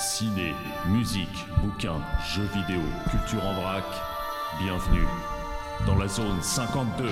Ciné, 0.00 0.54
musique, 0.88 1.28
bouquins, 1.62 2.00
jeux 2.34 2.48
vidéo, 2.54 2.80
culture 3.10 3.44
en 3.44 3.52
vrac. 3.60 3.84
Bienvenue 4.58 5.06
dans 5.86 5.94
la 5.94 6.08
zone 6.08 6.40
52. 6.40 7.10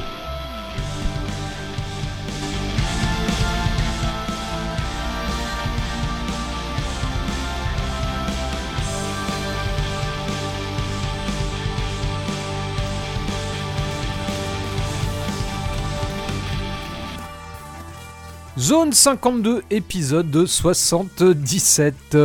Zone 18.58 18.92
52, 18.94 19.62
épisode 19.70 20.30
de 20.30 20.46
77. 20.46 22.16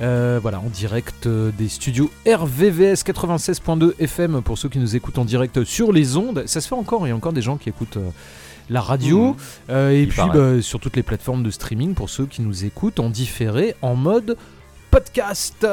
Euh, 0.00 0.38
voilà, 0.40 0.60
en 0.60 0.68
direct 0.68 1.26
euh, 1.26 1.50
des 1.58 1.68
studios 1.68 2.10
RVVS 2.24 3.02
96.2 3.04 3.94
FM 3.98 4.42
pour 4.42 4.56
ceux 4.56 4.68
qui 4.68 4.78
nous 4.78 4.94
écoutent 4.94 5.18
en 5.18 5.24
direct 5.24 5.64
sur 5.64 5.92
les 5.92 6.16
ondes. 6.16 6.44
Ça 6.46 6.60
se 6.60 6.68
fait 6.68 6.76
encore, 6.76 7.06
il 7.06 7.10
y 7.10 7.12
a 7.12 7.16
encore 7.16 7.32
des 7.32 7.42
gens 7.42 7.56
qui 7.56 7.68
écoutent 7.68 7.96
euh, 7.96 8.10
la 8.70 8.80
radio. 8.80 9.32
Mmh. 9.32 9.36
Euh, 9.70 9.90
et 9.90 10.02
Il 10.02 10.08
puis 10.08 10.22
bah, 10.32 10.62
sur 10.62 10.78
toutes 10.78 10.94
les 10.94 11.02
plateformes 11.02 11.42
de 11.42 11.50
streaming 11.50 11.94
pour 11.94 12.10
ceux 12.10 12.26
qui 12.26 12.42
nous 12.42 12.64
écoutent 12.64 13.00
en 13.00 13.10
différé, 13.10 13.74
en 13.82 13.96
mode 13.96 14.36
podcast. 14.92 15.66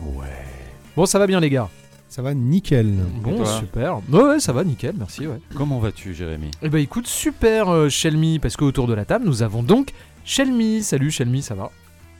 Ouais. 0.00 0.26
Bon, 0.96 1.04
ça 1.04 1.18
va 1.18 1.26
bien 1.26 1.40
les 1.40 1.50
gars 1.50 1.68
Ça 2.08 2.22
va 2.22 2.32
nickel. 2.32 2.94
Bon, 3.22 3.36
toi 3.36 3.46
super. 3.58 4.00
Ouais, 4.10 4.22
ouais, 4.22 4.40
ça 4.40 4.54
va, 4.54 4.64
nickel, 4.64 4.94
merci. 4.98 5.26
Ouais. 5.26 5.38
Comment 5.54 5.78
vas-tu, 5.80 6.14
Jérémy? 6.14 6.50
Eh 6.62 6.70
ben 6.70 6.78
écoute, 6.78 7.06
super 7.06 7.68
euh, 7.68 7.90
Shelmy, 7.90 8.38
parce 8.38 8.56
qu'autour 8.56 8.86
de 8.86 8.94
la 8.94 9.04
table, 9.04 9.26
nous 9.26 9.42
avons 9.42 9.62
donc 9.62 9.92
Shelmy. 10.24 10.82
Salut 10.82 11.10
Shelmy, 11.10 11.42
ça 11.42 11.54
va? 11.54 11.70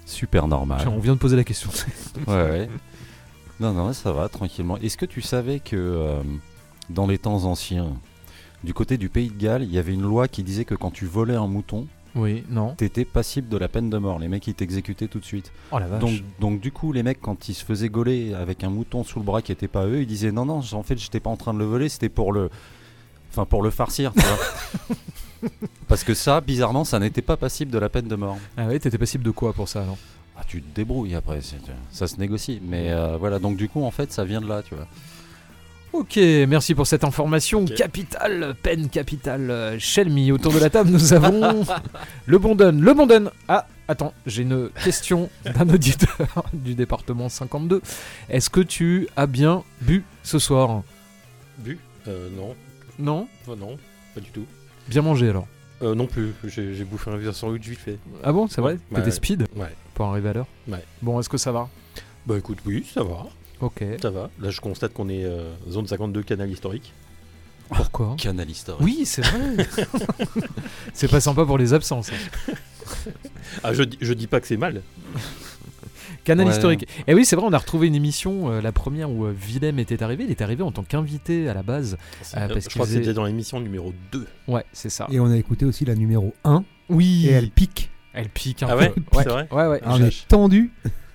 Super 0.06 0.48
normal. 0.48 0.86
On 0.88 0.98
vient 0.98 1.14
de 1.14 1.18
poser 1.18 1.36
la 1.36 1.44
question. 1.44 1.70
Ouais, 2.26 2.34
ouais. 2.34 2.70
Non, 3.60 3.72
non, 3.72 3.92
ça 3.92 4.12
va, 4.12 4.28
tranquillement. 4.28 4.76
Est-ce 4.78 4.96
que 4.96 5.06
tu 5.06 5.22
savais 5.22 5.60
que 5.60 5.76
euh, 5.76 6.22
dans 6.90 7.06
les 7.06 7.18
temps 7.18 7.44
anciens, 7.44 7.92
du 8.64 8.74
côté 8.74 8.96
du 8.96 9.08
pays 9.08 9.28
de 9.28 9.38
Galles, 9.38 9.62
il 9.62 9.72
y 9.72 9.78
avait 9.78 9.92
une 9.92 10.02
loi 10.02 10.28
qui 10.28 10.42
disait 10.42 10.64
que 10.64 10.74
quand 10.74 10.90
tu 10.90 11.06
volais 11.06 11.36
un 11.36 11.46
mouton, 11.46 11.86
oui, 12.14 12.44
non. 12.50 12.74
t'étais 12.74 13.04
passible 13.04 13.48
de 13.48 13.56
la 13.56 13.68
peine 13.68 13.88
de 13.88 13.98
mort. 13.98 14.18
Les 14.18 14.28
mecs, 14.28 14.46
ils 14.46 14.54
t'exécutaient 14.54 15.08
tout 15.08 15.20
de 15.20 15.24
suite. 15.24 15.52
Oh 15.70 15.78
la 15.78 15.86
vache. 15.86 16.00
Donc, 16.00 16.22
donc, 16.40 16.60
du 16.60 16.72
coup, 16.72 16.92
les 16.92 17.02
mecs, 17.02 17.20
quand 17.20 17.48
ils 17.48 17.54
se 17.54 17.64
faisaient 17.64 17.88
gauler 17.88 18.34
avec 18.34 18.64
un 18.64 18.70
mouton 18.70 19.04
sous 19.04 19.18
le 19.18 19.24
bras 19.24 19.42
qui 19.42 19.52
était 19.52 19.68
pas 19.68 19.86
eux, 19.86 20.00
ils 20.02 20.06
disaient 20.06 20.32
non, 20.32 20.44
non, 20.44 20.60
en 20.72 20.82
fait, 20.82 20.98
j'étais 20.98 21.20
pas 21.20 21.30
en 21.30 21.36
train 21.36 21.54
de 21.54 21.58
le 21.58 21.64
voler, 21.64 21.88
c'était 21.88 22.08
pour 22.08 22.32
le. 22.32 22.50
Enfin, 23.30 23.46
pour 23.46 23.62
le 23.62 23.70
farcir, 23.70 24.12
tu 24.12 24.20
vois. 24.20 24.96
Parce 25.88 26.04
que 26.04 26.14
ça, 26.14 26.40
bizarrement, 26.40 26.84
ça 26.84 26.98
n'était 26.98 27.22
pas 27.22 27.36
passible 27.36 27.70
de 27.70 27.78
la 27.78 27.88
peine 27.88 28.08
de 28.08 28.16
mort. 28.16 28.38
Ah 28.56 28.66
ouais, 28.66 28.78
t'étais 28.78 28.98
passible 28.98 29.24
de 29.24 29.30
quoi 29.30 29.52
pour 29.52 29.68
ça 29.68 29.82
alors? 29.82 29.98
Ah, 30.36 30.42
tu 30.46 30.62
te 30.62 30.74
débrouilles 30.74 31.14
après, 31.14 31.40
ça 31.90 32.06
se 32.06 32.16
négocie. 32.16 32.60
Mais 32.64 32.90
euh, 32.90 33.16
voilà, 33.18 33.38
donc 33.38 33.56
du 33.56 33.68
coup, 33.68 33.84
en 33.84 33.90
fait, 33.90 34.12
ça 34.12 34.24
vient 34.24 34.40
de 34.40 34.48
là, 34.48 34.62
tu 34.62 34.74
vois. 34.74 34.86
Ok, 35.92 36.16
merci 36.48 36.74
pour 36.74 36.86
cette 36.86 37.04
information 37.04 37.64
Ok. 37.64 37.74
capitale, 37.74 38.54
peine 38.62 38.88
capitale. 38.88 39.50
euh, 39.50 39.78
Shelmy, 39.78 40.32
autour 40.32 40.54
de 40.54 40.58
la 40.58 40.70
table, 40.70 40.88
nous 40.88 41.12
avons 41.12 41.64
le 42.26 42.38
bon 42.38 42.54
Don. 42.54 42.72
Le 42.80 42.94
bon 42.94 43.06
Don. 43.06 43.30
Ah, 43.46 43.66
attends, 43.88 44.14
j'ai 44.24 44.40
une 44.42 44.70
question 44.82 45.28
d'un 45.44 45.68
auditeur 45.68 46.44
du 46.54 46.74
département 46.74 47.28
52. 47.28 47.82
Est-ce 48.30 48.48
que 48.48 48.60
tu 48.62 49.06
as 49.16 49.26
bien 49.26 49.64
bu 49.82 50.02
ce 50.22 50.38
soir? 50.38 50.82
Bu? 51.58 51.78
Euh, 52.08 52.30
Non, 52.34 52.54
Non? 52.98 53.28
Enfin, 53.46 53.56
non, 53.60 53.76
pas 54.14 54.22
du 54.22 54.30
tout. 54.30 54.46
Bien 54.92 55.00
mangé 55.02 55.30
alors 55.30 55.46
Euh, 55.80 55.94
non 55.94 56.06
plus, 56.06 56.34
j'ai 56.44 56.84
bouffé 56.84 57.10
un 57.10 57.16
vieux 57.16 57.32
sandwich 57.32 57.66
vite 57.66 57.78
fait. 57.78 57.98
Ah 58.22 58.30
bon, 58.32 58.46
c'est 58.46 58.60
vrai 58.60 58.74
Ouais, 58.74 58.78
T'étais 58.96 59.04
ouais. 59.06 59.10
speed 59.10 59.46
Ouais. 59.56 59.74
pour 59.94 60.04
arriver 60.06 60.28
à 60.28 60.32
l'heure 60.34 60.46
Ouais. 60.68 60.84
Bon, 61.00 61.18
est-ce 61.18 61.30
que 61.30 61.38
ça 61.38 61.50
va 61.50 61.68
Bah 62.26 62.36
écoute, 62.36 62.58
oui, 62.66 62.84
ça 62.92 63.02
va, 63.02 63.24
Ok. 63.60 63.82
ça 64.02 64.10
va. 64.10 64.28
Là, 64.38 64.50
je 64.50 64.60
constate 64.60 64.92
qu'on 64.92 65.08
est 65.08 65.24
euh, 65.24 65.50
zone 65.70 65.86
52 65.86 66.22
canal 66.22 66.50
historique. 66.50 66.92
Pourquoi 67.70 68.16
Canal 68.18 68.50
historique. 68.50 68.82
Oui, 68.84 69.04
c'est 69.06 69.22
vrai. 69.24 69.66
c'est 70.92 71.08
pas 71.10 71.20
sympa 71.20 71.46
pour 71.46 71.56
les 71.56 71.72
absences. 71.72 72.10
hein. 72.12 72.52
Ah, 73.64 73.72
je, 73.72 73.82
dis- 73.84 73.98
je 74.00 74.12
dis 74.12 74.26
pas 74.26 74.40
que 74.40 74.46
c'est 74.46 74.58
mal. 74.58 74.82
Canal 76.24 76.46
Ouais. 76.46 76.52
historique. 76.52 76.86
Et 77.06 77.14
oui, 77.14 77.24
c'est 77.24 77.36
vrai, 77.36 77.44
on 77.48 77.52
a 77.52 77.58
retrouvé 77.58 77.86
une 77.88 77.94
émission, 77.94 78.50
euh, 78.50 78.60
la 78.60 78.72
première 78.72 79.10
où 79.10 79.24
euh, 79.26 79.32
Willem 79.36 79.78
était 79.78 80.02
arrivé. 80.02 80.24
Il 80.24 80.30
était 80.30 80.44
arrivé 80.44 80.62
en 80.62 80.70
tant 80.72 80.82
qu'invité 80.84 81.48
à 81.48 81.54
la 81.54 81.62
base. 81.62 81.96
Parce 82.32 82.64
je 82.64 82.68
crois 82.68 82.86
que 82.86 82.92
c'était 82.92 83.14
dans 83.14 83.24
l'émission 83.24 83.60
numéro 83.60 83.92
2. 84.12 84.26
Ouais, 84.48 84.64
c'est 84.72 84.90
ça. 84.90 85.06
Et 85.10 85.18
on 85.20 85.30
a 85.30 85.36
écouté 85.36 85.64
aussi 85.64 85.84
la 85.84 85.94
numéro 85.94 86.34
1 86.44 86.64
oui, 86.88 87.26
et 87.26 87.30
elle 87.32 87.50
pique. 87.50 87.90
elle 88.12 88.28
pique 88.28 88.62
un 88.62 88.68
Ah 88.70 88.74
peu. 88.76 88.80
ouais 88.82 88.88
ouais. 88.90 89.22
C'est 89.22 89.28
vrai 89.28 89.48
Ouais, 89.50 89.66
ouais. 89.66 89.80
Ah, 89.84 89.94
on 89.98 90.02
est 90.04 90.28
tendu. 90.28 90.72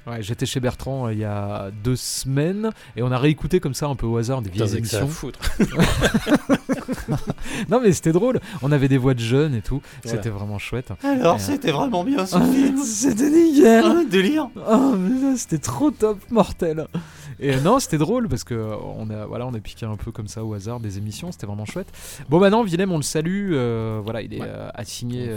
Ouais, 0.07 0.21
J'étais 0.23 0.45
chez 0.45 0.59
Bertrand 0.59 1.07
euh, 1.07 1.13
il 1.13 1.19
y 1.19 1.25
a 1.25 1.69
deux 1.83 1.95
semaines 1.97 2.69
et 2.95 3.03
on 3.03 3.11
a 3.11 3.17
réécouté 3.17 3.59
comme 3.59 3.73
ça 3.73 3.87
un 3.87 3.95
peu 3.95 4.05
au 4.05 4.17
hasard 4.17 4.41
des 4.41 4.49
vieilles 4.49 4.77
émissions. 4.77 5.07
foutre. 5.07 5.39
Non 7.69 7.79
mais 7.81 7.91
c'était 7.91 8.11
drôle. 8.11 8.39
On 8.61 8.71
avait 8.71 8.87
des 8.87 8.97
voix 8.97 9.13
de 9.13 9.19
jeunes 9.19 9.55
et 9.55 9.61
tout. 9.61 9.81
Voilà. 10.03 10.17
C'était 10.17 10.29
vraiment 10.29 10.59
chouette. 10.59 10.91
Alors, 11.03 11.35
Euh, 11.35 11.39
c'était 11.39 11.71
vraiment 11.71 12.03
bien 12.03 12.25
ce 12.25 12.35
Ah, 12.37 12.41
film. 12.45 12.77
C'était 12.83 13.29
nickel. 13.29 13.83
Un 13.83 14.03
délire. 14.03 14.49
Oh, 14.69 14.95
mais 14.97 15.21
là, 15.21 15.35
c'était 15.37 15.57
trop 15.57 15.91
top, 15.91 16.19
mortel. 16.29 16.87
Et 17.39 17.55
euh, 17.55 17.61
non, 17.61 17.79
c'était 17.79 17.97
drôle 17.97 18.27
parce 18.27 18.43
que 18.43 18.53
on 18.97 19.09
a, 19.09 19.25
voilà, 19.25 19.45
on 19.47 19.53
a 19.53 19.59
piqué 19.59 19.85
un 19.85 19.95
peu 19.95 20.11
comme 20.11 20.27
ça 20.27 20.43
au 20.43 20.53
hasard 20.53 20.79
des 20.79 20.97
émissions. 20.97 21.31
C'était 21.31 21.47
vraiment 21.47 21.65
chouette. 21.65 21.87
Bon, 22.29 22.39
maintenant, 22.39 22.63
Willem, 22.63 22.91
on 22.91 22.97
le 22.97 23.03
salue. 23.03 23.51
euh, 23.53 23.99
voilà, 24.03 24.21
il 24.21 24.33
est 24.33 24.41
Ouais. 24.41 24.47
assigné. 24.73 25.29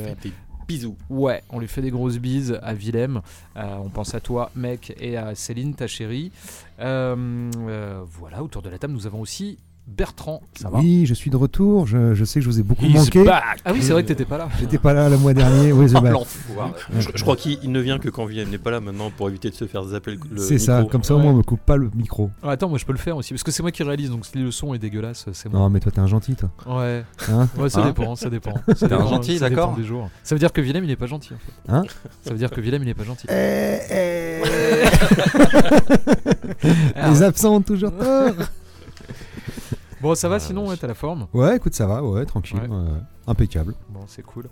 Bisous. 0.70 0.96
ouais, 1.08 1.42
on 1.50 1.58
lui 1.58 1.66
fait 1.66 1.82
des 1.82 1.90
grosses 1.90 2.18
bises 2.18 2.56
à 2.62 2.74
Willem. 2.74 3.22
Euh, 3.56 3.74
on 3.84 3.88
pense 3.88 4.14
à 4.14 4.20
toi, 4.20 4.52
mec, 4.54 4.94
et 5.00 5.16
à 5.16 5.34
Céline, 5.34 5.74
ta 5.74 5.88
chérie. 5.88 6.30
Euh, 6.78 7.50
euh, 7.66 8.04
voilà, 8.06 8.40
autour 8.44 8.62
de 8.62 8.70
la 8.70 8.78
table, 8.78 8.92
nous 8.92 9.04
avons 9.04 9.20
aussi 9.20 9.58
Bertrand. 9.86 10.40
Ça 10.58 10.70
va 10.70 10.78
Oui, 10.78 11.04
je 11.04 11.14
suis 11.14 11.30
de 11.30 11.36
retour. 11.36 11.86
Je, 11.86 12.14
je 12.14 12.24
sais 12.24 12.38
que 12.38 12.44
je 12.44 12.50
vous 12.50 12.60
ai 12.60 12.62
beaucoup 12.62 12.84
He's 12.84 12.94
manqué. 12.94 13.24
back. 13.24 13.58
Ah 13.64 13.72
oui, 13.72 13.80
c'est 13.82 13.92
vrai 13.92 14.02
que 14.02 14.08
t'étais 14.08 14.24
pas 14.24 14.38
là. 14.38 14.48
J'étais 14.60 14.78
pas 14.78 14.92
là 14.92 15.08
le 15.08 15.18
mois 15.18 15.34
dernier. 15.34 15.72
Oui, 15.72 15.86
Oh, 15.94 16.00
l'enfoiré. 16.00 16.70
Je, 16.98 17.08
je 17.14 17.22
crois 17.22 17.36
qu'il 17.36 17.58
il 17.62 17.72
ne 17.72 17.80
vient 17.80 17.98
que 17.98 18.08
quand 18.08 18.24
Willem 18.24 18.48
n'est 18.50 18.58
pas 18.58 18.70
là 18.70 18.80
maintenant 18.80 19.10
pour 19.10 19.28
éviter 19.28 19.50
de 19.50 19.54
se 19.54 19.66
faire 19.66 19.82
zapper 19.84 20.16
le, 20.30 20.38
C'est 20.38 20.58
ça. 20.58 20.84
Comme 20.90 21.02
ça, 21.02 21.14
au 21.16 21.18
moins, 21.18 21.32
on 21.32 21.36
me 21.36 21.42
coupe 21.42 21.60
pas 21.60 21.76
le 21.76 21.90
micro. 21.96 22.30
Ah, 22.42 22.50
attends, 22.52 22.68
moi 22.68 22.78
je 22.78 22.84
peux 22.86 22.92
le 22.92 22.98
faire 22.98 23.16
aussi 23.16 23.34
parce 23.34 23.42
que 23.42 23.50
c'est 23.50 23.62
moi 23.62 23.72
qui 23.72 23.82
réalise. 23.82 24.10
Donc 24.10 24.24
si 24.26 24.38
le 24.38 24.50
son 24.52 24.72
est 24.74 24.78
dégueulasse, 24.78 25.26
c'est 25.32 25.48
moi. 25.50 25.58
Non, 25.60 25.70
mais 25.70 25.80
toi, 25.80 25.90
t'es 25.92 26.00
un 26.00 26.06
gentil, 26.06 26.36
toi. 26.36 26.50
Ouais. 26.66 27.04
Hein 27.28 27.48
Ouais, 27.58 27.68
ça 27.68 27.80
Hein 27.82 27.86
dépend, 27.86 28.14
ça 28.16 28.30
dépend. 28.30 28.54
T'es 28.78 28.92
un 28.92 29.06
gentil, 29.08 29.38
ça 29.38 29.48
dépend 29.50 29.62
d'accord 29.62 29.76
des 29.76 29.84
jours. 29.84 30.08
Ça 30.22 30.34
veut 30.34 30.38
dire 30.38 30.52
que 30.52 30.60
Willem 30.60 30.84
il 30.84 30.90
est 30.90 30.96
pas 30.96 31.06
gentil 31.06 31.34
en 31.34 31.38
fait. 31.38 31.52
Hein 31.72 31.82
Ça 32.22 32.30
veut 32.30 32.38
dire 32.38 32.50
que 32.50 32.60
Willem 32.60 32.82
il 32.84 32.88
est 32.88 32.94
pas 32.94 33.04
gentil. 33.04 33.26
Eh, 33.28 33.78
Alors, 36.94 37.10
Les 37.12 37.22
absents 37.22 37.56
ont 37.56 37.60
toujours 37.62 37.92
tort. 37.98 38.34
Bon, 40.00 40.14
ça 40.14 40.28
va 40.28 40.36
Ah, 40.36 40.40
sinon, 40.40 40.68
ouais, 40.68 40.76
t'as 40.76 40.86
la 40.86 40.94
forme. 40.94 41.26
Ouais, 41.32 41.56
écoute, 41.56 41.74
ça 41.74 41.86
va. 41.86 42.02
Ouais, 42.02 42.24
tranquille. 42.26 42.58
Ouais. 42.60 42.68
euh, 42.70 42.98
impeccable. 43.26 43.74
Bon, 43.88 44.00
c'est 44.06 44.22
cool. 44.22 44.48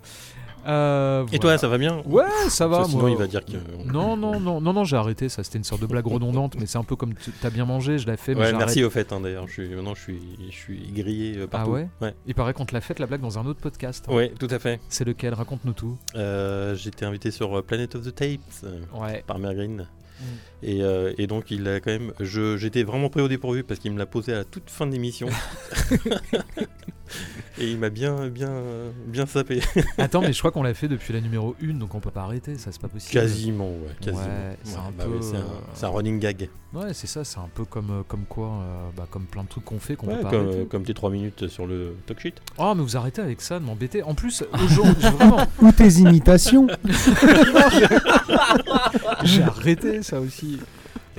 Euh, 0.67 1.21
Et 1.21 1.25
voilà. 1.25 1.39
toi, 1.39 1.57
ça 1.57 1.67
va 1.69 1.77
bien 1.77 2.01
Ouais, 2.05 2.25
ça 2.49 2.67
va. 2.67 2.79
Que 2.83 2.89
Sinon, 2.89 3.01
moi. 3.03 3.11
il 3.11 3.17
va 3.17 3.27
dire 3.27 3.45
que. 3.45 3.53
Non, 3.85 4.17
non, 4.17 4.39
non, 4.41 4.59
non, 4.59 4.73
non, 4.73 4.83
j'ai 4.83 4.97
arrêté. 4.97 5.29
Ça, 5.29 5.41
c'était 5.43 5.57
une 5.57 5.63
sorte 5.63 5.81
de 5.81 5.87
blague 5.87 6.05
redondante, 6.11 6.55
mais 6.59 6.65
c'est 6.65 6.77
un 6.77 6.83
peu 6.83 6.97
comme 6.97 7.13
t'as 7.41 7.49
bien 7.49 7.63
mangé, 7.65 7.97
je 7.97 8.05
l'ai 8.07 8.17
fait. 8.17 8.35
mais 8.35 8.41
Ouais, 8.41 8.53
merci 8.53 8.83
au 8.83 8.89
fait, 8.89 9.11
hein, 9.13 9.21
d'ailleurs. 9.21 9.47
Je 9.47 9.53
suis, 9.53 9.69
maintenant, 9.69 9.95
je 9.95 10.01
suis, 10.01 10.19
je 10.49 10.55
suis 10.55 10.91
grillé 10.93 11.37
euh, 11.37 11.47
partout. 11.47 11.71
Ah 11.71 11.73
ouais 11.73 11.87
Ouais, 12.01 12.13
Il 12.27 12.35
paraît 12.35 12.53
qu'on 12.53 12.65
te 12.65 12.73
l'a 12.73 12.81
fait 12.81 12.99
la 12.99 13.05
blague 13.05 13.21
dans 13.21 13.39
un 13.39 13.45
autre 13.45 13.61
podcast. 13.61 14.05
hein. 14.09 14.13
Ouais, 14.13 14.33
tout 14.37 14.49
à 14.51 14.59
fait. 14.59 14.81
C'est 14.89 15.05
lequel? 15.05 15.33
Raconte-nous 15.33 15.73
tout. 15.73 15.97
Euh, 16.15 16.75
J'étais 16.75 17.05
invité 17.05 17.31
sur 17.31 17.57
euh, 17.57 17.61
Planet 17.61 17.95
of 17.95 18.03
the 18.03 18.13
Tapes 18.13 18.39
euh, 18.65 18.81
Ouais. 18.99 19.23
par 19.25 19.39
Mergreen. 19.39 19.87
Mm. 20.19 20.23
Et, 20.63 20.83
euh, 20.83 21.13
et 21.17 21.27
donc, 21.27 21.51
il 21.51 21.67
a 21.67 21.79
quand 21.79 21.91
même. 21.91 22.13
J'étais 22.19 22.83
vraiment 22.83 23.09
pris 23.09 23.21
au 23.21 23.27
dépourvu 23.27 23.63
parce 23.63 23.79
qu'il 23.79 23.91
me 23.91 23.97
l'a 23.97 24.05
posé 24.05 24.33
à 24.33 24.43
toute 24.43 24.69
fin 24.69 24.85
de 24.87 24.91
l'émission. 24.91 25.29
et 27.59 27.69
il 27.69 27.77
m'a 27.77 27.89
bien, 27.89 28.27
bien, 28.27 28.51
bien 29.05 29.25
sapé. 29.25 29.61
Attends, 29.97 30.21
mais 30.21 30.33
je 30.33 30.39
crois 30.39 30.51
qu'on 30.51 30.63
l'a 30.63 30.73
fait 30.73 30.87
depuis 30.87 31.13
la 31.13 31.21
numéro 31.21 31.55
1, 31.63 31.73
donc 31.73 31.95
on 31.95 31.99
peut 31.99 32.11
pas 32.11 32.21
arrêter, 32.23 32.57
ça 32.57 32.71
c'est 32.71 32.81
pas 32.81 32.87
possible. 32.87 33.13
Quasiment, 33.13 33.69
ouais. 33.69 33.93
Quasiment. 34.01 34.23
Ouais, 34.23 34.57
c'est 34.63 34.75
un 34.77 34.91
bah 34.97 35.05
peu, 35.05 35.11
ouais, 35.11 35.17
c'est 35.21 35.37
un, 35.37 35.45
c'est 35.73 35.85
un 35.85 35.89
running 35.89 36.19
gag. 36.19 36.49
Ouais, 36.73 36.93
c'est 36.93 37.07
ça, 37.07 37.23
c'est 37.23 37.39
un 37.39 37.49
peu 37.53 37.65
comme, 37.65 37.89
euh, 37.89 38.03
comme 38.07 38.25
quoi, 38.25 38.47
euh, 38.47 38.89
bah, 38.95 39.07
comme 39.09 39.25
plein 39.25 39.43
de 39.43 39.49
trucs 39.49 39.65
qu'on 39.65 39.79
fait 39.79 39.95
qu'on 39.95 40.07
Ouais, 40.07 40.17
peut 40.17 40.23
pas 40.23 40.29
comme, 40.29 40.45
arrêter. 40.47 40.59
euh, 40.61 40.65
comme 40.65 40.83
tes 40.83 40.93
3 40.93 41.09
minutes 41.09 41.47
sur 41.47 41.65
le 41.67 41.95
talk 42.05 42.19
sheet. 42.19 42.35
Oh, 42.57 42.73
mais 42.75 42.83
vous 42.83 42.95
arrêtez 42.95 43.21
avec 43.21 43.41
ça 43.41 43.59
de 43.59 43.65
m'embêter. 43.65 44.03
En 44.03 44.13
plus, 44.13 44.43
aujourd'hui, 44.53 45.03
vraiment, 45.17 45.39
Ou 45.61 45.71
tes 45.71 45.89
imitations. 45.99 46.67
j'ai 49.23 49.43
arrêté 49.43 50.03
ça 50.03 50.19
aussi. 50.19 50.59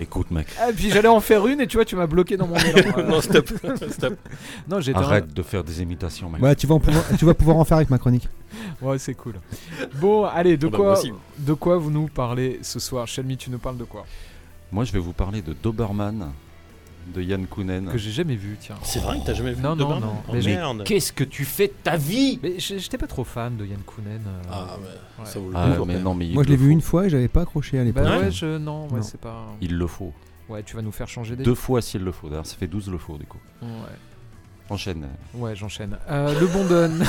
Écoute, 0.00 0.30
mec, 0.30 0.46
Ah, 0.58 0.68
puis 0.74 0.90
j'allais 0.90 1.08
en 1.08 1.20
faire 1.20 1.46
une 1.46 1.60
et 1.60 1.66
tu 1.66 1.76
vois, 1.76 1.84
tu 1.84 1.94
m'as 1.94 2.06
bloqué 2.06 2.38
dans 2.38 2.46
mon 2.46 2.56
élan. 2.56 2.92
Euh, 2.96 3.02
non, 3.08 3.20
stop. 3.20 3.50
stop. 3.90 4.14
non, 4.68 4.80
j'étais. 4.80 4.98
arrête 4.98 5.32
de 5.32 5.42
faire 5.42 5.62
des 5.62 5.82
imitations, 5.82 6.30
mec. 6.30 6.42
Ouais, 6.42 6.56
tu 6.56 6.66
vas, 6.66 6.78
pouvoir, 6.78 7.04
tu 7.18 7.24
vas 7.26 7.34
pouvoir 7.34 7.58
en 7.58 7.64
faire 7.64 7.76
avec 7.76 7.90
ma 7.90 7.98
chronique. 7.98 8.28
Ouais, 8.82 8.98
c'est 8.98 9.14
cool. 9.14 9.34
Bon, 10.00 10.24
allez, 10.24 10.56
de 10.56 10.66
Ah 10.66 10.70
bah, 10.70 10.76
quoi, 10.76 11.00
de 11.38 11.52
quoi 11.52 11.76
vous 11.76 11.90
nous 11.90 12.08
parlez 12.08 12.58
ce 12.62 12.78
soir? 12.78 13.06
Shelmy, 13.06 13.36
tu 13.36 13.50
nous 13.50 13.58
parles 13.58 13.76
de 13.76 13.84
quoi? 13.84 14.06
Moi, 14.72 14.84
je 14.84 14.92
vais 14.92 14.98
vous 14.98 15.12
parler 15.12 15.42
de 15.42 15.52
Doberman 15.52 16.30
de 17.12 17.22
Yann 17.22 17.46
Kounen. 17.46 17.86
que 17.90 17.98
j'ai 17.98 18.10
jamais 18.10 18.36
vu, 18.36 18.56
tiens. 18.60 18.76
C'est 18.82 19.00
vrai 19.00 19.18
que 19.20 19.26
t'as 19.26 19.34
jamais 19.34 19.52
vu 19.52 19.62
Non, 19.62 19.74
de 19.76 19.82
non, 19.82 20.00
non. 20.00 20.12
Oh, 20.28 20.30
Mais 20.32 20.40
j'ai- 20.42 20.54
merde. 20.56 20.84
Qu'est-ce 20.84 21.12
que 21.12 21.24
tu 21.24 21.44
fais 21.44 21.68
de 21.68 21.72
ta 21.82 21.96
vie 21.96 22.38
Mais 22.42 22.58
j'- 22.58 22.78
j'étais 22.78 22.98
pas 22.98 23.06
trop 23.06 23.24
fan 23.24 23.56
de 23.56 23.64
Yann 23.66 23.80
Kounen. 23.80 24.20
euh. 24.26 24.42
Ah, 24.50 24.76
mais 24.80 24.86
Ouais. 25.24 25.30
ça 25.30 25.38
vaut 25.38 25.50
le 25.50 25.56
Ah, 25.56 25.74
coup. 25.76 25.84
mais 25.84 25.98
non, 25.98 26.14
mais 26.14 26.28
il 26.28 26.34
Moi, 26.34 26.42
je 26.44 26.48
le 26.48 26.54
l'ai 26.56 26.60
vu 26.62 26.70
une 26.70 26.80
fois 26.80 27.06
et 27.06 27.10
j'avais 27.10 27.28
pas 27.28 27.42
accroché 27.42 27.78
à 27.78 27.84
l'époque. 27.84 28.04
Bah 28.04 28.18
Ouais. 28.18 28.30
je... 28.30 28.58
non, 28.58 28.86
ouais, 28.88 28.96
Non. 28.96 29.02
c'est 29.02 29.20
pas. 29.20 29.46
Il 29.60 29.76
le 29.76 29.86
faut. 29.86 30.12
Ouais, 30.48 30.62
tu 30.62 30.74
vas 30.76 30.82
nous 30.82 30.92
faire 30.92 31.08
changer 31.08 31.36
des. 31.36 31.44
Deux 31.44 31.54
fois 31.54 31.80
s'il 31.82 32.02
le 32.02 32.12
faut. 32.12 32.28
D'ailleurs, 32.28 32.46
ça 32.46 32.56
fait 32.56 32.66
12 32.66 32.90
le 32.90 32.98
faut 32.98 33.16
du 33.18 33.24
coup. 33.26 33.38
Ouais. 33.62 33.68
Enchaîne. 34.68 35.08
Ouais, 35.34 35.56
j'enchaîne. 35.56 35.96
Euh, 36.08 36.38
le 36.38 36.46
Bondon. 36.46 37.04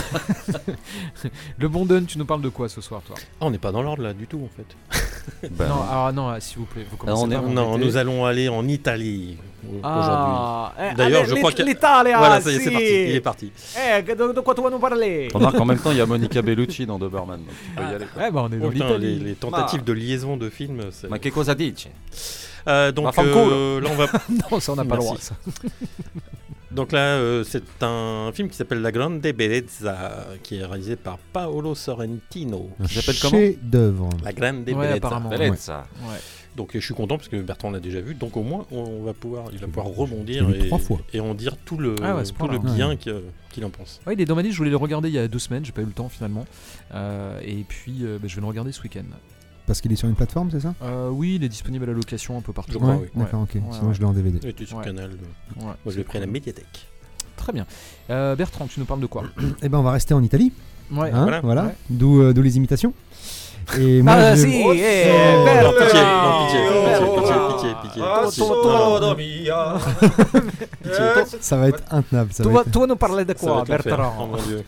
le 1.60 1.68
Bondon, 1.68 2.04
tu 2.08 2.18
nous 2.18 2.26
parles 2.26 2.42
de 2.42 2.50
quoi 2.50 2.68
ce 2.70 2.82
soir, 2.82 3.02
toi? 3.02 3.16
Ah, 3.20 3.46
on 3.46 3.52
n'est 3.52 3.60
pas 3.60 3.72
dans 3.72 3.82
l'ordre 3.84 4.02
là 4.04 4.14
du 4.14 4.26
tout 4.28 4.42
en 4.44 4.50
fait. 4.56 5.50
Bah, 5.52 5.68
Non, 5.68 5.76
non. 5.76 5.82
alors 5.84 6.14
non, 6.14 6.40
s'il 6.40 6.58
vous 6.58 6.66
plaît, 6.66 6.86
vous 6.90 6.98
commencez 6.98 7.22
on 7.24 7.30
est- 7.30 7.36
pas 7.36 7.42
Non, 7.48 7.78
nous 7.78 7.98
allons 7.98 8.26
aller 8.26 8.50
en 8.50 8.68
Italie 8.68 9.38
au- 9.66 9.78
aujourd'hui. 9.80 10.36
Ah, 10.36 10.74
eh, 10.80 10.96
D'ailleurs, 10.96 11.22
allez, 11.22 11.30
je 11.30 11.36
crois 11.36 11.52
que- 11.52 11.62
l'Italie, 11.64 12.12
Voilà, 12.18 12.42
ça 12.42 12.52
y 12.52 12.56
est, 12.56 12.60
c'est 12.60 12.72
parti. 12.72 12.86
Il 13.10 13.16
est 13.16 13.22
parti. 13.22 13.52
Eh, 13.78 14.02
de, 14.02 14.34
de 14.34 14.40
quoi 14.42 14.56
tu 14.56 14.62
vas 14.62 14.70
nous 14.70 14.80
parler? 14.80 15.28
Remarque, 15.34 15.60
en 15.60 15.66
même 15.66 15.80
temps, 15.80 15.92
il 15.92 15.98
y 15.98 16.02
a 16.02 16.06
Monica 16.06 16.42
Bellucci 16.42 16.86
dans 16.86 16.98
Doberman. 17.00 17.40
Donc 17.40 17.48
tu 17.50 17.76
peux 17.76 17.82
y 17.84 17.96
aller. 17.96 18.06
quoi. 18.14 18.24
Ouais, 18.24 18.32
bah 18.32 18.46
on 18.50 18.52
est 18.54 18.58
dans 18.58 18.70
putain, 18.70 18.98
les, 18.98 19.08
l'Italie. 19.08 19.24
les 19.26 19.36
tentatives 19.36 19.84
de 19.84 19.94
liaison 19.94 20.38
de 20.38 20.50
films. 20.50 20.82
c'est- 20.92 21.08
Ma 21.10 21.18
che 21.20 21.32
cosa 21.32 21.54
dice 21.56 21.88
Euh, 22.68 22.92
donc 22.92 23.18
euh, 23.18 23.82
là, 23.82 23.90
on 23.92 23.96
va. 23.96 24.06
Non, 24.52 24.60
ça 24.60 24.74
on 24.74 24.76
n'a 24.76 24.86
pas 24.86 24.96
le 24.98 25.02
Merci. 25.02 25.08
droit. 25.08 25.18
Ça. 25.20 25.36
Donc 26.72 26.94
là, 26.94 27.00
euh, 27.18 27.44
c'est 27.44 27.64
un 27.82 28.32
film 28.34 28.48
qui 28.48 28.56
s'appelle 28.56 28.82
La 28.82 28.94
Grande 28.94 29.20
Bellezza, 29.20 30.28
qui 30.42 30.56
est 30.56 30.66
réalisé 30.66 30.96
par 30.96 31.18
Paolo 31.18 31.76
Sorrentino. 31.76 32.70
S'appelle 32.88 33.16
comment? 33.22 34.10
La 34.24 34.32
Grande 34.32 34.60
Ouais, 34.70 34.74
Bellezza. 34.76 34.94
apparemment. 34.96 35.30
Bellezza. 35.30 35.84
Ouais. 36.04 36.18
Donc 36.58 36.72
je 36.74 36.80
suis 36.80 36.94
content 36.94 37.18
parce 37.18 37.30
que 37.30 37.38
Bertrand 37.42 37.72
l'a 37.72 37.80
déjà 37.80 38.02
vu, 38.02 38.14
donc 38.14 38.36
au 38.36 38.44
moins 38.44 38.66
on 38.72 39.04
va 39.04 39.14
pouvoir, 39.14 39.46
il 39.54 39.60
va 39.60 39.68
pouvoir 39.68 39.86
rebondir 39.88 40.50
et, 40.50 40.68
trois 40.68 40.80
fois. 40.80 41.00
et 41.14 41.22
en 41.22 41.34
dire 41.34 41.56
tout 41.64 41.78
le, 41.78 41.96
Ah 42.04 42.16
ouais, 42.16 42.24
tout 42.24 42.48
le 42.48 42.60
bien 42.60 42.98
qu'il 42.98 43.66
en 43.66 43.70
pense. 43.70 44.02
Ouais, 44.06 44.14
il 44.16 44.22
est 44.22 44.26
dans 44.26 44.36
ma 44.36 44.42
liste, 44.42 44.54
je 44.54 44.58
voulais 44.58 44.70
le 44.70 44.76
regarder 44.76 45.08
il 45.08 45.16
y 45.16 45.18
a 45.18 45.28
deux 45.28 45.40
semaines, 45.40 45.64
j'ai 45.64 45.72
pas 45.72 45.82
eu 45.82 45.86
le 45.86 45.92
temps 45.92 46.10
finalement. 46.10 46.46
Euh, 46.94 47.40
et 47.46 47.64
puis 47.68 48.00
euh, 48.02 48.18
bah, 48.22 48.28
je 48.28 48.36
vais 48.36 48.42
le 48.42 48.48
regarder 48.48 48.72
ce 48.74 48.82
week-end. 48.82 49.04
Parce 49.66 49.80
qu'il 49.80 49.92
est 49.94 49.96
sur 49.96 50.10
une 50.10 50.16
plateforme, 50.16 50.52
c'est 50.52 50.60
ça? 50.60 50.74
Euh, 50.84 51.10
oui, 51.10 51.36
il 51.36 51.44
est 51.46 51.50
disponible 51.50 51.86
à 51.86 51.88
la 51.88 51.94
location 51.94 52.38
un 52.38 52.42
peu 52.42 52.52
partout. 52.52 52.74
Je 52.74 52.78
crois, 52.78 52.96
Ouais, 52.96 53.10
oui. 53.16 53.22
D'accord, 53.22 53.44
ok. 53.44 53.56
Ouais, 53.56 53.62
Sinon, 53.72 53.88
ouais. 53.88 53.94
je 53.94 54.00
l'ai 54.00 54.06
en 54.06 54.12
DVD. 54.14 54.40
Il 54.44 54.50
était 54.50 54.66
sur 54.66 54.78
Ouais. 54.78 54.84
Canal. 54.84 55.12
Ouais, 55.12 55.64
Moi 55.64 55.76
je 55.88 55.98
l'ai 55.98 56.04
pris 56.04 56.18
à 56.18 56.22
la 56.22 56.28
médiathèque. 56.28 56.88
Très 57.38 57.54
bien. 57.54 57.66
Euh, 58.10 58.36
Bertrand, 58.36 58.68
tu 58.68 58.80
nous 58.82 58.86
parles 58.86 59.00
de 59.00 59.06
quoi? 59.06 59.24
Eh 59.62 59.70
ben, 59.70 59.78
on 59.80 59.84
va 59.84 59.92
rester 59.94 60.14
en 60.14 60.22
Italie. 60.22 60.52
Ouais. 60.92 61.10
hein, 61.12 61.22
voilà. 61.22 61.42
voilà. 61.42 61.66
Ouais. 61.68 61.76
D'où 61.90 62.22
euh, 62.22 62.34
d'où 62.34 62.42
les 62.42 62.58
imitations. 62.58 62.94
Et 63.80 64.02
moi, 64.02 64.14
Ah, 64.14 64.36
je- 64.36 64.42
si, 64.42 64.64
Oh, 64.66 64.74
eh, 64.74 65.08
oh, 65.08 65.46
Bertrand. 65.46 65.78
Pitié, 65.78 66.10
non, 66.10 66.46
pitié, 66.46 66.62
Oh, 67.02 67.22
pitié, 67.22 67.36
oh, 67.36 67.54
pitié, 67.54 67.70
pitié, 67.84 68.02
Ah, 68.04 68.28
pitié. 70.84 71.40
Ça 71.42 71.58
va 71.58 71.68
être 71.70 71.84
intenable. 71.92 72.34
Ça 72.34 72.44
va 72.44 72.50
vas, 72.52 72.62
être 72.62 72.80
vas 72.80 72.88
nous 72.88 72.96
parler 72.96 73.26
de 73.26 73.34
quoi. 73.34 73.62
Oh 73.62 73.66
Bertrand 73.66 74.28
mon 74.28 74.38
dieu. 74.38 74.64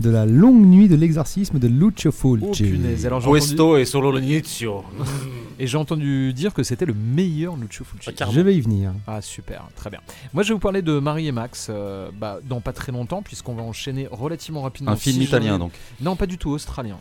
de 0.00 0.10
la 0.10 0.24
longue 0.26 0.64
nuit 0.64 0.86
de 0.88 0.94
l'exorcisme 0.94 1.58
de 1.58 1.66
Lucio 1.68 2.12
Fulci. 2.12 2.46
Oh 2.46 2.52
punaise, 2.70 3.04
alors 3.06 3.20
j'ai 3.20 3.26
entendu, 3.26 3.40
Questo 3.40 3.76
è 3.76 3.84
solo 3.84 4.10
l'inizio. 4.12 4.84
et 5.58 5.66
j'ai 5.66 5.76
entendu 5.76 6.32
dire 6.32 6.54
que 6.54 6.62
c'était 6.62 6.86
le 6.86 6.94
meilleur 6.94 7.56
Lucio 7.56 7.84
Fulci. 7.84 8.10
Ah. 8.20 8.26
Je 8.32 8.40
vais 8.40 8.54
y 8.54 8.60
venir. 8.60 8.92
Ah 9.06 9.20
super, 9.20 9.64
très 9.74 9.90
bien. 9.90 10.00
Moi 10.32 10.42
je 10.44 10.48
vais 10.48 10.54
vous 10.54 10.60
parler 10.60 10.82
de 10.82 10.98
Marie 11.00 11.26
et 11.26 11.32
Max 11.32 11.66
euh, 11.68 12.10
bah, 12.14 12.38
dans 12.48 12.60
pas 12.60 12.72
très 12.72 12.92
longtemps 12.92 13.22
puisqu'on 13.22 13.54
va 13.54 13.62
enchaîner 13.62 14.06
relativement 14.10 14.62
rapidement. 14.62 14.92
Un 14.92 14.96
film 14.96 15.16
Si 15.16 15.24
italien 15.24 15.58
donc. 15.58 15.72
Non 16.00 16.14
pas 16.16 16.26
du 16.26 16.38
tout, 16.38 16.50
australien. 16.50 16.98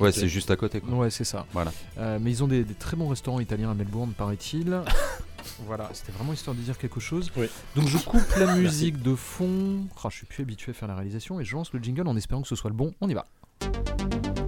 Ouais, 0.00 0.12
c'est 0.12 0.28
juste 0.28 0.50
à 0.50 0.56
côté. 0.56 0.80
Quoi. 0.80 0.94
Ouais 0.94 1.10
c'est 1.10 1.24
ça. 1.24 1.46
Voilà. 1.52 1.72
Euh, 1.98 2.18
mais 2.20 2.30
ils 2.30 2.42
ont 2.42 2.48
des, 2.48 2.64
des 2.64 2.74
très 2.74 2.96
bons 2.96 3.08
restaurants 3.08 3.40
italiens 3.40 3.70
à 3.70 3.74
Melbourne 3.74 4.12
paraît-il. 4.16 4.82
voilà, 5.66 5.88
c'était 5.92 6.12
vraiment 6.12 6.32
histoire 6.32 6.56
de 6.56 6.60
dire 6.60 6.78
quelque 6.78 7.00
chose. 7.00 7.30
Oui. 7.36 7.46
Donc 7.76 7.88
je 7.88 7.98
coupe 7.98 8.34
la 8.38 8.54
musique 8.56 9.02
de 9.02 9.14
fond. 9.14 9.84
Ah, 10.02 10.08
je 10.10 10.16
suis 10.16 10.26
plus 10.26 10.42
habitué 10.42 10.70
à 10.70 10.74
faire 10.74 10.88
la 10.88 10.94
réalisation 10.94 11.40
et 11.40 11.44
je 11.44 11.54
lance 11.54 11.72
le 11.72 11.80
jingle 11.80 12.06
en 12.08 12.16
espérant 12.16 12.42
que 12.42 12.48
ce 12.48 12.56
soit 12.56 12.70
le 12.70 12.76
bon. 12.76 12.94
On 13.00 13.08
y 13.08 13.14
va. 13.14 13.26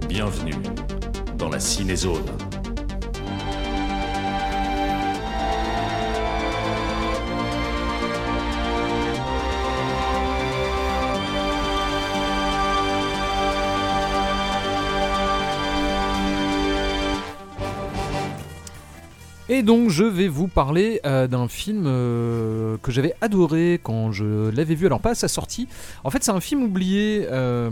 Bienvenue 0.07 0.55
dans 1.37 1.49
la 1.49 1.59
cinézone. 1.59 2.25
Et 19.47 19.61
donc 19.61 19.91
je 19.91 20.03
vais 20.03 20.27
vous 20.27 20.47
parler 20.47 20.99
euh, 21.05 21.27
d'un 21.27 21.47
film 21.47 21.83
euh, 21.85 22.77
que 22.81 22.91
j'avais 22.91 23.13
adoré 23.21 23.79
quand 23.83 24.11
je 24.11 24.49
l'avais 24.49 24.73
vu, 24.73 24.87
alors 24.87 25.01
pas 25.01 25.11
à 25.11 25.15
sa 25.15 25.27
sortie. 25.27 25.67
En 26.03 26.09
fait 26.09 26.23
c'est 26.23 26.31
un 26.31 26.39
film 26.39 26.63
oublié, 26.63 27.27
euh, 27.29 27.69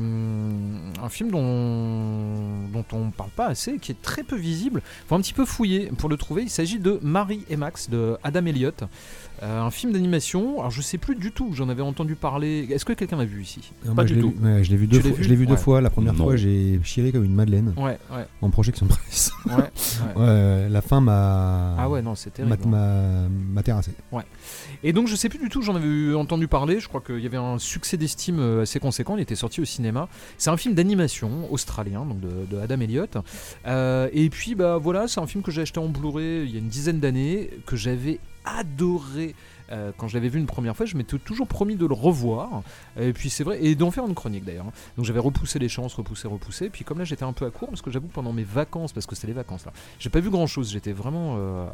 un 1.01 1.09
film 1.09 1.31
dont, 1.31 2.85
on 2.91 3.09
parle 3.09 3.31
pas 3.31 3.47
assez, 3.47 3.79
qui 3.79 3.91
est 3.91 3.99
très 4.03 4.21
peu 4.21 4.35
visible. 4.35 4.83
Faut 5.07 5.15
un 5.15 5.21
petit 5.21 5.33
peu 5.33 5.45
fouiller 5.45 5.91
pour 5.97 6.09
le 6.09 6.17
trouver. 6.17 6.43
Il 6.43 6.51
s'agit 6.51 6.77
de 6.77 6.99
Marie 7.01 7.43
et 7.49 7.55
Max 7.55 7.89
de 7.89 8.17
Adam 8.23 8.45
Elliott. 8.45 8.83
Euh, 9.43 9.59
un 9.61 9.71
film 9.71 9.91
d'animation, 9.91 10.59
alors 10.59 10.71
je 10.71 10.81
sais 10.81 10.97
plus 10.97 11.15
du 11.15 11.31
tout, 11.33 11.49
j'en 11.53 11.67
avais 11.67 11.81
entendu 11.81 12.15
parler. 12.15 12.65
Est-ce 12.71 12.85
que 12.85 12.93
quelqu'un 12.93 13.17
l'a 13.17 13.25
vu 13.25 13.41
ici? 13.41 13.59
Non, 13.85 13.93
Pas 13.93 14.03
du 14.05 14.09
je 14.09 14.15
l'ai 14.15 14.21
tout. 14.21 14.33
vu- 14.39 14.45
ouais, 14.45 14.63
je 14.63 14.71
l'ai 14.71 14.77
vu 14.77 14.87
deux 14.87 15.01
fois. 15.01 15.11
vu 15.11 15.23
Je 15.23 15.29
l'ai 15.29 15.35
vu 15.35 15.45
deux 15.45 15.51
Ouais. 15.53 15.57
fois. 15.59 15.81
La 15.81 15.89
première 15.89 16.13
Non. 16.13 16.23
fois, 16.23 16.35
j'ai 16.37 16.79
chialé 16.83 17.11
comme 17.11 17.25
une 17.25 17.35
madeleine 17.35 17.73
Ouais, 17.75 17.99
ouais, 18.11 18.25
en 18.41 18.49
projection 18.49 18.85
de 18.85 18.91
presse. 18.91 19.31
ouais. 19.45 19.53
ouais. 19.55 20.21
Ouais, 20.23 20.69
la 20.69 20.81
fin 20.81 21.01
m'a. 21.01 21.75
Ah 21.77 21.89
ouais, 21.89 22.01
non, 22.01 22.15
c'est 22.15 22.29
m'a- 22.39 22.55
terrible. 22.55 22.57
hein. 22.75 23.27
m'a 23.27 23.29
m'a 23.55 23.63
terrassé. 23.63 23.91
Et 24.83 24.93
donc 24.93 25.07
je 25.07 25.15
sais 25.15 25.27
plus 25.29 25.39
du 25.39 25.49
tout, 25.49 25.61
j'en 25.61 25.75
avais 25.75 26.13
entendu 26.13 26.47
parler, 26.47 26.79
je 26.79 26.87
crois 26.87 27.01
qu'il 27.01 27.19
y 27.19 27.25
avait 27.25 27.37
un 27.37 27.57
succès 27.59 27.97
d'estime 27.97 28.39
euh, 28.39 28.61
assez 28.63 28.79
conséquent, 28.79 29.17
il 29.17 29.21
était 29.21 29.35
sorti 29.35 29.59
au 29.61 29.65
cinéma. 29.65 30.07
C'est 30.37 30.49
un 30.51 30.57
film 30.57 30.73
d'animation 30.73 31.51
australien, 31.51 32.05
donc 32.05 32.19
de, 32.21 32.45
de 32.49 32.59
Adam 32.61 32.79
Elliott. 32.79 33.17
Euh, 33.65 34.07
et 34.13 34.29
puis 34.29 34.55
bah 34.55 34.77
voilà, 34.77 35.07
c'est 35.07 35.19
un 35.19 35.27
film 35.27 35.43
que 35.43 35.51
j'ai 35.51 35.61
acheté 35.61 35.79
en 35.79 35.87
Blu-ray 35.89 36.43
il 36.45 36.51
y 36.51 36.55
a 36.55 36.59
une 36.59 36.67
dizaine 36.69 36.99
d'années, 36.99 37.49
que 37.65 37.75
j'avais 37.75 38.19
adoré. 38.45 39.35
Euh, 39.71 39.91
quand 39.97 40.07
je 40.07 40.15
l'avais 40.15 40.29
vu 40.29 40.39
une 40.39 40.45
première 40.45 40.75
fois, 40.75 40.85
je 40.85 40.95
m'étais 40.97 41.17
toujours 41.17 41.47
promis 41.47 41.75
de 41.75 41.85
le 41.85 41.93
revoir. 41.93 42.63
Et 42.99 43.13
puis 43.13 43.29
c'est 43.29 43.43
vrai, 43.43 43.63
et 43.63 43.75
d'en 43.75 43.91
faire 43.91 44.05
une 44.05 44.15
chronique 44.15 44.45
d'ailleurs. 44.45 44.65
Donc 44.97 45.05
j'avais 45.05 45.19
repoussé 45.19 45.59
les 45.59 45.69
chances, 45.69 45.93
repoussé, 45.93 46.27
repoussé. 46.27 46.69
Puis 46.69 46.83
comme 46.83 46.99
là 46.99 47.05
j'étais 47.05 47.23
un 47.23 47.33
peu 47.33 47.45
à 47.45 47.49
court, 47.49 47.69
parce 47.69 47.81
que 47.81 47.91
j'avoue 47.91 48.07
pendant 48.07 48.33
mes 48.33 48.43
vacances, 48.43 48.93
parce 48.93 49.05
que 49.05 49.15
c'était 49.15 49.27
les 49.27 49.33
vacances 49.33 49.65
là, 49.65 49.73
j'ai 49.99 50.09
pas 50.09 50.19
vu 50.19 50.29
grand 50.29 50.47
chose. 50.47 50.71
J'étais 50.71 50.91
vraiment 50.91 51.35
euh, 51.37 51.67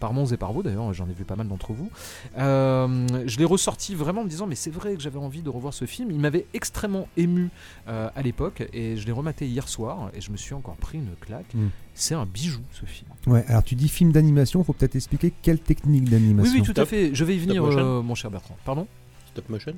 par 0.00 0.12
Mons 0.12 0.32
et 0.32 0.36
par 0.36 0.52
vous 0.52 0.62
d'ailleurs, 0.62 0.92
j'en 0.92 1.08
ai 1.08 1.12
vu 1.12 1.24
pas 1.24 1.36
mal 1.36 1.48
d'entre 1.48 1.72
vous. 1.72 1.90
Euh, 2.38 3.06
je 3.26 3.38
l'ai 3.38 3.44
ressorti 3.44 3.94
vraiment 3.94 4.22
en 4.22 4.24
me 4.24 4.30
disant 4.30 4.46
mais 4.46 4.54
c'est 4.54 4.70
vrai 4.70 4.94
que 4.94 5.00
j'avais 5.00 5.18
envie 5.18 5.42
de 5.42 5.48
revoir 5.48 5.74
ce 5.74 5.84
film. 5.84 6.10
Il 6.10 6.18
m'avait 6.18 6.46
extrêmement 6.54 7.08
ému 7.16 7.50
euh, 7.88 8.08
à 8.14 8.22
l'époque 8.22 8.64
et 8.72 8.96
je 8.96 9.06
l'ai 9.06 9.12
rematé 9.12 9.46
hier 9.46 9.68
soir 9.68 10.10
et 10.14 10.20
je 10.20 10.30
me 10.30 10.36
suis 10.36 10.54
encore 10.54 10.76
pris 10.76 10.98
une 10.98 11.14
claque. 11.20 11.54
Mm. 11.54 11.68
C'est 11.94 12.14
un 12.14 12.24
bijou 12.24 12.62
ce 12.70 12.86
film. 12.86 13.10
Ouais, 13.26 13.44
alors 13.48 13.62
tu 13.62 13.74
dis 13.74 13.88
film 13.88 14.12
d'animation, 14.12 14.64
faut 14.64 14.72
peut-être 14.72 14.96
expliquer 14.96 15.32
quelle 15.42 15.58
technique 15.58 16.04
Oui 16.04 16.10
d'animation. 16.10 16.52
oui 16.54 16.62
tout 16.62 16.80
à 16.80 16.86
Stop. 16.86 16.88
Je 17.12 17.24
vais 17.24 17.36
y 17.36 17.38
venir 17.38 17.62
euh, 17.64 18.02
mon 18.02 18.14
cher 18.14 18.30
Bertrand. 18.30 18.56
Pardon? 18.64 18.86
Stop 19.32 19.48
motion 19.48 19.74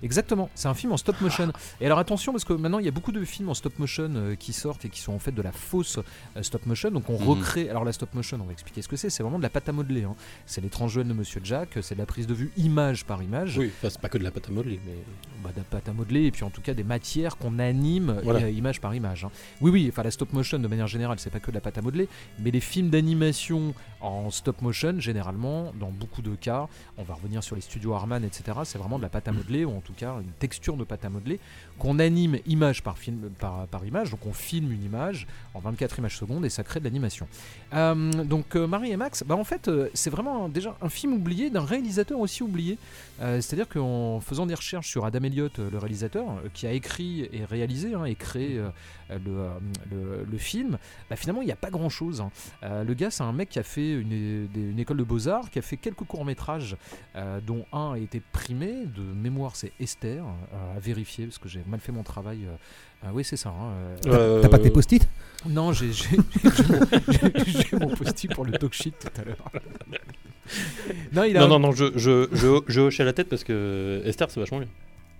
Exactement, 0.00 0.48
c'est 0.54 0.68
un 0.68 0.74
film 0.74 0.92
en 0.92 0.96
stop 0.96 1.20
motion. 1.20 1.50
Et 1.80 1.86
alors 1.86 1.98
attention 1.98 2.30
parce 2.30 2.44
que 2.44 2.52
maintenant 2.52 2.78
il 2.78 2.84
y 2.84 2.88
a 2.88 2.92
beaucoup 2.92 3.10
de 3.10 3.24
films 3.24 3.48
en 3.48 3.54
stop 3.54 3.80
motion 3.80 4.08
euh, 4.14 4.36
qui 4.36 4.52
sortent 4.52 4.84
et 4.84 4.88
qui 4.88 5.00
sont 5.00 5.12
en 5.12 5.18
fait 5.18 5.32
de 5.32 5.42
la 5.42 5.50
fausse 5.50 5.98
euh, 6.36 6.42
stop 6.44 6.66
motion. 6.66 6.92
Donc 6.92 7.10
on 7.10 7.18
Mhm. 7.18 7.28
recrée. 7.28 7.68
Alors 7.68 7.84
la 7.84 7.92
stop 7.92 8.14
motion, 8.14 8.38
on 8.40 8.44
va 8.44 8.52
expliquer 8.52 8.80
ce 8.80 8.86
que 8.86 8.94
c'est. 8.94 9.10
C'est 9.10 9.24
vraiment 9.24 9.38
de 9.38 9.42
la 9.42 9.50
pâte 9.50 9.68
à 9.68 9.72
modeler. 9.72 10.04
hein. 10.04 10.14
C'est 10.46 10.60
l'étrange 10.60 10.92
Joël 10.92 11.08
de 11.08 11.12
Monsieur 11.12 11.40
Jack. 11.42 11.78
C'est 11.82 11.96
de 11.96 12.00
la 12.00 12.06
prise 12.06 12.28
de 12.28 12.34
vue 12.34 12.52
image 12.56 13.04
par 13.06 13.24
image. 13.24 13.58
Oui, 13.58 13.72
enfin, 13.76 13.90
c'est 13.90 14.00
pas 14.00 14.08
que 14.08 14.18
de 14.18 14.22
la 14.22 14.30
pâte 14.30 14.48
à 14.48 14.52
modeler, 14.52 14.78
mais. 14.86 14.94
Bah, 15.42 15.50
de 15.52 15.56
la 15.58 15.64
pâte 15.64 15.88
à 15.88 15.92
modeler 15.92 16.26
et 16.26 16.30
puis 16.30 16.44
en 16.44 16.50
tout 16.50 16.60
cas 16.60 16.74
des 16.74 16.84
matières 16.84 17.36
qu'on 17.36 17.58
anime 17.58 18.20
Voilà. 18.22 18.48
image 18.50 18.80
par 18.80 18.94
image. 18.94 19.24
hein. 19.24 19.30
Oui 19.60 19.72
oui, 19.72 19.88
enfin 19.90 20.04
la 20.04 20.12
stop 20.12 20.32
motion 20.32 20.60
de 20.60 20.68
manière 20.68 20.86
générale 20.86 21.18
c'est 21.18 21.30
pas 21.30 21.40
que 21.40 21.50
de 21.50 21.56
la 21.56 21.60
pâte 21.60 21.78
à 21.78 21.82
modeler, 21.82 22.08
mais 22.38 22.52
les 22.52 22.60
films 22.60 22.88
d'animation 22.90 23.74
en 24.02 24.30
stop 24.30 24.60
motion 24.62 24.98
généralement 25.00 25.72
dans 25.80 25.90
beaucoup 25.90 26.22
de 26.22 26.34
cas, 26.34 26.68
on 26.98 27.02
va 27.04 27.14
revenir 27.14 27.42
sur 27.42 27.54
les 27.56 27.62
studios 27.62 27.94
Harman 27.94 28.22
etc. 28.24 28.58
C'est 28.64 28.78
vraiment 28.78 28.98
de 28.98 29.02
la 29.02 29.08
pâte 29.08 29.28
à 29.28 29.32
modeler 29.32 29.64
ou 29.64 29.76
en 29.76 29.80
tout 29.80 29.92
cas 29.94 30.14
une 30.20 30.32
texture 30.38 30.76
de 30.76 30.84
pâte 30.84 31.04
à 31.04 31.08
modeler 31.08 31.38
qu'on 31.78 31.98
anime 31.98 32.38
image 32.46 32.82
par 32.82 32.98
film 32.98 33.30
par, 33.38 33.66
par 33.68 33.84
image, 33.86 34.10
donc 34.10 34.26
on 34.26 34.32
filme 34.32 34.72
une 34.72 34.84
image 34.84 35.26
en 35.54 35.60
24 35.60 35.98
images 35.98 36.18
secondes 36.18 36.44
et 36.44 36.50
ça 36.50 36.62
crée 36.64 36.80
de 36.80 36.84
l'animation. 36.84 37.26
Euh, 37.74 38.10
donc 38.24 38.56
euh, 38.56 38.66
Marie 38.66 38.90
et 38.92 38.96
Max, 38.96 39.22
bah 39.26 39.36
en 39.36 39.44
fait 39.44 39.68
euh, 39.68 39.88
c'est 39.94 40.10
vraiment 40.10 40.48
déjà 40.48 40.76
un 40.82 40.88
film 40.88 41.12
oublié 41.14 41.48
d'un 41.50 41.64
réalisateur 41.64 42.18
aussi 42.18 42.42
oublié. 42.42 42.78
C'est-à-dire 43.20 43.68
qu'en 43.68 44.18
faisant 44.20 44.46
des 44.46 44.54
recherches 44.54 44.88
sur 44.88 45.04
Adam 45.04 45.22
Elliott, 45.22 45.56
le 45.60 45.78
réalisateur, 45.78 46.24
qui 46.54 46.66
a 46.66 46.72
écrit 46.72 47.28
et 47.32 47.44
réalisé 47.44 47.94
hein, 47.94 48.04
et 48.04 48.16
créé 48.16 48.60
le, 49.10 50.24
le- 50.30 50.38
film, 50.38 50.76
bah, 51.08 51.14
finalement 51.14 51.40
il 51.42 51.46
n'y 51.46 51.52
a 51.52 51.56
pas 51.56 51.70
grand-chose. 51.70 52.20
hein. 52.20 52.30
Le 52.62 52.94
gars 52.94 53.12
c'est 53.12 53.22
un 53.22 53.32
mec 53.32 53.48
qui 53.50 53.60
a 53.60 53.62
fait 53.62 53.91
une, 53.94 54.12
é- 54.12 54.46
des- 54.52 54.70
une 54.70 54.78
école 54.78 54.96
de 54.98 55.02
beaux-arts, 55.04 55.50
qui 55.50 55.58
a 55.58 55.62
fait 55.62 55.76
quelques 55.76 56.04
courts-métrages, 56.04 56.76
euh, 57.16 57.40
dont 57.46 57.64
un 57.72 57.92
a 57.94 57.98
été 57.98 58.20
primé, 58.32 58.86
de 58.86 59.02
mémoire 59.02 59.56
c'est 59.56 59.72
Esther, 59.80 60.24
euh, 60.24 60.76
à 60.76 60.80
vérifier 60.80 61.26
parce 61.26 61.38
que 61.38 61.48
j'ai 61.48 61.62
mal 61.66 61.80
fait 61.80 61.92
mon 61.92 62.02
travail. 62.02 62.40
euh, 62.46 62.54
euh, 63.06 63.10
oui 63.12 63.24
c'est 63.24 63.36
ça. 63.36 63.48
hein, 63.50 63.72
euh, 63.72 63.96
Euh, 64.06 64.40
T'as 64.42 64.48
pas 64.48 64.58
tes 64.58 64.70
post-it? 64.70 65.08
Non, 65.48 65.72
j'ai 65.72 65.90
mon, 67.72 67.80
mon 67.88 67.94
post-it 67.94 68.32
pour 68.34 68.44
le 68.44 68.52
talk 68.52 68.72
shit 68.72 68.94
tout 68.98 69.20
à 69.20 69.24
l'heure. 69.24 69.50
non, 71.12 71.24
il 71.24 71.36
a 71.36 71.40
Non, 71.40 71.48
non, 71.48 71.58
non, 71.58 71.72
je, 71.72 71.86
je, 71.96 72.28
je, 72.32 72.62
je 72.66 72.80
hochais 72.80 73.04
la 73.04 73.12
tête 73.12 73.28
parce 73.28 73.44
que 73.44 74.02
Esther, 74.04 74.30
c'est 74.30 74.40
vachement 74.40 74.58
bien. 74.58 74.68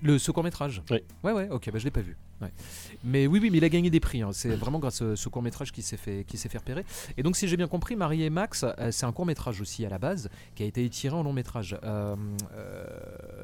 le 0.02 0.18
ce 0.18 0.30
court 0.30 0.44
métrage. 0.44 0.82
Oui. 0.90 0.98
Ouais, 1.22 1.32
ouais. 1.32 1.48
Ok, 1.50 1.70
bah 1.72 1.78
je 1.78 1.84
l'ai 1.84 1.90
pas 1.90 2.00
vu. 2.00 2.16
Ouais. 2.40 2.52
Mais 3.04 3.26
oui, 3.26 3.38
oui, 3.42 3.50
mais 3.50 3.58
il 3.58 3.64
a 3.64 3.68
gagné 3.68 3.90
des 3.90 4.00
prix. 4.00 4.22
hein. 4.22 4.30
C'est 4.32 4.54
vraiment 4.54 4.78
grâce 4.78 5.02
à 5.02 5.16
ce 5.16 5.28
court 5.28 5.42
métrage 5.42 5.72
qui 5.72 5.82
s'est 5.82 5.96
fait, 5.96 6.24
qui 6.24 6.36
s'est 6.38 6.48
fait 6.48 6.58
repérer. 6.58 6.84
Et 7.16 7.22
donc, 7.22 7.36
si 7.36 7.48
j'ai 7.48 7.56
bien 7.56 7.68
compris, 7.68 7.96
Marie 7.96 8.22
et 8.22 8.30
Max, 8.30 8.64
euh, 8.64 8.90
c'est 8.90 9.06
un 9.06 9.12
court 9.12 9.26
métrage 9.26 9.60
aussi 9.60 9.84
à 9.84 9.88
la 9.88 9.98
base, 9.98 10.28
qui 10.54 10.62
a 10.62 10.66
été 10.66 10.84
étiré 10.84 11.14
en 11.16 11.22
long 11.22 11.32
métrage. 11.32 11.76
Euh, 11.84 12.14
euh, 12.56 12.86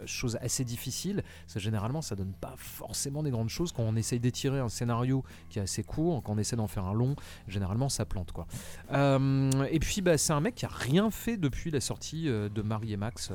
chose 0.06 0.38
assez 0.40 0.64
difficile. 0.64 1.22
que 1.52 1.60
généralement, 1.60 2.02
ça 2.02 2.14
donne 2.14 2.32
pas 2.40 2.54
forcément 2.56 3.22
des 3.22 3.30
grandes 3.30 3.48
choses 3.48 3.72
quand 3.72 3.82
on 3.82 3.96
essaye 3.96 4.20
d'étirer 4.20 4.58
un 4.58 4.68
scénario 4.68 5.24
qui 5.50 5.58
est 5.58 5.62
assez 5.62 5.82
court, 5.82 6.22
quand 6.22 6.34
on 6.34 6.38
essaie 6.38 6.56
d'en 6.56 6.68
faire 6.68 6.84
un 6.84 6.94
long. 6.94 7.16
Généralement, 7.48 7.88
ça 7.88 8.04
plante 8.04 8.32
quoi. 8.32 8.46
Et 8.92 9.78
puis, 9.80 10.00
bah, 10.00 10.16
c'est 10.18 10.32
un 10.32 10.40
mec 10.40 10.54
qui 10.54 10.66
a 10.66 10.70
rien 10.70 11.10
fait 11.10 11.36
depuis 11.36 11.70
la 11.70 11.80
sortie 11.80 12.24
de 12.26 12.62
Marie 12.62 12.92
et 12.92 12.96
Max. 12.96 13.30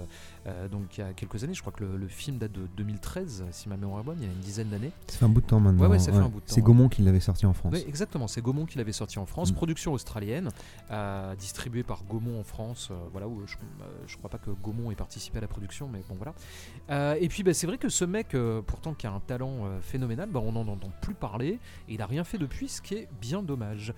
donc, 0.72 0.98
il 0.98 1.02
y 1.02 1.04
a 1.04 1.14
quelques 1.14 1.44
années. 1.44 1.54
Je 1.54 1.62
crois 1.62 1.74
que 1.74 1.84
le, 1.84 1.98
le 1.98 2.08
film 2.08 2.38
date 2.38 2.52
de 2.54 2.68
2013, 2.78 3.44
si 3.52 3.70
ma 3.70 3.78
mémoire 3.78 4.02
est 4.02 4.04
bonne. 4.06 4.18
Il 4.22 4.26
y 4.28 4.30
a 4.30 4.34
une 4.34 4.40
dizaine 4.40 4.70
d'années. 4.70 4.92
Ça 5.08 5.18
fait 5.18 5.26
un 5.26 5.30
bout 5.30 5.42
de 5.42 5.46
temps 5.48 5.60
maintenant. 5.60 5.82
Ouais, 5.84 5.88
ouais, 5.90 6.00
ça 6.00 6.12
fait 6.14 6.26
un 6.26 6.30
bout 6.30 6.40
de 6.40 6.46
temps, 6.46 6.54
C'est. 6.54 6.62
Gaumont 6.62 6.90
qui 6.90 7.02
l'avait 7.02 7.20
sorti 7.20 7.46
en 7.46 7.54
France. 7.54 7.74
Oui, 7.74 7.84
exactement. 7.88 8.28
C'est 8.28 8.42
Gaumont 8.42 8.66
qui 8.66 8.78
l'avait 8.78 8.92
sorti 8.92 9.20
en 9.20 9.26
France. 9.26 9.52
Mm. 9.52 9.56
Production 9.56 9.94
australienne, 9.94 10.50
euh, 10.92 11.36
distribuée 11.36 11.84
par 11.84 12.04
Gaumont 12.04 12.40
en 12.40 12.44
France. 12.44 12.90
euh, 12.92 12.96
voilà, 13.12 13.28
où 13.28 13.46
je, 13.46 13.56
euh, 13.56 13.86
je 14.08 14.18
crois 14.18 14.30
pas 14.30 14.38
que 14.38 14.52
Gaumont 14.52 14.92
ait 14.92 14.96
participé 14.96 15.38
à 15.40 15.42
la 15.42 15.48
production, 15.48 15.90
mais 15.92 16.04
bon, 16.08 16.16
voilà. 16.16 16.34
Euh, 16.90 17.16
et 17.20 17.28
puis, 17.28 17.44
bah, 17.44 17.54
c'est 17.54 17.68
vrai 17.68 17.78
que 17.78 17.90
ce 17.90 18.06
mec, 18.06 18.36
pourtant, 18.68 18.94
qui 18.94 19.08
a 19.08 19.12
un 19.12 19.20
talent 19.20 19.66
phénoménal, 19.82 20.30
bah, 20.30 20.42
on 20.44 20.54
n'en 20.54 20.68
entend 20.68 20.92
plus 21.02 21.16
parler. 21.16 21.60
Et 21.90 21.96
il 21.96 22.02
a 22.02 22.06
rien 22.06 22.24
fait 22.24 22.38
depuis, 22.38 22.70
ce 22.70 22.82
qui 22.82 22.96
est 22.96 23.10
bien 23.22 23.44
dommage. 23.44 23.94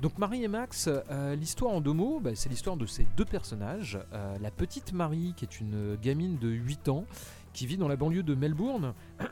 Donc 0.00 0.16
Marie 0.18 0.44
et 0.44 0.48
Max, 0.48 0.88
euh, 0.88 1.34
l'histoire 1.34 1.72
en 1.72 1.80
deux 1.80 1.92
mots, 1.92 2.20
bah, 2.20 2.30
c'est 2.34 2.48
l'histoire 2.48 2.76
de 2.76 2.86
ces 2.86 3.06
deux 3.16 3.24
personnages. 3.24 3.98
Euh, 4.12 4.36
la 4.40 4.50
petite 4.52 4.92
Marie, 4.92 5.34
qui 5.36 5.44
est 5.44 5.60
une 5.60 5.96
gamine 5.96 6.38
de 6.38 6.48
8 6.48 6.88
ans, 6.88 7.04
qui 7.52 7.66
vit 7.66 7.76
dans 7.76 7.88
la 7.88 7.96
banlieue 7.96 8.22
de 8.22 8.34
Melbourne. 8.34 8.94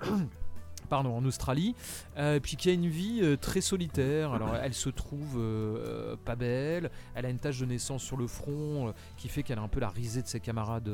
Pardon, 0.87 1.17
en 1.17 1.25
Australie, 1.25 1.75
euh, 2.17 2.41
puis 2.41 2.57
qui 2.57 2.71
a 2.71 2.73
une 2.73 2.87
vie 2.87 3.21
euh, 3.23 3.37
très 3.37 3.61
solitaire. 3.61 4.33
Alors, 4.33 4.55
elle 4.57 4.75
se 4.75 4.89
trouve 4.89 5.37
euh, 5.37 6.17
pas 6.25 6.37
belle, 6.37 6.91
elle 7.15 7.27
a 7.27 7.31
une 7.31 7.39
tache 7.39 7.59
de 7.59 7.67
naissance 7.67 8.03
sur 8.03 8.17
le 8.17 8.27
front 8.27 8.95
qui 9.17 9.29
fait 9.29 9.43
qu'elle 9.43 9.59
a 9.59 9.63
un 9.63 9.69
peu 9.69 9.81
la 9.81 9.89
risée 9.89 10.23
de 10.23 10.27
ses 10.27 10.41
camarades 10.41 10.91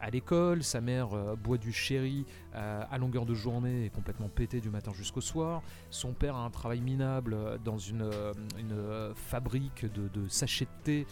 à 0.00 0.10
l'école. 0.10 0.62
Sa 0.62 0.80
mère 0.80 1.08
boit 1.36 1.58
du 1.58 1.72
sherry 1.72 2.24
à 2.54 2.98
longueur 2.98 3.26
de 3.26 3.34
journée 3.34 3.86
et 3.86 3.90
complètement 3.90 4.28
pété 4.28 4.60
du 4.60 4.70
matin 4.70 4.92
jusqu'au 4.94 5.20
soir. 5.20 5.62
Son 5.90 6.12
père 6.12 6.36
a 6.36 6.44
un 6.44 6.50
travail 6.50 6.80
minable 6.80 7.36
dans 7.64 7.78
une, 7.78 8.10
une 8.58 9.14
fabrique 9.14 9.86
de, 9.92 10.28
sachets 10.28 10.64
de 10.64 10.84
thé 10.84 11.06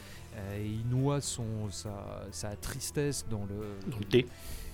et 0.56 0.66
il 0.66 0.88
noie 0.88 1.20
son, 1.20 1.70
sa, 1.70 2.24
sa 2.32 2.56
tristesse 2.56 3.26
dans 3.30 3.44
le, 3.44 3.90
Dans 3.90 3.98
le 3.98 4.04
thé. 4.04 4.26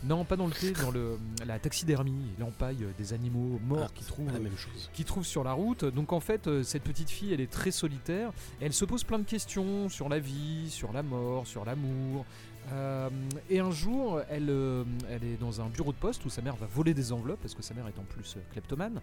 Non, 0.05 0.25
pas 0.25 0.37
dans 0.37 0.47
le 0.47 0.53
thé, 0.53 0.73
dans 0.73 0.91
le, 0.91 1.19
la 1.47 1.59
taxidermie. 1.59 2.15
Il 2.39 2.45
empaille 2.45 2.85
euh, 2.85 2.91
des 2.99 3.13
animaux 3.13 3.59
morts 3.67 3.87
Ah, 3.89 3.93
qu'il 3.95 4.05
c'est 4.05 4.13
trouve, 4.13 4.27
pas 4.27 4.33
la 4.33 4.39
même 4.41 4.57
chose. 4.57 4.91
qu'il 4.93 5.05
trouve 5.05 5.25
sur 5.27 5.45
la 5.45 5.53
route. 5.53 5.85
Donc 5.85 6.13
en 6.13 6.21
fait, 6.21 6.47
euh, 6.47 6.63
cette 6.63 6.83
petite 6.85 7.11
fille, 7.11 7.33
elle 7.35 7.41
est 7.41 7.51
très 7.51 7.71
solitaire. 7.71 8.31
Et 8.61 8.67
elle 8.67 8.73
se 8.73 8.85
pose 8.85 9.05
plein 9.05 9.19
de 9.19 9.25
questions 9.25 9.89
sur 9.89 10.09
la 10.09 10.19
vie, 10.19 10.71
sur 10.71 10.93
la 10.93 11.03
mort, 11.03 11.47
sur 11.47 11.65
l'amour. 11.65 12.25
Euh, 12.73 13.09
et 13.49 13.59
un 13.59 13.71
jour, 13.71 14.21
elle, 14.29 14.49
euh, 14.51 14.85
elle 15.11 15.25
est 15.25 15.37
dans 15.41 15.61
un 15.61 15.67
bureau 15.69 15.93
de 15.93 15.97
poste 15.99 16.25
où 16.25 16.31
sa 16.31 16.41
mère 16.43 16.57
va 16.57 16.67
voler 16.67 16.95
des 16.95 17.11
enveloppes, 17.13 17.41
parce 17.41 17.55
que 17.55 17.63
sa 17.63 17.75
mère 17.75 17.87
est 17.89 17.99
en 17.99 18.05
plus 18.05 18.37
euh, 18.37 18.41
kleptomane. 18.53 19.01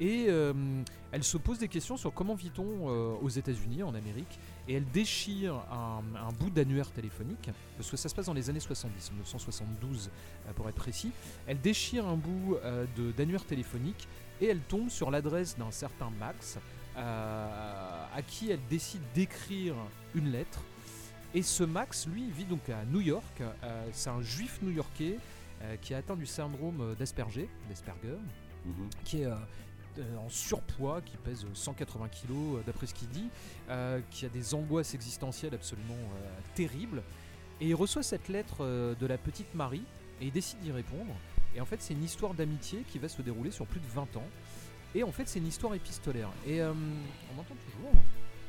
Et 0.00 0.26
euh, 0.28 0.52
elle 1.12 1.22
se 1.22 1.36
pose 1.36 1.58
des 1.58 1.68
questions 1.68 1.96
sur 1.96 2.12
comment 2.12 2.34
vit-on 2.34 2.88
euh, 2.88 3.14
aux 3.20 3.28
États-Unis, 3.28 3.82
en 3.82 3.94
Amérique. 3.94 4.38
Et 4.68 4.74
elle 4.74 4.86
déchire 4.86 5.54
un, 5.70 6.02
un 6.16 6.32
bout 6.32 6.50
d'annuaire 6.50 6.90
téléphonique, 6.90 7.50
parce 7.76 7.90
que 7.90 7.96
ça 7.96 8.08
se 8.08 8.14
passe 8.14 8.26
dans 8.26 8.34
les 8.34 8.50
années 8.50 8.60
70, 8.60 9.12
1972 9.12 10.10
euh, 10.48 10.52
pour 10.54 10.68
être 10.68 10.76
précis. 10.76 11.12
Elle 11.46 11.60
déchire 11.60 12.06
un 12.06 12.16
bout 12.16 12.56
d'annuaire 13.16 13.44
téléphonique 13.44 14.08
et 14.40 14.46
elle 14.46 14.60
tombe 14.60 14.88
sur 14.88 15.10
l'adresse 15.10 15.56
d'un 15.56 15.70
certain 15.70 16.10
Max, 16.18 16.58
euh, 16.96 18.06
à 18.14 18.22
qui 18.22 18.50
elle 18.50 18.60
décide 18.68 19.02
d'écrire 19.14 19.74
une 20.14 20.30
lettre. 20.30 20.62
Et 21.34 21.42
ce 21.42 21.64
Max, 21.64 22.06
lui, 22.06 22.30
vit 22.30 22.44
donc 22.44 22.68
à 22.68 22.84
New 22.84 23.00
York. 23.00 23.40
Euh, 23.40 23.86
C'est 23.92 24.10
un 24.10 24.20
juif 24.20 24.58
new-yorkais 24.62 25.18
euh, 25.62 25.76
qui 25.80 25.94
a 25.94 25.98
atteint 25.98 26.16
du 26.16 26.26
syndrome 26.26 26.94
d'Asperger, 26.98 27.48
d'Asperger, 27.68 28.18
qui 29.04 29.22
est 29.22 29.26
euh, 29.26 29.30
euh, 29.30 29.36
en 30.18 30.28
surpoids, 30.28 31.00
qui 31.02 31.16
pèse 31.18 31.44
180 31.54 32.08
kg 32.08 32.30
euh, 32.32 32.60
d'après 32.66 32.86
ce 32.86 32.94
qu'il 32.94 33.08
dit, 33.08 33.28
euh, 33.70 34.00
qui 34.10 34.24
a 34.26 34.28
des 34.28 34.54
angoisses 34.54 34.94
existentielles 34.94 35.54
absolument 35.54 35.94
euh, 35.94 36.28
terribles. 36.54 37.02
Et 37.60 37.68
il 37.68 37.74
reçoit 37.74 38.02
cette 38.02 38.28
lettre 38.28 38.56
euh, 38.60 38.94
de 38.98 39.06
la 39.06 39.18
petite 39.18 39.54
Marie 39.54 39.84
et 40.20 40.26
il 40.26 40.32
décide 40.32 40.58
d'y 40.60 40.72
répondre. 40.72 41.12
Et 41.54 41.60
en 41.60 41.64
fait, 41.66 41.76
c'est 41.80 41.94
une 41.94 42.02
histoire 42.04 42.34
d'amitié 42.34 42.82
qui 42.90 42.98
va 42.98 43.08
se 43.08 43.20
dérouler 43.22 43.50
sur 43.50 43.66
plus 43.66 43.80
de 43.80 43.86
20 43.86 44.16
ans. 44.16 44.24
Et 44.94 45.02
en 45.04 45.12
fait, 45.12 45.28
c'est 45.28 45.38
une 45.38 45.46
histoire 45.46 45.74
épistolaire. 45.74 46.28
Et 46.46 46.60
euh, 46.60 46.72
on 46.72 47.34
m'entend 47.36 47.54
toujours? 47.70 47.92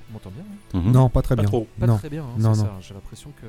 On 0.09 0.13
m'entend 0.13 0.31
bien 0.31 0.43
hein? 0.73 0.79
Mhm. 0.79 0.91
Non, 0.91 1.09
pas 1.09 1.21
très 1.21 1.35
Pas 1.35 1.41
bien. 1.41 1.49
trop. 1.49 1.67
Pas 1.79 1.87
non. 1.87 1.97
très 1.97 2.09
bien, 2.09 2.23
hein, 2.23 2.35
Non, 2.37 2.53
ça. 2.53 2.75
J'ai 2.81 2.93
l'impression 2.93 3.31
que. 3.31 3.45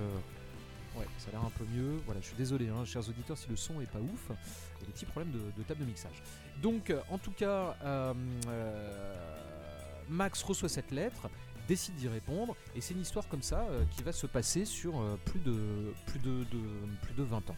Ouais, 0.97 1.07
ça 1.19 1.29
a 1.29 1.33
l'air 1.33 1.45
un 1.45 1.51
peu 1.51 1.65
mieux. 1.75 2.01
Voilà, 2.05 2.21
je 2.21 2.27
suis 2.27 2.37
désolé, 2.37 2.69
hein, 2.69 2.85
chers 2.85 3.09
auditeurs, 3.09 3.37
si 3.37 3.49
le 3.49 3.57
son 3.57 3.81
est 3.81 3.91
pas 3.91 3.99
ouf. 3.99 4.29
Il 4.29 4.81
y 4.81 4.85
a 4.85 4.87
des 4.87 4.93
petits 4.93 5.07
problèmes 5.07 5.33
de, 5.33 5.63
table 5.65 5.81
de 5.81 5.87
mixage. 5.87 6.23
Donc, 6.63 6.91
euh, 6.91 7.01
en 7.11 7.19
tout 7.19 7.33
cas, 7.33 7.77
euh, 7.85 8.15
euh, 8.49 9.15
Max 10.09 10.43
reçoit 10.43 10.69
cette 10.69 10.91
lettre, 10.93 11.29
décide 11.67 11.97
d'y 11.97 12.09
répondre, 12.09 12.55
et 12.77 12.81
c'est 12.81 12.95
une 12.95 13.01
histoire 13.01 13.27
comme 13.29 13.43
ça 13.43 13.67
qui 13.97 14.03
va 14.03 14.13
se 14.13 14.27
passer 14.27 14.65
sur 14.65 15.03
plus, 15.25 15.41
de, 15.41 15.93
plus, 16.07 16.19
de- 16.21 16.45
plus 17.03 17.15
de 17.15 17.23
20 17.23 17.43
ans. 17.51 17.57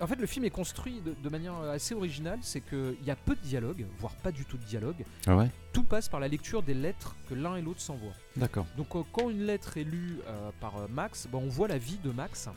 En 0.00 0.06
fait, 0.06 0.16
le 0.16 0.26
film 0.26 0.44
est 0.44 0.50
construit 0.50 1.00
de, 1.00 1.14
de 1.22 1.28
manière 1.28 1.56
assez 1.60 1.94
originale, 1.94 2.38
c'est 2.42 2.60
qu'il 2.60 2.96
y 3.04 3.10
a 3.10 3.16
peu 3.16 3.36
de 3.36 3.40
dialogue, 3.40 3.86
voire 3.98 4.14
pas 4.16 4.32
du 4.32 4.44
tout 4.44 4.58
de 4.58 4.64
dialogue. 4.64 5.04
Ah 5.26 5.36
ouais 5.36 5.48
Tout 5.72 5.84
passe 5.84 6.08
par 6.08 6.20
la 6.20 6.28
lecture 6.28 6.62
des 6.62 6.74
lettres 6.74 7.14
que 7.28 7.34
l'un 7.34 7.56
et 7.56 7.62
l'autre 7.62 7.80
s'envoient. 7.80 8.12
D'accord. 8.36 8.66
Donc 8.76 8.94
euh, 8.96 9.02
quand 9.12 9.30
une 9.30 9.44
lettre 9.44 9.76
est 9.76 9.84
lue 9.84 10.18
euh, 10.26 10.50
par 10.60 10.76
euh, 10.76 10.86
Max, 10.88 11.28
bah, 11.30 11.38
on 11.40 11.48
voit 11.48 11.68
la 11.68 11.78
vie 11.78 11.98
de 12.02 12.10
Max, 12.10 12.48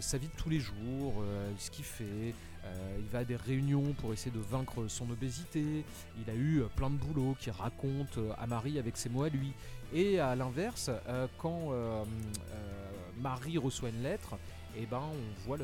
sa 0.00 0.18
vie 0.18 0.26
de 0.26 0.36
tous 0.36 0.48
les 0.48 0.58
jours, 0.58 1.22
ce 1.56 1.70
qu'il 1.70 1.84
fait. 1.84 2.34
il 2.98 3.04
va 3.12 3.20
à 3.20 3.24
des 3.24 3.36
réunions 3.36 3.92
pour 3.92 4.12
essayer 4.12 4.32
de 4.32 4.40
vaincre 4.40 4.88
son 4.88 5.08
obésité. 5.08 5.84
Il 6.20 6.28
a 6.28 6.34
eu 6.34 6.64
plein 6.74 6.90
de 6.90 6.96
boulot 6.96 7.36
qu'il 7.38 7.52
raconte 7.52 8.18
à 8.38 8.46
Marie 8.48 8.80
avec 8.80 8.96
ses 8.96 9.08
mots 9.08 9.22
à 9.22 9.28
lui. 9.28 9.52
Et 9.94 10.18
à 10.18 10.34
l'inverse, 10.34 10.90
quand 11.38 11.70
Marie 13.20 13.56
reçoit 13.56 13.90
une 13.90 14.02
lettre, 14.02 14.34
et 14.76 14.86
ben 14.86 15.02
on 15.02 15.46
voit 15.46 15.58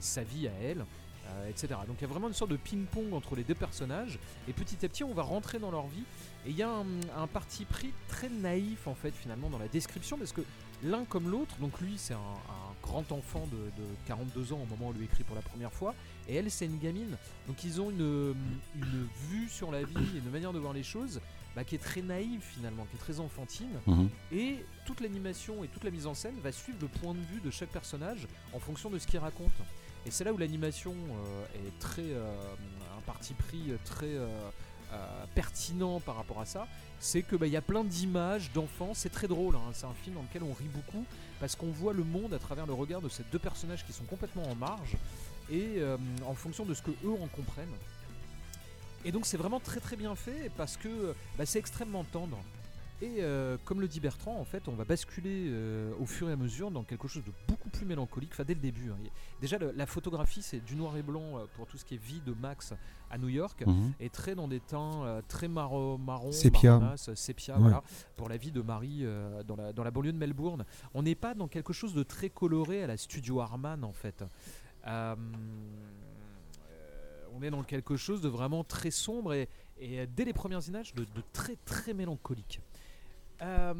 sa 0.00 0.22
vie 0.22 0.48
à 0.48 0.52
elle. 0.62 0.84
euh, 1.26 1.48
etc. 1.48 1.68
Donc 1.86 1.96
il 1.98 2.02
y 2.02 2.04
a 2.04 2.08
vraiment 2.08 2.28
une 2.28 2.34
sorte 2.34 2.50
de 2.50 2.56
ping-pong 2.56 3.12
entre 3.12 3.36
les 3.36 3.44
deux 3.44 3.54
personnages 3.54 4.18
et 4.48 4.52
petit 4.52 4.84
à 4.84 4.88
petit 4.88 5.04
on 5.04 5.14
va 5.14 5.22
rentrer 5.22 5.58
dans 5.58 5.70
leur 5.70 5.86
vie 5.86 6.04
et 6.46 6.50
il 6.50 6.56
y 6.56 6.62
a 6.62 6.70
un, 6.70 7.26
parti 7.26 7.64
pris 7.64 7.92
très 8.08 8.28
naïf 8.28 8.86
en 8.86 8.94
fait 8.94 9.12
finalement 9.12 9.48
dans 9.48 9.58
la 9.58 9.68
description 9.68 10.18
parce 10.18 10.32
que 10.32 10.42
l'un 10.82 11.04
comme 11.04 11.30
l'autre, 11.30 11.56
donc 11.60 11.80
lui 11.80 11.94
c'est 11.96 12.14
un, 12.14 12.18
grand 12.82 13.10
enfant 13.12 13.48
de, 13.50 13.82
de 13.82 13.88
42 14.06 14.52
ans 14.52 14.60
au 14.62 14.66
moment 14.66 14.88
où 14.88 14.90
on 14.90 14.92
lui 14.92 15.06
écrit 15.06 15.24
pour 15.24 15.34
la 15.34 15.40
première 15.40 15.72
fois 15.72 15.94
et 16.28 16.34
elle 16.36 16.50
c'est 16.50 16.66
une 16.66 16.78
gamine. 16.78 17.16
Donc 17.46 17.64
ils 17.64 17.80
ont 17.80 17.90
une, 17.90 18.34
une 18.76 19.08
vue 19.30 19.48
sur 19.48 19.70
la 19.70 19.82
vie 19.84 19.94
une 20.14 20.30
manière 20.30 20.52
de 20.52 20.58
voir 20.58 20.74
les 20.74 20.82
choses 20.82 21.20
bah, 21.54 21.64
qui 21.64 21.74
est 21.74 21.78
très 21.78 22.02
naïve 22.02 22.40
finalement, 22.40 22.84
qui 22.86 22.96
est 22.96 22.98
très 23.00 23.20
enfantine. 23.20 23.80
Mhm. 23.86 24.08
Et 24.32 24.64
toute 24.86 25.00
l'animation 25.00 25.64
et 25.64 25.68
toute 25.68 25.84
la 25.84 25.90
mise 25.90 26.06
en 26.06 26.14
scène 26.14 26.34
va 26.42 26.52
suivre 26.52 26.78
le 26.80 26.88
point 26.88 27.14
de 27.14 27.20
vue 27.20 27.40
de 27.40 27.50
chaque 27.50 27.70
personnage 27.70 28.26
en 28.52 28.58
fonction 28.58 28.90
de 28.90 28.98
ce 28.98 29.06
qu'il 29.06 29.18
raconte. 29.18 29.52
Et 30.06 30.10
c'est 30.10 30.24
là 30.24 30.32
où 30.32 30.38
l'animation 30.38 30.92
euh, 30.94 31.66
est 31.66 31.78
très. 31.78 32.02
euh, 32.02 32.54
un 32.96 33.00
parti 33.00 33.34
pris 33.34 33.72
très 33.84 34.16
euh, 34.94 35.24
pertinent 35.34 36.00
par 36.00 36.16
rapport 36.16 36.40
à 36.40 36.46
ça. 36.46 36.68
C'est 37.00 37.22
que 37.22 37.36
bah, 37.36 37.46
il 37.46 37.52
y 37.52 37.56
a 37.56 37.62
plein 37.62 37.84
d'images 37.84 38.52
d'enfants, 38.52 38.92
c'est 38.94 39.10
très 39.10 39.26
drôle, 39.26 39.56
hein. 39.56 39.72
c'est 39.72 39.86
un 39.86 39.94
film 39.94 40.16
dans 40.16 40.22
lequel 40.22 40.42
on 40.42 40.52
rit 40.52 40.68
beaucoup 40.72 41.04
parce 41.40 41.56
qu'on 41.56 41.70
voit 41.70 41.92
le 41.92 42.04
monde 42.04 42.32
à 42.32 42.38
travers 42.38 42.66
le 42.66 42.72
regard 42.72 43.00
de 43.00 43.08
ces 43.08 43.24
deux 43.32 43.38
personnages 43.38 43.84
qui 43.84 43.92
sont 43.92 44.04
complètement 44.04 44.44
en 44.44 44.54
marge 44.54 44.96
et 45.50 45.74
euh, 45.78 45.96
en 46.24 46.34
fonction 46.34 46.64
de 46.64 46.74
ce 46.74 46.82
que 46.82 46.90
eux 47.04 47.12
en 47.20 47.26
comprennent. 47.28 47.74
Et 49.04 49.12
donc 49.12 49.26
c'est 49.26 49.36
vraiment 49.36 49.60
très 49.60 49.80
très 49.80 49.96
bien 49.96 50.14
fait 50.14 50.50
parce 50.56 50.76
que 50.76 51.14
bah, 51.38 51.44
c'est 51.46 51.58
extrêmement 51.58 52.04
tendre. 52.04 52.38
Et 53.02 53.16
euh, 53.20 53.58
comme 53.64 53.80
le 53.80 53.88
dit 53.88 53.98
Bertrand, 54.00 54.38
en 54.38 54.44
fait, 54.44 54.66
on 54.68 54.72
va 54.72 54.84
basculer 54.84 55.46
euh, 55.48 55.92
au 56.00 56.06
fur 56.06 56.30
et 56.30 56.32
à 56.32 56.36
mesure 56.36 56.70
dans 56.70 56.84
quelque 56.84 57.08
chose 57.08 57.24
de 57.24 57.32
beaucoup 57.48 57.68
plus 57.68 57.84
mélancolique. 57.84 58.30
Enfin, 58.32 58.44
dès 58.44 58.54
le 58.54 58.60
début. 58.60 58.90
hein. 58.90 58.96
Déjà, 59.42 59.58
le- 59.58 59.72
la 59.72 59.84
photographie, 59.84 60.40
c'est 60.42 60.60
du 60.64 60.74
noir 60.76 60.96
et 60.96 61.02
blanc 61.02 61.36
euh, 61.38 61.44
pour 61.56 61.66
tout 61.66 61.76
ce 61.76 61.84
qui 61.84 61.96
est 61.96 62.02
vie 62.02 62.22
de 62.24 62.32
Max 62.32 62.72
à 63.10 63.18
New 63.18 63.28
York, 63.28 63.64
Mhm. 63.66 63.92
et 64.00 64.08
très 64.08 64.34
dans 64.36 64.46
des 64.48 64.60
teints 64.60 65.04
euh, 65.04 65.20
très 65.28 65.48
marron, 65.48 65.98
marron 65.98 66.30
Sépia. 66.32 66.78
marronasse, 66.78 67.12
sépia, 67.14 67.56
Ouais. 67.56 67.62
voilà, 67.62 67.82
pour 68.16 68.28
la 68.28 68.36
vie 68.38 68.52
de 68.52 68.62
Marie 68.62 69.00
euh, 69.02 69.42
dans, 69.42 69.56
la, 69.56 69.72
dans 69.72 69.82
la 69.84 69.90
banlieue 69.90 70.12
de 70.12 70.18
Melbourne. 70.18 70.64
On 70.94 71.02
n'est 71.02 71.16
pas 71.16 71.34
dans 71.34 71.48
quelque 71.48 71.72
chose 71.74 71.94
de 71.94 72.04
très 72.04 72.30
coloré 72.30 72.84
à 72.84 72.86
la 72.86 72.96
Studio 72.96 73.40
Harman, 73.40 73.82
en 73.84 73.92
fait. 73.92 74.22
Euh, 74.22 74.26
euh, 74.86 75.14
on 77.34 77.42
est 77.42 77.50
dans 77.50 77.62
quelque 77.62 77.96
chose 77.96 78.20
de 78.20 78.28
vraiment 78.28 78.64
très 78.64 78.90
sombre 78.90 79.34
et, 79.34 79.48
dès 80.16 80.24
les 80.24 80.32
premières 80.32 80.66
images 80.68 80.94
de, 80.94 81.04
très 81.32 81.56
très 81.64 81.94
mélancolique. 81.94 82.60
Euh, 83.42 83.74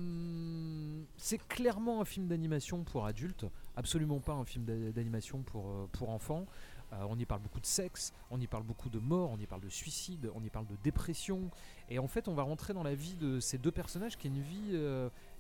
c'est 1.16 1.38
clairement 1.46 2.00
un 2.00 2.04
film 2.04 2.26
d'animation 2.26 2.82
pour 2.82 3.06
adultes, 3.06 3.46
absolument 3.76 4.18
pas 4.18 4.32
un 4.32 4.44
film 4.44 4.64
d'a- 4.64 4.90
d'animation 4.90 5.42
pour, 5.42 5.68
euh, 5.68 5.88
pour 5.92 6.10
enfants. 6.10 6.46
Euh, 6.92 7.06
on 7.08 7.18
y 7.18 7.24
parle 7.24 7.40
beaucoup 7.40 7.60
de 7.60 7.66
sexe, 7.66 8.12
on 8.30 8.40
y 8.40 8.48
parle 8.48 8.64
beaucoup 8.64 8.90
de 8.90 8.98
mort, 8.98 9.30
on 9.30 9.38
y 9.38 9.46
parle 9.46 9.62
de 9.62 9.68
suicide, 9.68 10.30
on 10.34 10.42
y 10.42 10.50
parle 10.50 10.66
de 10.66 10.76
dépression. 10.82 11.50
Et 11.88 12.00
en 12.00 12.08
fait, 12.08 12.26
on 12.26 12.34
va 12.34 12.42
rentrer 12.42 12.74
dans 12.74 12.82
la 12.82 12.94
vie 12.96 13.14
de 13.14 13.38
ces 13.38 13.58
deux 13.58 13.70
personnages 13.70 14.18
qui 14.18 14.26
est 14.26 14.30
une 14.30 14.42
vie 14.42 14.78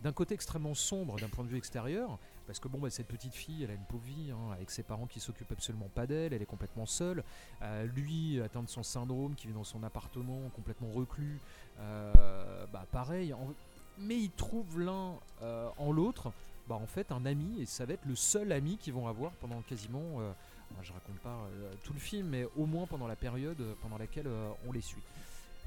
d'un 0.02 0.12
côté 0.12 0.34
extrêmement 0.34 0.74
sombre 0.74 1.18
d'un 1.18 1.28
point 1.28 1.44
de 1.44 1.50
vue 1.50 1.58
extérieur. 1.58 2.18
Parce 2.46 2.58
que 2.60 2.68
bon, 2.68 2.78
bah, 2.78 2.90
cette 2.90 3.06
petite 3.08 3.34
fille, 3.34 3.64
elle 3.64 3.70
a 3.70 3.74
une 3.74 3.84
pauvre 3.86 4.04
vie, 4.04 4.30
hein, 4.30 4.52
avec 4.52 4.70
ses 4.70 4.82
parents 4.82 5.06
qui 5.06 5.18
s'occupent 5.20 5.52
absolument 5.52 5.88
pas 5.94 6.06
d'elle, 6.06 6.32
elle 6.34 6.42
est 6.42 6.46
complètement 6.46 6.84
seule. 6.86 7.24
Euh, 7.62 7.84
lui, 7.86 8.40
atteint 8.42 8.62
de 8.62 8.68
son 8.68 8.82
syndrome, 8.82 9.34
qui 9.34 9.46
vit 9.46 9.52
dans 9.54 9.64
son 9.64 9.82
appartement, 9.82 10.40
complètement 10.54 10.90
reclus. 10.90 11.40
Euh, 11.80 12.66
bah 12.72 12.86
pareil, 12.92 13.32
en- 13.34 13.54
mais 13.98 14.16
ils 14.16 14.30
trouvent 14.30 14.80
l'un 14.80 15.14
euh, 15.42 15.68
en 15.78 15.92
l'autre 15.92 16.32
bah, 16.68 16.76
en 16.76 16.86
fait 16.86 17.12
un 17.12 17.24
ami 17.26 17.60
et 17.60 17.66
ça 17.66 17.84
va 17.84 17.92
être 17.94 18.04
le 18.06 18.16
seul 18.16 18.50
ami 18.52 18.76
qu'ils 18.76 18.92
vont 18.92 19.06
avoir 19.08 19.32
pendant 19.32 19.60
quasiment 19.62 20.00
moi, 20.18 20.82
je 20.82 20.92
raconte 20.92 21.18
pas 21.18 21.46
tout 21.82 21.92
le 21.92 21.98
film 22.00 22.28
mais 22.28 22.46
au 22.56 22.66
moins 22.66 22.86
pendant 22.86 23.06
la 23.06 23.16
période 23.16 23.62
pendant 23.82 23.98
laquelle 23.98 24.28
on 24.66 24.72
les 24.72 24.80
suit 24.80 25.02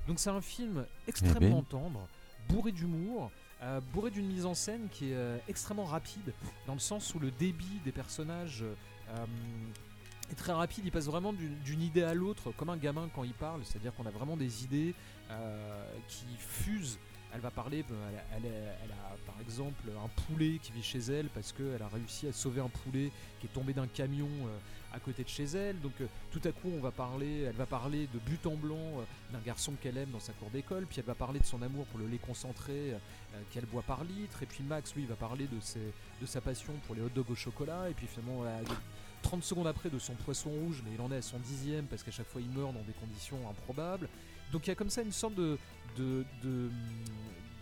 donc 0.07 0.19
c'est 0.19 0.29
un 0.29 0.41
film 0.41 0.85
extrêmement 1.07 1.61
tendre 1.63 2.07
bourré 2.49 2.71
d'humour 2.71 3.31
euh, 3.63 3.81
bourré 3.91 4.11
d'une 4.11 4.27
mise 4.27 4.45
en 4.45 4.53
scène 4.53 4.87
qui 4.91 5.11
est 5.11 5.15
euh, 5.15 5.37
extrêmement 5.47 5.85
rapide 5.85 6.33
dans 6.67 6.73
le 6.73 6.79
sens 6.79 7.15
où 7.15 7.19
le 7.19 7.31
débit 7.31 7.79
des 7.83 7.91
personnages 7.91 8.63
euh, 8.63 9.25
est 10.31 10.35
très 10.35 10.51
rapide, 10.51 10.85
il 10.85 10.91
passe 10.91 11.05
vraiment 11.07 11.33
d'une 11.33 11.81
idée 11.81 12.03
à 12.03 12.13
l'autre, 12.13 12.51
comme 12.51 12.69
un 12.69 12.77
gamin 12.77 13.09
quand 13.15 13.23
il 13.23 13.33
parle, 13.33 13.61
c'est-à-dire 13.63 13.95
qu'on 13.95 14.05
a 14.05 14.11
vraiment 14.11 14.37
des 14.37 14.63
idées 14.63 14.93
qui 16.07 16.25
fusent. 16.37 16.99
Elle 17.33 17.39
va 17.41 17.49
parler, 17.49 17.83
elle, 18.35 18.45
a 18.45 19.15
par 19.25 19.39
exemple 19.41 19.83
un 19.89 20.07
poulet 20.23 20.59
qui 20.61 20.71
vit 20.73 20.83
chez 20.83 20.99
elle 20.99 21.27
parce 21.29 21.53
qu'elle 21.53 21.81
a 21.81 21.87
réussi 21.87 22.27
à 22.27 22.33
sauver 22.33 22.61
un 22.61 22.69
poulet 22.69 23.11
qui 23.39 23.47
est 23.47 23.53
tombé 23.53 23.73
d'un 23.73 23.87
camion 23.87 24.29
à 24.97 24.99
côté 24.99 25.23
de 25.23 25.29
chez 25.29 25.45
elle. 25.45 25.79
Donc 25.79 25.93
euh, 26.01 26.07
tout 26.31 26.41
à 26.43 26.51
coup, 26.51 26.69
on 26.75 26.81
va 26.81 26.91
parler, 26.91 27.43
elle 27.43 27.55
va 27.55 27.65
parler 27.65 28.07
de 28.13 28.19
but 28.19 28.45
en 28.45 28.55
blanc 28.55 28.75
euh, 28.77 29.03
d'un 29.31 29.39
garçon 29.45 29.73
qu'elle 29.81 29.97
aime 29.97 30.09
dans 30.11 30.19
sa 30.19 30.33
cour 30.33 30.49
d'école, 30.49 30.85
puis 30.85 30.99
elle 30.99 31.05
va 31.05 31.15
parler 31.15 31.39
de 31.39 31.45
son 31.45 31.61
amour 31.61 31.85
pour 31.85 31.99
le 31.99 32.07
lait 32.07 32.17
concentré 32.17 32.73
euh, 32.93 32.97
qu'elle 33.51 33.65
boit 33.65 33.83
par 33.83 34.03
litre, 34.03 34.43
et 34.43 34.45
puis 34.45 34.63
Max, 34.63 34.93
lui, 34.95 35.05
va 35.05 35.15
parler 35.15 35.47
de, 35.47 35.59
ses, 35.61 35.79
de 36.21 36.25
sa 36.25 36.41
passion 36.41 36.73
pour 36.85 36.95
les 36.95 37.01
hot 37.01 37.09
dogs 37.15 37.29
au 37.31 37.35
chocolat, 37.35 37.89
et 37.89 37.93
puis 37.93 38.07
finalement, 38.07 38.43
euh, 38.43 38.61
30 39.23 39.43
secondes 39.43 39.67
après 39.67 39.89
de 39.89 39.99
son 39.99 40.13
poisson 40.13 40.49
rouge, 40.49 40.81
mais 40.85 40.91
il 40.95 41.01
en 41.01 41.11
est 41.11 41.17
à 41.17 41.21
son 41.21 41.39
dixième 41.39 41.85
parce 41.85 42.03
qu'à 42.03 42.11
chaque 42.11 42.27
fois 42.27 42.39
il 42.39 42.49
meurt 42.49 42.73
dans 42.73 42.83
des 42.83 42.93
conditions 42.93 43.37
improbables. 43.49 44.07
Donc 44.51 44.67
il 44.67 44.69
y 44.69 44.71
a 44.71 44.75
comme 44.75 44.89
ça 44.91 45.01
une 45.01 45.11
sorte 45.11 45.33
de, 45.35 45.57
de, 45.97 46.23
de, 46.43 46.69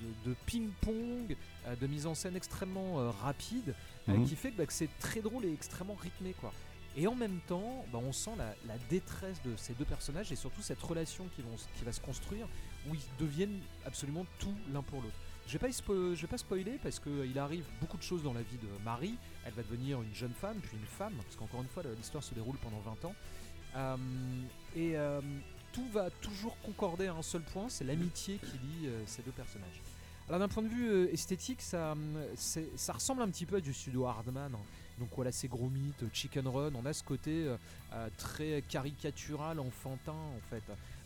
de- 0.02 0.30
de 0.30 0.36
ping-pong, 0.46 1.36
de 1.82 1.88
mise 1.88 2.06
en 2.06 2.14
scène 2.14 2.36
extrêmement 2.36 3.00
euh, 3.00 3.10
rapide, 3.10 3.74
euh, 4.10 4.14
Mhm. 4.14 4.28
qui 4.28 4.36
fait 4.36 4.52
que, 4.52 4.58
bah, 4.58 4.66
que 4.68 4.74
c'est 4.74 4.90
très 5.00 5.22
drôle 5.22 5.46
et 5.46 5.54
extrêmement 5.54 5.96
rythmé. 5.96 6.36
quoi. 6.40 6.54
Et 6.98 7.08
en 7.08 7.16
même 7.16 7.40
temps, 7.48 7.86
bah, 7.92 8.00
on 8.02 8.14
sent 8.14 8.32
la, 8.38 8.78
détresse 8.90 9.42
de 9.44 9.56
ces 9.58 9.74
deux 9.74 9.86
personnages 9.86 10.32
et 10.32 10.36
surtout 10.36 10.62
cette 10.62 10.82
relation 10.82 11.26
qui, 11.36 11.84
va 11.84 11.92
se 11.92 12.00
construire 12.00 12.48
où 12.88 12.96
ils 12.96 13.02
deviennent 13.20 13.60
absolument 13.86 14.26
tout 14.40 14.54
l'un 14.74 14.82
pour 14.82 15.02
l'autre. 15.02 15.16
Je 15.48 15.58
je 15.58 16.22
vais 16.22 16.28
pas 16.28 16.38
spoiler 16.38 16.80
parce 16.82 17.00
qu'il 17.00 17.38
arrive 17.38 17.66
beaucoup 17.80 17.98
de 17.98 18.04
choses 18.04 18.24
dans 18.24 18.34
la 18.34 18.42
vie 18.42 18.58
de 18.58 18.84
Marie. 18.84 19.16
Elle 19.46 19.54
va 19.54 19.62
devenir 19.62 20.02
une 20.02 20.14
jeune 20.14 20.34
femme, 20.34 20.58
puis 20.62 20.76
une 20.76 20.86
femme, 20.86 21.14
parce 21.22 21.36
qu'encore 21.36 21.62
une 21.62 21.68
fois, 21.68 21.84
l'histoire 21.98 22.24
se 22.24 22.34
déroule 22.34 22.58
pendant 22.58 22.80
20 22.80 23.06
ans. 23.06 23.16
Euh, 23.76 23.98
et 24.76 24.98
euh, 24.98 25.22
tout 25.76 25.88
va 25.92 26.10
toujours 26.10 26.58
concorder 26.62 27.08
à 27.08 27.14
un 27.14 27.22
seul 27.22 27.42
point, 27.42 27.68
c'est 27.68 27.84
l'amitié 27.84 28.38
qui 28.38 28.58
lie 28.58 28.88
euh, 28.88 29.04
ces 29.06 29.22
deux 29.24 29.32
personnages. 29.32 29.82
Alors 30.30 30.40
d'un 30.40 30.48
point 30.48 30.64
de 30.64 30.70
vue 30.70 30.90
euh, 30.90 31.14
esthétique, 31.14 31.62
ça, 31.62 31.92
hum, 31.92 32.18
ça 32.36 32.94
ressemble 32.94 33.22
un 33.22 33.28
petit 33.28 33.46
peu 33.46 33.58
à 33.58 33.60
du 33.60 33.74
studio 33.74 34.06
Hardman. 34.06 34.54
hein. 34.56 34.60
Donc 35.00 35.10
voilà, 35.16 35.32
ces 35.32 35.48
gros 35.48 35.70
mythes, 35.70 36.04
euh, 36.04 36.08
Chicken 36.14 36.48
Run, 36.48 36.72
on 36.76 36.86
a 36.86 36.94
ce 36.94 37.04
côté 37.04 37.32
euh, 37.46 37.58
euh, 37.94 38.08
très 38.18 38.64
caricatural, 38.70 39.60
enfantin 39.60 40.14
en 40.14 40.40
fait. 40.50 40.64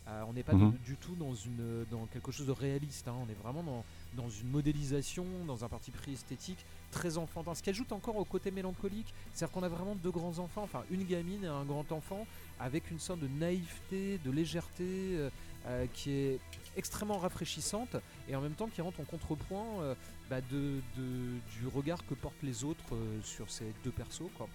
Euh, 0.08 0.22
on 0.28 0.32
n'est 0.32 0.42
pas 0.42 0.54
Mhm. 0.54 0.72
du 0.84 0.96
tout 0.96 1.14
dans, 1.16 1.34
une, 1.34 1.84
dans 1.90 2.06
quelque 2.06 2.32
chose 2.32 2.46
de 2.46 2.52
réaliste, 2.52 3.06
hein. 3.08 3.14
on 3.24 3.28
est 3.30 3.36
vraiment 3.42 3.62
dans, 3.62 3.84
dans 4.14 4.28
une 4.30 4.48
modélisation, 4.48 5.24
dans 5.46 5.64
un 5.64 5.68
parti 5.68 5.90
pris 5.90 6.12
esthétique 6.14 6.64
très 6.90 7.18
enfantin. 7.18 7.54
Ce 7.54 7.62
qui 7.62 7.70
ajoute 7.70 7.92
encore 7.92 8.16
au 8.16 8.24
côté 8.24 8.50
mélancolique, 8.50 9.12
c'est-à-dire 9.32 9.52
qu'on 9.52 9.62
a 9.62 9.68
vraiment 9.68 9.94
deux 9.96 10.10
grands 10.10 10.38
enfants, 10.38 10.62
enfin 10.62 10.82
une 10.90 11.04
gamine 11.04 11.44
et 11.44 11.48
un 11.48 11.64
grand 11.64 11.90
enfant, 11.92 12.26
avec 12.58 12.90
une 12.90 12.98
sorte 12.98 13.20
de 13.20 13.28
naïveté, 13.28 14.18
de 14.24 14.30
légèreté 14.30 15.28
euh, 15.66 15.86
qui 15.92 16.10
est 16.12 16.38
extrêmement 16.76 17.18
rafraîchissante 17.18 17.96
et 18.28 18.36
en 18.36 18.40
même 18.40 18.54
temps 18.54 18.68
qui 18.68 18.80
rentre 18.80 19.00
en 19.00 19.04
contrepoint 19.04 19.66
euh, 19.80 19.94
bah, 20.28 20.40
du 20.40 21.66
regard 21.74 22.04
que 22.06 22.14
portent 22.14 22.42
les 22.42 22.64
autres 22.64 22.94
euh, 22.94 23.20
sur 23.22 23.50
ces 23.50 23.72
deux 23.84 23.90
persos. 23.90 24.30
Quoi. 24.36 24.48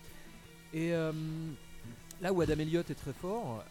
Et 0.74 0.94
euh, 0.94 1.12
là 2.22 2.34
où 2.34 2.42
Adam 2.42 2.60
Elliott 2.60 2.90
est 2.90 2.96
très 2.96 3.14
fort, 3.14 3.64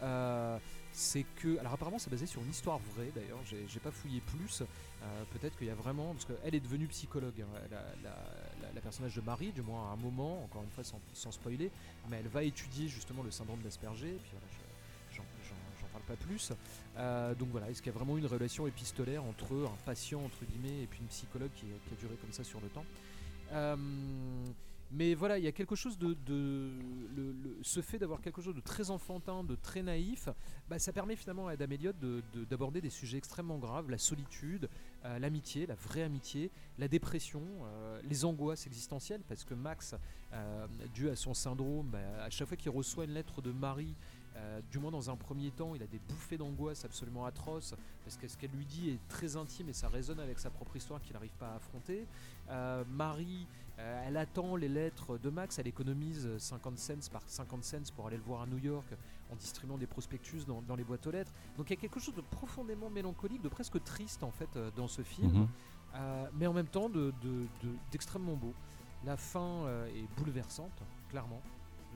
c'est 0.91 1.25
que. 1.41 1.59
Alors 1.59 1.73
apparemment, 1.73 1.99
c'est 1.99 2.09
basé 2.09 2.25
sur 2.25 2.41
une 2.41 2.49
histoire 2.49 2.79
vraie 2.95 3.11
d'ailleurs, 3.13 3.39
j'ai 3.45 3.79
pas 3.79 3.91
fouillé 3.91 4.21
plus. 4.21 4.63
Peut-être 5.31 5.55
qu'il 5.57 5.67
y 5.67 5.69
a 5.69 5.75
vraiment. 5.75 6.13
Parce 6.13 6.25
qu'elle 6.25 6.55
est 6.55 6.59
devenue 6.59 6.87
psychologue, 6.87 7.41
hein, 7.41 7.77
la, 8.73 8.81
personnage 8.81 9.15
de 9.15 9.21
Marie, 9.21 9.51
du 9.51 9.61
moins 9.61 9.89
à 9.89 9.93
un 9.93 9.95
moment, 9.95 10.43
encore 10.43 10.63
une 10.63 10.69
fois 10.69 10.83
sans, 10.83 11.31
spoiler, 11.31 11.71
mais 12.09 12.17
elle 12.17 12.27
va 12.27 12.43
étudier 12.43 12.87
justement 12.87 13.23
le 13.23 13.31
syndrome 13.31 13.59
d'Asperger, 13.61 14.17
pas 16.05 16.15
plus. 16.15 16.51
Euh, 16.97 17.35
donc 17.35 17.49
voilà, 17.49 17.69
est-ce 17.69 17.81
qu'il 17.81 17.91
y 17.91 17.95
a 17.95 17.97
vraiment 17.97 18.17
une 18.17 18.25
relation 18.25 18.67
épistolaire 18.67 19.23
entre 19.23 19.53
un 19.53 19.77
patient, 19.85 20.23
entre 20.23 20.45
guillemets, 20.45 20.83
et 20.83 20.87
puis 20.87 20.99
une 21.01 21.07
psychologue 21.07 21.51
qui, 21.55 21.65
a 21.65 21.99
duré 21.99 22.15
comme 22.15 22.31
ça 22.31 22.43
sur 22.43 22.61
le 22.61 22.69
temps 22.69 22.85
Euh, 23.51 23.75
mais 24.91 25.13
voilà, 25.13 25.37
il 25.37 25.43
y 25.43 25.47
a 25.47 25.51
quelque 25.51 25.75
chose 25.75 25.97
de, 25.97 26.15
ce 27.63 27.81
fait 27.81 27.97
d'avoir 27.97 28.21
quelque 28.21 28.41
chose 28.41 28.55
de 28.55 28.61
très 28.61 28.91
enfantin, 28.91 29.43
de 29.43 29.55
très 29.55 29.81
naïf, 29.81 30.29
bah, 30.69 30.79
ça 30.79 30.93
permet 30.93 31.15
finalement 31.15 31.47
à 31.47 31.53
Adam 31.53 31.65
d'aborder 32.49 32.81
des 32.81 32.91
sujets 32.91 33.17
extrêmement 33.17 33.57
graves, 33.57 33.89
la 33.89 33.97
solitude, 33.97 34.69
euh, 35.03 35.19
l'amitié, 35.19 35.65
la 35.65 35.75
vraie 35.75 36.03
amitié, 36.03 36.49
la 36.77 36.87
dépression, 36.87 37.43
les 38.03 38.25
angoisses 38.25 38.67
existentielles, 38.67 39.21
parce 39.27 39.43
que 39.43 39.53
Max, 39.53 39.95
dû 40.93 41.09
à 41.09 41.15
son 41.15 41.33
syndrome, 41.33 41.89
bah, 41.89 42.23
à 42.23 42.29
chaque 42.29 42.47
fois 42.47 42.57
qu'il 42.57 42.71
reçoit 42.71 43.05
une 43.05 43.13
lettre 43.13 43.41
de 43.41 43.51
Marie, 43.51 43.95
euh, 44.35 44.59
du 44.69 44.79
moins 44.79 44.91
dans 44.91 45.09
un 45.09 45.15
premier 45.15 45.49
temps, 45.51 45.75
il 45.75 45.81
a 45.83 45.87
des 45.87 45.99
bouffées 45.99 46.37
d'angoisse 46.37 46.83
absolument 46.85 47.25
atroces, 47.25 47.73
parce 48.03 48.17
que 48.17 48.27
ce 48.27 48.37
qu'elle 48.37 48.51
lui 48.51 48.65
dit 48.65 48.89
est 48.89 48.99
très 49.07 49.37
intime 49.37 49.69
et 49.69 49.73
ça 49.73 49.87
résonne 49.87 50.19
avec 50.19 50.39
sa 50.39 50.49
propre 50.49 50.75
histoire 50.75 51.01
qu'il 51.01 51.13
n'arrive 51.13 51.35
pas 51.39 51.49
à 51.51 51.55
affronter. 51.55 52.05
Euh, 52.49 52.83
Marie, 52.89 53.47
euh, 53.79 54.03
elle 54.07 54.17
attend 54.17 54.55
les 54.55 54.67
lettres 54.69 55.17
de 55.17 55.29
Max, 55.29 55.57
elle 55.59 55.67
économise 55.67 56.29
50 56.37 56.77
cents 56.77 56.93
par 57.11 57.21
50 57.27 57.63
cents 57.63 57.77
pour 57.95 58.07
aller 58.07 58.17
le 58.17 58.23
voir 58.23 58.41
à 58.41 58.45
New 58.45 58.57
York 58.57 58.87
en 59.31 59.35
distribuant 59.35 59.77
des 59.77 59.87
prospectus 59.87 60.45
dans, 60.45 60.61
dans 60.61 60.75
les 60.75 60.83
boîtes 60.83 61.07
aux 61.07 61.11
lettres. 61.11 61.31
Donc 61.57 61.69
il 61.69 61.73
y 61.75 61.77
a 61.77 61.81
quelque 61.81 61.99
chose 61.99 62.15
de 62.15 62.21
profondément 62.21 62.89
mélancolique, 62.89 63.41
de 63.41 63.49
presque 63.49 63.81
triste 63.83 64.21
en 64.23 64.31
fait 64.31 64.49
dans 64.75 64.87
ce 64.87 65.01
film, 65.01 65.31
Mhm. 65.31 65.47
mais 66.37 66.45
en 66.47 66.53
même 66.53 66.67
temps 66.67 66.89
de- 66.89 67.13
de- 67.23 67.47
de- 67.63 67.75
d'extrêmement 67.91 68.35
beau. 68.35 68.53
La 69.05 69.17
fin 69.17 69.65
est 69.95 70.07
bouleversante, 70.19 70.81
clairement, 71.09 71.41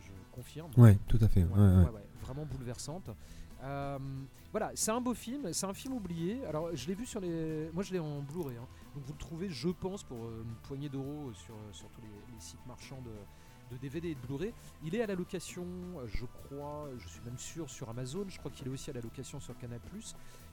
je 0.01 0.11
confirme. 0.31 0.71
Ouais, 0.77 0.97
tout 1.07 1.19
à 1.21 1.27
fait. 1.27 1.43
Ouais, 1.43 1.49
ouais, 1.59 1.83
ouais. 1.85 2.05
Vraiment 2.29 2.45
bouleversante. 2.45 3.09
Euh, 3.63 3.97
voilà, 4.51 4.71
c'est 4.75 4.91
un 4.91 5.01
beau 5.01 5.13
film, 5.13 5.51
c'est 5.51 5.65
un 5.65 5.73
film 5.73 5.93
oublié. 5.95 6.45
Alors, 6.45 6.75
je 6.75 6.87
l'ai 6.87 6.93
vu 6.93 7.05
sur 7.05 7.19
les. 7.19 7.69
Moi, 7.73 7.83
je 7.83 7.91
l'ai 7.91 7.99
en 7.99 8.21
Blu-ray. 8.21 8.55
hein. 8.57 8.67
Donc, 8.95 9.03
vous 9.03 9.13
le 9.13 9.19
trouvez, 9.19 9.49
je 9.49 9.69
pense, 9.69 10.03
pour 10.03 10.17
euh, 10.17 10.43
une 10.43 10.55
poignée 10.63 10.89
d'euros 10.89 11.31
sur, 11.33 11.55
euh, 11.55 11.89
tous 11.93 12.01
les, 12.01 12.39
sites 12.39 12.65
marchands 12.67 13.01
de, 13.01 13.77
DVD 13.77 14.09
et 14.09 14.15
de 14.15 14.19
Blu-ray. 14.21 14.53
Il 14.83 14.95
est 14.95 15.01
à 15.01 15.07
la 15.07 15.15
location, 15.15 15.65
je 16.07 16.25
crois, 16.25 16.89
je 16.97 17.07
suis 17.07 17.21
même 17.21 17.37
sûr, 17.37 17.69
sur 17.69 17.89
Amazon. 17.89 18.25
Je 18.27 18.39
crois 18.39 18.49
qu'il 18.49 18.65
est 18.67 18.71
aussi 18.71 18.89
à 18.89 18.93
la 18.93 19.01
location 19.01 19.39
sur 19.39 19.55
Canal. 19.57 19.79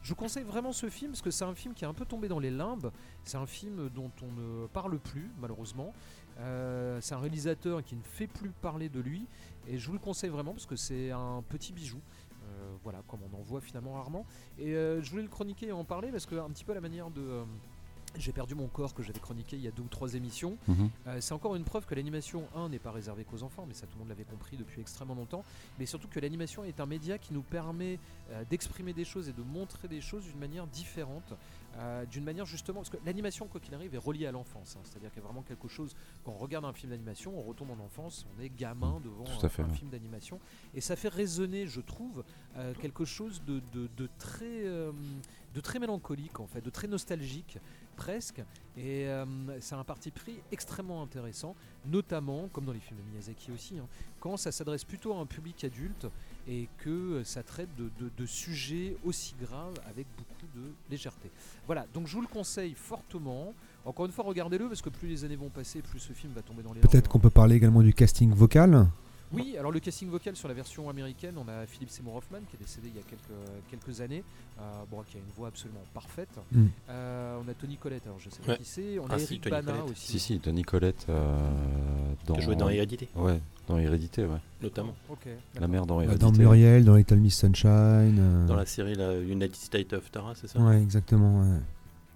Je 0.02 0.14
conseille 0.14 0.44
vraiment 0.44 0.72
ce 0.72 0.90
film 0.90 1.12
parce 1.12 1.22
que 1.22 1.30
c'est 1.30 1.44
un 1.44 1.54
film 1.54 1.72
qui 1.72 1.84
est 1.84 1.88
un 1.88 1.94
peu 1.94 2.04
tombé 2.04 2.28
dans 2.28 2.38
les 2.38 2.50
limbes. 2.50 2.90
C'est 3.24 3.38
un 3.38 3.46
film 3.46 3.88
dont 3.88 4.10
on 4.22 4.32
ne 4.32 4.66
parle 4.66 4.98
plus, 4.98 5.30
malheureusement. 5.40 5.94
C'est 6.36 7.14
un 7.14 7.18
réalisateur 7.18 7.82
qui 7.82 7.96
ne 7.96 8.02
fait 8.02 8.26
plus 8.26 8.50
parler 8.50 8.90
de 8.90 9.00
lui. 9.00 9.26
Et 9.68 9.78
je 9.78 9.86
vous 9.86 9.92
le 9.92 9.98
conseille 9.98 10.30
vraiment 10.30 10.52
parce 10.52 10.66
que 10.66 10.76
c'est 10.76 11.10
un 11.10 11.42
petit 11.48 11.72
bijou. 11.72 12.00
Euh, 12.46 12.76
voilà, 12.84 13.02
comme 13.08 13.20
on 13.32 13.36
en 13.36 13.42
voit 13.42 13.60
finalement 13.60 13.94
rarement. 13.94 14.24
Et 14.58 14.74
euh, 14.74 15.02
je 15.02 15.10
voulais 15.10 15.22
le 15.22 15.28
chroniquer 15.28 15.66
et 15.68 15.72
en 15.72 15.84
parler 15.84 16.10
parce 16.10 16.26
que, 16.26 16.36
un 16.36 16.48
petit 16.50 16.64
peu 16.64 16.74
la 16.74 16.80
manière 16.80 17.10
de. 17.10 17.20
euh, 17.20 17.44
j'ai 18.18 18.32
perdu 18.32 18.54
mon 18.54 18.68
corps 18.68 18.94
que 18.94 19.02
j'avais 19.02 19.18
chroniqué 19.18 19.56
il 19.56 19.62
y 19.62 19.68
a 19.68 19.70
deux 19.72 19.82
ou 19.82 19.88
trois 19.88 20.14
émissions. 20.14 20.56
Mhm. 20.68 20.88
C'est 21.20 21.34
encore 21.34 21.54
une 21.54 21.64
preuve 21.64 21.84
que 21.84 21.94
l'animation, 21.94 22.44
un, 22.54 22.70
n'est 22.70 22.78
pas 22.78 22.90
réservée 22.90 23.24
qu'aux 23.24 23.42
enfants, 23.42 23.66
mais 23.68 23.74
ça 23.74 23.86
tout 23.86 23.92
le 23.94 23.98
monde 23.98 24.08
l'avait 24.08 24.24
compris 24.24 24.56
depuis 24.56 24.80
extrêmement 24.80 25.14
longtemps, 25.14 25.44
mais 25.78 25.84
surtout 25.84 26.08
que 26.08 26.18
l'animation 26.18 26.64
est 26.64 26.80
un 26.80 26.86
média 26.86 27.18
qui 27.18 27.34
nous 27.34 27.42
permet 27.42 27.98
d'exprimer 28.48 28.94
des 28.94 29.04
choses 29.04 29.28
et 29.28 29.34
de 29.34 29.42
montrer 29.42 29.86
des 29.88 30.00
choses 30.00 30.24
d'une 30.24 30.38
manière 30.38 30.66
différente. 30.66 31.34
Euh, 31.78 32.06
d'une 32.06 32.24
manière 32.24 32.46
justement, 32.46 32.80
parce 32.80 32.90
que 32.90 32.96
l'animation, 33.04 33.46
quoi 33.48 33.60
qu'il 33.60 33.74
arrive, 33.74 33.94
est 33.94 33.98
reliée 33.98 34.26
à 34.26 34.32
l'enfance. 34.32 34.76
hein. 34.76 34.80
C'est-à-dire 34.84 35.10
qu'il 35.10 35.20
y 35.20 35.24
a 35.24 35.26
vraiment 35.26 35.42
quelque 35.42 35.68
chose, 35.68 35.94
quand 36.24 36.32
on 36.32 36.38
regarde 36.38 36.64
un 36.64 36.72
film 36.72 36.90
d'animation, 36.90 37.38
on 37.38 37.42
retombe 37.42 37.70
en 37.70 37.84
enfance, 37.84 38.26
on 38.36 38.40
est 38.42 38.48
gamin 38.50 39.00
devant 39.04 39.24
Tout 39.24 39.42
à 39.42 39.46
un, 39.46 39.48
fait, 39.48 39.62
un 39.62 39.68
ouais. 39.68 39.74
film 39.74 39.90
d'animation. 39.90 40.40
Et 40.74 40.80
ça 40.80 40.96
fait 40.96 41.08
résonner, 41.08 41.66
je 41.66 41.80
trouve, 41.80 42.24
euh, 42.56 42.72
quelque 42.80 43.04
chose 43.04 43.42
de, 43.46 43.60
de- 43.72 43.88
de 43.96 44.08
très, 44.18 44.64
euh, 44.66 44.92
de 45.54 45.60
très 45.60 45.78
mélancolique, 45.78 46.40
en 46.40 46.46
fait, 46.46 46.60
de 46.60 46.70
très 46.70 46.88
nostalgique, 46.88 47.58
presque. 47.96 48.42
Et 48.76 49.06
euh, 49.08 49.24
c'est 49.60 49.74
un 49.74 49.84
parti 49.84 50.10
pris 50.10 50.38
extrêmement 50.52 51.02
intéressant, 51.02 51.54
notamment, 51.86 52.48
comme 52.48 52.64
dans 52.66 52.72
les 52.72 52.80
films 52.80 53.00
de 53.00 53.10
Miyazaki 53.10 53.50
aussi, 53.52 53.78
hein, 53.78 53.86
quand 54.20 54.36
ça 54.36 54.52
s'adresse 54.52 54.84
plutôt 54.84 55.14
à 55.14 55.18
un 55.18 55.26
public 55.26 55.64
adulte 55.64 56.06
et 56.48 56.68
que 56.78 57.22
ça 57.24 57.42
traite 57.42 57.68
de, 57.76 57.90
de- 57.98 58.10
de 58.16 58.26
sujets 58.26 58.96
aussi 59.04 59.34
graves 59.40 59.74
avec 59.88 60.06
beaucoup 60.16 60.46
de 60.56 60.62
légèreté. 60.90 61.30
Voilà, 61.66 61.86
donc 61.92 62.06
je 62.06 62.14
vous 62.14 62.22
le 62.22 62.28
conseille 62.28 62.74
fortement. 62.74 63.52
Encore 63.84 64.06
une 64.06 64.12
fois, 64.12 64.24
regardez-le 64.24 64.68
parce 64.68 64.82
que 64.82 64.88
plus 64.90 65.08
les 65.08 65.24
années 65.24 65.36
vont 65.36 65.48
passer, 65.50 65.80
plus 65.82 65.98
ce 66.00 66.12
film 66.12 66.32
va 66.32 66.42
tomber 66.42 66.62
dans 66.62 66.72
les 66.72 66.80
Peut-être 66.80 67.08
qu'on 67.08 67.18
peut 67.20 67.30
parler 67.30 67.56
également 67.56 67.82
du 67.82 67.92
casting 67.94 68.32
vocal. 68.32 68.86
Oui, 69.32 69.56
alors 69.58 69.72
le 69.72 69.80
casting 69.80 70.08
vocal 70.08 70.36
sur 70.36 70.46
la 70.48 70.54
version 70.54 70.88
américaine, 70.88 71.34
on 71.36 71.48
a 71.48 71.66
Philip 71.66 71.90
Seymour 71.90 72.14
Hoffman 72.16 72.38
qui 72.48 72.56
est 72.56 72.60
décédé 72.60 72.88
il 72.88 72.96
y 72.96 73.00
a 73.00 73.02
quelques, 73.02 73.70
quelques 73.84 74.00
années, 74.00 74.22
euh, 74.60 74.62
bon, 74.90 75.02
qui 75.02 75.16
a 75.16 75.20
une 75.20 75.32
voix 75.36 75.48
absolument 75.48 75.82
parfaite. 75.92 76.28
Mm. 76.52 76.66
Euh, 76.90 77.40
on 77.44 77.48
a 77.48 77.54
Tony 77.54 77.76
Collette, 77.76 78.06
alors 78.06 78.20
je 78.20 78.30
sais 78.30 78.40
pas 78.42 78.52
Ouais. 78.52 78.58
qui 78.58 78.64
c'est. 78.64 78.98
On 79.00 79.06
Ah 79.10 79.14
a 79.14 79.18
si, 79.18 79.24
Eric 79.34 79.40
Tony 79.42 79.50
Bana 79.50 79.72
Collette. 79.72 79.90
aussi. 79.90 80.06
Si, 80.12 80.18
si, 80.20 80.38
Tony 80.38 80.62
Collette 80.62 81.06
euh, 81.08 81.50
dans. 82.26 82.34
Qui 82.34 82.40
a 82.40 82.44
joué 82.44 82.56
dans 82.56 82.68
Hérédité, 82.68 83.08
Ouais, 83.16 83.40
dans 83.66 83.78
Hérédité, 83.78 84.24
ouais. 84.24 84.38
notamment. 84.62 84.94
Ok. 85.08 85.26
La 85.58 85.66
mère 85.66 85.86
dans 85.86 85.98
Euh, 85.98 86.02
Hérédité. 86.02 86.24
Dans 86.24 86.32
Muriel, 86.32 86.84
dans 86.84 86.94
Little 86.94 87.16
Miss 87.16 87.36
Sunshine. 87.38 88.18
euh, 88.18 88.46
Dans 88.46 88.54
la 88.56 88.66
série 88.66 88.94
la 88.94 89.18
United 89.18 89.56
States 89.56 89.92
of 89.92 90.08
Tara, 90.12 90.34
c'est 90.36 90.46
ça? 90.46 90.60
Ouais, 90.60 90.80
exactement. 90.80 91.40
ouais. 91.40 91.58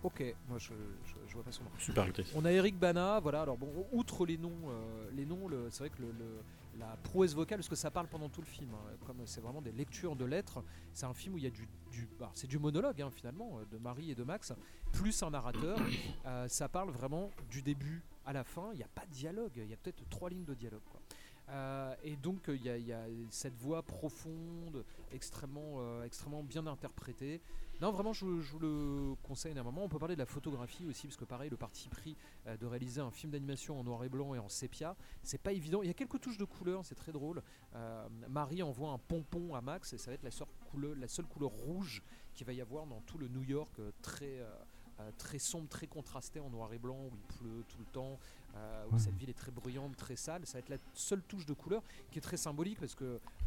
Ok, 0.05 0.23
moi 0.49 0.59
je, 0.59 0.69
je, 1.07 1.13
je 1.29 1.35
vois 1.35 1.43
pas 1.43 1.53
son 1.53 1.65
nom. 1.65 1.71
Super 1.79 2.05
actrice. 2.05 2.33
On 2.37 2.45
a 2.45 2.53
Eric 2.53 2.79
Bana, 2.79 3.19
voilà. 3.21 3.43
Alors 3.43 3.59
bon, 3.59 3.69
outre 3.93 4.25
les 4.25 4.39
noms, 4.39 4.51
euh, 4.69 5.11
les 5.15 5.27
noms, 5.27 5.47
le- 5.49 5.67
c'est 5.71 5.81
vrai 5.81 5.91
que 5.91 6.01
le, 6.01 6.09
le- 6.19 6.41
la 6.81 6.97
prouesse 7.05 7.35
vocale, 7.35 7.59
parce 7.59 7.69
que 7.69 7.77
ça 7.77 7.91
parle 7.91 8.09
pendant 8.09 8.29
tout 8.29 8.41
le 8.41 8.47
film, 8.47 8.71
hein, 8.75 8.97
comme 9.07 9.25
c'est 9.27 9.41
vraiment 9.41 9.63
des 9.63 9.71
lectures 9.73 10.17
de 10.17 10.25
lettres. 10.25 10.65
C'est 10.93 11.07
un 11.07 11.15
film 11.15 11.35
où 11.35 11.39
il 11.39 11.45
y 11.45 11.47
a 11.47 11.51
du, 11.51 11.69
du 11.93 12.09
bah, 12.19 12.31
c'est 12.35 12.49
du 12.49 12.59
monologue 12.59 13.01
hein, 13.01 13.11
finalement 13.11 13.59
euh, 13.59 13.65
de 13.71 13.79
Marie 13.79 14.11
et 14.11 14.15
de 14.15 14.25
Max, 14.25 14.53
plus 14.93 15.23
un 15.23 15.31
narrateur. 15.31 15.79
Euh, 16.27 16.47
ça 16.49 16.69
parle 16.69 16.91
vraiment 16.91 17.31
du 17.51 17.63
début 17.63 18.03
à 18.27 18.33
la 18.33 18.45
fin. 18.45 18.71
Il 18.73 18.77
n'y 18.77 18.83
a 18.83 18.89
pas 18.95 19.07
de 19.07 19.11
dialogue. 19.11 19.53
Il 19.57 19.67
y 19.67 19.73
a 19.73 19.77
peut-être 19.77 20.07
trois 20.11 20.29
lignes 20.29 20.45
de 20.45 20.55
dialogue. 20.55 20.83
quoi. 20.91 21.01
Euh, 21.49 21.95
et 22.05 22.15
donc 22.17 22.45
il 22.49 22.63
y, 22.63 22.69
a- 22.69 22.77
il 22.77 22.87
y 22.87 22.93
a 22.93 23.05
cette 23.31 23.57
voix 23.57 23.83
profonde, 23.83 24.85
extrêmement, 25.13 26.03
extrêmement 26.05 26.43
bien 26.45 26.67
interprétée. 26.67 27.41
Non, 27.81 27.93
vraiment, 27.93 28.13
je, 28.13 28.25
vous 28.27 28.59
le 28.59 29.15
conseille 29.23 29.53
énormément. 29.53 29.83
On 29.85 29.89
peut 29.89 29.99
parler 29.99 30.15
de 30.15 30.19
la 30.21 30.27
photographie 30.27 30.87
aussi, 30.87 31.07
parce 31.07 31.17
que 31.17 31.25
pareil, 31.25 31.49
le 31.49 31.57
parti 31.57 31.89
pris 31.89 32.15
euh, 32.47 32.57
de 32.57 32.67
réaliser 32.67 33.01
un 33.01 33.11
film 33.11 33.33
d'animation 33.33 33.81
en 33.81 33.85
noir 33.85 34.05
et 34.05 34.09
blanc 34.11 34.35
et 34.35 34.39
en 34.39 34.49
sépia, 34.51 34.95
c'est 35.23 35.41
pas 35.41 35.53
évident. 35.53 35.81
Il 35.83 35.87
y 35.89 35.91
a 35.91 35.95
quelques 35.95 36.21
touches 36.21 36.39
de 36.39 36.45
couleur, 36.45 36.85
c'est 36.85 36.95
très 36.95 37.13
drôle. 37.13 37.43
Euh, 37.75 38.07
Marie 38.29 38.63
envoie 38.63 38.91
un 38.91 38.99
pompon 38.99 39.55
à 39.55 39.61
Max, 39.63 39.93
et 39.95 39.99
ça 39.99 40.11
va 40.11 40.15
être 40.15 40.23
la, 40.25 40.31
seule 40.31 40.47
couleur, 40.71 40.95
la 40.97 41.09
seule 41.09 41.27
couleur 41.27 41.51
rouge 41.51 42.03
qu'il 42.35 42.47
va 42.47 42.53
y 42.53 42.61
avoir 42.61 42.87
dans 42.87 43.01
tout 43.07 43.17
le 43.19 43.29
New 43.29 43.43
York, 43.43 43.71
euh, 43.79 43.91
très, 44.03 44.41
euh, 44.41 45.11
très 45.17 45.39
sombre, 45.39 45.69
très 45.69 45.87
contrasté 45.87 46.39
en 46.39 46.51
noir 46.51 46.71
et 46.75 46.79
blanc, 46.79 46.99
où 47.11 47.13
il 47.15 47.37
pleut 47.39 47.65
tout 47.67 47.79
le 47.79 47.87
temps, 47.87 48.19
euh, 48.57 48.85
où 48.91 48.95
Ouais. 48.95 48.99
cette 49.01 49.17
ville 49.17 49.31
est 49.31 49.35
très 49.39 49.51
bruyante, 49.53 49.97
très 49.97 50.17
sale. 50.17 50.45
Ça 50.45 50.55
va 50.55 50.59
être 50.59 50.69
la 50.69 50.77
seule 50.93 51.23
touche 51.23 51.47
de 51.47 51.55
couleur 51.55 51.83
qui 52.11 52.19
est 52.19 52.23
très 52.23 52.37
symbolique, 52.37 52.79
parce 52.79 52.95
que. 52.95 53.05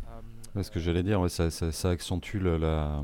euh, 0.07 0.21
Ouais, 0.55 0.63
ce 0.63 0.71
que 0.71 0.79
j'allais 0.79 1.03
dire, 1.03 1.21
ouais, 1.21 1.29
ça, 1.29 1.51
ça, 1.51 1.71
ça 1.71 1.91
accentue 1.91 2.39
la, 2.39 3.03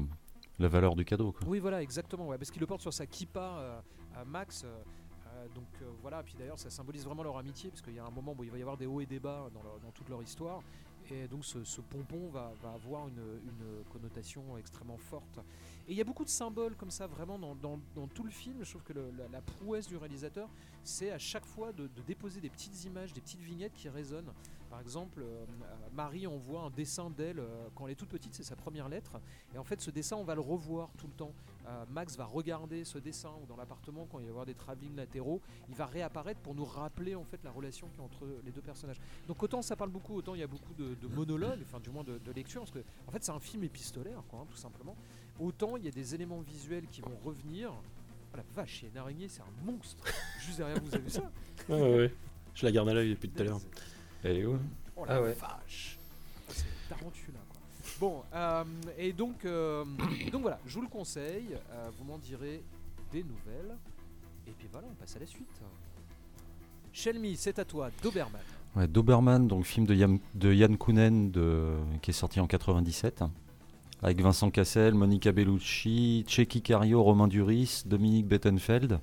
la 0.60 0.67
valeur 0.67 0.95
du 0.95 1.06
cadeau. 1.06 1.32
Quoi. 1.32 1.48
oui, 1.48 1.60
voilà, 1.60 1.82
exactement. 1.82 2.28
Parce 2.28 2.52
qu'il 2.52 2.60
le 2.60 2.67
porte 2.67 2.82
sur 2.82 2.93
sa 2.93 3.06
kippa 3.06 3.58
euh, 3.60 3.82
à 4.15 4.26
Max. 4.26 4.63
euh, 4.63 4.67
euh, 5.36 5.48
donc 5.54 5.67
voilà, 6.02 6.24
puis 6.24 6.36
d'ailleurs 6.38 6.58
ça 6.58 6.69
symbolise 6.69 7.06
vraiment 7.06 7.24
leur 7.24 7.38
amitié, 7.38 7.69
parce 7.69 7.82
qu'il 7.82 7.93
y 7.93 8.00
a 8.00 8.06
un 8.06 8.10
moment 8.10 8.36
où 8.38 8.43
il 8.43 8.50
va 8.50 8.58
y 8.58 8.62
avoir 8.62 8.78
des 8.78 8.88
hauts 8.88 9.00
et 9.00 9.06
des 9.06 9.19
bas 9.19 9.50
dans, 9.54 9.91
toute 9.91 10.10
leur 10.10 10.22
histoire. 10.22 10.62
Et 11.12 11.28
donc 11.28 11.45
ce, 11.45 11.82
pompon 11.82 12.30
va, 12.30 12.52
avoir 12.74 13.08
une, 13.08 13.84
connotation 13.91 14.58
extrêmement 14.58 14.98
forte. 14.98 15.39
Et 15.88 15.91
il 15.93 15.98
y 15.98 16.02
a 16.02 16.04
beaucoup 16.04 16.26
de 16.26 16.30
symboles 16.30 16.76
comme 16.76 16.91
ça, 16.91 17.08
vraiment, 17.08 17.38
dans, 17.38 18.08
tout 18.13 18.24
le 18.24 18.32
film. 18.32 18.58
Je 18.63 18.69
trouve 18.69 18.84
que 18.84 18.93
la, 18.93 19.41
prouesse 19.41 19.88
du 19.88 19.98
réalisateur, 19.98 20.50
c'est 20.84 21.12
à 21.12 21.19
chaque 21.19 21.45
fois 21.45 21.72
de 21.72 21.88
déposer 22.06 22.41
des 22.41 22.50
petites 22.50 22.84
images, 22.86 23.13
des 23.13 23.22
petites 23.22 23.41
vignettes 23.41 23.74
qui 23.74 23.88
résonnent. 23.88 24.34
Par 24.69 24.79
exemple, 24.79 25.21
euh, 25.21 25.45
euh, 25.63 25.75
Marie 25.93 26.27
envoie 26.27 26.62
un 26.62 26.69
dessin 26.69 27.10
d'elle 27.10 27.39
euh, 27.39 27.67
quand 27.75 27.88
elle 27.88 27.93
est 27.93 27.95
toute 27.95 28.10
petite, 28.10 28.36
c'est 28.36 28.43
sa 28.43 28.55
première 28.55 28.88
lettre. 28.88 29.19
Et 29.53 29.58
en 29.58 29.63
fait, 29.63 29.82
ce 29.82 29.89
dessin, 29.89 30.15
on 30.15 30.23
va 30.23 30.36
le 30.36 30.41
revoir 30.41 30.89
tout 30.97 31.08
le 31.08 31.13
temps. 31.13 31.34
Max 31.91 32.17
va 32.17 32.25
regarder 32.25 32.84
ce 32.84 32.97
dessin 32.97 33.29
ou 33.43 33.45
dans 33.45 33.55
l'appartement 33.55 34.08
quand 34.10 34.17
il 34.17 34.23
va 34.23 34.27
y 34.27 34.29
avoir 34.32 34.47
des 34.47 34.55
travelling 34.55 34.95
latéraux, 34.95 35.39
il 35.69 35.75
va 35.75 35.86
réapparaître 35.86 36.39
pour 36.39 36.55
nous 36.55 36.65
rappeler 36.65 37.13
en 37.13 37.23
fait 37.23 37.43
la 37.43 37.51
relation 37.51 37.88
qu'il 37.89 37.99
y 37.99 38.01
a 38.01 38.05
entre 38.05 38.25
les 38.43 38.51
deux 38.51 38.62
personnages. 38.62 38.99
Donc 39.27 39.43
autant 39.43 39.62
ça 39.62 39.75
parle 39.75 39.91
beaucoup, 39.91 40.15
autant 40.15 40.34
il 40.34 40.39
y 40.39 40.43
a 40.43 40.47
beaucoup 40.47 40.73
de, 40.73 40.95
de 40.95 41.08
monologues, 41.08 41.60
enfin 41.62 41.79
du 41.79 41.91
moins 41.91 42.03
de, 42.03 42.17
de 42.17 42.32
lecture, 42.32 42.62
parce 42.62 42.71
que 42.71 42.79
en 43.05 43.12
fait 43.12 43.23
c'est 43.23 43.32
un 43.32 43.39
film 43.39 43.63
épistolaire, 43.63 44.23
quoi, 44.29 44.39
hein, 44.39 44.47
tout 44.49 44.58
simplement. 44.58 44.95
Autant 45.39 45.77
il 45.77 45.86
y 45.86 45.88
a 45.88 45.91
des 45.91 46.15
éléments 46.15 46.39
visuels 46.39 46.88
qui 46.88 47.01
vont 47.01 47.15
revenir. 47.23 47.71
Oh 48.34 48.38
la 48.38 48.43
vache, 48.55 48.82
il 48.82 48.86
y 48.86 48.88
a 48.88 48.91
une 48.91 48.97
araignée, 48.97 49.27
c'est 49.27 49.41
un 49.41 49.71
monstre. 49.71 50.03
Juste 50.39 50.58
derrière 50.58 50.82
vous, 50.82 50.95
avez 50.95 51.03
vu 51.03 51.10
ça? 51.12 51.32
Ouais, 51.69 51.97
ouais. 51.97 52.15
Je 52.55 52.65
la 52.65 52.71
garde 52.71 52.89
à 52.89 52.95
l'œil 52.95 53.12
depuis 53.12 53.29
tout 53.29 53.41
à 53.41 53.45
l'heure. 53.45 53.62
Elle 54.23 54.38
est 54.38 54.45
où 54.45 54.58
Oh 54.95 55.05
la 55.05 55.15
Ah 55.15 55.21
ouais. 55.21 55.34
vache 55.34 55.97
C'est 56.49 56.65
une 56.65 56.97
tarentula 56.97 57.39
quoi. 57.49 57.60
Bon, 57.99 58.23
euh, 58.34 58.63
et 58.97 59.13
donc, 59.13 59.45
euh, 59.45 59.84
donc 60.32 60.41
voilà, 60.41 60.60
je 60.65 60.75
vous 60.75 60.82
le 60.82 60.88
conseille, 60.88 61.58
euh, 61.71 61.89
vous 61.97 62.05
m'en 62.05 62.17
direz 62.17 62.62
des 63.12 63.23
nouvelles. 63.23 63.75
Et 64.47 64.51
puis 64.51 64.67
voilà, 64.71 64.88
on 64.89 64.95
passe 64.95 65.15
à 65.15 65.19
la 65.19 65.25
suite. 65.25 65.47
Shelmy, 66.91 67.36
c'est 67.36 67.60
à 67.60 67.65
toi, 67.65 67.89
Doberman. 68.01 68.41
Ouais, 68.75 68.88
Doberman, 68.88 69.47
donc 69.47 69.65
film 69.65 69.86
de 69.86 69.95
Yann, 69.95 70.19
de 70.36 70.53
Yann 70.53 70.77
Kounen 70.77 71.32
de, 71.32 71.75
qui 72.01 72.12
est 72.12 72.13
sorti 72.13 72.39
en 72.39 72.47
97, 72.47 73.23
avec 74.01 74.21
Vincent 74.21 74.49
Cassel, 74.51 74.93
Monica 74.93 75.32
Bellucci, 75.32 76.23
Checky 76.27 76.62
Cario, 76.62 77.01
Romain 77.03 77.27
Duris, 77.27 77.84
Dominique 77.86 78.27
Bettenfeld, 78.27 78.99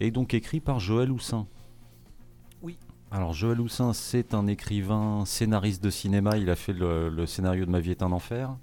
et 0.00 0.10
donc 0.10 0.34
écrit 0.34 0.60
par 0.60 0.80
Joël 0.80 1.10
Houssin. 1.10 1.46
Alors 3.12 3.32
Joël 3.32 3.60
Houssin, 3.60 3.92
c'est 3.92 4.34
un 4.34 4.46
écrivain, 4.46 5.24
scénariste 5.26 5.82
de 5.82 5.90
cinéma, 5.90 6.36
il 6.36 6.48
a 6.48 6.54
fait 6.56 6.72
le, 6.72 7.26
scénario 7.26 7.64
de 7.66 7.70
Ma 7.70 7.80
vie 7.80 7.90
est 7.90 8.02
un 8.02 8.12
enfer. 8.12 8.54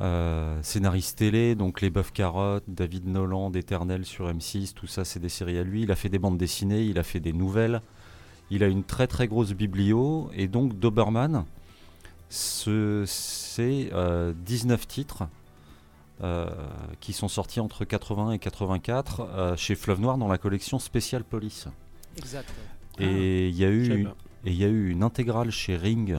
Euh, 0.00 0.58
scénariste 0.62 1.18
télé, 1.18 1.54
donc 1.54 1.80
Les 1.82 1.90
Bœufs 1.90 2.10
Carottes, 2.12 2.64
David 2.66 3.06
Noland, 3.06 3.52
Éternel 3.52 4.04
sur 4.04 4.28
M6, 4.28 4.72
tout 4.72 4.86
ça 4.88 5.04
c'est 5.04 5.20
des 5.20 5.28
séries 5.28 5.58
à 5.58 5.62
lui. 5.62 5.82
Il 5.82 5.92
a 5.92 5.96
fait 5.96 6.08
des 6.08 6.18
bandes 6.18 6.38
dessinées, 6.38 6.82
il 6.82 6.98
a 6.98 7.04
fait 7.04 7.20
des 7.20 7.32
nouvelles. 7.32 7.80
Il 8.50 8.64
a 8.64 8.66
une 8.66 8.82
très 8.82 9.06
très 9.06 9.28
grosse 9.28 9.52
biblio 9.52 10.30
et 10.34 10.48
donc 10.48 10.78
Doberman, 10.78 11.44
ce- 12.28 13.04
c'est 13.06 13.90
euh, 13.92 14.32
19 14.44 14.88
titres 14.88 15.28
euh, 16.24 16.50
qui 17.00 17.12
sont 17.12 17.28
sortis 17.28 17.60
entre 17.60 17.84
81 17.84 18.32
et 18.32 18.38
84 18.40 19.20
euh, 19.20 19.56
chez 19.56 19.74
Fleuve 19.76 20.00
Noir 20.00 20.18
dans 20.18 20.28
la 20.28 20.38
collection 20.38 20.78
Spécial 20.80 21.22
Police. 21.22 21.68
Exact. 22.16 22.52
Et 22.98 23.48
il 23.48 23.54
y 23.56 23.64
a 23.64 23.72
Je 23.72 23.84
savais 23.88 24.00
eu 24.00 24.04
pas. 24.04 24.16
et 24.44 24.50
il 24.50 24.56
y 24.56 24.64
a 24.64 24.68
eu 24.68 24.90
une 24.90 25.02
intégrale 25.02 25.50
chez 25.50 25.76
Ring 25.76 26.18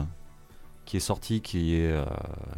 qui 0.84 0.96
est 0.98 1.00
sortie, 1.00 1.40
qui 1.40 1.74
est, 1.76 1.90
euh, 1.92 2.04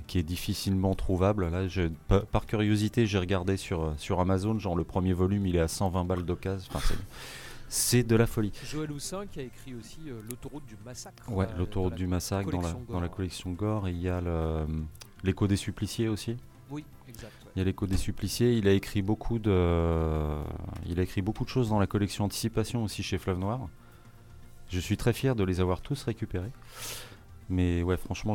qui 0.08 0.18
est 0.18 0.22
difficilement 0.24 0.94
trouvable. 0.94 1.48
Là, 1.48 1.68
je- 1.68 1.88
par, 2.08 2.46
curiosité, 2.46 3.06
j'ai 3.06 3.18
regardé 3.18 3.56
sur, 3.56 3.94
sur 3.98 4.18
Amazon, 4.20 4.58
genre 4.58 4.74
le 4.74 4.82
premier 4.84 5.12
volume, 5.12 5.46
il 5.46 5.54
est 5.56 5.60
à 5.60 5.68
120 5.68 6.04
balles 6.04 6.24
d'occasion. 6.24 6.68
Enfin, 6.74 6.94
c'est- 7.68 8.02
de 8.02 8.16
la 8.16 8.26
folie. 8.26 8.52
Joël 8.64 8.90
Houssin 8.90 9.26
qui 9.30 9.38
a 9.40 9.42
écrit 9.42 9.74
aussi 9.74 9.98
euh, 10.08 10.20
L'autoroute 10.28 10.66
du 10.66 10.76
massacre. 10.84 11.30
Ouais, 11.30 11.46
euh, 11.46 11.58
l'autoroute 11.58 11.94
du 11.94 12.06
massacre 12.08 12.50
dans 12.50 12.60
la, 12.60 12.68
collection 12.72 12.92
dans 12.92 13.00
la 13.00 13.06
Gore. 13.08 13.16
collection 13.16 13.50
Gore. 13.52 13.88
Et 13.88 13.92
il 13.92 14.00
y 14.00 14.08
a 14.08 14.20
l'écho 15.22 15.46
des 15.46 15.56
suppliciés 15.56 16.08
aussi. 16.08 16.36
Oui, 16.70 16.84
exact. 17.08 17.30
ouais. 17.44 17.50
Il 17.54 17.58
y 17.60 17.62
a 17.62 17.64
l'écho 17.64 17.86
des 17.86 17.96
suppliciés. 17.96 18.54
Il 18.54 18.66
a 18.66 18.72
écrit 18.72 19.02
beaucoup 19.02 19.38
de, 19.38 20.36
il 20.88 20.98
a 20.98 21.02
écrit 21.04 21.22
beaucoup 21.22 21.44
de 21.44 21.48
choses 21.48 21.68
dans 21.68 21.78
la 21.78 21.86
collection 21.86 22.24
Anticipation 22.24 22.82
aussi 22.82 23.04
chez 23.04 23.18
Fleuve 23.18 23.38
Noir. 23.38 23.68
Je 24.68 24.80
suis 24.80 24.96
très 24.96 25.12
fier 25.12 25.36
de 25.36 25.44
les 25.44 25.60
avoir 25.60 25.80
tous 25.80 26.02
récupérés. 26.04 26.52
Mais 27.48 27.82
ouais, 27.82 27.96
franchement, 27.96 28.34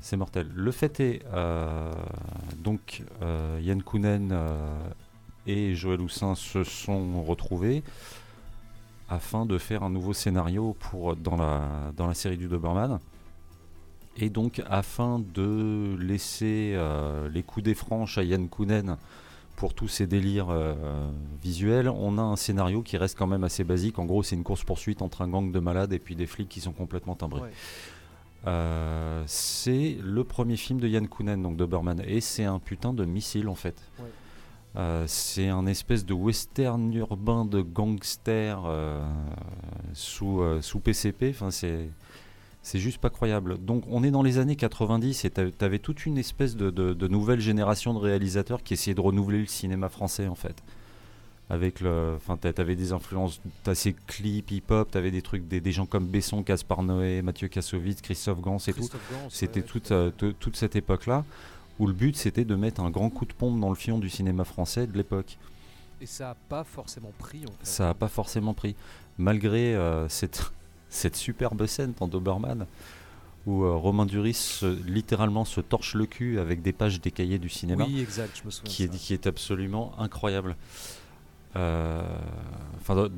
c'est 0.00 0.16
mortel. 0.16 0.48
Le 0.54 0.70
fait 0.70 1.00
est, 1.00 1.22
euh, 1.32 1.92
donc, 2.58 3.02
euh, 3.22 3.58
Yann 3.60 3.82
Kounen 3.82 4.30
euh, 4.32 4.56
et 5.46 5.74
Joël 5.74 6.00
Houssin 6.00 6.36
se 6.36 6.62
sont 6.62 7.24
retrouvés 7.24 7.82
afin 9.08 9.44
de 9.44 9.58
faire 9.58 9.82
un 9.82 9.90
nouveau 9.90 10.12
scénario 10.12 10.76
pour, 10.78 11.16
dans, 11.16 11.36
la, 11.36 12.14
série 12.14 12.38
du 12.38 12.46
Doberman. 12.46 13.00
Et 14.16 14.30
donc, 14.30 14.62
afin 14.70 15.18
de 15.18 15.96
laisser 15.98 16.78
les 17.32 17.42
coups 17.42 17.64
des 17.64 17.74
franches 17.74 18.18
à 18.18 18.22
Yann 18.22 18.48
Kounen 18.48 18.96
pour 19.56 19.74
tous 19.74 19.88
ces 19.88 20.06
délires 20.06 20.50
euh, 20.50 20.74
visuels, 21.42 21.88
on 21.88 22.18
a 22.18 22.22
un 22.22 22.36
scénario 22.36 22.82
qui 22.82 22.96
reste 22.96 23.16
quand 23.16 23.26
même 23.26 23.44
assez 23.44 23.64
basique. 23.64 23.98
En 23.98 24.04
gros, 24.04 24.22
c'est 24.22 24.36
une 24.36 24.42
course-poursuite 24.42 25.02
entre 25.02 25.22
un 25.22 25.28
gang 25.28 25.52
de 25.52 25.60
malades 25.60 25.92
et 25.92 25.98
puis 25.98 26.16
des 26.16 26.26
flics 26.26 26.48
qui 26.48 26.60
sont 26.60 26.72
complètement 26.72 27.14
timbrés. 27.14 27.42
Ouais. 27.42 27.52
Euh, 28.46 29.22
c'est 29.26 29.96
le 30.02 30.24
premier 30.24 30.56
film 30.56 30.80
de 30.80 30.88
Yann 30.88 31.08
Kounen, 31.08 31.42
donc 31.42 31.56
Doberman, 31.56 32.02
et 32.06 32.20
c'est 32.20 32.44
un 32.44 32.58
putain 32.58 32.92
de 32.92 33.04
missile 33.04 33.48
en 33.48 33.54
fait. 33.54 33.80
Ouais. 33.98 34.04
Euh, 34.76 35.04
c'est 35.06 35.48
un 35.48 35.66
espèce 35.66 36.04
de 36.04 36.12
western 36.12 36.92
urbain 36.92 37.44
de 37.44 37.62
gangster 37.62 38.58
sous, 39.92 40.42
sous 40.60 40.80
PCP. 40.80 41.30
Enfin, 41.30 41.50
c'est, 41.50 41.88
c'est 42.64 42.78
juste 42.80 42.98
pas 42.98 43.10
croyable. 43.10 43.58
Donc, 43.64 43.84
on 43.88 44.02
est 44.02 44.10
dans 44.10 44.22
les 44.22 44.38
années 44.38 44.56
90 44.56 45.24
et 45.26 45.30
t'a- 45.30 45.50
t'avais 45.50 45.78
toute 45.78 46.04
une 46.06 46.18
espèce 46.18 46.56
de, 46.56 46.70
de- 46.70 46.94
de 46.94 47.08
nouvelle 47.08 47.38
génération 47.40 47.94
de 47.94 47.98
réalisateurs 48.00 48.62
qui 48.64 48.72
essayaient 48.74 48.94
de 48.94 49.00
renouveler 49.00 49.38
le 49.40 49.46
cinéma 49.46 49.88
français 49.88 50.26
en 50.26 50.34
fait. 50.34 50.56
Avec 51.50 51.80
le, 51.80 52.14
enfin, 52.16 52.38
t'a- 52.38 52.54
t'avais 52.54 52.74
des 52.74 52.92
influences 52.92 53.40
assez 53.66 53.94
clips, 54.06 54.50
hip-hop, 54.50 54.90
t'avais 54.90 55.10
des 55.10 55.20
trucs, 55.20 55.46
des, 55.46 55.60
des 55.60 55.72
gens 55.72 55.84
comme 55.84 56.06
Besson, 56.06 56.42
Caspar 56.42 56.82
Noé, 56.82 57.20
Mathieu 57.20 57.48
Kassovitz, 57.48 58.00
Christophe 58.00 58.40
Gans 58.40 58.56
et 58.56 58.72
tout. 58.72 58.80
Christophe 58.80 59.12
Gans, 59.12 59.28
C'était 59.28 59.60
ouais, 59.60 59.66
toute, 59.66 59.82
tout 59.84 59.92
à 59.94 59.96
euh, 59.96 60.10
toute 60.40 60.56
cette 60.56 60.74
époque-là 60.74 61.22
où 61.78 61.86
le 61.86 61.92
but 61.92 62.16
c'était 62.16 62.44
de 62.46 62.54
mettre 62.54 62.80
un 62.80 62.88
grand 62.90 63.10
coup 63.10 63.26
de 63.26 63.34
pompe 63.34 63.60
dans 63.60 63.68
le 63.68 63.74
fion 63.74 63.98
du 63.98 64.08
cinéma 64.08 64.44
français 64.44 64.86
de 64.86 64.96
l'époque. 64.96 65.36
Et 66.00 66.06
ça 66.06 66.30
a 66.30 66.34
pas 66.34 66.64
forcément 66.64 67.12
pris 67.18 67.42
en 67.44 67.50
fait. 67.50 67.56
Ça 67.66 67.84
n'a 67.84 67.94
pas 67.94 68.08
forcément 68.08 68.54
pris. 68.54 68.74
Malgré 69.18 69.74
euh, 69.74 70.08
cette, 70.08 70.50
cette 70.94 71.16
superbe 71.16 71.66
scène 71.66 71.92
dans 71.98 72.08
Doberman 72.08 72.66
où 73.46 73.64
euh, 73.64 73.74
Romain 73.74 74.06
Duris 74.06 74.34
se- 74.34 74.80
littéralement 74.88 75.44
se 75.44 75.60
torche 75.60 75.94
le 75.94 76.06
cul 76.06 76.38
avec 76.38 76.62
des 76.62 76.72
pages 76.72 77.00
des 77.00 77.10
cahiers 77.10 77.38
du 77.38 77.48
cinéma 77.50 77.84
Oui, 77.86 78.00
exact, 78.00 78.38
je 78.40 78.46
me 78.46 78.50
souviens. 78.50 78.72
qui 78.72 78.82
est, 78.84 78.92
ça. 78.92 78.98
qui 78.98 79.12
est 79.12 79.26
absolument 79.26 79.92
incroyable. 79.98 80.56
Euh, 81.56 82.02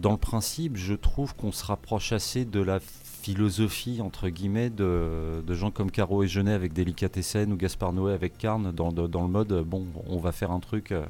dans- 0.01 0.11
le 0.13 0.17
principe, 0.19 0.77
je 0.77 0.95
trouve 0.95 1.35
qu'on 1.37 1.53
se 1.53 1.65
rapproche 1.65 2.13
assez 2.13 2.45
de 2.45 2.61
la 2.61 2.81
philosophie 2.81 4.01
entre 4.03 4.29
guillemets 4.29 4.69
de, 4.71 5.43
de 5.47 5.55
gens 5.55 5.71
comme 5.71 5.91
Caro 5.91 6.23
et 6.23 6.29
Genet 6.29 6.53
avec 6.53 6.73
Délicatessen 6.73 7.53
ou 7.53 7.57
Gaspard 7.57 7.93
Noé 7.93 8.13
avec 8.13 8.37
Carne 8.37 8.73
dans, 8.73 8.93
de- 8.93 9.07
dans 9.07 9.23
le 9.23 9.29
mode 9.29 9.53
euh, 9.53 9.65
bon, 9.65 9.87
on 10.09 10.19
va 10.19 10.33
faire 10.33 10.51
un 10.51 10.61
truc 10.61 10.93
euh, 10.93 11.05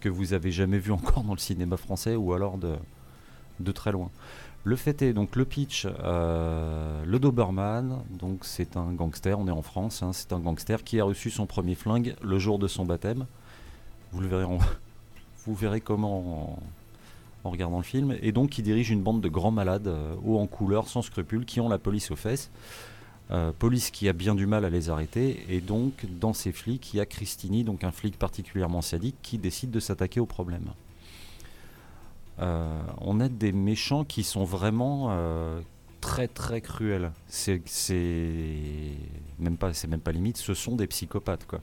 que 0.00 0.08
vous 0.08 0.34
avez 0.34 0.52
jamais 0.52 0.78
vu 0.78 0.92
encore 0.92 1.22
dans 1.24 1.32
le 1.32 1.38
cinéma 1.38 1.76
français 1.76 2.16
ou 2.16 2.32
alors 2.32 2.58
de, 2.58 2.74
de 3.60 3.72
très 3.72 3.90
loin. 3.92 4.10
Le 4.64 4.76
fait 4.76 5.02
est 5.02 5.12
donc 5.12 5.36
le 5.36 5.44
pitch, 5.44 5.86
euh, 5.86 7.04
le 7.04 7.18
Doberman, 7.18 8.02
c'est 8.42 8.76
un 8.76 8.92
gangster, 8.92 9.38
on 9.38 9.48
est 9.48 9.52
en 9.52 9.62
France, 9.62 10.02
hein, 10.02 10.12
c'est 10.12 10.32
un 10.32 10.40
gangster 10.40 10.84
qui 10.84 11.00
a 11.00 11.04
reçu 11.04 11.30
son 11.30 11.46
premier 11.46 11.74
flingue 11.74 12.16
le 12.22 12.38
jour 12.38 12.58
de 12.58 12.68
son 12.68 12.84
baptême. 12.84 13.26
Vous 14.12 14.20
le 14.20 14.26
verrez, 14.26 14.44
vous 15.46 15.54
verrez 15.54 15.80
comment 15.80 16.18
en, 16.18 16.58
en 17.44 17.50
regardant 17.50 17.78
le 17.78 17.84
film. 17.84 18.16
Et 18.20 18.32
donc 18.32 18.50
qui 18.50 18.62
dirige 18.62 18.90
une 18.90 19.02
bande 19.02 19.20
de 19.20 19.28
grands 19.28 19.50
malades, 19.50 19.88
euh, 19.88 20.14
hauts 20.24 20.38
en 20.38 20.46
couleur, 20.46 20.88
sans 20.88 21.02
scrupules, 21.02 21.44
qui 21.44 21.60
ont 21.60 21.68
la 21.68 21.78
police 21.78 22.10
aux 22.10 22.16
fesses. 22.16 22.50
Euh, 23.30 23.52
police 23.58 23.90
qui 23.90 24.08
a 24.08 24.14
bien 24.14 24.34
du 24.34 24.46
mal 24.46 24.64
à 24.64 24.70
les 24.70 24.90
arrêter. 24.90 25.44
Et 25.48 25.60
donc 25.60 26.06
dans 26.18 26.32
ces 26.32 26.52
flics, 26.52 26.92
il 26.94 26.98
y 26.98 27.00
a 27.00 27.06
Christini, 27.06 27.64
donc 27.64 27.84
un 27.84 27.92
flic 27.92 28.18
particulièrement 28.18 28.82
sadique, 28.82 29.16
qui 29.22 29.38
décide 29.38 29.70
de 29.70 29.80
s'attaquer 29.80 30.20
au 30.20 30.26
problème. 30.26 30.70
Euh, 32.40 32.80
on 33.00 33.20
a 33.20 33.28
des 33.28 33.52
méchants 33.52 34.04
qui 34.04 34.22
sont 34.22 34.44
vraiment 34.44 35.08
euh, 35.10 35.60
très 36.00 36.28
très 36.28 36.60
cruels. 36.60 37.10
C'est 37.26 38.92
même 39.38 39.56
pas 39.56 39.72
c'est 39.74 39.88
même 39.88 40.00
pas 40.00 40.12
limite, 40.12 40.36
ce 40.36 40.54
sont 40.54 40.76
des 40.76 40.86
psychopathes 40.86 41.46
quoi. 41.46 41.60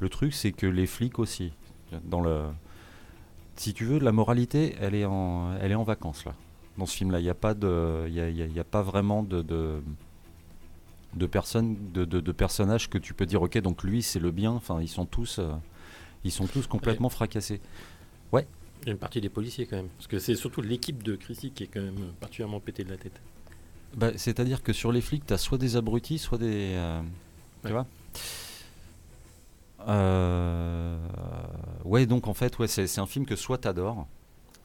Le 0.00 0.08
truc 0.08 0.32
c'est 0.34 0.52
que 0.52 0.66
les 0.66 0.86
flics 0.86 1.18
aussi 1.18 1.52
dans 2.04 2.20
le 2.20 2.42
si 3.56 3.72
tu 3.74 3.84
veux 3.84 3.98
la 4.00 4.12
moralité, 4.12 4.74
elle 4.80 4.94
est 4.94 5.04
en 5.04 5.54
elle 5.60 5.72
est 5.72 5.76
en 5.76 5.84
vacances 5.84 6.24
là. 6.24 6.34
Dans 6.78 6.86
ce 6.86 6.96
film 6.96 7.12
là, 7.12 7.20
il 7.20 7.22
n'y 7.22 7.30
a 7.30 7.34
pas 7.34 7.54
de 7.54 8.04
il 8.08 8.14
y 8.14 8.20
a, 8.20 8.28
il 8.28 8.36
y 8.36 8.42
a- 8.42 8.46
il 8.46 8.52
y 8.54 8.60
a 8.60 8.64
pas 8.64 8.82
vraiment 8.82 9.22
de 9.22 9.42
de, 9.42 9.80
de 11.14 11.26
personnes 11.26 11.76
de, 11.92 12.04
de- 12.04 12.20
de 12.20 12.32
personnages 12.32 12.90
que 12.90 12.98
tu 12.98 13.14
peux 13.14 13.26
dire 13.26 13.42
OK 13.42 13.56
donc 13.58 13.84
lui 13.84 14.02
c'est 14.02 14.18
le 14.18 14.30
bien, 14.32 14.50
enfin 14.52 14.80
ils 14.80 14.88
sont 14.88 15.06
tous 15.06 15.38
euh, 15.38 15.52
ils 16.24 16.32
sont 16.32 16.46
tous 16.46 16.66
complètement 16.66 17.10
fracassés. 17.10 17.60
Il 18.84 18.88
y 18.88 18.90
a 18.90 18.92
une 18.92 18.98
partie 18.98 19.20
des 19.20 19.28
policiers 19.30 19.66
quand 19.66 19.76
même. 19.76 19.88
Parce 19.96 20.06
que 20.06 20.18
c'est 20.18 20.34
surtout 20.34 20.60
l'équipe 20.60 21.02
de 21.02 21.16
Chrissy 21.16 21.50
qui 21.50 21.64
est 21.64 21.66
quand 21.68 21.80
même 21.80 22.12
particulièrement 22.20 22.60
pété 22.60 22.84
de 22.84 22.90
la 22.90 22.96
tête. 22.98 23.18
Bah, 23.96 24.10
C'est-à-dire 24.16 24.62
que 24.62 24.72
sur 24.72 24.92
les 24.92 25.00
flics, 25.00 25.24
tu 25.26 25.32
as 25.32 25.38
soit 25.38 25.58
des 25.58 25.76
abrutis, 25.76 26.18
soit 26.18 26.38
des. 26.38 26.74
euh, 26.76 27.00
Tu 27.62 27.68
Ouais. 27.68 27.72
vois 27.72 27.86
Euh, 29.88 30.98
Ouais, 31.84 32.06
donc 32.06 32.26
en 32.28 32.34
fait, 32.34 32.58
ouais, 32.58 32.66
c'est 32.66 32.98
un 32.98 33.06
film 33.06 33.26
que 33.26 33.36
soit 33.36 33.58
tu 33.58 33.68
adores, 33.68 34.06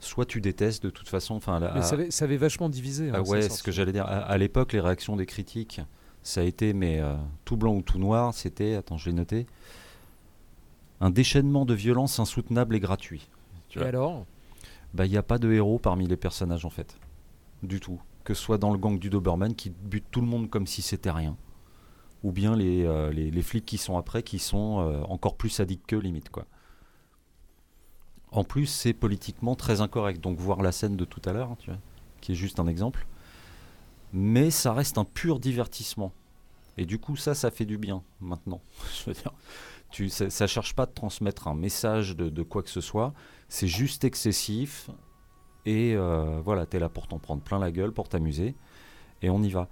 soit 0.00 0.24
tu 0.24 0.40
détestes 0.40 0.82
de 0.82 0.90
toute 0.90 1.08
façon. 1.08 1.34
Enfin, 1.34 1.60
la- 1.60 1.72
Mais 1.74 1.82
ça 1.82 1.94
avait, 1.94 2.10
ça 2.10 2.24
avait 2.24 2.36
vachement 2.38 2.68
divisé. 2.68 3.08
hein, 3.10 3.14
ah 3.16 3.22
ouais, 3.22 3.48
ce 3.48 3.62
que 3.62 3.70
j'allais 3.72 3.92
dire. 3.92 4.06
À, 4.06 4.18
à 4.20 4.38
l'époque, 4.38 4.72
les 4.72 4.80
réactions 4.80 5.16
des 5.16 5.26
critiques, 5.26 5.80
ça 6.22 6.40
a 6.40 6.44
été 6.44 6.72
mais 6.72 6.98
euh, 7.00 7.14
tout 7.44 7.56
blanc 7.56 7.74
ou 7.74 7.82
tout 7.82 7.98
noir. 7.98 8.32
C'était, 8.34 8.74
attends, 8.74 8.96
je 8.96 9.10
l'ai 9.10 9.14
noté, 9.16 9.46
un 11.00 11.10
déchaînement 11.10 11.64
de 11.66 11.74
violence 11.74 12.18
insoutenable 12.18 12.74
et 12.76 12.80
gratuit. 12.80 13.28
Tu 13.70 13.78
Et 13.78 13.80
vois. 13.80 13.88
alors? 13.88 14.26
Bah, 14.92 15.06
il 15.06 15.10
n'y 15.10 15.16
a 15.16 15.22
pas 15.22 15.38
de 15.38 15.50
héros 15.52 15.78
parmi 15.78 16.06
les 16.06 16.16
personnages 16.16 16.64
en 16.66 16.70
fait. 16.70 16.98
Du 17.62 17.80
tout. 17.80 18.00
Que 18.24 18.34
ce 18.34 18.42
soit 18.42 18.58
dans 18.58 18.72
le 18.72 18.78
gang 18.78 18.98
du 18.98 19.08
Doberman 19.08 19.54
qui 19.54 19.70
bute 19.70 20.04
tout 20.10 20.20
le 20.20 20.26
monde 20.26 20.50
comme 20.50 20.66
si 20.66 20.82
c'était 20.82 21.10
rien. 21.10 21.36
Ou 22.22 22.32
bien 22.32 22.54
les, 22.54 22.84
euh, 22.84 23.10
les, 23.12 23.30
les 23.30 23.42
flics 23.42 23.64
qui 23.64 23.78
sont 23.78 23.96
après 23.96 24.22
qui 24.22 24.38
sont 24.38 24.80
euh, 24.80 25.00
encore 25.04 25.36
plus 25.36 25.48
sadiques 25.48 25.86
qu'eux, 25.86 25.98
limite 26.00 26.28
quoi. 26.28 26.44
En 28.32 28.44
plus, 28.44 28.66
c'est 28.66 28.92
politiquement 28.92 29.56
très 29.56 29.80
incorrect. 29.80 30.20
Donc, 30.20 30.38
voir 30.38 30.62
la 30.62 30.70
scène 30.70 30.96
de 30.96 31.04
tout 31.04 31.22
à 31.24 31.32
l'heure, 31.32 31.56
tu 31.58 31.70
vois, 31.70 31.80
qui 32.20 32.32
est 32.32 32.36
juste 32.36 32.60
un 32.60 32.68
exemple. 32.68 33.06
Mais 34.12 34.50
ça 34.50 34.72
reste 34.72 34.98
un 34.98 35.04
pur 35.04 35.40
divertissement. 35.40 36.12
Et 36.76 36.84
du 36.86 36.98
coup, 36.98 37.16
ça, 37.16 37.34
ça 37.34 37.50
fait 37.50 37.64
du 37.64 37.76
bien 37.78 38.02
maintenant. 38.20 38.60
Je 38.94 39.10
veux 39.10 39.14
dire, 39.14 39.32
tu, 39.90 40.08
ça, 40.08 40.30
ça 40.30 40.46
cherche 40.46 40.74
pas 40.74 40.86
de 40.86 40.92
transmettre 40.92 41.48
un 41.48 41.54
message 41.54 42.16
de, 42.16 42.28
de 42.28 42.42
quoi 42.42 42.62
que 42.62 42.70
ce 42.70 42.80
soit. 42.80 43.12
C'est 43.50 43.66
juste 43.66 44.04
excessif. 44.04 44.88
Et 45.66 45.94
euh, 45.94 46.40
voilà, 46.42 46.64
t'es 46.64 46.78
là 46.78 46.88
pour 46.88 47.08
t'en 47.08 47.18
prendre 47.18 47.42
plein 47.42 47.58
la 47.58 47.70
gueule, 47.70 47.92
pour 47.92 48.08
t'amuser. 48.08 48.54
Et 49.20 49.28
on 49.28 49.42
y 49.42 49.50
va. 49.50 49.68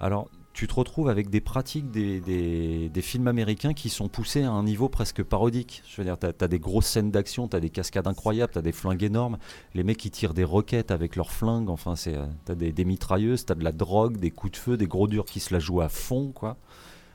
Alors, 0.00 0.30
tu 0.54 0.68
te 0.68 0.74
retrouves 0.74 1.08
avec 1.08 1.28
des 1.28 1.40
pratiques 1.40 1.90
des, 1.90 2.20
des- 2.20 3.02
films 3.02 3.26
américains 3.28 3.74
qui 3.74 3.88
sont 3.90 4.08
poussés 4.08 4.44
à 4.44 4.52
un 4.52 4.62
niveau 4.62 4.88
presque 4.88 5.22
parodique. 5.22 5.82
Je 5.88 5.96
veux 5.96 6.04
dire, 6.04 6.16
t'as 6.16 6.32
as 6.40 6.48
des 6.48 6.60
grosses 6.60 6.86
scènes 6.86 7.10
d'action, 7.10 7.48
t'as 7.48 7.60
des 7.60 7.70
cascades 7.70 8.06
incroyables, 8.06 8.52
t'as 8.52 8.62
des 8.62 8.72
flingues 8.72 9.02
énormes. 9.02 9.38
Les 9.74 9.82
mecs 9.82 9.98
qui 9.98 10.10
tirent 10.10 10.34
des 10.34 10.44
roquettes 10.44 10.92
avec 10.92 11.16
leurs 11.16 11.32
flingues, 11.32 11.70
enfin, 11.70 11.96
c'est, 11.96 12.16
euh, 12.16 12.26
t'as 12.44 12.54
des, 12.54 12.84
mitrailleuses, 12.84 13.46
t'as 13.46 13.56
de 13.56 13.64
la 13.64 13.72
drogue, 13.72 14.16
des 14.16 14.30
coups 14.30 14.52
de 14.52 14.56
feu, 14.56 14.76
des 14.76 14.86
gros 14.86 15.08
durs 15.08 15.24
qui 15.24 15.40
se 15.40 15.52
la 15.52 15.58
jouent 15.58 15.80
à 15.80 15.88
fond, 15.88 16.30
quoi. 16.32 16.56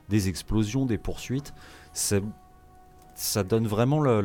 Des 0.09 0.27
explosions, 0.27 0.85
des 0.85 0.97
poursuites. 0.97 1.53
Ça 1.93 3.43
donne 3.43 3.67
vraiment 3.67 3.99
le, 4.01 4.21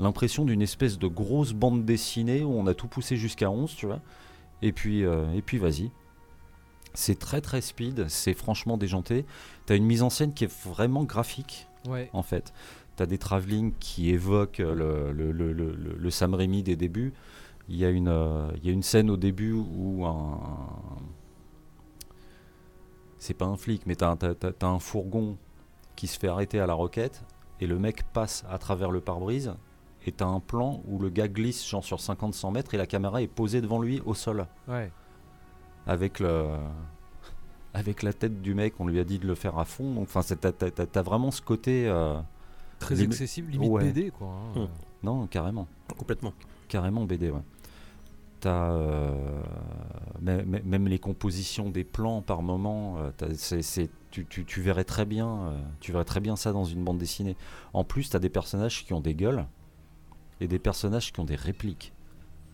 l'impression 0.00 0.44
d'une 0.44 0.62
espèce 0.62 0.98
de 0.98 1.06
grosse 1.06 1.52
bande 1.52 1.84
dessinée 1.84 2.42
où 2.44 2.52
on 2.52 2.66
a 2.66 2.74
tout 2.74 2.88
poussé 2.88 3.16
jusqu'à 3.16 3.50
11, 3.50 3.74
tu 3.74 3.86
vois. 3.86 4.00
Et 4.62 4.72
puis, 4.72 5.04
euh, 5.04 5.30
et 5.32 5.42
puis 5.42 5.58
vas-y. 5.58 5.90
C'est 6.94 7.18
très 7.18 7.40
très 7.40 7.60
speed, 7.60 8.08
c'est 8.08 8.34
franchement 8.34 8.76
déjanté. 8.76 9.24
T'as 9.66 9.76
une 9.76 9.84
mise 9.84 10.02
en 10.02 10.10
scène 10.10 10.34
qui 10.34 10.44
est 10.44 10.52
vraiment 10.66 11.04
graphique, 11.04 11.66
Ouais. 11.88 12.10
en 12.12 12.22
fait. 12.22 12.52
T'as 12.96 13.06
des 13.06 13.16
travelling 13.18 13.72
qui 13.78 14.10
évoquent 14.10 14.58
le, 14.58 15.12
le, 15.12 15.30
le, 15.32 15.52
le- 15.52 15.74
le- 15.74 15.96
le 15.96 16.10
Sam 16.10 16.34
Raimi 16.34 16.62
des 16.62 16.76
débuts. 16.76 17.12
Il 17.68 17.76
y, 17.76 17.84
a 17.84 17.90
une, 17.90 18.08
euh, 18.08 18.50
il 18.56 18.66
y 18.66 18.68
a 18.70 18.72
une 18.72 18.82
scène 18.82 19.08
au 19.10 19.16
début 19.16 19.52
où 19.52 20.04
un. 20.04 20.40
C'est 23.18 23.34
pas 23.34 23.44
un 23.46 23.56
flic, 23.56 23.86
mais 23.86 23.94
t'as, 23.96 24.10
un- 24.10 24.16
t'as- 24.16 24.34
t'as- 24.34 24.52
t'as 24.52 24.66
un 24.66 24.78
fourgon 24.78 25.36
qui 25.94 26.06
se 26.06 26.18
fait 26.18 26.28
arrêter 26.28 26.58
à 26.58 26.66
la 26.66 26.74
roquette 26.74 27.22
et 27.60 27.66
le 27.66 27.78
mec 27.78 28.02
passe 28.12 28.44
à 28.50 28.58
travers 28.58 28.90
le 28.90 29.00
pare-brise 29.00 29.54
et 30.06 30.12
t'as 30.12 30.26
un 30.26 30.40
plan 30.40 30.82
où 30.86 30.98
le 30.98 31.10
gars 31.10 31.28
glisse 31.28 31.68
genre 31.68 31.84
sur 31.84 31.98
50-100 31.98 32.52
mètres 32.52 32.74
et 32.74 32.78
la 32.78 32.86
caméra 32.86 33.20
est 33.22 33.26
posée 33.28 33.60
devant 33.60 33.80
lui 33.80 34.00
au 34.06 34.14
sol 34.14 34.46
Ouais. 34.68 34.90
avec 35.86 36.20
le 36.20 36.46
avec 37.74 38.02
la 38.02 38.12
tête 38.12 38.42
du 38.42 38.54
mec 38.54 38.74
on 38.80 38.86
lui 38.86 38.98
a 38.98 39.04
dit 39.04 39.18
de 39.18 39.26
le 39.26 39.34
faire 39.34 39.58
à 39.58 39.64
fond 39.64 39.94
donc 39.94 40.08
enfin 40.14 40.22
t'as, 40.22 41.02
vraiment 41.02 41.30
ce 41.30 41.42
côté 41.42 41.86
euh, 41.88 42.18
Très 42.78 42.94
Lim- 42.94 43.04
excessif, 43.10 43.44
limite 43.48 43.70
Ouais. 43.70 43.84
BD 43.84 44.10
quoi. 44.10 44.28
hein. 44.28 44.60
Hum. 44.60 44.68
non 45.02 45.26
carrément 45.26 45.68
Complètement. 45.96 46.32
carrément 46.68 47.04
BD 47.04 47.30
ouais 47.30 47.42
t'as 48.40 48.70
euh, 48.72 49.42
mê- 50.22 50.42
mê- 50.46 50.62
même 50.64 50.88
les 50.88 50.98
compositions 50.98 51.68
des 51.68 51.84
plans 51.84 52.22
par 52.22 52.40
moment 52.42 52.96
euh, 52.98 53.10
c'est- 53.34 53.90
tu, 54.10 54.24
tu- 54.26 54.44
tu 54.46 54.60
verrais 54.62 54.84
très 54.84 55.04
bien 55.04 55.28
euh, 55.28 55.60
tu 55.80 55.92
verrais 55.92 56.06
très 56.06 56.20
bien 56.20 56.36
ça 56.36 56.52
dans 56.52 56.64
une 56.64 56.82
bande 56.82 56.96
dessinée 56.98 57.36
en 57.74 57.84
plus 57.84 58.08
t'as 58.08 58.18
des 58.18 58.30
personnages 58.30 58.84
qui 58.86 58.94
ont 58.94 59.00
des 59.02 59.14
gueules 59.14 59.44
et 60.40 60.48
des 60.48 60.58
personnages 60.58 61.12
qui 61.12 61.20
ont 61.20 61.24
des 61.24 61.36
répliques 61.36 61.92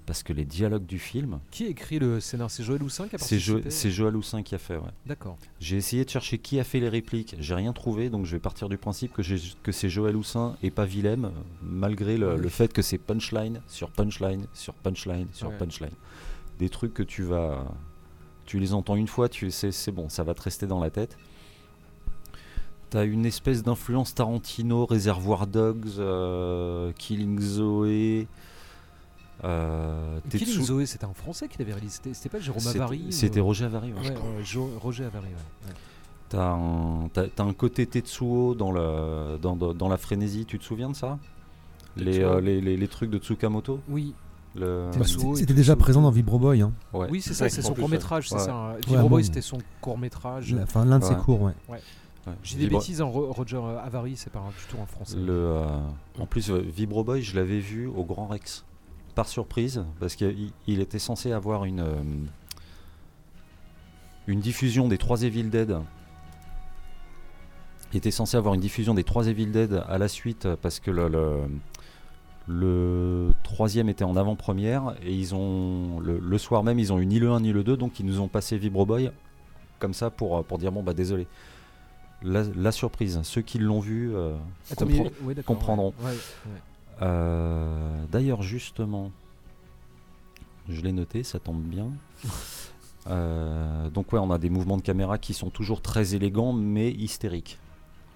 parce 0.06 0.22
que 0.22 0.32
les 0.32 0.44
dialogues 0.44 0.86
du 0.86 1.00
film 1.00 1.40
Qui 1.50 1.64
a 1.64 1.68
écrit 1.68 1.98
le 1.98 2.20
scénario 2.20 2.48
C'est 2.48 2.62
Joël 2.62 2.80
Houssin 2.80 3.08
qui 3.08 3.16
a 3.16 3.18
c'est, 3.18 3.40
Jo- 3.40 3.60
c'est 3.68 3.90
Joël 3.90 4.14
Houssin 4.14 4.44
qui 4.44 4.54
a 4.54 4.58
fait 4.58 4.76
ouais. 4.76 4.90
D'accord. 5.04 5.36
J'ai 5.58 5.76
essayé 5.76 6.04
de 6.04 6.10
chercher 6.10 6.38
qui 6.38 6.60
a 6.60 6.64
fait 6.64 6.78
les 6.78 6.88
répliques, 6.88 7.34
j'ai 7.40 7.54
rien 7.54 7.72
trouvé, 7.72 8.08
donc 8.08 8.24
je 8.24 8.36
vais 8.36 8.40
partir 8.40 8.68
du 8.68 8.78
principe 8.78 9.12
que, 9.12 9.72
c'est 9.72 9.88
Joël 9.88 10.14
Houssin 10.14 10.56
et 10.62 10.70
pas 10.70 10.84
Willem, 10.84 11.32
malgré 11.60 12.16
le, 12.18 12.48
fait 12.48 12.72
que 12.72 12.82
c'est 12.82 12.98
punchline 12.98 13.60
sur 13.66 13.90
punchline 13.90 14.46
sur 14.54 14.74
punchline 14.74 15.26
sur 15.32 15.48
Ouais. 15.48 15.56
punchline. 15.58 15.90
Des 16.60 16.68
trucs 16.68 16.94
que 16.94 17.02
tu 17.02 17.22
vas. 17.24 17.64
Tu 18.44 18.60
les 18.60 18.74
entends 18.74 18.94
une 18.94 19.08
fois, 19.08 19.28
tu 19.28 19.50
c'est, 19.50 19.72
c'est 19.72 19.90
bon, 19.90 20.08
ça 20.08 20.22
va 20.22 20.34
te 20.34 20.42
rester 20.42 20.68
dans 20.68 20.78
la 20.78 20.90
tête. 20.90 21.18
T'as 22.90 23.04
une 23.04 23.26
espèce 23.26 23.62
d'influence 23.62 24.14
Tarantino, 24.14 24.86
Réservoir 24.86 25.46
Dogs, 25.46 25.86
euh, 25.98 26.92
Killing 26.96 27.40
Zoe. 27.40 28.26
Euh, 29.44 30.18
Killing 30.30 30.46
Tetsu- 30.46 30.62
Zoé, 30.64 30.86
c'était 30.86 31.04
un 31.04 31.12
français 31.12 31.48
qui 31.48 31.58
l'avait 31.58 31.72
réalisé. 31.72 32.00
C'était- 32.14 32.28
pas 32.28 32.38
Jérôme 32.40 32.66
Avary 32.66 33.06
C'était 33.10 33.40
euh, 33.40 33.42
Roger 33.42 33.64
Avary. 33.66 33.92
ouais. 33.92 33.98
Ouais, 34.00 34.14
ouais, 34.14 34.44
Jo- 34.44 34.70
Roger 34.80 35.04
Avary. 35.04 35.26
ouais. 35.26 35.68
Ouais. 35.68 35.74
T'as 36.28 36.52
un, 36.52 37.08
t'as- 37.12 37.28
t'as 37.28 37.44
un 37.44 37.52
côté 37.52 37.86
Tetsuo 37.86 38.54
dans, 38.54 38.72
le, 38.72 39.36
dans, 39.40 39.54
dans- 39.56 39.74
dans 39.74 39.88
la 39.88 39.96
frénésie, 39.96 40.44
tu 40.46 40.58
te 40.58 40.64
souviens 40.64 40.88
de 40.90 40.96
ça? 40.96 41.18
Les, 41.96 42.12
Tetsuo. 42.12 42.24
euh, 42.28 42.40
les, 42.40 42.60
les- 42.60 42.76
les 42.76 42.88
trucs 42.88 43.10
de 43.10 43.18
Tsukamoto? 43.18 43.80
Oui, 43.88 44.14
le... 44.54 44.90
Bah, 44.98 45.04
c'était- 45.36 45.52
déjà 45.54 45.76
présent 45.76 46.02
dans 46.02 46.10
Vibro 46.10 46.38
Boy. 46.38 46.62
Hein. 46.62 46.72
Ouais. 46.94 47.06
oui 47.10 47.20
c'est 47.20 47.34
ça, 47.34 47.44
Ouais, 47.44 47.50
c'est 47.50 47.62
son 47.62 47.74
court 47.74 47.88
métrage, 47.88 48.28
c'est 48.30 48.38
ça. 48.38 48.54
hein. 48.54 48.72
Ouais, 48.74 48.80
Vibro 48.86 49.08
Boy, 49.08 49.22
bon. 49.22 49.26
c'était 49.26 49.42
son 49.42 49.58
court 49.80 49.98
métrage. 49.98 50.56
Enfin, 50.62 50.84
l'un 50.84 50.98
de 50.98 51.04
ses 51.04 51.10
Ouais. 51.14 51.20
cours, 51.20 51.42
ouais. 51.42 51.52
Ouais. 52.26 52.32
J'ai 52.42 52.56
des 52.58 52.66
bêtises, 52.78 53.00
Ro- 53.02 53.32
Roger 53.32 53.60
Avary, 53.84 54.16
c'est 54.16 54.30
pas 54.32 54.40
un- 54.40 54.48
du 54.48 54.66
tout 54.68 54.78
en 54.78 54.86
français. 54.86 55.16
Le, 55.16 55.32
euh, 55.32 55.66
en 56.18 56.26
plus, 56.26 56.50
euh, 56.50 56.58
Vibro 56.58 57.04
Boy, 57.04 57.22
je 57.22 57.36
l'avais 57.36 57.60
vu 57.60 57.86
au 57.86 58.04
Grand 58.04 58.26
Rex. 58.26 58.64
Par 59.14 59.28
surprise, 59.28 59.84
parce 60.00 60.14
qu'il 60.16 60.52
il 60.66 60.80
était 60.80 60.98
censé 60.98 61.32
avoir 61.32 61.64
une, 61.64 61.80
euh, 61.80 61.94
une 64.26 64.40
diffusion 64.40 64.88
des 64.88 64.98
3 64.98 65.22
Evil 65.22 65.44
Dead. 65.44 65.78
Il 67.92 67.96
était 67.98 68.10
censé 68.10 68.36
avoir 68.36 68.54
une 68.54 68.60
diffusion 68.60 68.92
des 68.94 69.04
3 69.04 69.28
Evil 69.28 69.46
Dead 69.46 69.82
à 69.88 69.96
la 69.98 70.08
suite, 70.08 70.48
parce 70.60 70.80
que 70.80 70.90
le, 70.90 71.08
le, 71.08 71.38
le 72.48 73.32
troisième 73.44 73.88
était 73.88 74.04
en 74.04 74.16
avant-première, 74.16 74.94
et 75.02 75.14
ils 75.14 75.34
ont 75.34 76.00
le, 76.00 76.18
le 76.18 76.38
soir 76.38 76.62
même, 76.64 76.78
ils 76.78 76.92
ont 76.92 76.98
eu 76.98 77.06
ni 77.06 77.18
le 77.18 77.30
1 77.30 77.40
ni 77.40 77.52
le 77.52 77.62
2, 77.64 77.76
donc 77.76 78.00
ils 78.00 78.06
nous 78.06 78.20
ont 78.20 78.28
passé 78.28 78.58
Vibro 78.58 78.84
Boy 78.84 79.10
comme 79.78 79.94
ça 79.94 80.10
pour, 80.10 80.42
pour 80.44 80.58
dire 80.58 80.72
bon 80.72 80.82
bah 80.82 80.94
désolé. 80.94 81.26
La, 82.22 82.42
la 82.56 82.72
surprise, 82.72 83.20
ceux 83.24 83.42
qui 83.42 83.58
l'ont 83.58 83.80
vu 83.80 84.14
euh, 84.14 84.36
Attends, 84.70 84.86
comprendront. 85.44 85.92
ouais. 86.00 86.06
Ouais, 86.06 86.12
ouais. 86.12 86.60
euh, 87.02 88.04
D'ailleurs, 88.10 88.42
justement, 88.42 89.10
je 90.68 90.80
l'ai 90.80 90.92
noté, 90.92 91.22
ça 91.22 91.38
tombe 91.38 91.62
bien. 91.62 91.88
Euh, 93.08 93.88
donc 93.90 94.12
ouais, 94.12 94.18
on 94.18 94.32
a 94.32 94.38
des 94.38 94.50
mouvements 94.50 94.76
de 94.76 94.82
caméra 94.82 95.16
qui 95.16 95.32
sont 95.32 95.48
toujours 95.48 95.80
très 95.80 96.16
élégants, 96.16 96.52
mais 96.52 96.90
hystériques. 96.90 97.56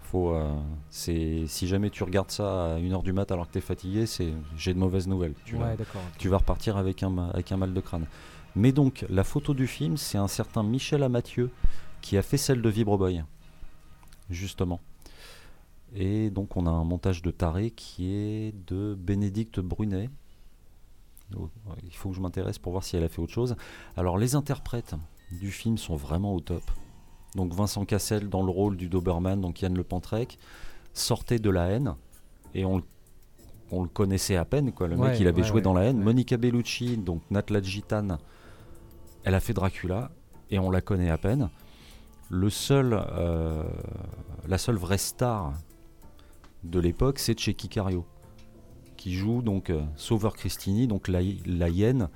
Faut, 0.02 0.32
euh, 0.34 0.52
c'est 0.90 1.44
si 1.46 1.68
jamais 1.68 1.90
tu 1.90 2.02
regardes 2.02 2.32
ça 2.32 2.74
à 2.74 2.78
1h 2.80 3.04
du 3.04 3.12
mat 3.12 3.30
alors 3.30 3.46
que 3.46 3.52
t'es 3.52 3.60
fatigué, 3.60 4.06
c'est 4.06 4.32
j'ai 4.56 4.74
de 4.74 4.80
mauvaises 4.80 5.06
nouvelles. 5.06 5.34
Tu, 5.44 5.54
vas, 5.54 5.66
Ouais, 5.68 5.76
d'accord. 5.76 6.02
tu 6.18 6.28
vas 6.28 6.38
repartir 6.38 6.76
avec 6.76 7.04
un, 7.04 7.16
avec 7.32 7.52
un 7.52 7.56
mal 7.56 7.72
de 7.72 7.80
crâne. 7.80 8.06
Mais 8.56 8.72
donc, 8.72 9.06
la 9.08 9.22
photo 9.22 9.54
du 9.54 9.68
film, 9.68 9.96
c'est 9.96 10.18
un 10.18 10.26
certain 10.26 10.64
Michel 10.64 11.04
Amathieu 11.04 11.50
qui 12.00 12.16
a 12.18 12.22
fait 12.22 12.36
celle 12.36 12.60
de 12.60 12.68
Vibroboy, 12.68 13.22
justement. 14.30 14.80
Et 15.94 16.30
donc, 16.30 16.56
on 16.56 16.66
a 16.66 16.70
un 16.70 16.84
montage 16.84 17.20
de 17.22 17.30
taré 17.30 17.70
qui 17.72 18.12
est 18.14 18.54
de 18.68 18.94
Bénédicte 18.98 19.58
Brunet. 19.60 20.08
Oh, 21.36 21.48
Il 21.84 21.94
faut 21.94 22.10
que 22.10 22.16
je 22.16 22.20
m'intéresse 22.20 22.58
pour 22.58 22.72
voir 22.72 22.84
si 22.84 22.96
elle 22.96 23.04
a 23.04 23.08
fait 23.08 23.20
autre 23.20 23.32
chose. 23.32 23.56
Alors, 23.96 24.18
les 24.18 24.34
interprètes 24.34 24.94
du 25.32 25.50
film 25.50 25.78
sont 25.78 25.96
vraiment 25.96 26.34
au 26.34 26.40
top. 26.40 26.62
Donc, 27.34 27.52
Vincent 27.54 27.84
Cassel 27.84 28.28
dans 28.28 28.42
le 28.42 28.50
rôle 28.50 28.76
du 28.76 28.88
Doberman, 28.88 29.40
donc 29.40 29.60
Yann 29.62 29.74
Le 29.76 29.84
Pantrec, 29.84 30.38
sortait 30.94 31.38
de 31.38 31.50
la 31.50 31.66
haine. 31.68 31.94
Et 32.54 32.64
on, 32.64 32.78
le- 32.78 32.84
on 33.70 33.82
le 33.82 33.88
connaissait 33.88 34.36
à 34.36 34.44
peine, 34.44 34.72
quoi. 34.72 34.88
Le 34.88 34.96
Ouais, 34.96 35.10
mec, 35.10 35.20
il 35.20 35.26
avait 35.28 35.42
ouais, 35.42 35.46
joué 35.46 35.56
ouais, 35.56 35.62
dans 35.62 35.72
la 35.72 35.82
haine. 35.84 36.00
Monica 36.00 36.36
Bellucci, 36.36 36.96
donc 36.96 37.22
Natla 37.30 37.62
Gitane, 37.62 38.18
elle 39.24 39.34
a 39.34 39.40
fait 39.40 39.52
Dracula 39.54 40.10
et 40.50 40.58
on 40.58 40.70
la 40.70 40.80
connaît 40.80 41.10
à 41.10 41.18
peine. 41.18 41.50
Le 42.30 42.48
seul, 42.48 42.92
euh, 42.94 43.64
la 44.46 44.56
seule 44.58 44.76
vraie 44.76 44.98
star 44.98 45.52
de 46.62 46.78
l'époque, 46.78 47.18
c'est 47.18 47.36
Checky 47.38 47.68
Cario, 47.68 48.06
qui 48.96 49.14
joue 49.14 49.42
donc 49.42 49.70
euh, 49.70 49.82
Sauveur 49.96 50.34
Christini, 50.36 50.86
donc 50.86 51.08
la, 51.08 51.20
la 51.46 51.68
hyène, 51.68 52.08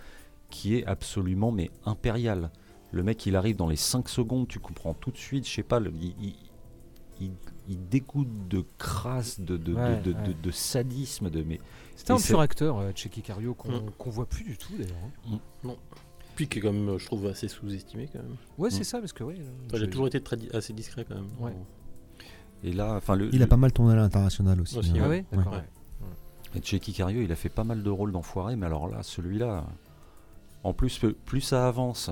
qui 0.50 0.77
est 0.77 0.87
absolument 0.87 1.50
mais 1.50 1.70
impériale. 1.85 2.50
Le 2.92 3.03
mec, 3.03 3.27
il 3.27 3.35
arrive 3.35 3.57
dans 3.57 3.66
les 3.66 3.74
5 3.77 4.09
secondes, 4.09 4.46
tu 4.46 4.61
comprends 4.61 4.94
tout 4.94 5.11
de 5.11 5.16
suite, 5.16 5.48
je 5.48 5.53
sais 5.53 5.62
pas, 5.64 5.81
le- 5.81 5.92
il, 6.00 6.14
il, 6.22 6.35
il- 7.20 7.33
il 7.66 7.88
dégoûte 7.88 8.46
de 8.48 8.64
crasse, 8.79 9.40
de, 9.40 9.57
de, 9.57 9.72
de- 9.72 9.74
Ouais, 9.74 10.00
de- 10.00 10.12
ouais. 10.12 10.22
de- 10.29 10.33
de 10.35 10.50
sadisme, 10.53 11.29
de 11.31 11.42
mais 11.42 11.59
C'était 11.96 12.12
un 12.12 12.18
pur 12.18 12.38
acteur, 12.40 12.79
euh, 12.79 12.92
Checky 12.94 13.22
Cario, 13.22 13.55
qu'on 13.55 13.72
Mm. 13.81 13.90
qu'on 13.98 14.11
voit 14.11 14.27
plus 14.27 14.44
du 14.44 14.57
tout 14.57 14.74
d'ailleurs. 14.79 14.94
hein. 15.64 15.74
Puis 16.37 16.49
qui 16.49 16.59
est 16.59 16.62
quand 16.62 16.73
même, 16.73 16.88
euh, 16.88 16.99
je 16.99 17.07
trouve, 17.07 17.27
assez 17.27 17.49
sous-estimé 17.49 18.09
quand 18.12 18.18
même. 18.20 18.37
Ouais, 18.59 18.68
Mm. 18.68 18.73
c'est 18.73 18.85
ça, 18.85 18.99
parce 18.99 19.12
que 19.12 19.23
ouais. 19.25 19.37
Enfin, 19.66 19.79
j'ai 19.79 19.88
toujours 19.88 20.07
été 20.09 20.20
très 20.20 20.37
di- 20.37 20.49
assez 20.53 20.73
discret 20.73 21.05
quand 21.09 21.14
même. 21.14 21.29
Ouais. 21.40 21.53
et 22.62 22.73
là, 22.73 22.94
enfin 22.97 23.14
le, 23.14 23.29
Il 23.33 23.37
a 23.42 23.44
le- 23.44 23.49
pas 23.49 23.57
mal 23.59 23.73
tourné 23.73 23.92
à 23.92 23.97
l'international 23.97 24.61
aussi. 24.61 24.79
Aussi, 24.79 24.90
hein. 24.99 25.03
Ah 25.05 25.09
ouais, 25.09 25.25
d'accord. 25.31 25.53
Ouais. 25.53 25.59
ouais. 25.59 26.59
Et 26.59 26.62
Checky 26.62 26.92
Cario, 26.92 27.20
il 27.20 27.31
a 27.31 27.37
fait 27.37 27.49
pas 27.51 27.64
mal 27.64 27.83
de 27.83 27.90
rôles 27.90 28.11
d'enfoiré, 28.12 28.57
mais 28.57 28.66
alors 28.66 28.88
là, 28.88 29.03
celui-là, 29.03 29.66
en 30.62 30.73
plus, 30.73 31.01
plus- 31.27 31.40
ça 31.42 31.68
avance, 31.68 32.11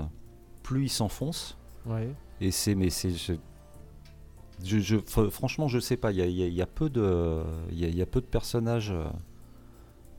plus 0.63 0.85
il 0.85 0.89
s'enfonce. 0.91 1.57
Ouais. 1.87 2.13
Et 2.41 2.51
c'est, 2.51 2.75
mais 2.75 2.91
c'est, 2.91 3.11
je, 3.13 3.33
je- 4.63 4.79
je- 4.81 4.97
fr- 4.97 5.31
franchement, 5.31 5.69
je 5.69 5.79
sais 5.79 5.97
pas. 5.97 6.13
Il 6.13 6.19
y 6.19 6.23
a, 6.23 6.27
il 6.27 6.37
y 6.37 6.43
a- 6.43 6.47
il 6.49 6.55
y 6.55 6.63
a 6.63 6.67
peu 6.67 6.91
de, 6.91 7.43
il 7.71 7.79
y 7.81 7.85
a, 7.85 7.89
il 7.89 7.97
y 7.97 8.03
a 8.03 8.07
peu 8.07 8.21
de 8.21 8.27
personnages 8.27 8.93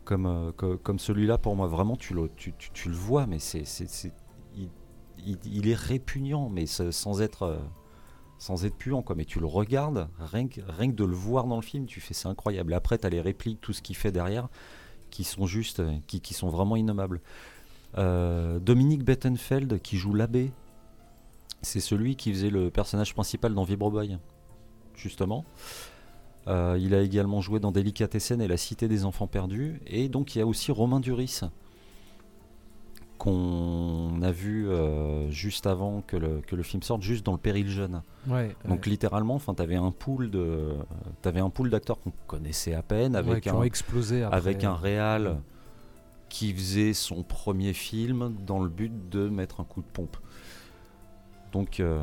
comme, 0.03 0.25
euh, 0.25 0.51
co- 0.51 0.77
comme 0.77 0.99
celui-là 0.99 1.37
pour 1.37 1.55
moi. 1.55 1.67
Vraiment, 1.67 1.95
tu 1.95 2.13
le, 2.13 2.29
tu, 2.35 2.53
tu- 2.57 2.71
tu 2.71 2.89
le 2.89 2.95
vois, 2.95 3.25
mais 3.27 3.39
c'est, 3.39 3.63
il, 4.55 4.69
il- 5.25 5.37
il 5.45 5.67
est 5.67 5.75
répugnant, 5.75 6.49
mais 6.49 6.65
sans 6.65 7.21
être, 7.21 7.43
euh, 7.43 7.57
sans 8.37 8.65
être 8.65 8.75
puant, 8.75 9.01
quoi. 9.01 9.15
Mais 9.15 9.25
tu 9.25 9.39
le 9.39 9.45
regardes, 9.45 10.07
rien 10.19 10.47
que, 10.47 10.61
rien 10.67 10.89
que 10.89 10.95
de 10.95 11.05
le 11.05 11.15
voir 11.15 11.45
dans 11.45 11.55
le 11.57 11.61
film, 11.61 11.85
tu 11.85 12.01
fais, 12.01 12.13
c'est 12.13 12.27
incroyable. 12.27 12.73
Après, 12.73 12.97
tu 12.97 13.05
as 13.07 13.09
les 13.09 13.21
répliques, 13.21 13.61
tout 13.61 13.73
ce 13.73 13.81
qu'il 13.81 13.95
fait 13.95 14.11
derrière, 14.11 14.49
qui 15.09 15.23
sont 15.23 15.45
juste, 15.45 15.79
euh, 15.79 15.95
qui, 16.07 16.21
qui 16.21 16.33
sont 16.33 16.49
vraiment 16.49 16.75
innommables. 16.75 17.21
Dominique 17.95 19.03
Bettenfeld 19.03 19.79
qui 19.81 19.97
joue 19.97 20.15
l'abbé 20.15 20.51
c'est 21.61 21.79
celui 21.79 22.15
qui 22.15 22.31
faisait 22.33 22.49
le 22.49 22.71
personnage 22.71 23.13
principal 23.13 23.53
dans 23.53 23.63
Vibro 23.63 23.89
Boy, 23.91 24.17
justement. 24.95 25.45
Euh, 26.47 26.77
il 26.79 26.93
a 26.93 27.01
également 27.01 27.39
joué 27.41 27.60
dans 27.60 27.71
Délicatessen 27.71 28.41
et 28.41 28.47
La 28.47 28.58
Cité 28.58 28.88
des 28.88 29.06
Enfants 29.06 29.27
Perdus. 29.27 29.79
Et 29.88 30.10
donc 30.10 30.36
il 30.36 30.39
y 30.39 30.41
a 30.41 30.45
aussi 30.45 30.71
Romain 30.71 30.99
Duris, 30.99 31.41
qu'on 33.17 34.21
a 34.21 34.32
vu 34.32 34.67
euh, 34.67 35.29
juste 35.29 35.65
avant 35.67 36.01
que 36.01 36.17
le, 36.17 36.41
que 36.45 36.56
le 36.56 36.63
film 36.63 36.84
sorte, 36.84 37.01
juste 37.01 37.25
dans 37.25 37.32
le 37.32 37.38
Péril 37.38 37.69
Jeune. 37.69 38.01
Ouais. 38.27 38.56
Donc 38.67 38.84
ouais. 38.84 38.89
littéralement, 38.89 39.36
enfin, 39.36 39.53
t'avais 39.53 39.75
un 39.75 39.91
pool 39.91 40.29
de, 40.29 40.73
t'avais 41.21 41.39
un 41.39 41.49
pool 41.49 41.69
d'acteurs 41.69 41.99
qu'on 42.01 42.12
connaissait 42.27 42.73
à 42.73 42.82
peine, 42.82 43.13
Ouais, 43.13 43.19
avec 43.19 43.43
qui 43.43 43.49
un, 43.49 43.56
ont 43.56 43.63
explosé 43.63 44.23
après. 44.23 44.38
avec 44.38 44.63
un 44.63 44.75
réal 44.75 45.38
qui 46.27 46.51
faisait 46.53 46.93
son 46.93 47.23
premier 47.23 47.73
film 47.73 48.36
dans 48.45 48.60
le 48.62 48.67
but 48.67 49.10
de 49.10 49.29
mettre 49.29 49.62
un 49.62 49.63
coup 49.63 49.82
de 49.82 49.88
pompe. 49.93 50.17
Donc, 51.53 51.79
euh, 51.79 52.01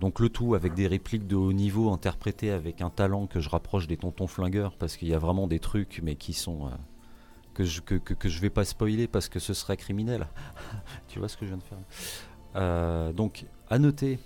donc 0.00 0.18
le 0.18 0.28
tout 0.28 0.54
avec 0.56 0.74
des 0.74 0.88
répliques 0.88 1.26
de 1.28 1.36
haut 1.36 1.52
niveau 1.52 1.90
interprétées 1.92 2.50
avec 2.50 2.82
un 2.82 2.90
talent 2.90 3.28
que 3.28 3.38
je 3.38 3.48
rapproche 3.48 3.86
des 3.86 3.96
tontons 3.96 4.26
flingueurs 4.26 4.74
parce 4.76 4.96
qu'il 4.96 5.06
y 5.08 5.14
a 5.14 5.18
vraiment 5.18 5.46
des 5.46 5.60
trucs 5.60 6.00
mais 6.02 6.16
qui 6.16 6.32
sont 6.32 6.66
euh, 6.66 6.70
que 7.54 7.62
je 7.62 7.80
que, 7.80 7.94
que, 7.94 8.12
que 8.12 8.28
je 8.28 8.40
vais 8.40 8.50
pas 8.50 8.64
spoiler 8.64 9.06
parce 9.06 9.28
que 9.28 9.38
ce 9.38 9.54
serait 9.54 9.76
criminel. 9.76 10.26
tu 11.08 11.20
vois 11.20 11.28
ce 11.28 11.36
que 11.36 11.46
je 11.46 11.50
viens 11.50 11.58
de 11.58 11.62
faire? 11.62 11.78
Euh, 12.56 13.12
Donc 13.12 13.46
à 13.70 13.78
noter 13.78 14.18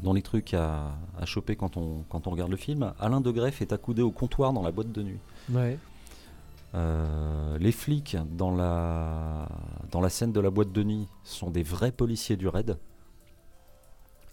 dans 0.00 0.12
les 0.12 0.22
trucs 0.22 0.52
à, 0.52 0.98
à 1.18 1.24
choper 1.24 1.56
quand 1.56 1.78
on, 1.78 2.04
quand 2.10 2.26
on 2.26 2.30
regarde 2.30 2.50
le 2.50 2.56
film, 2.58 2.92
Alain 3.00 3.22
de 3.22 3.30
Greff 3.30 3.62
est 3.62 3.72
accoudé 3.72 4.02
au 4.02 4.10
comptoir 4.10 4.52
dans 4.52 4.62
la 4.62 4.70
boîte 4.70 4.92
de 4.92 5.02
nuit. 5.02 5.18
Ouais. 5.50 5.78
Euh, 6.74 7.58
les 7.58 7.72
flics 7.72 8.16
dans 8.36 8.54
la, 8.54 9.48
dans 9.90 10.00
la 10.00 10.08
scène 10.08 10.32
de 10.32 10.40
la 10.40 10.50
boîte 10.50 10.72
de 10.72 10.82
nuit 10.82 11.08
sont 11.24 11.50
des 11.50 11.62
vrais 11.62 11.90
policiers 11.92 12.36
du 12.36 12.46
raid. 12.48 12.78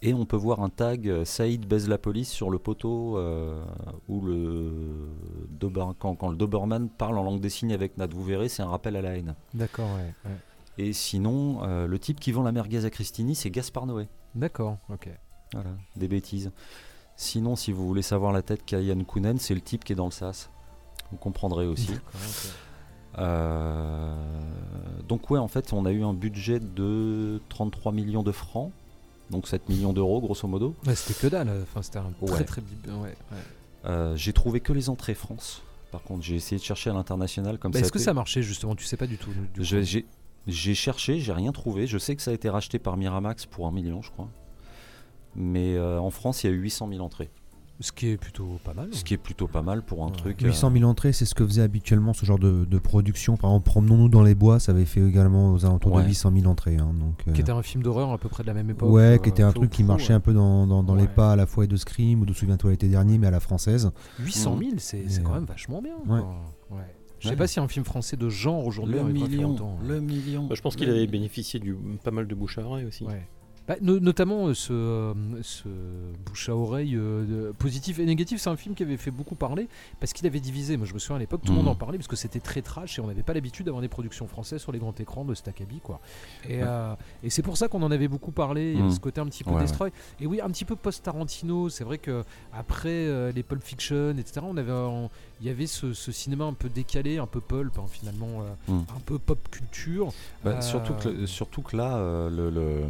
Et 0.00 0.14
on 0.14 0.26
peut 0.26 0.36
voir 0.36 0.60
un 0.60 0.68
tag 0.68 1.08
euh, 1.08 1.24
Saïd 1.24 1.66
baise 1.66 1.88
la 1.88 1.98
police 1.98 2.30
sur 2.30 2.50
le 2.50 2.58
poteau 2.58 3.18
euh, 3.18 3.64
où 4.08 4.20
le 4.20 5.08
Dober- 5.50 5.92
quand, 5.98 6.14
quand 6.14 6.28
le 6.28 6.36
Doberman 6.36 6.88
parle 6.88 7.18
en 7.18 7.24
langue 7.24 7.40
des 7.40 7.50
signes 7.50 7.72
avec 7.72 7.98
Nat. 7.98 8.06
Vous 8.06 8.22
verrez, 8.22 8.48
c'est 8.48 8.62
un 8.62 8.68
rappel 8.68 8.94
à 8.96 9.02
la 9.02 9.16
haine. 9.16 9.34
D'accord, 9.54 9.88
ouais. 9.96 10.14
ouais. 10.24 10.36
Et 10.78 10.92
sinon, 10.92 11.64
euh, 11.64 11.88
le 11.88 11.98
type 11.98 12.20
qui 12.20 12.30
vend 12.30 12.44
la 12.44 12.52
merguez 12.52 12.84
à 12.84 12.90
Christini, 12.90 13.34
c'est 13.34 13.50
Gaspard 13.50 13.86
Noé. 13.86 14.06
D'accord, 14.36 14.76
ok. 14.88 15.08
Voilà, 15.52 15.70
des 15.96 16.06
bêtises. 16.06 16.52
Sinon, 17.16 17.56
si 17.56 17.72
vous 17.72 17.84
voulez 17.84 18.02
savoir 18.02 18.32
la 18.32 18.42
tête 18.42 18.64
qu'a 18.64 18.80
Yann 18.80 19.04
Kounen, 19.04 19.38
c'est 19.38 19.54
le 19.54 19.60
type 19.60 19.82
qui 19.82 19.92
est 19.94 19.96
dans 19.96 20.04
le 20.04 20.12
sas. 20.12 20.50
Vous 21.10 21.16
comprendrez 21.16 21.66
aussi. 21.66 21.90
Euh, 23.18 24.14
donc 25.08 25.30
ouais, 25.30 25.38
en 25.38 25.48
fait, 25.48 25.72
on 25.72 25.84
a 25.86 25.90
eu 25.90 26.04
un 26.04 26.14
budget 26.14 26.60
de 26.60 27.40
33 27.48 27.92
millions 27.92 28.22
de 28.22 28.30
francs, 28.32 28.70
donc 29.30 29.46
7 29.48 29.68
millions 29.68 29.92
d'euros 29.92 30.20
grosso 30.20 30.46
modo. 30.48 30.74
Ouais, 30.86 30.94
c'était 30.94 31.18
que 31.20 31.26
dalle. 31.28 31.50
Enfin, 31.62 31.82
c'était 31.82 31.98
un 31.98 32.10
très 32.26 32.30
Ouais. 32.36 32.44
très. 32.44 32.60
Ouais. 32.60 33.14
Euh, 33.84 34.16
j'ai 34.16 34.32
trouvé 34.32 34.60
que 34.60 34.72
les 34.72 34.88
entrées 34.88 35.14
France. 35.14 35.62
Par 35.92 36.02
contre, 36.02 36.22
j'ai 36.22 36.34
essayé 36.36 36.58
de 36.58 36.64
chercher 36.64 36.90
à 36.90 36.92
l'international 36.92 37.58
comme 37.58 37.72
Bah, 37.72 37.78
ça. 37.78 37.84
Est-ce 37.84 37.92
que 37.92 37.98
ça 37.98 38.12
marchait 38.14 38.42
justement? 38.42 38.74
Tu 38.74 38.84
sais 38.84 38.96
pas 38.96 39.06
du 39.06 39.16
tout. 39.18 39.30
du 39.54 39.64
Je- 39.64 40.00
coup. 40.00 40.06
J'ai 40.46 40.74
cherché, 40.74 41.18
j'ai 41.20 41.32
rien 41.32 41.52
trouvé. 41.52 41.86
Je 41.86 41.98
sais 41.98 42.16
que 42.16 42.22
ça 42.22 42.30
a 42.30 42.34
été 42.34 42.48
racheté 42.48 42.78
par 42.78 42.96
Miramax 42.96 43.44
pour 43.46 43.66
un 43.66 43.70
million, 43.72 44.00
je 44.02 44.10
crois. 44.10 44.28
Mais 45.36 45.76
euh, 45.76 46.00
en 46.00 46.10
France, 46.10 46.42
il 46.42 46.46
y 46.48 46.50
a 46.50 46.52
eu 46.56 46.58
800 46.60 46.88
000 46.90 47.00
entrées. 47.04 47.28
Ce 47.80 47.92
qui 47.92 48.08
est 48.08 48.16
plutôt 48.16 48.58
pas 48.64 48.74
mal. 48.74 48.88
Ce 48.92 49.04
qui 49.04 49.14
est 49.14 49.18
plutôt 49.18 49.46
pas 49.46 49.62
mal 49.62 49.82
pour 49.82 50.02
un 50.02 50.08
Ouais. 50.08 50.16
truc. 50.16 50.40
800 50.42 50.72
000 50.72 50.84
entrées, 50.90 51.12
c'est 51.12 51.24
ce 51.24 51.34
que 51.34 51.46
faisait 51.46 51.62
habituellement 51.62 52.12
ce 52.12 52.26
genre 52.26 52.38
de, 52.40 52.64
de 52.64 52.78
production. 52.78 53.36
Par 53.36 53.50
exemple, 53.50 53.66
Promenons-nous 53.66 54.08
dans 54.08 54.22
les 54.24 54.34
bois, 54.34 54.58
ça 54.58 54.72
avait 54.72 54.84
fait 54.84 55.00
également 55.00 55.52
aux 55.52 55.64
alentours 55.64 55.92
Ouais. 55.92 56.02
de 56.02 56.08
800 56.08 56.32
000 56.34 56.46
entrées. 56.50 56.76
hein, 56.76 56.92
donc, 56.98 57.22
euh, 57.28 57.32
Qui 57.32 57.40
était 57.40 57.52
un 57.52 57.62
film 57.62 57.84
d'horreur 57.84 58.10
à 58.10 58.18
peu 58.18 58.28
près 58.28 58.42
de 58.42 58.48
la 58.48 58.54
même 58.54 58.70
époque. 58.70 58.90
ouais, 58.90 59.02
euh, 59.02 59.18
qui 59.18 59.28
était 59.28 59.44
un 59.44 59.52
truc 59.52 59.70
qui 59.70 59.84
marchait 59.84 60.08
ouais. 60.08 60.14
un 60.16 60.20
peu 60.20 60.32
dans, 60.32 60.66
dans, 60.66 60.82
dans 60.82 60.94
les 60.96 61.06
pas 61.06 61.32
à 61.32 61.36
la 61.36 61.46
fois 61.46 61.68
de 61.68 61.76
Scream 61.76 62.20
ou 62.22 62.26
de 62.26 62.32
Souviens-toi 62.32 62.70
l'été 62.72 62.88
dernier, 62.88 63.16
mais 63.16 63.28
à 63.28 63.30
la 63.30 63.40
française. 63.40 63.90
800 64.18 64.58
000, 64.58 64.70
c'est 64.78 65.04
c'est 65.08 65.20
Et, 65.20 65.22
quand 65.22 65.30
euh, 65.30 65.34
même 65.36 65.44
vachement 65.44 65.80
bien. 65.80 65.94
ouais. 66.08 66.20
Je 67.20 67.28
sais 67.28 67.36
pas 67.36 67.46
si 67.48 67.58
un 67.60 67.66
film 67.68 67.84
français 67.84 68.16
de 68.16 68.28
genre 68.28 68.64
aujourd'hui 68.64 68.94
Le 68.96 69.04
million, 69.04 69.50
autant. 69.52 69.78
le 69.84 70.00
million. 70.00 70.46
Bah, 70.46 70.54
je 70.54 70.62
pense 70.62 70.76
qu'il 70.76 70.88
avait 70.88 71.06
bénéficié 71.08 71.58
du 71.58 71.76
pas 72.04 72.10
mal 72.12 72.26
de 72.28 72.34
bouche 72.34 72.58
à 72.58 72.62
oreille 72.62 72.86
aussi. 72.86 73.04
Ouais. 73.04 73.28
Bah, 73.68 73.74
no- 73.82 74.00
notamment 74.00 74.46
euh, 74.46 74.54
ce, 74.54 74.72
euh, 74.72 75.12
ce 75.42 75.68
bouche 76.24 76.48
à 76.48 76.56
oreille 76.56 76.96
euh, 76.96 77.52
positif 77.58 77.98
et 77.98 78.06
négatif, 78.06 78.40
c'est 78.40 78.48
un 78.48 78.56
film 78.56 78.74
qui 78.74 78.82
avait 78.82 78.96
fait 78.96 79.10
beaucoup 79.10 79.34
parler 79.34 79.68
parce 80.00 80.14
qu'il 80.14 80.26
avait 80.26 80.40
divisé. 80.40 80.78
Moi 80.78 80.86
je 80.86 80.94
me 80.94 80.98
souviens 80.98 81.16
à 81.16 81.18
l'époque, 81.18 81.42
tout 81.42 81.52
le 81.52 81.58
Mhm. 81.58 81.64
monde 81.66 81.72
en 81.72 81.78
parlait 81.78 81.98
parce 81.98 82.08
que 82.08 82.16
c'était 82.16 82.40
très 82.40 82.62
trash 82.62 82.98
et 82.98 83.02
on 83.02 83.06
n'avait 83.06 83.22
pas 83.22 83.34
l'habitude 83.34 83.66
d'avoir 83.66 83.82
des 83.82 83.88
productions 83.88 84.26
françaises 84.26 84.62
sur 84.62 84.72
les 84.72 84.78
grands 84.78 84.94
écrans 84.98 85.26
de 85.26 85.34
cet 85.34 85.48
acabit 85.48 85.80
quoi. 85.80 86.00
Et, 86.48 86.62
Ouais. 86.62 86.68
et 87.22 87.28
c'est 87.28 87.42
pour 87.42 87.58
ça 87.58 87.68
qu'on 87.68 87.82
en 87.82 87.90
avait 87.90 88.08
beaucoup 88.08 88.30
parlé, 88.32 88.70
il 88.70 88.76
y 88.76 88.78
avait 88.78 88.88
Mhm. 88.88 88.94
ce 88.94 89.00
côté 89.00 89.20
un 89.20 89.26
petit 89.26 89.44
peu 89.44 89.50
Ouais, 89.50 89.60
destroy. 89.60 89.90
Et 90.18 90.26
oui, 90.26 90.40
un 90.40 90.48
petit 90.48 90.64
peu 90.64 90.74
post-Tarantino, 90.74 91.68
c'est 91.68 91.84
vrai 91.84 91.98
que 91.98 92.24
après 92.54 93.32
les 93.32 93.42
Pulp 93.42 93.62
Fiction, 93.62 94.16
etc., 94.18 94.40
on 94.48 94.56
avait, 94.56 94.72
on- 94.72 95.10
il 95.42 95.46
y 95.46 95.50
avait 95.50 95.66
ce, 95.66 95.92
ce 95.92 96.10
cinéma 96.10 96.44
un 96.46 96.54
peu 96.54 96.70
décalé, 96.70 97.18
un 97.18 97.26
peu 97.26 97.40
pulp 97.42 97.78
hein, 97.78 97.84
finalement, 97.90 98.44
Mhm. 98.66 98.84
un 98.96 99.00
peu 99.04 99.18
pop 99.18 99.38
culture. 99.50 100.08
Bah, 100.42 100.62
surtout, 100.62 100.94
que, 100.94 101.26
surtout 101.26 101.60
que 101.62 101.76
là, 101.76 102.28
le, 102.30 102.48
le- 102.50 102.86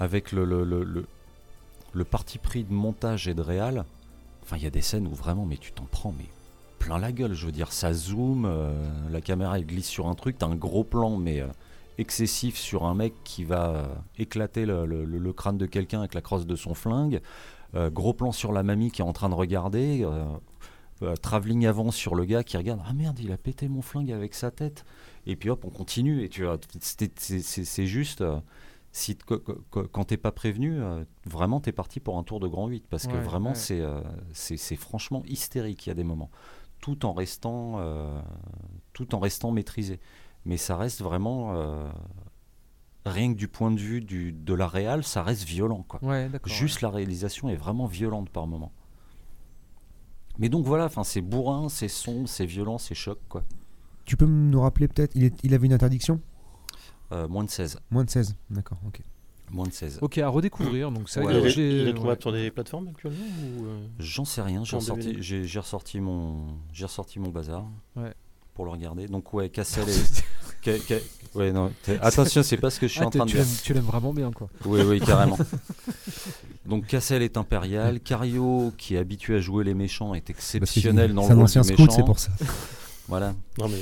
avec 0.00 0.32
le, 0.32 0.44
le, 0.44 0.64
le, 1.92 2.04
parti 2.04 2.38
pris 2.38 2.64
de 2.64 2.72
montage 2.72 3.28
et 3.28 3.34
de 3.34 3.42
réal, 3.42 3.84
enfin, 4.42 4.56
il 4.56 4.64
y 4.64 4.66
a 4.66 4.70
des 4.70 4.80
scènes 4.80 5.06
où 5.06 5.14
vraiment, 5.14 5.44
mais 5.44 5.58
tu 5.58 5.72
t'en 5.72 5.84
prends, 5.84 6.14
mais 6.16 6.24
plein 6.78 6.98
la 6.98 7.12
gueule. 7.12 7.34
Je 7.34 7.46
veux 7.46 7.52
dire, 7.52 7.70
ça 7.70 7.92
zoome, 7.92 8.46
euh, 8.46 8.72
la 9.10 9.20
caméra 9.20 9.60
glisse 9.60 9.86
sur 9.86 10.08
un 10.08 10.14
truc, 10.14 10.38
t'as 10.38 10.46
un 10.46 10.56
gros 10.56 10.84
plan, 10.84 11.16
mais 11.18 11.40
euh, 11.40 11.46
excessif 11.98 12.56
sur 12.56 12.84
un 12.84 12.94
mec 12.94 13.12
qui 13.22 13.44
va 13.44 13.68
euh, 13.70 13.86
éclater 14.18 14.64
le, 14.64 15.32
crâne 15.32 15.58
de 15.58 15.66
quelqu'un 15.66 16.00
avec 16.00 16.14
la 16.14 16.22
crosse 16.22 16.46
de 16.46 16.56
son 16.56 16.74
flingue. 16.74 17.20
Euh, 17.76 17.90
gros 17.90 18.14
plan 18.14 18.32
sur 18.32 18.52
la 18.52 18.62
mamie 18.62 18.90
qui 18.90 19.02
est 19.02 19.04
en 19.04 19.12
train 19.12 19.28
de 19.28 19.34
regarder. 19.34 20.04
travelling 21.22 21.66
avant 21.66 21.90
sur 21.90 22.14
le 22.14 22.24
gars 22.24 22.42
qui 22.42 22.56
regarde 22.58 22.80
ah 22.86 22.92
merde 22.92 23.18
il 23.20 23.32
a 23.32 23.38
pété 23.38 23.68
mon 23.68 23.80
flingue 23.80 24.12
avec 24.12 24.34
sa 24.34 24.50
tête 24.50 24.84
et 25.26 25.34
puis 25.34 25.48
hop 25.48 25.64
on 25.64 25.70
continue 25.70 26.22
et 26.22 26.28
tu 26.28 26.44
vois 26.44 26.58
c'est- 26.78 27.86
juste 27.86 28.22
si 28.92 29.16
quand 29.16 30.04
t'es 30.04 30.16
pas 30.16 30.32
prévenu 30.32 30.80
euh, 30.82 31.04
vraiment 31.24 31.60
t'es 31.60 31.72
parti 31.72 32.00
pour 32.00 32.18
un 32.18 32.24
tour 32.24 32.40
de 32.40 32.48
grand 32.48 32.66
8 32.66 32.86
parce 32.88 33.06
que 33.06 33.16
vraiment 33.16 33.50
ouais. 33.50 33.54
c'est 33.54 33.80
euh, 33.80 34.00
c'est 34.32 34.56
c'est 34.56 34.74
franchement 34.76 35.22
hystérique 35.26 35.86
il 35.86 35.90
y 35.90 35.92
a 35.92 35.94
des 35.94 36.02
moments 36.04 36.30
tout 36.80 37.06
en 37.06 37.12
restant 37.12 37.74
euh, 37.78 38.20
tout 38.92 39.14
en 39.14 39.20
restant 39.20 39.52
maîtrisé 39.52 40.00
mais 40.44 40.56
ça 40.56 40.76
reste 40.76 41.02
vraiment 41.02 41.54
euh, 41.54 41.88
rien 43.06 43.32
que 43.32 43.38
du 43.38 43.46
point 43.46 43.70
de 43.70 43.78
vue 43.78 44.00
du, 44.00 44.32
de 44.32 44.54
la 44.54 44.66
réal 44.66 45.04
ça 45.04 45.22
reste 45.22 45.44
violent 45.44 45.84
quoi 45.86 46.00
Ouais. 46.02 46.28
Juste 46.56 46.80
la 46.80 46.90
réalisation 46.90 47.48
est 47.48 47.56
vraiment 47.56 47.86
violente 47.86 48.28
par 48.30 48.46
moment. 48.48 48.72
Mais 50.38 50.48
donc 50.48 50.64
voilà, 50.64 50.86
enfin 50.86 51.04
c'est 51.04 51.20
bourrin, 51.20 51.68
c'est 51.68 51.88
sombre, 51.88 52.28
c'est 52.28 52.46
violent, 52.46 52.78
c'est 52.78 52.94
choc 52.94 53.18
quoi. 53.28 53.44
Tu 54.04 54.16
peux 54.16 54.26
nous 54.26 54.60
rappeler 54.60 54.88
peut-être, 54.88 55.14
il, 55.14 55.24
est- 55.24 55.44
il 55.44 55.52
avait 55.54 55.66
une 55.66 55.72
interdiction? 55.74 56.20
Moins 57.28 57.44
de 57.44 57.50
16, 57.50 57.78
Moins 57.90 58.04
de 58.04 58.10
16, 58.10 58.34
d'accord, 58.50 58.78
ok. 58.86 59.00
moins 59.50 59.66
de 59.66 59.72
16. 59.72 59.98
Ok, 60.02 60.18
à 60.18 60.28
redécouvrir. 60.28 60.90
Donc 60.92 61.08
c'est 61.08 61.20
Ouais, 61.24 61.32
il, 61.40 61.46
est, 61.46 61.82
il 61.82 61.88
est 61.88 62.20
sur 62.20 62.32
des 62.32 62.50
plateformes 62.50 62.88
actuellement 62.88 63.18
ou, 63.58 63.64
euh, 63.66 63.78
J'en 63.98 64.24
sais 64.24 64.42
rien, 64.42 64.62
j'ai 64.64 64.76
ressorti, 64.76 65.06
DVD? 65.06 65.22
j'ai, 65.22 65.44
j'ai 65.44 65.58
ressorti 65.58 66.00
mon, 66.00 66.46
j'ai 66.72 66.84
ressorti 66.84 67.18
mon 67.18 67.30
bazar 67.30 67.64
Ouais. 67.96 68.12
pour 68.54 68.64
le 68.64 68.70
regarder. 68.70 69.06
Donc 69.08 69.32
ouais, 69.34 69.48
Cassel 69.48 69.88
et, 69.88 69.92
Ca- 70.62 70.78
Ca- 70.86 70.98
ouais 71.34 71.52
non, 71.52 71.72
t'es- 71.82 71.98
attention 72.02 72.42
c'est 72.42 72.58
pas 72.58 72.68
ce 72.70 72.78
que 72.78 72.86
je 72.86 72.92
suis 72.92 73.00
Ah, 73.02 73.06
en 73.06 73.10
train 73.10 73.24
de 73.24 73.30
tu 73.30 73.36
dire. 73.38 73.46
tu 73.62 73.72
l'aimes 73.74 73.82
vraiment 73.84 74.12
bien 74.12 74.30
quoi. 74.30 74.48
Oui 74.66 74.82
oui 74.82 75.00
carrément. 75.00 75.38
Donc 76.66 76.86
Cassel 76.86 77.22
est 77.22 77.36
impérial, 77.36 78.00
Cario 78.00 78.72
qui 78.76 78.94
est 78.94 78.98
habitué 78.98 79.36
à 79.36 79.40
jouer 79.40 79.64
les 79.64 79.74
méchants 79.74 80.14
est 80.14 80.28
exceptionnel 80.30 81.14
dans 81.14 81.22
C'est 81.22 81.28
le 81.28 81.32
un 81.32 81.36
rôle 81.36 81.44
ancien 81.44 81.62
du 81.62 81.68
scout, 81.68 81.90
c'est 81.90 81.96
méchant. 81.98 82.04
pour 82.06 82.18
ça. 82.18 82.30
Voilà. 83.08 83.34
Non 83.58 83.68
mais 83.68 83.78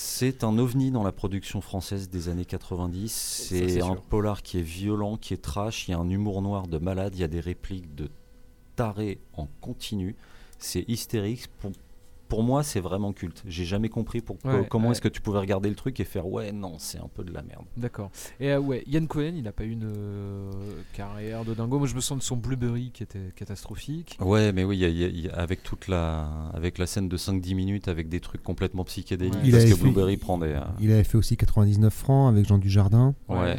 C'est 0.00 0.44
un 0.44 0.58
ovni 0.58 0.92
dans 0.92 1.02
la 1.02 1.10
production 1.10 1.60
française 1.60 2.08
des 2.08 2.28
années 2.28 2.44
90. 2.44 3.08
Ça, 3.12 3.44
C'est 3.48 3.68
c'est 3.68 3.82
un 3.82 3.94
sûr. 3.94 4.02
polar 4.02 4.44
qui 4.44 4.58
est 4.58 4.62
violent, 4.62 5.16
qui 5.16 5.34
est 5.34 5.42
trash. 5.42 5.88
Il 5.88 5.90
y 5.90 5.94
a 5.94 5.98
un 5.98 6.08
humour 6.08 6.40
noir 6.40 6.68
de 6.68 6.78
malade. 6.78 7.16
Il 7.16 7.20
y 7.20 7.24
a 7.24 7.28
des 7.28 7.40
répliques 7.40 7.96
de 7.96 8.08
taré 8.76 9.18
en 9.32 9.48
continu. 9.60 10.14
C'est 10.60 10.84
hystérique. 10.86 11.48
Pour, 11.58 11.72
pour 12.28 12.42
moi, 12.42 12.62
c'est 12.62 12.80
vraiment 12.80 13.12
culte. 13.12 13.42
J'ai 13.46 13.64
jamais 13.64 13.88
compris 13.88 14.22
Ouais, 14.44 14.66
comment 14.68 14.86
ouais. 14.88 14.92
est-ce 14.92 15.00
que 15.00 15.08
tu 15.08 15.20
pouvais 15.20 15.38
regarder 15.38 15.68
le 15.68 15.74
truc 15.74 15.98
et 16.00 16.04
faire 16.04 16.26
ouais, 16.26 16.52
non, 16.52 16.74
c'est 16.78 16.98
un 16.98 17.08
peu 17.12 17.24
de 17.24 17.32
la 17.32 17.42
merde. 17.42 17.64
D'accord. 17.76 18.10
Et 18.40 18.50
euh, 18.52 18.60
ouais, 18.60 18.84
Yann 18.86 19.06
Cohen, 19.06 19.32
il 19.34 19.42
n'a 19.44 19.52
pas 19.52 19.64
eu 19.64 19.70
une 19.70 19.90
euh, 19.90 20.50
carrière 20.92 21.44
de 21.44 21.54
dingo. 21.54 21.78
Moi, 21.78 21.86
je 21.88 21.94
me 21.94 22.00
sens 22.00 22.18
de 22.18 22.22
son 22.22 22.36
Blueberry 22.36 22.90
qui 22.92 23.02
était 23.02 23.32
catastrophique. 23.34 24.18
Ouais, 24.20 24.52
mais 24.52 24.64
oui, 24.64 24.76
y 24.78 24.84
a- 24.84 24.88
y 24.88 25.04
a- 25.04 25.08
y 25.08 25.28
a- 25.28 25.34
avec 25.34 25.62
toute 25.62 25.88
la, 25.88 26.28
avec 26.52 26.78
la 26.78 26.86
scène 26.86 27.08
de 27.08 27.16
5-10 27.16 27.54
minutes, 27.54 27.88
avec 27.88 28.08
des 28.08 28.20
trucs 28.20 28.42
complètement 28.42 28.84
psychédéliques, 28.84 29.34
Ouais. 29.34 29.40
Il 29.44 29.52
parce 29.52 29.64
que 29.64 29.70
fait- 29.74 29.82
Blueberry 29.82 30.16
prend 30.16 30.38
des. 30.38 30.48
euh, 30.48 30.60
Il 30.80 30.92
avait 30.92 31.04
fait 31.04 31.16
aussi 31.18 31.36
99 31.36 31.92
francs 31.94 32.32
avec 32.32 32.46
Jean 32.46 32.58
Dujardin. 32.58 33.14
ouais. 33.28 33.58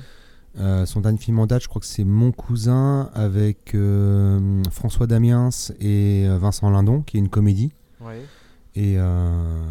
Euh, 0.57 0.86
son 0.88 1.01
dernier 1.01 1.20
film 1.20 1.38
en 1.39 1.45
date, 1.45 1.61
je 1.61 1.67
crois 1.67 1.80
que 1.80 1.86
c'est 1.86 2.03
Mon 2.03 2.32
cousin 2.32 3.11
avec 3.13 3.76
euh, 3.76 4.61
François 4.72 5.05
Damiens 5.05 5.49
et 5.80 6.28
Vincent 6.28 6.70
Lindon, 6.72 7.01
qui 7.03 7.17
est 7.17 7.20
une 7.20 7.30
comédie. 7.30 7.72
Ouais. 8.01 8.22
Et, 8.76 8.95
euh, 8.97 9.63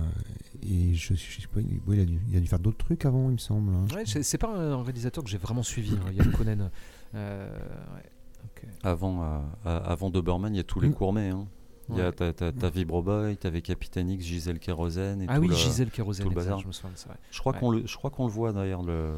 et 0.63 0.95
je, 0.95 1.15
je 1.15 1.41
sais 1.41 1.47
pas, 1.49 1.61
il, 1.61 2.01
a 2.01 2.05
dû, 2.05 2.19
il 2.31 2.37
a 2.37 2.41
dû 2.41 2.47
faire 2.47 2.59
d'autres 2.59 2.79
trucs 2.85 3.05
avant, 3.05 3.29
il 3.29 3.35
me 3.35 3.39
semble. 3.39 3.73
hein. 3.75 3.87
Ouais, 3.95 4.03
c'est 4.07 4.23
c'est 4.23 4.39
pas 4.39 4.49
un 4.55 4.83
réalisateur 4.83 5.23
que 5.25 5.31
j'ai 5.31 5.39
vraiment 5.39 5.63
suivi, 5.63 5.95
hein, 5.97 6.11
Yann 6.13 6.31
Cohen. 6.33 6.71
Euh, 7.15 7.59
ouais. 7.95 8.03
Ok. 8.45 8.65
Avant, 8.83 9.23
euh, 9.23 9.39
euh, 9.67 9.81
avant 9.85 10.11
Doberman, 10.11 10.53
il 10.55 10.59
y 10.59 10.61
a 10.61 10.65
tous 10.65 10.81
les 10.81 10.89
Mm. 10.89 10.95
courmets. 10.95 11.31
Hein. 11.31 11.47
Il 11.91 11.97
y 11.97 12.03
a 12.03 12.13
ta, 12.13 12.35
ta, 12.35 12.53
ta 12.53 12.69
Vibroboy, 12.69 13.39
t'avais 13.39 13.63
Capitaine 13.63 14.11
X, 14.11 14.23
Gisèle 14.27 14.59
Kérosène 14.59 15.23
et 15.23 15.27
Ah 15.27 15.37
tout 15.37 15.41
oui, 15.41 15.49
le- 15.49 15.55
Gisèle 15.55 15.91
Kérosène, 15.91 16.25
tout 16.27 16.29
le 16.31 16.37
exact, 16.37 16.45
bazar. 16.51 16.61
je 16.61 16.67
me 16.67 16.73
souviens 16.73 16.93
de 16.93 16.99
ça. 16.99 17.09
ouais. 17.09 17.17
Je 17.31 17.39
crois 17.39 17.55
Ouais. 17.55 17.59
qu'on 17.61 17.71
le, 17.71 17.87
je 17.87 17.97
crois 17.97 18.11
qu'on 18.11 18.27
le 18.27 18.31
voit 18.31 18.53
d'ailleurs. 18.53 18.83
Le, 18.83 19.15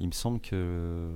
il 0.00 0.08
me 0.08 0.12
semble 0.12 0.40
que 0.40 1.12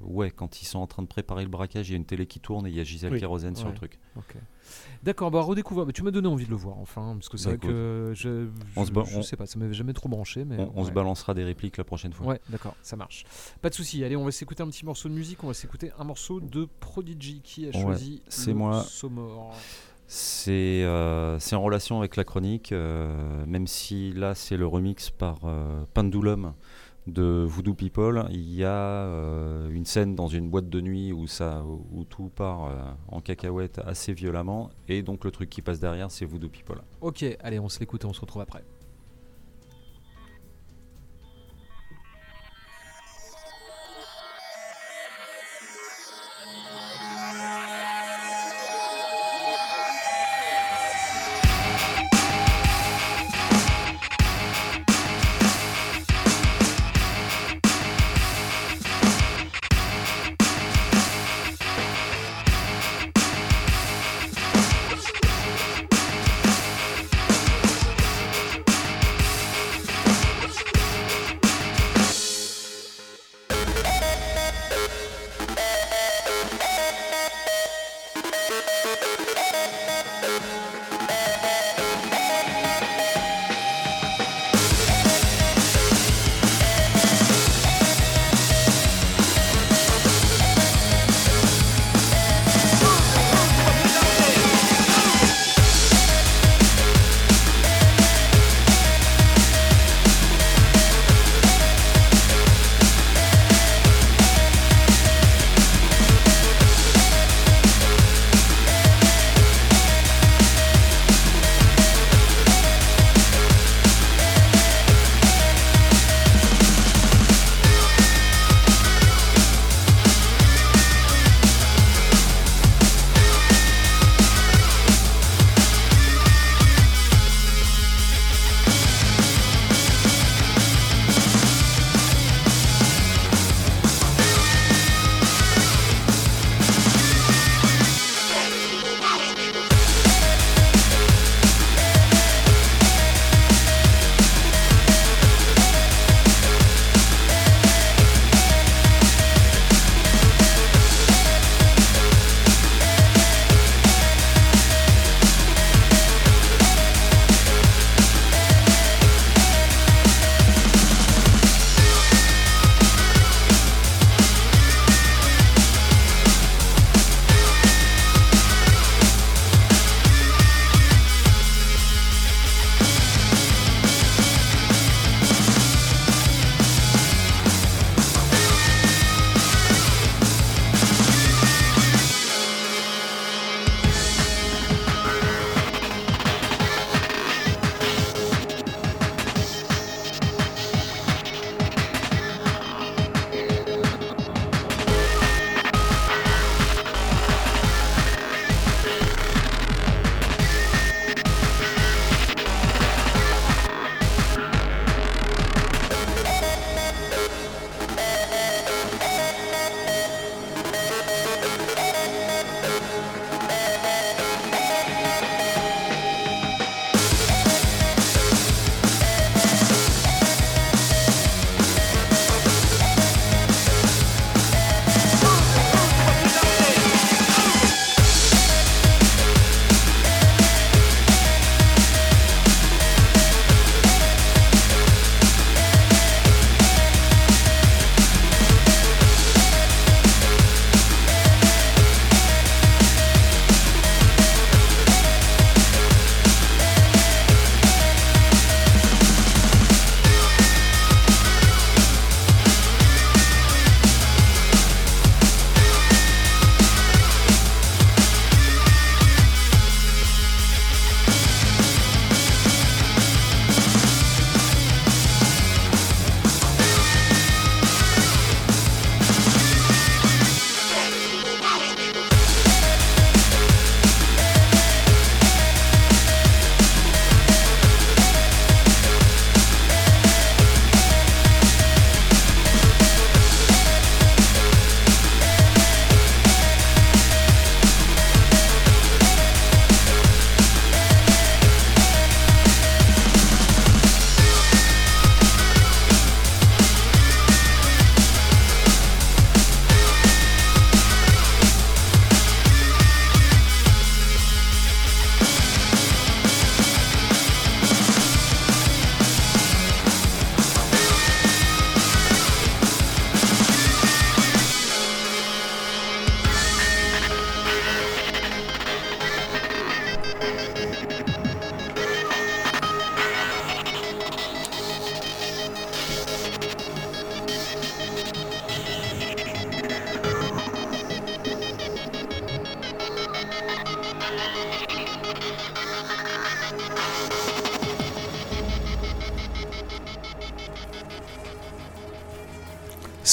ouais, 0.00 0.30
quand 0.30 0.62
ils 0.62 0.64
sont 0.66 0.78
en 0.78 0.86
train 0.86 1.02
de 1.02 1.08
préparer 1.08 1.42
le 1.44 1.48
braquage, 1.50 1.88
il 1.88 1.92
y 1.92 1.94
a 1.94 1.96
une 1.96 2.04
télé 2.04 2.26
qui 2.26 2.40
tourne 2.40 2.66
et 2.66 2.70
il 2.70 2.76
y 2.76 2.80
a 2.80 2.84
Gisèle 2.84 3.12
Oui. 3.12 3.20
Kérosène 3.20 3.56
sur 3.56 3.68
le 3.68 3.74
truc. 3.74 3.98
Ok. 4.16 4.34
D'accord, 5.02 5.30
bah 5.30 5.40
redécouvrir. 5.40 5.86
Mais 5.86 5.92
tu 5.92 6.02
m'as 6.02 6.10
donné 6.10 6.28
envie 6.28 6.44
de 6.44 6.50
le 6.50 6.56
voir, 6.56 6.78
enfin, 6.78 7.14
parce 7.14 7.28
que 7.28 7.36
c'est 7.38 7.50
Bah, 7.50 7.56
vrai 7.56 7.68
que 7.68 8.12
je, 8.14 8.48
on 8.76 8.82
je, 8.82 8.88
se 8.88 8.92
ba- 8.92 9.04
je 9.06 9.16
on- 9.18 9.22
sais 9.22 9.36
pas, 9.36 9.46
ça 9.46 9.58
m'avait 9.58 9.72
jamais 9.74 9.92
trop 9.94 10.08
branché, 10.08 10.44
mais 10.44 10.56
On, 10.58 10.72
on 10.80 10.84
se 10.84 10.90
balancera 10.90 11.32
des 11.34 11.44
répliques 11.44 11.76
la 11.78 11.84
prochaine 11.84 12.12
fois. 12.12 12.26
Ouais, 12.26 12.40
d'accord, 12.50 12.74
ça 12.82 12.96
marche. 12.96 13.24
Pas 13.62 13.70
de 13.70 13.74
souci. 13.74 14.04
Allez, 14.04 14.16
on 14.16 14.24
va 14.24 14.30
s'écouter 14.30 14.62
un 14.62 14.68
petit 14.68 14.84
morceau 14.84 15.08
de 15.08 15.14
musique. 15.14 15.42
On 15.44 15.46
va 15.48 15.54
s'écouter 15.54 15.90
un 15.98 16.04
morceau 16.04 16.40
de 16.40 16.68
Prodigy 16.80 17.40
qui 17.42 17.64
a 17.66 17.68
Ouais, 17.68 17.80
choisi. 17.82 18.22
c'est 18.28 18.52
moi. 18.54 18.82
Somor. 18.82 19.54
C'est 20.10 20.82
euh, 20.84 21.38
en 21.52 21.62
relation 21.62 21.98
avec 21.98 22.16
la 22.16 22.24
chronique, 22.24 22.72
euh, 22.72 23.44
même 23.46 23.66
si 23.66 24.12
là 24.14 24.34
c'est 24.34 24.56
le 24.56 24.66
remix 24.66 25.10
par 25.10 25.40
euh, 25.44 25.84
Pendulum 25.92 26.54
de 27.12 27.44
Voodoo 27.46 27.74
People. 27.74 28.26
Il 28.30 28.54
y 28.54 28.64
a 28.64 28.68
euh, 28.68 29.68
une 29.70 29.84
scène 29.84 30.14
dans 30.14 30.28
une 30.28 30.48
boîte 30.48 30.68
de 30.68 30.80
nuit 30.80 31.12
où, 31.12 31.26
ça, 31.26 31.64
où 31.64 32.04
tout 32.04 32.30
part 32.34 32.66
euh, 32.66 32.74
en 33.08 33.20
cacahuète 33.20 33.80
assez 33.84 34.12
violemment, 34.12 34.70
et 34.88 35.02
donc 35.02 35.24
le 35.24 35.30
truc 35.30 35.50
qui 35.50 35.62
passe 35.62 35.80
derrière 35.80 36.10
c'est 36.10 36.24
Voodoo 36.24 36.48
People. 36.48 36.80
Ok, 37.00 37.24
allez, 37.40 37.58
on 37.58 37.68
se 37.68 37.80
l'écoute 37.80 38.04
et 38.04 38.06
on 38.06 38.12
se 38.12 38.20
retrouve 38.20 38.42
après. 38.42 38.62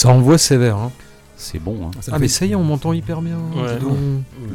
Ça 0.05 0.11
envoie 0.11 0.37
sévère. 0.37 0.77
Hein. 0.77 0.91
C'est 1.37 1.59
bon. 1.59 1.87
Hein. 1.87 1.91
Ah, 1.97 2.01
fait- 2.01 2.19
mais 2.19 2.27
ça 2.27 2.45
y 2.45 2.51
est, 2.53 2.55
on 2.55 2.63
m'entend 2.63 2.93
hyper 2.93 3.21
bien. 3.21 3.37
Ouais. 3.55 3.75
dis 3.77 3.83
donc. 3.85 3.97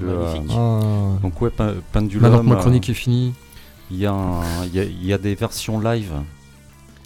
Le, 0.00 0.16
Magnifique. 0.18 0.50
Ah. 0.56 0.80
Donc 1.22 1.40
ouais, 1.42 1.50
Pe- 1.50 1.80
Pendulum. 1.92 2.22
Maintenant 2.22 2.40
que 2.42 2.48
ma 2.48 2.54
euh, 2.56 2.60
chronique 2.60 2.88
est 2.88 2.94
finie. 2.94 3.34
Il 3.90 3.98
y, 3.98 4.06
a 4.06 4.12
un- 4.12 4.64
il 4.66 4.74
y 4.74 4.80
a- 4.80 4.84
il 4.84 5.04
y 5.04 5.12
a 5.12 5.18
des 5.18 5.34
versions 5.34 5.78
live 5.80 6.12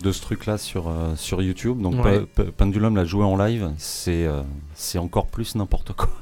de 0.03 0.13
ce 0.13 0.21
truc-là 0.21 0.59
sur, 0.59 0.89
euh, 0.89 1.15
sur 1.17 1.41
YouTube. 1.43 1.81
Donc 1.81 2.05
Ouais. 2.05 2.21
Pe- 2.21 2.45
Pe- 2.45 2.51
Pendulum 2.53 2.95
l'a 2.95 3.05
joué 3.05 3.25
en 3.25 3.37
live. 3.37 3.71
C'est 3.79 4.27
euh, 4.27 4.43
c'est 4.75 4.99
encore 4.99 5.27
plus 5.27 5.55
n'importe 5.55 5.93
quoi. 5.95 6.09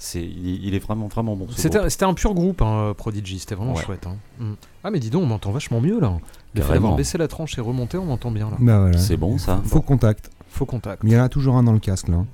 C'est 0.00 0.22
il, 0.22 0.64
il 0.64 0.74
est 0.74 0.78
vraiment 0.78 1.08
vraiment 1.08 1.34
bon. 1.36 1.46
C'était 1.56 2.04
un 2.04 2.14
pur 2.14 2.32
groupe, 2.32 2.62
hein, 2.62 2.94
Prodigy, 2.96 3.40
c'était 3.40 3.56
vraiment 3.56 3.74
Ouais. 3.74 3.82
chouette. 3.82 4.06
hein. 4.06 4.16
Mm. 4.38 4.52
Ah, 4.84 4.90
mais 4.92 5.00
dis 5.00 5.10
donc, 5.10 5.24
on 5.24 5.26
m'entend 5.26 5.50
vachement 5.50 5.80
mieux 5.80 5.98
là. 6.00 6.12
Le 6.54 6.62
fait 6.62 6.74
d'avoir 6.74 6.94
baissé 6.94 7.18
la 7.18 7.26
tranche 7.28 7.58
et 7.58 7.60
remonté, 7.60 7.98
on 7.98 8.04
m'entend 8.04 8.30
bien 8.30 8.48
là. 8.48 8.56
Bah 8.60 8.78
voilà. 8.80 8.96
C'est 8.98 9.16
bon 9.16 9.38
ça. 9.38 9.60
Faux 9.64 9.80
contact. 9.80 10.30
Faux 10.58 10.66
contact. 10.66 11.02
Mais 11.04 11.10
il 11.10 11.14
y 11.14 11.20
en 11.20 11.22
a 11.22 11.28
toujours 11.28 11.56
un 11.56 11.62
dans 11.62 11.72
le 11.72 11.78
casque 11.78 12.08
là. 12.08 12.24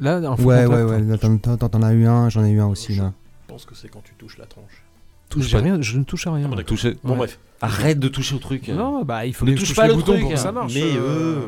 Là, 0.00 0.16
un 0.16 0.36
faux 0.36 0.44
Ouais, 0.44 0.64
ouais, 0.66 0.82
contact. 0.82 0.90
ouais. 0.90 1.00
là, 1.02 1.56
T'en 1.58 1.68
t'en- 1.68 1.82
as 1.82 1.92
eu 1.92 2.06
un, 2.06 2.28
j'en 2.28 2.44
ai 2.44 2.50
eu 2.50 2.60
un 2.60 2.66
aussi 2.66 2.94
là. 2.94 3.12
Je 3.48 3.52
pense 3.52 3.64
que 3.64 3.74
c'est 3.74 3.88
quand 3.88 4.02
tu 4.04 4.14
touches 4.14 4.38
la 4.38 4.46
tranche. 4.46 4.84
Touche 5.28 5.50
pas. 5.52 5.58
rien, 5.58 5.80
je 5.82 5.98
ne 5.98 6.04
touche 6.04 6.26
à 6.26 6.32
rien. 6.32 6.46
Ah, 6.46 6.50
d'accord. 6.56 6.64
Touchez- 6.66 6.96
Bon, 7.02 7.10
Ouais. 7.12 7.16
bref. 7.18 7.38
Arrête 7.60 7.98
de 7.98 8.08
toucher 8.08 8.36
au 8.36 8.38
truc. 8.38 8.68
Non, 8.68 9.02
bah 9.04 9.26
il 9.26 9.34
faut 9.34 9.44
Ne 9.44 9.50
que 9.50 9.56
je 9.56 9.60
touche 9.62 9.68
touche 9.70 9.76
pas 9.76 9.88
le 9.88 9.94
boutons 9.94 10.12
truc. 10.12 10.20
pour 10.22 10.30
que 10.30 10.36
ça 10.38 10.52
marche. 10.52 10.72
Mais, 10.74 10.82
euh, 10.84 11.46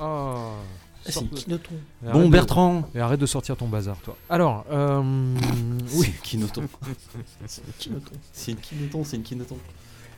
Ah. 0.00 0.36
Et 1.06 1.12
arrête 1.16 2.12
Bon 2.12 2.26
de- 2.26 2.30
Bertrand. 2.32 2.88
Et 2.94 3.00
arrête 3.00 3.20
de 3.20 3.26
sortir 3.26 3.56
ton 3.56 3.68
bazar, 3.68 3.96
toi. 3.98 4.16
Alors, 4.28 4.64
euh, 4.70 5.02
oui. 5.94 6.06
C'est 6.14 6.22
Kinoton. 6.22 6.62
C'est 7.46 7.62
une 7.66 7.72
Kinoton. 7.78 8.12
C'est 8.32 8.50
une 8.52 8.56
Kinoton. 8.58 9.04
C'est 9.04 9.16
une 9.16 9.22
Kinoton. 9.22 9.56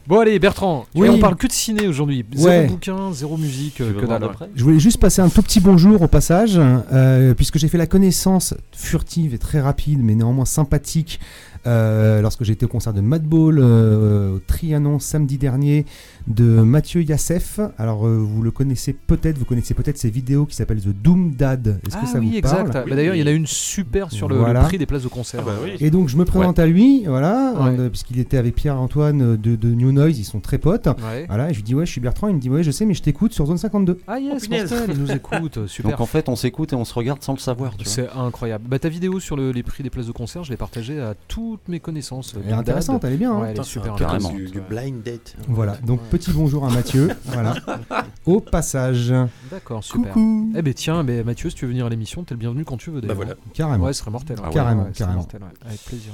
Bon 0.08 0.18
allez, 0.18 0.38
Bertrand. 0.40 0.86
Oui. 0.96 1.08
On 1.08 1.18
parle 1.18 1.36
que 1.36 1.46
de 1.46 1.52
ciné 1.52 1.86
aujourd'hui. 1.86 2.24
Zéro 2.34 2.48
Ouais. 2.48 2.66
bouquin, 2.66 3.12
zéro 3.12 3.36
musique, 3.36 3.80
euh, 3.80 3.92
que 4.00 4.04
dalle. 4.04 4.20
d'après? 4.20 4.50
Je 4.54 4.64
voulais 4.64 4.80
juste 4.80 4.98
passer 4.98 5.22
un 5.22 5.28
tout 5.28 5.42
petit 5.42 5.60
bonjour 5.60 6.02
au 6.02 6.08
passage, 6.08 6.58
euh, 6.58 7.34
puisque 7.34 7.58
j'ai 7.58 7.68
fait 7.68 7.78
la 7.78 7.86
connaissance 7.86 8.52
furtive 8.72 9.32
et 9.32 9.38
très 9.38 9.60
rapide, 9.60 10.00
mais 10.02 10.16
néanmoins 10.16 10.44
sympathique, 10.44 11.20
lorsque 11.66 12.44
j'étais 12.44 12.64
au 12.64 12.68
concert 12.68 12.92
de 12.92 13.00
Madball 13.00 13.58
euh, 13.58 14.34
au 14.36 14.38
Trianon 14.38 14.98
samedi 14.98 15.38
dernier, 15.38 15.84
de 16.26 16.44
Mathieu 16.44 17.02
Yassef. 17.02 17.60
Alors, 17.78 18.06
euh, 18.06 18.16
vous 18.16 18.42
le 18.42 18.50
connaissez 18.50 18.92
peut-être, 18.92 19.38
vous 19.38 19.44
connaissez 19.44 19.74
peut-être 19.74 19.98
ses 19.98 20.10
vidéos 20.10 20.46
qui 20.46 20.56
s'appellent 20.56 20.80
The 20.80 20.88
Doom 20.88 21.32
Dad. 21.32 21.80
Est-ce 21.86 21.96
Ah 21.98 22.02
que 22.02 22.08
ça 22.08 22.18
oui, 22.18 22.30
vous 22.30 22.36
exact. 22.36 22.72
parle 22.72 22.88
Bah, 22.90 22.96
D'ailleurs, 22.96 23.14
il 23.14 23.20
y 23.20 23.22
en 23.22 23.26
a 23.26 23.30
une 23.32 23.46
super 23.46 24.10
sur 24.12 24.28
le, 24.28 24.36
prix 24.64 24.78
des 24.78 24.86
places 24.86 25.02
de 25.02 25.08
concert. 25.08 25.40
Ah 25.42 25.46
bah 25.50 25.56
oui. 25.62 25.72
Et 25.80 25.90
donc 25.90 26.08
je 26.08 26.16
me 26.16 26.24
présente 26.24 26.58
à 26.58 26.66
lui, 26.66 27.04
voilà, 27.06 27.52
Ouais. 27.60 27.76
euh, 27.78 27.88
puisqu'il 27.88 28.18
était 28.18 28.36
avec 28.38 28.54
Pierre-Antoine 28.54 29.36
de, 29.36 29.56
de 29.56 29.68
New 29.68 29.92
Noise, 29.92 30.18
ils 30.18 30.24
sont 30.24 30.40
très 30.40 30.58
potes. 30.58 30.86
Ouais. 30.86 31.26
Voilà, 31.28 31.50
et 31.50 31.52
je 31.52 31.58
lui 31.58 31.62
dis 31.64 31.74
ouais, 31.74 31.86
je 31.86 31.90
suis 31.90 32.00
Bertrand, 32.00 32.28
il 32.28 32.34
me 32.36 32.40
dit 32.40 32.50
ouais, 32.50 32.62
je 32.62 32.70
sais, 32.70 32.84
mais 32.86 32.94
je 32.94 33.02
t'écoute 33.02 33.32
sur 33.32 33.46
Zone 33.46 33.58
52. 33.58 33.98
Ah 34.06 34.18
yes, 34.18 34.48
mortel, 34.48 34.90
il 34.92 34.98
nous 34.98 35.10
écoute, 35.10 35.58
super. 35.66 35.92
Donc 35.92 36.00
en 36.00 36.06
fait, 36.06 36.28
on 36.28 36.36
s'écoute 36.36 36.72
et 36.72 36.76
on 36.76 36.84
se 36.84 36.94
regarde 36.94 37.22
sans 37.22 37.32
le 37.34 37.38
savoir. 37.38 37.74
C'est 37.84 38.08
incroyable. 38.16 38.64
Bah, 38.68 38.78
ta 38.78 38.88
vidéo 38.88 39.20
sur 39.20 39.36
le- 39.36 39.50
les 39.52 39.62
prix 39.62 39.82
des 39.82 39.90
places 39.90 40.06
de 40.06 40.12
concert, 40.12 40.44
je 40.44 40.50
l'ai 40.50 40.56
partagée 40.56 41.00
à 41.00 41.14
toutes 41.56 41.68
mes 41.68 41.80
connaissances. 41.80 42.34
Elle 42.42 42.50
est 42.50 42.54
intéressante, 42.54 43.04
elle 43.04 43.12
est 43.14 43.16
bien. 43.16 43.32
hein. 43.32 43.40
Ouais, 43.42 43.50
elle 43.52 43.60
est 43.60 43.64
super 43.64 43.94
comme 43.94 44.18
Du, 44.36 44.46
du 44.48 44.60
blind 44.60 45.02
date. 45.02 45.36
Voilà, 45.48 45.76
donc 45.84 46.00
petit 46.10 46.30
bonjour 46.32 46.64
à 46.66 46.70
Mathieu, 46.70 47.10
voilà, 47.26 47.54
au 48.26 48.40
passage. 48.40 49.12
D'accord, 49.50 49.84
super. 49.84 50.12
Coucou. 50.12 50.52
Eh 50.56 50.62
ben 50.62 50.72
tiens, 50.74 51.04
ben, 51.04 51.24
Mathieu, 51.24 51.50
si 51.50 51.56
tu 51.56 51.64
veux 51.66 51.70
venir 51.70 51.86
à 51.86 51.88
l'émission, 51.90 52.24
t'es 52.24 52.34
le 52.34 52.38
bienvenu 52.38 52.64
quand 52.64 52.76
tu 52.78 52.90
veux. 52.90 53.00
Bah 53.00 53.14
voilà. 53.14 53.34
Carrément. 53.54 53.84
Ouais, 53.84 53.92
ce 53.92 54.00
serait 54.00 54.10
mortel. 54.10 54.36
Ah 54.42 54.48
ouais. 54.48 54.54
Carrément, 54.54 54.84
carrément. 54.94 55.18
mortel, 55.18 55.42
ouais. 55.42 55.48
Avec 55.66 55.80
plaisir. 55.84 56.12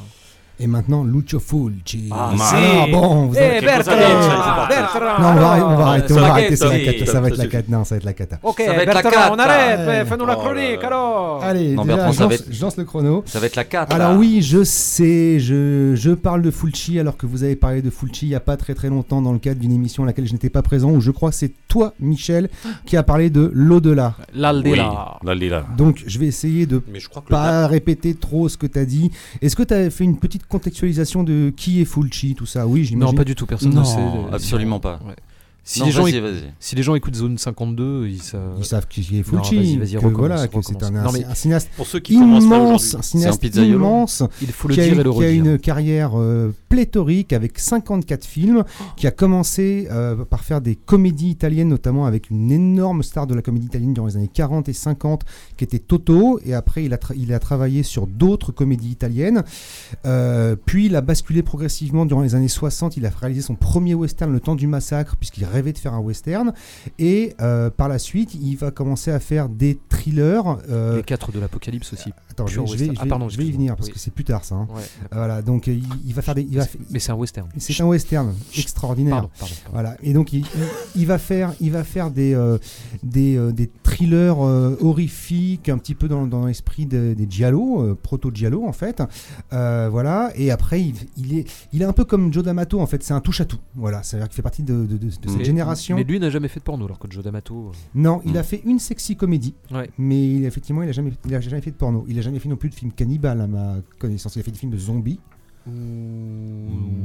Et 0.60 0.66
maintenant 0.66 1.04
Lucio 1.04 1.38
Fulci. 1.38 2.08
Ah, 2.10 2.30
Alors, 2.30 2.86
si. 2.86 2.90
bon, 2.92 3.26
vous 3.26 3.36
avez- 3.36 3.58
Eh, 3.58 3.60
Bertrand, 3.64 3.96
Bertrand, 3.96 4.68
Bertrand. 4.68 5.22
Non, 5.22 5.28
on 5.28 5.34
va, 5.34 5.66
on 5.68 5.76
va 5.76 5.86
arrêter, 5.86 6.12
on 6.14 6.16
va 6.20 6.26
arrêter, 6.30 6.56
ça 6.56 6.64
va 6.66 6.70
ça 6.72 6.76
être 6.78 6.86
la 6.86 6.92
cata, 6.92 7.06
ça 7.12 7.20
va 7.20 7.28
être 7.28 7.36
la 7.36 7.44
suffit. 7.44 7.48
cata, 7.56 7.64
non, 7.70 7.84
ça 7.84 7.94
va 7.94 7.96
être 7.98 8.04
la 8.04 8.12
cata. 8.12 8.38
Ok, 8.42 8.62
Ça 8.66 8.72
va 8.72 8.82
être 8.82 8.86
la 8.86 8.92
Bertrand, 8.94 9.10
cata. 9.10 9.32
on 9.32 9.38
arrête, 9.38 10.06
fais-nous 10.08 10.26
la 10.26 10.36
Oh 10.36 10.40
chronique 10.40 10.82
alors. 10.84 11.42
Allez, 11.44 11.74
Non, 11.74 11.84
Bertrand, 11.84 12.12
je, 12.12 12.20
lance, 12.22 12.32
être- 12.32 12.44
je 12.50 12.60
lance 12.62 12.76
le 12.76 12.84
chrono. 12.84 13.22
Ça 13.26 13.38
va 13.40 13.46
être 13.46 13.56
la 13.56 13.64
4. 13.64 13.94
Alors 13.94 14.16
oui, 14.18 14.42
je 14.42 14.64
sais, 14.64 15.38
je, 15.38 15.92
je 15.94 16.10
parle 16.10 16.42
de 16.42 16.50
Fulci 16.50 16.98
alors 16.98 17.16
que 17.16 17.26
vous 17.26 17.44
avez 17.44 17.54
parlé 17.56 17.80
de 17.82 17.90
Fulci 17.90 18.26
il 18.26 18.30
n'y 18.30 18.34
a 18.34 18.40
pas 18.40 18.56
très 18.56 18.74
très 18.74 18.88
longtemps 18.88 19.22
dans 19.22 19.32
le 19.32 19.38
cadre 19.38 19.60
d'une 19.60 19.72
émission 19.72 20.02
à 20.02 20.06
laquelle 20.06 20.26
je 20.26 20.32
n'étais 20.32 20.50
pas 20.50 20.62
présent, 20.62 20.90
où 20.90 21.00
je 21.00 21.10
crois 21.12 21.30
que 21.30 21.36
c'est 21.36 21.52
toi, 21.68 21.94
Michel, 22.00 22.48
qui 22.84 22.96
a 22.96 23.02
parlé 23.04 23.30
de 23.30 23.48
l'au-delà. 23.54 24.14
Oui, 24.18 24.24
L'Aldela. 24.40 25.18
là. 25.22 25.66
Donc 25.76 26.02
je 26.06 26.18
vais 26.18 26.26
essayer 26.26 26.66
de 26.66 26.78
que 26.78 27.28
pas 27.30 27.66
répéter 27.66 28.14
trop 28.14 28.48
ce 28.48 28.56
que 28.56 28.66
tu 28.66 28.78
as 28.78 28.84
dit. 28.84 29.10
Est-ce 29.42 29.54
que 29.54 29.62
tu 29.62 29.74
as 29.74 29.90
fait 29.90 30.04
une 30.04 30.18
petite 30.18 30.46
contextualisation 30.48 31.22
de 31.24 31.52
qui 31.56 31.80
est 31.80 31.84
Fulci, 31.84 32.34
tout 32.34 32.46
ça 32.46 32.66
Oui, 32.66 32.80
Non, 32.80 32.86
j'imagine. 32.86 33.16
pas 33.16 33.24
du 33.24 33.34
tout, 33.34 33.46
personne 33.46 33.72
Non, 33.74 33.80
ne 33.80 33.86
sait. 33.86 34.34
absolument 34.34 34.80
pas. 34.80 34.98
Ouais. 35.06 35.14
Si, 35.70 35.80
Non, 35.80 35.86
les 35.86 35.92
gens 35.92 36.06
si 36.58 36.76
les 36.76 36.96
écoutent 36.96 37.14
Zone 37.14 37.36
52, 37.36 38.06
ils 38.08 38.22
savent. 38.22 38.54
Ils 38.58 38.64
savent 38.64 38.86
qui 38.88 39.00
est 39.18 39.22
Fulci, 39.22 39.76
vas-y, 39.76 39.96
que, 40.00 40.06
voilà, 40.06 40.48
que 40.48 40.56
c'est 40.62 40.82
un. 40.82 40.90
Non, 40.90 41.12
mais 41.12 41.24
un 41.26 41.34
cinéaste 41.34 41.68
pour 41.76 41.86
ceux 41.86 42.00
qui 42.00 42.14
immense, 42.14 42.94
un 42.94 43.02
cinéaste 43.02 43.44
immense, 43.74 44.22
Il 44.40 44.48
faut 44.50 44.68
le 44.68 44.74
qui 44.74 44.80
a, 44.80 44.84
dire 44.84 44.98
et 45.00 45.02
le 45.04 45.12
qui 45.12 45.24
a 45.24 45.30
une 45.30 45.58
carrière 45.58 46.12
euh, 46.18 46.54
pléthorique 46.70 47.34
avec 47.34 47.58
54 47.58 48.24
films, 48.24 48.64
qui 48.96 49.06
a 49.06 49.10
commencé 49.10 49.88
euh, 49.90 50.24
par 50.24 50.42
faire 50.42 50.62
des 50.62 50.74
comédies 50.74 51.28
italiennes, 51.28 51.68
notamment 51.68 52.06
avec 52.06 52.30
une 52.30 52.50
énorme 52.50 53.02
star 53.02 53.26
de 53.26 53.34
la 53.34 53.42
comédie 53.42 53.66
italienne 53.66 53.92
durant 53.92 54.06
les 54.06 54.16
années 54.16 54.30
40 54.32 54.70
et 54.70 54.72
50, 54.72 55.26
qui 55.58 55.64
était 55.64 55.80
Toto, 55.80 56.40
et 56.46 56.54
après 56.54 56.82
il 56.84 56.94
a, 56.94 56.96
tra- 56.96 57.14
il 57.14 57.30
a 57.34 57.38
travaillé 57.40 57.82
sur 57.82 58.06
d'autres 58.06 58.52
comédies 58.52 58.90
italiennes, 58.90 59.44
Euh, 60.06 60.56
puis 60.64 60.86
il 60.86 60.96
a 60.96 61.00
basculé 61.02 61.42
progressivement 61.42 62.06
durant 62.06 62.22
les 62.22 62.34
années 62.34 62.48
60, 62.48 62.96
il 62.96 63.04
a 63.04 63.10
réalisé 63.10 63.42
son 63.42 63.54
premier 63.56 63.94
western, 63.94 64.32
Le 64.32 64.40
Temps 64.40 64.54
du 64.54 64.66
Massacre, 64.66 65.16
puisqu'il 65.16 65.44
rêvait 65.58 65.72
de 65.72 65.78
faire 65.78 65.94
un 65.94 65.98
western, 66.00 66.52
et 66.98 67.34
euh, 67.40 67.70
par 67.70 67.88
la 67.88 67.98
suite 67.98 68.34
il 68.34 68.56
va 68.56 68.70
commencer 68.70 69.10
à 69.10 69.20
faire 69.20 69.48
des 69.48 69.78
thrillers. 69.88 70.58
euh, 70.70 70.96
Les 70.96 71.02
4 71.02 71.32
de 71.32 71.40
l'Apocalypse 71.40 71.92
aussi. 71.92 72.10
attends, 72.30 72.46
je 72.46 72.60
vais, 72.60 72.66
je 72.66 72.76
vais- 72.76 72.90
Ah, 72.98 73.02
vais- 73.04 73.08
pardon, 73.08 73.28
je 73.28 73.36
vais 73.36 73.44
y 73.46 73.52
venir, 73.52 73.74
parce 73.76 73.88
Oui. 73.88 73.94
que 73.94 73.98
c'est 73.98 74.12
plus 74.12 74.24
tard 74.24 74.44
ça. 74.44 74.54
hein. 74.54 74.68
Ouais. 74.74 74.82
Voilà, 75.12 75.42
donc 75.42 75.68
euh, 75.68 75.72
il, 75.72 75.84
il 76.06 76.14
va 76.14 76.22
faire 76.22 76.34
des. 76.34 76.42
il 76.42 76.56
va 76.58 76.64
Mais 76.90 76.98
c'est 76.98 77.12
un 77.12 77.16
western. 77.16 77.48
c'est 77.58 77.80
un 77.80 77.86
western 77.86 78.34
extraordinaire. 78.56 79.14
Pardon, 79.14 79.30
pardon. 79.38 79.54
pardon. 79.64 79.72
Voilà, 79.72 79.96
et 80.02 80.12
donc 80.12 80.32
il, 80.32 81.06
va 81.06 81.18
faire, 81.18 81.52
il 81.60 81.70
va 81.72 81.84
faire 81.84 82.10
des, 82.10 82.34
euh, 82.34 82.58
des, 83.02 83.36
euh, 83.36 83.52
des 83.52 83.68
thrillers 83.82 84.34
euh, 84.44 84.76
horrifiques, 84.80 85.68
un 85.68 85.78
petit 85.78 85.94
peu 85.94 86.08
dans, 86.08 86.26
dans 86.26 86.46
l'esprit 86.46 86.86
de- 86.86 87.14
des 87.16 87.26
Giallo, 87.28 87.82
euh, 87.82 87.98
proto-Giallo 88.00 88.64
en 88.66 88.72
fait. 88.72 89.02
Euh, 89.52 89.88
voilà, 89.90 90.30
et 90.36 90.50
après 90.50 90.80
il, 90.82 90.94
il 91.16 91.38
est, 91.38 91.50
il 91.72 91.82
est 91.82 91.84
un 91.84 91.92
peu 91.92 92.04
comme 92.04 92.32
Joe 92.32 92.44
D'Amato 92.44 92.80
en 92.80 92.86
fait, 92.86 93.02
c'est 93.02 93.14
un 93.14 93.20
touche-à-tout. 93.20 93.58
Voilà, 93.74 94.02
c'est-à-dire 94.02 94.28
qu'il 94.28 94.36
fait 94.36 94.42
partie 94.42 94.62
de, 94.62 94.86
de- 94.86 94.96
de- 94.96 95.06
de 95.06 95.10
cette 95.10 95.37
Mais- 95.38 95.44
génération. 95.44 95.96
Mais 95.96 96.04
lui 96.04 96.18
n'a 96.20 96.30
jamais 96.30 96.48
fait 96.48 96.60
de 96.60 96.64
porno, 96.64 96.84
alors 96.84 96.98
que 96.98 97.10
Joe 97.10 97.22
D'Amato. 97.24 97.72
Non, 97.94 98.20
il 98.24 98.32
Mm. 98.32 98.36
a 98.36 98.42
fait 98.42 98.62
une 98.64 98.78
sexy 98.78 99.16
comédie, 99.16 99.54
Ouais. 99.70 99.90
mais 99.98 100.34
il- 100.34 100.44
effectivement 100.44 100.82
il 100.82 100.88
a 100.88 100.92
jamais, 100.92 101.12
il 101.26 101.34
a 101.34 101.40
jamais 101.40 101.60
fait 101.60 101.70
de 101.70 101.76
porno. 101.76 102.04
Il 102.08 102.18
a 102.18 102.22
jamais 102.22 102.38
fait 102.38 102.48
non 102.48 102.56
plus 102.56 102.68
de 102.70 102.74
film 102.74 102.92
cannibale 102.92 103.40
à 103.40 103.46
ma 103.46 103.76
connaissance. 103.98 104.36
Il 104.36 104.40
a 104.40 104.42
fait 104.42 104.50
des 104.50 104.58
films 104.58 104.72
de 104.72 104.78
zombies. 104.78 105.20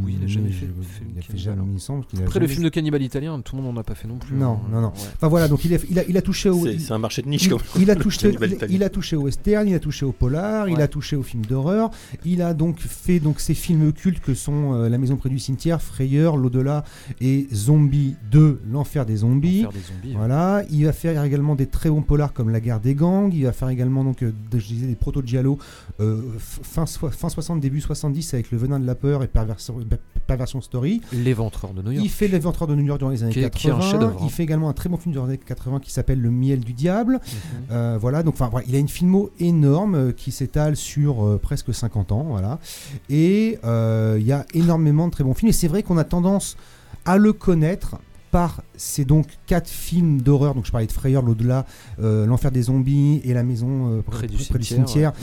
Oui, 0.05 0.15
il 0.19 0.23
a 0.23 0.27
jamais 0.27 0.49
fait. 0.51 0.65
Je- 0.67 0.71
de 0.71 0.83
film 0.83 1.09
il 1.15 1.19
a 1.19 1.21
fait 1.21 1.37
jamais, 1.37 1.61
il 1.65 1.73
me 1.73 1.77
semble 1.79 2.05
qu'il 2.05 2.19
a 2.21 2.23
Après, 2.23 2.39
le 2.39 2.45
jamais- 2.45 2.53
film 2.53 2.63
de 2.65 2.69
cannibale 2.69 3.01
italien, 3.01 3.39
tout 3.41 3.55
le 3.55 3.61
monde 3.61 3.75
n'en 3.75 3.81
a 3.81 3.83
pas 3.83 3.95
fait 3.95 4.07
non 4.07 4.17
plus. 4.17 4.35
Non, 4.35 4.53
hein. 4.53 4.59
non, 4.71 4.81
non. 4.81 4.87
Ouais. 4.87 4.93
Enfin 5.15 5.27
voilà, 5.27 5.47
donc 5.47 5.63
il 5.65 5.73
a, 5.73 5.77
il 5.89 5.99
a, 5.99 6.03
il 6.07 6.17
a 6.17 6.21
touché 6.21 6.49
au. 6.49 6.65
C'est- 6.65 6.79
C'est 6.79 6.91
un 6.93 6.97
marché 6.97 7.21
de 7.21 7.27
niche 7.29 7.43
Il, 7.45 7.49
comme 7.49 7.59
il 7.79 7.89
a 7.91 7.95
le 7.95 8.01
touché, 8.03 8.27
cannibale 8.27 8.49
il, 8.49 8.55
italien. 8.55 8.75
il 8.75 8.83
a 8.83 8.89
touché 8.89 9.15
au 9.15 9.21
western, 9.21 9.67
il 9.67 9.75
a 9.75 9.79
touché 9.79 10.05
au 10.05 10.11
polar, 10.11 10.67
il 10.69 10.75
Ouais. 10.75 10.81
a 10.81 10.87
touché 10.87 11.15
aux 11.15 11.23
films 11.23 11.45
d'horreur. 11.45 11.91
Il 12.25 12.41
a 12.41 12.53
donc 12.53 12.79
fait 12.79 13.19
donc 13.19 13.39
ces 13.39 13.53
films 13.53 13.91
cultes 13.93 14.19
que 14.21 14.33
sont 14.33 14.73
euh, 14.73 14.89
La 14.89 14.97
Maison 14.97 15.15
près 15.17 15.29
du 15.29 15.39
cimetière, 15.39 15.81
Frayeur, 15.81 16.35
L'au-delà 16.37 16.83
et 17.21 17.47
Zombie 17.53 18.15
2, 18.31 18.61
L'enfer 18.71 19.05
des 19.05 19.17
zombies. 19.17 19.61
Faire 19.61 19.71
des 19.71 19.79
zombies. 19.79 20.15
Voilà, 20.17 20.63
il 20.69 20.85
va 20.85 20.93
faire 20.93 21.23
également 21.23 21.55
des 21.55 21.67
très 21.67 21.89
bons 21.89 22.01
polars 22.01 22.33
comme 22.33 22.49
La 22.49 22.59
guerre 22.59 22.79
des 22.79 22.95
gangs. 22.95 23.31
Il 23.33 23.43
va 23.45 23.51
faire 23.53 23.69
également 23.69 24.03
donc 24.03 24.23
euh, 24.23 24.31
je 24.53 24.65
disais, 24.65 24.87
des 24.87 24.95
proto 24.95 25.21
giallo 25.25 25.57
euh, 25.99 26.21
f- 26.37 26.63
fin, 26.63 26.85
fin 26.85 27.29
60 27.29 27.59
début 27.59 27.81
70 27.81 28.33
avec 28.33 28.51
Le 28.53 28.59
venin 28.59 28.79
de 28.79 28.85
la 28.85 28.93
peur 28.93 29.23
et 29.23 29.27
Perversion, 29.27 29.75
Perversion 30.27 30.61
Story. 30.61 31.01
L'éventreur 31.11 31.73
de 31.73 31.81
New 31.81 31.91
York. 31.91 32.05
Il 32.05 32.09
fait 32.11 32.27
L'Aventure 32.27 32.67
de 32.67 32.75
New 32.75 32.85
York 32.85 32.99
dans 33.01 33.09
les 33.09 33.23
années 33.23 33.33
Qui 33.33 33.39
est- 33.39 33.49
80. 33.49 33.59
qui 33.59 33.67
est 33.67 33.71
un 33.71 33.91
chef-d'œuvre, 33.91 34.17
hein. 34.21 34.23
Il 34.25 34.29
fait 34.29 34.43
également 34.43 34.69
un 34.69 34.73
très 34.73 34.89
bon 34.89 34.97
film 34.97 35.15
dans 35.15 35.23
les 35.25 35.29
années 35.29 35.37
80 35.43 35.79
qui 35.79 35.91
s'appelle 35.91 36.21
Le 36.21 36.29
miel 36.29 36.59
du 36.59 36.73
diable. 36.73 37.13
Mhm. 37.13 37.39
Euh, 37.71 37.97
voilà, 37.99 38.21
donc 38.21 38.35
enfin, 38.35 38.49
voilà, 38.49 38.67
il 38.69 38.75
a 38.75 38.77
une 38.77 38.87
filmo 38.89 39.31
énorme 39.39 39.95
euh, 39.95 40.11
qui 40.11 40.31
s'étale 40.31 40.75
sur 40.75 41.25
euh, 41.25 41.39
presque 41.41 41.73
50 41.73 42.11
ans, 42.11 42.25
voilà. 42.29 42.59
Et 43.09 43.57
il 43.63 44.23
y 44.25 44.31
a 44.31 44.45
énormément 44.53 45.07
de 45.07 45.11
très 45.11 45.23
bons 45.23 45.33
films. 45.33 45.49
Et 45.49 45.53
c'est 45.53 45.67
vrai 45.67 45.81
qu'on 45.81 45.97
a 45.97 46.03
tendance 46.03 46.55
à 47.05 47.17
le 47.17 47.33
connaître 47.33 47.95
par 48.29 48.61
ces 48.77 49.03
donc 49.05 49.27
quatre 49.47 49.67
films 49.69 50.21
d'horreur. 50.21 50.53
Donc 50.53 50.65
je 50.67 50.71
parlais 50.71 50.85
de 50.87 50.91
Frayeur, 50.91 51.23
l'au-delà, 51.23 51.65
euh, 52.01 52.27
l'enfer 52.27 52.51
des 52.51 52.61
zombies 52.63 53.19
et 53.23 53.33
la 53.33 53.41
maison 53.43 53.89
euh, 53.97 54.01
Près 54.03 54.27
du 54.27 54.37
cimetière, 54.37 54.63
cimetière. 54.77 55.11
ouais. 55.11 55.17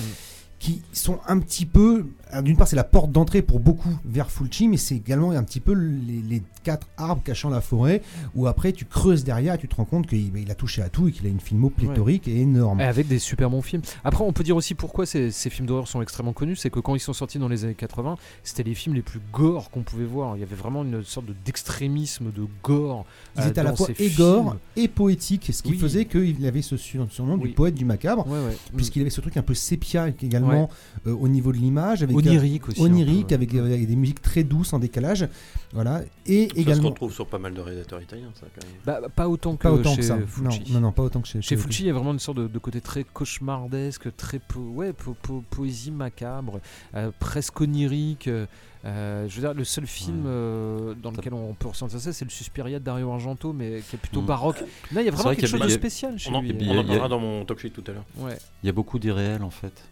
qui 0.59 0.83
sont 0.93 1.19
un 1.29 1.39
petit 1.39 1.65
peu. 1.67 2.07
Alors, 2.31 2.43
D'une 2.45 2.57
part, 2.57 2.69
c'est 2.69 2.77
la 2.77 2.85
porte 2.85 3.13
d'entrée 3.13 3.43
pour 3.43 3.61
beaucoup 3.61 3.89
vers 4.05 4.31
Fulci, 4.31 4.69
mais 4.69 4.77
c'est 4.77 4.97
également 4.97 5.31
un 5.33 5.43
petit 5.43 5.61
peu 5.61 5.73
les, 5.73 6.23
les 6.29 6.43
quatre 6.63 6.87
arbres 6.97 7.23
cachant 7.23 7.49
la 7.51 7.61
forêt, 7.61 8.03
où 8.35 8.47
après 8.47 8.73
tu 8.73 8.85
creuses 8.85 9.25
derrière 9.25 9.55
et 9.55 9.59
tu 9.59 9.69
te 9.69 9.75
rends 9.77 9.85
compte 9.85 10.07
qu'il 10.07 10.37
il 10.37 10.51
a 10.51 10.55
touché 10.55 10.83
à 10.83 10.89
tout 10.89 11.09
et 11.09 11.13
qu'il 11.13 11.27
a 11.27 11.31
une 11.31 11.41
filmo 11.41 11.71
pléthorique 11.71 12.29
et 12.29 12.41
énorme. 12.41 12.81
Et 12.81 12.85
avec 12.85 13.09
des 13.09 13.19
super 13.19 13.51
bons 13.51 13.63
films. 13.63 13.83
Après, 14.05 14.25
on 14.25 14.33
peut 14.33 14.45
dire 14.45 14.57
aussi 14.57 14.75
pourquoi 14.75 15.07
ces, 15.07 15.31
ces 15.31 15.51
films 15.51 15.67
d'horreur 15.67 15.89
sont 15.89 16.03
extrêmement 16.03 16.33
connus. 16.33 16.57
C'est 16.57 16.71
que 16.71 16.81
quand 16.81 16.95
ils 16.95 17.01
sont 17.01 17.13
sortis 17.13 17.39
dans 17.39 17.49
les 17.49 17.65
années 17.65 17.75
80, 17.75 18.17
c'était 18.43 18.63
les 18.63 18.75
films 18.75 18.95
les 18.95 19.03
plus 19.03 19.21
gore 19.33 19.71
qu'on 19.71 19.83
pouvait 19.83 20.05
voir. 20.05 20.37
Il 20.37 20.41
y 20.41 20.43
avait 20.43 20.57
vraiment 20.57 20.83
une 20.85 21.03
sorte 21.05 21.27
de- 21.27 21.35
d'extrémisme, 21.45 22.33
de 22.33 22.47
gore. 22.63 23.05
Ils 23.37 23.43
euh, 23.43 23.49
étaient 23.49 23.61
à 23.61 23.65
la 23.65 23.75
fois 23.77 23.89
égores 23.99 24.51
films. 24.53 24.59
et 24.77 24.89
poétiques, 24.89 25.51
ce 25.53 25.63
qui 25.63 25.73
Oui. 25.73 25.79
faisait 25.79 26.05
qu'il 26.05 26.45
avait 26.47 26.63
ce 26.63 26.77
sur- 26.77 27.11
surnom 27.11 27.35
Oui. 27.41 27.49
du 27.51 27.55
poète 27.55 27.75
du 27.75 27.85
macabre, 27.85 28.27
Ouais, 28.27 28.39
ouais. 28.39 28.57
puisqu'il 28.77 29.01
avait 29.03 29.11
ce 29.11 29.21
truc 29.21 29.37
un 29.37 29.43
peu 29.43 29.55
sépia 29.55 30.09
également 30.09 30.69
euh, 31.07 31.15
au 31.15 31.29
niveau 31.29 31.53
de 31.53 31.59
l'image, 31.59 32.03
avec 32.03 32.15
onirique 32.29 32.69
aussi. 32.69 32.81
onirique, 32.81 33.33
avec, 33.33 33.55
avec 33.55 33.87
des 33.87 33.97
musiques 33.97 34.23
très 34.23 34.45
douces 34.45 34.73
en 34.73 34.79
décalage, 34.79 35.29
voilà, 35.73 36.03
et 36.27 36.49
Ça 36.49 36.55
également 36.57 36.89
retrouve 36.91 37.13
sur 37.13 37.27
pas 37.27 37.39
mal 37.39 37.55
de 37.55 37.61
réalisateurs 37.61 38.03
italiens, 38.03 38.31
ça, 38.35 38.47
quand 38.55 38.67
même. 38.67 38.77
Bah, 39.03 39.09
pas 39.15 39.29
autant 39.29 39.57
que 39.57 39.63
pas 39.63 39.73
autant 39.73 39.91
chez 39.91 39.97
que 39.99 40.03
ça. 40.03 40.19
Fulci. 40.27 40.63
Non, 40.69 40.75
non, 40.75 40.81
non, 40.81 40.93
pas 40.93 41.03
autant 41.03 41.21
que 41.21 41.29
chez, 41.29 41.41
Chez 41.43 41.57
Fulci, 41.57 41.83
il 41.85 41.87
y 41.87 41.91
a 41.91 41.93
vraiment 41.95 42.13
une 42.13 42.19
sorte 42.19 42.39
de, 42.39 42.47
de 42.49 42.59
côté 42.59 42.81
très 42.81 43.05
cauchemardesque, 43.05 44.15
très 44.17 44.39
po- 44.39 44.61
ouais, 44.61 44.93
po- 44.93 45.17
po- 45.23 45.45
poésie 45.51 45.91
macabre, 45.91 46.61
euh, 46.95 47.11
presque 47.19 47.61
onirique. 47.61 48.29
euh, 48.29 48.47
euh, 48.87 49.29
je 49.29 49.35
veux 49.37 49.43
dire, 49.43 49.53
le 49.53 49.63
seul 49.65 49.87
film 49.87 50.21
Ouais. 50.25 50.31
euh, 50.31 50.95
dans 51.03 51.11
lequel 51.11 51.35
on 51.35 51.53
peut 51.53 51.69
ressentir 51.69 52.01
ça, 52.01 52.15
c'est 52.15 52.25
le 52.25 52.31
Suspiria 52.31 52.79
de 52.79 52.85
Dario 52.85 53.11
Argento, 53.13 53.53
mais 53.53 53.83
qui 53.89 53.97
est 53.97 53.99
plutôt 53.99 54.23
Mm. 54.23 54.27
baroque. 54.27 54.61
Là, 54.93 55.03
il 55.03 55.05
y 55.05 55.09
a 55.09 55.11
vraiment 55.11 55.25
vrai 55.25 55.37
quelque 55.37 55.49
y 55.49 55.51
chose 55.51 55.61
de 55.61 55.69
spécial 55.69 56.19
chez 56.19 56.31
On 56.31 56.35
en, 56.37 56.41
lui. 56.41 56.53
On 56.53 56.59
il 56.59 56.67
y 56.67 56.71
a- 56.71 56.81
en 56.81 56.85
parlera 56.87 57.09
dans 57.09 57.21
mon 57.21 57.45
talk 57.45 57.59
sheet 57.59 57.71
tout 57.75 57.85
à 57.89 57.93
l'heure. 57.93 58.05
Ouais. 58.17 58.39
Il 58.63 58.67
y 58.67 58.71
a 58.71 58.73
beaucoup 58.73 58.99
d'irréel 58.99 59.43
en 59.43 59.51
fait. 59.51 59.85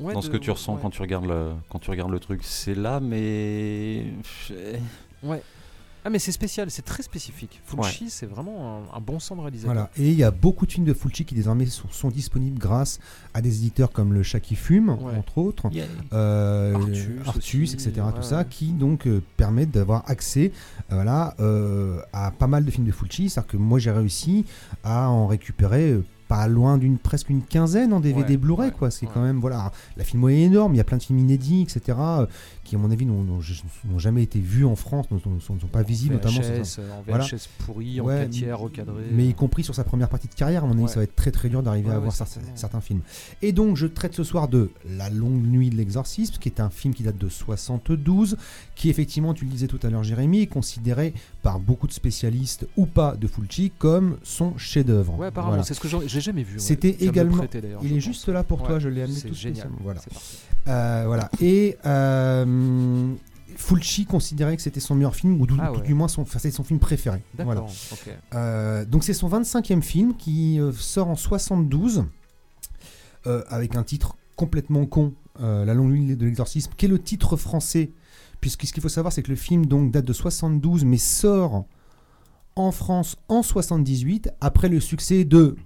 Ouais, 0.00 0.14
dans 0.14 0.22
ce 0.22 0.30
que 0.30 0.36
tu 0.36 0.50
ressens 0.50 0.74
ouais. 0.74 0.78
quand 0.82 0.90
tu 0.90 1.02
regardes 1.02 1.26
le 1.26 1.50
quand 1.68 1.78
tu 1.78 1.90
regardes 1.90 2.10
le 2.12 2.20
truc, 2.20 2.40
c'est 2.44 2.74
là 2.74 3.00
mais 3.00 4.04
Ouais. 5.22 5.42
Ah, 6.04 6.10
mais 6.10 6.20
c'est 6.20 6.32
spécial, 6.32 6.70
c'est 6.70 6.82
très 6.84 7.02
spécifique. 7.02 7.60
Fulci, 7.66 8.08
c'est 8.08 8.24
vraiment 8.24 8.78
un, 8.94 8.96
un 8.96 9.00
bon 9.00 9.18
sang 9.18 9.34
de 9.34 9.40
réalisateur. 9.42 9.74
Voilà. 9.74 9.90
Et 9.98 10.08
il 10.08 10.14
y 10.14 10.22
a 10.22 10.30
beaucoup 10.30 10.64
de 10.64 10.72
films 10.72 10.86
de 10.86 10.94
Fulci 10.94 11.24
qui 11.24 11.34
désormais 11.34 11.66
sont, 11.66 11.88
sont 11.90 12.08
disponibles 12.08 12.56
grâce 12.58 12.98
à 13.34 13.42
des 13.42 13.56
éditeurs 13.58 13.90
comme 13.90 14.14
Le 14.14 14.22
Chat 14.22 14.40
qui 14.40 14.54
fume, 14.54 14.90
Ouais. 14.90 15.16
entre 15.18 15.38
autres. 15.38 15.68
euh, 16.12 16.74
Artus 17.26 17.74
etc. 17.74 17.92
ouais, 17.96 18.12
tout 18.14 18.22
ça, 18.22 18.44
qui 18.44 18.66
donc 18.72 19.06
euh, 19.06 19.20
permettent 19.36 19.72
d'avoir 19.72 20.08
accès 20.08 20.52
euh, 20.92 20.94
voilà, 20.94 21.34
euh, 21.40 22.00
à 22.12 22.30
pas 22.30 22.46
mal 22.46 22.64
de 22.64 22.70
films 22.70 22.86
de 22.86 22.92
Fulci. 22.92 23.28
C'est-à-dire 23.28 23.50
que 23.50 23.56
moi 23.56 23.78
j'ai 23.78 23.90
réussi 23.90 24.46
à 24.84 25.10
en 25.10 25.26
récupérer 25.26 25.90
euh, 25.90 26.04
pas 26.28 26.46
loin 26.46 26.78
d'une 26.78 26.98
presque 26.98 27.30
une 27.30 27.42
quinzaine 27.42 27.92
en 27.92 28.00
DVD 28.00 28.32
Ouais, 28.32 28.36
Blu-ray, 28.36 28.68
ouais, 28.68 28.74
quoi. 28.76 28.90
C'est 28.90 29.06
ouais. 29.06 29.12
quand 29.12 29.22
même, 29.22 29.40
voilà, 29.40 29.72
la 29.96 30.04
filmo 30.04 30.28
est 30.28 30.40
énorme, 30.40 30.74
il 30.74 30.76
y 30.76 30.80
a 30.80 30.84
plein 30.84 30.98
de 30.98 31.02
films 31.02 31.18
inédits, 31.18 31.62
etc., 31.62 31.98
qui 32.68 32.76
à 32.76 32.78
mon 32.78 32.90
avis 32.90 33.06
n'ont- 33.06 33.40
jamais 33.98 34.22
été 34.22 34.38
vus 34.40 34.64
en 34.66 34.76
France, 34.76 35.06
ne 35.10 35.18
sont, 35.18 35.54
pas 35.72 35.82
visibles, 35.82 36.14
notamment 36.14 36.42
sur 36.42 36.42
VHS, 36.44 36.78
en 36.80 37.02
Voilà. 37.06 37.24
VHS 37.24 37.48
pourri, 37.64 38.00
en 38.00 38.04
Ouais, 38.04 38.18
4 38.20 38.30
tiers, 38.30 38.58
recadré. 38.58 39.02
mais 39.12 39.26
y 39.26 39.34
compris 39.34 39.64
sur 39.64 39.74
sa 39.74 39.84
première 39.84 40.08
partie 40.08 40.28
de 40.28 40.34
carrière, 40.34 40.64
à 40.64 40.66
mon 40.66 40.74
avis, 40.74 40.82
Ouais. 40.82 40.88
ça 40.88 40.96
va 40.96 41.04
être 41.04 41.16
très 41.16 41.30
très 41.30 41.48
dur 41.48 41.62
d'arriver 41.62 41.88
Ouais, 41.88 41.94
à 41.94 41.98
voir 41.98 42.14
certains 42.54 42.80
films. 42.80 43.00
Et 43.42 43.52
donc, 43.52 43.76
je 43.76 43.86
traite 43.86 44.14
ce 44.14 44.22
soir 44.24 44.48
de 44.48 44.70
La 44.98 45.08
longue 45.10 45.46
nuit 45.46 45.70
de 45.70 45.76
l'exorcisme, 45.76 46.36
qui 46.40 46.48
est 46.48 46.60
un 46.60 46.68
film 46.70 46.92
qui 46.94 47.02
date 47.02 47.16
de 47.18 47.28
72, 47.28 48.36
qui 48.74 48.90
effectivement, 48.90 49.32
tu 49.34 49.44
le 49.44 49.50
disais 49.50 49.66
tout 49.66 49.80
à 49.82 49.88
l'heure, 49.90 50.04
Jérémy, 50.04 50.42
est 50.42 50.46
considéré 50.46 51.14
par 51.42 51.58
beaucoup 51.60 51.86
de 51.86 51.92
spécialistes 51.92 52.66
ou 52.76 52.84
pas 52.86 53.16
de 53.16 53.26
Fulci 53.26 53.72
comme 53.78 54.18
son 54.22 54.56
chef-d'œuvre. 54.58 55.18
Ouais, 55.18 55.28
apparemment, 55.28 55.52
Voilà. 55.52 55.62
c'est 55.64 55.74
ce 55.74 55.80
que 55.80 55.88
j'ai 56.06 56.20
jamais 56.20 56.42
vu. 56.42 56.58
C'était 56.58 56.90
également- 57.00 57.42
Il 57.82 57.92
est 57.92 57.94
pense. 57.94 57.98
juste 58.04 58.28
là 58.28 58.42
pour 58.44 58.62
toi, 58.62 58.78
je 58.78 58.88
l'ai 58.88 59.02
amené 59.02 59.18
tout 59.20 59.32
génial. 59.34 59.54
spécialement. 59.56 59.78
Voilà. 59.82 60.00
Euh, 60.68 61.04
voilà. 61.06 61.30
Et 61.40 61.76
euh, 61.86 62.44
Fulci 63.56 64.04
considérait 64.06 64.56
que 64.56 64.62
c'était 64.62 64.80
son 64.80 64.94
meilleur 64.94 65.14
film, 65.16 65.40
ou 65.40 65.46
du, 65.46 65.54
Ah 65.58 65.70
tout 65.72 65.80
ouais. 65.80 65.86
du 65.86 65.94
moins 65.94 66.06
son, 66.08 66.22
enfin, 66.22 66.38
c'est 66.38 66.50
son 66.50 66.62
film 66.62 66.78
préféré. 66.78 67.22
Voilà. 67.38 67.64
Euh, 68.34 68.84
donc 68.84 69.02
c'est 69.04 69.14
son 69.14 69.28
25e 69.28 69.82
film 69.82 70.14
qui 70.16 70.60
euh, 70.60 70.70
sort 70.72 71.08
en 71.08 71.16
72 71.16 72.04
euh, 73.26 73.42
avec 73.48 73.74
un 73.74 73.82
titre 73.82 74.16
complètement 74.36 74.86
con, 74.86 75.14
euh, 75.40 75.64
La 75.64 75.74
longue 75.74 75.90
nuit 75.90 76.16
de 76.16 76.24
l'exorcisme, 76.24 76.72
qui 76.76 76.86
est 76.86 76.88
le 76.88 77.00
titre 77.00 77.36
français. 77.36 77.90
Puisque 78.40 78.64
ce 78.66 78.72
qu'il 78.72 78.82
faut 78.82 78.88
savoir, 78.88 79.12
c'est 79.12 79.22
que 79.24 79.30
le 79.30 79.36
film 79.36 79.66
donc 79.66 79.90
date 79.90 80.04
de 80.04 80.12
72, 80.12 80.84
mais 80.84 80.98
sort 80.98 81.64
en 82.54 82.70
France 82.70 83.16
en 83.28 83.42
78 83.42 84.30
après 84.40 84.68
le 84.68 84.78
succès 84.78 85.24
de 85.24 85.56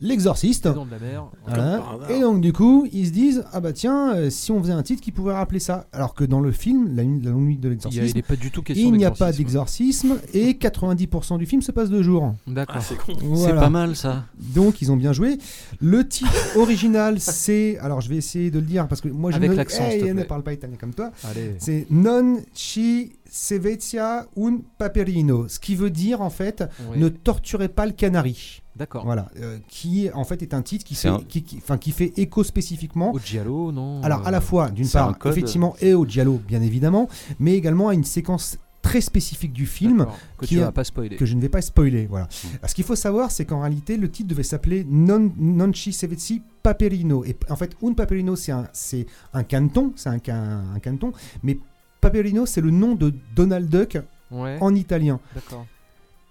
L'exorciste. 0.00 0.66
De 0.66 0.74
la 0.90 0.98
mer. 0.98 1.24
Voilà. 1.46 1.82
Et 2.10 2.20
donc 2.20 2.40
du 2.40 2.52
coup, 2.52 2.86
ils 2.92 3.06
se 3.06 3.12
disent 3.12 3.44
ah 3.52 3.60
bah 3.60 3.72
tiens, 3.72 4.14
euh, 4.14 4.28
si 4.28 4.50
on 4.50 4.60
faisait 4.60 4.72
un 4.72 4.82
titre 4.82 5.00
qui 5.00 5.12
pouvait 5.12 5.32
rappeler 5.32 5.60
ça, 5.60 5.86
alors 5.92 6.14
que 6.14 6.24
dans 6.24 6.40
le 6.40 6.50
film, 6.50 6.94
La, 6.96 7.04
nuit- 7.04 7.22
la 7.22 7.30
longue 7.30 7.44
nuit 7.44 7.56
de 7.56 7.60
Il 7.60 7.64
y 7.64 7.66
a- 7.68 7.70
l'exorcisme, 7.70 8.04
il 8.06 8.14
n'est 8.14 8.22
pas 8.22 8.36
du 8.36 8.50
tout 8.50 8.62
question 8.62 8.88
il 8.88 8.92
n'y 8.96 9.04
a 9.04 9.12
pas 9.12 9.30
d'exorcisme. 9.32 10.18
et 10.34 10.54
90% 10.54 11.38
du 11.38 11.46
film 11.46 11.62
se 11.62 11.70
passe 11.72 11.90
de 11.90 12.02
jour. 12.02 12.34
D'accord. 12.46 12.76
Ah, 12.78 12.82
c'est 12.82 12.96
con. 12.96 13.12
c'est 13.16 13.24
Voilà. 13.24 13.60
pas 13.60 13.70
mal 13.70 13.94
ça. 13.94 14.24
Donc 14.36 14.82
ils 14.82 14.90
ont 14.90 14.96
bien 14.96 15.12
joué. 15.12 15.38
Le 15.80 16.06
titre 16.06 16.30
original, 16.58 17.20
c'est 17.20 17.78
alors 17.78 18.00
je 18.00 18.08
vais 18.08 18.16
essayer 18.16 18.50
de 18.50 18.58
le 18.58 18.66
dire 18.66 18.88
parce 18.88 19.00
que 19.00 19.08
moi 19.08 19.30
je 19.30 19.36
Avec 19.36 19.50
ne, 19.52 19.54
l'accent, 19.56 19.88
s'il 19.90 20.00
te 20.00 20.04
Hey, 20.06 20.10
ne 20.10 20.14
plaît. 20.14 20.24
parle 20.24 20.42
pas 20.42 20.52
italien 20.52 20.76
comme 20.78 20.92
toi. 20.92 21.12
Allez. 21.22 21.54
C'est 21.58 21.86
non 21.90 22.38
ci 22.52 23.12
sevezia 23.30 24.26
un 24.36 24.58
paperino, 24.78 25.48
ce 25.48 25.58
qui 25.60 25.74
veut 25.76 25.90
dire 25.90 26.20
en 26.20 26.30
fait 26.30 26.64
Oui. 26.90 26.98
ne 26.98 27.08
torturez 27.08 27.68
pas 27.68 27.86
le 27.86 27.92
canari. 27.92 28.60
D'accord. 28.76 29.04
Voilà, 29.04 29.28
euh, 29.40 29.58
qui 29.68 30.10
en 30.12 30.24
fait 30.24 30.42
est 30.42 30.52
un 30.52 30.62
titre 30.62 30.84
qui 30.84 30.94
fait, 30.96 31.08
un- 31.08 31.20
qui, 31.20 31.42
qui- 31.44 31.58
enfin, 31.58 31.78
qui 31.78 31.92
fait 31.92 32.12
écho 32.16 32.42
spécifiquement 32.42 33.12
Au 33.12 33.18
Giallo, 33.20 33.70
non 33.70 34.02
alors 34.02 34.26
à 34.26 34.30
la 34.32 34.38
euh, 34.38 34.40
fois, 34.40 34.70
d'une 34.70 34.88
part, 34.88 35.16
effectivement, 35.26 35.76
et 35.80 35.94
au 35.94 36.04
Giallo, 36.06 36.40
bien 36.46 36.60
évidemment, 36.60 37.08
mais 37.38 37.54
également 37.54 37.88
à 37.88 37.94
une 37.94 38.02
séquence 38.04 38.58
très 38.82 39.00
spécifique 39.00 39.52
du 39.52 39.64
film 39.64 40.06
Que 40.36 40.44
qui 40.46 40.56
tu 40.56 40.60
a- 40.60 40.66
vas 40.66 40.72
pas 40.72 40.84
spoiler. 40.84 41.16
que 41.16 41.24
je 41.24 41.34
ne 41.36 41.40
vais 41.40 41.48
pas 41.48 41.62
spoiler. 41.62 42.06
Voilà. 42.06 42.28
Alors, 42.58 42.68
ce 42.68 42.74
qu'il 42.74 42.84
faut 42.84 42.96
savoir, 42.96 43.30
c'est 43.30 43.44
qu'en 43.46 43.60
réalité, 43.60 43.96
le 43.96 44.10
titre 44.10 44.28
devait 44.28 44.42
s'appeler 44.42 44.84
Non, 44.86 45.32
non 45.38 45.72
ci 45.72 45.92
sevezzi 45.92 46.42
Paperino. 46.62 47.24
Et 47.24 47.36
en 47.48 47.56
fait, 47.56 47.76
un 47.82 47.92
Paperino, 47.94 48.36
c'est 48.36 48.52
un, 48.52 48.68
c'est 48.72 49.06
un 49.32 49.42
canton, 49.44 49.92
c'est 49.96 50.08
un, 50.10 50.18
can- 50.18 50.62
un 50.74 50.78
canton, 50.80 51.12
mais 51.42 51.58
Paperino, 52.00 52.44
c'est 52.44 52.60
le 52.60 52.70
nom 52.70 52.94
de 52.94 53.14
Donald 53.36 53.68
Duck 53.70 53.98
Ouais. 54.30 54.58
en 54.60 54.74
italien. 54.74 55.20
D'accord. 55.34 55.64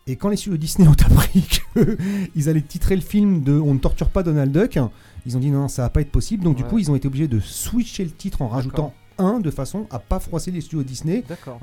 Et 0.06 0.18
quand 0.18 0.30
les 0.30 0.36
studios 0.36 0.58
Disney 0.58 0.88
ont 0.88 0.92
appris 0.92 1.42
qu'ils 2.34 2.50
allaient 2.50 2.62
titrer 2.62 2.96
le 2.96 3.02
film 3.02 3.42
de 3.42 3.54
On 3.54 3.74
ne 3.74 3.80
torture 3.80 4.10
pas 4.10 4.22
Donald 4.24 4.52
Duck, 4.52 4.78
ils 5.26 5.38
ont 5.38 5.40
dit 5.40 5.50
non, 5.50 5.62
non, 5.62 5.68
ça 5.70 5.84
va 5.84 5.90
pas 5.90 6.02
être 6.02 6.12
possible. 6.12 6.44
Donc 6.44 6.58
du 6.58 6.64
coup, 6.64 6.78
ils 6.78 6.92
ont 6.92 6.96
été 6.96 7.08
obligés 7.08 7.28
de 7.28 7.40
switcher 7.40 8.04
le 8.04 8.12
titre 8.12 8.42
en 8.42 8.50
rajoutant 8.50 8.94
un 9.18 9.40
de 9.40 9.52
façon 9.52 9.86
à 9.92 10.00
pas 10.00 10.20
froisser 10.20 10.52
les 10.52 10.62
studios 10.62 10.84
Disney 10.84 11.24
D'accord. 11.28 11.60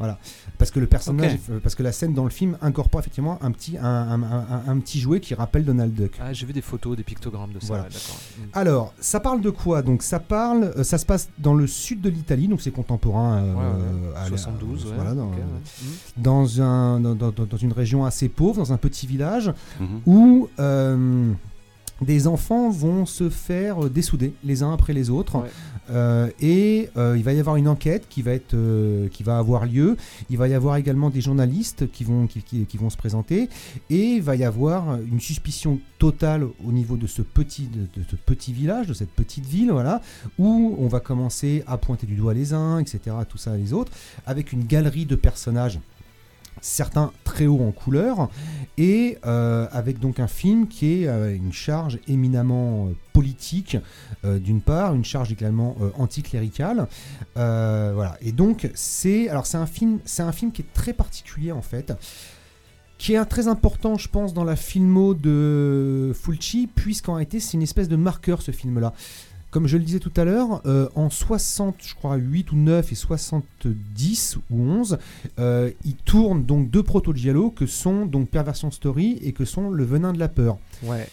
parce 0.58 0.70
que 0.70 0.80
le 0.80 0.86
personnage, 0.86 1.38
parce 1.62 1.74
que 1.74 1.82
la 1.82 1.92
scène 1.92 2.14
dans 2.14 2.24
le 2.24 2.30
film 2.30 2.56
incorpore 2.62 3.00
effectivement 3.00 3.38
un 3.42 3.50
petit, 3.52 3.76
un, 3.78 3.84
un- 3.84 4.22
un- 4.22 4.62
un 4.68 4.78
petit 4.78 5.00
jouet 5.00 5.20
qui 5.20 5.34
rappelle 5.34 5.64
Donald 5.64 5.92
Duck. 5.94 6.12
Ah, 6.20 6.32
j'ai 6.32 6.46
vu 6.46 6.52
des 6.52 6.60
photos, 6.62 6.96
des 6.96 7.02
pictogrammes 7.02 7.52
de 7.52 7.60
ça. 7.60 7.66
Voilà. 7.68 7.82
ouais. 7.84 7.88
Mm. 7.90 8.42
Alors, 8.52 8.94
ça 9.00 9.20
parle 9.20 9.40
de 9.40 9.50
quoi? 9.50 9.82
Donc, 9.82 10.02
ça 10.02 10.20
parle, 10.20 10.72
euh, 10.76 10.84
ça 10.84 10.98
se 10.98 11.06
passe 11.06 11.28
dans 11.38 11.54
le 11.54 11.66
sud 11.66 12.00
de 12.00 12.08
l'Italie, 12.10 12.48
donc 12.48 12.60
c'est 12.60 12.70
contemporain. 12.70 13.38
euh, 13.42 13.54
Ouais, 13.54 13.60
ouais. 14.10 14.16
à 14.16 14.22
la- 14.24 14.28
72, 14.28 14.86
ouais. 14.86 14.92
voilà, 14.94 15.14
dans, 15.14 15.26
ok, 15.28 15.34
ouais. 15.34 15.42
Dans 16.16 16.60
un, 16.62 17.00
dans, 17.00 17.14
dans- 17.14 17.30
dans 17.30 17.56
une 17.56 17.72
région 17.72 18.04
assez 18.04 18.28
pauvre, 18.28 18.56
dans 18.58 18.72
un 18.72 18.76
petit 18.76 19.06
village, 19.06 19.52
Mhm. 19.80 20.00
où 20.06 20.48
euh, 20.58 21.32
des 22.00 22.26
enfants 22.26 22.70
vont 22.70 23.04
se 23.06 23.28
faire 23.28 23.84
euh, 23.84 23.90
dessouder 23.90 24.32
les 24.44 24.62
uns 24.62 24.72
après 24.72 24.92
les 24.92 25.10
autres. 25.10 25.36
Ouais. 25.38 25.50
Euh, 25.90 26.30
et 26.40 26.88
euh, 26.96 27.16
il 27.16 27.24
va 27.24 27.32
y 27.32 27.40
avoir 27.40 27.56
une 27.56 27.68
enquête 27.68 28.06
qui 28.08 28.22
va, 28.22 28.32
être, 28.32 28.54
euh, 28.54 29.08
qui 29.08 29.22
va 29.22 29.38
avoir 29.38 29.66
lieu. 29.66 29.96
Il 30.28 30.38
va 30.38 30.48
y 30.48 30.54
avoir 30.54 30.76
également 30.76 31.10
des 31.10 31.20
journalistes 31.20 31.90
qui 31.90 32.04
vont, 32.04 32.26
qui, 32.26 32.76
vont 32.76 32.90
se 32.90 32.96
présenter. 32.96 33.48
Et 33.88 34.14
il 34.14 34.22
va 34.22 34.36
y 34.36 34.44
avoir 34.44 34.96
une 35.00 35.20
suspicion 35.20 35.80
totale 35.98 36.46
au 36.64 36.72
niveau 36.72 36.96
de 36.96 37.06
ce, 37.06 37.22
petit, 37.22 37.68
de 37.68 38.02
ce 38.08 38.16
petit 38.16 38.52
village, 38.52 38.86
de 38.86 38.94
cette 38.94 39.10
petite 39.10 39.46
ville, 39.46 39.70
voilà, 39.70 40.00
où 40.38 40.76
on 40.78 40.88
va 40.88 41.00
commencer 41.00 41.62
à 41.66 41.76
pointer 41.76 42.06
du 42.06 42.14
doigt 42.14 42.34
les 42.34 42.54
uns, 42.54 42.78
etc., 42.78 43.16
tout 43.28 43.38
ça 43.38 43.56
les 43.56 43.72
autres, 43.72 43.92
avec 44.26 44.52
une 44.52 44.64
galerie 44.64 45.06
de 45.06 45.16
personnages 45.16 45.78
certains 46.60 47.12
très 47.24 47.46
hauts 47.46 47.62
en 47.66 47.72
couleur, 47.72 48.28
et 48.78 49.18
euh, 49.26 49.66
avec 49.72 49.98
donc 49.98 50.20
un 50.20 50.26
film 50.26 50.66
qui 50.68 51.02
est 51.02 51.06
euh, 51.06 51.34
une 51.34 51.52
charge 51.52 51.98
éminemment 52.08 52.86
euh, 52.86 52.94
politique, 53.12 53.76
d'une 54.24 54.60
part, 54.60 54.94
une 54.94 55.04
charge 55.04 55.30
également 55.32 55.76
anticléricale. 55.98 56.86
Voilà. 57.34 58.16
Et 58.22 58.32
donc, 58.32 58.70
c'est 58.74 59.28
alors 59.28 59.46
c'est 59.46 59.58
un 59.58 59.66
film, 59.66 59.98
c'est 60.04 60.22
un 60.22 60.32
film 60.32 60.52
qui 60.52 60.62
est 60.62 60.72
très 60.72 60.92
particulier 60.92 61.52
en 61.52 61.60
fait, 61.62 61.92
qui 62.98 63.12
est 63.14 63.16
un- 63.16 63.24
très 63.24 63.48
important, 63.48 63.96
je 63.98 64.08
pense, 64.08 64.32
dans 64.32 64.44
la 64.44 64.56
filmo 64.56 65.14
de 65.14 66.12
Fulci, 66.14 66.66
puisqu'en 66.74 67.14
réalité, 67.14 67.40
c'est 67.40 67.54
une 67.54 67.62
espèce 67.62 67.88
de 67.88 67.96
marqueur 67.96 68.42
ce 68.42 68.52
film-là. 68.52 68.92
Comme 69.50 69.66
je 69.66 69.76
le 69.76 69.82
disais 69.84 69.98
tout 69.98 70.12
à 70.16 70.24
l'heure, 70.24 70.62
euh, 70.66 70.88
en 70.94 71.10
60, 71.10 71.74
je 71.80 71.94
crois 71.94 72.14
8 72.16 72.52
ou 72.52 72.56
9 72.56 72.92
et 72.92 72.94
70 72.94 74.38
ou 74.50 74.60
11, 74.62 74.98
euh, 75.38 75.70
il 75.84 75.96
tourne 75.96 76.44
donc 76.44 76.70
deux 76.70 76.82
proto-giallo 76.84 77.50
que 77.50 77.66
sont 77.66 78.06
donc 78.06 78.28
Perversion 78.28 78.70
Story 78.70 79.18
et 79.22 79.32
que 79.32 79.44
sont 79.44 79.70
Le 79.70 79.84
Venin 79.84 80.12
de 80.12 80.18
la 80.18 80.28
Peur 80.28 80.58
Ouais. 80.84 81.08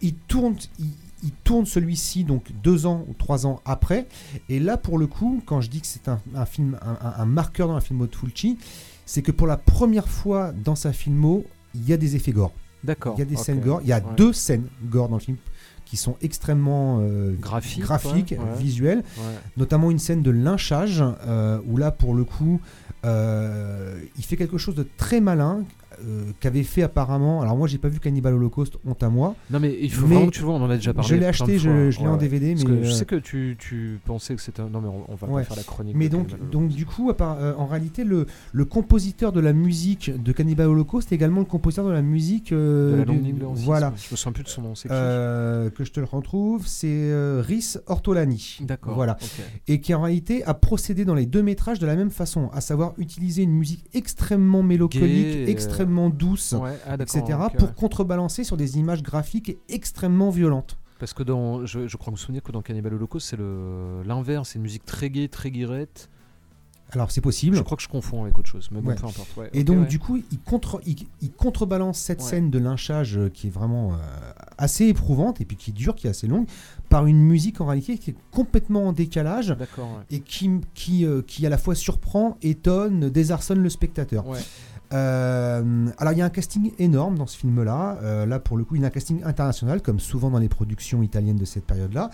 il 0.00 0.14
tourne, 0.14 0.54
il, 0.78 0.86
il 1.24 1.32
tourne 1.42 1.66
celui-ci 1.66 2.22
donc 2.24 2.52
deux 2.62 2.86
ans 2.86 3.04
ou 3.08 3.14
trois 3.14 3.46
ans 3.46 3.60
après. 3.64 4.06
Et 4.48 4.60
là, 4.60 4.76
pour 4.76 4.98
le 4.98 5.06
coup, 5.06 5.42
quand 5.44 5.60
je 5.60 5.70
dis 5.70 5.80
que 5.80 5.86
c'est 5.88 6.08
un, 6.08 6.20
un 6.36 6.46
film, 6.46 6.78
un, 6.82 7.24
marqueur 7.24 7.66
dans 7.66 7.74
la 7.74 7.80
filmo 7.80 8.06
de 8.06 8.14
Fulci, 8.14 8.58
c'est 9.06 9.22
que 9.22 9.32
pour 9.32 9.46
la 9.46 9.56
première 9.56 10.06
fois 10.08 10.52
dans 10.52 10.76
sa 10.76 10.92
filmo, 10.92 11.44
il 11.74 11.88
y 11.88 11.92
a 11.92 11.96
des 11.96 12.14
effets 12.14 12.32
gore. 12.32 12.52
D'accord. 12.84 13.14
Il 13.16 13.20
y 13.20 13.22
a 13.22 13.24
des 13.24 13.36
scènes 13.36 13.60
gore. 13.60 13.80
Il 13.82 13.88
y 13.88 13.92
a 13.92 13.96
Ouais. 13.98 14.14
deux 14.16 14.32
scènes 14.34 14.66
gore 14.84 15.08
dans 15.08 15.16
le 15.16 15.22
film 15.22 15.38
qui 15.94 16.00
sont 16.00 16.16
extrêmement 16.22 16.98
euh, 17.02 17.36
Graphiques, 17.40 17.82
graphiques, 17.82 18.30
ouais, 18.32 18.38
ouais. 18.38 18.58
visuelles, 18.58 19.04
Ouais. 19.16 19.34
notamment 19.56 19.92
une 19.92 20.00
scène 20.00 20.22
de 20.22 20.32
lynchage 20.32 21.04
euh, 21.28 21.60
où 21.68 21.76
là, 21.76 21.92
pour 21.92 22.14
le 22.16 22.24
coup, 22.24 22.60
euh, 23.04 24.00
il 24.18 24.24
fait 24.24 24.36
quelque 24.36 24.58
chose 24.58 24.74
de 24.74 24.84
très 24.96 25.20
malin 25.20 25.62
euh, 26.06 26.24
qu'avait 26.40 26.62
fait 26.62 26.82
apparemment. 26.82 27.40
Alors 27.42 27.56
moi, 27.56 27.66
j'ai 27.68 27.78
pas 27.78 27.88
vu 27.88 28.00
Cannibal 28.00 28.34
Holocaust, 28.34 28.74
honte 28.86 29.02
à 29.02 29.08
moi. 29.08 29.34
Non 29.50 29.60
mais 29.60 29.76
il 29.80 29.90
faut 29.92 30.06
Mais 30.06 30.14
vraiment 30.14 30.26
que 30.30 30.34
tu 30.34 30.40
le 30.40 30.46
vois, 30.46 30.54
on 30.56 30.62
en 30.62 30.70
a 30.70 30.76
déjà 30.76 30.92
parlé. 30.94 31.08
je 31.08 31.14
l'ai 31.14 31.26
acheté, 31.26 31.58
je, 31.58 31.68
l'ai 31.70 31.96
Ouais, 31.98 32.06
en. 32.08 32.16
DVD, 32.16 32.52
Parce 32.54 32.64
mais 32.64 32.70
que 32.78 32.84
je 32.84 32.90
euh, 32.90 32.92
sais 32.92 33.04
que 33.04 33.16
tu, 33.16 33.56
tu 33.58 33.98
pensais 34.04 34.34
que 34.34 34.40
c'était 34.42 34.60
un... 34.62 34.68
Non 34.68 34.80
mais 34.80 34.88
on, 34.88 35.04
on 35.08 35.14
va 35.14 35.26
Ouais. 35.28 35.42
pas 35.42 35.48
faire 35.48 35.56
la 35.56 35.62
chronique. 35.62 35.94
Mais 35.96 36.08
donc, 36.08 36.28
donc 36.50 36.68
du 36.68 36.86
coup, 36.86 37.12
part- 37.14 37.38
euh, 37.40 37.54
en 37.56 37.66
réalité, 37.66 38.04
le, 38.04 38.26
le 38.52 38.64
compositeur 38.64 39.32
de 39.32 39.40
la 39.40 39.52
musique 39.52 40.10
de 40.22 40.32
Cannibal 40.32 40.68
Holocaust 40.68 41.10
est 41.10 41.14
également 41.14 41.40
le 41.40 41.46
compositeur 41.46 41.86
de 41.86 41.92
la 41.92 42.02
musique 42.02 42.52
De 42.52 42.94
la 42.98 43.04
du- 43.04 43.34
voilà. 43.54 43.92
Je 43.96 44.08
me 44.12 44.16
souviens 44.16 44.32
plus 44.32 44.44
de 44.44 44.48
son 44.48 44.62
nom, 44.62 44.74
c'est 44.74 44.88
que 44.88 45.84
je 45.84 45.90
te 45.90 46.00
le 46.00 46.06
retrouve, 46.06 46.66
c'est 46.66 47.12
Rhys 47.40 47.78
Ortolani. 47.86 48.58
D'accord. 48.60 48.94
Voilà, 48.94 49.16
et 49.68 49.80
qui 49.80 49.94
en 49.94 50.02
réalité 50.02 50.44
a 50.44 50.54
procédé 50.54 51.04
dans 51.04 51.14
les 51.14 51.26
deux 51.26 51.42
métrages 51.42 51.78
de 51.78 51.86
la 51.86 51.96
même 51.96 52.10
façon, 52.10 52.50
à 52.52 52.60
savoir 52.60 52.92
utiliser 52.98 53.42
une 53.42 53.52
musique 53.52 53.84
extrêmement 53.94 54.62
mélancolique, 54.62 55.36
euh, 55.36 55.46
extrêmement 55.94 56.10
douce, 56.10 56.52
Ouais, 56.52 56.78
ah, 56.86 56.94
etc., 56.98 57.22
pour 57.56 57.68
ouais. 57.68 57.74
contrebalancer 57.76 58.44
sur 58.44 58.56
des 58.56 58.78
images 58.78 59.02
graphiques 59.02 59.56
extrêmement 59.68 60.30
violentes. 60.30 60.76
Parce 60.98 61.12
que 61.12 61.22
dans, 61.22 61.66
je, 61.66 61.86
je 61.88 61.96
crois 61.96 62.12
me 62.12 62.16
souvenir 62.16 62.42
que 62.42 62.52
dans 62.52 62.62
Cannibal 62.62 62.94
Holocaust, 62.94 63.26
c'est 63.28 63.36
le 63.36 64.02
l'inverse, 64.06 64.50
c'est 64.50 64.56
une 64.56 64.62
musique 64.62 64.84
très 64.86 65.10
gaie, 65.10 65.28
très 65.28 65.50
guirette. 65.50 66.08
Alors 66.92 67.10
c'est 67.10 67.22
possible. 67.22 67.56
Je 67.56 67.62
crois 67.62 67.76
que 67.76 67.82
je 67.82 67.88
confonds 67.88 68.22
avec 68.22 68.38
autre 68.38 68.48
chose, 68.48 68.68
mais 68.70 68.80
bon, 68.80 68.90
Ouais. 68.90 68.94
peu 68.94 69.06
importe. 69.06 69.36
ouais, 69.36 69.50
Et 69.52 69.64
donc 69.64 69.80
ouais. 69.80 69.86
du 69.86 69.98
coup, 69.98 70.18
il, 70.30 70.38
contre, 70.38 70.80
il, 70.86 70.96
il 71.22 71.32
contrebalance 71.32 71.98
cette 71.98 72.20
Ouais. 72.20 72.28
scène 72.28 72.50
de 72.50 72.58
lynchage 72.58 73.16
euh, 73.18 73.28
qui 73.30 73.48
est 73.48 73.50
vraiment 73.50 73.94
euh, 73.94 73.96
assez 74.58 74.86
éprouvante 74.86 75.40
et 75.40 75.44
puis 75.44 75.56
qui 75.56 75.72
dure, 75.72 75.96
qui 75.96 76.06
est 76.06 76.10
assez 76.10 76.28
longue, 76.28 76.46
par 76.90 77.06
une 77.06 77.18
musique 77.20 77.60
en 77.60 77.66
réalité 77.66 77.98
qui 77.98 78.10
est 78.10 78.16
complètement 78.30 78.86
en 78.86 78.92
décalage 78.92 79.56
et 80.10 80.20
qui, 80.20 80.60
qui, 80.74 81.04
euh, 81.04 81.22
qui 81.22 81.44
à 81.46 81.48
la 81.48 81.58
fois 81.58 81.74
surprend, 81.74 82.36
étonne, 82.42 83.08
désarçonne 83.10 83.60
le 83.62 83.70
spectateur. 83.70 84.24
Euh, 84.92 85.86
alors 85.98 86.12
il 86.12 86.18
y 86.18 86.22
a 86.22 86.24
un 86.24 86.30
casting 86.30 86.72
énorme 86.78 87.18
dans 87.18 87.26
ce 87.26 87.36
film-là. 87.36 87.98
Euh, 88.02 88.26
là 88.26 88.38
pour 88.38 88.56
le 88.56 88.64
coup, 88.64 88.76
il 88.76 88.82
y 88.82 88.84
a 88.84 88.88
un 88.88 88.90
casting 88.90 89.22
international, 89.24 89.82
comme 89.82 90.00
souvent 90.00 90.30
dans 90.30 90.38
les 90.38 90.48
productions 90.48 91.02
italiennes 91.02 91.36
de 91.36 91.44
cette 91.44 91.64
période-là, 91.64 92.10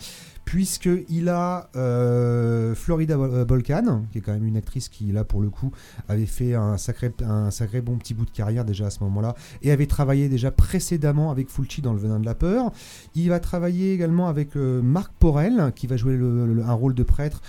puisqu'il 0.55 1.29
a 1.29 1.71
euh, 1.77 2.75
Florida 2.75 3.17
Vol- 3.17 3.31
euh, 3.33 3.45
Volcan, 3.45 4.03
qui 4.11 4.19
est 4.19 4.21
quand 4.21 4.33
même 4.33 4.45
une 4.47 4.57
actrice 4.57 4.89
qui 4.89 5.13
là 5.13 5.23
pour 5.23 5.41
le 5.41 5.49
coup 5.49 5.71
avait 6.09 6.27
fait 6.27 6.57
un 6.57 6.77
sacré, 6.77 7.13
un 7.23 7.53
sacré 7.53 7.81
bon 7.81 7.97
petit 7.99 8.15
bout 8.15 8.25
de 8.25 8.33
carrière 8.33 8.65
déjà 8.65 8.87
à 8.87 8.91
ce 8.91 8.99
moment-là, 9.05 9.37
et 9.63 9.71
avait 9.71 9.87
travaillé 9.87 10.29
déjà 10.29 10.51
précédemment 10.51 11.31
avec 11.31 11.51
Fulci 11.51 11.83
dans 11.83 11.93
Le 11.93 12.01
Venin 12.01 12.19
de 12.19 12.27
la 12.27 12.35
Peur. 12.35 12.73
Il 13.15 13.29
va 13.29 13.39
travailler 13.39 13.95
également 13.95 14.27
avec 14.27 14.57
euh, 14.57 14.83
Marc 14.83 15.13
Porel, 15.21 15.73
qui 15.77 15.87
va 15.87 15.97
jouer 15.97 16.17
le- 16.17 16.53
le- 16.53 16.65
un 16.65 16.73
rôle 16.73 16.95
de 16.95 17.05
prêtre, 17.05 17.43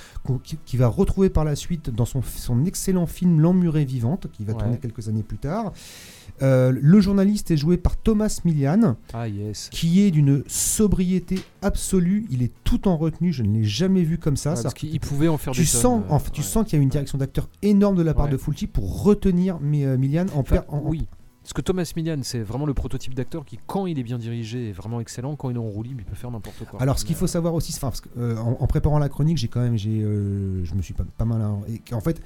qui, 0.44 0.60
qui 0.64 0.78
va 0.78 0.88
retrouver 0.88 1.32
par 1.32 1.44
la 1.44 1.56
suite 1.56 1.90
dans 1.90 2.06
son, 2.06 2.22
son 2.22 2.66
excellent 2.66 3.08
film 3.08 3.40
L'Emmurée 3.40 3.84
vivante, 3.86 4.28
qui 4.32 4.46
va 4.46 4.54
Ouais. 4.54 4.60
tourner 4.60 4.78
quelques 4.78 5.08
années 5.08 5.24
plus 5.24 5.40
tard. 5.40 5.74
Euh, 6.42 6.72
le 6.80 7.00
journaliste 7.02 7.52
est 7.52 7.58
joué 7.58 7.78
par 7.78 7.98
Thomas 7.98 8.40
Milian, 8.46 8.96
Ah 9.14 9.28
yes. 9.28 9.70
qui 9.72 10.02
est 10.02 10.12
d'une 10.12 10.44
sobriété 10.48 11.40
absolue. 11.62 12.26
Il 12.32 12.42
est 12.44 12.52
tout 12.64 12.88
en 12.88 12.98
retenue. 12.98 13.32
Je 13.32 13.44
ne 13.44 13.54
l'ai 13.60 13.64
jamais 13.64 14.04
vu 14.04 14.18
comme 14.18 14.38
ça. 14.38 14.54
Ouais, 14.56 14.62
parce 14.64 14.74
qu'il 14.74 15.00
pouvait 15.00 15.28
en 15.28 15.38
faire 15.38 15.54
tu 15.54 15.62
des 15.62 15.66
sens, 15.68 15.82
tonnes, 15.82 16.04
euh, 16.10 16.14
en 16.14 16.20
fait, 16.20 16.32
tu 16.32 16.42
ouais. 16.42 16.48
sens 16.48 16.66
qu'il 16.66 16.78
y 16.78 16.80
a 16.80 16.84
une 16.84 16.90
direction 16.90 17.18
d'acteur 17.18 17.48
énorme 17.62 17.96
de 17.96 18.02
la 18.02 18.14
part 18.14 18.26
Ouais. 18.26 18.32
de 18.32 18.38
Fulci 18.38 18.68
pour 18.68 19.04
retenir 19.04 19.60
Mi- 19.60 19.86
euh, 19.86 19.98
Milian 19.98 20.26
en, 20.34 20.40
Enfin, 20.40 20.58
per- 20.58 20.62
en- 20.70 20.78
en- 20.78 20.82
oui. 20.86 21.08
Parce 21.44 21.54
que 21.54 21.62
Thomas 21.62 21.92
Milian, 21.96 22.20
c'est 22.22 22.42
vraiment 22.42 22.68
le 22.68 22.74
prototype 22.76 23.16
d'acteur 23.16 23.46
qui, 23.46 23.58
quand 23.66 23.88
il 23.88 23.98
est 23.98 24.04
bien 24.04 24.20
dirigé, 24.20 24.70
est 24.70 24.74
vraiment 24.74 25.02
excellent. 25.02 25.36
Quand 25.36 25.50
il 25.50 25.56
est 25.56 25.60
en 25.60 25.64
roue 25.64 25.82
libre, 25.84 26.00
il 26.02 26.06
peut 26.06 26.16
faire 26.16 26.30
n'importe 26.30 26.66
quoi. 26.70 26.80
Alors, 26.82 27.00
ce 27.00 27.06
qu'il 27.06 27.16
faut 27.16 27.26
savoir 27.28 27.56
aussi, 27.56 27.74
enfin, 27.76 27.88
parce 27.88 28.02
que, 28.02 28.10
euh, 28.18 28.38
en, 28.38 28.58
en 28.60 28.68
préparant 28.68 29.00
la 29.00 29.10
chronique, 29.10 29.38
j'ai 29.38 29.48
quand 29.48 29.60
même, 29.62 29.76
j'ai, 29.78 30.02
je 30.02 30.74
me 30.76 30.82
suis 30.84 30.94
pas, 30.94 31.04
pas 31.18 31.26
mal. 31.26 31.42
hein, 31.42 31.60
et 31.68 31.94
en 31.96 32.00
fait, 32.02 32.22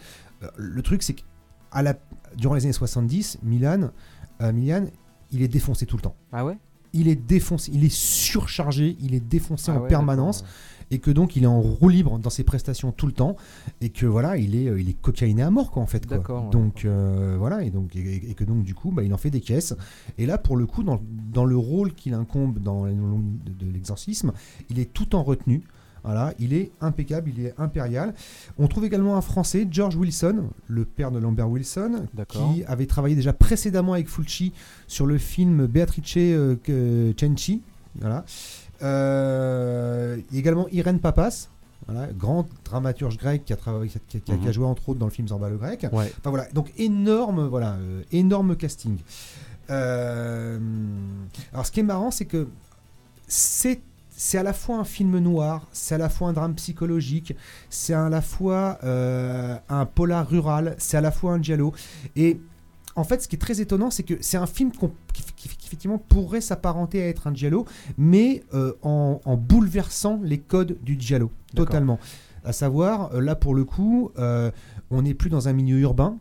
le 0.57 0.82
truc, 0.82 1.01
c'est 1.01 1.13
qu'à 1.13 1.82
la, 1.82 1.95
durant 2.38 2.55
les 2.55 2.63
années 2.63 2.73
70, 2.73 3.39
Milan, 3.43 3.89
euh, 4.41 4.51
Milian, 4.51 4.86
il 5.31 5.41
est 5.41 5.47
défoncé 5.47 5.86
tout 5.86 5.97
le 5.97 6.01
temps. 6.01 6.15
Ah 6.31 6.45
ouais? 6.45 6.57
Il 6.93 7.07
est 7.09 7.15
défoncé, 7.15 7.71
il 7.73 7.83
est 7.83 7.93
surchargé, 7.93 8.95
il 9.01 9.13
est 9.15 9.19
défoncé 9.19 9.71
Ah 9.73 9.79
en 9.79 9.81
ouais, 9.81 9.88
permanence, 9.89 10.45
et 10.91 10.99
que 10.99 11.11
donc 11.11 11.36
il 11.36 11.43
est 11.43 11.47
en 11.47 11.59
roue 11.59 11.89
libre 11.89 12.19
dans 12.19 12.29
ses 12.29 12.45
prestations 12.45 12.93
tout 12.93 13.05
le 13.05 13.11
temps, 13.11 13.36
et 13.81 13.89
que 13.89 14.05
voilà, 14.05 14.38
il 14.38 14.55
est, 14.55 14.69
euh, 14.69 14.79
il 14.79 14.89
est 14.89 15.01
cocaïné 15.01 15.41
à 15.41 15.51
mort, 15.51 15.71
quoi, 15.71 15.83
en 15.83 15.88
fait. 15.88 16.05
quoi. 16.05 16.19
Ouais, 16.19 16.49
donc 16.51 16.86
euh, 16.86 17.36
voilà, 17.38 17.63
et 17.63 17.69
donc 17.69 17.95
et, 17.97 18.29
et 18.29 18.33
que 18.33 18.45
donc 18.45 18.63
du 18.63 18.73
coup, 18.75 18.91
bah, 18.91 19.03
il 19.03 19.13
en 19.13 19.17
fait 19.17 19.29
des 19.29 19.41
caisses. 19.41 19.75
Et 20.17 20.25
là, 20.25 20.38
pour 20.38 20.55
le 20.55 20.65
coup, 20.65 20.83
dans, 20.83 21.01
dans 21.33 21.43
le 21.43 21.57
rôle 21.57 21.93
qu'il 21.93 22.13
incombe 22.13 22.59
dans 22.59 22.86
l'exorcisme, 22.86 24.31
il 24.69 24.79
est 24.79 24.93
tout 24.93 25.15
en 25.15 25.23
retenue. 25.23 25.63
Voilà, 26.05 26.33
il 26.39 26.53
est 26.53 26.69
impeccable, 26.81 27.31
il 27.35 27.45
est 27.47 27.53
impérial. 27.57 28.13
On 28.59 28.67
trouve 28.67 28.85
également 28.85 29.17
un 29.17 29.21
Français, 29.21 29.67
George 29.69 29.95
Wilson, 29.95 30.43
le 30.67 30.85
père 30.85 31.09
de 31.09 31.17
Lambert 31.17 31.49
Wilson, 31.49 32.05
qui 32.29 32.63
avait 32.67 32.85
travaillé 32.85 33.15
déjà 33.15 33.33
précédemment 33.33 33.93
avec 33.93 34.07
Fulci 34.07 34.53
sur 34.87 35.07
le 35.07 35.17
film 35.17 35.65
Beatrice 35.65 36.13
euh, 36.17 37.13
Cenci. 37.19 37.61
Voilà. 37.99 38.23
Euh, 38.83 40.17
également 40.33 40.67
Irène 40.71 40.99
Papas, 40.99 41.47
voilà, 41.87 42.07
grand 42.13 42.47
dramaturge 42.63 43.17
grec 43.17 43.43
qui 43.45 43.53
a, 43.53 43.55
travaillé, 43.55 43.89
qui, 43.89 43.97
a- 43.97 44.19
qui 44.19 44.31
a- 44.31 44.35
qui 44.35 44.43
a 44.43 44.47
Mhm. 44.47 44.51
joué 44.53 44.65
entre 44.65 44.89
autres 44.89 44.99
dans 44.99 45.05
le 45.07 45.11
film 45.11 45.27
Zorba 45.27 45.49
le 45.49 45.57
grec. 45.57 45.87
Ouais. 45.91 46.11
Enfin 46.19 46.29
voilà, 46.29 46.45
donc 46.53 46.71
énorme, 46.77 47.47
voilà, 47.47 47.73
euh, 47.79 48.03
énorme 48.11 48.55
casting. 48.55 48.97
Euh, 49.69 50.59
alors 51.53 51.65
ce 51.65 51.71
qui 51.71 51.79
est 51.79 51.83
marrant, 51.83 52.11
c'est 52.11 52.25
que 52.25 52.47
c'est 53.27 53.81
c'est 54.18 54.38
à 54.38 54.43
la 54.43 54.53
fois 54.53 54.78
un 54.78 54.84
film 54.84 55.18
noir, 55.20 55.68
c'est 55.72 55.95
à 55.95 55.97
la 55.97 56.09
fois 56.09 56.30
un 56.30 56.34
drame 56.34 56.55
psychologique, 56.55 57.36
c'est 57.70 57.93
à 57.93 58.09
la 58.09 58.22
fois 58.22 58.78
euh, 58.84 59.57
un 59.70 59.86
polar 59.86 60.28
rural, 60.28 60.76
c'est 60.78 60.97
à 60.97 61.01
la 61.01 61.11
fois 61.11 61.34
un 61.34 61.41
giallo. 61.41 61.74
Et 62.16 62.39
en 62.95 63.03
fait, 63.03 63.22
ce 63.22 63.28
qui 63.28 63.36
est 63.36 63.39
très 63.39 63.59
étonnant, 63.59 63.91
c'est 63.91 64.03
que 64.03 64.13
c'est 64.22 64.38
un 64.38 64.45
film 64.45 64.72
qui, 64.72 64.80
qui- 65.13 65.24
qui, 65.36 65.49
effectivement 65.68 65.97
pourrait 65.97 66.39
s'apparenter 66.41 67.01
à 67.03 67.07
être 67.07 67.28
un 67.28 67.34
giallo, 67.34 67.66
mais 67.97 68.43
euh, 68.53 68.74
en, 68.84 69.20
en 69.26 69.36
bouleversant 69.36 70.20
les 70.24 70.38
codes 70.39 70.78
du 70.82 70.95
giallo, 70.99 71.30
totalement. 71.55 71.99
À 72.45 72.53
savoir, 72.53 73.13
euh, 73.13 73.22
là 73.22 73.36
pour 73.36 73.53
le 73.55 73.66
coup, 73.66 74.11
euh, 74.18 74.49
on 74.91 75.01
n'est 75.01 75.13
plus 75.16 75.30
dans 75.30 75.47
un 75.49 75.53
milieu 75.53 75.80
urbain. 75.80 76.18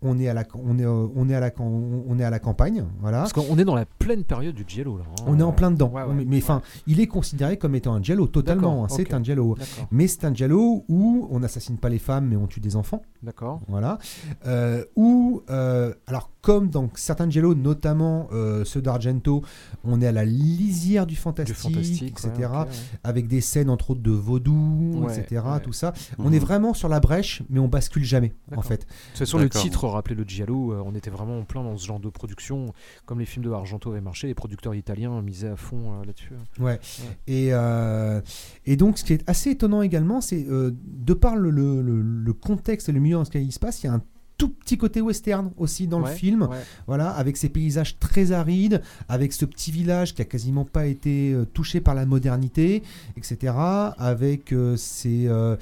On 0.00 0.18
est 0.18 0.28
à 0.28 0.34
la, 0.34 0.44
on 0.54 0.78
est, 0.78 0.84
euh, 0.84 1.08
on 1.16 1.28
est 1.28 1.34
à 1.34 1.40
la, 1.40 1.50
on 1.58 2.18
est 2.18 2.24
à 2.24 2.30
la 2.30 2.38
campagne, 2.38 2.84
voilà. 3.00 3.18
Parce 3.18 3.32
qu'on 3.32 3.58
est 3.58 3.64
dans 3.64 3.74
la 3.74 3.84
pleine 3.84 4.22
période 4.22 4.54
du 4.54 4.64
Giallo 4.66 4.96
là. 4.98 5.04
hein. 5.08 5.24
On 5.26 5.40
est 5.40 5.42
en 5.42 5.52
plein 5.52 5.70
dedans. 5.72 5.90
Ouais, 5.92 6.02
ouais, 6.04 6.24
mais 6.26 6.38
enfin, 6.38 6.62
il 6.86 7.00
est 7.00 7.08
considéré 7.08 7.56
comme 7.56 7.74
étant 7.74 7.94
un 7.94 8.02
giallo 8.02 8.26
totalement. 8.28 8.84
Hein, 8.84 8.88
C'est 8.90 9.12
un. 9.12 9.20
D'accord. 9.20 9.56
Mais 9.90 10.06
c'est 10.06 10.24
un 10.24 10.32
giallo 10.32 10.84
où 10.88 11.26
on 11.30 11.40
n'assassine 11.40 11.78
pas 11.78 11.88
les 11.88 11.98
femmes, 11.98 12.26
mais 12.28 12.36
on 12.36 12.46
tue 12.46 12.60
des 12.60 12.76
enfants. 12.76 13.02
D'accord. 13.22 13.60
Voilà. 13.68 13.98
Euh, 14.46 14.84
où, 14.96 15.42
euh, 15.50 15.92
alors, 16.06 16.30
comme 16.40 16.70
dans 16.70 16.88
certains 16.94 17.28
giallo, 17.28 17.54
notamment 17.54 18.28
euh, 18.32 18.64
ceux 18.64 18.80
d'Argento, 18.80 19.42
on 19.84 20.00
est 20.00 20.06
à 20.06 20.12
la 20.12 20.24
lisière 20.24 21.04
du 21.06 21.14
Du 21.14 21.20
fantastique, 21.20 22.02
etc. 22.02 22.30
ouais, 22.38 22.44
ok, 22.46 22.52
ouais. 22.52 22.66
Avec 23.04 23.26
des 23.28 23.40
scènes, 23.40 23.68
entre 23.70 23.90
autres, 23.90 24.00
de 24.02 24.10
vaudou, 24.12 25.02
Ouais, 25.04 25.18
etc. 25.18 25.42
ouais. 25.44 25.60
Tout 25.60 25.72
ça. 25.72 25.92
On 26.18 26.28
Mhm. 26.28 26.34
est 26.34 26.38
vraiment 26.38 26.74
sur 26.74 26.88
la 26.88 27.00
brèche, 27.00 27.42
mais 27.50 27.58
on 27.58 27.68
bascule 27.68 28.04
jamais, 28.04 28.34
en 28.56 28.62
fait. 28.62 28.82
De 28.82 28.86
toute 29.10 29.18
façon, 29.18 29.38
le 29.38 29.48
titre 29.50 29.86
rappelait 29.88 30.14
le 30.14 30.24
Giallo. 30.24 30.72
euh, 30.72 30.82
on 30.86 30.94
était 30.94 31.10
vraiment 31.10 31.38
en 31.38 31.44
plein 31.44 31.62
dans 31.64 31.76
ce 31.76 31.86
genre 31.86 32.00
de 32.00 32.08
production. 32.08 32.72
Comme 33.04 33.18
les 33.18 33.26
films 33.26 33.44
de 33.44 33.50
Argento 33.50 33.90
avaient 33.90 34.00
marché, 34.00 34.26
les 34.28 34.34
producteurs 34.34 34.74
italiens 34.74 35.20
misaient 35.22 35.48
à 35.48 35.56
fond 35.56 35.92
euh, 36.00 36.04
là-dessus. 36.04 36.32
Ouais. 36.60 36.78
Et, 37.26 37.48
euh, 37.52 38.20
et 38.64 38.76
donc, 38.76 38.98
ce 38.98 39.04
qui 39.04 39.12
est 39.12 39.28
assez 39.28 39.50
étonnant 39.50 39.82
également, 39.82 40.20
c'est 40.20 40.46
euh, 40.48 40.70
de 40.84 41.14
par 41.14 41.36
le, 41.36 41.50
le- 41.50 41.82
le- 41.82 42.02
le 42.02 42.32
contexte 42.32 42.88
et 42.88 42.92
le 42.92 43.00
milieu 43.00 43.16
dans 43.16 43.22
lequel 43.22 43.42
il 43.42 43.52
se 43.52 43.58
passe, 43.58 43.82
il 43.82 43.86
y 43.86 43.90
a 43.90 43.94
un 43.94 44.02
tout 44.38 44.50
petit 44.50 44.78
côté 44.78 45.00
western 45.00 45.50
aussi 45.56 45.86
dans 45.88 46.00
Ouais, 46.00 46.10
le 46.10 46.16
film. 46.16 46.42
ouais. 46.42 46.56
Voilà, 46.86 47.10
avec 47.10 47.36
ces 47.36 47.48
paysages 47.48 47.98
très 47.98 48.30
arides, 48.32 48.80
avec 49.08 49.32
ce 49.32 49.44
petit 49.44 49.72
village 49.72 50.14
qui 50.14 50.22
a 50.22 50.24
quasiment 50.24 50.64
pas 50.64 50.86
été 50.86 51.32
euh, 51.32 51.44
touché 51.44 51.80
par 51.80 51.94
la 51.94 52.06
modernité, 52.06 52.82
etc. 53.16 53.52
Avec 53.98 54.52
euh, 54.52 54.76
ces, 54.76 55.26
euh, 55.26 55.56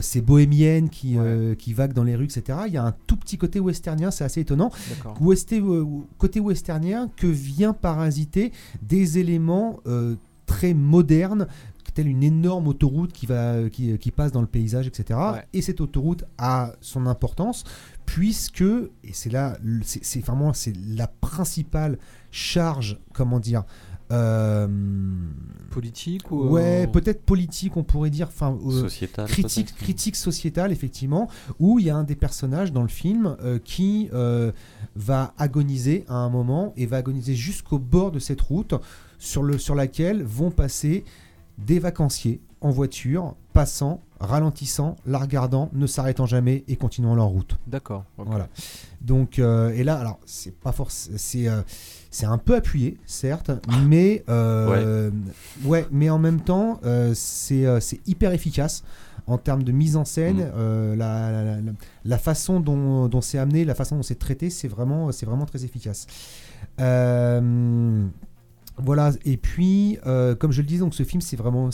ces 0.00 0.20
bohémiennes 0.20 0.88
qui, 0.88 1.16
qui 1.58 1.72
vaguent 1.74 1.92
dans 1.92 2.04
les 2.04 2.14
rues, 2.14 2.24
etc. 2.26 2.60
Il 2.68 2.72
y 2.72 2.76
a 2.78 2.84
un 2.84 2.94
tout 3.06 3.16
petit 3.16 3.36
côté 3.36 3.58
westernien, 3.60 4.10
c'est 4.10 4.24
assez 4.24 4.40
étonnant. 4.40 4.70
Côté 6.18 6.40
westernien 6.40 7.10
que 7.16 7.26
vient 7.26 7.72
parasiter 7.72 8.52
des 8.82 9.18
éléments 9.18 9.80
très 10.46 10.74
modernes 10.74 11.48
telle 11.94 12.08
une 12.08 12.22
énorme 12.22 12.68
autoroute 12.68 13.12
qui, 13.12 13.26
va, 13.26 13.68
qui, 13.70 13.98
qui 13.98 14.10
passe 14.10 14.32
dans 14.32 14.40
le 14.40 14.46
paysage, 14.46 14.86
etc. 14.86 15.18
Ouais. 15.34 15.44
Et 15.52 15.62
cette 15.62 15.80
autoroute 15.80 16.24
a 16.38 16.72
son 16.80 17.06
importance 17.06 17.64
puisque, 18.06 18.62
et 18.62 19.12
c'est 19.12 19.30
là, 19.30 19.56
c'est 19.82 20.24
vraiment 20.24 20.52
c'est 20.52 20.74
la 20.76 21.06
principale 21.06 21.98
charge, 22.30 22.98
comment 23.12 23.40
dire, 23.40 23.64
euh, 24.12 24.68
Politique 25.70 26.30
ou. 26.30 26.48
ouais, 26.48 26.84
euh, 26.84 26.86
peut-être 26.86 27.22
politique, 27.22 27.78
on 27.78 27.82
pourrait 27.82 28.10
dire. 28.10 28.28
Enfin, 28.28 28.58
euh, 28.66 28.82
Sociétal. 28.82 29.26
critique, 29.26 29.74
critique 29.74 30.16
sociétale, 30.16 30.70
effectivement, 30.70 31.28
où 31.58 31.78
il 31.78 31.86
y 31.86 31.90
a 31.90 31.96
un 31.96 32.04
des 32.04 32.16
personnages 32.16 32.72
dans 32.72 32.82
le 32.82 32.88
film 32.88 33.36
euh, 33.42 33.58
qui 33.58 34.10
euh, 34.12 34.52
va 34.96 35.32
agoniser 35.38 36.04
à 36.08 36.16
un 36.16 36.28
moment 36.28 36.74
et 36.76 36.84
va 36.84 36.98
agoniser 36.98 37.34
jusqu'au 37.34 37.78
bord 37.78 38.12
de 38.12 38.18
cette 38.18 38.42
route 38.42 38.74
sur, 39.18 39.42
le, 39.42 39.56
sur 39.56 39.74
laquelle 39.74 40.22
vont 40.22 40.50
passer 40.50 41.04
des 41.56 41.78
vacanciers 41.78 42.42
en 42.60 42.70
voiture, 42.70 43.34
passant, 43.54 44.02
ralentissant, 44.22 44.96
la 45.06 45.18
regardant, 45.18 45.68
ne 45.72 45.86
s'arrêtant 45.86 46.26
jamais 46.26 46.64
et 46.68 46.76
continuant 46.76 47.14
leur 47.14 47.26
route. 47.26 47.56
D'accord. 47.66 48.04
Voilà. 48.16 48.48
Donc, 49.00 49.38
euh, 49.38 49.70
et 49.70 49.84
là, 49.84 49.96
alors, 49.98 50.18
c'est 50.26 50.54
pas 50.58 50.72
forcément. 50.72 51.16
C'est. 51.18 51.48
euh, 51.48 51.62
c'est 52.14 52.26
un 52.26 52.36
peu 52.36 52.54
appuyé, 52.54 52.98
certes, 53.06 53.50
mais 53.86 54.22
euh, 54.28 55.10
ouais. 55.64 55.86
mais 55.90 56.10
en 56.10 56.18
même 56.18 56.40
temps, 56.42 56.78
c'est 57.14 57.64
c'est 57.80 58.00
hyper 58.06 58.32
efficace 58.32 58.84
en 59.26 59.38
termes 59.38 59.62
de 59.62 59.72
mise 59.72 59.96
en 59.96 60.04
scène, 60.04 60.38
Mm. 60.54 60.94
la, 60.98 61.30
la- 61.32 61.44
la- 61.60 61.72
la 62.04 62.18
façon 62.18 62.60
dont, 62.60 63.08
dont 63.08 63.20
c'est 63.22 63.38
amené, 63.38 63.64
la 63.64 63.74
façon 63.74 63.96
dont 63.96 64.02
c'est 64.02 64.18
traité, 64.18 64.50
c'est 64.50 64.68
vraiment, 64.68 65.10
c'est 65.10 65.24
vraiment 65.24 65.46
très 65.46 65.64
efficace. 65.64 66.06
Euh, 66.80 68.04
voilà, 68.78 69.12
et 69.24 69.36
puis, 69.36 69.98
euh, 70.06 70.34
comme 70.34 70.50
je 70.52 70.62
le 70.62 70.66
disais, 70.66 70.80
donc 70.80 70.94
ce 70.94 71.02
film, 71.02 71.20
c'est 71.20 71.36
vraiment, 71.36 71.70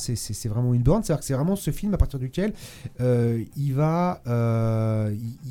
vraiment 0.47 0.75
une 0.75 0.83
borne. 0.83 1.03
C'est-à-dire 1.03 1.21
que 1.21 1.27
c'est 1.27 1.35
vraiment 1.35 1.57
ce 1.57 1.71
film 1.71 1.95
à 1.95 1.97
partir 1.97 2.19
duquel 2.19 2.53
euh, 3.01 3.43
il 3.57 3.73
va, 3.75 4.21
euh, 4.27 5.15
il, 5.15 5.51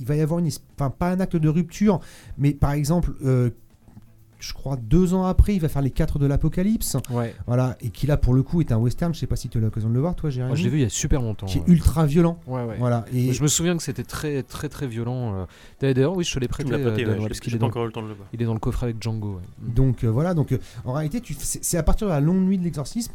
il- 0.00 0.04
va 0.06 0.16
y 0.16 0.20
avoir 0.20 0.40
une, 0.40 0.48
enfin, 0.76 0.90
pas 0.90 1.10
un 1.10 1.20
acte 1.20 1.36
de 1.36 1.48
rupture, 1.48 2.00
mais 2.36 2.52
par 2.52 2.72
exemple, 2.72 3.12
je 4.42 4.52
crois 4.52 4.76
deux 4.76 5.14
ans 5.14 5.24
après, 5.24 5.54
il 5.54 5.60
va 5.60 5.68
faire 5.68 5.82
les 5.82 5.90
quatre 5.90 6.18
de 6.18 6.26
l'Apocalypse, 6.26 6.96
Ouais. 7.10 7.34
voilà, 7.46 7.76
et 7.80 7.90
qui 7.90 8.06
là 8.06 8.16
pour 8.16 8.34
le 8.34 8.42
coup 8.42 8.60
est 8.60 8.72
un 8.72 8.76
western. 8.76 9.14
Je 9.14 9.20
sais 9.20 9.26
pas 9.28 9.36
si 9.36 9.48
tu 9.48 9.58
as 9.58 9.60
l'occasion 9.60 9.88
de 9.88 9.94
le 9.94 10.00
voir, 10.00 10.16
toi, 10.16 10.30
Jérémy. 10.30 10.48
Moi, 10.48 10.56
je 10.56 10.64
l'ai 10.64 10.70
vu 10.70 10.78
il 10.78 10.82
y 10.82 10.84
a 10.84 10.88
super 10.88 11.22
longtemps. 11.22 11.46
Qui 11.46 11.58
est 11.58 11.60
ouais. 11.62 11.66
ultra 11.68 12.04
violent, 12.06 12.38
Ouais, 12.46 12.64
ouais. 12.64 12.76
voilà. 12.78 13.04
Et 13.14 13.32
Je 13.32 13.42
me 13.42 13.48
souviens 13.48 13.76
que 13.76 13.82
c'était 13.82 14.02
très, 14.04 14.42
très, 14.42 14.68
très 14.68 14.86
violent. 14.88 15.34
euh. 15.34 15.44
D'ailleurs, 15.80 16.16
oui, 16.16 16.24
je 16.24 16.34
te 16.34 16.38
l'ai 16.40 16.46
Tu 16.46 16.50
prêté. 16.52 16.74
ouais, 16.74 16.82
parce 17.28 17.40
qu'il 17.40 17.50
j'ai 17.50 17.56
est 17.56 17.58
pas 17.58 17.64
dans, 17.64 17.68
encore 17.68 17.84
eu 17.84 17.86
le 17.86 17.92
temps 17.92 18.02
de 18.02 18.08
le 18.08 18.14
voir. 18.14 18.28
il 18.32 18.42
est 18.42 18.44
dans 18.46 18.54
le 18.54 18.58
coffret 18.60 18.86
avec 18.86 19.00
Django. 19.02 19.34
ouais. 19.36 19.72
Donc 19.74 20.02
euh, 20.04 20.08
voilà, 20.08 20.34
donc 20.34 20.52
euh, 20.52 20.58
en 20.84 20.92
réalité, 20.92 21.20
tu- 21.20 21.36
c'est 21.38 21.76
à 21.78 21.82
partir 21.84 22.08
de 22.08 22.12
la 22.12 22.20
longue 22.20 22.42
nuit 22.42 22.58
de 22.58 22.64
l'exorcisme, 22.64 23.12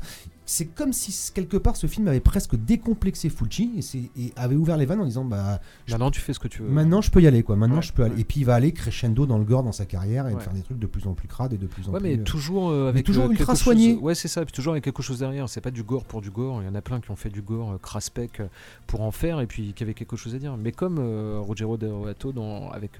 c'est 0.50 0.66
comme 0.66 0.94
si 0.94 1.14
quelque 1.34 1.58
part 1.58 1.76
ce 1.76 1.88
film 1.88 2.08
avait 2.08 2.22
presque 2.22 2.56
décomplexé 2.56 3.28
Fulci 3.30 3.86
et, 4.18 4.32
avait 4.38 4.56
ouvert 4.56 4.78
les 4.78 4.86
vannes 4.86 5.02
en 5.02 5.06
disant 5.06 5.26
bah 5.26 5.60
Maintenant, 5.90 6.10
tu 6.10 6.22
fais 6.22 6.32
ce 6.34 6.40
que 6.40 6.48
tu 6.48 6.62
veux. 6.62 6.70
maintenant 6.70 7.02
je 7.02 7.12
peux 7.12 7.22
y 7.22 7.28
aller 7.28 7.44
quoi, 7.44 7.58
maintenant 7.58 7.76
Ouais, 7.76 7.82
je 7.82 7.92
peux 7.92 8.04
aller. 8.04 8.22
Et 8.22 8.24
puis 8.24 8.40
il 8.40 8.46
va 8.46 8.56
aller 8.56 8.72
crescendo 8.72 9.26
dans 9.26 9.38
le 9.38 9.44
gore 9.44 9.64
dans 9.64 9.74
sa 9.74 9.86
carrière 9.86 10.28
et 10.30 10.34
Ouais. 10.34 10.42
faire 10.42 10.54
des 10.54 10.62
trucs 10.62 10.80
de 10.80 10.88
plus 10.88 11.06
en 11.06 11.14
plus 11.14 11.28
crades 11.28 11.52
et 11.52 11.58
de 11.58 11.68
plus 11.68 11.90
en 11.90 11.92
Ouais, 11.92 12.00
plus. 12.00 12.10
mais 12.10 12.18
euh, 12.18 12.24
toujours 12.24 12.70
euh, 12.70 12.88
avec 12.88 13.06
toujours 13.06 13.26
euh, 13.26 13.32
ultra 13.32 13.56
soigné. 13.56 13.96
Ouais, 13.96 14.16
c'est 14.16 14.30
ça. 14.30 14.46
Puis 14.46 14.54
toujours 14.54 14.72
avec 14.72 14.86
quelque 14.86 15.04
chose 15.04 15.20
derrière. 15.20 15.50
C'est 15.50 15.60
pas 15.60 15.72
du 15.72 15.84
gore 15.84 16.06
pour 16.06 16.22
du 16.22 16.32
gore. 16.32 16.62
Il 16.62 16.66
y 16.66 16.70
en 16.70 16.76
a 16.76 16.82
plein 16.82 17.02
qui 17.02 17.12
ont 17.12 17.18
fait 17.18 17.30
du 17.30 17.42
gore 17.42 17.74
euh, 17.74 17.78
craspec 17.78 18.42
pour 18.88 19.02
en 19.02 19.12
faire 19.12 19.42
et 19.42 19.48
puis 19.48 19.74
qui 19.74 19.84
avaient 19.84 19.94
quelque 19.94 20.16
chose 20.16 20.34
à 20.34 20.40
dire. 20.40 20.56
Mais 20.56 20.72
comme 20.72 20.98
Ruggero 21.46 21.76
Deodato 21.76 22.32
dans 22.32 22.72
avec 22.72 22.94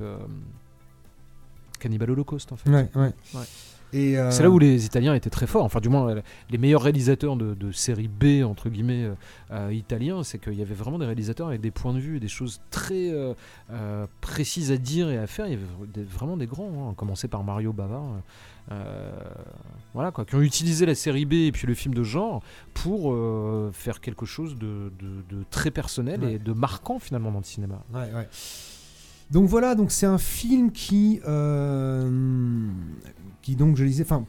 Cannibal 1.80 2.12
Holocaust 2.12 2.52
en 2.52 2.58
fait. 2.58 2.70
Ouais, 2.70 2.90
ouais. 2.96 3.14
Ouais. 3.34 3.46
Euh, 3.94 4.32
C'est 4.32 4.44
là 4.44 4.50
où 4.50 4.60
les 4.60 4.86
Italiens 4.86 5.14
étaient 5.14 5.30
très 5.30 5.48
forts. 5.48 5.64
Enfin, 5.64 5.80
du 5.80 5.88
moins, 5.90 6.14
les 6.50 6.58
meilleurs 6.58 6.82
réalisateurs 6.82 7.36
de, 7.38 7.54
de 7.54 7.72
série 7.72 8.08
B, 8.10 8.44
entre 8.44 8.70
guillemets, 8.70 9.10
euh, 9.52 9.74
italiens, 9.74 10.24
c'est 10.24 10.40
qu'il 10.40 10.56
y 10.56 10.62
avait 10.62 10.76
vraiment 10.76 11.00
des 11.00 11.06
réalisateurs 11.06 11.48
avec 11.48 11.62
des 11.62 11.72
points 11.72 11.94
de 11.94 12.00
vue 12.00 12.18
et 12.18 12.20
des 12.20 12.28
choses 12.28 12.60
très 12.70 13.10
euh, 13.72 14.06
précises 14.22 14.72
à 14.72 14.78
dire 14.78 15.10
et 15.10 15.18
à 15.18 15.26
faire. 15.28 15.46
Il 15.48 15.52
y 15.52 15.56
avait 15.56 15.64
des- 15.94 16.04
vraiment 16.04 16.36
des 16.38 16.48
grands, 16.48 16.88
hein, 16.88 16.92
à 16.92 16.96
commencer 16.96 17.28
par 17.28 17.44
Mario 17.44 17.72
Bava. 17.74 18.02
voilà, 19.94 20.12
quoi, 20.12 20.26
qui 20.26 20.36
ont 20.36 20.42
utilisé 20.42 20.86
la 20.86 20.96
série 20.96 21.26
B 21.26 21.34
et 21.34 21.52
puis 21.52 21.66
le 21.68 21.74
film 21.74 21.94
de 21.94 22.04
genre 22.04 22.44
pour 22.74 23.16
faire 23.74 24.02
quelque 24.02 24.26
chose 24.26 24.56
de, 24.58 24.92
de- 25.00 25.36
de 25.38 25.44
très 25.50 25.72
personnel 25.72 26.22
Ouais. 26.24 26.34
et 26.34 26.40
de 26.40 26.52
marquant 26.54 27.00
finalement 27.00 27.32
dans 27.32 27.40
le 27.40 27.44
cinéma. 27.46 27.82
Ouais, 27.94 28.12
ouais. 28.14 28.28
Donc 29.32 29.48
voilà, 29.50 29.76
donc 29.76 29.92
c'est 29.92 30.06
un 30.06 30.18
film 30.18 30.72
qui, 30.72 31.20
euh, 31.28 32.10
qui 33.48 33.56
donc 33.56 33.78
je 33.78 33.86
disais, 33.86 34.04
enfin, 34.04 34.26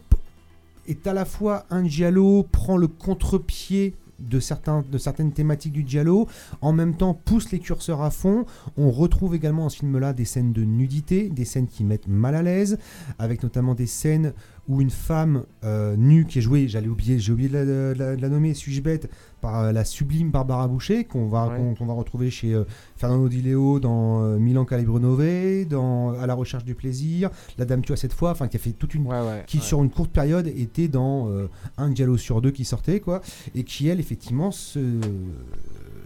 est 0.86 1.08
à 1.08 1.12
la 1.12 1.24
fois 1.24 1.66
un 1.70 1.84
giallo, 1.88 2.46
prend 2.52 2.76
le 2.76 2.86
contre-pied 2.86 3.96
de, 4.20 4.38
certains, 4.38 4.84
de 4.88 4.96
certaines 4.96 5.32
thématiques 5.32 5.72
du 5.72 5.84
giallo, 5.84 6.28
en 6.60 6.72
même 6.72 6.94
temps 6.94 7.14
pousse 7.14 7.50
les 7.50 7.58
curseurs 7.58 8.02
à 8.02 8.12
fond. 8.12 8.46
On 8.76 8.92
retrouve 8.92 9.34
également 9.34 9.64
dans 9.64 9.70
ce 9.70 9.78
film-là 9.78 10.12
des 10.12 10.24
scènes 10.24 10.52
de 10.52 10.62
nudité, 10.62 11.30
des 11.30 11.44
scènes 11.44 11.66
qui 11.66 11.82
mettent 11.82 12.06
mal 12.06 12.36
à 12.36 12.42
l'aise, 12.42 12.78
avec 13.18 13.42
notamment 13.42 13.74
des 13.74 13.88
scènes 13.88 14.34
où 14.68 14.80
une 14.82 14.90
femme 14.90 15.44
euh, 15.64 15.96
nue 15.96 16.26
qui 16.26 16.38
est 16.38 16.42
jouée, 16.42 16.68
j'allais 16.68 16.88
oublier, 16.88 17.18
j'ai 17.18 17.32
oublié 17.32 17.48
de 17.48 17.54
la, 17.54 17.64
de 17.64 17.94
la- 17.98 18.16
de 18.16 18.20
la 18.22 18.28
nommer, 18.28 18.52
suis-je 18.54 18.82
bête, 18.82 19.10
par 19.40 19.60
euh, 19.60 19.72
la 19.72 19.84
sublime 19.84 20.30
Barbara 20.30 20.68
Boucher, 20.68 21.04
qu'on 21.04 21.26
va, 21.28 21.48
Ouais. 21.48 21.56
qu'on- 21.56 21.74
qu'on 21.74 21.86
va 21.86 21.94
retrouver 21.94 22.30
chez 22.30 22.52
euh, 22.54 22.64
Fernando 22.96 23.28
Di 23.28 23.40
Leo 23.40 23.80
dans 23.80 24.20
Milan 24.38 24.64
Calibre 24.64 25.00
Nové, 25.00 25.64
dans 25.64 26.10
À 26.18 26.26
la 26.26 26.34
recherche 26.34 26.64
du 26.64 26.74
plaisir, 26.74 27.30
La 27.56 27.64
Dame 27.64 27.80
tue 27.82 27.92
à 27.92 27.96
cette 27.96 28.12
fois, 28.12 28.30
enfin 28.32 28.46
qui 28.48 28.56
a 28.56 28.60
fait 28.60 28.72
toute 28.72 28.94
une 28.94 29.06
Ouais, 29.06 29.20
ouais. 29.20 29.44
qui 29.46 29.58
sur 29.60 29.82
une 29.82 29.90
courte 29.90 30.10
période 30.10 30.46
était 30.48 30.88
dans 30.88 31.30
un 31.78 31.90
dialogue 31.90 32.18
sur 32.18 32.40
deux 32.42 32.50
qui 32.50 32.64
sortait 32.64 33.00
quoi 33.00 33.20
et 33.54 33.64
qui 33.64 33.88
elle 33.88 34.00
effectivement 34.00 34.50
se 34.50 34.80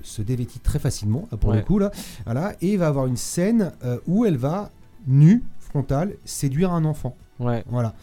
se 0.02 0.20
dévêtit 0.22 0.58
très 0.58 0.78
facilement 0.80 1.28
là, 1.30 1.38
pour 1.38 1.52
le 1.52 1.60
coup 1.60 1.78
là 1.78 1.90
voilà 2.24 2.54
et 2.60 2.76
va 2.76 2.88
avoir 2.88 3.06
une 3.06 3.16
scène 3.16 3.72
euh, 3.84 3.98
où 4.08 4.24
elle 4.24 4.36
va 4.36 4.70
nue 5.06 5.42
frontale 5.60 6.14
séduire 6.24 6.72
un 6.72 6.84
enfant 6.84 7.16
Ouais. 7.38 7.64
voilà 7.68 7.94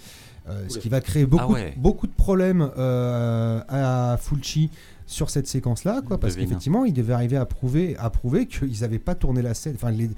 ce 0.67 0.73
Oula. 0.73 0.81
qui 0.81 0.89
va 0.89 1.01
créer 1.01 1.25
beaucoup, 1.25 1.43
Ah 1.47 1.51
ouais. 1.53 1.73
beaucoup 1.77 2.07
de 2.07 2.11
problèmes 2.13 2.69
euh, 2.77 3.61
à 3.67 4.17
Fulci 4.17 4.69
sur 5.11 5.31
cette 5.31 5.47
séquence 5.47 5.85
là 5.85 6.01
quoi 6.05 6.19
parce 6.19 6.35
qu'effectivement 6.45 6.85
il 6.85 6.93
devait 6.93 7.13
arriver 7.13 7.35
à 7.35 7.45
prouver 7.47 7.95
à 7.97 8.11
prouver 8.11 8.45
qu'ils 8.45 8.81
n'avaient 8.81 8.99
pas 8.99 9.15
tourné 9.15 9.41
la 9.41 9.55
scène 9.55 9.73
enfin 9.75 9.89
les- 9.89 10.11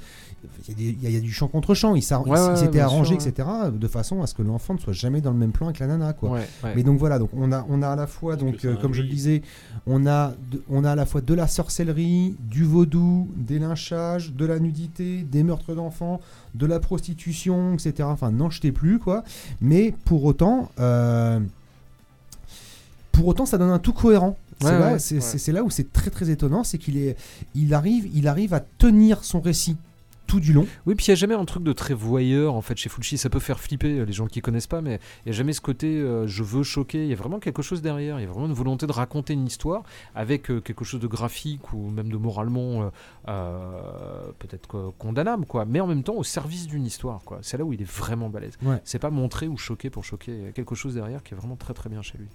il 0.68 0.70
y, 0.70 0.72
a 0.72 0.76
des- 0.76 0.84
il 0.84 1.04
y 1.04 1.06
a- 1.06 1.10
il 1.12 1.16
y 1.16 1.18
a 1.18 1.22
du 1.22 1.32
chant 1.32 1.48
contre 1.48 1.74
chant 1.74 1.96
ils 1.96 2.02
s'ar- 2.02 2.28
Ouais, 2.28 2.38
ils 2.38 2.50
ouais, 2.50 2.56
s'étaient 2.58 2.82
arrangés 2.82 3.18
sûr, 3.18 3.30
etc 3.30 3.48
de 3.72 3.88
façon 3.88 4.22
à 4.22 4.28
ce 4.28 4.34
que 4.34 4.42
l'enfant 4.42 4.74
ne 4.74 4.80
soit 4.80 4.92
jamais 4.92 5.22
dans 5.22 5.32
le 5.32 5.38
même 5.38 5.54
plan 5.54 5.68
avec 5.68 5.80
la 5.80 5.88
nana 5.88 6.12
quoi 6.12 6.32
Ouais, 6.32 6.48
ouais. 6.66 6.74
mais 6.76 6.84
donc 6.84 7.00
voilà, 7.00 7.20
donc 7.20 7.30
on 7.34 7.54
a, 7.54 7.66
on 7.70 7.82
a 7.82 7.88
à 7.88 7.96
la 7.96 8.06
fois, 8.06 8.36
donc, 8.36 8.66
euh, 8.66 8.76
comme 8.76 8.94
je 8.94 9.02
le 9.02 9.08
disais, 9.08 9.44
on 9.88 10.06
a, 10.08 10.34
de- 10.52 10.62
on 10.70 10.84
a 10.84 10.92
à 10.92 10.96
la 10.96 11.06
fois 11.06 11.22
de 11.22 11.34
la 11.34 11.48
sorcellerie, 11.48 12.36
du 12.50 12.66
vaudou, 12.66 13.30
des 13.38 13.60
lynchages, 13.60 14.34
de 14.34 14.46
la 14.46 14.60
nudité, 14.60 15.22
des 15.24 15.44
meurtres 15.44 15.74
d'enfants, 15.74 16.20
de 16.56 16.66
la 16.66 16.80
prostitution, 16.82 17.74
etc. 17.76 18.10
Enfin, 18.12 18.32
n'en 18.32 18.50
jetez 18.50 18.72
plus, 18.74 19.00
quoi. 19.00 19.24
Mais 19.62 19.94
pour 20.06 20.26
autant, 20.26 20.70
euh, 20.80 21.40
pour 23.12 23.28
autant, 23.28 23.46
ça 23.46 23.58
donne 23.58 23.70
un 23.70 23.80
tout 23.80 23.94
cohérent. 23.94 24.38
C'est 24.62 24.80
là, 24.80 25.00
c'est- 25.00 25.52
là 25.52 25.64
où 25.64 25.70
c'est 25.70 25.92
très 25.92 26.10
très 26.12 26.30
étonnant, 26.30 26.64
c'est 26.64 26.78
qu'il 26.78 26.98
est, 26.98 27.16
il 27.56 27.74
arrive, 27.74 28.10
il 28.14 28.28
arrive 28.28 28.54
à 28.54 28.60
tenir 28.60 29.24
son 29.24 29.42
récit 29.42 29.76
tout 30.28 30.40
du 30.40 30.54
long. 30.54 30.66
Oui, 30.86 30.96
puis 30.96 31.08
il 31.08 31.10
n'y 31.10 31.14
a 31.14 31.16
jamais 31.16 31.34
un 31.34 31.44
truc 31.44 31.62
de 31.62 31.74
très 31.74 31.94
voyeur 31.94 32.54
en 32.56 32.62
fait 32.62 32.78
chez 32.78 32.88
Fulci. 32.88 33.18
Ça 33.18 33.30
peut 33.30 33.40
faire 33.42 33.60
flipper 33.60 34.00
euh, 34.00 34.06
les 34.06 34.14
gens 34.14 34.28
qui 34.28 34.40
connaissent 34.40 34.68
pas, 34.68 34.80
mais 34.80 34.98
il 35.26 35.30
n'y 35.30 35.32
a 35.32 35.38
jamais 35.38 35.52
ce 35.52 35.60
côté 35.60 35.88
euh, 36.00 36.26
je 36.26 36.42
veux 36.42 36.64
choquer. 36.64 37.04
Il 37.04 37.10
y 37.10 37.14
a 37.14 37.18
vraiment 37.18 37.40
quelque 37.40 37.62
chose 37.62 37.82
derrière. 37.82 38.18
Il 38.18 38.24
y 38.24 38.26
a 38.26 38.30
vraiment 38.30 38.46
une 38.46 38.54
volonté 38.54 38.88
de 38.88 38.94
raconter 38.94 39.34
une 39.34 39.46
histoire 39.46 39.84
avec 40.16 40.50
euh, 40.50 40.62
quelque 40.62 40.86
chose 40.86 41.02
de 41.02 41.08
graphique 41.08 41.74
ou 41.74 41.90
même 41.90 42.10
de 42.10 42.16
moralement 42.16 42.92
euh, 43.28 44.32
peut-être 44.40 44.94
condamnable, 44.98 45.46
quoi. 45.46 45.66
Mais 45.66 45.82
en 45.82 45.88
même 45.88 46.04
temps 46.04 46.16
au 46.16 46.24
service 46.24 46.66
d'une 46.68 46.86
histoire, 46.86 47.22
quoi. 47.26 47.40
C'est 47.42 47.58
là 47.58 47.66
où 47.66 47.74
il 47.74 47.82
est 47.82 47.92
vraiment 47.92 48.30
balèze. 48.30 48.54
Ouais. 48.64 48.80
C'est 48.86 49.00
pas 49.00 49.10
montrer 49.10 49.50
ou 49.50 49.58
choquer 49.58 49.90
pour 49.90 50.06
choquer. 50.06 50.32
Il 50.34 50.44
y 50.46 50.48
a 50.48 50.52
quelque 50.54 50.76
chose 50.76 50.94
derrière 50.94 51.24
qui 51.24 51.34
est 51.34 51.38
vraiment 51.38 51.58
très 51.58 51.74
très 51.74 51.90
bien 51.90 52.02
chez 52.02 52.18
lui. 52.18 52.28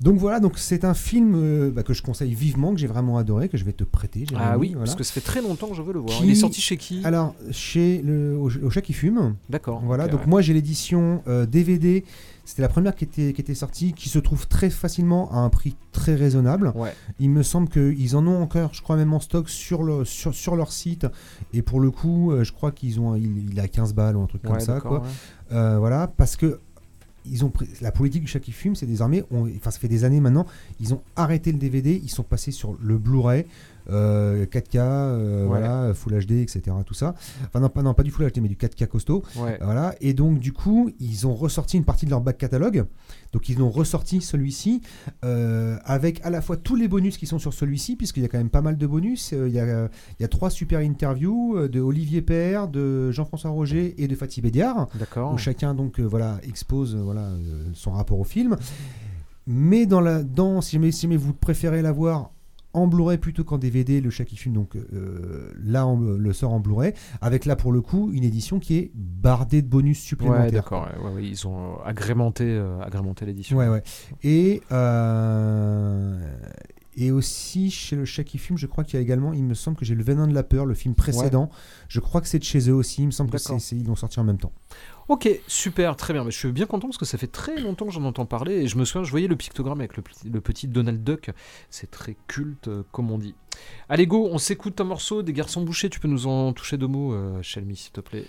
Donc 0.00 0.18
voilà, 0.18 0.40
donc 0.40 0.58
c'est 0.58 0.84
un 0.84 0.92
film 0.92 1.34
euh, 1.36 1.70
bah, 1.70 1.82
que 1.82 1.94
je 1.94 2.02
conseille 2.02 2.34
vivement, 2.34 2.72
que 2.74 2.78
j'ai 2.80 2.86
vraiment 2.88 3.16
adoré, 3.16 3.48
que 3.48 3.56
je 3.56 3.64
vais 3.64 3.72
te 3.72 3.84
prêter. 3.84 4.26
ah 4.36 4.58
oui, 4.58 4.70
voilà. 4.70 4.80
parce 4.84 4.96
que 4.96 5.04
ça 5.04 5.12
fait 5.12 5.20
très 5.20 5.40
longtemps 5.40 5.68
que 5.68 5.74
je 5.74 5.82
veux 5.82 5.92
le 5.92 6.00
voir. 6.00 6.18
Qui- 6.18 6.24
Il 6.24 6.30
est 6.30 6.34
sorti 6.34 6.60
chez 6.60 6.76
qui? 6.76 7.00
Alors, 7.04 7.34
chez 7.52 8.02
le, 8.02 8.36
au, 8.36 8.50
au 8.50 8.70
chat 8.70 8.82
qui 8.82 8.92
fume, 8.92 9.36
D'accord. 9.48 9.80
voilà, 9.84 10.08
donc 10.08 10.20
ouais. 10.22 10.26
moi 10.26 10.42
j'ai 10.42 10.52
l'édition 10.52 11.22
euh, 11.28 11.46
DVD, 11.46 12.04
c'était 12.44 12.60
la 12.62 12.68
première 12.68 12.94
qui 12.96 13.04
était, 13.04 13.32
qui 13.32 13.40
était 13.40 13.54
sortie, 13.54 13.92
qui 13.94 14.08
se 14.08 14.18
trouve 14.18 14.46
très 14.48 14.68
facilement 14.68 15.30
à 15.32 15.36
un 15.38 15.48
prix 15.48 15.76
très 15.92 16.14
raisonnable. 16.16 16.72
Ouais. 16.74 16.92
Il 17.20 17.30
me 17.30 17.42
semble 17.44 17.68
qu'ils 17.68 18.16
en 18.16 18.26
ont 18.26 18.42
encore, 18.42 18.74
je 18.74 18.82
crois 18.82 18.96
même 18.96 19.14
en 19.14 19.20
stock 19.20 19.48
sur, 19.48 19.82
le, 19.84 20.04
sur, 20.04 20.34
sur 20.34 20.56
leur 20.56 20.72
site, 20.72 21.06
et 21.54 21.62
pour 21.62 21.78
le 21.80 21.90
coup, 21.92 22.32
euh, 22.32 22.42
je 22.44 22.52
crois 22.52 22.72
qu'ils 22.72 22.98
ont, 23.00 23.14
il, 23.14 23.50
il 23.52 23.60
a 23.60 23.68
15 23.68 23.94
balles 23.94 24.16
ou 24.16 24.22
un 24.22 24.26
truc 24.26 24.42
comme 24.42 24.60
ça, 24.60 24.80
quoi. 24.80 25.02
Euh, 25.52 25.78
voilà, 25.78 26.08
parce 26.08 26.34
que 26.36 26.58
ils 27.26 27.44
ont 27.44 27.50
pris- 27.50 27.68
la 27.80 27.90
politique 27.92 28.22
du 28.22 28.28
chat 28.28 28.40
qui 28.40 28.52
fume, 28.52 28.74
c'est 28.76 28.86
désormais, 28.86 29.24
on- 29.30 29.48
enfin 29.56 29.70
ça 29.70 29.78
fait 29.78 29.88
des 29.88 30.04
années 30.04 30.20
maintenant, 30.20 30.46
ils 30.80 30.92
ont 30.94 31.02
arrêté 31.16 31.52
le 31.52 31.58
DVD, 31.58 32.00
ils 32.02 32.10
sont 32.10 32.22
passés 32.22 32.50
sur 32.52 32.76
le 32.82 32.98
Blu-ray. 32.98 33.46
euh, 33.90 34.46
4K, 34.46 34.76
euh, 34.78 35.42
Ouais. 35.42 35.46
voilà, 35.46 35.92
Full 35.92 36.14
HD, 36.24 36.40
etc. 36.40 36.62
Tout 36.86 36.94
ça. 36.94 37.14
Enfin 37.46 37.60
non 37.60 37.68
pas, 37.68 37.82
non, 37.82 37.92
pas 37.92 38.02
du 38.02 38.10
Full 38.10 38.24
HD, 38.30 38.38
mais 38.40 38.48
du 38.48 38.56
4K 38.56 38.86
costaud. 38.86 39.22
Ouais. 39.36 39.58
Voilà. 39.60 39.94
Et 40.00 40.14
donc 40.14 40.38
du 40.38 40.54
coup, 40.54 40.90
ils 41.00 41.26
ont 41.26 41.34
ressorti 41.34 41.76
une 41.76 41.84
partie 41.84 42.06
de 42.06 42.10
leur 42.10 42.22
back 42.22 42.38
catalogue. 42.38 42.86
Donc 43.34 43.48
ils 43.48 43.60
ont 43.60 43.68
ressorti 43.68 44.20
celui-ci 44.20 44.80
euh, 45.24 45.76
avec 45.84 46.24
à 46.24 46.30
la 46.30 46.40
fois 46.40 46.56
tous 46.56 46.76
les 46.76 46.86
bonus 46.86 47.18
qui 47.18 47.26
sont 47.26 47.40
sur 47.40 47.52
celui-ci, 47.52 47.96
puisqu'il 47.96 48.22
y 48.22 48.26
a 48.26 48.28
quand 48.28 48.38
même 48.38 48.48
pas 48.48 48.62
mal 48.62 48.78
de 48.78 48.86
bonus. 48.86 49.32
Euh, 49.32 49.48
il, 49.48 49.54
y 49.54 49.58
a, 49.58 49.88
il 50.18 50.22
y 50.22 50.24
a 50.24 50.28
trois 50.28 50.50
super 50.50 50.78
interviews 50.78 51.56
euh, 51.56 51.68
de 51.68 51.80
Olivier 51.80 52.22
Père, 52.22 52.68
de 52.68 53.10
Jean-François 53.10 53.50
Roger 53.50 53.96
et 53.98 54.06
de 54.06 54.14
Fatih 54.14 54.40
Bédiard 54.40 54.86
D'accord. 54.94 55.34
où 55.34 55.38
chacun 55.38 55.74
donc 55.74 55.98
voilà 55.98 56.38
expose 56.44 56.94
voilà 56.94 57.30
son 57.72 57.90
rapport 57.90 58.20
au 58.20 58.24
film. 58.24 58.56
Mais 59.48 59.84
dans 59.84 60.00
la 60.00 60.22
dans 60.22 60.60
si 60.60 60.76
jamais, 60.76 60.92
si 60.92 61.02
jamais 61.02 61.16
vous 61.16 61.34
préférez 61.34 61.82
l'avoir 61.82 62.30
en 62.74 62.86
Blu-ray 62.86 63.18
plutôt 63.18 63.44
qu'en 63.44 63.56
DVD, 63.58 64.00
le 64.00 64.10
Shaki 64.10 64.36
Film 64.36 64.54
donc 64.54 64.76
euh, 64.76 65.50
là 65.64 65.86
on 65.86 65.98
le 65.98 66.32
sort 66.32 66.52
en 66.52 66.60
Blu-ray 66.60 66.92
avec 67.22 67.44
là 67.46 67.56
pour 67.56 67.72
le 67.72 67.80
coup 67.80 68.10
une 68.12 68.24
édition 68.24 68.58
qui 68.58 68.76
est 68.76 68.90
bardée 68.94 69.62
de 69.62 69.68
bonus 69.68 69.98
Ouais, 69.98 70.04
supplémentaires. 70.08 70.50
d'accord. 70.52 70.88
ouais, 71.00 71.08
ouais, 71.08 71.14
ouais, 71.14 71.24
ils 71.24 71.46
ont 71.46 71.74
euh, 71.74 71.76
agrémenté, 71.84 72.44
euh, 72.44 72.80
agrémenté 72.80 73.24
l'édition. 73.26 73.56
Ouais, 73.56 73.68
ouais. 73.68 73.82
Et, 74.22 74.60
euh, 74.72 76.18
et 76.96 77.10
aussi, 77.10 77.70
chez 77.70 77.96
le 77.96 78.04
Shaki 78.04 78.38
Film, 78.38 78.56
je 78.58 78.66
crois 78.66 78.84
qu'il 78.84 78.94
y 78.94 78.98
a 78.98 79.00
également, 79.02 79.32
il 79.32 79.42
me 79.44 79.54
semble 79.54 79.76
que 79.76 79.84
j'ai 79.84 79.94
Le 79.96 80.04
Venin 80.04 80.26
de 80.28 80.34
la 80.34 80.42
Peur, 80.44 80.64
le 80.64 80.74
film 80.74 80.94
précédent. 80.94 81.50
Je 81.88 81.98
crois 82.00 82.20
que 82.20 82.28
c'est 82.28 82.38
de 82.38 82.44
chez 82.44 82.70
eux 82.70 82.74
aussi. 82.74 83.02
Il 83.02 83.06
me 83.06 83.10
semble 83.10 83.30
que 83.30 83.36
D'accord. 83.36 83.60
c'est, 83.60 83.68
c'est- 83.74 83.76
ils 83.76 83.86
l'ont 83.86 83.96
sorti 83.96 84.20
en 84.20 84.24
même 84.24 84.38
temps. 84.38 84.52
Ok, 85.08 85.28
super, 85.46 85.96
très 85.96 86.12
bien. 86.14 86.24
Mais 86.24 86.30
je 86.30 86.38
suis 86.38 86.50
bien 86.52 86.66
content 86.66 86.88
parce 86.88 86.96
que 86.98 87.04
ça 87.04 87.18
fait 87.18 87.26
très 87.26 87.60
longtemps 87.60 87.84
que 87.86 87.92
j'en 87.92 88.04
entends 88.04 88.24
parler 88.26 88.54
et 88.54 88.66
je 88.68 88.78
me 88.78 88.84
souviens, 88.84 89.04
je 89.04 89.10
voyais 89.10 89.28
le 89.28 89.36
pictogramme 89.36 89.80
avec 89.80 89.96
le, 89.96 90.02
petit- 90.02 90.30
le 90.30 90.40
petit 90.40 90.66
Donald 90.66 91.04
Duck. 91.04 91.30
C'est 91.70 91.90
très 91.90 92.16
culte, 92.26 92.68
euh, 92.68 92.82
comme 92.92 93.10
on 93.10 93.18
dit. 93.18 93.34
Allez, 93.88 94.06
go, 94.06 94.28
on 94.32 94.38
s'écoute 94.38 94.80
un 94.80 94.84
morceau 94.84 95.22
des 95.22 95.32
Garçons 95.32 95.62
Bouchés. 95.62 95.90
Tu 95.90 96.00
peux 96.00 96.08
nous 96.08 96.26
en 96.26 96.52
toucher 96.54 96.78
deux 96.78 96.86
mots, 96.86 97.12
euh, 97.12 97.42
Shelmy, 97.42 97.76
s'il 97.76 97.92
te 97.92 98.00
plaît. 98.00 98.24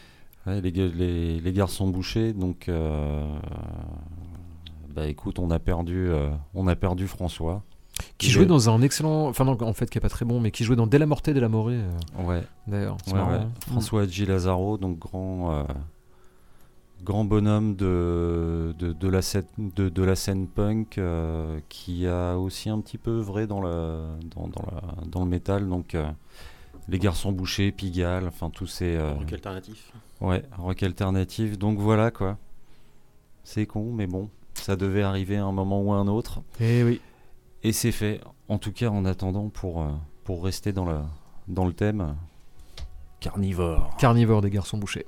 Ouais, 0.45 0.59
les, 0.61 0.71
ga- 0.71 0.87
les, 0.93 1.39
les 1.39 1.53
garçons 1.53 1.87
bouchés, 1.87 2.31
donc 2.33 2.69
euh, 2.69 3.25
bah 4.93 5.07
écoute, 5.07 5.39
on 5.39 5.49
a 5.51 5.59
perdu, 5.59 6.07
euh, 6.09 6.29
on 6.53 6.67
a 6.67 6.75
perdu 6.75 7.07
François. 7.07 7.63
Qui 8.17 8.29
jouait 8.29 8.45
dans 8.45 8.69
un 8.69 8.81
excellent. 8.81 9.27
Enfin, 9.27 9.45
non, 9.45 9.57
en 9.61 9.73
fait, 9.73 9.89
qui 9.89 9.97
est 9.97 10.01
pas 10.01 10.09
très 10.09 10.25
bon, 10.25 10.39
mais 10.41 10.51
qui 10.51 10.63
jouait 10.65 10.75
dans 10.75 10.85
Della 10.87 11.05
Morte 11.05 11.29
de 11.29 11.39
la 11.39 11.47
Morée, 11.49 11.79
Ouais, 12.19 12.43
d'ailleurs. 12.67 12.97
C'est 13.05 13.13
ouais, 13.13 13.19
ouais. 13.21 13.27
hein. 13.35 13.51
François 13.67 14.01
Hadji 14.03 14.25
Lazaro, 14.25 14.77
donc 14.77 14.99
grand, 14.99 15.65
grand 17.03 17.25
bonhomme 17.25 17.75
de, 17.75 18.73
de, 18.79 18.93
de 18.93 19.07
la 19.07 19.21
scène, 19.21 19.45
de, 19.57 19.89
de 19.89 20.03
la 20.03 20.15
scène 20.15 20.47
punk, 20.47 20.97
euh, 20.97 21.59
qui 21.69 22.07
a 22.07 22.35
aussi 22.37 22.69
un 22.69 22.79
petit 22.81 22.97
peu 22.97 23.11
œuvré 23.19 23.45
dans 23.47 23.61
le, 23.61 24.07
dans, 24.35 24.47
dans 24.47 24.63
la- 24.71 25.05
dans 25.07 25.19
le 25.23 25.29
métal, 25.29 25.67
donc 25.67 25.93
euh, 25.95 26.09
les 26.87 26.97
garçons 26.99 27.31
bouchés, 27.31 27.71
Pigalle, 27.71 28.27
enfin 28.27 28.49
tous 28.49 28.67
ces. 28.67 28.95
euh, 28.95 29.13
Rock 29.13 29.33
alternatif. 29.33 29.91
Ouais, 30.21 30.43
rock 30.57 30.81
alternatif. 30.83 31.57
Donc 31.57 31.77
voilà 31.79 32.09
quoi. 32.11 32.37
C'est 33.43 33.65
con, 33.67 33.91
mais 33.93 34.07
bon, 34.07 34.29
ça 34.55 34.75
devait 34.75 35.03
arriver 35.03 35.37
à 35.37 35.45
un 35.45 35.51
moment 35.51 35.81
ou 35.81 35.93
à 35.93 35.97
un 35.97 36.07
autre. 36.07 36.41
Eh 36.59 36.83
oui. 36.83 37.01
Et 37.63 37.71
c'est 37.73 37.91
fait. 37.91 38.21
En 38.47 38.57
tout 38.57 38.71
cas, 38.71 38.89
en 38.89 39.05
attendant, 39.05 39.49
pour, 39.49 39.85
pour 40.23 40.43
rester 40.43 40.71
dans, 40.73 40.85
la, 40.85 41.05
dans 41.47 41.65
le 41.65 41.73
thème, 41.73 42.15
carnivore. 43.19 43.95
Carnivore 43.97 44.41
des 44.41 44.49
Garçons 44.51 44.77
Bouchés. 44.77 45.05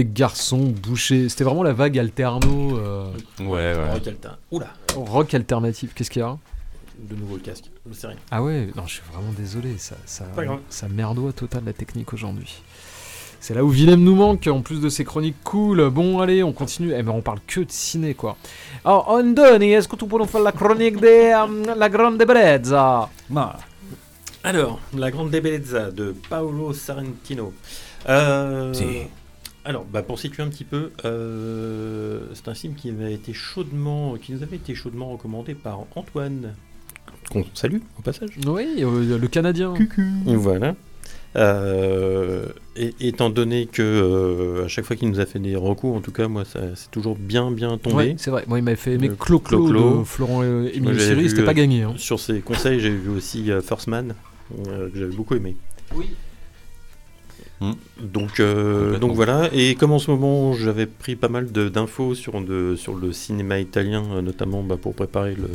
Les 0.00 0.06
Garçons 0.10 0.72
Bouchés. 0.82 1.28
C'était 1.28 1.44
vraiment 1.44 1.62
la 1.62 1.74
vague 1.74 1.98
alterno, 1.98 2.78
euh, 2.78 3.10
Ouais, 3.38 3.46
ouais. 3.74 3.90
Rock 3.92 4.06
alter- 4.06 4.28
Oula, 4.50 4.66
rock 4.96 5.34
alternatif. 5.34 5.92
Qu'est-ce 5.94 6.10
qu'il 6.10 6.20
y 6.20 6.24
a? 6.24 6.36
De 6.98 7.14
nouveau 7.16 7.34
le 7.36 7.40
casque. 7.42 7.64
Mais 7.86 7.92
C'est 7.94 8.06
rien. 8.06 8.16
Ah 8.30 8.42
ouais, 8.42 8.68
non, 8.76 8.86
je 8.86 8.94
suis 8.94 9.02
vraiment 9.12 9.32
désolé. 9.36 9.76
Ça, 9.78 9.96
ça, 10.06 10.24
ça 10.70 10.88
merdoit 10.88 11.32
total 11.32 11.62
la 11.66 11.72
technique 11.74 12.12
aujourd'hui. 12.14 12.62
C'est 13.40 13.54
là 13.54 13.62
où 13.64 13.68
Willem 13.70 14.02
nous 14.02 14.14
manque, 14.14 14.46
en 14.48 14.60
plus 14.60 14.80
de 14.80 14.88
ses 14.90 15.04
chroniques 15.04 15.36
cool. 15.44 15.88
Bon, 15.90 16.20
allez, 16.20 16.42
on 16.42 16.52
continue. 16.52 16.92
Eh 16.96 17.02
ben, 17.02 17.12
on 17.12 17.22
parle 17.22 17.40
que 17.46 17.60
de 17.60 17.70
ciné, 17.70 18.12
quoi. 18.14 18.36
Alors, 18.84 19.08
Andoni, 19.08 19.72
est-ce 19.72 19.88
que 19.88 19.96
tu 19.96 20.06
peux 20.06 20.18
nous 20.18 20.26
faire 20.26 20.42
la 20.42 20.52
chronique 20.52 20.96
de 21.00 21.06
euh, 21.06 21.74
La 21.74 21.88
Grande 21.88 22.18
Brezza 22.22 23.08
Alors, 24.44 24.78
La 24.96 25.10
Grande 25.10 25.30
Bellezza 25.30 25.90
de 25.90 26.14
Paolo 26.28 26.72
Sorrentino. 26.74 27.52
Euh, 28.08 28.72
Si. 28.74 28.84
Alors, 29.70 29.84
bah, 29.84 30.02
pour 30.02 30.18
situer 30.18 30.42
un 30.42 30.48
petit 30.48 30.64
peu, 30.64 30.90
euh, 31.04 32.22
c'est 32.34 32.48
un 32.48 32.54
film 32.54 32.74
qui 32.74 32.90
avait 32.90 33.14
été 33.14 33.32
chaudement, 33.32 34.16
qui 34.16 34.32
nous 34.32 34.42
avait 34.42 34.56
été 34.56 34.74
chaudement 34.74 35.10
recommandé 35.10 35.54
par 35.54 35.86
Antoine, 35.94 36.54
qu'on 37.30 37.44
salue 37.54 37.76
au 37.96 38.02
passage. 38.02 38.30
Oui, 38.48 38.66
euh, 38.80 39.16
le 39.16 39.28
Canadien. 39.28 39.74
Voilà. 40.26 40.74
Euh, 41.36 42.46
et, 42.74 42.92
étant 42.98 43.30
donné 43.30 43.66
que 43.66 43.80
euh, 43.80 44.64
à 44.64 44.68
chaque 44.68 44.84
fois 44.84 44.96
qu'il 44.96 45.08
nous 45.08 45.20
a 45.20 45.26
fait 45.26 45.38
des 45.38 45.54
recours, 45.54 45.94
en 45.94 46.00
tout 46.00 46.10
cas, 46.10 46.26
moi, 46.26 46.44
ça 46.44 46.74
c'est 46.74 46.90
toujours 46.90 47.14
bien, 47.14 47.52
bien 47.52 47.78
tombé. 47.78 47.94
Ouais, 47.94 48.14
c'est 48.18 48.32
vrai. 48.32 48.42
Moi, 48.48 48.58
il 48.58 48.62
m'avait 48.64 48.76
fait 48.76 48.94
aimer 48.94 49.06
Le 49.06 49.14
Clo-Clo 49.14 49.66
Clo-Clo. 49.66 49.98
de 50.00 50.04
Florent 50.04 50.42
Émile 50.42 51.00
Siri, 51.00 51.30
c'était 51.30 51.44
pas 51.44 51.54
gagné. 51.54 51.82
hein. 51.82 51.94
Sur 51.96 52.18
ses 52.18 52.40
conseils, 52.40 52.80
j'ai 52.80 52.90
vu 52.90 53.10
aussi 53.10 53.52
euh, 53.52 53.60
First 53.60 53.86
Man, 53.86 54.16
euh, 54.66 54.90
que 54.90 54.98
j'avais 54.98 55.14
beaucoup 55.14 55.36
aimé. 55.36 55.54
Oui. 55.94 56.10
Hmm. 57.60 57.72
Donc, 58.00 58.40
euh, 58.40 58.98
donc 58.98 59.12
voilà, 59.14 59.50
et 59.52 59.74
comme 59.74 59.92
en 59.92 59.98
ce 59.98 60.10
moment 60.10 60.54
j'avais 60.54 60.86
pris 60.86 61.14
pas 61.14 61.28
mal 61.28 61.52
d'infos 61.52 62.14
sur, 62.14 62.40
de- 62.40 62.74
sur 62.76 62.94
le 62.94 63.12
cinéma 63.12 63.58
italien, 63.58 64.02
euh, 64.12 64.22
notamment 64.22 64.62
bah, 64.62 64.78
pour 64.80 64.94
préparer 64.94 65.34
le, 65.34 65.48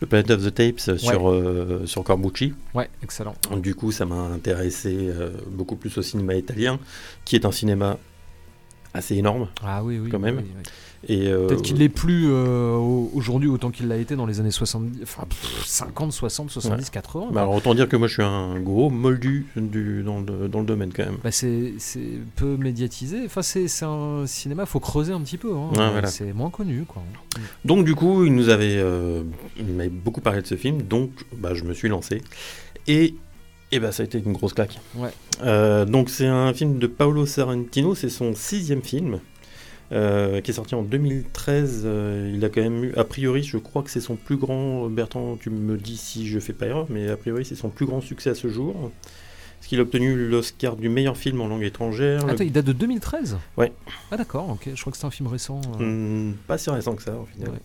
le 0.00 0.06
Planet 0.06 0.32
of 0.32 0.44
the 0.44 0.54
Tapes 0.54 0.98
sur, 0.98 1.30
euh, 1.30 1.82
sur 1.86 2.04
Corbucci, 2.04 2.52
Ouais, 2.74 2.90
excellent. 3.02 3.34
du 3.56 3.74
coup 3.74 3.90
ça 3.90 4.04
m'a 4.04 4.16
intéressé 4.20 4.94
euh, 5.00 5.30
beaucoup 5.48 5.76
plus 5.76 5.96
au 5.96 6.02
cinéma 6.02 6.34
italien, 6.34 6.78
qui 7.24 7.36
est 7.36 7.46
un 7.46 7.52
cinéma 7.52 7.96
assez 8.92 9.14
énorme. 9.16 9.48
Ah 9.64 9.82
oui, 9.82 9.98
oui. 9.98 10.10
Quand 10.10 10.18
même. 10.18 10.36
oui, 10.36 10.44
oui. 10.56 10.62
Et, 11.08 11.28
euh, 11.28 11.46
Peut-être 11.46 11.62
qu'il 11.62 11.76
l'est 11.78 11.88
plus 11.88 12.26
euh, 12.30 12.72
au- 12.74 13.10
aujourd'hui 13.14 13.48
autant 13.48 13.70
qu'il 13.70 13.88
l'a 13.88 13.96
été 13.96 14.16
dans 14.16 14.26
les 14.26 14.40
années 14.40 14.50
70, 14.50 15.00
enfin 15.02 15.24
pff, 15.28 15.64
50, 15.66 16.12
60, 16.12 16.50
70, 16.50 16.90
80. 16.90 17.28
bah, 17.32 17.42
alors, 17.42 17.54
autant 17.54 17.74
dire 17.74 17.88
que 17.88 17.96
moi 17.96 18.08
je 18.08 18.14
suis 18.14 18.22
un 18.22 18.58
gros 18.60 18.90
moldu 18.90 19.46
du, 19.56 20.02
dans, 20.02 20.20
le, 20.20 20.48
dans 20.48 20.60
le 20.60 20.66
domaine 20.66 20.92
quand 20.94 21.04
même. 21.04 21.18
Bah, 21.22 21.30
c'est 21.30 21.72
peu 22.36 22.56
médiatisé. 22.56 23.22
Enfin, 23.26 23.42
c'est 23.42 23.66
un 23.82 24.26
cinéma, 24.26 24.66
faut 24.66 24.80
creuser 24.80 25.12
un 25.12 25.20
petit 25.20 25.38
peu. 25.38 25.52
hein. 25.54 25.70
Ouais, 25.76 25.90
voilà. 25.90 26.06
C'est 26.08 26.32
moins 26.32 26.50
connu, 26.50 26.84
quoi. 26.86 27.02
Donc 27.64 27.84
du 27.84 27.94
coup, 27.94 28.24
il 28.24 28.34
nous 28.34 28.48
avait, 28.48 28.76
euh, 28.76 29.22
il 29.58 29.90
beaucoup 29.90 30.20
parlé 30.20 30.42
de 30.42 30.46
ce 30.46 30.56
film, 30.56 30.82
donc 30.82 31.10
bah, 31.36 31.54
je 31.54 31.64
me 31.64 31.74
suis 31.74 31.88
lancé 31.88 32.22
et 32.86 33.14
et 33.72 33.80
bah, 33.80 33.90
ça 33.90 34.02
a 34.02 34.06
été 34.06 34.18
une 34.24 34.32
grosse 34.32 34.52
claque. 34.52 34.78
Ouais. 34.94 35.08
Euh, 35.42 35.84
donc 35.84 36.08
c'est 36.10 36.26
un 36.26 36.52
film 36.54 36.78
de 36.78 36.86
Paolo 36.86 37.26
Sorrentino, 37.26 37.94
c'est 37.94 38.08
son 38.08 38.34
sixième 38.34 38.82
film. 38.82 39.18
Euh, 39.92 40.40
qui 40.40 40.50
est 40.50 40.54
sorti 40.54 40.74
en 40.74 40.82
2013, 40.82 41.82
euh, 41.84 42.32
il 42.34 42.44
a 42.44 42.48
quand 42.48 42.62
même 42.62 42.84
eu, 42.84 42.94
a 42.96 43.04
priori, 43.04 43.42
je 43.42 43.58
crois 43.58 43.82
que 43.82 43.90
c'est 43.90 44.00
son 44.00 44.16
plus 44.16 44.36
grand, 44.36 44.88
Bertrand, 44.88 45.36
tu 45.36 45.50
me 45.50 45.76
dis 45.76 45.96
si 45.96 46.26
je 46.28 46.38
fais 46.38 46.52
pas 46.52 46.66
erreur, 46.66 46.86
mais 46.90 47.08
a 47.10 47.16
priori 47.16 47.44
c'est 47.44 47.54
son 47.54 47.68
plus 47.68 47.86
grand 47.86 48.00
succès 48.00 48.30
à 48.30 48.34
ce 48.34 48.48
jour, 48.48 48.90
parce 49.58 49.68
qu'il 49.68 49.78
a 49.78 49.82
obtenu 49.82 50.28
l'Oscar 50.28 50.76
du 50.76 50.88
meilleur 50.88 51.16
film 51.16 51.40
en 51.40 51.48
langue 51.48 51.62
étrangère, 51.64 52.26
le- 52.26 52.32
Attends, 52.32 52.44
il 52.44 52.52
date 52.52 52.64
de 52.66 52.72
2013 52.72 53.36
Ouais. 53.56 53.72
Ah 54.10 54.16
d'accord, 54.16 54.48
ok. 54.50 54.68
Je 54.74 54.80
crois 54.80 54.90
que 54.92 54.98
c'est 54.98 55.06
un 55.06 55.10
film 55.10 55.28
récent. 55.28 55.60
euh. 55.80 55.84
Hmm, 56.30 56.34
pas 56.46 56.58
si 56.58 56.70
récent 56.70 56.94
que 56.96 57.02
ça, 57.02 57.14
au 57.16 57.26
final. 57.26 57.50
Ouais. 57.50 57.58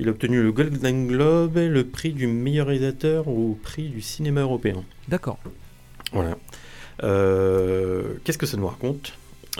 Il 0.00 0.08
a 0.08 0.10
obtenu 0.10 0.42
le 0.42 0.50
Golden 0.50 1.06
Globe, 1.06 1.56
le 1.56 1.84
prix 1.84 2.12
du 2.12 2.26
meilleur 2.26 2.66
réalisateur 2.66 3.28
au 3.28 3.56
prix 3.62 3.88
du 3.88 4.00
cinéma 4.00 4.40
européen. 4.40 4.82
D'accord. 5.08 5.38
Voilà. 6.12 6.36
Euh, 7.04 8.14
Qu'est-ce 8.24 8.38
que 8.38 8.46
ça 8.46 8.56
nous 8.56 8.66
raconte? 8.66 9.12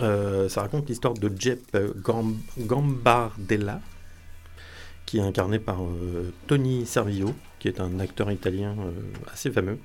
Euh, 0.03 0.49
Ça 0.49 0.62
raconte 0.62 0.89
l'histoire 0.89 1.15
de 1.15 1.31
Jep 1.39 1.77
Gam- 2.05 2.37
Gambardella, 2.59 3.81
qui 5.07 5.19
est 5.19 5.23
incarné 5.23 5.59
par 5.59 5.83
euh, 5.83 6.33
Tony 6.47 6.87
Servillo, 6.87 7.33
qui 7.59 7.69
est 7.69 7.81
un 7.81 8.01
acteur 8.01 8.31
italien 8.33 8.75
euh, 8.79 8.91
assez 9.33 9.51
fameux. 9.51 9.79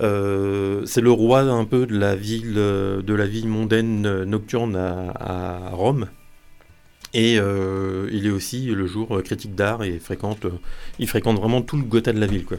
C'est 0.00 1.00
le 1.00 1.10
roi 1.10 1.40
un 1.40 1.64
peu 1.64 1.86
de 1.86 1.96
la 1.96 2.16
ville, 2.16 2.54
de 2.54 3.14
la 3.14 3.26
mondaine 3.46 4.24
nocturne 4.24 4.76
à, 4.76 5.70
Rome. 5.70 6.08
Et 7.14 7.34
il 7.34 8.26
est 8.26 8.30
aussi 8.30 8.66
le 8.66 8.88
jour 8.88 9.22
critique 9.22 9.54
d'art 9.54 9.84
et 9.84 10.00
fréquente, 10.00 10.46
il 10.98 11.08
fréquente 11.08 11.38
vraiment 11.38 11.62
tout 11.62 11.76
le 11.76 11.84
Gotha 11.84 12.12
de 12.12 12.18
la 12.18 12.26
ville, 12.26 12.44
quoi. 12.44 12.58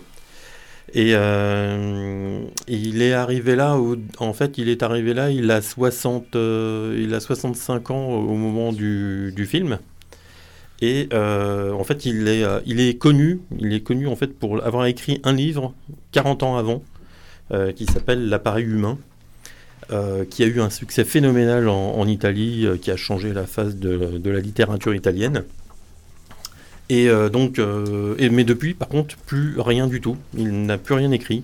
Et 0.96 1.12
euh, 1.14 2.46
il 2.70 3.02
est 3.02 3.12
arrivé 3.12 3.58
là, 3.58 3.78
en 4.20 4.32
fait, 4.32 4.58
il 4.58 4.70
est 4.70 4.82
arrivé 4.82 5.14
là, 5.14 5.30
il 5.30 5.52
a 5.52 5.62
60, 5.62 6.38
euh, 6.38 6.98
il 6.98 7.14
a 7.14 7.20
65 7.20 7.92
ans 7.92 8.08
au 8.12 8.36
moment 8.36 8.72
du, 8.72 9.46
film. 9.46 9.78
Et 10.82 11.10
euh, 11.12 11.74
en 11.74 11.84
fait, 11.84 12.06
il 12.06 12.30
est, 12.30 12.46
il 12.66 12.80
est 12.80 12.98
connu, 12.98 13.42
il 13.60 13.74
est 13.74 13.82
connu 13.82 14.08
en 14.08 14.16
fait 14.16 14.28
pour 14.28 14.64
avoir 14.66 14.86
écrit 14.86 15.20
un 15.26 15.34
livre 15.34 15.74
40 16.14 16.44
ans 16.44 16.56
avant, 16.56 16.82
qui 17.76 17.86
s'appelle 17.86 18.30
L'appareil 18.30 18.64
humain, 18.64 18.98
qui 20.30 20.44
a 20.44 20.46
eu 20.46 20.62
un 20.62 20.70
succès 20.70 21.04
phénoménal 21.04 21.68
en, 21.68 22.08
Italie, 22.08 22.68
qui 22.82 22.90
a 22.90 22.96
changé 22.96 23.34
la 23.34 23.46
face 23.46 23.76
de 23.76 24.30
la 24.30 24.40
littérature 24.40 24.96
italienne. 24.96 25.44
Et 26.90 27.10
euh, 27.10 27.30
donc, 27.30 27.57
euh, 27.60 28.16
et- 28.20 28.30
mais 28.30 28.44
depuis, 28.44 28.74
par 28.74 28.88
contre, 28.90 29.16
plus 29.18 29.60
rien 29.60 29.88
du 29.88 30.02
tout. 30.02 30.18
Il 30.38 30.66
n'a 30.66 30.78
plus 30.78 30.94
rien 30.95 31.12
écrit. 31.12 31.44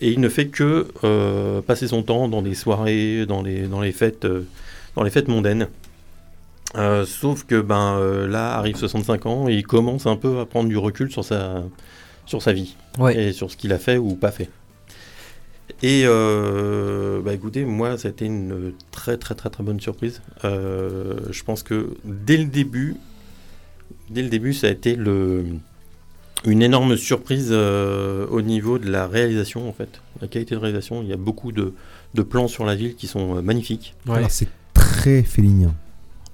Et 0.00 0.10
il 0.10 0.20
ne 0.20 0.28
fait 0.28 0.46
que 0.46 0.88
euh, 1.04 1.60
passer 1.60 1.86
son 1.88 2.02
temps 2.02 2.26
dans 2.28 2.42
des 2.42 2.54
soirées, 2.54 3.26
dans 3.26 3.42
les, 3.42 3.68
dans 3.68 3.80
les 3.80 3.92
fêtes, 3.92 4.26
dans 4.96 5.02
les 5.02 5.10
fêtes 5.10 5.28
mondaines. 5.28 5.68
Euh, 6.76 7.04
sauf 7.04 7.44
que 7.44 7.60
ben 7.60 7.96
euh, 7.98 8.26
là 8.26 8.54
arrive 8.54 8.76
65 8.76 9.26
ans 9.26 9.46
et 9.48 9.52
il 9.54 9.66
commence 9.66 10.06
un 10.06 10.16
peu 10.16 10.38
à 10.40 10.46
prendre 10.46 10.70
du 10.70 10.78
recul 10.78 11.12
sur 11.12 11.22
sa, 11.22 11.62
sur 12.24 12.40
sa 12.40 12.54
vie 12.54 12.76
Ouais. 12.98 13.14
et 13.28 13.32
sur 13.32 13.50
ce 13.50 13.58
qu'il 13.58 13.74
a 13.74 13.78
fait 13.78 13.98
ou 13.98 14.14
pas 14.14 14.30
fait. 14.30 14.48
Et 15.82 16.04
euh, 16.06 17.20
bah 17.22 17.34
écoutez, 17.34 17.64
moi, 17.64 17.98
ça 17.98 18.08
a 18.08 18.10
été 18.10 18.24
une 18.24 18.72
très 18.90 19.16
très 19.18 19.34
très 19.34 19.50
très 19.50 19.62
bonne 19.62 19.80
surprise. 19.80 20.22
Je 20.42 21.42
pense 21.44 21.62
que 21.62 21.90
dès 22.04 22.38
le 22.38 22.44
début, 22.46 22.96
dès 24.12 24.22
le 24.22 24.28
début, 24.28 24.52
ça 24.54 24.66
a 24.66 24.70
été 24.70 24.94
le, 24.96 25.44
une 26.44 26.62
énorme 26.62 26.96
surprise 26.96 27.48
euh, 27.50 28.26
au 28.30 28.42
niveau 28.42 28.78
de 28.78 28.90
la 28.90 29.06
réalisation 29.06 29.68
en 29.68 29.72
fait, 29.72 30.00
la 30.20 30.28
qualité 30.28 30.54
de 30.54 30.60
réalisation. 30.60 31.02
Il 31.02 31.08
y 31.08 31.12
a 31.12 31.16
beaucoup 31.16 31.52
de, 31.52 31.72
de 32.14 32.22
plans 32.22 32.48
sur 32.48 32.64
la 32.64 32.74
ville 32.74 32.94
qui 32.96 33.06
sont 33.06 33.36
euh, 33.36 33.42
magnifiques. 33.42 33.94
Ouais. 34.06 34.16
Alors 34.18 34.30
c'est 34.30 34.48
très 34.74 35.22
félinien. 35.22 35.74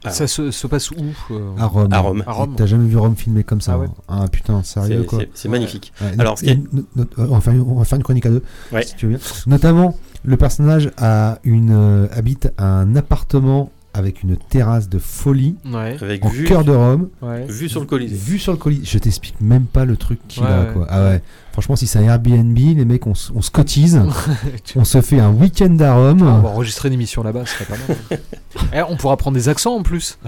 Ah. 0.04 0.10
Ça 0.10 0.28
se, 0.28 0.52
se 0.52 0.66
passe 0.68 0.92
où 0.92 0.96
euh 1.32 1.50
À 1.58 1.66
Rome. 1.66 1.88
À 1.92 1.98
Rome. 1.98 2.22
À 2.24 2.32
Rome. 2.32 2.54
T'as 2.56 2.66
jamais 2.66 2.86
vu 2.88 2.96
Rome 2.96 3.16
filmé 3.16 3.42
comme 3.42 3.60
ça 3.60 3.72
Ah 3.74 3.78
ouais. 3.80 3.86
hein? 4.08 4.20
Ah 4.24 4.28
putain, 4.28 4.62
sérieux 4.62 5.00
C'est- 5.00 5.06
quoi. 5.06 5.18
c'est- 5.18 5.28
C'est 5.34 5.48
Ouais. 5.48 5.52
magnifique. 5.58 5.92
Ouais, 6.00 6.12
Alors, 6.20 6.38
no- 6.72 6.82
no- 6.94 7.04
on, 7.18 7.24
va 7.34 7.40
faire 7.40 7.52
une, 7.54 7.62
on 7.62 7.74
va 7.74 7.84
faire 7.84 7.96
une 7.96 8.04
chronique 8.04 8.26
à 8.26 8.30
deux, 8.30 8.42
Ouais. 8.72 8.84
si 8.84 8.94
tu 8.94 9.06
veux 9.06 9.16
bien. 9.16 9.20
Notamment, 9.48 9.98
le 10.24 10.36
personnage 10.36 10.90
a 10.98 11.40
une, 11.42 11.72
euh, 11.72 12.06
habite 12.12 12.48
un 12.58 12.94
appartement 12.94 13.72
avec 13.98 14.22
une 14.22 14.36
terrasse 14.36 14.88
de 14.88 14.98
folie 14.98 15.56
Ouais. 15.66 15.96
Avec 16.00 16.24
en 16.24 16.28
vue, 16.28 16.44
cœur 16.44 16.64
de 16.64 16.72
Rome, 16.72 17.08
Ouais. 17.22 17.44
vue 17.48 17.68
sur 17.68 17.80
le 17.80 17.86
Colisée. 17.86 18.16
vue 18.16 18.38
sur 18.38 18.52
le 18.52 18.58
colis. 18.58 18.80
Je 18.84 18.98
t'explique 18.98 19.40
même 19.40 19.64
pas 19.66 19.84
le 19.84 19.96
truc 19.96 20.20
qu'il 20.28 20.42
Ouais, 20.42 20.48
a. 20.48 20.60
ouais. 20.66 20.72
Quoi. 20.72 20.86
Ah 20.88 21.02
ouais. 21.04 21.22
Franchement, 21.52 21.74
si 21.76 21.86
c'est 21.88 21.98
un 21.98 22.02
Airbnb, 22.02 22.56
les 22.56 22.84
mecs, 22.84 23.06
on, 23.06 23.14
on 23.34 23.42
se 23.42 23.50
cotise, 23.50 24.00
on 24.76 24.84
se 24.84 25.00
fait 25.00 25.18
un 25.18 25.30
week-end 25.32 25.76
à 25.80 25.94
Rome. 25.94 26.20
Ah, 26.22 26.36
on 26.38 26.40
va 26.42 26.48
enregistrer 26.50 26.88
une 26.88 26.94
émission 26.94 27.22
là-bas, 27.22 27.44
ce 27.46 27.54
serait 27.54 27.64
pas 27.64 27.76
mal. 27.88 28.20
Eh, 28.74 28.82
on 28.88 28.96
pourra 28.96 29.16
prendre 29.16 29.36
des 29.36 29.48
accents 29.48 29.76
en 29.76 29.82
plus. 29.82 30.18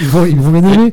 Ils 0.00 0.06
vont, 0.08 0.24
ils 0.26 0.36
vont 0.36 0.50
m'énerver. 0.50 0.92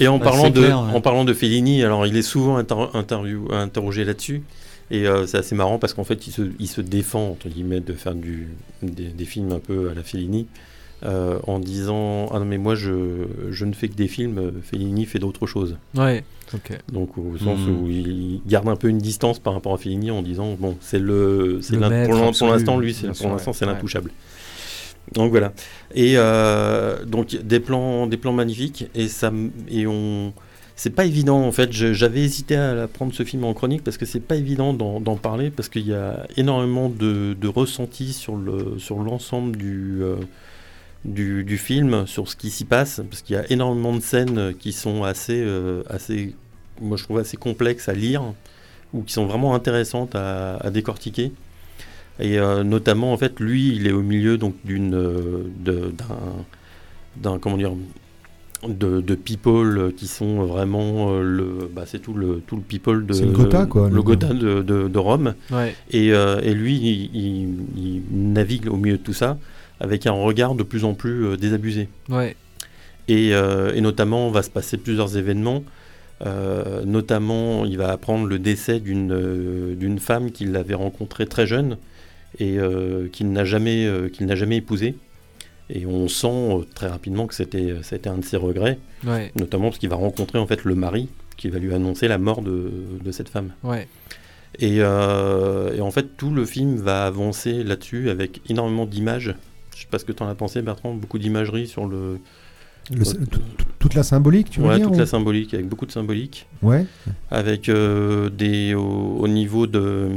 Et 0.00 0.08
en 0.08 0.18
parlant 0.18 0.50
de, 0.50 0.60
clair, 0.60 0.80
ouais. 0.82 0.94
en 0.94 1.00
parlant 1.00 1.24
de 1.24 1.32
Fellini, 1.32 1.82
alors 1.84 2.06
il 2.06 2.16
est 2.16 2.22
souvent 2.22 2.56
inter- 2.56 2.88
interview- 2.94 3.52
interrogé 3.52 4.04
là-dessus. 4.04 4.42
Et 4.90 5.06
euh, 5.06 5.26
c'est 5.26 5.36
assez 5.38 5.54
marrant 5.54 5.78
parce 5.78 5.92
qu'en 5.94 6.04
fait, 6.04 6.26
il 6.26 6.32
se, 6.32 6.42
il 6.58 6.66
se 6.66 6.80
défend, 6.80 7.28
entre 7.30 7.48
guillemets, 7.48 7.80
de 7.80 7.92
faire 7.92 8.14
du, 8.14 8.48
des, 8.82 9.08
des 9.08 9.24
films 9.26 9.52
un 9.52 9.58
peu 9.58 9.90
à 9.90 9.94
la 9.94 10.02
Fellini. 10.02 10.46
Euh, 11.04 11.38
en 11.46 11.58
disant 11.58 12.28
Ah 12.32 12.38
non, 12.38 12.44
mais 12.44 12.58
moi 12.58 12.74
je, 12.74 13.26
je 13.50 13.64
ne 13.64 13.72
fais 13.72 13.88
que 13.88 13.94
des 13.94 14.08
films, 14.08 14.52
Fellini 14.62 15.04
fait 15.06 15.18
d'autres 15.18 15.46
choses. 15.46 15.76
Ouais. 15.96 16.24
Ok. 16.54 16.78
Donc 16.92 17.18
au 17.18 17.36
sens 17.38 17.58
Mhm. 17.60 17.82
où 17.82 17.88
il 17.88 18.40
garde 18.46 18.68
un 18.68 18.76
peu 18.76 18.88
une 18.88 18.98
distance 18.98 19.38
par 19.38 19.52
rapport 19.52 19.74
à 19.74 19.78
Fellini 19.78 20.10
en 20.10 20.22
disant 20.22 20.56
Bon, 20.58 20.76
c'est 20.80 20.98
le. 20.98 21.58
c'est 21.62 21.76
pour 21.78 22.48
l'instant, 22.48 22.78
lui, 22.78 22.94
c'est- 22.94 23.06
pour 23.16 23.28
l'instant, 23.30 23.50
ouais. 23.50 23.56
c'est 23.56 23.66
Ouais. 23.66 23.72
l'intouchable. 23.72 24.10
Donc 25.14 25.30
voilà. 25.30 25.52
Et 25.94 26.14
euh, 26.16 27.04
donc 27.04 27.28
des 27.36 27.60
plans, 27.60 28.06
des 28.06 28.16
plans 28.18 28.32
magnifiques 28.32 28.86
et 28.94 29.08
ça 29.08 29.32
et 29.70 29.86
on 29.86 30.32
c'est 30.76 30.90
pas 30.90 31.06
évident 31.06 31.40
en 31.40 31.50
fait. 31.52 31.72
Je- 31.72 31.92
J'avais 31.94 32.20
hésité 32.20 32.56
à 32.56 32.86
prendre 32.88 33.12
ce 33.14 33.22
film 33.24 33.44
en 33.44 33.54
chronique 33.54 33.82
parce 33.82 33.96
que 33.96 34.04
c'est 34.06 34.20
pas 34.20 34.36
évident 34.36 34.74
d'en 34.74 35.00
d'en 35.00 35.16
parler 35.16 35.50
parce 35.50 35.68
qu'il 35.70 35.86
y 35.86 35.94
a 35.94 36.26
énormément 36.36 36.88
de, 36.90 37.34
de 37.40 37.48
ressentis 37.48 38.12
sur 38.12 38.36
le 38.36 38.74
sur 38.78 38.98
l'ensemble 38.98 39.56
du, 39.56 39.98
euh, 40.02 40.16
du 41.04 41.44
du 41.44 41.58
film, 41.58 42.06
sur 42.06 42.28
ce 42.28 42.36
qui 42.36 42.50
s'y 42.50 42.64
passe 42.64 43.00
parce 43.08 43.22
qu'il 43.22 43.36
y 43.36 43.38
a 43.38 43.50
énormément 43.52 43.94
de 43.94 44.00
scènes 44.00 44.54
qui 44.58 44.72
sont 44.72 45.04
assez 45.04 45.40
euh, 45.40 45.82
assez 45.88 46.34
moi 46.80 46.96
je 46.96 47.04
trouve 47.04 47.18
assez 47.18 47.36
complexes 47.36 47.88
à 47.88 47.92
lire 47.94 48.22
ou 48.92 49.02
qui 49.02 49.12
sont 49.12 49.26
vraiment 49.26 49.54
intéressantes 49.54 50.14
à, 50.14 50.56
à 50.56 50.70
décortiquer. 50.70 51.32
Et 52.20 52.38
euh, 52.38 52.64
notamment, 52.64 53.12
en 53.12 53.16
fait, 53.16 53.38
lui, 53.38 53.76
il 53.76 53.86
est 53.86 53.92
au 53.92 54.02
milieu 54.02 54.38
donc 54.38 54.54
d'une 54.64 54.94
euh, 54.94 55.44
de- 55.60 55.92
d'un 55.96 56.16
d'un 57.32 57.38
comment 57.38 57.56
dire 57.56 57.72
de, 58.66 59.00
de 59.00 59.14
people 59.14 59.92
qui 59.96 60.08
sont 60.08 60.44
vraiment 60.44 61.12
euh, 61.12 61.22
le 61.22 61.70
bah, 61.72 61.84
c'est 61.86 62.00
tout 62.00 62.14
le 62.14 62.42
tout 62.46 62.56
le 62.56 62.62
people 62.62 63.06
de 63.06 63.12
C'est 63.12 63.24
le 63.24 63.30
Gotha, 63.32 63.66
quoi, 63.66 63.88
le, 63.88 63.94
le- 63.94 64.02
Gotha 64.02 64.28
de, 64.34 64.62
de- 64.62 64.88
de 64.88 64.98
Rome 64.98 65.34
Ouais. 65.52 65.76
et, 65.92 66.12
euh, 66.12 66.40
et 66.42 66.54
lui 66.54 66.74
il, 66.76 67.10
il- 67.14 67.48
il 67.76 68.02
navigue 68.32 68.68
au 68.68 68.76
milieu 68.76 68.96
de 68.98 69.02
tout 69.02 69.12
ça 69.12 69.38
avec 69.80 70.06
un 70.06 70.12
regard 70.12 70.54
de 70.54 70.62
plus 70.62 70.84
en 70.84 70.94
plus 70.94 71.24
euh, 71.26 71.36
désabusé 71.36 71.88
Ouais. 72.08 72.34
et, 73.08 73.34
euh, 73.34 73.72
et 73.74 73.80
notamment, 73.80 74.30
va 74.30 74.42
se 74.42 74.50
passer 74.50 74.76
plusieurs 74.76 75.16
événements. 75.16 75.62
Euh, 76.26 76.82
notamment, 76.84 77.64
il 77.64 77.78
va 77.78 77.90
apprendre 77.92 78.26
le 78.26 78.38
décès 78.38 78.80
d'une 78.80 79.98
femme 80.00 80.32
qu'il 80.32 80.56
avait 80.56 80.74
rencontrée 80.74 81.26
très 81.26 81.46
jeune 81.46 81.76
et 82.40 82.58
qu'il 83.12 83.30
n'a 83.32 83.44
jamais, 83.44 83.88
n'a 84.20 84.34
jamais 84.34 84.56
épousée. 84.56 84.96
Et 85.70 85.86
on 85.86 86.08
sent 86.08 86.66
très 86.74 86.88
rapidement 86.88 87.26
que 87.26 87.34
c'était 87.34 87.74
c'était 87.82 88.08
un 88.08 88.18
de 88.18 88.24
ses 88.24 88.36
regrets, 88.38 88.78
Ouais. 89.06 89.30
notamment 89.36 89.64
parce 89.68 89.78
qu'il 89.78 89.90
va 89.90 89.96
rencontrer 89.96 90.38
en 90.38 90.46
fait 90.46 90.64
le 90.64 90.74
mari 90.74 91.08
qui 91.36 91.50
va 91.50 91.58
lui 91.58 91.72
annoncer 91.74 92.08
la 92.08 92.16
mort 92.18 92.40
de, 92.42 92.70
de 93.04 93.12
cette 93.12 93.28
femme. 93.28 93.52
Ouais. 93.62 93.86
Et, 94.58 94.78
euh, 94.80 95.74
et 95.76 95.80
en 95.82 95.90
fait, 95.90 96.16
tout 96.16 96.30
le 96.30 96.44
film 96.46 96.76
va 96.76 97.04
avancer 97.06 97.62
là-dessus 97.62 98.08
avec 98.10 98.40
énormément 98.50 98.86
d'images. 98.86 99.34
Je 99.78 99.82
sais 99.84 99.88
pas 99.88 99.98
ce 100.00 100.04
que 100.04 100.10
tu 100.12 100.24
en 100.24 100.28
as 100.28 100.34
pensé, 100.34 100.60
Bertrand. 100.60 100.92
Beaucoup 100.92 101.18
d'imagerie 101.20 101.68
sur 101.68 101.86
le, 101.86 102.18
Le- 102.92 103.04
tout- 103.04 103.26
tout- 103.30 103.40
toute 103.78 103.94
la 103.94 104.02
symbolique, 104.02 104.50
tu 104.50 104.58
veux 104.60 104.66
ouais, 104.66 104.76
dire 104.78 104.86
toute 104.88 104.96
ou- 104.96 104.98
la 104.98 105.06
symbolique, 105.06 105.54
avec 105.54 105.68
beaucoup 105.68 105.86
de 105.86 105.92
symbolique. 105.92 106.46
Ouais. 106.62 106.84
avec 107.30 107.68
euh, 107.68 108.28
des 108.28 108.74
au, 108.74 108.80
au 109.20 109.28
niveau 109.28 109.68
de 109.68 110.08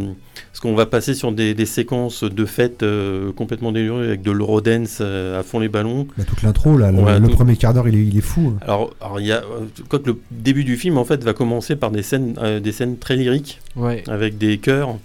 ce 0.51 0.61
qu'on 0.61 0.73
va 0.73 0.87
passer 0.87 1.13
sur 1.13 1.31
des, 1.31 1.53
des 1.53 1.67
séquences 1.67 2.23
de 2.23 2.45
fêtes 2.45 2.81
euh, 2.81 3.31
complètement 3.33 3.71
délurées 3.71 4.07
avec 4.07 4.23
de 4.23 4.31
l'eurodance 4.31 4.97
euh, 5.01 5.39
à 5.39 5.43
fond 5.43 5.59
les 5.59 5.69
ballons. 5.69 6.07
Bah, 6.17 6.23
toute 6.25 6.41
l'intro, 6.41 6.75
là, 6.75 6.91
le, 6.91 6.97
Ouais, 6.99 7.19
le 7.19 7.27
tout- 7.27 7.35
premier 7.35 7.55
quart 7.55 7.75
d'heure, 7.75 7.87
il 7.87 7.93
est, 7.95 8.03
il 8.05 8.17
est 8.17 8.21
fou. 8.21 8.53
hein. 8.55 8.59
Alors, 8.63 8.95
alors 8.99 9.19
il 9.19 9.27
y 9.27 9.31
a 9.31 9.43
quoique 9.87 10.07
le 10.09 10.17
début 10.31 10.63
du 10.63 10.75
film 10.75 10.97
en 10.97 11.05
fait 11.05 11.23
va 11.23 11.33
commencer 11.33 11.75
par 11.75 11.91
des 11.91 12.01
scènes 12.01 12.33
euh, 12.41 12.59
des 12.59 12.71
scènes 12.71 12.97
très 12.97 13.15
lyriques 13.15 13.59
Ouais. 13.75 14.03
avec 14.07 14.39
des 14.39 14.57
chœurs 14.57 14.97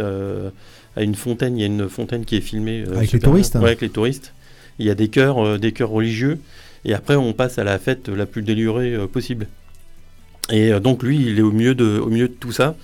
euh, 0.00 0.48
à 0.96 1.02
une 1.02 1.14
fontaine. 1.14 1.56
Il 1.56 1.60
y 1.60 1.64
a 1.64 1.66
une 1.66 1.88
fontaine 1.88 2.24
qui 2.24 2.36
est 2.36 2.40
filmée 2.40 2.84
euh, 2.86 2.96
Avec 2.96 3.12
les 3.12 3.18
touristes, 3.20 3.56
hein. 3.56 3.60
Ouais, 3.60 3.68
avec 3.68 3.80
les 3.80 3.90
touristes. 3.90 4.32
Il 4.78 4.86
y 4.86 4.90
a 4.90 4.94
des 4.94 5.08
chœurs 5.08 5.44
euh, 5.44 5.58
des 5.58 5.72
chœurs 5.72 5.90
religieux 5.90 6.38
et 6.84 6.94
après 6.94 7.16
on 7.16 7.32
passe 7.32 7.58
à 7.58 7.64
la 7.64 7.78
fête 7.78 8.08
la 8.08 8.26
plus 8.26 8.42
délurée 8.42 8.94
euh, 8.94 9.06
possible. 9.06 9.48
Et 10.50 10.72
euh, 10.72 10.80
donc 10.80 11.02
lui, 11.02 11.20
il 11.20 11.38
est 11.38 11.42
au 11.42 11.50
milieu 11.52 11.74
de, 11.74 11.98
au 11.98 12.08
milieu 12.08 12.28
de 12.28 12.34
tout 12.34 12.52
ça. 12.52 12.76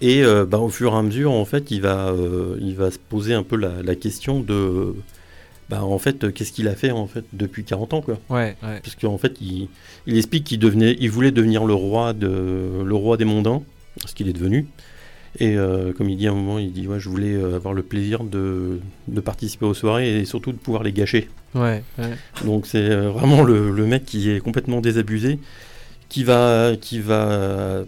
Et 0.00 0.24
euh, 0.24 0.44
bah, 0.46 0.58
au 0.58 0.68
fur 0.68 0.92
et 0.94 0.96
à 0.96 1.02
mesure, 1.02 1.30
en 1.32 1.44
fait, 1.44 1.70
il 1.70 1.80
va, 1.80 2.08
euh, 2.08 2.56
il 2.60 2.74
va 2.74 2.90
se 2.90 2.98
poser 2.98 3.34
un 3.34 3.42
peu 3.42 3.56
la, 3.56 3.82
la 3.84 3.94
question 3.94 4.40
de, 4.40 4.94
bah, 5.68 5.84
en 5.84 5.98
fait, 5.98 6.32
qu'est-ce 6.32 6.50
qu'il 6.52 6.66
a 6.66 6.74
fait 6.74 6.90
en 6.90 7.06
fait 7.06 7.24
depuis 7.32 7.62
40 7.64 7.94
ans, 7.94 8.00
quoi. 8.02 8.18
Ouais. 8.28 8.56
Ouais. 8.62 8.80
Parce 8.82 8.96
qu'en 8.96 9.18
fait, 9.18 9.34
il, 9.40 9.68
il 10.06 10.16
explique 10.16 10.44
qu'il 10.44 10.58
devenait, 10.58 10.96
il 10.98 11.10
voulait 11.10 11.30
devenir 11.30 11.64
le 11.64 11.74
roi 11.74 12.14
de, 12.14 12.82
le 12.84 12.94
roi 12.94 13.16
des 13.16 13.24
mondains, 13.24 13.62
ce 14.04 14.14
qu'il 14.14 14.28
est 14.28 14.32
devenu. 14.32 14.66
Et 15.38 15.56
euh, 15.56 15.92
comme 15.92 16.10
il 16.10 16.16
dit 16.18 16.26
à 16.28 16.30
un 16.30 16.34
moment, 16.34 16.58
il 16.58 16.72
dit, 16.72 16.86
ouais, 16.86 17.00
je 17.00 17.08
voulais 17.08 17.32
euh, 17.34 17.56
avoir 17.56 17.72
le 17.72 17.82
plaisir 17.82 18.22
de, 18.24 18.80
de 19.08 19.20
participer 19.20 19.64
aux 19.64 19.72
soirées 19.74 20.18
et 20.20 20.24
surtout 20.26 20.52
de 20.52 20.58
pouvoir 20.58 20.82
les 20.82 20.92
gâcher. 20.92 21.30
Ouais. 21.54 21.82
ouais. 21.98 22.10
Donc 22.44 22.66
c'est 22.66 22.90
euh, 22.90 23.10
vraiment 23.10 23.42
le, 23.42 23.70
le 23.70 23.86
mec 23.86 24.04
qui 24.04 24.30
est 24.30 24.40
complètement 24.40 24.80
désabusé, 24.82 25.38
qui 26.10 26.22
va, 26.24 26.72
qui 26.78 26.98
va 27.00 27.84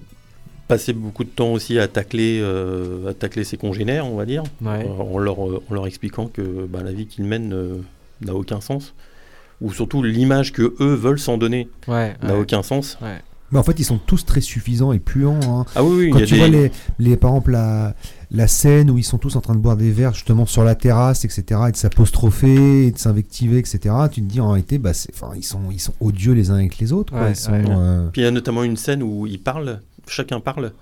passer 0.68 0.94
beaucoup 0.94 1.24
de 1.24 1.28
temps 1.28 1.52
aussi 1.52 1.78
à 1.78 1.86
tacler, 1.88 2.40
euh, 2.42 3.10
à 3.10 3.14
tacler 3.14 3.44
ses 3.44 3.58
congénères, 3.58 4.06
on 4.06 4.16
va 4.16 4.24
dire, 4.24 4.42
Ouais. 4.62 4.86
en, 4.88 5.18
leur, 5.18 5.38
en 5.38 5.60
leur 5.70 5.86
expliquant 5.86 6.26
que 6.28 6.66
bah, 6.66 6.80
la 6.82 6.92
vie 6.92 7.06
qu'ils 7.06 7.24
mènent 7.26 7.52
euh, 7.52 7.74
n'a 8.22 8.34
aucun 8.34 8.62
sens, 8.62 8.94
ou 9.60 9.70
surtout 9.74 10.02
l'image 10.02 10.52
que 10.52 10.74
eux 10.80 10.94
veulent 10.94 11.18
s'en 11.18 11.36
donner 11.36 11.68
n'a 12.22 12.38
aucun 12.38 12.62
sens. 12.62 12.96
Mais 13.54 13.60
en 13.60 13.62
fait, 13.62 13.78
ils 13.78 13.84
sont 13.84 13.98
tous 13.98 14.26
très 14.26 14.40
suffisants 14.42 14.92
et 14.92 14.98
puants. 14.98 15.38
hein. 15.44 15.64
Ah 15.76 15.82
oui, 15.82 16.06
oui, 16.06 16.10
Quand 16.10 16.18
il 16.18 16.20
y 16.20 16.24
a 16.24 16.26
tu 16.26 16.34
des... 16.34 16.38
vois 16.40 16.48
les, 16.48 16.70
les, 16.98 17.16
par 17.16 17.30
exemple 17.30 17.52
la, 17.52 17.94
la 18.32 18.46
scène 18.48 18.90
où 18.90 18.98
ils 18.98 19.04
sont 19.04 19.16
tous 19.16 19.36
en 19.36 19.40
train 19.40 19.54
de 19.54 19.60
boire 19.60 19.76
des 19.76 19.90
verres 19.92 20.12
justement 20.12 20.44
sur 20.44 20.64
la 20.64 20.74
terrasse, 20.74 21.24
etc., 21.24 21.60
et 21.68 21.72
de 21.72 21.76
s'apostropher, 21.76 22.86
et 22.86 22.90
de 22.90 22.98
s'invectiver, 22.98 23.58
etc., 23.58 23.78
tu 24.10 24.20
te 24.22 24.26
dis 24.26 24.40
en 24.40 24.48
réalité, 24.50 24.78
bah, 24.78 24.90
ils, 25.36 25.44
sont, 25.44 25.60
ils 25.70 25.80
sont 25.80 25.94
odieux 26.00 26.32
les 26.34 26.50
uns 26.50 26.56
avec 26.56 26.78
les 26.78 26.92
autres. 26.92 27.12
quoi. 27.12 27.22
Ouais, 27.22 27.30
Ils 27.30 27.36
sont, 27.36 27.52
ouais. 27.52 27.64
euh, 27.68 28.08
Puis 28.12 28.22
il 28.22 28.24
y 28.24 28.26
a 28.26 28.30
notamment 28.30 28.64
une 28.64 28.76
scène 28.76 29.02
où 29.02 29.26
ils 29.26 29.40
parlent, 29.40 29.80
chacun 30.08 30.40
parle, 30.40 30.72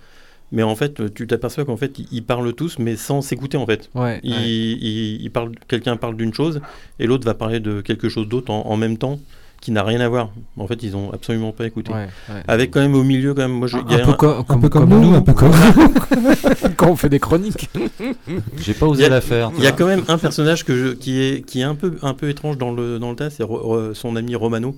mais 0.51 0.63
en 0.63 0.75
fait, 0.75 1.15
tu 1.15 1.27
t'aperçois 1.27 1.65
qu'en 1.65 1.77
fait, 1.77 1.99
ils- 1.99 2.09
ils 2.11 2.25
parlent 2.25 2.53
tous, 2.55 2.79
mais 2.79 2.97
sans 2.97 3.23
s'écouter 3.23 3.57
en 3.57 3.67
fait. 3.67 3.91
Ouais. 3.95 4.21
Il, 4.23 4.33
ouais. 4.33 4.39
il- 4.49 5.23
il 5.23 5.31
parle, 5.31 5.53
quelqu'un 5.69 5.97
parle 5.97 6.17
d'une 6.17 6.33
chose 6.35 6.61
et 6.99 7.07
l'autre 7.07 7.25
va 7.27 7.35
parler 7.35 7.61
de 7.61 7.81
quelque 7.81 8.09
chose 8.09 8.29
d'autre 8.29 8.51
en, 8.51 8.67
en 8.67 8.77
même 8.77 8.97
temps 8.99 9.19
qui 9.63 9.71
n'a 9.71 9.83
rien 9.85 10.01
à 10.01 10.09
voir. 10.09 10.29
En 10.59 10.67
fait, 10.67 10.83
ils 10.83 10.95
ont 10.97 11.11
absolument 11.13 11.53
pas 11.53 11.65
écouté. 11.65 11.91
Ouais, 11.93 12.09
ouais. 12.29 12.43
Avec 12.49 12.71
quand 12.73 12.81
même 12.81 12.95
au 12.97 13.05
milieu, 13.05 13.33
quand 13.33 13.43
même, 13.43 13.53
moi, 13.53 13.69
je, 13.69 13.79
il 13.89 13.93
y 13.93 13.95
a 13.99 14.03
un, 14.03 14.05
peu 14.07 14.11
un- 14.11 14.15
co- 14.15 14.45
un 14.49 14.59
peu 14.59 14.69
comme 14.69 14.89
nous, 14.91 15.15
un 15.15 15.23
peu 15.23 15.33
comme 15.33 15.53
quand 16.77 16.89
on 16.91 16.97
fait 16.97 17.09
des 17.09 17.21
chroniques. 17.21 17.71
J'ai 18.59 18.75
pas 18.75 18.87
osé 18.87 19.05
a- 19.05 19.09
la 19.09 19.21
faire. 19.21 19.51
il 19.57 19.65
y 19.65 19.67
a 19.67 19.73
quand 19.73 19.87
même 19.87 20.03
un 20.09 20.19
personnage 20.19 20.65
que 20.65 20.77
je- 20.77 20.93
qui 20.95 21.21
est 21.23 21.47
qui 21.47 21.61
est 21.61 21.65
un 21.65 21.75
peu 21.77 21.97
un 22.03 22.13
peu 22.15 22.29
étrange 22.29 22.59
dans 22.59 22.73
le 22.73 22.99
dans 22.99 23.11
le 23.11 23.17
tas, 23.17 23.31
c'est 23.31 23.45
son 23.95 24.17
ami 24.17 24.35
Romano. 24.35 24.75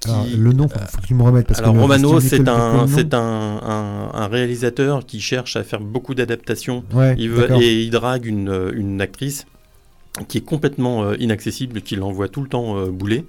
qui- 0.00 0.08
Alors, 0.10 0.26
le 0.34 0.52
nom, 0.52 0.68
faut, 0.68 0.78
faut 0.78 1.00
que 1.02 1.06
tu 1.06 1.14
me 1.14 1.22
remettes. 1.24 1.46
Parce 1.48 1.58
Alors 1.58 1.74
que 1.74 1.78
Romano, 1.80 2.20
c'est 2.20 2.48
un, 2.48 2.86
c'est 2.86 3.12
un, 3.14 3.18
un- 3.20 4.10
un 4.14 4.26
réalisateur 4.28 5.04
qui 5.04 5.20
cherche 5.20 5.56
à 5.56 5.64
faire 5.64 5.80
beaucoup 5.80 6.14
d'adaptations. 6.14 6.84
Ouais, 6.94 7.14
Il 7.18 7.30
veut, 7.30 7.42
d'accord. 7.48 7.60
et 7.60 7.82
il 7.82 7.90
drague 7.90 8.26
une, 8.26 8.70
une 8.74 9.00
actrice 9.00 9.44
qui 10.28 10.38
est 10.38 10.44
complètement 10.44 11.04
euh, 11.04 11.16
inaccessible, 11.18 11.82
qui 11.82 11.96
l'envoie 11.96 12.28
tout 12.28 12.42
le 12.42 12.48
temps 12.48 12.78
euh, 12.78 12.90
bouler. 12.90 13.24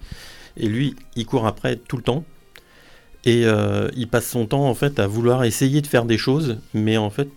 Et 0.58 0.68
lui, 0.68 0.96
il 1.16 1.26
court 1.26 1.48
après 1.48 1.76
tout 1.76 1.98
le 1.98 2.04
temps. 2.04 2.24
Et 3.24 3.46
euh, 3.46 3.90
il 3.96 4.08
passe 4.08 4.28
son 4.28 4.48
temps 4.48 4.68
en 4.68 4.74
fait 4.74 5.00
à 5.00 5.06
vouloir 5.06 5.44
essayer 5.44 5.82
de 5.82 5.88
faire 5.88 6.06
des 6.06 6.18
choses, 6.18 6.58
mais 6.74 6.98
en 6.98 7.12
fait, 7.12 7.30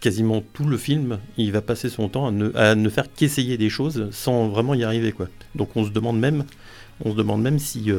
quasiment 0.00 0.42
tout 0.52 0.64
le 0.64 0.76
film, 0.76 1.18
il 1.38 1.52
va 1.52 1.62
passer 1.62 1.88
son 1.88 2.10
temps 2.10 2.26
à 2.54 2.74
ne, 2.74 2.88
faire 2.90 3.06
qu'essayer 3.10 3.56
des 3.56 3.70
choses 3.70 4.08
sans 4.10 4.48
vraiment 4.48 4.74
y 4.74 4.84
arriver 4.84 5.12
quoi. 5.12 5.28
Donc 5.54 5.70
on 5.74 5.86
se 5.86 5.90
demande 5.90 6.20
même, 6.20 6.44
on 7.02 7.12
se 7.12 7.16
demande 7.16 7.40
même 7.40 7.58
si 7.58 7.90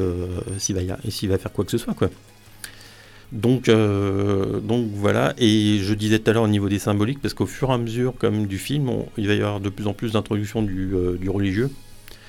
s'il 0.58 0.76
va 0.76 0.82
va 0.84 1.38
faire 1.38 1.52
quoi 1.52 1.64
que 1.64 1.72
ce 1.72 1.78
soit 1.78 1.94
quoi. 1.94 2.08
Donc, 3.32 3.68
euh, 3.68 4.60
donc 4.60 4.88
voilà, 4.94 5.34
et 5.38 5.78
je 5.80 5.94
disais 5.94 6.18
tout 6.20 6.30
à 6.30 6.34
l'heure 6.34 6.44
au 6.44 6.48
niveau 6.48 6.68
des 6.68 6.78
symboliques, 6.78 7.20
parce 7.20 7.34
qu'au 7.34 7.46
fur 7.46 7.70
et 7.70 7.72
à 7.72 7.78
mesure 7.78 8.14
comme 8.18 8.46
du 8.46 8.58
film, 8.58 8.88
on- 8.88 9.06
il 9.18 9.26
va 9.26 9.34
y 9.34 9.38
avoir 9.38 9.60
de 9.60 9.68
plus 9.68 9.86
en 9.86 9.92
plus 9.92 10.12
d'introduction 10.12 10.62
du, 10.62 10.90
euh, 10.94 11.16
du 11.16 11.28
religieux, 11.30 11.68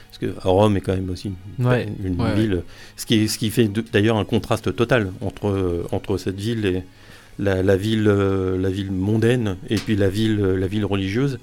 parce 0.10 0.18
que 0.20 0.40
Rome 0.48 0.78
est 0.78 0.82
quand 0.82 0.94
même 0.96 1.10
aussi 1.10 1.32
une, 1.60 1.66
Ouais, 1.68 1.88
une 2.04 2.20
ouais, 2.22 2.36
ville, 2.36 2.64
ce 2.96 3.06
qui, 3.06 3.28
ce 3.28 3.38
qui 3.38 3.50
fait 3.52 3.70
d'ailleurs 3.94 4.18
un 4.18 4.26
contraste 4.26 4.76
total 4.76 5.12
entre, 5.22 5.86
entre 5.92 6.18
cette 6.18 6.40
ville 6.40 6.66
et 6.66 6.84
la, 7.38 7.62
la 7.62 7.76
ville, 7.78 8.06
euh, 8.08 8.58
la 8.58 8.70
ville 8.70 8.92
mondaine 8.92 9.58
et 9.70 9.76
puis 9.76 9.96
la 9.96 10.10
ville, 10.10 10.38
la 10.40 10.68
ville 10.68 10.86
religieuse, 10.86 11.38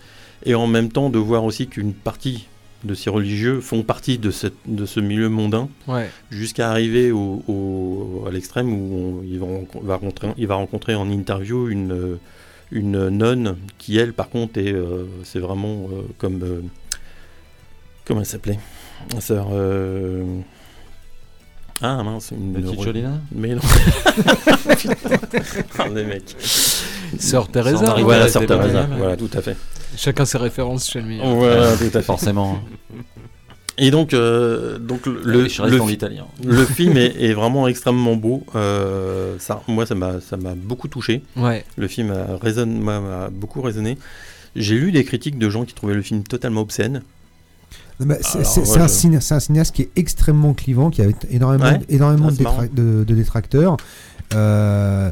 et 0.45 0.55
en 0.57 0.66
même 0.66 0.91
temps 0.91 1.11
de 1.11 1.19
voir 1.19 1.45
aussi 1.45 1.69
qu'une 1.69 1.93
partie 1.93 2.47
de 2.85 2.95
ces 2.95 3.11
religieux 3.11 3.61
font 3.61 3.83
partie 3.83 4.19
de, 4.19 4.31
cette, 4.31 4.55
de 4.67 4.87
ce 4.87 5.01
milieu 5.01 5.29
mondain 5.29 5.69
Ouais. 5.87 6.11
jusqu'à 6.31 6.71
arriver 6.71 7.11
au, 7.13 7.43
au- 7.49 8.25
à 8.27 8.31
l'extrême 8.31 8.73
où 8.73 9.21
on- 9.21 9.23
il, 9.25 9.39
va, 9.39 9.47
renco- 9.47 9.83
va 9.83 9.95
rencontrer, 9.97 10.29
il 10.37 10.47
va 10.47 10.55
rencontrer 10.57 10.95
en 10.95 11.09
interview 11.11 11.69
une, 11.69 12.19
une 12.71 13.09
nonne 13.09 13.57
qui, 13.79 13.99
elle, 13.99 14.13
par 14.13 14.29
contre, 14.31 14.59
est, 14.59 14.73
euh, 14.73 15.05
c'est 15.25 15.39
vraiment 15.41 15.89
euh, 15.93 16.03
comme. 16.19 16.43
euh, 16.43 16.61
comment 18.05 18.21
elle 18.21 18.27
s'appelait? 18.27 18.59
La 19.15 19.21
Sœur. 19.21 19.49
euh, 19.53 20.25
Ah 21.81 22.03
mince, 22.03 22.33
une. 22.33 22.53
Petite 22.55 22.85
Cholina 22.85 23.21
Mais 23.35 23.55
non. 23.55 23.61
Ah, 25.79 25.89
les 25.89 26.05
mecs. 26.05 26.37
Sœur 27.19 27.49
Teresa. 27.49 27.97
Voilà, 28.01 28.25
à 28.25 28.29
Sœur 28.29 28.43
rester 28.43 28.47
Teresa, 28.57 28.83
bonne. 28.85 28.99
voilà, 28.99 29.17
tout 29.17 29.31
à 29.35 29.43
fait. 29.43 29.57
Chacun 29.97 30.24
ses 30.24 30.39
références 30.39 30.89
chez 30.90 31.01
lui. 31.01 31.20
Voilà, 31.23 31.77
tout 31.77 31.85
à 31.85 31.90
fait. 31.90 32.02
Forcément. 32.02 32.60
Et 33.78 33.90
donc, 33.90 34.12
euh, 34.12 34.78
donc 34.78 35.06
le, 35.06 35.43
reste 35.44 35.59
le, 35.60 35.78
le 36.44 36.64
film 36.66 36.97
est, 36.98 37.14
est 37.23 37.32
vraiment 37.32 37.66
extrêmement 37.69 38.16
beau. 38.16 38.44
Euh, 38.55 39.36
ça, 39.39 39.62
moi, 39.66 39.86
ça 39.86 39.94
m'a, 39.94 40.20
ça 40.20 40.36
m'a 40.36 40.55
beaucoup 40.55 40.89
touché. 40.89 41.23
Ouais. 41.36 41.64
Le 41.77 41.89
film 41.89 42.10
a, 42.10 42.36
résonne, 42.40 42.78
m'a, 42.81 43.31
beaucoup 43.31 43.62
résonné. 43.62 43.97
J'ai 44.56 44.74
lu 44.74 44.93
des 44.93 45.05
critiques 45.05 45.39
de 45.39 45.48
gens 45.48 45.64
qui 45.64 45.73
trouvaient 45.74 45.94
le 45.94 46.02
film 46.02 46.23
totalement 46.23 46.60
obscène. 46.60 47.02
C'est 47.98 48.78
un, 48.78 48.86
je- 48.89 48.93
ciné- 48.93 49.20
c'est 49.20 49.35
un 49.35 49.40
cinéaste 49.40 49.74
qui 49.74 49.82
est 49.82 49.90
extrêmement 49.97 50.52
clivant, 50.55 50.90
qui 50.90 51.01
a 51.02 51.06
énormément, 51.31 51.64
Ouais. 51.64 51.81
énormément 51.89 52.27
Ah, 52.28 52.31
de, 52.32 52.36
c'est 52.36 52.43
marrant. 52.43 52.62
détra- 52.64 52.74
de- 52.74 53.05
de 53.05 53.14
détracteurs. 53.14 53.77
Euh, 54.35 55.10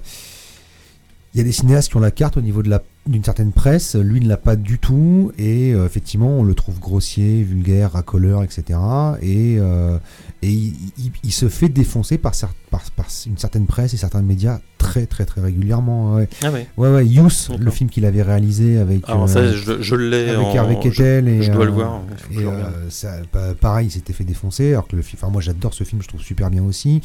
Il 1.33 1.39
y 1.39 1.41
a 1.41 1.45
des 1.45 1.53
cinéastes 1.53 1.91
qui 1.91 1.97
ont 1.97 2.01
la 2.01 2.11
carte 2.11 2.37
au 2.37 2.41
niveau 2.41 2.63
de 2.63 2.69
la 2.69 2.83
d'une 3.07 3.25
certaine 3.25 3.51
presse, 3.51 3.97
lui 3.97 4.21
ne 4.21 4.29
l'a 4.29 4.37
pas 4.37 4.57
du 4.57 4.79
tout, 4.79 5.33
et 5.39 5.73
euh, 5.73 5.87
effectivement 5.87 6.39
on 6.39 6.43
le 6.45 6.55
trouve 6.55 6.79
grossier, 6.79 7.43
vulgaire, 7.43 7.93
racoleur, 7.93 8.43
etc. 8.45 8.79
Et, 9.23 9.57
euh, 9.59 9.99
et 10.43 10.51
il, 10.51 10.75
il- 10.99 11.13
il 11.25 11.33
se 11.33 11.49
fait 11.49 11.69
défoncer 11.71 12.19
par, 12.19 12.33
cer- 12.35 12.51
par, 12.71 12.83
par 12.93 13.07
une 13.27 13.39
certaine 13.39 13.67
presse 13.67 13.95
et 13.95 13.97
certains 13.97 14.23
médias 14.23 14.61
très 14.79 15.07
très 15.07 15.25
très 15.25 15.41
régulièrement. 15.41 16.15
Ouais, 16.15 16.29
Ah 16.45 16.51
ouais. 16.53 16.67
ouais, 16.77 16.91
ouais 16.93 17.07
Youth, 17.07 17.47
D'accord. 17.49 17.65
le 17.65 17.71
film 17.71 17.89
qu'il 17.91 18.05
avait 18.05 18.23
réalisé 18.23 18.79
avec, 18.79 19.03
Alors 19.09 19.25
euh, 19.25 19.27
ça, 19.27 19.51
je, 19.53 19.81
je 19.81 19.95
l'ai 19.95 20.29
avec 20.29 20.47
en... 20.47 20.55
Hervé 20.55 20.77
je- 20.91 21.03
et 21.03 21.43
je 21.43 21.51
dois 21.53 21.63
euh, 21.63 21.67
le 21.67 21.73
voir, 21.73 22.03
et 22.33 22.37
euh, 22.45 22.91
ça, 22.91 23.13
pa- 23.33 23.55
pareil, 23.55 23.89
il 23.89 23.91
s'était 23.91 24.13
fait 24.13 24.25
défoncer. 24.25 24.73
Alors 24.73 24.87
que 24.87 24.95
le 24.95 25.03
film, 25.03 25.19
enfin 25.23 25.33
moi 25.33 25.41
j'adore 25.41 25.73
ce 25.75 25.85
film, 25.85 26.03
je 26.03 26.09
trouve 26.09 26.21
super 26.21 26.51
bien 26.51 26.63
aussi. 26.63 27.01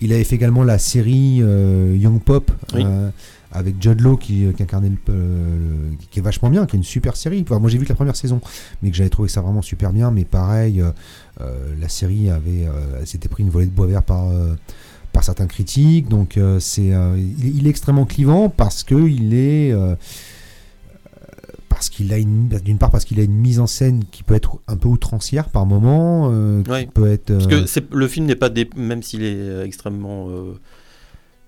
Il 0.00 0.12
avait 0.12 0.24
fait 0.24 0.36
également 0.36 0.64
la 0.64 0.78
série 0.78 1.38
euh, 1.40 1.96
Young 1.96 2.20
Pop 2.20 2.50
Oui. 2.74 2.84
Euh, 3.56 3.60
avec 3.60 3.80
Judd 3.82 4.00
Law 4.00 4.16
qui, 4.16 4.46
qui 4.56 4.62
incarnait 4.62 4.90
le, 4.90 4.96
euh, 5.08 5.90
qui 6.10 6.18
est 6.18 6.22
vachement 6.22 6.50
bien, 6.50 6.66
qui 6.66 6.76
est 6.76 6.78
une 6.78 6.84
super 6.84 7.16
série. 7.16 7.42
Enfin, 7.42 7.58
moi 7.58 7.70
j'ai 7.70 7.78
vu 7.78 7.84
que 7.84 7.88
la 7.90 7.96
première 7.96 8.16
saison, 8.16 8.40
mais 8.82 8.90
que 8.90 8.96
j'avais 8.96 9.10
trouvé 9.10 9.28
ça 9.28 9.40
vraiment 9.40 9.62
super 9.62 9.92
bien. 9.92 10.10
Mais 10.10 10.24
pareil, 10.24 10.80
euh, 10.80 10.90
euh, 11.40 11.74
la 11.80 11.88
série 11.88 12.30
avait, 12.30 12.66
euh, 12.66 13.04
s'était 13.04 13.28
pris 13.28 13.42
une 13.42 13.50
volée 13.50 13.66
de 13.66 13.70
bois 13.72 13.86
vert 13.86 14.02
par 14.02 14.28
euh, 14.30 14.54
par 15.12 15.24
certains 15.24 15.46
critiques. 15.46 16.08
Donc 16.08 16.36
euh, 16.36 16.60
c'est, 16.60 16.92
euh, 16.92 17.16
il, 17.18 17.56
il 17.58 17.66
est 17.66 17.70
extrêmement 17.70 18.04
clivant 18.04 18.48
parce 18.48 18.82
que 18.84 18.94
il 19.08 19.34
est 19.34 19.72
euh, 19.72 19.94
parce 21.68 21.90
qu'il 21.90 22.10
a 22.14 22.16
une 22.18 22.48
d'une 22.48 22.78
part 22.78 22.90
parce 22.90 23.04
qu'il 23.04 23.20
a 23.20 23.22
une 23.22 23.34
mise 23.34 23.60
en 23.60 23.66
scène 23.66 24.02
qui 24.10 24.22
peut 24.22 24.34
être 24.34 24.60
un 24.66 24.76
peu 24.76 24.88
outrancière 24.88 25.50
par 25.50 25.66
moment 25.66 26.30
euh, 26.32 26.62
qui 26.62 26.86
peut 26.86 27.06
être 27.10 27.32
Parce 27.32 27.46
euh, 27.52 27.80
que 27.90 27.94
le 27.94 28.08
film 28.08 28.24
n'est 28.26 28.34
pas 28.36 28.48
dé- 28.48 28.70
même 28.76 29.02
s'il 29.02 29.22
est 29.22 29.34
euh, 29.36 29.64
extrêmement 29.64 30.28
euh, 30.30 30.54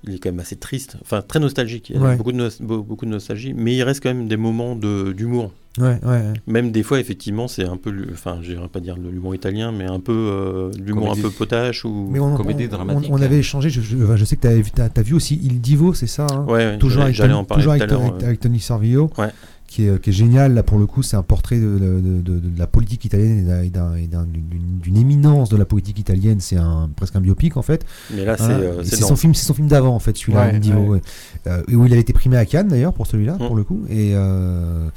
il 0.05 0.15
est 0.15 0.19
quand 0.19 0.31
même 0.31 0.41
assez 0.41 0.57
triste 0.57 0.97
enfin 1.03 1.23
très 1.23 1.41
nostalgique 1.41 1.91
il 1.91 1.97
y 1.97 1.99
a 1.99 2.03
Ouais. 2.03 2.17
beaucoup 2.17 2.33
de 2.33 2.49
beaucoup 2.63 3.05
de 3.05 3.11
nostalgie 3.11 3.53
mais 3.57 3.75
il 3.75 3.83
reste 3.83 4.03
quand 4.03 4.15
même 4.15 4.29
des 4.29 4.37
moments 4.37 4.77
de 4.77 5.13
d'humour 5.13 5.53
ouais, 5.79 5.99
ouais, 6.05 6.09
ouais. 6.09 6.33
même 6.47 6.71
des 6.71 6.83
fois 6.85 7.01
effectivement 7.01 7.49
c'est 7.49 7.65
un 7.65 7.77
peu 7.77 7.93
enfin 8.13 8.39
je 8.43 8.55
pas 8.69 8.79
dire 8.81 8.97
de 8.97 9.09
l'humour 9.09 9.35
italien 9.35 9.73
mais 9.73 9.87
un 9.87 9.99
peu 10.01 10.13
euh, 10.13 10.71
de 10.71 10.83
l'humour 10.83 11.11
un 11.13 11.21
peu 11.21 11.31
potache 11.31 11.85
ou 11.85 12.09
mais 12.11 12.21
on, 12.21 12.37
Comédie 12.37 12.67
on- 12.67 12.69
dramatique. 12.69 13.11
on, 13.11 13.19
on 13.19 13.23
avait 13.23 13.39
échangé 13.39 13.71
je, 13.71 13.81
je, 13.81 13.97
enfin, 14.05 14.15
je 14.17 14.25
sais 14.25 14.37
que 14.37 14.43
tu 14.43 14.81
as, 14.81 15.03
vu 15.03 15.15
aussi 15.15 15.41
Il 15.43 15.61
Divo 15.61 15.93
c'est 15.95 16.07
ça 16.07 16.27
hein? 16.31 16.45
Ouais, 16.47 16.53
ouais, 16.65 16.79
toujours 16.79 17.03
j'allais- 17.03 17.05
avec, 17.07 17.17
Tony- 17.17 17.33
en 17.35 17.45
parler 17.45 17.65
toujours 17.65 17.77
tout 17.77 17.81
à 17.81 17.85
avec, 17.85 17.91
l'heure 17.91 18.03
avec- 18.13 18.23
euh, 18.23 18.27
avec 18.27 18.41
Tony 18.41 18.61
Servillo 18.61 19.11
Ouais. 19.19 19.29
Qui, 19.69 19.85
est, 19.87 20.01
qui 20.03 20.11
est 20.11 20.13
génial 20.13 20.55
là 20.55 20.63
pour 20.65 20.79
le 20.79 20.87
coup 20.87 21.03
c'est 21.05 21.17
un 21.17 21.23
portrait 21.23 21.59
de, 21.61 21.79
de- 21.79 22.01
de- 22.01 22.21
de- 22.23 22.39
de 22.41 22.59
la 22.59 22.67
politique 22.67 23.05
italienne 23.05 23.39
et 23.39 23.43
d'un- 23.43 23.63
et 23.63 23.69
d'un- 23.71 23.95
et 23.97 24.07
d'un- 24.07 24.27
d'une 24.83 24.97
éminence 24.97 25.51
de 25.51 25.57
la 25.57 25.65
politique 25.67 25.99
italienne 25.99 26.41
c'est 26.41 26.57
un 26.57 26.89
presque 26.97 27.15
un 27.17 27.21
biopic 27.21 27.57
en 27.57 27.63
fait 27.63 27.85
mais 28.13 28.25
là 28.25 28.37
c'est 28.37 28.45
Voilà. 28.45 28.59
euh, 28.61 28.83
son 28.85 29.15
film 29.15 29.35
c'est 29.35 29.45
son 29.47 29.55
film 29.55 29.69
d'avant 29.69 29.95
en 29.95 29.99
fait 30.01 30.17
celui-là 30.17 30.51
Ouais. 30.89 31.01
Euh, 31.47 31.63
et 31.69 31.77
où 31.77 31.85
il 31.87 31.93
avait 31.93 32.01
été 32.01 32.13
primé 32.13 32.37
à 32.39 32.45
Cannes 32.47 32.69
d'ailleurs 32.69 32.95
pour 32.95 33.07
celui-là 33.07 33.35
Mm. 33.35 33.47
pour 33.47 33.57
le 33.57 33.63
coup 33.65 33.85
et 33.91 34.13
euh, 34.15 34.89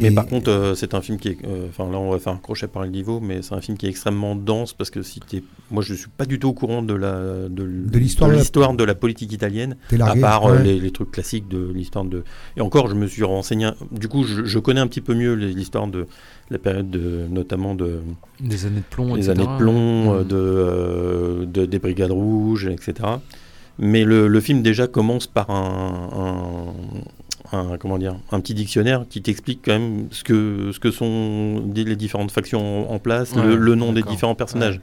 mais 0.00 0.08
et- 0.08 0.14
par 0.14 0.26
contre 0.26 0.50
euh, 0.50 0.74
c'est 0.74 0.94
un 0.94 1.00
film 1.00 1.18
qui 1.18 1.28
est 1.28 1.38
euh, 1.46 1.66
enfin 1.68 1.90
là 1.90 1.98
on 1.98 2.10
va 2.10 2.18
faire 2.18 2.32
un 2.32 2.36
crochet 2.38 2.66
par 2.66 2.82
le 2.82 2.88
niveau 2.88 3.20
mais 3.20 3.42
c'est 3.42 3.54
un 3.54 3.60
film 3.60 3.76
qui 3.76 3.86
est 3.86 3.88
extrêmement 3.88 4.34
dense 4.34 4.72
parce 4.72 4.90
que 4.90 5.02
si 5.02 5.20
t'es 5.20 5.42
moi 5.70 5.82
je 5.82 5.94
suis 5.94 6.08
pas 6.08 6.24
du 6.24 6.38
tout 6.38 6.48
au 6.48 6.52
courant 6.52 6.82
de 6.82 6.94
la 6.94 7.48
de, 7.48 7.48
De 7.48 7.98
l'histoire 7.98 8.30
de 8.30 8.76
de 8.76 8.84
la 8.84 8.94
politique 8.94 9.32
italienne 9.32 9.76
à 10.00 10.14
part 10.16 10.46
euh, 10.46 10.56
ouais. 10.56 10.62
les, 10.64 10.80
les 10.80 10.90
trucs 10.90 11.10
classiques 11.10 11.48
de 11.48 11.70
l'histoire 11.74 12.04
de 12.04 12.24
et 12.56 12.60
encore 12.60 12.88
je 12.88 12.94
me 12.94 13.06
suis 13.06 13.24
renseigné 13.24 13.70
du 13.92 14.08
coup 14.08 14.24
je, 14.24 14.44
je 14.44 14.58
connais 14.58 14.80
un 14.80 14.86
petit 14.86 15.00
peu 15.02 15.14
mieux 15.14 15.34
l'histoire 15.34 15.86
de 15.86 16.06
la 16.50 16.58
période 16.58 16.90
de 16.90 17.26
notamment 17.30 17.74
de 17.74 18.00
Des 18.40 18.66
années 18.66 18.80
de 18.80 18.94
plomb, 18.94 19.16
etc. 19.16 19.30
années 19.32 19.46
de 19.46 19.56
plomb 19.58 19.80
Mm. 19.80 20.08
euh, 20.16 20.24
de, 20.24 20.36
euh, 20.36 21.46
de- 21.46 21.66
des 21.66 21.78
brigades 21.78 22.10
rouges 22.10 22.66
etc 22.66 23.08
mais 23.78 24.04
le, 24.04 24.28
le 24.28 24.40
film 24.40 24.60
déjà 24.62 24.86
commence 24.86 25.26
par 25.26 25.48
un, 25.50 26.10
un- 26.14 27.00
un- 27.52 27.76
comment 27.78 27.98
dire 27.98 28.16
un 28.32 28.40
petit 28.40 28.54
dictionnaire 28.54 29.04
qui 29.08 29.22
t'explique 29.22 29.60
quand 29.64 29.72
même 29.72 30.06
ce 30.10 30.22
que 30.24 30.70
ce 30.72 30.78
que 30.80 30.90
sont 30.90 31.64
les 31.74 31.96
différentes 31.96 32.30
factions 32.30 32.90
en 32.90 32.98
place 32.98 33.32
Ouais, 33.32 33.42
le, 33.44 33.56
le 33.56 33.74
nom 33.74 33.92
des 33.92 34.02
différents 34.02 34.34
personnages 34.34 34.80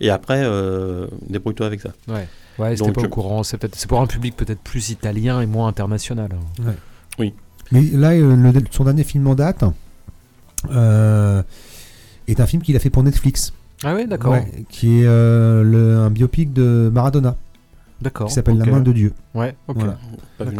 et 0.00 0.10
après 0.10 0.42
euh, 0.44 1.06
débrouille-toi 1.28 1.66
avec 1.66 1.80
ça 1.80 1.90
Ouais, 2.08 2.28
ouais 2.58 2.76
c'était 2.76 2.92
pas 2.92 3.00
au 3.00 3.08
courant. 3.08 3.42
C'est 3.42 3.56
peut-être- 3.58 3.76
c'est 3.76 3.88
pour 3.88 4.00
un 4.00 4.06
public 4.06 4.36
peut-être 4.36 4.60
plus 4.60 4.90
italien 4.90 5.40
et 5.40 5.46
moins 5.46 5.68
international. 5.68 6.30
Mais 7.70 7.80
là, 7.92 8.10
euh, 8.10 8.36
le- 8.36 8.60
son 8.70 8.84
dernier 8.84 9.04
film 9.04 9.26
en 9.28 9.34
date 9.34 9.64
euh, 10.70 11.42
est 12.28 12.40
un 12.40 12.46
film 12.46 12.62
qu'il 12.62 12.76
a 12.76 12.78
fait 12.78 12.90
pour 12.90 13.02
Netflix. 13.02 13.52
Ah 13.84 13.94
ouais, 13.94 14.06
d'accord. 14.06 14.32
Ouais, 14.32 14.46
qui 14.68 15.00
est 15.00 15.06
euh, 15.06 15.62
le- 15.62 15.98
un 15.98 16.10
biopic 16.10 16.52
de 16.52 16.90
Maradona, 16.92 17.36
D'accord. 18.02 18.26
qui 18.28 18.34
s'appelle. 18.34 18.58
La 18.58 18.66
main 18.66 18.80
de 18.80 18.92
Dieu, 18.92 19.12
Ouais, 19.34 19.56
ok. 19.68 19.76
Voilà. 19.78 19.98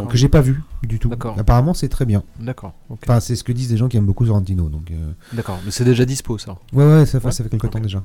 Que 0.09 0.17
j'ai 0.17 0.29
pas 0.29 0.41
vu 0.41 0.61
du 0.83 0.97
tout. 0.99 1.09
D'accord. 1.09 1.35
Apparemment, 1.37 1.73
c'est 1.73 1.89
très 1.89 2.05
bien. 2.05 2.23
D'accord. 2.39 2.73
Enfin, 2.89 3.19
c'est 3.19 3.35
ce 3.35 3.43
que 3.43 3.51
disent 3.51 3.69
des 3.69 3.77
gens 3.77 3.87
qui 3.87 3.97
aiment 3.97 4.05
beaucoup 4.05 4.25
Sorrentino. 4.25 4.69
Donc, 4.69 4.89
euh, 4.91 4.95
D'accord. 5.33 5.59
Mais 5.65 5.71
c'est 5.71 5.83
déjà 5.85 6.05
dispo 6.05 6.37
ça. 6.37 6.57
ouais, 6.73 6.85
ouais, 6.85 7.05
ça, 7.05 7.19
fait- 7.19 7.25
Ouais. 7.27 7.31
ça 7.31 7.43
fait 7.43 7.49
quelque 7.49 7.67
temps 7.67 7.77
Ok. 7.79 7.83
déjà. 7.83 8.03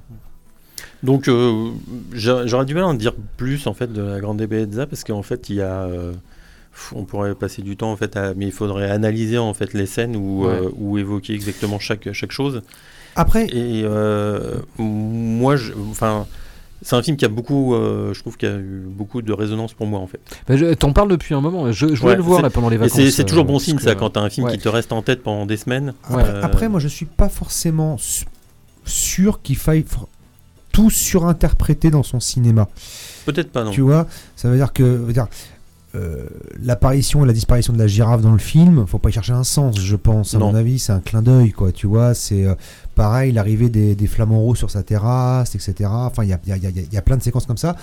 Donc 1.02 1.28
euh, 1.28 1.70
j'a- 2.12 2.46
j'aurais 2.46 2.64
du 2.66 2.74
mal 2.74 2.82
à 2.82 2.86
en 2.88 2.94
dire 2.94 3.12
plus 3.36 3.66
en 3.68 3.74
fait 3.74 3.92
de 3.92 4.02
la 4.02 4.18
Grande 4.20 4.42
Bellezza 4.42 4.86
parce 4.86 5.04
qu'en 5.04 5.22
fait 5.22 5.48
il 5.48 5.56
y 5.56 5.60
a 5.62 5.82
euh, 5.82 6.12
on 6.92 7.04
pourrait 7.04 7.34
passer 7.36 7.62
du 7.62 7.76
temps 7.76 7.92
en 7.92 7.96
fait 7.96 8.16
à, 8.16 8.34
mais 8.34 8.46
il 8.46 8.52
faudrait 8.52 8.90
analyser 8.90 9.38
en 9.38 9.54
fait 9.54 9.74
les 9.74 9.86
scènes 9.86 10.16
ou 10.16 10.44
Ouais. 10.46 10.60
euh, 10.60 10.98
évoquer 10.98 11.34
exactement 11.34 11.78
chaque 11.78 12.12
chaque 12.12 12.32
chose 12.32 12.62
Après, 13.14 13.46
et 13.46 13.82
euh, 13.84 14.56
moi 14.78 15.54
je 15.56 15.72
enfin 15.90 16.26
c'est 16.82 16.94
un 16.96 17.02
film 17.02 17.16
qui 17.16 17.24
a 17.24 17.28
beaucoup 17.28 17.74
euh, 17.74 18.14
je 18.14 18.20
trouve 18.20 18.36
qu'il 18.36 18.48
y 18.48 18.52
a 18.52 18.56
eu 18.56 18.84
beaucoup 18.88 19.20
de 19.22 19.32
résonance 19.32 19.72
pour 19.74 19.86
moi 19.86 20.00
en 20.00 20.06
fait 20.06 20.20
Bah, 20.48 20.54
T'en 20.76 20.92
parles 20.92 21.10
depuis 21.10 21.34
un 21.34 21.40
moment. 21.40 21.70
Je, 21.72 21.88
je 21.94 22.00
voulais 22.00 22.12
Ouais, 22.12 22.16
le 22.16 22.22
voir 22.22 22.40
là 22.42 22.50
pendant 22.50 22.68
les 22.68 22.76
vacances. 22.76 23.00
c'est 23.10 23.24
toujours 23.24 23.44
euh, 23.44 23.48
bon 23.48 23.58
signe 23.58 23.76
que- 23.76 23.82
ça 23.82 23.94
quand 23.94 24.10
t'as 24.10 24.20
un 24.20 24.30
film 24.30 24.46
ouais. 24.46 24.52
qui 24.56 24.58
te 24.62 24.68
reste 24.68 24.92
en 24.92 25.02
tête 25.02 25.22
pendant 25.22 25.46
des 25.46 25.56
semaines 25.56 25.94
après, 26.04 26.40
après, 26.42 26.68
moi, 26.68 26.80
je 26.80 26.88
suis 26.88 27.06
pas 27.06 27.28
forcément 27.28 27.96
sûr 28.84 29.42
qu'il 29.42 29.56
faille 29.56 29.84
for- 29.86 30.08
tout 30.72 30.90
surinterpréter 30.90 31.90
dans 31.90 32.02
son 32.02 32.20
cinéma. 32.20 32.68
peut-être 33.26 33.50
pas 33.50 33.64
non 33.64 33.70
Tu 33.72 33.80
vois, 33.80 34.06
ça 34.36 34.48
veut 34.48 34.56
dire 34.56 34.72
que 34.72 34.82
veut 34.82 35.12
dire, 35.12 35.26
euh, 35.94 36.26
l'apparition 36.62 37.24
et 37.24 37.26
la 37.26 37.32
disparition 37.32 37.72
de 37.72 37.78
la 37.78 37.86
girafe 37.86 38.20
dans 38.22 38.32
le 38.32 38.38
film, 38.38 38.86
faut 38.86 38.98
pas 38.98 39.08
y 39.08 39.12
chercher 39.12 39.32
un 39.32 39.42
sens, 39.44 39.80
je 39.80 39.96
pense. 39.96 40.34
À 40.34 40.38
Non. 40.38 40.52
mon 40.52 40.54
avis, 40.54 40.78
c'est 40.78 40.92
un 40.92 41.00
clin 41.00 41.22
d'œil, 41.22 41.50
quoi. 41.52 41.72
Tu 41.72 41.86
vois, 41.86 42.14
c'est 42.14 42.44
euh, 42.44 42.54
pareil, 42.98 43.32
l'arrivée 43.32 43.68
des, 43.70 43.94
des 43.94 44.06
flamants 44.06 44.40
roses 44.40 44.58
sur 44.58 44.70
sa 44.70 44.82
terrasse, 44.82 45.54
etc. 45.54 45.88
Enfin, 45.90 46.24
il 46.24 46.28
y 46.30 46.32
a, 46.34 46.40
il 46.44 46.50
y, 46.50 46.52
a, 46.52 46.56
il 46.56 46.76
y 46.76 46.80
a- 46.80 46.86
y 46.92 46.96
a 46.98 47.02
plein 47.02 47.16
de 47.16 47.22
séquences 47.22 47.46
comme 47.46 47.56
ça 47.56 47.76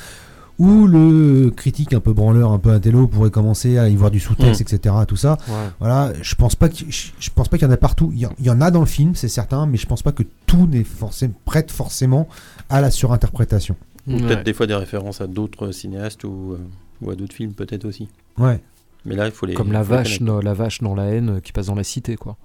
où 0.57 0.87
le 0.87 1.49
critique 1.51 1.91
un 1.93 1.99
peu 1.99 2.13
branleur, 2.13 2.51
un 2.53 2.59
peu 2.59 2.69
intello 2.69 3.07
pourrait 3.07 3.29
commencer 3.29 3.77
à 3.77 3.89
y 3.89 3.95
voir 3.97 4.09
du 4.09 4.21
sous-texte, 4.21 4.61
etc. 4.61 4.95
Tout 5.05 5.17
ça. 5.17 5.37
Ouais. 5.49 5.53
Voilà, 5.81 6.13
je 6.21 6.33
pense 6.35 6.55
pas 6.55 6.69
que 6.69 6.75
je, 6.87 7.29
pense 7.35 7.49
pas 7.49 7.57
qu'il 7.57 7.67
y 7.67 7.69
en 7.69 7.73
a 7.73 7.77
partout. 7.77 8.11
Il 8.13 8.19
y, 8.21 8.25
en- 8.25 8.33
il 8.39 8.45
y 8.45 8.49
en 8.49 8.61
a 8.61 8.71
dans 8.71 8.79
le 8.79 8.85
film, 8.85 9.15
c'est 9.15 9.27
certain, 9.27 9.65
mais 9.65 9.77
je 9.77 9.85
pense 9.85 10.01
pas 10.01 10.13
que 10.13 10.23
tout 10.45 10.65
n'est 10.67 10.85
forcément 10.85 11.33
prête 11.43 11.71
forcément 11.71 12.27
à 12.69 12.79
la 12.81 12.89
surinterprétation. 12.91 13.75
ou 14.07 14.13
Ouais. 14.13 14.19
peut-être 14.21 14.43
des 14.43 14.53
fois 14.53 14.67
des 14.67 14.75
références 14.75 15.19
à 15.19 15.27
d'autres 15.27 15.71
cinéastes 15.71 16.23
ou, 16.23 16.53
euh, 16.53 16.57
ou 17.01 17.09
à 17.11 17.15
d'autres 17.15 17.33
films 17.35 17.51
peut-être 17.53 17.83
aussi 17.85 18.07
Ouais. 18.37 18.61
mais 19.03 19.15
là 19.15 19.25
il 19.25 19.31
faut 19.31 19.45
les 19.47 19.55
Comme 19.55 19.71
la 19.73 19.81
vache, 19.83 20.19
la 20.21 20.53
vache 20.53 20.79
dans 20.81 20.93
la 20.95 21.05
haine 21.05 21.29
euh, 21.31 21.39
qui 21.41 21.51
passe 21.51 21.65
dans 21.65 21.75
la 21.75 21.83
cité, 21.83 22.15
quoi. 22.15 22.37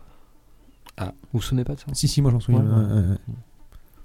Ah. 0.96 1.12
Vous 1.32 1.38
vous 1.38 1.42
souvenez 1.42 1.64
pas 1.64 1.74
de 1.74 1.80
ça 1.80 1.86
Si, 1.92 2.08
si, 2.08 2.20
moi 2.22 2.30
j'en 2.30 2.40
souviens. 2.40 2.60
Ouais, 2.62 2.66
ouais, 2.68 2.92
ouais, 3.02 3.08
ouais. 3.10 3.16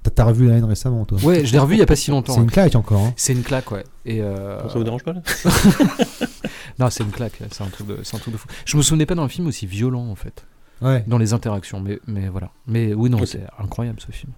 T'as- 0.03 0.11
T'as 0.11 0.23
revu 0.25 0.47
la 0.47 0.55
haine 0.57 0.65
récemment, 0.65 1.03
toi 1.05 1.17
Ouais, 1.23 1.45
je 1.45 1.51
l'ai 1.51 1.59
revu 1.59 1.75
il 1.75 1.79
y 1.79 1.81
a 1.81 1.85
pas 1.87 1.95
si 1.95 2.11
longtemps. 2.11 2.33
C'est 2.35 2.39
une 2.41 2.51
claque 2.51 2.75
encore. 2.75 3.01
hein. 3.01 3.13
C'est 3.17 3.33
une 3.33 3.41
claque, 3.43 3.71
ouais. 3.71 3.83
Et 4.05 4.21
euh, 4.21 4.67
ça 4.69 4.77
vous 4.77 4.83
dérange 4.83 5.03
pas 5.03 5.13
là 5.13 5.21
Non, 6.79 6.89
c'est 6.89 7.03
une 7.03 7.11
claque. 7.11 7.39
C'est 7.51 7.63
un 7.63 7.67
truc 7.69 7.87
de, 7.87 7.99
c'est 8.03 8.15
un 8.15 8.19
truc 8.19 8.33
de 8.33 8.37
fou. 8.37 8.47
Je 8.65 8.77
me 8.77 8.81
souvenais 8.81 9.05
pas 9.05 9.15
d'un 9.15 9.27
film 9.27 9.47
aussi 9.47 9.65
violent 9.65 10.05
en 10.07 10.15
fait, 10.15 10.45
Ouais. 10.81 11.03
dans 11.07 11.17
les 11.17 11.33
interactions. 11.33 11.79
Mais, 11.81 11.99
mais 12.07 12.27
voilà. 12.29 12.51
Mais 12.67 12.93
oui, 12.93 13.09
non, 13.09 13.25
c'est 13.25 13.43
incroyable 13.57 13.99
ce 13.99 14.11
film. 14.11 14.31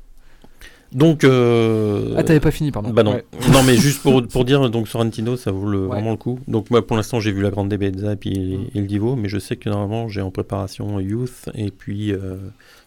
Donc. 0.97 1.23
Euh... 1.23 2.15
Ah, 2.17 2.23
t'avais 2.23 2.39
pas 2.39 2.51
fini, 2.51 2.71
pardon. 2.71 2.89
Bah 2.89 3.03
non. 3.03 3.13
Ouais. 3.13 3.23
non, 3.53 3.63
mais 3.63 3.77
juste 3.77 4.01
pour, 4.01 4.25
pour 4.27 4.45
dire, 4.45 4.69
donc 4.69 4.87
Sorrentino, 4.87 5.37
ça 5.37 5.51
vaut 5.51 5.67
le, 5.69 5.81
Ouais. 5.81 5.87
vraiment 5.87 6.11
le 6.11 6.17
coup. 6.17 6.39
Donc 6.47 6.69
moi, 6.71 6.85
pour 6.85 6.97
l'instant, 6.97 7.19
j'ai 7.19 7.31
vu 7.31 7.41
La 7.41 7.51
Grande 7.51 7.69
Bellezza 7.69 8.13
et 8.13 8.15
puis 8.15 8.57
le 8.73 8.81
Divo, 8.87 9.15
mais 9.15 9.29
je 9.29 9.37
sais 9.37 9.55
que 9.55 9.69
normalement, 9.69 10.07
j'ai 10.09 10.21
en 10.21 10.31
préparation 10.31 10.99
Youth 10.99 11.49
et 11.53 11.71
puis. 11.71 12.11
Euh... 12.11 12.37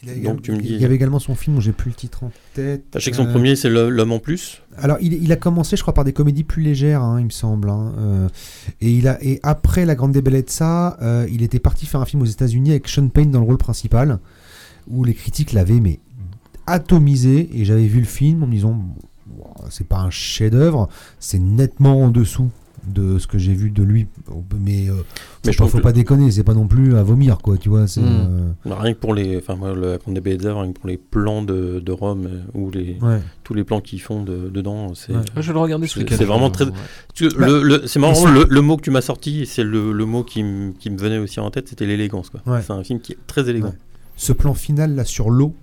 Il 0.02 0.08
a 0.08 0.12
Donc, 0.14 0.20
également- 0.22 0.40
tu 0.42 0.52
me 0.52 0.56
dis- 0.60 0.68
il 0.70 0.80
y 0.80 0.84
avait 0.86 0.94
également 0.94 1.18
son 1.18 1.34
film 1.34 1.58
où 1.58 1.60
j'ai 1.60 1.72
plus 1.72 1.90
le 1.90 1.94
titre 1.94 2.24
en 2.24 2.32
tête. 2.54 2.84
Je 2.94 3.00
sais 3.00 3.10
que 3.10 3.16
son 3.18 3.26
Euh, 3.26 3.30
premier, 3.32 3.54
c'est 3.54 3.68
Le- 3.68 3.90
L'homme 3.90 4.12
en 4.12 4.18
plus. 4.18 4.62
Alors, 4.78 4.96
il, 5.02 5.12
il 5.12 5.30
a 5.30 5.36
commencé, 5.36 5.76
je 5.76 5.82
crois, 5.82 5.92
par 5.92 6.04
des 6.04 6.14
comédies 6.14 6.42
plus 6.42 6.62
légères, 6.62 7.02
hein, 7.02 7.20
il 7.20 7.26
me 7.26 7.30
semble. 7.30 7.68
hein, 7.68 7.92
euh, 7.98 8.28
et, 8.80 8.90
il 8.92 9.06
a, 9.08 9.22
et 9.22 9.40
après 9.42 9.84
La 9.84 9.94
Grande 9.94 10.12
Bellezza, 10.12 10.96
euh, 11.02 11.26
il 11.30 11.42
était 11.42 11.58
parti 11.58 11.84
faire 11.84 12.00
un 12.00 12.06
film 12.06 12.22
aux 12.22 12.26
États-Unis 12.26 12.70
avec 12.70 12.88
Sean 12.88 13.08
Payne 13.08 13.30
dans 13.30 13.40
le 13.40 13.44
rôle 13.44 13.58
principal, 13.58 14.18
où 14.88 15.04
les 15.04 15.12
critiques 15.14 15.52
l'avaient 15.52 15.80
mais 15.80 16.00
atomisé. 16.70 17.48
Et 17.55 17.64
j'avais 17.64 17.86
vu 17.86 18.01
le 18.01 18.06
film 18.06 18.42
en 18.42 18.47
me 18.47 18.52
disant, 18.52 18.78
Bon, 19.26 19.44
c'est 19.70 19.86
pas 19.86 19.98
un 20.01 20.10
chef-d'œuvre, 20.10 20.88
c'est 21.18 21.38
nettement 21.38 22.02
en 22.02 22.09
dessous 22.10 22.51
de 22.86 23.18
ce 23.18 23.26
que 23.26 23.36
j'ai 23.38 23.52
vu 23.52 23.70
de 23.70 23.82
lui. 23.82 24.06
Mais, 24.59 24.88
euh, 24.88 24.94
Mais 25.44 25.52
faut 25.52 25.52
je 25.52 25.59
pas- 25.59 25.66
faut 25.68 25.78
que- 25.78 25.82
pas 25.82 25.92
déconner, 25.92 26.30
c'est 26.30 26.42
pas 26.44 26.55
non 26.55 26.66
plus 26.66 26.97
à 26.97 27.02
vomir, 27.02 27.38
quoi, 27.38 27.56
tu 27.59 27.68
vois. 27.68 27.86
c'est, 27.86 28.01
Mm. 28.01 28.52
euh, 28.66 28.74
Rien 28.74 28.94
que 28.94 28.98
pour 28.98 29.12
les, 29.14 29.36
enfin 29.36 29.55
moi, 29.55 29.74
le 29.74 29.98
des 30.09 30.20
rien 30.51 30.72
que 30.72 30.78
pour 30.78 30.88
les 30.88 30.97
plans 30.97 31.42
de, 31.42 31.78
de 31.78 31.92
Rome 31.92 32.26
euh, 32.26 32.40
ou 32.55 32.70
les 32.70 32.97
ouais. 33.02 33.20
tous 33.44 33.52
les 33.55 33.64
plans 33.64 33.80
qu'ils 33.82 34.01
font 34.01 34.22
de- 34.22 34.48
dedans, 34.48 34.94
c'est. 34.94 35.12
Ouais. 35.12 35.20
Ah, 35.36 35.42
je 35.42 35.48
vais 35.48 35.52
le 35.52 35.59
regarder 35.60 35.86
ce 35.86 36.01
C'est- 36.16 36.24
vraiment 36.24 36.51
très- 36.51 36.64
Ouais. 36.64 36.70
Bah, 37.38 37.47
le, 37.47 37.62
le- 37.62 37.86
c'est 37.86 37.98
marrant, 37.98 38.26
le, 38.26 38.47
le 38.48 38.60
mot 38.62 38.76
que 38.78 38.82
tu 38.82 38.90
m'as 38.90 39.02
sorti, 39.02 39.44
c'est 39.47 39.62
le, 39.64 39.92
le 39.92 40.05
mot 40.06 40.24
qui, 40.24 40.42
me- 40.42 40.72
qui 40.72 40.88
me 40.90 40.97
venait 40.97 41.18
aussi 41.18 41.38
en 41.38 41.51
tête, 41.51 41.68
c'était 41.68 41.86
l'élégance. 41.86 42.30
quoi. 42.30 42.40
Ouais. 42.47 42.62
C'est 42.62 42.72
un 42.72 42.82
film 42.82 43.01
qui 43.01 43.12
est 43.12 43.18
très 43.26 43.48
élégant. 43.48 43.68
Ouais. 43.68 43.74
Ce 44.16 44.32
plan 44.32 44.55
final 44.55 44.94
là 44.94 45.05
sur 45.05 45.28
l'eau, 45.30 45.55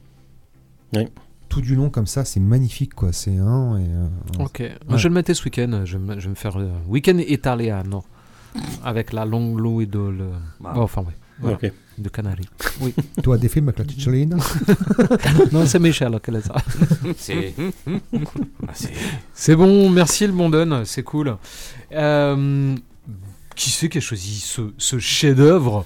Oui. 0.94 1.08
tout 1.50 1.62
du 1.62 1.76
long 1.76 1.90
comme 1.90 2.08
ça, 2.08 2.24
c'est 2.26 2.40
magnifique, 2.40 2.94
quoi. 2.94 3.12
C'est 3.14 3.38
un. 3.38 3.78
Et, 3.78 3.84
euh, 3.88 4.44
Ok, 4.44 4.62
Moi, 4.88 4.98
je 4.98 5.04
vais 5.04 5.10
le 5.10 5.16
mettre 5.16 5.34
ce 5.34 5.44
week-end. 5.44 5.82
Je 5.86 5.98
vais, 5.98 6.04
me- 6.04 6.20
je 6.20 6.26
vais 6.26 6.30
me 6.32 6.36
faire 6.36 6.58
euh, 6.58 6.70
week-end 6.88 7.18
italiano 7.18 8.04
avec 8.84 9.14
la 9.14 9.26
longue 9.26 9.60
Louis 9.60 9.86
de 9.88 10.00
le... 10.00 10.30
Bah. 10.60 10.74
oh, 10.76 10.80
enfin 10.82 11.04
oui, 11.06 11.14
voilà, 11.40 11.58
Ok. 11.58 11.72
de 12.00 12.10
Canaries. 12.10 12.50
Toi, 13.24 13.38
des 13.38 13.50
films 13.50 13.68
avec 13.70 13.80
la 13.80 13.86
Cicciolina 13.86 14.38
non, 15.52 15.66
c'est 15.68 15.80
Michel 15.80 16.18
qui 16.24 16.32
l'a 16.32 16.42
ça. 16.42 16.56
C'est. 17.18 17.54
C'est- 18.74 18.94
C'est 19.34 19.56
bon, 19.56 19.90
merci 19.90 20.26
le 20.26 20.34
bon 20.34 20.50
Don, 20.50 20.84
c'est 20.86 21.04
cool. 21.04 21.38
Euh, 21.92 22.76
qui 23.56 23.70
c'est 23.70 23.90
qui 23.90 23.98
a 24.00 24.02
choisi 24.02 24.40
ce, 24.40 24.62
ce 24.78 24.98
chef-d'œuvre? 25.00 25.86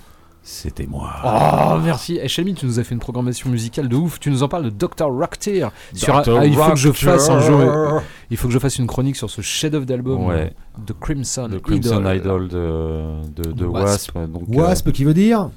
C'était 0.53 0.86
moi. 0.86 1.10
Oh, 1.23 1.80
merci. 1.82 2.19
Eh, 2.22 2.28
tu 2.28 2.65
nous 2.65 2.78
as 2.78 2.84
fait 2.84 2.94
une 2.94 2.99
programmation 2.99 3.49
musicale 3.49 3.88
de 3.88 3.95
ouf. 3.95 4.19
Tu 4.19 4.30
nous 4.30 4.44
en 4.44 4.49
parles 4.49 4.65
de 4.65 4.69
Dr. 4.69 5.07
Rocktear. 5.07 5.72
Sur 5.94 6.22
Dr. 6.22 6.38
ah, 6.40 6.45
il 6.45 6.53
faut 6.56 6.72
que 6.72 6.76
je 6.76 6.91
fasse 6.91 7.30
un 7.30 7.40
jour. 7.40 8.02
Il 8.30 8.36
faut 8.36 8.48
que 8.49 8.53
je 8.53 8.60
fasse 8.60 8.78
une 8.78 8.86
chronique 8.86 9.15
sur 9.15 9.30
ce 9.30 9.41
chef-d'œuvre 9.41 9.86
d'album 9.86 10.26
Ouais. 10.26 10.53
de 10.86 10.91
Crimson, 10.91 11.49
The 11.49 11.61
Crimson 11.61 12.02
Idol. 12.02 12.15
Idol 12.18 12.48
de, 12.49 13.44
de, 13.44 13.52
de 13.53 13.65
Wasp. 13.65 14.11
Wasp. 14.14 14.32
Donc, 14.32 14.44
euh, 14.52 14.57
Wasp 14.57 14.91
qui 14.91 15.06
veut 15.06 15.14
dire 15.14 15.49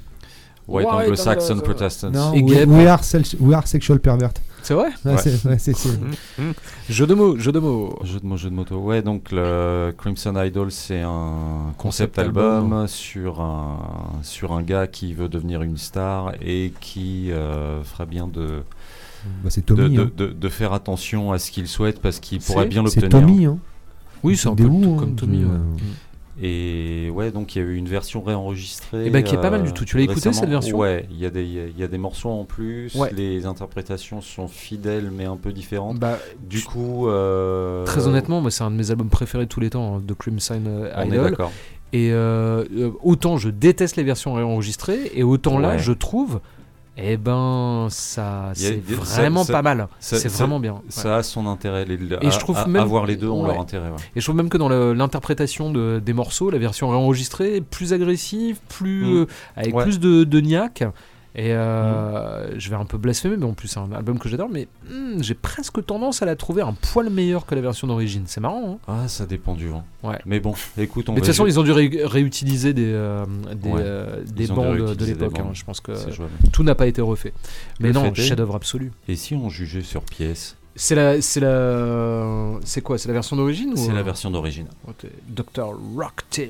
White 0.67 0.87
White 0.87 0.95
Anglo-Saxon 1.03 1.53
Anglo- 1.55 1.61
Protestants. 1.63 2.11
Non, 2.11 2.31
we, 2.31 2.87
are 2.87 3.03
we 3.39 3.53
are 3.53 3.67
sexual 3.67 3.99
pervert. 3.99 4.31
C'est 4.65 4.73
vrai 4.73 4.89
Ouais, 5.05 5.11
Ouais. 5.11 5.17
c'est- 5.19 5.47
ouais, 5.47 5.59
c'est- 5.59 5.73
c'est- 5.75 5.99
Jeu 6.89 7.05
de 7.05 7.13
mots, 7.13 7.37
jeu 7.37 7.51
de 7.51 7.59
mots. 7.59 7.99
Jeu 8.03 8.19
de 8.19 8.25
mots, 8.25 8.35
jeu 8.37 8.49
de 8.49 8.55
moto. 8.55 8.77
Ouais, 8.77 9.03
donc 9.03 9.31
le 9.31 9.93
Crimson 9.95 10.33
Idol, 10.43 10.71
c'est 10.71 11.01
un 11.01 11.71
Concept 11.77 12.15
concept 12.15 12.19
album, 12.19 12.63
album. 12.73 12.87
sur 12.87 13.41
un 13.41 13.77
sur 14.23 14.53
un 14.53 14.63
gars 14.63 14.87
qui 14.87 15.13
veut 15.13 15.29
devenir 15.29 15.61
une 15.61 15.77
star 15.77 16.33
et 16.41 16.73
qui 16.81 17.31
euh, 17.31 17.83
ferait 17.83 18.07
bien 18.07 18.25
de 18.27 18.63
bah, 19.43 19.49
c'est 19.51 19.67
de, 19.67 19.75
Tommy. 19.75 19.95
de, 19.97 20.01
hein. 20.01 20.11
de- 20.17 20.27
de 20.27 20.49
faire 20.49 20.73
attention 20.73 21.31
à 21.31 21.37
ce 21.37 21.51
qu'il 21.51 21.67
souhaite 21.67 21.99
parce 22.01 22.19
qu'il 22.19 22.41
C'est- 22.41 22.51
pourrait 22.51 22.65
bien 22.65 22.83
C'est 22.87 23.01
l'obtenir. 23.01 23.27
Tommy. 23.27 23.45
Hein. 23.45 23.57
Oui, 24.23 24.35
c'est 24.35 24.47
un 24.47 24.55
peu 24.55 24.63
tout 24.65 24.93
hein, 24.95 24.99
comme 24.99 25.15
Tommy. 25.15 25.43
ouais. 25.45 25.51
Et 26.41 27.09
ouais, 27.13 27.31
donc 27.31 27.55
il 27.55 27.61
y 27.61 27.65
a 27.65 27.65
eu 27.65 27.75
une 27.75 27.87
version 27.87 28.21
réenregistrée. 28.21 29.03
Eh 29.05 29.09
ben, 29.09 29.23
qui 29.23 29.35
est 29.35 29.41
pas 29.41 29.49
mal 29.49 29.61
euh, 29.61 29.63
du 29.63 29.73
tout. 29.73 29.85
Tu 29.85 29.95
l'as 29.97 30.03
écouté, 30.03 30.33
cette 30.33 30.49
version? 30.49 30.77
Ouais, 30.77 31.07
il 31.09 31.17
y, 31.17 31.25
a 31.25 31.29
des- 31.29 31.45
il 31.45 31.79
y 31.79 31.83
a 31.83 31.87
des 31.87 31.97
morceaux 31.97 32.29
en 32.29 32.43
plus. 32.43 32.93
Ouais. 32.95 33.09
Les 33.13 33.45
interprétations 33.45 34.19
sont 34.21 34.47
fidèles 34.49 35.11
mais 35.11 35.25
un 35.25 35.37
peu 35.37 35.53
différentes. 35.53 35.97
Bah, 35.99 36.19
Du 36.41 36.61
coup. 36.61 37.07
euh, 37.07 37.85
très 37.85 38.07
honnêtement, 38.07 38.41
moi, 38.41 38.51
c'est 38.51 38.63
un 38.63 38.71
de 38.71 38.75
mes 38.75 38.91
albums 38.91 39.09
préférés 39.09 39.45
de 39.45 39.49
tous 39.49 39.61
les 39.61 39.69
temps, 39.69 39.95
hein, 39.97 40.01
de 40.05 40.13
Crimson 40.13 40.61
euh, 40.67 40.91
on 40.97 41.11
est 41.11 41.17
d'accord. 41.17 41.51
Et 41.93 42.11
euh, 42.11 42.65
euh, 42.75 42.91
autant 43.03 43.37
je 43.37 43.49
déteste 43.49 43.95
les 43.95 44.03
versions 44.03 44.33
réenregistrées, 44.33 45.11
et 45.13 45.23
autant 45.23 45.57
là, 45.57 45.77
je 45.77 45.93
trouve, 45.93 46.41
eh 46.97 47.17
ben, 47.17 47.87
ça, 47.89 48.51
c'est 48.53 48.81
vraiment 48.87 49.43
ça- 49.43 49.53
pas 49.53 49.61
mal. 49.61 49.87
C'est 49.99 50.27
vraiment 50.29 50.59
bien. 50.59 50.73
ouais. 50.73 50.79
Ça 50.89 51.17
a 51.17 51.23
son 51.23 51.45
intérêt. 51.47 51.83
Les, 51.85 51.95
Et 51.95 52.31
je 52.31 52.39
trouve 52.39 52.57
à- 52.57 52.67
même- 52.67 52.81
avoir 52.81 53.05
les 53.05 53.15
deux 53.17 53.27
ont 53.27 53.43
ouais. 53.43 53.49
leur 53.51 53.59
intérêt. 53.61 53.89
ouais. 53.89 53.95
Et 54.15 54.21
je 54.21 54.25
trouve 54.25 54.35
même 54.37 54.49
que 54.49 54.57
dans 54.57 54.69
l'interprétation 54.69 55.71
de- 55.71 56.01
des 56.03 56.13
morceaux, 56.13 56.49
la 56.49 56.57
version 56.57 56.89
réenregistrée 56.89 57.57
est 57.57 57.61
plus 57.61 57.91
agressive, 57.93 58.59
plus, 58.69 59.05
Mm. 59.05 59.15
euh, 59.17 59.25
avec 59.57 59.75
plus 59.77 59.99
de, 59.99 60.23
de 60.23 60.39
niaque. 60.39 60.83
Et 61.37 61.51
euh, 61.53 62.57
je 62.57 62.69
vais 62.69 62.77
un 62.77 62.85
peu 62.85 62.97
blasphémer, 62.97 63.35
mais 63.35 63.45
en 63.45 63.51
plus 63.53 63.67
c'est 63.67 63.79
un 63.79 63.91
album 63.91 64.17
que 64.19 64.29
j'adore, 64.29 64.47
mais 64.49 64.69
hmm, 64.89 65.21
j'ai 65.21 65.33
presque 65.33 65.85
tendance 65.85 66.21
à 66.21 66.25
la 66.25 66.37
trouver 66.37 66.61
un 66.61 66.71
poil 66.73 67.09
meilleure 67.09 67.45
que 67.45 67.55
la 67.55 67.61
version 67.61 67.87
d'origine. 67.87 68.23
C'est 68.25 68.39
marrant, 68.39 68.79
hein 68.87 69.03
Ah, 69.03 69.07
ça 69.09 69.25
dépend 69.25 69.53
du 69.53 69.67
vent. 69.67 69.83
Ouais. 70.03 70.17
Mais 70.25 70.39
bon, 70.39 70.53
écoute, 70.77 71.09
on 71.09 71.11
Mais 71.13 71.19
de 71.19 71.25
toute 71.25 71.33
façon, 71.33 71.45
ils 71.45 71.59
ont 71.59 71.63
dû 71.63 71.73
ré- 71.73 72.01
réutiliser 72.05 72.73
des, 72.73 72.89
euh, 72.93 73.25
des, 73.53 73.69
Ouais. 73.69 73.81
euh, 73.83 74.23
des 74.25 74.47
bandes 74.47 74.95
de 74.95 75.05
l'époque. 75.05 75.37
hein. 75.39 75.49
Je 75.53 75.65
pense 75.65 75.81
que 75.81 75.91
tout 76.53 76.63
n'a 76.63 76.75
pas 76.75 76.87
été 76.87 77.01
refait. 77.01 77.33
Mais 77.81 77.89
Le 77.89 77.95
non, 77.95 78.13
chef-d'œuvre 78.13 78.55
absolu. 78.55 78.93
Et 79.09 79.17
si 79.17 79.35
on 79.35 79.49
jugeait 79.49 79.81
sur 79.81 80.03
pièce? 80.03 80.55
C'est 80.77 80.95
la, 80.95 81.21
c'est 81.21 81.39
la, 81.39 82.59
c'est 82.65 82.81
quoi? 82.81 82.97
C'est 82.97 83.07
la 83.07 83.13
version 83.13 83.37
d'origine 83.37 83.71
ou 83.71 83.77
C'est 83.77 83.93
la 83.93 84.03
version 84.03 84.29
d'origine. 84.29 84.67
ok, 84.87 85.05
Dr. 85.29 85.73
Rocktear. 85.95 86.49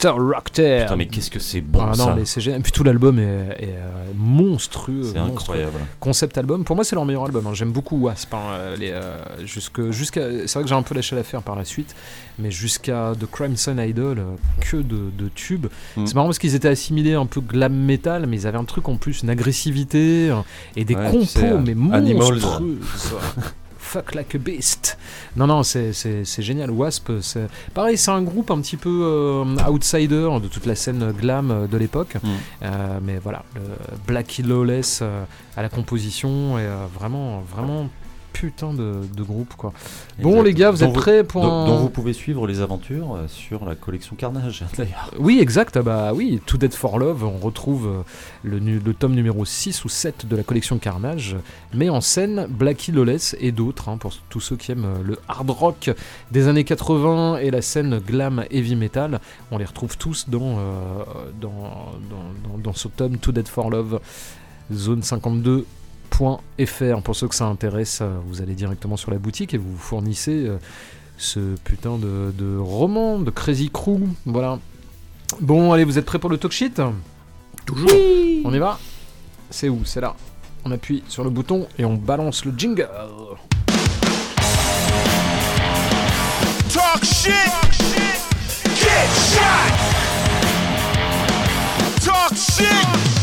Dr. 0.00 0.14
Rockter. 0.16 0.80
Putain, 0.82 0.96
mais 0.96 1.06
qu'est-ce 1.06 1.30
que 1.30 1.38
c'est 1.38 1.60
bon 1.60 1.80
Ah 1.82 1.86
non, 1.88 1.94
ça 2.06 2.14
mais 2.16 2.24
c'est 2.24 2.40
génial. 2.40 2.62
Puis 2.62 2.72
tout 2.72 2.82
l'album 2.84 3.18
est, 3.18 3.22
est, 3.58 3.74
euh, 3.76 3.90
monstrueux. 4.16 5.02
C'est 5.02 5.18
monstrueux. 5.18 5.56
incroyable. 5.56 5.78
Concept 6.00 6.38
album. 6.38 6.64
Pour 6.64 6.76
moi, 6.76 6.84
c'est 6.84 6.94
leur 6.96 7.04
meilleur 7.04 7.24
album. 7.24 7.46
hein. 7.46 7.54
J'aime 7.54 7.72
beaucoup 7.72 7.98
Wasp. 8.00 8.32
hein, 8.34 8.38
euh, 8.52 8.76
les, 8.76 8.90
euh, 8.90 9.16
jusque, 9.44 9.90
jusqu'à, 9.90 10.22
c'est 10.46 10.52
vrai 10.54 10.62
que 10.62 10.68
j'ai 10.68 10.74
un 10.74 10.82
peu 10.82 10.94
lâché 10.94 11.14
l'affaire 11.16 11.42
par 11.42 11.56
la 11.56 11.64
suite, 11.64 11.94
mais 12.38 12.50
jusqu'à 12.50 13.12
The 13.20 13.26
Crimson 13.30 13.76
Idol, 13.78 14.18
euh, 14.18 14.22
que 14.60 14.78
de, 14.78 15.10
de 15.16 15.28
tubes. 15.34 15.66
Mm. 15.96 16.06
C'est 16.06 16.14
marrant 16.14 16.26
parce 16.28 16.38
qu'ils 16.38 16.54
étaient 16.54 16.68
assimilés 16.68 17.14
un 17.14 17.26
peu 17.26 17.40
glam 17.40 17.74
metal, 17.74 18.26
mais 18.26 18.36
ils 18.38 18.46
avaient 18.46 18.58
un 18.58 18.64
truc 18.64 18.88
en 18.88 18.96
plus, 18.96 19.22
une 19.22 19.30
agressivité 19.30 20.30
euh, 20.30 20.36
et 20.76 20.84
des 20.84 20.94
Ouais, 20.94 21.06
tu 21.06 21.12
compos, 21.12 21.24
sais, 21.26 21.50
euh, 21.50 21.58
mais 21.58 21.72
Animals. 21.94 22.40
monstrueuses. 22.40 22.78
Fuck 23.80 24.14
like 24.14 24.34
a 24.34 24.38
beast. 24.38 24.98
Non, 25.36 25.46
non, 25.46 25.62
c'est, 25.62 25.92
génial. 26.38 26.70
Wasp, 26.70 27.10
c'est 27.22 27.48
pareil, 27.74 27.96
c'est 27.96 28.10
un 28.10 28.22
groupe 28.22 28.50
un 28.50 28.60
petit 28.60 28.76
peu 28.76 29.00
euh, 29.02 29.44
outsider 29.68 30.28
de 30.40 30.48
toute 30.48 30.66
la 30.66 30.74
scène 30.76 31.12
glam 31.12 31.50
euh, 31.50 31.66
de 31.66 31.76
l'époque. 31.76 32.14
Mm. 32.22 32.28
Euh, 32.62 32.98
mais 33.02 33.18
voilà, 33.18 33.42
le 33.56 33.62
Blackie 34.06 34.42
Lawless 34.42 35.02
à 35.56 35.62
la 35.62 35.68
composition 35.68 36.56
euh, 36.56 36.86
vraiment, 36.92 37.40
vraiment 37.40 37.88
putain 38.32 38.72
de, 38.72 38.94
de 39.16 39.22
groupe 39.22 39.54
quoi. 39.56 39.72
Bon 40.20 40.30
Exact. 40.30 40.44
les 40.44 40.54
gars, 40.54 40.70
vous 40.70 40.78
Dont 40.78 40.86
êtes 40.88 40.92
prêts 40.94 41.24
pour 41.24 41.42
dont, 41.42 41.50
un- 41.50 41.66
dont 41.66 41.76
vous 41.78 41.90
pouvez 41.90 42.12
suivre 42.12 42.46
les 42.46 42.60
aventures 42.60 43.14
euh, 43.14 43.26
sur 43.28 43.64
la 43.64 43.74
collection 43.74 44.16
Carnage 44.16 44.64
d'ailleurs. 44.76 45.10
Oui, 45.18 45.38
exact. 45.40 45.76
ah 45.76 45.82
Bah 45.82 46.12
oui, 46.14 46.40
To 46.46 46.56
Dead 46.56 46.72
for 46.74 46.98
Love, 46.98 47.24
on 47.24 47.38
retrouve 47.38 47.86
euh, 47.86 48.02
le, 48.44 48.92
tome 48.94 49.14
numéro 49.14 49.44
6 49.44 49.84
ou 49.84 49.88
7 49.88 50.26
de 50.26 50.36
la 50.36 50.42
collection 50.42 50.78
Carnage, 50.78 51.36
mais 51.74 51.88
en 51.88 52.00
scène 52.00 52.46
Blackie 52.48 52.92
Lawless 52.92 53.36
et 53.40 53.52
d'autres, 53.52 53.88
hein, 53.88 53.96
pour 53.98 54.12
tous 54.28 54.40
ceux 54.40 54.56
qui 54.56 54.72
aiment 54.72 54.84
euh, 54.84 55.02
le 55.04 55.18
hard 55.28 55.50
rock 55.50 55.90
des 56.30 56.48
années 56.48 56.64
80 56.64 57.38
et 57.38 57.50
la 57.50 57.62
scène 57.62 57.98
glam 57.98 58.44
heavy 58.50 58.76
metal. 58.76 59.20
On 59.50 59.58
les 59.58 59.64
retrouve 59.64 59.96
tous 59.96 60.28
dans, 60.28 60.58
euh, 60.58 61.04
dans, 61.40 61.50
dans, 62.10 62.50
dans- 62.52 62.58
dans 62.58 62.72
ce 62.72 62.88
tome 62.88 63.16
To 63.18 63.32
Dead 63.32 63.48
for 63.48 63.70
Love, 63.70 64.00
zone 64.72 65.02
52. 65.02 65.64
.fr 66.10 67.02
pour 67.02 67.16
ceux 67.16 67.28
que 67.28 67.34
ça 67.34 67.46
intéresse, 67.46 68.00
euh, 68.02 68.18
vous 68.26 68.42
allez 68.42 68.54
directement 68.54 68.96
sur 68.96 69.10
la 69.10 69.18
boutique 69.18 69.54
et 69.54 69.58
vous 69.58 69.76
fournissez 69.76 70.46
euh, 70.46 70.58
ce 71.16 71.40
putain 71.64 71.96
de, 71.96 72.32
de 72.36 72.56
roman 72.58 73.18
de 73.18 73.30
Crazy 73.30 73.70
Crew. 73.70 74.00
Voilà. 74.26 74.58
Bon, 75.40 75.72
allez, 75.72 75.84
vous 75.84 75.98
êtes 75.98 76.04
prêts 76.04 76.18
pour 76.18 76.30
le 76.30 76.38
talk 76.38 76.52
shit? 76.52 76.80
Toujours. 77.64 77.90
On 78.44 78.52
y 78.52 78.58
va? 78.58 78.78
C'est 79.50 79.68
où? 79.68 79.84
C'est 79.84 80.00
là. 80.00 80.14
On 80.64 80.72
appuie 80.72 81.02
sur 81.08 81.24
le 81.24 81.30
bouton 81.30 81.66
et 81.78 81.84
on 81.84 81.94
balance 81.94 82.44
le 82.44 82.52
jingle. 82.56 82.88
Talk 86.72 87.04
shit. 87.04 87.32
Get 88.64 89.08
shot. 89.32 89.72
Talk 92.04 92.36
shit. 92.36 93.19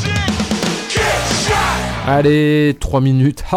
Allez, 2.08 2.76
3 2.80 3.02
minutes. 3.02 3.44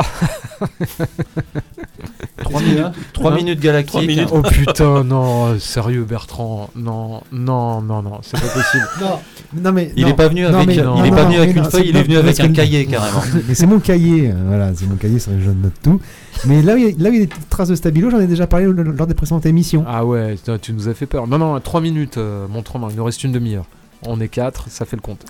Ah, 2.42 2.44
3 2.44 2.60
minutes, 2.62 2.84
3 3.12 3.30
Hein 3.32 3.34
minutes 3.36 3.60
galactiques. 3.60 3.90
Trois 3.92 4.02
minutes. 4.02 4.28
oh 4.32 4.42
putain, 4.42 5.04
non, 5.04 5.58
sérieux 5.58 6.04
Bertrand. 6.04 6.68
Non, 6.74 7.22
non, 7.32 7.80
non, 7.82 8.02
non, 8.02 8.18
c'est 8.22 8.40
pas 8.40 8.46
possible. 8.48 8.86
Non, 9.00 9.18
non 9.62 9.72
mais 9.72 9.92
Il 9.96 10.04
non. 10.04 10.10
est 10.10 10.14
pas 10.14 10.28
venu 10.28 10.42
Non, 10.42 10.54
avec, 10.54 10.66
mais- 10.68 10.74
il 10.76 10.82
non, 10.82 11.04
est 11.04 11.10
pas 11.10 11.22
non, 11.22 11.28
venu 11.28 11.38
avec 11.38 11.56
une 11.56 11.64
feuille, 11.64 11.88
il 11.90 11.96
est 11.96 12.02
venu 12.02 12.16
avec 12.18 12.40
un 12.40 12.48
que- 12.48 12.52
cahier 12.52 12.86
carrément. 12.86 13.20
Mais 13.48 13.54
c'est 13.54 13.66
mon 13.66 13.78
cahier, 13.78 14.30
euh, 14.30 14.34
voilà, 14.46 14.70
c'est 14.74 14.86
mon 14.86 14.96
cahier, 14.96 15.16
que 15.18 15.40
je 15.40 15.50
note 15.50 15.72
tout. 15.82 16.00
Mais 16.46 16.62
là 16.62 16.74
où 16.74 16.76
il 16.78 16.84
y 16.84 16.86
a, 16.88 16.90
là 17.02 17.10
où 17.10 17.12
il 17.12 17.18
y 17.20 17.22
a 17.22 17.26
des 17.26 17.26
petites 17.26 17.48
traces 17.50 17.68
de 17.68 17.74
stabilo, 17.74 18.10
j'en 18.10 18.20
ai 18.20 18.26
déjà 18.26 18.46
parlé 18.46 18.66
lors 18.66 19.06
des 19.06 19.14
précédentes 19.14 19.46
émissions. 19.46 19.84
Ah 19.86 20.04
ouais, 20.04 20.36
tu 20.62 20.72
nous 20.72 20.88
as 20.88 20.94
fait 20.94 21.06
peur. 21.06 21.26
Non, 21.26 21.38
non, 21.38 21.58
3 21.60 21.80
minutes, 21.80 22.16
euh, 22.18 22.46
montre 22.48 22.76
en 22.76 22.80
main. 22.80 22.88
Il 22.90 22.96
nous 22.96 23.04
reste 23.04 23.22
une 23.24 23.32
demi-heure. 23.32 23.64
On 24.06 24.20
est 24.20 24.28
4, 24.28 24.68
ça 24.70 24.84
fait 24.86 24.96
le 24.96 25.02
compte. 25.02 25.24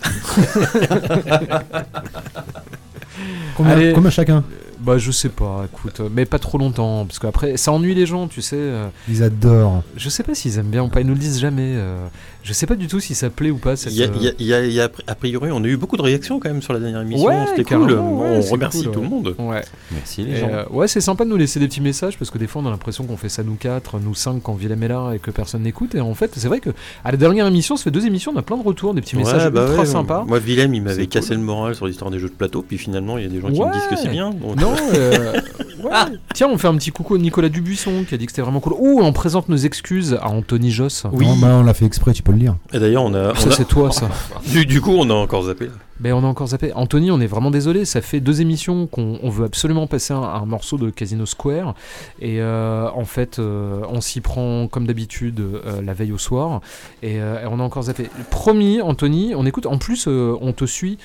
Combien, 3.55 3.73
Allez. 3.73 3.93
combien 3.93 4.09
chacun 4.09 4.43
Bah, 4.79 4.97
je 4.97 5.11
sais 5.11 5.29
pas, 5.29 5.65
écoute, 5.71 5.99
euh, 5.99 6.09
mais 6.11 6.25
pas 6.25 6.39
trop 6.39 6.57
longtemps, 6.57 7.05
parce 7.05 7.19
qu'après, 7.19 7.55
ça 7.57 7.71
ennuie 7.71 7.93
les 7.93 8.05
gens, 8.07 8.27
tu 8.27 8.41
sais. 8.41 8.55
euh, 8.57 8.87
Ils 9.09 9.21
adorent. 9.23 9.83
je 9.95 10.09
sais 10.09 10.23
pas 10.23 10.33
s'ils 10.33 10.57
aiment 10.57 10.67
bien 10.71 10.83
ou 10.83 10.87
pas, 10.87 11.01
ils 11.01 11.07
nous 11.07 11.13
le 11.13 11.19
disent 11.19 11.39
jamais. 11.39 11.73
euh, 11.75 12.07
je 12.43 12.53
sais 12.53 12.65
pas 12.65 12.73
du 12.75 12.87
tout 12.87 12.99
si 12.99 13.13
ça 13.13 13.29
plaît 13.29 13.51
ou 13.51 13.57
pas. 13.57 13.75
Cette, 13.75 13.93
Il 13.93 13.99
y 13.99 14.03
a, 14.03 14.07
y 14.07 14.27
a- 14.29 14.33
y 14.39 14.53
a- 14.55 14.65
il 14.65 14.73
y 14.73 14.81
a- 14.81 14.89
a 15.05 15.13
priori, 15.15 15.51
on 15.51 15.63
a 15.63 15.67
eu 15.67 15.77
beaucoup 15.77 15.95
de 15.97 16.01
réactions 16.01 16.39
quand 16.39 16.49
même 16.49 16.63
sur 16.63 16.73
la 16.73 16.79
dernière 16.79 17.01
émission. 17.03 17.27
Ouais, 17.27 17.45
C'était 17.55 17.75
cool. 17.75 17.91
ouais, 17.91 17.97
on 17.99 18.41
remercie 18.41 18.83
cool, 18.85 18.91
tout 18.93 18.99
ouais. 18.99 19.05
le 19.05 19.09
monde. 19.11 19.35
Ouais. 19.37 19.61
Merci 19.91 20.23
les 20.23 20.31
Et, 20.31 20.37
gens. 20.39 20.47
euh, 20.51 20.63
ouais, 20.71 20.87
c'est 20.87 21.01
sympa 21.01 21.23
de 21.25 21.29
nous 21.29 21.37
laisser 21.37 21.59
des 21.59 21.67
petits 21.67 21.81
messages 21.81 22.17
parce 22.17 22.31
que 22.31 22.39
des 22.39 22.47
fois 22.47 22.63
on 22.63 22.65
a 22.65 22.71
l'impression 22.71 23.03
qu'on 23.03 23.15
fait 23.17 23.29
ça 23.29 23.43
nous 23.43 23.53
quatre, 23.53 23.99
nous 23.99 24.15
cinq 24.15 24.41
quand 24.41 24.55
Willem 24.55 24.81
est 24.81 24.87
là 24.87 25.11
et 25.13 25.19
que 25.19 25.29
personne 25.29 25.61
n'écoute. 25.61 25.93
Et 25.93 26.01
en 26.01 26.15
fait, 26.15 26.31
c'est 26.35 26.47
vrai 26.47 26.59
que 26.61 26.71
à 27.05 27.11
la 27.11 27.17
dernière 27.17 27.45
émission, 27.45 27.77
ça 27.77 27.83
fait 27.83 27.91
deux 27.91 28.07
émissions, 28.07 28.31
on 28.35 28.39
a 28.39 28.41
plein 28.41 28.57
de 28.57 28.63
retours, 28.63 28.95
des 28.95 29.01
petits 29.01 29.17
messages 29.17 29.47
bah 29.51 29.61
ultra 29.67 29.81
ouais, 29.81 29.85
sympas. 29.85 30.25
Moi, 30.27 30.39
Willem, 30.39 30.73
il 30.73 30.81
m'avait 30.81 31.05
cassé 31.05 31.27
cool. 31.27 31.37
le 31.37 31.43
moral 31.43 31.75
sur 31.75 31.85
l'histoire 31.85 32.09
des 32.09 32.17
jeux 32.17 32.29
de 32.29 32.33
plateau, 32.33 32.65
puis 32.67 32.79
finalement, 32.79 33.10
il 33.17 33.23
y 33.23 33.25
a 33.25 33.29
des 33.29 33.41
gens 33.41 33.49
qui 33.51 33.59
Ouais. 33.59 33.67
me 33.67 33.73
disent 33.73 33.87
que 33.89 33.95
c'est 33.95 34.09
bien. 34.09 34.31
donc- 34.31 34.55
Non, 34.59 34.73
euh, 34.93 35.33
ouais. 35.83 35.91
tiens, 36.33 36.47
on 36.51 36.57
fait 36.57 36.67
un 36.67 36.75
petit 36.75 36.91
coucou 36.91 37.15
à 37.15 37.17
Nicolas 37.17 37.49
Dubuisson 37.49 38.05
qui 38.07 38.13
a 38.15 38.17
dit 38.17 38.25
que 38.25 38.31
c'était 38.31 38.41
vraiment 38.41 38.59
cool. 38.59 38.73
Oh, 38.79 38.99
on 39.01 39.13
présente 39.13 39.49
nos 39.49 39.57
excuses 39.57 40.17
à 40.21 40.27
Anthony 40.29 40.71
Joss. 40.71 41.05
Oui. 41.11 41.25
Non, 41.27 41.35
bah, 41.37 41.47
on 41.59 41.63
l'a 41.63 41.73
fait 41.73 41.85
exprès, 41.85 42.13
tu 42.13 42.23
peux 42.23 42.31
le 42.31 42.37
lire. 42.39 42.55
Et 42.73 42.79
d'ailleurs, 42.79 43.03
on 43.03 43.13
a, 43.13 43.31
on 43.31 43.35
Ça, 43.35 43.49
a- 43.49 43.51
c'est 43.51 43.65
toi, 43.67 43.91
ça. 43.91 44.09
du, 44.47 44.65
du 44.65 44.81
coup, 44.81 44.93
on 44.97 45.09
a 45.09 45.13
encore 45.13 45.43
zappé. 45.43 45.69
Ben, 46.01 46.13
on 46.13 46.23
a 46.23 46.27
encore 46.27 46.47
zappé. 46.47 46.73
Anthony, 46.73 47.11
on 47.11 47.21
est 47.21 47.27
vraiment 47.27 47.51
désolé. 47.51 47.85
Ça 47.85 48.01
fait 48.01 48.19
deux 48.19 48.41
émissions 48.41 48.87
qu'on 48.87 49.19
on 49.21 49.29
veut 49.29 49.45
absolument 49.45 49.85
passer 49.85 50.13
un, 50.13 50.45
morceau 50.45 50.79
de 50.79 50.89
Casino 50.89 51.27
Square. 51.27 51.75
Et 52.19 52.41
euh, 52.41 52.89
en 52.89 53.05
fait, 53.05 53.37
euh, 53.37 53.83
on 53.87 54.01
s'y 54.01 54.19
prend 54.19 54.67
comme 54.67 54.87
d'habitude 54.87 55.39
euh, 55.39 55.79
la 55.83 55.93
veille 55.93 56.11
au 56.11 56.17
soir. 56.17 56.61
Et, 57.03 57.19
on 57.21 57.59
a 57.59 57.63
encore 57.63 57.83
zappé. 57.83 58.09
Promis, 58.31 58.81
Anthony, 58.81 59.35
on 59.35 59.45
écoute. 59.45 59.67
En 59.67 59.77
plus, 59.77 60.07
on 60.07 60.53
te 60.53 60.65
suit 60.65 60.97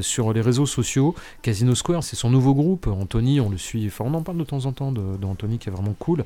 sur 0.00 0.32
les 0.32 0.40
réseaux 0.40 0.66
sociaux. 0.66 1.14
Casino 1.42 1.74
Square, 1.76 2.02
c'est 2.02 2.16
son 2.16 2.30
nouveau 2.30 2.54
groupe. 2.54 2.88
Anthony, 2.88 3.40
on 3.40 3.50
le 3.50 3.58
suit. 3.58 3.86
Enfin, 3.86 4.04
on 4.08 4.14
en 4.14 4.22
parle 4.22 4.38
de 4.38 4.44
temps 4.44 4.66
en 4.66 4.72
temps 4.72 4.90
d'Anthony 4.90 5.58
qui 5.58 5.68
est 5.68 5.72
vraiment 5.72 5.94
cool. 5.98 6.24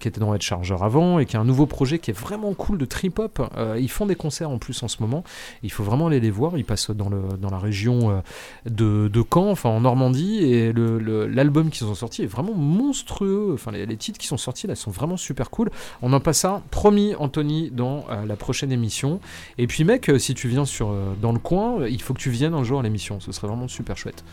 qui 0.00 0.08
était 0.08 0.20
dans 0.20 0.30
Red 0.30 0.42
Charger 0.42 0.76
avant. 0.82 1.18
Et 1.18 1.24
qui 1.24 1.38
a 1.38 1.40
un 1.40 1.44
nouveau 1.44 1.64
projet 1.64 1.98
qui 1.98 2.10
est 2.10 2.18
vraiment 2.18 2.52
cool 2.52 2.76
de 2.76 2.84
trip-hop. 2.84 3.40
Ils 3.78 3.90
font 3.90 4.04
des 4.04 4.16
concerts 4.16 4.50
en 4.50 4.58
plus 4.58 4.82
en 4.82 4.88
ce 4.88 4.96
moment. 5.00 5.24
Il 5.62 5.72
faut 5.72 5.84
vraiment 5.84 6.08
aller 6.08 6.20
les 6.20 6.30
voir. 6.30 6.58
Ils 6.58 6.64
passent 6.64 6.90
dans, 6.90 7.08
le, 7.08 7.37
dans 7.38 7.50
la 7.50 7.58
région 7.58 8.10
euh, 8.10 8.20
de, 8.68 9.08
de 9.08 9.24
Caen, 9.32 9.50
enfin 9.50 9.68
en 9.70 9.80
Normandie, 9.80 10.38
et 10.44 10.72
le- 10.72 10.98
le- 10.98 11.26
l'album 11.26 11.70
qu'ils 11.70 11.86
ont 11.86 11.94
sorti 11.94 12.22
est 12.22 12.26
vraiment 12.26 12.54
monstrueux. 12.54 13.50
Enfin, 13.54 13.70
les, 13.72 13.86
les 13.86 13.96
titres 13.96 14.18
qui 14.18 14.26
sont 14.26 14.36
sortis 14.36 14.66
là 14.66 14.74
sont 14.74 14.90
vraiment 14.90 15.16
super 15.16 15.50
cool. 15.50 15.70
On 16.02 16.12
en 16.12 16.20
passe 16.20 16.44
un, 16.44 16.62
promis, 16.70 17.14
Anthony, 17.18 17.70
dans 17.70 18.04
euh, 18.10 18.24
la 18.26 18.36
prochaine 18.36 18.72
émission. 18.72 19.20
Et 19.58 19.66
puis, 19.66 19.84
mec, 19.84 20.08
euh, 20.08 20.18
si 20.18 20.34
tu 20.34 20.48
viens 20.48 20.64
sur, 20.64 20.90
euh, 20.90 21.12
dans 21.20 21.32
le 21.32 21.38
coin, 21.38 21.86
il 21.86 22.00
faut 22.02 22.14
que 22.14 22.20
tu 22.20 22.30
viennes 22.30 22.54
un 22.54 22.64
jour 22.64 22.80
à 22.80 22.82
l'émission. 22.82 23.20
Ce 23.20 23.32
serait 23.32 23.46
vraiment 23.48 23.68
super 23.68 23.96
chouette. 23.96 24.24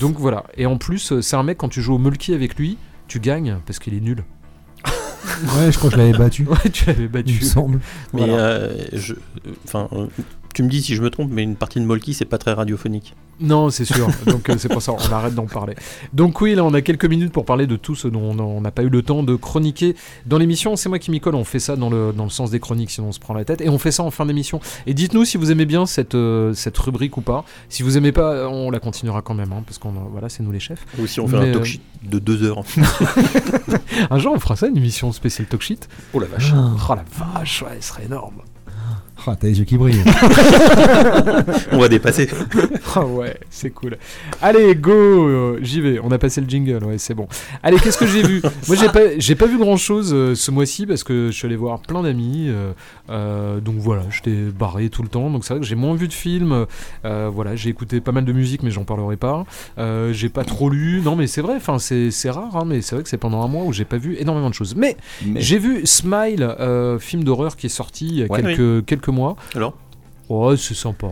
Donc 0.00 0.16
voilà. 0.18 0.44
Et 0.56 0.66
en 0.66 0.78
plus, 0.78 1.20
c'est 1.20 1.36
un 1.36 1.42
mec, 1.42 1.58
quand 1.58 1.68
tu 1.68 1.82
joues 1.82 1.94
au 1.94 1.98
Mulky 1.98 2.34
avec 2.34 2.56
lui, 2.56 2.76
tu 3.08 3.20
gagnes 3.20 3.58
parce 3.66 3.78
qu'il 3.78 3.94
est 3.94 4.00
nul. 4.00 4.24
Ouais, 5.56 5.70
je 5.72 5.78
crois 5.78 5.88
que 5.90 5.96
je 5.96 6.00
l'avais 6.00 6.16
battu. 6.18 6.46
Ouais, 6.50 6.70
tu 6.72 6.86
l'avais 6.86 7.04
Il 7.04 7.08
battu. 7.08 7.34
me 7.34 7.40
semble. 7.44 7.80
Mais 8.12 8.26
Voilà. 8.26 8.34
euh, 8.34 8.76
je, 8.92 9.14
enfin, 9.64 9.88
euh, 9.92 10.06
tu 10.54 10.62
me 10.62 10.68
dis 10.68 10.82
si 10.82 10.94
je 10.94 11.02
me 11.02 11.10
trompe, 11.10 11.30
mais 11.30 11.42
une 11.42 11.56
partie 11.56 11.80
de 11.80 11.84
Molky, 11.84 12.14
c'est 12.14 12.24
pas 12.24 12.38
très 12.38 12.52
radiophonique. 12.52 13.14
Non, 13.40 13.70
c'est 13.70 13.84
sûr. 13.84 14.08
Donc 14.26 14.48
euh, 14.50 14.54
c'est 14.58 14.68
pour 14.68 14.82
ça 14.82 14.92
on 14.92 15.12
arrête 15.12 15.34
d'en 15.34 15.46
parler. 15.46 15.74
Donc 16.12 16.40
oui, 16.40 16.54
là 16.54 16.62
on 16.64 16.74
a 16.74 16.80
quelques 16.82 17.06
minutes 17.06 17.32
pour 17.32 17.44
parler 17.44 17.66
de 17.66 17.76
tout 17.76 17.94
ce 17.96 18.06
dont 18.06 18.38
on- 18.38 18.60
n'a 18.60 18.70
pas 18.70 18.82
eu 18.82 18.88
le 18.88 19.02
temps 19.02 19.22
de 19.22 19.34
chroniquer 19.34 19.96
dans 20.26 20.38
l'émission. 20.38 20.76
C'est 20.76 20.88
moi 20.88 20.98
qui 21.00 21.10
m'y 21.10 21.20
colle. 21.20 21.34
On 21.34 21.44
fait 21.44 21.58
ça 21.58 21.74
dans 21.76 21.90
le, 21.90 22.12
dans 22.12 22.24
le 22.24 22.30
sens 22.30 22.50
des 22.50 22.60
chroniques, 22.60 22.90
sinon 22.90 23.08
on 23.08 23.12
se 23.12 23.18
prend 23.18 23.34
la 23.34 23.44
tête. 23.44 23.60
Et 23.62 23.68
on 23.68 23.78
fait 23.78 23.90
ça 23.90 24.02
en 24.04 24.10
fin 24.12 24.26
d'émission. 24.26 24.60
Et 24.86 24.94
dites-nous 24.94 25.24
si 25.24 25.36
vous 25.38 25.50
aimez 25.50 25.66
bien 25.66 25.86
cette, 25.86 26.14
euh, 26.14 26.52
cette 26.54 26.78
rubrique 26.78 27.16
ou 27.16 27.20
pas. 27.22 27.44
Si 27.68 27.82
vous 27.82 27.96
aimez 27.96 28.12
pas, 28.12 28.48
on 28.48 28.70
la 28.70 28.78
continuera 28.78 29.22
quand 29.22 29.34
même, 29.34 29.52
hein, 29.52 29.62
parce 29.66 29.78
qu'on 29.78 29.90
a- 29.96 30.08
voilà, 30.10 30.28
c'est 30.28 30.42
nous 30.44 30.52
les 30.52 30.60
chefs. 30.60 30.84
Ou 31.00 31.06
si 31.06 31.18
on 31.18 31.26
fait 31.26 31.38
Mais, 31.40 31.48
un 31.48 31.52
talk 31.52 31.62
euh, 31.62 31.64
sheet 31.64 31.80
de 32.04 32.18
deux 32.18 32.42
heures. 32.44 32.62
Un 34.10 34.18
jour 34.18 34.32
on 34.34 34.38
fera 34.40 34.56
ça, 34.56 34.66
une 34.68 34.76
émission 34.76 35.12
spéciale 35.12 35.46
talk 35.48 35.62
sheet. 35.62 35.88
Oh 36.12 36.20
la 36.20 36.26
vache. 36.26 36.52
Oh 36.54 36.94
la 36.94 37.04
vache, 37.34 37.62
ouais, 37.62 37.76
ce 37.80 37.88
serait 37.88 38.04
énorme. 38.04 38.42
Ah, 39.26 39.36
t'as 39.38 39.46
les 39.46 39.58
yeux 39.58 39.64
qui 39.64 39.76
brillent. 39.76 40.02
On 41.72 41.78
va 41.78 41.88
dépasser. 41.88 42.28
Ah 42.94 43.06
ouais, 43.06 43.34
c'est 43.48 43.70
cool. 43.70 43.96
Allez, 44.42 44.74
go, 44.74 44.90
euh, 44.92 45.58
j'y 45.62 45.80
vais. 45.80 45.98
On 46.02 46.10
a 46.10 46.18
passé 46.18 46.42
le 46.42 46.46
jingle, 46.46 46.84
ouais, 46.84 46.98
c'est 46.98 47.14
bon. 47.14 47.26
Allez, 47.62 47.78
qu'est-ce 47.78 47.96
que 47.96 48.06
j'ai 48.06 48.22
vu? 48.22 48.42
Moi, 48.68 48.76
j'ai 48.76 48.88
pas, 48.90 49.00
j'ai 49.16 49.34
pas 49.34 49.46
vu 49.46 49.56
grand 49.56 49.78
chose 49.78 50.08
ce 50.38 50.50
mois-ci 50.50 50.84
parce 50.84 51.02
que 51.02 51.28
je 51.30 51.36
suis 51.36 51.46
allé 51.46 51.56
voir 51.56 51.80
plein 51.80 52.02
d'amis. 52.02 52.48
euh, 52.50 52.72
euh, 53.08 53.60
donc 53.60 53.76
voilà, 53.78 54.02
j'étais 54.10 54.36
barré 54.58 54.90
tout 54.90 55.02
le 55.02 55.08
temps. 55.08 55.30
Donc 55.30 55.44
c'est 55.46 55.54
vrai 55.54 55.60
que 55.62 55.66
j'ai 55.66 55.74
moins 55.74 55.94
vu 55.94 56.06
de 56.06 56.12
films. 56.12 56.66
euh, 57.06 57.30
voilà, 57.32 57.56
j'ai 57.56 57.70
écouté 57.70 58.02
pas 58.02 58.12
mal 58.12 58.26
de 58.26 58.32
musique, 58.34 58.62
mais 58.62 58.70
j'en 58.70 58.84
parlerai 58.84 59.16
pas. 59.16 59.46
Euh, 59.78 60.12
j'ai 60.12 60.28
pas 60.28 60.44
trop 60.44 60.68
lu. 60.68 61.00
Non, 61.02 61.16
mais 61.16 61.26
c'est 61.26 61.40
vrai. 61.40 61.54
Enfin, 61.56 61.78
c'est, 61.78 62.10
c'est 62.10 62.28
rare, 62.30 62.54
hein, 62.56 62.64
mais 62.66 62.82
c'est 62.82 62.94
vrai 62.94 63.02
que 63.04 63.08
c'est 63.08 63.16
pendant 63.16 63.42
un 63.42 63.48
mois 63.48 63.64
où 63.64 63.72
j'ai 63.72 63.86
pas 63.86 63.96
vu 63.96 64.16
énormément 64.18 64.50
de 64.50 64.54
choses. 64.54 64.74
Mais, 64.76 64.98
Mais- 65.24 65.40
j'ai 65.40 65.56
vu 65.58 65.86
Smile, 65.86 66.42
euh, 66.60 66.98
film 66.98 67.24
d'horreur 67.24 67.56
qui 67.56 67.66
est 67.66 67.70
sorti 67.70 68.06
il 68.08 68.14
y 68.16 68.22
a 68.22 68.26
Ouais, 68.26 68.42
quelques, 68.42 68.84
quelques 68.84 69.08
mois. 69.12 69.36
Alors? 69.54 69.74
Ouais, 70.28 70.56
c'est 70.56 70.74
sympa. 70.74 71.08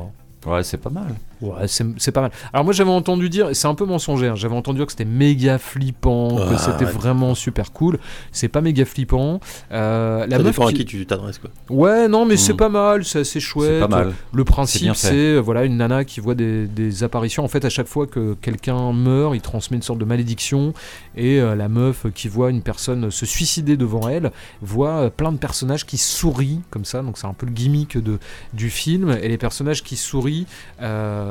Ouais, 0.46 0.62
c'est 0.64 0.78
pas 0.78 0.90
mal. 0.90 1.14
Ouais, 1.42 1.66
c'est 1.66 2.12
pas 2.12 2.20
mal. 2.20 2.30
Alors 2.52 2.64
moi 2.64 2.72
j'avais 2.74 2.90
entendu 2.90 3.28
dire, 3.30 3.48
c'est 3.54 3.66
un 3.68 3.74
peu 3.74 3.86
mensonger, 3.86 4.28
hein, 4.28 4.34
j'avais 4.34 4.54
entendu 4.54 4.78
dire 4.78 4.86
que 4.86 4.92
c'était 4.92 5.04
méga 5.06 5.56
flippant, 5.58 6.36
que 6.36 6.56
c'était 6.58 6.84
ouais. 6.84 6.90
vraiment 6.92 7.34
super 7.34 7.72
cool. 7.72 7.98
C'est 8.32 8.48
pas 8.48 8.60
méga 8.60 8.84
flippant. 8.84 9.40
Euh, 9.72 10.26
la 10.26 10.36
Ça 10.36 10.42
meuf 10.42 10.52
dépend 10.54 10.66
à 10.66 10.72
qui- 10.72 10.78
qui 10.78 10.84
tu 10.84 11.06
t'adresses, 11.06 11.38
quoi. 11.38 11.50
Ouais, 11.70 12.08
non, 12.08 12.26
mais 12.26 12.36
c'est 12.36 12.52
Mm. 12.52 12.56
pas 12.56 12.68
mal, 12.68 13.04
c'est 13.04 13.20
assez 13.20 13.40
chouette. 13.40 13.70
C'est 13.74 13.80
pas 13.80 13.88
mal. 13.88 14.12
Le 14.32 14.44
principe, 14.44 14.94
c'est 14.94 15.38
voilà 15.38 15.64
une 15.64 15.76
nana 15.78 16.04
qui 16.04 16.20
voit 16.20 16.34
des, 16.34 16.66
des 16.66 17.04
apparitions. 17.04 17.44
En 17.44 17.48
fait, 17.48 17.64
à 17.64 17.70
chaque 17.70 17.86
fois 17.88 18.06
que 18.06 18.34
quelqu'un 18.34 18.92
meurt, 18.92 19.34
il 19.34 19.40
transmet 19.40 19.76
une 19.76 19.82
sorte 19.82 19.98
de 19.98 20.04
malédiction. 20.04 20.74
Et 21.16 21.40
euh, 21.40 21.54
la 21.54 21.68
meuf 21.68 22.06
qui 22.14 22.28
voit 22.28 22.50
une 22.50 22.62
personne 22.62 23.10
se 23.10 23.24
suicider 23.26 23.76
devant 23.76 24.08
elle 24.08 24.30
voit 24.60 24.90
euh, 25.04 25.10
plein 25.10 25.32
de 25.32 25.38
personnages 25.38 25.86
qui 25.86 25.96
sourient 25.98 26.60
comme 26.70 26.84
ça. 26.84 27.02
Donc 27.02 27.16
c'est 27.18 27.26
un 27.26 27.32
peu 27.34 27.46
le 27.46 27.52
gimmick 27.52 27.96
de, 27.98 28.18
du 28.52 28.68
film. 28.70 29.16
Et 29.22 29.28
les 29.28 29.38
personnages 29.38 29.82
qui 29.82 29.96
sourient, 29.96 30.46
euh, 30.82 31.29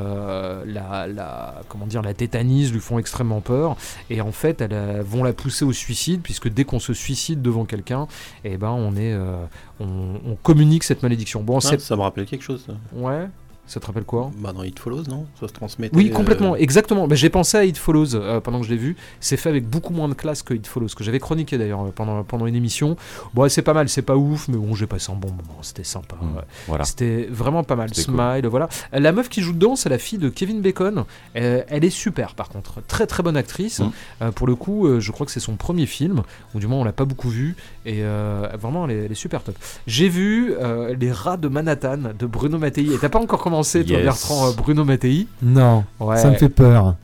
la, 0.66 1.06
la 1.06 1.62
comment 1.68 1.86
dire, 1.86 2.02
la 2.02 2.14
tétanisent, 2.14 2.72
lui 2.72 2.80
font 2.80 2.98
extrêmement 2.98 3.40
peur. 3.40 3.76
Et 4.10 4.20
en 4.20 4.32
fait, 4.32 4.60
elles 4.60 4.70
euh, 4.72 5.02
vont 5.04 5.24
la 5.24 5.32
pousser 5.32 5.64
au 5.64 5.72
suicide, 5.72 6.20
puisque 6.22 6.48
dès 6.48 6.64
qu'on 6.64 6.80
se 6.80 6.92
suicide 6.94 7.42
devant 7.42 7.64
quelqu'un, 7.64 8.06
eh 8.44 8.56
ben 8.56 8.70
on 8.70 8.94
est, 8.96 9.12
euh, 9.12 9.36
on, 9.80 10.20
on 10.26 10.34
communique 10.42 10.84
cette 10.84 11.02
malédiction. 11.02 11.42
Bon, 11.42 11.58
Ah, 11.58 11.78
ça 11.78 11.96
me 11.96 12.02
rappelle 12.02 12.26
quelque 12.26 12.42
chose. 12.44 12.64
ça. 12.66 12.72
ouais. 12.92 13.26
Ça 13.70 13.78
te 13.78 13.86
rappelle 13.86 14.02
quoi 14.02 14.32
Bah, 14.36 14.52
dans 14.52 14.64
It 14.64 14.76
Follows, 14.80 15.04
non? 15.08 15.26
Ça 15.38 15.46
se 15.46 15.52
transmet. 15.52 15.90
Oui, 15.92 16.10
complètement, 16.10 16.56
exactement. 16.56 17.06
Bah, 17.06 17.14
j'ai 17.14 17.30
pensé 17.30 17.56
à 17.56 17.64
It 17.64 17.78
Follows 17.78 18.16
euh, 18.16 18.40
pendant 18.40 18.58
que 18.58 18.66
je 18.66 18.70
l'ai 18.72 18.76
vu. 18.76 18.96
C'est 19.20 19.36
fait 19.36 19.48
avec 19.48 19.64
beaucoup 19.68 19.92
moins 19.92 20.08
de 20.08 20.14
classe 20.14 20.42
que 20.42 20.54
It 20.54 20.66
Follows, 20.66 20.88
que 20.88 21.04
j'avais 21.04 21.20
chroniqué 21.20 21.56
d'ailleurs 21.56 21.82
euh, 21.82 21.92
pendant, 21.94 22.24
pendant 22.24 22.46
une 22.46 22.56
émission. 22.56 22.96
Bon, 23.32 23.42
ouais, 23.42 23.48
c'est 23.48 23.62
pas 23.62 23.72
mal, 23.72 23.88
c'est 23.88 24.02
pas 24.02 24.16
ouf, 24.16 24.48
mais 24.48 24.56
bon, 24.56 24.74
j'ai 24.74 24.88
passé 24.88 25.12
un 25.12 25.14
bon 25.14 25.28
moment, 25.28 25.60
c'était 25.62 25.84
sympa. 25.84 26.16
Mm. 26.20 26.36
ouais. 26.36 26.42
Voilà. 26.66 26.84
C'était 26.84 27.28
vraiment 27.30 27.62
pas 27.62 27.76
mal. 27.76 27.94
Smile, 27.94 28.44
voilà. 28.50 28.68
La 28.92 29.12
meuf 29.12 29.28
qui 29.28 29.40
joue 29.40 29.52
dedans, 29.52 29.76
c'est 29.76 29.88
la 29.88 29.98
fille 29.98 30.18
de 30.18 30.30
Kevin 30.30 30.62
Bacon. 30.62 31.04
Euh, 31.36 31.62
elle 31.68 31.84
est 31.84 31.90
super, 31.90 32.34
par 32.34 32.48
contre. 32.48 32.82
Très 32.88 33.06
très 33.06 33.22
bonne 33.22 33.36
actrice. 33.36 33.78
Mm. 33.78 33.92
Euh, 34.22 34.32
pour 34.32 34.48
le 34.48 34.56
coup, 34.56 34.88
euh, 34.88 34.98
je 34.98 35.12
crois 35.12 35.26
que 35.26 35.32
c'est 35.32 35.38
son 35.38 35.54
premier 35.54 35.86
film, 35.86 36.24
ou 36.56 36.58
du 36.58 36.66
moins 36.66 36.80
on 36.80 36.84
l'a 36.84 36.92
pas 36.92 37.04
beaucoup 37.04 37.28
vu. 37.28 37.54
Et 37.86 37.98
euh, 38.02 38.48
vraiment, 38.60 38.86
elle 38.86 38.90
est, 38.96 39.04
elle 39.04 39.12
est 39.12 39.14
super 39.14 39.44
top. 39.44 39.54
J'ai 39.86 40.08
vu 40.08 40.54
euh, 40.60 40.92
Les 40.98 41.12
Rats 41.12 41.36
de 41.36 41.46
Manhattan 41.46 41.98
de 42.18 42.26
Bruno 42.26 42.58
Mattei. 42.58 42.92
Et 42.92 42.98
t'as 42.98 43.08
pas 43.08 43.20
encore 43.20 43.40
commencé, 43.40 43.59
toi, 43.84 43.96
Yes. 43.96 44.04
Bertrand 44.04 44.48
euh, 44.48 44.52
Bruno 44.56 44.84
Mattei 44.84 45.26
Non, 45.42 45.84
Ouais. 45.98 46.16
ça 46.16 46.30
me 46.30 46.36
fait 46.36 46.48
peur. 46.48 46.94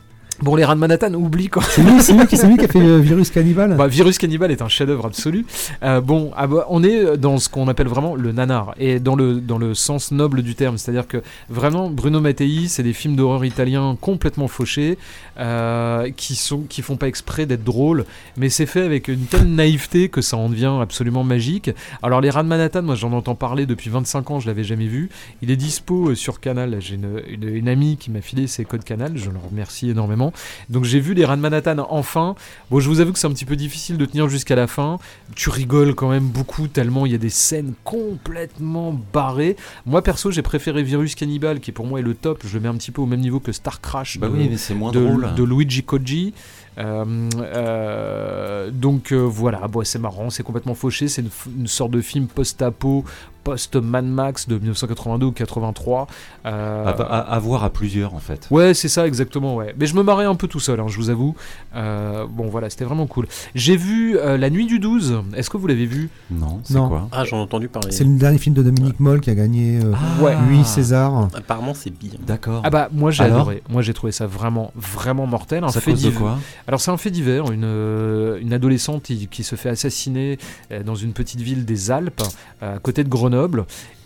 Bon, 0.43 0.55
Les 0.55 0.65
Rats 0.65 0.75
de 0.75 0.81
Manhattan, 0.81 1.15
oublie 1.15 1.49
quoi. 1.49 1.63
C'est 1.63 1.83
lui, 1.83 2.03
c'est 2.03 2.13
lui 2.13 2.27
qui, 2.27 2.37
lui 2.37 2.57
qui 2.59 2.65
a 2.67 2.69
fait 2.69 2.79
euh, 2.81 2.99
Virus 2.99 3.31
Cannibal 3.31 3.75
Bah, 3.77 3.87
Virus 3.87 4.19
Cannibal 4.19 4.51
est 4.51 4.61
un 4.61 4.69
chef-d'œuvre 4.69 5.07
absolu. 5.07 5.47
Euh, 5.83 6.01
bon, 6.03 6.31
ah 6.37 6.47
bah, 6.47 6.67
on 6.69 6.83
est 6.85 7.17
dans 7.17 7.39
ce 7.39 7.49
qu'on 7.49 7.69
appelle 7.69 7.89
vraiment 7.89 8.15
le 8.15 8.33
nanar 8.33 8.75
et 8.79 9.01
dans 9.01 9.17
le 9.17 9.37
dans 9.41 9.57
le 9.57 9.73
sens 9.75 10.13
noble 10.13 10.43
du 10.43 10.55
terme, 10.55 10.77
c'est-à-dire 10.77 11.07
que 11.09 11.23
vraiment 11.49 11.89
Bruno 11.89 12.21
Mattei, 12.21 12.69
c'est 12.69 12.83
des 12.83 12.93
films 12.93 13.17
d'horreur 13.17 13.45
italiens 13.47 13.97
complètement 14.01 14.47
fauchés 14.49 14.99
euh, 15.39 16.11
qui 16.17 16.35
sont 16.37 16.61
qui 16.69 16.83
font 16.83 16.97
pas 16.97 17.09
exprès 17.09 17.47
d'être 17.47 17.65
drôles, 17.65 18.05
mais 18.37 18.51
c'est 18.51 18.67
fait 18.67 18.83
avec 18.83 19.09
une 19.09 19.25
telle 19.25 19.47
naïveté 19.47 20.11
que 20.11 20.21
ça 20.21 20.37
en 20.37 20.51
devient 20.51 20.75
absolument 20.83 21.25
magique. 21.25 21.71
Alors 22.03 22.21
les 22.21 22.29
Rats 22.29 22.43
de 22.43 22.49
Manhattan, 22.49 22.83
moi 22.83 22.95
j'en 22.95 23.13
entends 23.13 23.35
parler 23.35 23.65
depuis 23.65 23.89
25 23.89 24.31
ans, 24.31 24.41
je 24.41 24.47
l'avais 24.49 24.65
jamais 24.65 24.87
vu. 24.87 25.09
Il 25.41 25.51
est 25.51 25.57
dispo 25.57 26.15
sur 26.15 26.41
Canal. 26.41 26.77
J'ai 26.81 26.97
une, 26.97 27.23
une, 27.29 27.49
une 27.55 27.69
amie 27.69 27.97
qui 27.97 28.11
m'a 28.11 28.21
filé 28.21 28.47
ses 28.47 28.65
codes 28.67 28.85
Canal, 28.85 29.13
je 29.17 29.31
le 29.31 29.39
remercie 29.39 29.89
énormément. 29.89 30.26
Donc 30.71 30.85
j'ai 30.85 31.01
vu 31.01 31.15
les 31.15 31.25
Rats 31.25 31.37
de 31.37 31.41
Manhattan 31.41 31.87
enfin. 31.91 32.35
Bon, 32.71 32.81
je 32.81 32.89
vous 32.89 33.01
avoue 33.01 33.13
que 33.13 33.19
c'est 33.19 33.27
un 33.27 33.33
petit 33.33 33.45
peu 33.45 33.57
difficile 33.57 33.97
de 33.97 34.05
tenir 34.07 34.29
jusqu'à 34.29 34.57
la 34.57 34.67
fin. 34.67 34.99
Tu 35.35 35.51
rigoles 35.51 35.95
quand 35.95 36.11
même 36.11 36.27
beaucoup 36.27 36.69
tellement 36.69 37.07
il 37.07 37.13
y 37.13 37.15
a 37.15 37.19
des 37.19 37.31
scènes 37.31 37.75
complètement 37.85 38.99
barrées. 39.13 39.57
Moi 39.85 40.03
perso, 40.03 40.31
j'ai 40.31 40.43
préféré 40.43 40.83
Virus 40.83 41.15
Cannibal 41.15 41.61
qui 41.61 41.73
pour 41.73 41.87
moi 41.87 42.01
est 42.01 42.03
le 42.03 42.15
top. 42.15 42.43
Je 42.47 42.55
le 42.55 42.61
mets 42.61 42.69
un 42.69 42.77
petit 42.77 42.91
peu 42.91 43.03
au 43.03 43.07
même 43.07 43.21
niveau 43.21 43.41
que 43.41 43.53
Star 43.53 43.81
Crash 43.81 44.19
Bah 44.19 44.29
de, 44.29 44.33
oui, 44.33 44.49
mais 44.51 44.57
c'est 44.57 44.75
moins 44.75 44.93
de, 44.93 45.01
drôle. 45.01 45.35
de 45.35 45.45
Luigi 45.45 45.83
Koji. 45.83 46.35
Euh, 46.79 47.29
euh, 47.41 48.71
donc 48.71 49.13
euh, 49.13 49.17
voilà, 49.17 49.67
bon, 49.69 49.85
c'est 49.85 49.99
marrant, 49.99 50.31
c'est 50.31 50.43
complètement 50.43 50.75
fauché, 50.75 51.09
c'est 51.09 51.25
une 51.47 51.67
sorte 51.67 51.91
de 51.91 52.01
film 52.01 52.27
post-apo, 52.27 53.05
post-Mad 53.47 54.05
Max 54.05 54.49
de 54.49 54.57
1982 54.59 55.27
ou 55.27 55.33
83. 55.33 56.09
Euh, 56.47 56.85
À, 56.85 56.91
à- 56.91 57.19
à 57.35 57.39
voir 57.39 57.63
à 57.63 57.71
plusieurs 57.71 58.13
en 58.15 58.19
fait. 58.19 58.49
Ouais, 58.51 58.75
c'est 58.75 58.89
ça 58.89 59.07
exactement, 59.07 59.55
ouais. 59.55 59.73
Mais 59.79 59.87
je 59.87 59.95
me 59.95 60.03
marrais 60.03 60.25
un 60.25 60.35
peu 60.35 60.49
tout 60.49 60.59
seul, 60.59 60.81
hein, 60.81 60.87
je 60.89 60.97
vous 60.97 61.11
avoue. 61.11 61.37
Euh, 61.77 62.27
bon, 62.29 62.49
voilà, 62.49 62.69
c'était 62.71 62.85
vraiment 62.85 63.07
cool. 63.07 63.27
J'ai 63.55 63.77
vu 63.77 64.19
euh, 64.19 64.37
La 64.37 64.51
Nuit 64.51 64.67
du 64.67 64.81
12. 64.81 65.23
Est-ce 65.37 65.49
que 65.49 65.57
vous 65.57 65.69
l'avez 65.69 65.87
vu? 65.87 66.11
Non, 66.31 66.61
c'est 66.65 66.75
quoi? 66.75 67.09
Ah, 67.13 67.25
j'en 67.25 67.37
ai 67.39 67.41
entendu 67.43 67.69
parler. 67.69 67.93
C'est 67.93 68.03
le 68.05 68.17
dernier 68.19 68.39
film 68.39 68.55
de 68.57 68.63
Dominique 68.65 68.99
Moll 68.99 69.21
qui 69.21 69.31
a 69.31 69.35
gagné 69.37 69.79
euh, 69.83 69.93
Ouais. 70.21 70.35
8 70.49 70.65
César. 70.67 71.29
Apparemment, 71.35 71.75
c'est 71.75 71.91
bien. 71.97 72.11
D'accord. 72.27 72.63
Ah 72.65 72.71
bah, 72.71 72.89
moi 72.93 73.13
j'ai 73.13 73.23
adoré. 73.23 73.63
Moi 73.69 73.83
j'ai 73.83 73.95
trouvé 73.95 74.11
ça 74.13 74.27
vraiment, 74.27 74.73
vraiment 74.75 75.27
mortel. 75.29 75.63
Un 75.63 75.69
ça 75.69 75.81
fait 75.81 75.93
cause 75.93 76.03
de 76.03 76.09
divers. 76.09 76.21
quoi? 76.21 76.39
Alors 76.67 76.81
c'est 76.81 76.91
un 76.91 76.97
fait 76.97 77.11
divers, 77.13 77.53
une, 77.53 77.63
euh, 77.65 78.39
une 78.41 78.53
adolescente 78.53 79.05
qui, 79.05 79.29
qui 79.29 79.45
se 79.45 79.55
fait 79.55 79.69
assassiner 79.69 80.39
euh, 80.73 80.83
dans 80.83 80.95
une 80.97 81.13
petite 81.13 81.41
ville 81.41 81.65
des 81.65 81.91
Alpes, 81.93 82.23
euh, 82.63 82.77
à 82.77 82.79
côté 82.81 83.05
de 83.05 83.09
Grenoble. 83.09 83.36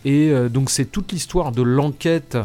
Et 0.04 0.30
euh, 0.30 0.48
donc 0.48 0.70
c'est 0.70 0.86
toute 0.86 1.12
l'histoire 1.12 1.52
de 1.52 1.60
l'enquête 1.62 2.36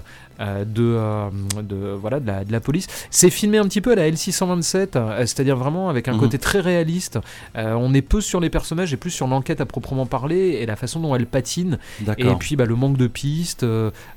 euh, 0.41 0.66
de, 0.66 0.84
euh, 0.84 1.30
de, 1.64 1.94
voilà, 1.94 2.20
de, 2.20 2.28
la, 2.28 2.44
de 2.44 2.52
la 2.52 2.60
police. 2.60 2.88
C'est 3.10 3.30
filmé 3.30 3.57
un 3.57 3.64
petit 3.64 3.80
peu 3.80 3.94
à 3.94 3.95
la 3.95 4.10
L627, 4.12 4.90
euh, 4.98 5.20
c'est-à-dire 5.22 5.56
vraiment 5.56 5.88
avec 5.88 6.10
un 6.10 6.14
Mhm. 6.16 6.20
côté 6.20 6.38
très 6.38 6.60
réaliste. 6.60 7.18
On 7.56 7.94
est 7.94 8.02
peu 8.02 8.20
sur 8.20 8.41
les 8.41 8.49
personnages 8.49 8.91
et 8.91 8.98
plus 8.98 9.12
sur 9.12 9.28
l'enquête 9.28 9.62
à 9.62 9.66
proprement 9.66 10.06
parler 10.06 10.57
et 10.60 10.66
la 10.66 10.76
façon 10.76 10.99
dont 10.99 11.16
elle 11.16 11.28
patine. 11.28 11.80
Et 12.18 12.36
puis 12.36 12.57
bah, 12.57 12.66
le 12.66 12.76
manque 12.76 12.98
de 12.98 13.07
pistes, 13.07 13.66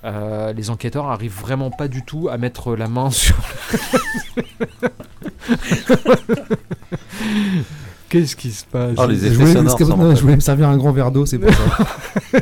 les 0.05 0.71
enquêteurs 0.71 1.07
arrivent 1.07 1.39
vraiment 1.41 1.71
pas 1.71 1.87
du 1.87 2.03
tout 2.05 2.29
à 2.29 2.39
mettre 2.39 2.75
la 2.75 2.89
main 2.89 3.11
sur. 3.13 3.37
Qu'est-ce 8.09 8.37
qui 8.37 8.51
se 8.51 8.65
passe 8.65 8.95
Oh, 8.97 9.07
les 9.07 9.17
Je 9.19 9.35
voulais, 9.35 9.53
sonores, 9.53 9.99
non, 9.99 10.15
je 10.15 10.25
me 10.25 10.41
servir 10.41 10.69
un 10.69 10.77
grand 10.77 10.93
verre 10.93 11.11
d'eau, 11.11 11.27
c'est 11.27 11.39
pour 11.39 11.51
ça. 11.53 11.87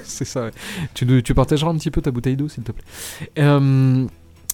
C'est 0.05 0.25
ça. 0.25 0.45
ouais. 0.45 0.51
Tu 0.95 1.35
partageras 1.35 1.71
un 1.71 1.77
petit 1.77 1.91
peu 1.91 2.01
ta 2.01 2.11
bouteille 2.11 2.37
d'eau, 2.37 2.49
s'il 2.49 2.63
te 2.63 2.73
plaît. 2.73 2.85
Euh, 3.39 4.07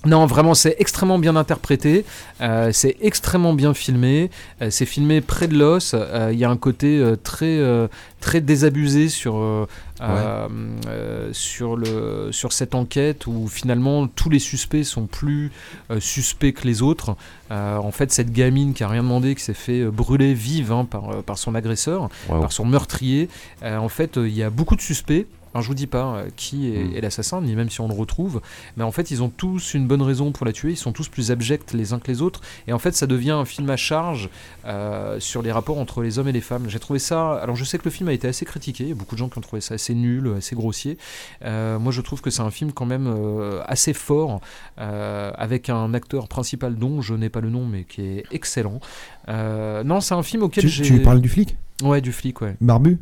non, 0.05 0.27
vraiment, 0.27 0.55
c'est 0.55 0.75
extrêmement 0.79 1.19
bien 1.19 1.37
interprété. 1.37 2.05
euh, 2.41 2.71
c'est 2.73 2.97
extrêmement 3.01 3.55
bien 3.55 3.73
filmé. 3.73 4.31
euh, 4.61 4.69
c'est 4.71 4.87
filmé 4.87 5.21
près 5.21 5.47
de 5.49 5.57
l'os. 5.57 5.95
euh, 5.95 6.31
Il 6.33 6.39
y 6.39 6.45
a 6.45 6.51
un 6.51 6.57
côté 6.57 6.99
euh, 6.99 7.17
très, 7.23 7.59
euh, 7.59 7.87
très 8.21 8.41
désabusé 8.41 9.09
sur, 9.09 9.37
euh, 9.37 9.67
euh, 10.01 10.49
euh, 10.89 11.29
sur, 11.33 11.77
le, 11.77 12.31
sur 12.33 12.53
cette 12.53 12.75
enquête 12.75 13.27
où 13.29 13.47
finalement 13.47 14.09
tous 14.09 14.29
les 14.29 14.41
suspects 14.41 14.83
sont 14.85 15.07
plus 15.07 15.53
euh, 15.91 16.01
suspects 16.01 16.53
que 16.53 16.67
les 16.67 16.83
autres. 16.83 17.15
Euh, 17.53 17.77
en 17.77 17.93
fait, 17.93 18.11
cette 18.11 18.33
gamine 18.33 18.75
qui 18.75 18.83
a 18.83 18.89
rien 18.89 19.03
demandé, 19.03 19.35
qui 19.37 19.43
s'est 19.45 19.55
fait 19.55 19.85
brûler 19.85 20.35
vive 20.35 20.73
hein, 20.73 20.85
par, 20.85 21.23
par 21.23 21.39
son 21.39 21.55
agresseur, 21.55 22.09
par 22.41 22.51
son 22.53 22.65
meurtrier. 22.65 23.29
Euh, 23.63 23.77
en 23.77 23.89
fait, 23.89 24.17
il 24.17 24.35
y 24.37 24.43
a 24.43 24.51
beaucoup 24.51 24.75
de 24.75 24.81
suspects. 24.81 25.27
Alors, 25.55 25.63
je 25.63 25.69
vous 25.69 25.75
dis 25.75 25.87
pas 25.87 26.17
euh, 26.17 26.29
qui 26.37 26.75
est, 26.75 26.85
Mm. 26.85 26.97
est 26.97 27.01
l'assassin, 27.01 27.41
ni 27.43 27.55
même 27.55 27.69
si 27.71 27.81
on 27.81 27.89
le 27.89 27.95
retrouve, 27.95 28.41
mais 28.77 28.85
en 28.85 28.93
fait, 28.93 29.11
ils 29.11 29.23
ont 29.23 29.29
tous 29.29 29.75
une 29.75 29.87
bonne 29.87 30.03
raison 30.03 30.33
pour 30.33 30.47
la 30.47 30.53
tuer. 30.53 30.71
Ils 30.73 30.77
sont 30.77 30.93
tous 30.93 31.09
plus 31.09 31.31
abjects 31.31 31.73
les 31.73 31.93
uns 31.93 31.99
que 31.99 32.09
les 32.09 32.23
autres, 32.23 32.41
et 32.67 32.73
en 32.73 32.79
fait, 32.79 32.95
ça 32.95 33.07
devient 33.07 33.33
un 33.33 33.45
film 33.45 33.69
à 33.71 33.77
charge 33.77 34.31
euh, 34.65 35.21
sur 35.21 35.43
les 35.43 35.53
rapports 35.53 35.79
entre 35.79 36.03
les 36.03 36.19
hommes 36.19 36.29
et 36.29 36.33
les 36.33 36.41
femmes. 36.41 36.65
J'ai 36.69 36.79
trouvé 36.79 36.99
ça. 36.99 37.35
Alors, 37.35 37.55
je 37.57 37.65
sais 37.65 37.79
que 37.79 37.85
le 37.85 37.91
film 37.91 38.09
a 38.09 38.13
été 38.13 38.27
assez 38.29 38.45
critiqué. 38.45 38.85
Il 38.85 38.89
y 38.89 38.93
a 38.93 38.95
beaucoup 38.95 39.15
de 39.15 39.19
gens 39.19 39.29
qui 39.29 39.39
ont 39.39 39.43
trouvé 39.43 39.61
ça 39.61 39.75
assez 39.75 39.95
nul, 39.95 40.33
assez 40.39 40.55
grossier. 40.57 40.97
Euh, 41.45 41.79
moi, 41.79 41.93
je 41.93 42.01
trouve 42.01 42.21
que 42.23 42.31
c'est 42.31 42.43
un 42.43 42.51
film 42.51 42.73
quand 42.73 42.87
même 42.87 43.07
euh, 43.07 43.61
assez 43.67 43.93
fort, 43.93 44.41
euh, 44.79 45.31
avec 45.37 45.69
un 45.69 45.93
acteur 45.95 46.29
principal 46.29 46.77
dont 46.77 47.03
je 47.03 47.15
n'ai 47.15 47.29
pas 47.29 47.41
le 47.41 47.51
nom, 47.51 47.67
mais 47.67 47.85
qui 47.85 48.01
est 48.03 48.25
excellent. 48.31 48.81
Euh, 49.29 49.85
non, 49.85 50.01
c'est 50.01 50.15
un 50.15 50.23
film 50.23 50.43
auquel 50.45 50.63
tu, 50.65 50.69
j'ai. 50.69 50.83
tu 50.85 51.01
parles 51.01 51.21
du 51.21 51.29
flic? 51.29 51.57
Ouais, 51.83 52.01
du 52.01 52.13
flic, 52.13 52.41
ouais. 52.41 52.57
Barbu? 52.61 52.99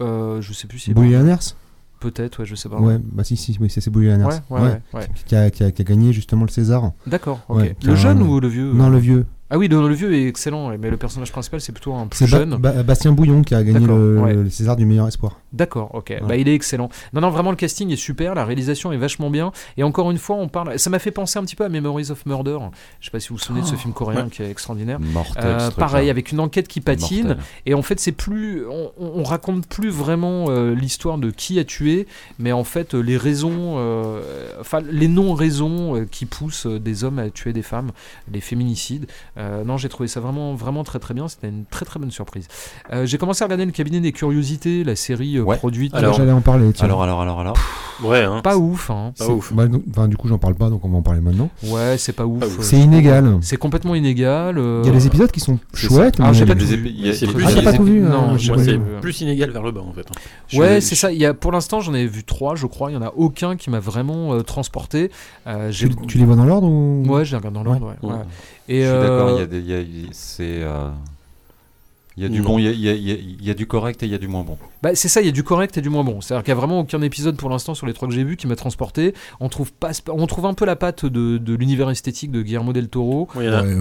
Euh, 0.00 0.40
je 0.42 0.52
sais 0.52 0.66
plus 0.66 0.78
si. 0.78 0.92
Bully 0.92 1.12
Lanners 1.12 1.54
Peut-être, 2.00 2.40
ouais, 2.40 2.46
je 2.46 2.54
sais 2.54 2.68
pas. 2.68 2.78
Ouais, 2.78 2.98
bah 3.00 3.24
si, 3.24 3.36
si, 3.36 3.56
oui, 3.60 3.70
c'est 3.70 3.88
Bully 3.90 4.08
ouais. 4.94 5.08
Qui, 5.26 5.34
a, 5.34 5.50
qui 5.50 5.64
a- 5.64 5.70
qui 5.70 5.82
a 5.82 5.84
gagné 5.84 6.12
justement 6.12 6.42
le 6.44 6.50
César. 6.50 6.92
D'accord, 7.06 7.40
ok. 7.48 7.74
Le 7.82 7.94
jeune 7.96 8.18
un- 8.18 8.26
ou 8.26 8.38
le 8.40 8.48
vieux? 8.48 8.72
Non, 8.72 8.88
le 8.90 8.98
vieux. 8.98 9.24
Ah 9.48 9.56
oui, 9.58 9.68
le, 9.68 9.88
le 9.88 9.94
vieux 9.94 10.12
est 10.12 10.26
excellent, 10.26 10.76
mais 10.76 10.90
le 10.90 10.96
personnage 10.96 11.30
principal, 11.30 11.60
c'est 11.60 11.70
plutôt 11.72 11.94
un 11.94 12.08
plus 12.08 12.20
Ba- 12.22 12.26
jeune. 12.26 12.56
Ba- 12.56 12.82
Bastien 12.82 13.12
Bouillon 13.12 13.42
qui 13.42 13.54
a 13.54 13.62
gagné 13.62 13.86
le 13.86 14.50
César 14.50 14.76
du 14.76 14.84
meilleur 14.84 15.06
espoir. 15.08 15.40
D'accord, 15.52 15.94
ok. 15.94 16.14
Bah, 16.26 16.36
il 16.36 16.48
est 16.48 16.54
excellent. 16.54 16.88
Non, 17.12 17.20
non, 17.20 17.30
vraiment, 17.30 17.50
le 17.50 17.56
casting 17.56 17.90
est 17.90 17.96
super, 17.96 18.34
la 18.34 18.44
réalisation 18.44 18.92
est 18.92 18.96
vachement 18.96 19.30
bien. 19.30 19.52
Et 19.76 19.82
encore 19.82 20.10
une 20.10 20.18
fois, 20.18 20.36
on 20.36 20.48
parle. 20.48 20.78
Ça 20.78 20.90
m'a 20.90 20.98
fait 20.98 21.10
penser 21.10 21.38
un 21.38 21.44
petit 21.44 21.56
peu 21.56 21.64
à 21.64 21.68
Memories 21.68 22.10
of 22.10 22.26
Murder. 22.26 22.58
Je 23.00 23.06
sais 23.06 23.10
pas 23.10 23.20
si 23.20 23.28
vous 23.28 23.36
vous 23.36 23.40
souvenez 23.40 23.62
de 23.62 23.66
ce 23.66 23.76
film 23.76 23.94
coréen 23.94 24.28
qui 24.28 24.42
est 24.42 24.50
extraordinaire. 24.50 24.98
Mortel. 25.00 25.44
Euh, 25.44 25.70
pareil, 25.70 26.10
avec 26.10 26.32
une 26.32 26.40
enquête 26.40 26.68
qui 26.68 26.80
patine. 26.80 27.28
Mortel. 27.28 27.44
Et 27.64 27.74
en 27.74 27.82
fait, 27.82 28.00
c'est 28.00 28.12
plus, 28.12 28.66
on, 28.66 28.92
on 28.98 29.22
raconte 29.22 29.66
plus 29.66 29.88
vraiment 29.88 30.46
euh, 30.48 30.74
l'histoire 30.74 31.18
de 31.18 31.30
qui 31.30 31.58
a 31.58 31.64
tué, 31.64 32.06
mais 32.38 32.52
en 32.52 32.64
fait 32.64 32.94
euh, 32.94 33.00
les 33.00 33.16
raisons, 33.16 33.76
enfin 34.60 34.80
les 34.80 35.08
non-raisons 35.08 36.06
qui 36.10 36.26
poussent 36.26 36.66
des 36.66 37.04
hommes 37.04 37.18
à 37.18 37.30
tuer 37.30 37.52
des 37.52 37.62
femmes, 37.62 37.92
les 38.32 38.40
féminicides. 38.40 39.06
Non, 39.36 39.76
j'ai 39.76 39.88
trouvé 39.88 40.08
ça 40.08 40.20
vraiment, 40.20 40.54
vraiment 40.54 40.84
très 40.84 40.98
très 40.98 41.14
bien. 41.14 41.28
C'était 41.28 41.48
une 41.48 41.64
très 41.64 41.84
très 41.84 42.00
bonne 42.00 42.10
surprise. 42.10 42.48
J'ai 43.04 43.18
commencé 43.18 43.42
à 43.42 43.46
regarder 43.46 43.64
le 43.64 43.72
cabinet 43.72 44.00
des 44.00 44.12
curiosités, 44.12 44.84
la 44.84 44.96
série 44.96 45.38
Ouais. 45.46 45.56
produite. 45.56 45.94
Alors, 45.94 46.14
J'allais 46.14 46.32
en 46.32 46.40
parler. 46.40 46.72
tiens. 46.72 46.84
Alors, 46.86 47.02
alors, 47.02 47.20
alors, 47.22 47.40
alors. 47.40 47.56
Ouais, 48.04 48.24
hein. 48.24 48.40
pas 48.42 48.58
ouf, 48.58 48.90
hein. 48.90 49.14
Pas 49.18 49.26
ouf. 49.28 49.54
bah, 49.54 49.64
enfin, 49.90 50.06
du 50.06 50.18
coup, 50.18 50.28
j'en 50.28 50.36
parle 50.36 50.54
pas, 50.54 50.68
donc 50.68 50.84
on 50.84 50.88
va 50.90 50.98
en 50.98 51.02
parler 51.02 51.22
maintenant. 51.22 51.48
Ouais, 51.62 51.96
c'est 51.96 52.12
pas 52.12 52.26
ouf. 52.26 52.40
Pas 52.40 52.46
ouf. 52.46 52.58
C'est 52.60 52.76
inégal. 52.78 53.38
C'est 53.40 53.56
complètement 53.56 53.94
inégal. 53.94 54.58
euh, 54.58 54.82
Il 54.84 54.88
y 54.88 54.90
a 54.90 54.92
des 54.92 55.06
épisodes 55.06 55.30
qui 55.30 55.40
sont 55.40 55.58
c'est 55.72 55.86
chouettes, 55.86 56.18
mais 56.18 56.34
j'ai 56.34 56.44
pas 56.44 56.54
tout 56.54 56.66
vu. 56.66 57.12
C'est 57.14 57.26
plus 57.26 57.44
Ah, 57.46 57.48
hein, 57.48 58.10
Non, 58.10 58.36
j'ai 58.36 58.48
Moi, 58.52 58.58
pas 58.58 58.64
c'est 58.64 58.76
vu. 58.76 58.80
plus 59.00 59.20
inégal 59.22 59.50
vers 59.50 59.62
le 59.62 59.70
bas 59.72 59.80
en 59.80 59.92
fait. 59.94 60.06
je- 60.48 60.60
Ouais, 60.60 60.80
c'est 60.82 60.94
ça. 60.94 61.10
Il 61.10 61.18
y 61.18 61.24
a, 61.24 61.32
pour 61.32 61.52
l'instant, 61.52 61.80
j'en 61.80 61.94
ai 61.94 62.06
vu 62.06 62.22
trois, 62.22 62.54
je 62.54 62.66
crois. 62.66 62.90
Il 62.90 62.94
y 62.94 62.96
en 62.98 63.02
a 63.02 63.12
aucun 63.16 63.56
qui 63.56 63.70
m'a 63.70 63.80
vraiment 63.80 64.34
euh, 64.34 64.42
transporté. 64.42 65.10
Euh, 65.46 65.70
Tu, 65.72 66.18
les 66.18 66.24
vois 66.26 66.36
dans 66.36 66.44
l'ordre 66.44 66.68
ou? 66.68 67.02
Ouais, 67.08 67.24
je 67.24 67.30
les 67.30 67.36
regarde 67.38 67.54
dans 67.54 67.62
l'ordre. 67.64 67.94
Je 68.68 68.74
Et 68.74 68.82
suis 68.84 68.92
d'accord, 68.92 69.30
il 69.30 69.38
y 69.38 69.72
a 69.74 69.82
des. 69.82 70.06
C'est. 70.12 70.62
Il 72.18 72.22
y 72.22 72.26
a 72.26 72.28
du 72.30 72.38
Non. 72.40 72.44
bon, 72.46 72.58
il 72.58 72.64
y 72.64 72.68
a, 72.68 72.70
il 72.72 72.80
y 72.80 72.88
a- 73.12 73.14
il 73.14 73.46
y 73.46 73.54
du 73.54 73.66
correct 73.66 74.02
et 74.02 74.06
il 74.06 74.12
y 74.12 74.14
a 74.14 74.18
du 74.18 74.26
moins 74.26 74.42
bon. 74.42 74.56
Bah, 74.82 74.94
c'est 74.94 75.08
ça, 75.08 75.20
il 75.20 75.26
y 75.26 75.28
a 75.28 75.32
du 75.32 75.42
correct 75.42 75.76
et 75.76 75.82
du 75.82 75.90
moins 75.90 76.02
bon. 76.02 76.20
C'est-à-dire 76.22 76.44
qu'il 76.44 76.54
n'y 76.54 76.58
a 76.58 76.60
vraiment 76.60 76.80
aucun 76.80 77.02
épisode 77.02 77.36
pour 77.36 77.50
l'instant 77.50 77.74
sur 77.74 77.86
les 77.86 77.92
trois 77.92 78.08
que 78.08 78.14
j'ai 78.14 78.24
vus 78.24 78.36
qui 78.36 78.46
m'a 78.46 78.56
transporté. 78.56 79.12
On 79.38 79.48
trouve, 79.50 79.70
pas, 79.72 79.90
on 80.10 80.26
trouve 80.26 80.46
un 80.46 80.54
peu 80.54 80.64
la 80.64 80.76
patte 80.76 81.04
de, 81.04 81.36
de 81.36 81.54
l'univers 81.54 81.90
esthétique 81.90 82.30
de 82.30 82.40
Guillermo 82.42 82.72
del 82.72 82.88
Toro, 82.88 83.28
Bon, 83.34 83.40
il 83.40 83.46
y 83.46 83.48
en 83.50 83.52
a- 83.52 83.62
Ouais, 83.62 83.74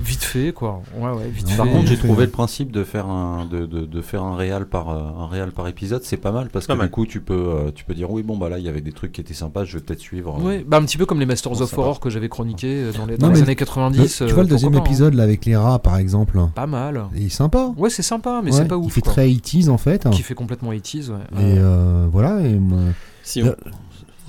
vite 0.00 0.22
fait, 0.22 0.52
quoi. 0.52 0.82
Ouais, 0.96 1.10
ouais, 1.10 1.28
vite 1.28 1.48
fait. 1.48 1.56
Par 1.56 1.66
contre, 1.66 1.86
j'ai 1.88 1.96
fait, 1.96 2.06
trouvé 2.06 2.24
le 2.26 2.30
principe 2.30 2.70
de 2.72 2.84
faire 2.84 3.06
un 3.06 3.44
de, 3.46 3.66
de, 3.66 3.84
de 3.84 4.00
faire 4.00 4.22
un 4.22 4.36
réal 4.36 4.66
par 4.66 4.90
euh, 4.90 5.02
un 5.24 5.26
réal 5.26 5.50
par 5.52 5.66
épisode, 5.68 6.02
c'est 6.04 6.16
pas 6.16 6.32
mal 6.32 6.48
parce 6.50 6.66
que 6.66 6.72
mal. 6.72 6.86
du 6.86 6.90
coup 6.90 7.06
tu 7.06 7.20
peux 7.20 7.34
euh, 7.34 7.70
tu 7.74 7.84
peux 7.84 7.94
dire 7.94 8.10
oui 8.10 8.22
bon 8.22 8.36
bah 8.36 8.48
là 8.48 8.58
il 8.58 8.64
y 8.64 8.68
avait 8.68 8.80
des 8.80 8.92
trucs 8.92 9.12
qui 9.12 9.20
étaient 9.20 9.34
sympas, 9.34 9.64
je 9.64 9.78
vais 9.78 9.84
peut-être 9.84 10.00
suivre. 10.00 10.38
euh, 10.40 10.44
Ouais, 10.44 10.64
bah 10.66 10.76
un 10.78 10.84
petit 10.84 10.96
peu 10.98 11.06
comme 11.06 11.20
les 11.20 11.26
Masters 11.26 11.52
Bon, 11.52 11.62
of 11.62 11.72
va. 11.74 11.78
Horror 11.82 12.00
que 12.00 12.10
j'avais 12.10 12.28
chroniqué 12.28 12.90
dans 12.96 13.06
les, 13.06 13.14
Non, 13.14 13.18
dans 13.18 13.28
les 13.28 13.34
mais 13.34 13.38
années 13.42 13.46
le- 13.52 13.54
90. 13.56 14.22
tu 14.26 14.32
vois 14.34 14.42
le 14.44 14.48
deuxième 14.48 14.74
hein. 14.74 14.78
épisode 14.84 15.14
là 15.14 15.22
avec 15.24 15.44
les 15.44 15.56
rats 15.56 15.78
par 15.78 15.96
exemple 15.98 16.38
Pas 16.54 16.66
mal. 16.66 17.04
Il 17.16 17.26
est 17.26 17.28
sympa. 17.28 17.72
Ouais, 17.76 17.90
c'est 17.90 18.02
sympa, 18.02 18.40
mais 18.44 18.50
Ouais, 18.52 18.56
c'est 18.58 18.68
pas 18.68 18.76
Il 18.76 18.84
ouf. 18.84 18.92
fait 18.92 19.00
quoi. 19.00 19.12
très 19.12 19.28
80s 19.28 19.68
en 19.68 19.78
fait. 19.78 20.08
Qui 20.10 20.22
fait 20.22 20.34
complètement 20.34 20.72
80s, 20.72 21.10
ouais. 21.10 21.16
Et 21.38 21.58
euh, 21.58 22.06
voilà. 22.10 22.40
Et 22.42 22.58
Si 23.22 23.42
on, 23.42 23.46
Euh, 23.48 23.54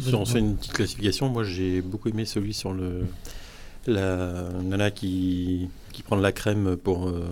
si 0.02 0.14
on 0.16 0.26
fait 0.26 0.40
une 0.40 0.56
petite 0.56 0.74
classification, 0.74 1.30
moi 1.30 1.44
j'ai 1.44 1.82
beaucoup 1.82 2.10
aimé 2.10 2.26
celui 2.26 2.54
sur 2.54 2.72
le 2.74 3.06
la 3.88 4.50
nana 4.64 4.92
qui, 4.92 5.70
qui 5.92 6.04
prend 6.04 6.18
de 6.18 6.22
la 6.24 6.32
crème 6.32 6.76
pour, 6.78 7.08
euh, 7.08 7.26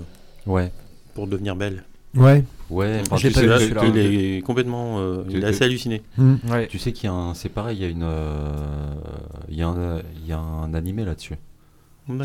Ouais. 0.45 0.71
pour 1.13 1.27
devenir 1.27 1.55
belle. 1.55 1.83
Ouais. 2.15 2.43
Ouais, 2.69 2.99
enfin, 3.01 3.17
Je 3.17 3.27
l'ai 3.27 3.33
tu 3.33 3.47
pas 3.47 3.57
vu, 3.57 3.73
Là, 3.73 3.85
il 3.85 3.97
est 4.37 4.41
complètement. 4.41 4.99
euh, 4.99 5.23
il 5.29 5.43
est 5.43 5.47
assez 5.47 5.63
halluciné. 5.63 6.01
Mm. 6.17 6.35
Ouais. 6.49 6.67
Tu 6.67 6.79
sais 6.79 6.91
qu'il 6.91 7.05
y 7.05 7.07
a 7.07 7.13
un 7.13 7.33
c'est 7.33 7.49
pareil, 7.49 7.77
il 7.77 7.81
y 7.83 7.85
a 7.85 7.89
une 7.89 8.03
euh, 8.03 8.91
il 9.49 9.55
y 9.57 9.61
a 9.61 9.67
un 9.67 9.99
il 10.21 10.27
y 10.27 10.31
a 10.33 10.39
un 10.39 10.73
animé 10.73 11.05
là-dessus. 11.05 11.35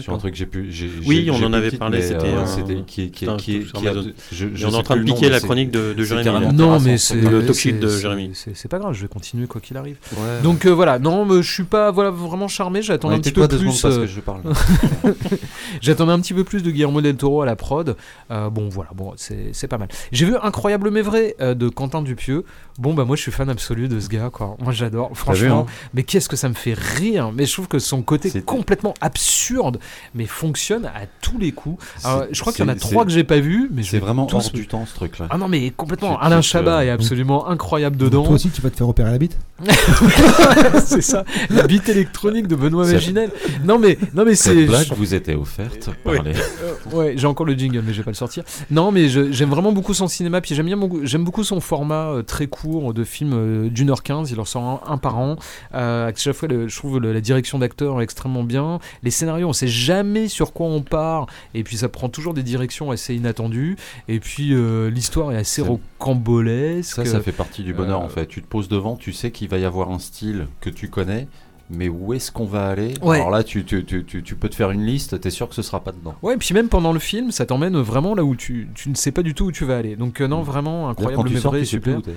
Sur 0.00 0.14
un 0.14 0.18
truc 0.18 0.32
que 0.32 0.38
j'ai 0.38 0.46
pu 0.46 0.70
j'ai 0.70 0.88
Oui, 1.06 1.28
on 1.30 1.34
j'ai 1.34 1.44
en 1.44 1.52
avait 1.52 1.70
titre, 1.70 1.80
parlé, 1.80 2.02
c'était 2.02 2.26
euh, 2.28 2.42
un- 2.42 2.46
c'était 2.46 2.82
qui 2.86 3.10
qui 3.10 3.28
un 3.28 3.36
qui 3.36 3.64
qui 3.64 3.88
a- 3.88 3.92
je, 4.30 4.46
je 4.54 4.66
on 4.66 4.70
est 4.70 4.74
en 4.76 4.82
train 4.82 4.96
de 4.96 5.02
piquer 5.02 5.28
la 5.28 5.40
c'est- 5.40 5.46
chronique 5.46 5.70
de, 5.72 5.92
de 5.92 6.04
Jérémy. 6.04 6.52
Non, 6.54 6.78
mais 6.78 6.98
ce 6.98 7.14
c'est 7.14 7.20
le 7.20 7.44
talk 7.44 7.78
de 7.80 7.88
Jérémy. 7.88 8.30
C'est 8.34 8.56
c'est 8.56 8.68
pas 8.68 8.78
grave, 8.78 8.92
je 8.94 9.02
vais 9.02 9.08
continuer 9.08 9.46
quoi 9.46 9.60
qu'il 9.60 9.76
arrive. 9.76 9.96
Ouais. 10.16 10.40
Donc 10.42 10.66
euh, 10.66 10.70
voilà, 10.70 10.98
non, 10.98 11.24
mais 11.24 11.42
je 11.42 11.52
suis 11.52 11.64
pas 11.64 11.90
voilà 11.90 12.10
vraiment 12.10 12.48
charmé. 12.48 12.80
J'attendais 12.82 13.14
Ouais, 13.14 13.18
un 13.18 13.22
petit 13.22 13.32
peu 13.32 13.48
plus. 13.48 13.84
euh, 13.84 14.02
que 14.02 14.06
je 14.06 14.20
parle. 14.20 14.42
J'attendais 15.80 16.12
un 16.12 16.20
petit 16.20 16.34
peu 16.34 16.44
plus 16.44 16.62
de 16.62 16.70
Guillermo 16.70 17.00
del 17.00 17.16
Toro 17.16 17.42
à 17.42 17.46
la 17.46 17.56
prod. 17.56 17.96
Euh, 18.30 18.50
bon, 18.50 18.68
voilà, 18.68 18.90
bon, 18.94 19.12
c'est 19.16 19.50
c'est 19.52 19.68
pas 19.68 19.78
mal. 19.78 19.88
J'ai 20.12 20.26
vu 20.26 20.34
Incroyable 20.42 20.90
mais 20.90 21.02
vrai 21.02 21.34
euh, 21.40 21.54
de 21.54 21.68
Quentin 21.68 22.02
Dupieux. 22.02 22.44
Bon, 22.78 22.94
bah 22.94 23.04
moi, 23.04 23.16
je 23.16 23.22
suis 23.22 23.32
fan 23.32 23.48
absolu 23.50 23.88
de 23.88 24.00
ce 24.00 24.08
gars, 24.08 24.30
quoi. 24.32 24.56
Moi, 24.60 24.72
j'adore, 24.72 25.10
franchement. 25.14 25.66
hein 25.68 25.72
Mais 25.94 26.02
qu'est-ce 26.04 26.28
que 26.28 26.36
ça 26.36 26.48
me 26.48 26.54
fait 26.54 26.72
rire 26.74 27.30
Mais 27.34 27.44
je 27.46 27.52
trouve 27.52 27.68
que 27.68 27.78
son 27.78 28.02
côté 28.02 28.40
complètement 28.42 28.94
absurde, 29.00 29.71
mais 30.14 30.26
fonctionne 30.26 30.86
à 30.86 31.02
tous 31.20 31.38
les 31.38 31.52
coups. 31.52 31.82
Alors, 32.04 32.24
je 32.30 32.40
crois 32.40 32.52
qu'il 32.52 32.64
y 32.64 32.68
en 32.68 32.72
a 32.72 32.74
trois 32.74 33.04
que 33.04 33.10
j'ai 33.10 33.24
pas 33.24 33.40
vu, 33.40 33.68
mais 33.72 33.82
je 33.82 33.90
C'est 33.90 33.98
vraiment 33.98 34.26
tous- 34.26 34.36
hors 34.36 34.50
du 34.52 34.66
temps 34.66 34.84
ce 34.86 34.94
truc 34.94 35.18
là. 35.18 35.26
Ah 35.30 35.38
non, 35.38 35.48
mais 35.48 35.70
complètement. 35.70 36.18
Alain 36.20 36.40
Chabat 36.42 36.84
est 36.84 36.90
absolument 36.90 37.48
incroyable 37.48 37.96
dedans. 37.96 38.22
Toi 38.24 38.34
aussi, 38.34 38.50
tu 38.50 38.60
vas 38.62 38.70
te 38.70 38.76
faire 38.76 38.88
opérer 38.88 39.10
la 39.10 39.18
bite 39.18 39.38
c'est 40.84 41.00
ça, 41.02 41.24
la 41.50 41.66
bite 41.66 41.88
électronique 41.88 42.46
de 42.48 42.56
Benoît 42.56 42.86
Maginel. 42.86 43.30
Non 43.64 43.78
mais, 43.78 43.98
non 44.14 44.24
mais 44.24 44.34
c'est. 44.34 44.54
Cette 44.54 44.66
blague 44.66 44.92
vous 44.96 45.14
était 45.14 45.34
offerte 45.34 45.90
Oui. 46.04 46.16
par 46.16 46.24
les 46.24 46.32
Euh, 46.34 46.96
ouais, 46.96 47.14
j'ai 47.16 47.26
encore 47.26 47.46
le 47.46 47.54
jingle, 47.54 47.82
mais 47.86 47.92
je 47.92 47.98
vais 47.98 48.04
pas 48.04 48.10
le 48.10 48.16
sortir. 48.16 48.42
Non, 48.70 48.90
mais 48.90 49.08
je- 49.08 49.30
j'aime 49.32 49.50
vraiment 49.50 49.72
beaucoup 49.72 49.94
son 49.94 50.08
cinéma, 50.08 50.40
puis 50.40 50.54
j'aime 50.54 50.66
bien, 50.66 50.78
j'aime 51.04 51.24
beaucoup 51.24 51.44
son 51.44 51.60
format 51.60 52.06
euh, 52.08 52.22
très 52.22 52.46
court 52.46 52.92
de 52.94 53.04
films 53.04 53.32
euh, 53.34 53.68
d'une 53.68 53.90
heure 53.90 54.02
quinze. 54.02 54.30
Il 54.30 54.40
en 54.40 54.44
sort 54.44 54.82
un, 54.86 54.92
un 54.92 54.98
par 54.98 55.18
an. 55.18 55.36
Euh, 55.74 56.08
à 56.08 56.12
chaque 56.16 56.34
fois, 56.34 56.48
le- 56.48 56.68
je 56.68 56.76
trouve 56.76 56.98
le- 56.98 57.12
la 57.12 57.20
direction 57.20 57.58
d'acteur 57.58 58.00
extrêmement 58.02 58.44
bien. 58.44 58.78
Les 59.02 59.10
scénarios, 59.10 59.48
on 59.48 59.52
sait 59.62 59.68
jamais 59.68 60.28
sur 60.28 60.52
quoi 60.52 60.66
on 60.66 60.82
part, 60.82 61.26
et 61.54 61.62
puis 61.62 61.76
ça 61.76 61.88
prend 61.88 62.08
toujours 62.08 62.34
des 62.34 62.42
directions 62.42 62.90
assez 62.90 63.14
inattendues. 63.14 63.76
Et 64.08 64.20
puis 64.20 64.54
euh, 64.54 64.90
l'histoire 64.90 65.32
est 65.32 65.36
assez 65.36 65.62
rocambolesque. 65.62 66.94
Ça, 66.94 67.04
ça 67.04 67.20
fait 67.20 67.32
partie 67.32 67.62
du 67.62 67.74
bonheur 67.74 68.00
Euh, 68.00 68.04
en 68.04 68.08
fait. 68.08 68.26
Tu 68.26 68.42
te 68.42 68.46
poses 68.46 68.68
devant, 68.68 68.96
tu 68.96 69.12
sais 69.12 69.30
qu'il 69.30 69.48
va 69.48 69.58
y 69.58 69.64
avoir 69.64 69.90
un 69.90 69.98
style 69.98 70.46
que 70.60 70.70
tu 70.70 70.88
connais, 70.88 71.28
mais 71.70 71.88
où 71.88 72.12
est-ce 72.12 72.32
qu'on 72.32 72.44
va 72.44 72.68
aller? 72.68 72.94
Ouais. 73.02 73.16
Alors 73.16 73.30
là, 73.30 73.44
tu, 73.44 73.64
tu, 73.64 73.84
tu, 73.84 74.04
tu, 74.04 74.34
peux 74.34 74.48
te 74.48 74.54
faire 74.54 74.70
une 74.70 74.84
liste, 74.84 75.20
t'es 75.20 75.30
sûr 75.30 75.48
que 75.48 75.54
ce 75.54 75.62
sera 75.62 75.80
pas 75.80 75.92
dedans. 75.92 76.14
Ouais, 76.22 76.34
et 76.34 76.36
puis 76.36 76.54
même 76.54 76.68
pendant 76.68 76.92
le 76.92 76.98
film, 76.98 77.30
ça 77.30 77.46
t'emmène 77.46 77.76
vraiment 77.78 78.14
là 78.14 78.24
où 78.24 78.36
tu, 78.36 78.68
tu 78.74 78.90
ne 78.90 78.94
sais 78.94 79.12
pas 79.12 79.22
du 79.22 79.34
tout 79.34 79.46
où 79.46 79.52
tu 79.52 79.64
vas 79.64 79.76
aller. 79.76 79.96
Donc 79.96 80.20
euh, 80.20 80.28
non, 80.28 80.42
vraiment 80.42 80.92
D'ailleurs, 80.92 81.20
incroyable, 81.20 81.66
sais 81.66 81.80
plus 81.80 81.94
où 81.94 82.02
t'es. 82.02 82.14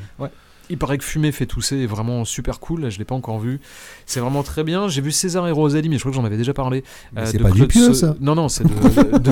Il 0.70 0.78
paraît 0.78 0.98
que 0.98 1.04
Fumer 1.04 1.32
fait 1.32 1.46
tousser 1.46 1.78
est 1.78 1.86
vraiment 1.86 2.26
super 2.26 2.60
cool. 2.60 2.90
Je 2.90 2.98
l'ai 2.98 3.06
pas 3.06 3.16
encore 3.16 3.40
vu. 3.40 3.60
C'est 4.06 4.20
vraiment 4.20 4.44
très 4.44 4.64
bien. 4.64 4.88
J'ai 4.88 5.02
vu 5.02 5.12
César 5.12 5.48
et 5.48 5.52
Rosalie, 5.52 5.90
mais 5.90 5.96
je 5.96 6.02
crois 6.02 6.12
que 6.12 6.16
j'en 6.16 6.26
avais 6.26 6.38
déjà 6.38 6.54
parlé. 6.54 6.84
Euh, 7.18 7.26
c'est 7.26 7.38
pas 7.40 7.52
Claude 7.52 7.72
Sau- 7.72 7.94
ça. 7.94 8.16
Non, 8.20 8.36
non, 8.36 8.50
c'est 8.50 8.64
de, 8.64 8.70
de, 9.20 9.32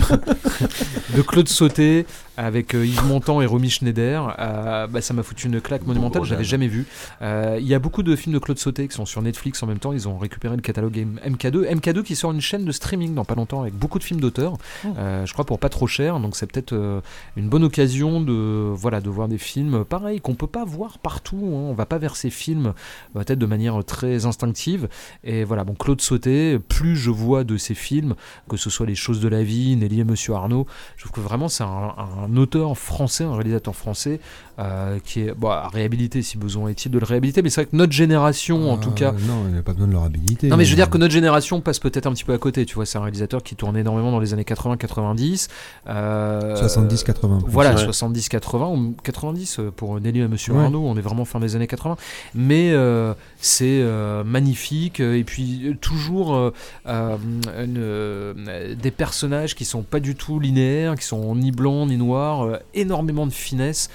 de 1.17 1.21
Claude 1.21 1.47
Sauté 1.49 2.05
avec 2.37 2.73
euh, 2.75 2.85
Yves 2.85 3.05
Montand 3.05 3.41
et 3.41 3.45
Romy 3.45 3.69
Schneider. 3.69 4.35
Euh, 4.39 4.87
bah, 4.87 5.01
ça 5.01 5.13
m'a 5.13 5.23
foutu 5.23 5.47
une 5.47 5.61
claque 5.61 5.85
monumentale. 5.85 6.21
Gros 6.21 6.25
J'avais 6.29 6.43
jamais 6.43 6.67
vu. 6.67 6.85
Euh, 7.21 7.57
Il 7.59 7.67
y 7.67 7.73
a 7.73 7.79
beaucoup 7.79 8.03
de 8.03 8.15
films 8.15 8.33
de 8.33 8.39
Claude 8.39 8.57
Sauté 8.57 8.87
qui 8.87 8.95
sont 8.95 9.05
sur 9.05 9.21
Netflix 9.21 9.61
en 9.63 9.67
même 9.67 9.79
temps. 9.79 9.93
Ils 9.93 10.07
ont 10.07 10.17
récupéré 10.17 10.55
le 10.55 10.61
catalogue 10.61 10.97
M- 10.97 11.19
MK2. 11.25 11.69
MK2 11.75 12.03
qui 12.03 12.15
sort 12.15 12.31
une 12.31 12.41
chaîne 12.41 12.65
de 12.65 12.71
streaming 12.71 13.13
dans 13.13 13.25
pas 13.25 13.35
longtemps 13.35 13.61
avec 13.61 13.73
beaucoup 13.75 13.99
de 13.99 14.03
films 14.03 14.19
d'auteurs. 14.21 14.53
Euh, 14.97 15.25
je 15.25 15.33
crois 15.33 15.45
pour 15.45 15.59
pas 15.59 15.69
trop 15.69 15.87
cher. 15.87 16.19
Donc 16.19 16.35
c'est 16.35 16.51
peut-être 16.51 16.73
euh, 16.73 17.01
une 17.37 17.49
bonne 17.49 17.63
occasion 17.63 18.21
de 18.21 18.71
voilà 18.73 18.99
de 19.01 19.09
voir 19.09 19.27
des 19.27 19.37
films 19.37 19.85
pareil 19.85 20.19
qu'on 20.21 20.35
peut 20.35 20.47
pas 20.47 20.65
voir 20.65 20.97
partout. 20.99 21.37
hein. 21.43 21.69
On 21.69 21.73
va 21.73 21.85
pas 21.85 21.97
vers 21.97 22.15
ces 22.15 22.29
films 22.29 22.73
peut-être 23.13 23.39
de 23.39 23.45
manière 23.45 23.83
très 23.85 24.25
instinctive. 24.25 24.89
Et 25.23 25.43
voilà, 25.43 25.63
bon 25.63 25.75
Claude 25.75 26.01
Sauté, 26.01 26.59
plus 26.59 26.95
je 26.95 27.09
vois 27.11 27.43
de 27.43 27.57
ces 27.57 27.75
films, 27.75 28.15
que 28.49 28.57
ce 28.57 28.69
soit 28.69 28.85
Les 28.85 28.95
choses 28.95 29.19
de 29.21 29.27
la 29.27 29.43
vie, 29.43 29.75
Nelly 29.75 30.01
et 30.01 30.03
Monsieur 30.03 30.33
Arnaud, 30.33 30.65
je 30.97 31.03
trouve 31.05 31.11
que 31.13 31.19
vraiment 31.21 31.47
c'est 31.47 31.63
un, 31.63 31.93
un 31.97 32.22
auteur 32.35 32.77
français, 32.77 33.23
un 33.23 33.35
réalisateur 33.35 33.75
français 33.75 34.19
euh, 34.59 34.99
qui 35.03 35.21
est 35.21 35.33
bon, 35.33 35.49
à 35.49 35.67
réhabiliter 35.67 36.21
si 36.21 36.37
besoin 36.37 36.69
est-il 36.69 36.91
de 36.91 36.99
le 36.99 37.05
réhabiliter. 37.05 37.41
Mais 37.41 37.49
c'est 37.49 37.61
vrai 37.61 37.69
que 37.71 37.75
notre 37.75 37.91
génération, 37.93 38.71
en 38.71 38.77
tout 38.77 38.89
Euh, 38.89 38.93
cas, 38.93 39.11
Non, 39.11 39.45
il 39.47 39.53
n'y 39.53 39.59
a 39.59 39.63
pas 39.63 39.73
besoin 39.73 39.87
de 39.87 39.93
leur 39.93 40.03
habilité. 40.03 40.47
non 40.47 40.57
mais 40.57 40.65
je 40.65 40.69
veux 40.69 40.75
dire 40.75 40.89
que 40.89 40.97
notre 40.97 41.13
génération 41.13 41.59
passe 41.61 41.79
peut-être 41.79 42.05
un 42.07 42.13
petit 42.13 42.23
peu 42.23 42.33
à 42.33 42.37
côté, 42.37 42.65
tu 42.65 42.75
vois, 42.75 42.85
c'est 42.85 42.97
un 42.97 43.01
réalisateur 43.01 43.41
qui 43.43 43.55
tourne 43.55 43.75
énormément 43.77 44.11
dans 44.11 44.19
les 44.19 44.33
années 44.33 44.43
80-90. 44.43 45.47
Euh, 45.87 46.55
70-80. 46.55 47.39
Voilà, 47.47 47.73
Ouais. 47.75 47.85
70-80 47.85 48.75
ou 48.77 48.95
90 49.03 49.59
euh, 49.59 49.71
pour 49.75 49.99
Nelly 49.99 50.19
et 50.21 50.27
Monsieur 50.27 50.53
Ouais. 50.53 50.63
Arnaud, 50.65 50.83
on 50.85 50.95
est 50.97 51.01
vraiment 51.01 51.25
fin 51.25 51.39
des 51.39 51.55
années 51.55 51.67
80. 51.67 51.97
Mais 52.35 52.71
euh, 52.73 53.13
c'est 53.39 53.83
magnifique 54.25 54.99
et 54.99 55.23
puis 55.23 55.75
toujours 55.81 56.51
une, 56.85 58.75
des 58.79 58.91
personnages 58.91 59.55
qui 59.55 59.65
sont 59.65 59.83
pas 59.83 59.99
du 59.99 60.15
tout 60.15 60.39
linéaires, 60.39 60.95
qui 60.95 61.05
sont 61.05 61.35
ni 61.35 61.51
blancs 61.51 61.87
ni 61.89 61.97
noirs, 61.97 62.59
énormément 62.73 63.25
de 63.27 63.31
finesse. 63.33 63.89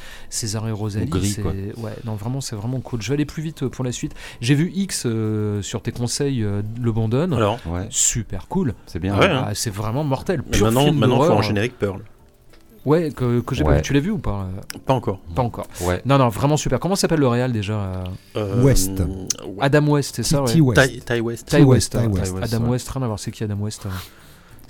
César 0.48 0.66
et 0.68 0.72
Rosalie, 0.72 1.06
Ou 1.06 1.10
gris, 1.10 1.28
c'est 1.28 1.42
quoi. 1.42 1.52
ouais, 1.52 1.92
non 2.04 2.14
vraiment 2.14 2.40
c'est 2.40 2.56
vraiment 2.56 2.80
cool. 2.80 3.02
Je 3.02 3.08
vais 3.08 3.14
aller 3.14 3.24
plus 3.26 3.42
vite 3.42 3.62
euh, 3.62 3.68
pour 3.68 3.84
la 3.84 3.92
suite. 3.92 4.14
J'ai 4.40 4.54
vu 4.54 4.72
X 4.74 5.04
euh, 5.06 5.60
sur 5.62 5.82
tes 5.82 5.92
conseils, 5.92 6.42
euh, 6.42 6.62
le 6.80 6.90
bandonne. 6.92 7.32
Alors, 7.34 7.58
Ouais, 7.66 7.86
Super 7.90 8.48
cool. 8.48 8.74
c'est 8.86 8.98
bien. 8.98 9.18
Ouais, 9.18 9.26
hein. 9.26 9.44
Ah, 9.48 9.54
c'est 9.54 9.70
vraiment 9.70 10.04
mortel. 10.04 10.42
Pur 10.42 10.66
maintenant, 10.66 10.84
film 10.84 10.98
maintenant, 10.98 11.22
faut 11.22 11.32
en 11.32 11.42
générique 11.42 11.78
Pearl. 11.78 12.00
Ouais, 12.86 13.10
que, 13.10 13.40
que 13.40 13.54
j'ai 13.54 13.64
pas 13.64 13.74
vu. 13.76 13.82
Tu 13.82 13.92
l'as 13.92 14.00
vu 14.00 14.10
ou 14.12 14.18
pas 14.18 14.48
Pas 14.86 14.94
encore. 14.94 15.18
Pas 15.34 15.42
encore. 15.42 15.66
Ouais. 15.82 16.00
Non, 16.06 16.16
non, 16.16 16.28
vraiment 16.30 16.56
super. 16.56 16.80
Comment 16.80 16.96
s'appelle 16.96 17.20
le 17.20 17.28
réal 17.28 17.52
déjà 17.52 18.04
euh, 18.36 18.62
West. 18.62 19.02
Adam 19.60 19.86
West, 19.88 20.16
c'est 20.16 20.22
ça 20.22 20.42
ouais. 20.42 20.52
T. 20.52 20.60
West. 20.62 20.80
Ty, 20.80 21.00
Ty 21.14 21.20
West. 21.20 21.48
Ty 21.48 21.56
Ty 21.56 21.62
West. 21.62 21.94
West, 21.94 21.96
hein. 21.96 22.10
Ty 22.10 22.18
West, 22.18 22.34
Adam 22.42 22.64
ouais. 22.64 22.70
West, 22.70 22.88
rien 22.88 23.02
à 23.02 23.06
voir. 23.06 23.18
C'est 23.18 23.30
qui 23.30 23.44
Adam 23.44 23.56
West 23.60 23.84
euh 23.84 23.90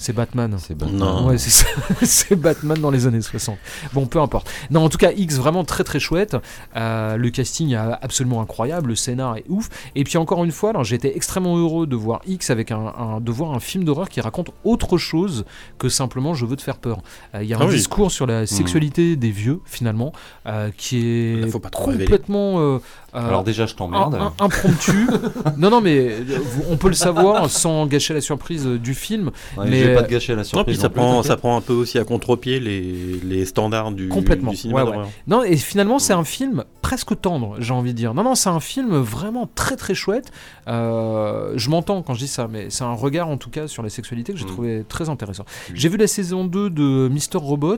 C'est 0.01 0.13
Batman. 0.15 0.57
C'est. 0.59 0.81
Ouais, 0.81 1.39
c'est 1.39 1.51
ça. 1.51 1.67
c'est 2.03 2.37
Batman 2.37 2.79
dans 2.81 2.91
les 2.91 3.07
années 3.09 3.21
60. 3.21 3.59
Bon, 3.93 4.07
peu 4.07 4.21
importe. 4.21 4.49
Non, 4.71 4.85
en 4.85 4.89
tout 4.89 4.97
cas, 4.97 5.11
X 5.11 5.37
vraiment 5.37 5.65
très 5.65 5.83
très 5.83 5.99
chouette. 5.99 6.37
Euh, 6.77 7.17
le 7.17 7.31
casting 7.31 7.73
est 7.73 7.77
absolument 7.77 8.41
incroyable, 8.41 8.91
le 8.91 8.95
scénar 8.95 9.37
est 9.37 9.45
ouf. 9.49 9.69
Et 9.97 10.05
puis 10.05 10.17
encore 10.17 10.45
une 10.45 10.53
fois, 10.53 10.71
alors 10.71 10.85
j'étais 10.85 11.17
extrêmement 11.17 11.57
heureux 11.59 11.87
de 11.89 11.97
voir 11.97 12.21
X 12.29 12.51
avec 12.51 12.71
un, 12.71 12.79
un- 12.97 13.21
de 13.21 13.33
voir 13.33 13.53
un 13.55 13.61
film 13.61 13.83
d'horreur 13.85 14.09
qui 14.09 14.21
raconte 14.21 14.51
autre 14.65 14.99
chose 14.99 15.45
que 15.79 15.89
simplement 15.89 16.33
je 16.33 16.47
veux 16.47 16.57
te 16.57 16.63
faire 16.63 16.77
peur. 16.79 17.01
Euh, 17.35 17.43
Il 17.43 17.49
y 17.49 17.53
a 17.55 17.59
un 17.59 17.63
Ah 17.63 17.67
oui. 17.67 17.75
discours 17.75 18.13
sur 18.13 18.27
la 18.27 18.47
sexualité 18.47 19.17
des 19.17 19.31
vieux 19.33 19.61
finalement, 19.65 20.13
euh, 20.47 20.71
qui 20.77 20.99
est 21.07 21.41
Là, 21.41 21.49
faut 21.49 21.59
pas 21.59 21.71
trop 21.71 21.87
révéler. 21.87 22.05
complètement 22.05 22.79
Alors 23.13 23.43
déjà, 23.45 23.67
je 23.67 23.75
t'emmerde. 23.75 24.15
un- 24.15 24.27
un- 24.39 24.45
impromptu. 24.45 25.07
non, 25.57 25.71
non, 25.71 25.81
mais 25.81 26.09
euh, 26.11 26.39
on 26.71 26.77
peut 26.77 26.89
le 26.89 26.95
savoir 26.95 27.49
sans 27.51 27.87
gâcher 27.87 28.13
la 28.15 28.21
surprise 28.21 28.67
euh, 28.67 28.79
du 28.79 28.95
film. 28.95 29.31
Ouais, 29.57 29.67
mais- 29.69 29.81
je 29.81 29.85
vais 29.89 29.95
pas 29.95 30.03
te 30.03 30.11
gâcher 30.11 30.33
la 30.33 30.39
Non, 30.39 30.45
surprise. 30.45 30.77
puis 30.77 30.81
ça 30.83 30.91
prend, 30.91 31.23
ça 31.23 31.37
prend 31.37 31.57
un 31.57 31.61
peu 31.61 31.73
aussi 31.73 31.99
à 31.99 32.05
contre-pied 32.05 32.61
les, 32.61 33.19
les 33.25 33.45
standards 33.47 33.93
du, 33.93 34.09
Complètement, 34.09 34.51
du 34.51 34.57
cinéma 34.57 34.85
ouais. 34.85 34.97
Non, 35.27 35.43
et 35.43 35.57
finalement, 35.57 35.99
c'est 35.99 36.13
un 36.13 36.25
film 36.25 36.65
presque 36.83 37.19
tendre, 37.21 37.57
j'ai 37.61 37.73
envie 37.73 37.93
de 37.93 37.97
dire. 37.99 38.13
Non, 38.15 38.23
non, 38.25 38.35
c'est 38.35 38.51
un 38.51 38.61
film 38.61 38.97
vraiment 38.99 39.49
très 39.55 39.77
très 39.77 39.95
chouette. 39.95 40.31
Euh, 40.69 41.53
je 41.57 41.71
m'entends 41.71 42.03
quand 42.03 42.15
je 42.15 42.21
dis 42.21 42.29
ça, 42.29 42.47
mais 42.51 42.67
c'est 42.71 42.85
un 42.85 42.93
regard 42.93 43.29
en 43.29 43.37
tout 43.37 43.51
cas 43.51 43.69
sur 43.69 43.83
la 43.83 43.89
sexualité 43.89 44.33
que 44.33 44.39
j'ai 44.39 44.45
Mm. 44.45 44.49
trouvé 44.49 44.85
très 44.89 45.09
intéressant. 45.09 45.45
Oui. 45.71 45.75
J'ai 45.79 45.89
vu 45.89 45.97
la 45.97 46.07
saison 46.07 46.45
2 46.45 46.71
de 46.71 47.09
Mister 47.09 47.39
Robot. 47.39 47.77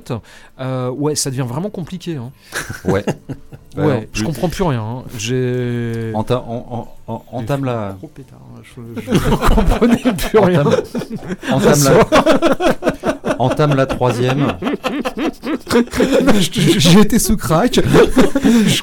Euh, 0.60 0.90
ouais, 0.90 1.14
ça 1.14 1.30
devient 1.30 1.46
vraiment 1.48 1.70
compliqué. 1.70 2.16
hein. 2.16 2.30
Ouais. 2.84 3.04
Ouais, 3.76 4.08
je 4.12 4.24
comprends 4.24 4.48
plus 4.48 4.64
rien. 4.64 4.82
hein. 4.82 5.04
J'ai. 5.30 6.12
Enta- 6.14 6.42
Entame 7.32 7.64
la. 7.64 7.96
Gros 7.98 8.08
pétard, 8.08 8.38
hein. 8.56 8.60
je, 8.62 9.48
comprenais 9.54 9.96
plus 9.96 10.38
rien. 10.38 10.62
Entame, 10.62 10.82
entame 11.52 11.84
la, 11.84 13.34
entame 13.38 13.74
la 13.74 13.86
troisième. 13.86 14.56
J'étais 16.40 17.18
sous 17.18 17.36
crack. 17.36 17.80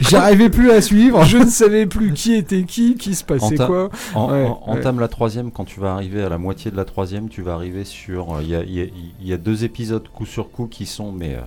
J'arrivais 0.02 0.50
plus 0.50 0.72
à 0.72 0.82
suivre. 0.82 1.24
Je 1.26 1.38
ne 1.38 1.46
savais 1.46 1.86
plus 1.86 2.14
qui 2.14 2.34
était 2.34 2.64
qui, 2.64 2.96
qui 2.96 3.16
se 3.16 3.24
passait 3.24 3.56
Enta- 3.56 3.68
quoi. 3.68 3.90
En- 4.16 4.32
Ouais, 4.32 4.46
en- 4.46 4.62
entame 4.74 5.00
la 5.00 5.08
troisième. 5.08 5.52
Quand 5.52 5.66
tu 5.66 5.80
vas 5.80 5.94
arriver 5.94 6.24
à 6.24 6.30
la 6.30 6.38
moitié 6.38 6.72
de 6.72 6.78
la 6.78 6.86
troisième, 6.86 7.30
tu 7.30 7.42
vas 7.42 7.54
arriver 7.54 7.84
sur. 7.86 8.36
euh, 8.36 8.40
Il 8.42 8.50
y 8.50 8.56
a, 8.56 8.64
il 8.64 8.74
y 8.74 8.82
a- 8.82 8.86
il 9.22 9.28
y 9.28 9.34
a 9.34 9.38
deux 9.38 9.64
épisodes 9.64 10.08
coup 10.14 10.26
sur 10.26 10.52
coup 10.52 10.68
qui 10.68 10.86
sont 10.86 11.12
mais 11.12 11.36
euh, 11.36 11.42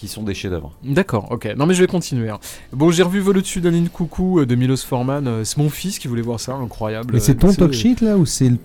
qui 0.00 0.08
sont 0.08 0.22
des 0.22 0.32
chefs-d'œuvre. 0.32 0.72
D'accord, 0.82 1.28
ok. 1.30 1.54
Non 1.58 1.66
mais 1.66 1.74
je 1.74 1.82
vais 1.82 1.86
continuer. 1.86 2.30
hein. 2.30 2.38
Bon, 2.72 2.90
j'ai 2.90 3.02
revu 3.02 3.20
Vol 3.20 3.36
au-dessus 3.36 3.60
d'un 3.60 3.70
de 3.72 3.88
coucou 3.88 4.40
euh, 4.40 4.46
de 4.46 4.54
Milos 4.54 4.78
Forman. 4.78 5.26
Euh, 5.28 5.44
C'est 5.44 5.58
mon 5.58 5.68
fils 5.68 5.98
qui 5.98 6.08
voulait 6.08 6.22
voir 6.22 6.40
ça, 6.40 6.54
incroyable. 6.54 7.12
Mais 7.12 7.20
c'est 7.20 7.34
ton 7.34 7.50
Euh, 7.50 7.54
talk 7.54 7.72
shit 7.74 8.00
là 8.00 8.16
ou 8.16 8.24
c'est 8.24 8.48
le- 8.48 8.56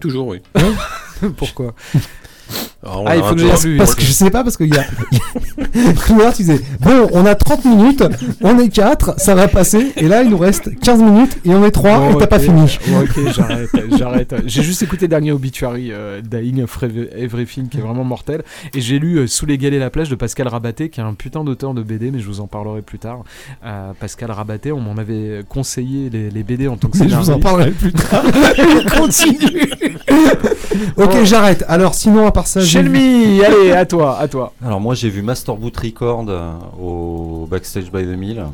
Toujours, 0.00 0.26
oui. 0.26 0.40
Pourquoi? 1.36 1.74
Alors, 2.84 3.02
on 3.02 3.06
Ah, 3.06 3.16
il 3.16 3.22
faut 3.22 3.34
que 3.34 3.40
peu- 3.40 3.56
j'ai 3.70 3.76
parce, 3.76 3.94
que 3.94 4.02
je 4.02 4.10
sais 4.12 4.30
pas 4.30 4.42
parce 4.42 4.56
qu'il 4.56 4.74
y 4.74 4.78
a 4.78 4.82
tout 5.94 6.14
à 6.14 6.18
l'heure, 6.18 6.32
tu 6.34 6.42
disais 6.42 6.60
bon 6.80 7.08
on 7.12 7.24
a 7.26 7.34
30 7.34 7.64
minutes 7.64 8.02
on 8.42 8.58
est 8.58 8.68
4 8.68 9.20
ça 9.20 9.34
va 9.34 9.46
passer 9.48 9.92
et 9.96 10.08
là 10.08 10.22
il 10.22 10.30
nous 10.30 10.38
reste 10.38 10.70
15 10.80 11.00
minutes 11.02 11.38
et 11.44 11.50
on 11.50 11.64
est 11.64 11.70
3 11.70 11.98
Bon, 11.98 12.10
et 12.10 12.18
t'as 12.18 12.26
pas 12.26 12.38
fini 12.38 12.78
Bon, 12.88 13.00
ok, 13.00 13.32
j'arrête, 13.34 13.70
j'arrête. 13.96 14.34
J'ai 14.46 14.62
juste 14.62 14.82
écouté 14.82 15.06
dernier 15.08 15.30
obituary 15.32 15.90
euh, 15.92 16.20
Dying 16.22 16.62
of 16.62 16.76
Every- 16.82 17.08
Everything 17.16 17.68
qui 17.68 17.78
est 17.78 17.80
vraiment 17.80 18.04
mortel. 18.04 18.42
Et 18.74 18.80
j'ai 18.80 18.98
lu 18.98 19.16
euh, 19.18 19.26
Sous 19.26 19.46
les 19.46 19.58
galets 19.58 19.78
la 19.78 19.90
plage 19.90 20.08
de 20.08 20.14
Pascal 20.14 20.48
Rabaté 20.48 20.88
qui 20.88 21.00
est 21.00 21.04
un 21.04 21.14
putain 21.14 21.44
d'auteur 21.44 21.74
de 21.74 21.82
BD, 21.82 22.10
mais 22.10 22.18
je 22.18 22.26
vous 22.26 22.40
en 22.40 22.46
parlerai 22.46 22.82
plus 22.82 22.98
tard. 22.98 23.20
Euh, 23.64 23.92
Pascal 23.98 24.30
Rabaté, 24.30 24.72
on 24.72 24.80
m'en 24.80 24.96
avait 24.96 25.42
conseillé 25.48 26.10
les, 26.10 26.30
les 26.30 26.42
BD 26.42 26.66
en 26.68 26.76
tant 26.76 26.88
que 26.88 26.98
mais 26.98 27.08
je 27.08 27.14
vous 27.14 27.30
en 27.30 27.38
scénariste. 27.38 27.42
parlerai 27.44 27.70
plus 27.70 27.92
tard 27.92 28.24
continue 28.98 29.70
ok 30.96 31.24
j'arrête 31.24 31.64
alors 31.68 31.94
sinon 31.94 32.26
à 32.26 32.32
part 32.32 32.41
ça 32.46 32.60
j'ai 32.60 32.82
vu- 32.82 32.86
Shelmy, 32.94 33.44
allez, 33.44 33.72
à 33.72 33.84
toi, 33.86 34.18
à 34.18 34.28
toi. 34.28 34.52
Alors 34.64 34.80
moi 34.80 34.94
j'ai 34.94 35.08
vu 35.10 35.22
Master 35.22 35.56
Boot 35.56 35.76
Record 35.76 36.26
euh, 36.28 36.52
au 36.80 37.46
Backstage 37.50 37.90
by 37.92 38.02
the 38.04 38.16
Mill. 38.16 38.44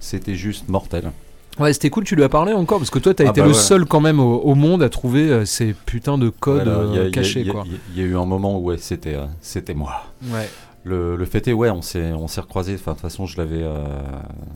C'était 0.00 0.34
juste 0.34 0.68
mortel. 0.68 1.10
Ouais, 1.58 1.72
c'était 1.72 1.88
cool, 1.88 2.02
tu 2.04 2.16
lui 2.16 2.24
as 2.24 2.28
parlé 2.28 2.52
encore, 2.52 2.78
parce 2.78 2.90
que 2.90 2.98
toi, 2.98 3.14
t'as 3.14 3.24
Ah 3.26 3.30
été 3.30 3.40
bah 3.40 3.46
le 3.46 3.52
ouais. 3.52 3.58
seul 3.58 3.84
quand 3.86 4.00
même 4.00 4.18
au, 4.18 4.38
au 4.40 4.54
monde 4.56 4.82
à 4.82 4.88
trouver 4.88 5.30
euh, 5.30 5.44
ces 5.44 5.72
putains 5.72 6.18
de 6.18 6.28
codes 6.28 6.64
Voilà, 6.68 6.78
a- 6.80 7.04
euh, 7.04 7.10
cachés, 7.10 7.40
il 7.40 7.46
y 7.46 7.50
a- 7.50 7.52
quoi. 7.52 7.64
Il 7.94 7.98
y, 8.00 8.02
a 8.02 8.06
eu 8.08 8.16
un 8.16 8.24
moment 8.26 8.58
où 8.58 8.64
ouais, 8.64 8.76
c'était 8.78 9.14
euh, 9.14 9.26
c'était 9.40 9.72
moi. 9.74 10.02
Ouais. 10.32 10.48
Le, 10.82 11.14
le 11.16 11.24
fait 11.24 11.46
est, 11.48 11.52
ouais, 11.52 11.70
on 11.70 11.80
s'est, 11.80 12.12
on 12.12 12.26
s'est 12.28 12.40
recroisés. 12.40 12.74
Enfin, 12.74 12.90
de 12.90 12.96
toute 12.96 13.02
façon, 13.02 13.24
je 13.24 13.36
l'avais, 13.38 13.62
euh, 13.62 13.84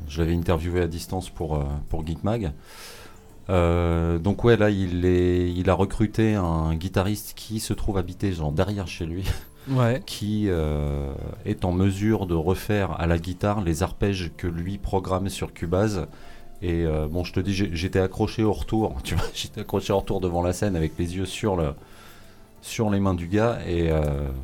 je 0.08 0.20
l'avais 0.20 0.34
interviewé 0.34 0.80
à 0.82 0.86
distance 0.88 1.30
pour, 1.30 1.54
euh, 1.54 1.60
pour 1.88 2.04
Geek 2.06 2.22
Mag. 2.24 2.50
Euh, 3.50 4.18
donc, 4.18 4.44
ouais, 4.44 4.56
là, 4.56 4.70
il, 4.70 5.04
est, 5.06 5.50
il 5.52 5.70
a 5.70 5.74
recruté 5.74 6.34
un 6.34 6.74
guitariste 6.74 7.32
qui 7.34 7.60
se 7.60 7.72
trouve 7.72 7.96
habité 7.98 8.32
genre 8.32 8.52
derrière 8.52 8.86
chez 8.88 9.06
lui, 9.06 9.24
Ouais. 9.70 10.02
qui 10.06 10.46
euh, 10.48 11.12
est 11.44 11.64
en 11.64 11.72
mesure 11.72 12.26
de 12.26 12.34
refaire 12.34 12.98
à 13.00 13.06
la 13.06 13.18
guitare 13.18 13.60
les 13.62 13.82
arpèges 13.82 14.30
que 14.36 14.46
lui 14.46 14.78
programme 14.78 15.28
sur 15.28 15.52
Cubase. 15.52 16.06
Et 16.60 16.84
euh, 16.84 17.06
bon, 17.06 17.22
je 17.24 17.32
te 17.32 17.40
dis, 17.40 17.54
j'étais 17.54 18.00
accroché 18.00 18.42
au 18.42 18.52
retour. 18.52 18.96
Tu 19.04 19.14
vois, 19.14 19.26
j'étais 19.34 19.60
accroché 19.62 19.92
au 19.92 19.98
retour 20.00 20.20
devant 20.20 20.42
la 20.42 20.52
scène 20.52 20.76
avec 20.76 20.92
les 20.98 21.16
yeux 21.16 21.26
sur 21.26 21.56
le, 21.56 21.74
sur 22.60 22.90
les 22.90 23.00
mains 23.00 23.14
du 23.14 23.28
gars. 23.28 23.58
Et 23.66 23.90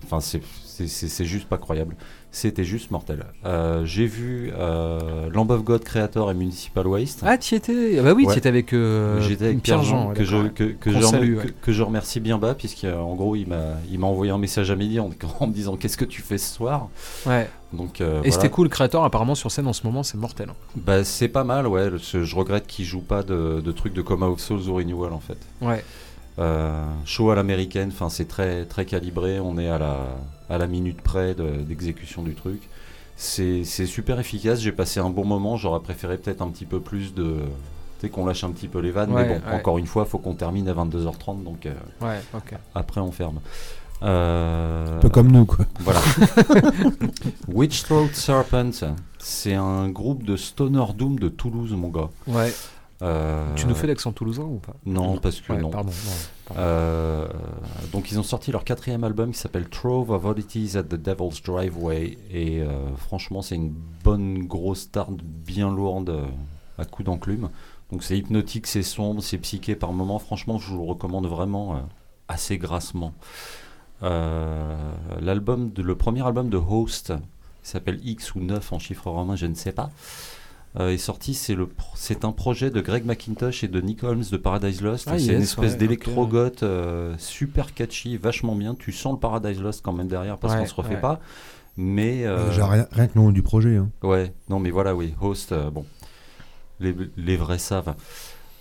enfin, 0.04 0.20
c'est 0.20 1.24
juste 1.24 1.48
pas 1.48 1.58
croyable. 1.58 1.96
C'était 2.36 2.64
juste 2.64 2.90
mortel. 2.90 3.24
Euh, 3.46 3.84
j'ai 3.84 4.06
vu 4.06 4.50
euh, 4.58 5.30
Lamb 5.30 5.48
of 5.52 5.62
God 5.62 5.84
Creator 5.84 6.32
et 6.32 6.34
Municipal 6.34 6.84
Waste. 6.84 7.20
Ah, 7.24 7.38
t'y 7.38 7.54
étais 7.54 7.98
Ah 8.00 8.02
Bah 8.02 8.12
oui, 8.12 8.26
Ouais. 8.26 8.32
t'y 8.32 8.38
étais 8.40 8.48
avec, 8.48 8.72
euh, 8.72 9.20
J'étais 9.20 9.44
avec 9.46 9.62
Pierre 9.62 9.84
Jean. 9.84 10.12
Que, 10.12 10.24
je, 10.24 10.48
que, 10.48 10.74
je 10.90 11.00
salue, 11.00 11.34
remer- 11.34 11.36
ouais. 11.38 11.44
que- 11.46 11.66
que 11.66 11.72
je 11.72 11.82
remercie 11.84 12.18
bien 12.18 12.36
bas, 12.38 12.54
puisqu'en 12.54 13.14
gros, 13.14 13.36
il 13.36 13.46
m'a, 13.46 13.74
il 13.88 14.00
m'a 14.00 14.08
envoyé 14.08 14.32
un 14.32 14.38
message 14.38 14.72
à 14.72 14.74
midi 14.74 14.98
en, 14.98 15.10
en 15.40 15.46
me 15.46 15.52
disant 15.52 15.76
Qu'est-ce 15.76 15.96
que 15.96 16.04
tu 16.04 16.22
fais 16.22 16.36
ce 16.38 16.52
soir? 16.56 16.88
Ouais. 17.24 17.48
Donc, 17.72 18.00
euh, 18.00 18.16
Et 18.18 18.28
voilà. 18.28 18.30
c'était 18.32 18.48
cool, 18.50 18.64
le 18.66 18.70
créateur, 18.70 19.04
apparemment, 19.04 19.36
sur 19.36 19.52
scène 19.52 19.68
en 19.68 19.72
ce 19.72 19.86
moment, 19.86 20.02
c'est 20.02 20.18
mortel. 20.18 20.48
hein. 20.50 20.54
Bah, 20.74 21.04
c'est 21.04 21.28
pas 21.28 21.44
mal, 21.44 21.68
ouais. 21.68 21.88
Je, 21.98 22.24
je 22.24 22.36
regrette 22.36 22.66
qu'il 22.66 22.84
joue 22.84 23.00
pas 23.00 23.22
de, 23.22 23.60
de 23.64 23.72
trucs 23.72 23.94
de 23.94 24.02
Coma 24.02 24.26
of 24.26 24.40
Souls 24.40 24.68
ou 24.68 24.74
Renewal 24.74 25.12
en 25.12 25.20
fait. 25.20 25.38
Ouais. 25.60 25.84
Euh, 26.40 26.84
show 27.04 27.30
à 27.30 27.36
l'américaine, 27.36 27.90
enfin 27.92 28.08
c'est 28.08 28.24
très 28.26 28.64
très 28.64 28.84
calibré, 28.86 29.38
on 29.38 29.56
est 29.56 29.68
à 29.68 29.78
la, 29.78 29.98
à 30.50 30.58
la 30.58 30.66
minute 30.66 31.00
près 31.00 31.34
de- 31.34 31.62
d'exécution 31.62 32.22
du 32.22 32.34
truc. 32.34 32.60
C'est 33.16 33.62
super 33.64 34.18
efficace, 34.18 34.58
j'ai 34.60 34.72
passé 34.72 34.98
un 34.98 35.10
bon 35.10 35.24
moment, 35.24 35.56
j'aurais 35.56 35.78
préféré 35.80 36.18
peut-être 36.18 36.42
un 36.42 36.48
petit 36.48 36.64
peu 36.64 36.80
plus 36.80 37.14
de... 37.14 37.36
Tu 38.00 38.06
sais 38.06 38.08
qu'on 38.08 38.26
lâche 38.26 38.42
un 38.42 38.50
petit 38.50 38.66
peu 38.66 38.80
les 38.80 38.90
vannes, 38.90 39.12
Ouais, 39.12 39.22
mais 39.24 39.38
bon, 39.38 39.46
ouais. 39.48 39.54
encore 39.54 39.78
une 39.78 39.86
fois, 39.86 40.04
faut 40.04 40.18
qu'on 40.18 40.34
termine 40.34 40.68
à 40.68 40.74
22h30, 40.74 41.44
donc 41.44 41.66
euh, 41.66 41.72
Ouais, 42.00 42.18
après 42.74 43.00
on 43.00 43.12
ferme. 43.12 43.38
Euh, 44.02 44.96
un 44.96 45.00
peu 45.00 45.08
comme 45.08 45.30
nous 45.30 45.46
quoi 45.46 45.64
voilà. 45.78 46.00
Witch 47.48 47.84
Throat 47.84 48.08
Serpent, 48.12 48.70
c'est 49.18 49.54
un 49.54 49.88
groupe 49.88 50.24
de 50.24 50.36
Stoner 50.36 50.84
Doom 50.96 51.18
de 51.18 51.28
Toulouse, 51.28 51.72
mon 51.72 51.88
gars. 51.88 52.10
Ouais. 52.26 52.52
Euh, 53.04 53.54
Tu 53.54 53.66
nous 53.66 53.74
fais 53.74 53.86
l'accent 53.86 54.12
toulousain 54.12 54.44
ou 54.44 54.58
pas? 54.58 54.74
Non, 54.86 55.18
parce 55.18 55.40
que 55.40 55.52
Ouais, 55.52 55.60
non. 55.60 55.70
Pardon. 55.70 55.90
non, 55.90 56.12
pardon. 56.46 56.60
Euh, 56.60 57.28
donc 57.92 58.10
ils 58.10 58.18
ont 58.18 58.22
sorti 58.24 58.50
leur 58.50 58.64
quatrième 58.64 59.04
album 59.04 59.32
qui 59.32 59.38
s'appelle 59.38 59.68
Trove 59.68 60.10
of 60.10 60.24
Oddities 60.24 60.76
at 60.76 60.84
the 60.84 60.94
Devil's 60.94 61.42
Driveway 61.42 62.16
et 62.30 62.60
euh, 62.62 62.94
franchement 62.96 63.42
c'est 63.42 63.56
une 63.56 63.74
bonne 64.04 64.46
grosse 64.46 64.90
tarte 64.90 65.12
bien 65.22 65.70
lourde 65.74 66.24
à 66.78 66.84
coups 66.84 67.06
d'enclume. 67.06 67.50
Donc 67.92 68.02
c'est 68.02 68.16
hypnotique, 68.18 68.66
c'est 68.66 68.82
sombre, 68.82 69.22
c'est 69.22 69.38
psyché 69.38 69.76
par 69.76 69.92
moments. 69.92 70.18
Franchement 70.18 70.58
je 70.58 70.70
vous 70.70 70.78
le 70.78 70.84
recommande 70.90 71.26
vraiment 71.26 71.82
assez 72.28 72.58
grassement. 72.58 73.12
L'album, 75.20 75.70
le 75.76 75.94
premier 75.94 76.24
album 76.26 76.48
de 76.50 76.56
Host 76.56 77.12
s'appelle 77.62 78.00
X 78.04 78.34
ou 78.34 78.40
9 78.40 78.72
en 78.72 78.78
chiffre 78.78 79.10
romain, 79.10 79.36
je 79.36 79.46
ne 79.46 79.54
sais 79.54 79.72
pas. 79.72 79.90
Euh, 80.80 80.90
est 80.90 80.98
sorti, 80.98 81.34
c'est 81.34 81.54
le 81.54 81.68
c'est 81.94 82.24
un 82.24 82.32
projet 82.32 82.70
de 82.70 82.80
Greg 82.80 83.04
McIntosh 83.06 83.62
et 83.64 83.68
de 83.68 83.80
Nick 83.80 84.02
Holmes 84.02 84.24
de 84.30 84.36
Paradise 84.36 84.80
Lost. 84.82 85.06
Ah, 85.10 85.18
c'est 85.18 85.34
une 85.34 85.42
espèce 85.42 85.72
ouais, 85.72 85.78
d'électro-goth 85.78 86.62
euh, 86.62 87.14
super 87.18 87.74
catchy, 87.74 88.16
vachement 88.16 88.54
bien. 88.56 88.74
Tu 88.74 88.90
sens 88.92 89.12
le 89.14 89.20
Paradise 89.20 89.60
Lost 89.60 89.82
quand 89.84 89.92
même 89.92 90.08
derrière 90.08 90.38
parce 90.38 90.54
Ouais, 90.54 90.60
qu'on 90.60 90.66
se 90.66 90.74
refait 90.74 90.94
ouais. 90.96 91.00
pas. 91.00 91.20
Mais 91.76 92.24
euh, 92.24 92.48
Déjà, 92.50 92.66
rien, 92.68 92.86
rien 92.92 93.06
que 93.08 93.12
le 93.16 93.20
nom 93.24 93.30
du 93.32 93.42
projet 93.42 93.76
hein. 93.76 93.88
ouais, 94.02 94.32
non 94.48 94.60
mais 94.60 94.70
voilà, 94.70 94.94
oui, 94.94 95.12
Host, 95.20 95.50
euh, 95.52 95.70
bon, 95.70 95.84
les, 96.80 96.94
les 97.16 97.36
vrais 97.36 97.58
savent. 97.58 97.94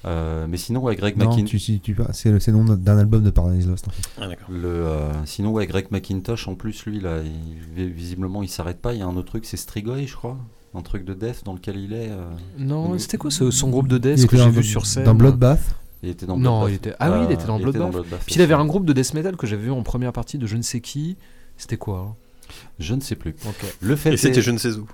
Euh, 0.05 0.47
mais 0.49 0.57
sinon, 0.57 0.81
ouais, 0.81 0.95
Greg 0.95 1.15
non 1.17 1.29
McIntosh. 1.29 1.61
tu, 1.81 1.95
c'est 2.11 2.29
le 2.31 2.39
c'est 2.41 2.51
le 2.51 2.57
nom 2.57 2.75
d'un 2.75 2.97
album 2.97 3.23
de 3.23 3.29
Paradise 3.29 3.67
Lost 3.67 3.87
en 3.87 3.91
fait. 3.91 4.03
Ah. 4.19 4.27
Le, 4.49 4.67
euh, 4.67 5.25
sinon, 5.25 5.51
ouais, 5.51 5.65
Greg 5.65 5.87
McIntosh, 5.91 6.47
en 6.49 6.55
plus, 6.55 6.85
lui, 6.85 6.99
là, 6.99 7.19
il- 7.23 7.85
visiblement, 7.89 8.43
il 8.43 8.49
s'arrête 8.49 8.81
pas. 8.81 8.93
Il 8.93 8.99
y 8.99 9.01
a 9.01 9.05
un 9.05 9.15
autre 9.15 9.29
truc, 9.29 9.45
c'est 9.45 9.55
Strigoi, 9.57 10.05
je 10.05 10.13
crois. 10.15 10.37
Un 10.75 10.81
truc 10.81 11.05
de 11.05 11.13
death 11.13 11.43
dans 11.45 11.53
lequel 11.53 11.77
il 11.77 11.93
est. 11.93 12.09
euh, 12.09 12.23
Non, 12.57 12.97
c'était 12.97 13.17
quoi 13.17 13.29
ce- 13.31 13.51
son 13.51 13.69
groupe 13.69 13.87
de 13.87 13.97
death 13.97 14.25
que 14.27 14.37
j'ai 14.37 14.49
vu 14.49 14.63
sur 14.63 14.85
scène 14.85 15.03
dans 15.03 15.15
Bloodbath 15.15 15.61
il 16.01 16.09
était 16.09 16.25
dans 16.25 16.35
Non, 16.35 16.61
Bloodbath. 16.65 16.69
il 16.71 16.75
était- 16.75 16.95
ah 16.99 17.11
oui, 17.11 17.25
il 17.29 17.33
était 17.33 17.45
dans 17.45 17.57
Euh, 17.59 17.63
Bloodbath. 17.63 18.21
Puis 18.25 18.35
il 18.35 18.41
avait 18.41 18.53
un 18.55 18.65
groupe 18.65 18.85
de 18.85 18.91
death 18.93 19.13
metal 19.13 19.37
que 19.37 19.47
j'avais 19.47 19.63
vu 19.63 19.71
en 19.71 19.83
première 19.83 20.11
partie 20.11 20.37
de 20.37 20.45
je 20.47 20.57
ne 20.57 20.61
sais 20.61 20.81
qui. 20.81 21.15
C'était 21.57 21.77
quoi 21.77 21.99
hein? 22.09 22.15
Je 22.77 22.93
ne 22.93 22.99
sais 23.01 23.15
plus. 23.15 23.35
Ok. 23.47 23.63
Le 23.81 23.95
fait 23.95 24.13
Et 24.13 24.17
c'était 24.17 24.39
est- 24.39 24.41
je 24.41 24.51
ne 24.51 24.57
sais 24.57 24.73
où. 24.73 24.85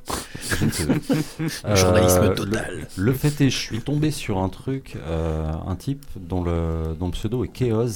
je 0.60 0.66
ne 0.66 0.70
sais 0.72 0.86
plus. 0.86 1.62
Euh, 1.66 1.76
Journalisme 1.76 2.22
le- 2.30 2.36
total. 2.36 2.88
Le, 2.96 3.14
fait 3.14 3.42
est, 3.42 3.50
je 3.50 3.58
suis 3.58 3.82
tombé 3.82 4.12
sur 4.12 4.38
un 4.38 4.50
truc, 4.50 4.98
euh, 5.08 5.52
un 5.68 5.76
type 5.76 6.06
dont 6.16 6.44
le, 6.44 6.96
dont 7.00 7.08
le 7.08 7.12
pseudo 7.14 7.44
est 7.44 7.48
Chaos, 7.50 7.88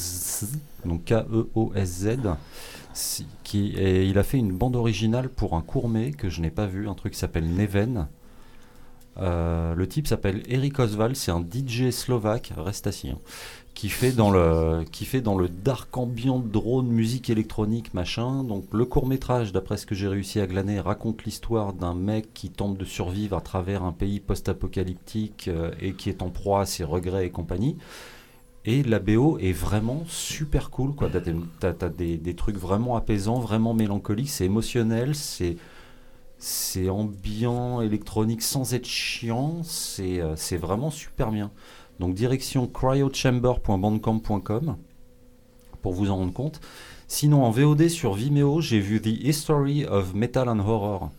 donc 0.85 1.01
E 1.11 1.21
K-E-O-S-Z, 1.23 2.17
il 3.53 4.17
a 4.17 4.23
fait 4.23 4.37
une 4.37 4.51
bande 4.51 4.75
originale 4.75 5.29
pour 5.29 5.55
un 5.55 5.61
court-mets 5.61 6.11
que 6.11 6.29
je 6.29 6.41
n'ai 6.41 6.51
pas 6.51 6.65
vu, 6.65 6.87
un 6.87 6.93
truc 6.93 7.13
qui 7.13 7.19
s'appelle 7.19 7.47
Neven. 7.53 8.07
Euh, 9.17 9.75
le 9.75 9.87
type 9.87 10.07
s'appelle 10.07 10.41
Eric 10.47 10.79
Oswald, 10.79 11.15
c'est 11.15 11.31
un 11.31 11.41
DJ 11.41 11.91
slovaque, 11.91 12.51
reste 12.57 12.87
assis, 12.87 13.11
hein, 13.11 13.19
qui 13.75 13.89
fait 13.89 14.11
dans 14.11 14.31
le 14.31 14.85
qui 14.91 15.05
fait 15.05 15.21
dans 15.21 15.37
le 15.37 15.47
dark 15.49 15.95
ambient 15.95 16.39
drone 16.39 16.87
musique 16.87 17.29
électronique 17.29 17.93
machin. 17.93 18.43
Donc 18.43 18.65
le 18.73 18.85
court 18.85 19.05
métrage, 19.05 19.51
d'après 19.51 19.77
ce 19.77 19.85
que 19.85 19.93
j'ai 19.93 20.07
réussi 20.07 20.39
à 20.39 20.47
glaner, 20.47 20.79
raconte 20.79 21.25
l'histoire 21.25 21.73
d'un 21.73 21.93
mec 21.93 22.33
qui 22.33 22.49
tente 22.49 22.77
de 22.77 22.85
survivre 22.85 23.37
à 23.37 23.41
travers 23.41 23.83
un 23.83 23.91
pays 23.91 24.19
post-apocalyptique 24.19 25.47
euh, 25.47 25.71
et 25.79 25.93
qui 25.93 26.09
est 26.09 26.23
en 26.23 26.29
proie 26.29 26.61
à 26.61 26.65
ses 26.65 26.83
regrets 26.83 27.27
et 27.27 27.29
compagnie. 27.29 27.77
Et 28.65 28.81
la 28.83 28.99
BO 28.99 29.37
est 29.39 29.51
vraiment 29.51 30.03
super 30.07 30.69
cool. 30.69 30.95
quoi. 30.95 31.09
T'as 31.09 31.19
des, 31.89 32.35
trucs 32.35 32.55
vraiment 32.57 32.95
apaisants, 32.95 33.39
vraiment 33.39 33.73
mélancoliques. 33.73 34.29
C'est 34.29 34.45
émotionnel, 34.45 35.15
c'est 35.15 35.57
ambiant, 36.89 37.81
électronique 37.81 38.41
sans 38.41 38.73
être 38.73 38.87
chiant. 38.87 39.63
C'est 39.63 40.21
euh, 40.21 40.37
c'est 40.37 40.55
vraiment 40.57 40.91
super 40.91 41.31
bien. 41.31 41.51
Donc 41.99 42.15
direction 42.15 42.67
cryochamber.bandcamp.com 42.67 44.77
pour 45.81 45.93
vous 45.93 46.09
en 46.09 46.15
rendre 46.15 46.33
compte. 46.33 46.61
Sinon 47.09 47.43
en 47.43 47.51
VOD 47.51 47.89
sur 47.89 48.13
Vimeo, 48.13 48.61
j'ai 48.61 48.79
vu 48.79 49.01
The 49.01 49.07
History 49.07 49.85
of 49.85 50.13
Metal 50.13 50.47
and 50.47 50.59
Horror 50.59 51.11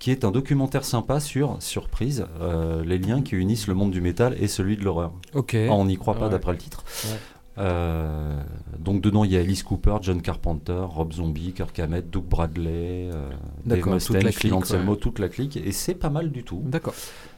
qui 0.00 0.10
est 0.10 0.24
un 0.24 0.32
documentaire 0.32 0.84
sympa 0.84 1.20
sur, 1.20 1.56
surprise, 1.62 2.26
euh, 2.40 2.82
les 2.84 2.98
liens 2.98 3.22
qui 3.22 3.36
unissent 3.36 3.68
le 3.68 3.74
monde 3.74 3.92
du 3.92 4.00
métal 4.00 4.34
et 4.40 4.48
celui 4.48 4.76
de 4.76 4.82
l'horreur. 4.82 5.12
Ok. 5.34 5.54
Ah, 5.54 5.72
on 5.72 5.84
n'y 5.84 5.96
croit 5.96 6.14
pas 6.14 6.24
Ouais. 6.24 6.30
d'après 6.32 6.52
le 6.52 6.58
titre. 6.58 6.82
Ouais. 7.04 7.18
Euh, 7.58 8.40
donc 8.78 9.02
dedans 9.02 9.24
il 9.24 9.32
y 9.32 9.36
a 9.36 9.40
Alice 9.40 9.62
Cooper, 9.62 9.96
John 10.00 10.22
Carpenter, 10.22 10.80
Rob 10.88 11.12
Zombie, 11.12 11.52
Kirk 11.52 11.78
Hammett, 11.78 12.08
Doug 12.08 12.24
Bradley, 12.24 13.10
euh, 13.12 13.28
Dave 13.66 13.86
Mustaine, 13.86 14.22
la 14.22 14.30
Phil 14.32 14.40
clique, 14.40 14.52
Anselmo, 14.54 14.96
toute 14.96 15.18
la 15.18 15.28
clique, 15.28 15.56
et 15.58 15.72
c'est 15.72 15.94
pas 15.94 16.08
mal 16.10 16.30
du 16.30 16.42
tout. 16.44 16.62
D'accord. 16.64 16.94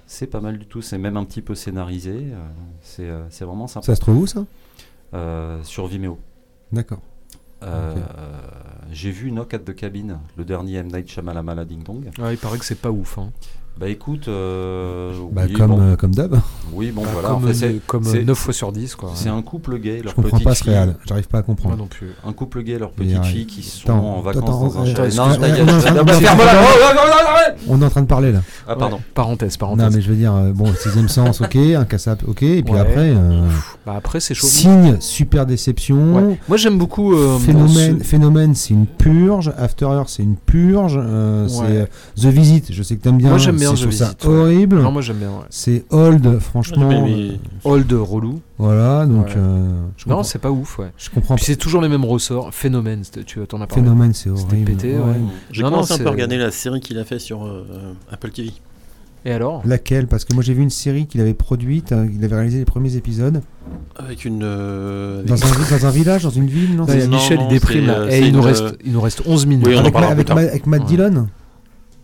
C'est 0.07 0.29
pas 0.29 0.41
mal 0.41 0.59
du 0.59 0.67
tout, 0.67 0.83
c'est 0.83 0.99
même 0.99 1.17
un 1.17 1.25
petit 1.25 1.43
peu 1.43 1.55
scénarisé, 1.57 2.13
euh, 2.15 2.37
c'est 2.83 3.09
euh, 3.09 3.25
c'est 3.31 3.45
vraiment 3.45 3.67
sympa. 3.67 3.87
Ça 3.87 3.97
se 3.97 4.01
trouve 4.01 4.19
où 4.19 4.27
ça? 4.27 4.45
Euh, 5.15 5.61
sur 5.65 5.87
Vimeo. 5.89 6.19
D'accord. 6.71 7.01
Euh. 7.63 7.95
J'ai 8.91 9.11
vu 9.11 9.31
Knock 9.31 9.55
at 9.55 9.61
the 9.61 9.75
Cabin, 9.75 10.21
le 10.37 10.45
dernier 10.45 10.77
M. 10.77 10.89
Night 10.89 11.11
Shyamalan 11.11 11.65
Ding 11.65 11.83
Dong. 11.83 12.11
Ouais, 12.19 12.35
il 12.35 12.39
paraît 12.39 12.59
que 12.59 12.65
c'est 12.65 12.81
pas 12.81 12.91
ouf. 12.91 13.17
Hein. 13.17 13.33
Bah 13.81 13.89
écoute, 13.89 14.29
euh, 14.29 15.11
Bah, 15.33 15.43
oui, 15.49 15.55
comme, 15.55 15.67
bon, 15.69 15.81
euh, 15.81 15.97
comme 15.97 16.15
d'hab. 16.15 16.39
oui, 16.73 16.93
bon 16.93 17.03
Bah, 17.03 17.09
voilà, 17.15 17.29
comme 17.31 17.49
en 17.49 17.53
fait, 17.53 17.81
comme 17.87 18.05
c'est- 18.05 18.23
9 18.23 18.39
fois 18.39 18.53
sur 18.53 18.71
10 18.71 18.95
quoi. 18.95 19.11
c'est 19.15 19.31
un 19.31 19.43
couple 19.43 19.79
gay, 19.81 20.03
leur 20.03 20.11
Je 20.11 20.15
comprends 20.15 20.31
petite 20.37 20.45
pas 20.45 20.55
ce 20.55 20.63
fille- 20.65 20.73
réel. 20.73 20.95
J'arrive 21.09 21.27
pas 21.27 21.39
à 21.39 21.41
Moi 21.41 21.47
comprendre. 21.47 21.77
non 21.79 21.87
plus. 21.87 22.11
Un 22.25 22.33
couple 22.33 22.63
gay, 22.63 22.79
leur 22.79 22.93
petite 22.93 23.17
arrête. 23.17 23.33
fille 23.33 23.47
qui 23.47 23.63
sont 23.63 23.89
Attends, 23.89 24.19
en 24.19 24.21
vacances 24.21 24.45
dans 24.45 24.79
un 24.79 24.83
euh, 24.87 24.95
chalet. 24.95 25.17
Non, 25.17 25.23
on 25.25 25.43
est 25.43 25.61
en 27.85 27.89
train 27.91 28.03
de- 28.03 28.07
parler 28.07 28.33
là. 28.33 28.43
Ah 28.69 28.77
pardon. 28.77 28.97
Ouais, 28.97 29.03
Parenthèse, 29.15 29.55
Non, 29.55 29.59
parenthèse. 29.59 29.97
mais 29.97 30.03
je 30.03 30.09
veux 30.11 30.17
dire, 30.17 30.35
euh, 30.35 30.53
bon, 30.53 30.73
sixième 30.75 31.09
sens, 31.09 31.41
ok, 31.41 31.57
un 31.57 31.85
cassap, 31.85 32.23
ok, 32.29 32.43
et 32.43 32.63
puis 32.63 32.75
Ouais. 32.75 32.81
après, 32.81 33.13
euh, 33.17 33.47
Bah 33.87 33.95
après 33.97 34.21
c'est 34.21 34.35
chaud. 34.35 34.47
signe, 34.47 34.97
super 35.01 35.47
déception. 35.47 36.15
Ouais. 36.17 36.39
Moi 36.49 36.57
j'aime 36.57 36.79
beaucoup. 36.79 37.15
euh, 37.15 37.39
Phénomène, 37.39 37.99
ce- 38.01 38.05
phénomène 38.05 38.55
c'est 38.55 38.75
une 38.75 38.87
purge. 38.87 39.53
After 39.57 39.87
Earth, 39.87 40.09
c'est 40.09 40.23
une 40.23 40.37
purge. 40.37 40.99
euh. 41.01 41.49
C'est 41.49 41.63
euh, 41.63 41.87
The 42.21 42.27
Visit, 42.27 42.73
je 42.73 42.83
sais 42.83 42.97
que 42.97 43.03
t'aimes 43.03 43.19
bien. 43.19 43.31
Moi, 43.31 43.39
j'aime 43.39 43.57
bien 43.63 43.71
c'est- 43.71 43.75
The 43.75 43.77
je 43.77 43.83
trouve 43.83 43.93
ça 43.97 44.05
Visit, 44.07 44.25
ouais. 44.25 44.35
horrible. 44.35 44.77
Non, 44.83 44.93
moi 44.93 45.03
j'aime 45.03 45.17
bien. 45.19 45.29
Ouais. 45.31 45.45
C'est 45.51 45.85
Old, 45.91 46.39
franchement. 46.41 46.89
Mais- 46.89 47.01
mais- 47.03 47.41
Old 47.65 47.93
relou. 47.93 48.41
Voilà, 48.59 49.07
donc 49.07 49.27
Ouais. 49.27 49.33
euh, 49.37 49.81
je 49.97 50.09
Non, 50.09 50.23
c'est 50.23 50.39
pas 50.39 50.51
ouf. 50.51 50.79
Ouais. 50.79 50.93
je 50.97 51.11
comprends 51.11 51.35
Puis 51.37 51.45
c'est 51.47 51.57
toujours 51.57 51.81
les 51.83 51.89
mêmes 51.89 52.05
ressorts. 52.05 52.53
Phénomène, 52.55 53.03
tu 53.27 53.41
t'en 53.47 53.61
as 53.61 53.67
parlé. 53.67 53.83
Phénomène, 53.83 54.13
c'est 54.15 54.31
horrible. 54.31 54.73
pété. 54.73 54.97
J'ai 55.51 55.63
commencé 55.63 55.95
un 55.95 55.99
peu 55.99 56.07
à 56.07 56.11
regarder 56.11 56.37
la 56.39 56.51
série 56.51 56.81
qu'il 56.81 56.99
a 56.99 57.05
fait 57.05 57.19
sur 57.19 57.45
euh, 57.45 57.67
euh, 57.73 57.93
Apple 58.13 58.31
TV. 58.31 58.53
Et 59.25 59.31
alors? 59.31 59.63
Laquelle? 59.65 60.09
Parce 60.09 60.25
que 60.25 60.35
moi 60.35 60.43
j'ai 60.43 60.53
vu 60.53 60.63
une 60.63 60.71
série 60.71 61.07
qu'il 61.07 61.21
avait 61.21 61.33
produite, 61.33 61.93
euh, 61.93 62.09
il 62.13 62.25
avait 62.25 62.35
réalisé 62.35 62.59
les 62.59 62.65
premiers 62.65 62.97
épisodes. 62.97 63.41
Avec 63.95 64.25
une. 64.25 64.43
euh, 64.43 65.21
avec- 65.21 65.29
Dans 65.29 65.45
un, 65.47 65.51
vi- 65.53 65.71
dans 65.81 65.87
un 65.87 65.91
village, 65.91 66.23
dans 66.25 66.31
une 66.31 66.47
ville, 66.49 66.75
non 66.75 66.87
Non, 66.87 66.93
Michel, 67.09 67.39
non, 67.39 67.47
il 67.49 67.53
déprime. 67.53 67.87
là. 67.87 67.99
euh, 68.01 68.09
Et 68.11 68.19
il 68.27 68.33
nous, 68.33 68.43
reste, 68.43 68.63
euh, 68.63 68.73
il 68.85 68.91
nous 68.93 69.01
reste 69.01 69.23
11 69.25 69.47
minutes. 69.47 69.65
Oui, 69.69 69.75
on 69.77 69.79
en 69.79 69.85
avec, 69.85 70.29
avec, 70.29 70.31
avec 70.31 70.67
Matt 70.67 70.81
Ouais. 70.81 70.87
Dillon 70.89 71.29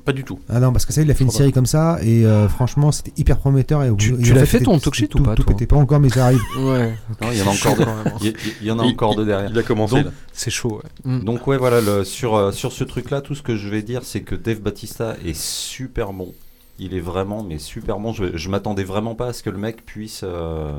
Pas 0.09 0.15
du 0.15 0.25
tout. 0.25 0.39
Ah 0.49 0.59
non, 0.59 0.73
parce 0.73 0.87
que 0.87 0.95
ça, 0.95 1.03
il 1.03 1.11
a 1.11 1.15
fait 1.15 1.25
une 1.25 1.31
série 1.31 1.53
comme 1.53 1.67
ça, 1.67 1.99
et 2.03 2.25
euh, 2.25 2.49
franchement, 2.49 2.93
c'était 2.93 3.13
hyper 3.19 3.37
prometteur. 3.37 3.85
Et 3.85 3.95
Tu- 3.95 4.17
l'as 4.33 4.47
fait, 4.47 4.61
ton 4.61 4.79
talk 4.79 4.95
shit 4.95 5.15
ou 5.15 5.19
tout- 5.19 5.23
pas, 5.23 5.35
Tout 5.35 5.43
pété 5.45 5.67
pas 5.67 5.77
encore, 5.77 6.01
mais 6.01 6.09
ça 6.09 6.25
arrive. 6.25 6.41
Ouais. 6.59 6.95
Non, 7.21 7.29
il 7.31 7.37
y 7.39 7.43
en 7.43 7.47
a 7.49 7.51
encore 7.51 7.77
deux. 7.77 7.85
Il 8.23 8.27
y, 8.29 8.35
il 8.63 8.67
y 8.69 8.71
en 8.71 8.79
a 8.79 8.87
Il- 8.87 8.93
encore 8.93 9.15
deux 9.17 9.27
derrière. 9.27 9.51
Il 9.51 9.59
a 9.59 9.63
commencé. 9.63 10.03
C'est 10.33 10.51
chaud. 10.51 10.81
Ouais. 11.05 11.13
Mm. 11.13 11.25
Donc 11.25 11.47
ouais 11.47 11.59
voilà 11.59 11.83
le- 11.83 12.05
sur, 12.05 12.37
euh, 12.37 12.53
sur 12.53 12.73
ce 12.73 12.85
truc 12.85 13.11
là 13.11 13.21
tout 13.21 13.35
ce 13.35 13.43
que 13.43 13.55
je 13.55 13.69
vais 13.69 13.83
dire 13.83 14.01
c'est 14.03 14.23
que 14.23 14.35
Dave 14.35 14.61
Batista 14.61 15.15
est 15.27 15.37
super 15.39 16.13
bon 16.15 16.33
il 16.79 16.95
est 16.95 17.01
vraiment 17.01 17.43
mais 17.43 17.59
super 17.59 17.99
bon 17.99 18.13
je, 18.13 18.37
je 18.37 18.49
m'attendais 18.49 18.85
vraiment 18.85 19.15
pas 19.17 19.27
à 19.27 19.33
ce 19.35 19.43
que 19.43 19.51
le 19.51 19.59
mec 19.59 19.85
puisse 19.85 20.21
euh, 20.25 20.73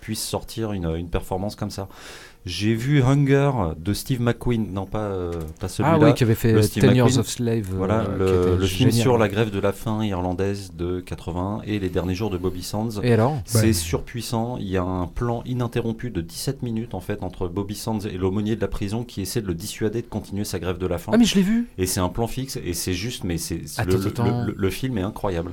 puisse 0.00 0.20
sortir 0.22 0.72
une, 0.72 0.94
une 0.96 1.08
performance 1.08 1.54
comme 1.54 1.70
ça 1.70 1.88
j'ai 2.48 2.74
vu 2.74 3.02
Hunger 3.02 3.50
de 3.78 3.92
Steve 3.92 4.20
McQueen 4.20 4.72
non 4.72 4.86
pas 4.86 5.00
euh, 5.02 5.32
pas 5.60 5.68
celui-là 5.68 5.98
Ah 6.00 6.04
oui, 6.04 6.14
qui 6.14 6.24
avait 6.24 6.34
fait 6.34 6.52
euh, 6.54 6.62
Steve 6.62 6.88
10 6.88 6.94
Years 6.96 7.06
McQueen. 7.06 7.20
of 7.20 7.28
Slave. 7.28 7.68
euh, 7.72 7.76
voilà 7.76 8.04
qui 8.04 8.18
le, 8.18 8.56
le 8.56 8.66
film 8.66 8.90
génial. 8.90 9.02
sur 9.02 9.18
la 9.18 9.28
grève 9.28 9.50
de 9.50 9.58
la 9.60 9.72
faim 9.72 10.04
irlandaise 10.04 10.72
de 10.76 11.00
80 11.00 11.60
et 11.66 11.78
les 11.78 11.88
derniers 11.90 12.14
jours 12.14 12.30
de 12.30 12.38
Bobby 12.38 12.62
Sands 12.62 13.00
Et 13.02 13.12
alors? 13.12 13.36
C'est 13.44 13.66
Ouais. 13.66 13.72
surpuissant. 13.72 14.56
Il 14.58 14.68
y 14.68 14.76
a 14.76 14.82
un 14.82 15.06
plan 15.06 15.42
ininterrompu 15.44 16.10
de 16.10 16.20
17 16.20 16.62
minutes 16.62 16.94
en 16.94 17.00
fait 17.00 17.22
entre 17.22 17.48
Bobby 17.48 17.74
Sands 17.74 18.00
et 18.00 18.16
l'aumônier 18.16 18.56
de 18.56 18.60
la 18.60 18.68
prison 18.68 19.04
qui 19.04 19.20
essaie 19.20 19.42
de 19.42 19.46
le 19.46 19.54
dissuader 19.54 20.02
de 20.02 20.06
continuer 20.08 20.44
sa 20.44 20.58
grève 20.58 20.78
de 20.78 20.86
la 20.86 20.98
faim. 20.98 21.12
Ah 21.14 21.18
mais 21.18 21.24
je 21.26 21.34
l'ai 21.34 21.42
vu. 21.42 21.68
Et 21.78 21.86
c'est 21.86 22.00
un 22.00 22.08
plan 22.08 22.26
fixe 22.26 22.58
et 22.64 22.72
c'est 22.72 22.94
juste, 22.94 23.24
mais 23.24 23.36
c'est 23.38 23.60
le- 23.86 24.54
le 24.56 24.70
film 24.70 24.98
est 24.98 25.02
incroyable. 25.02 25.52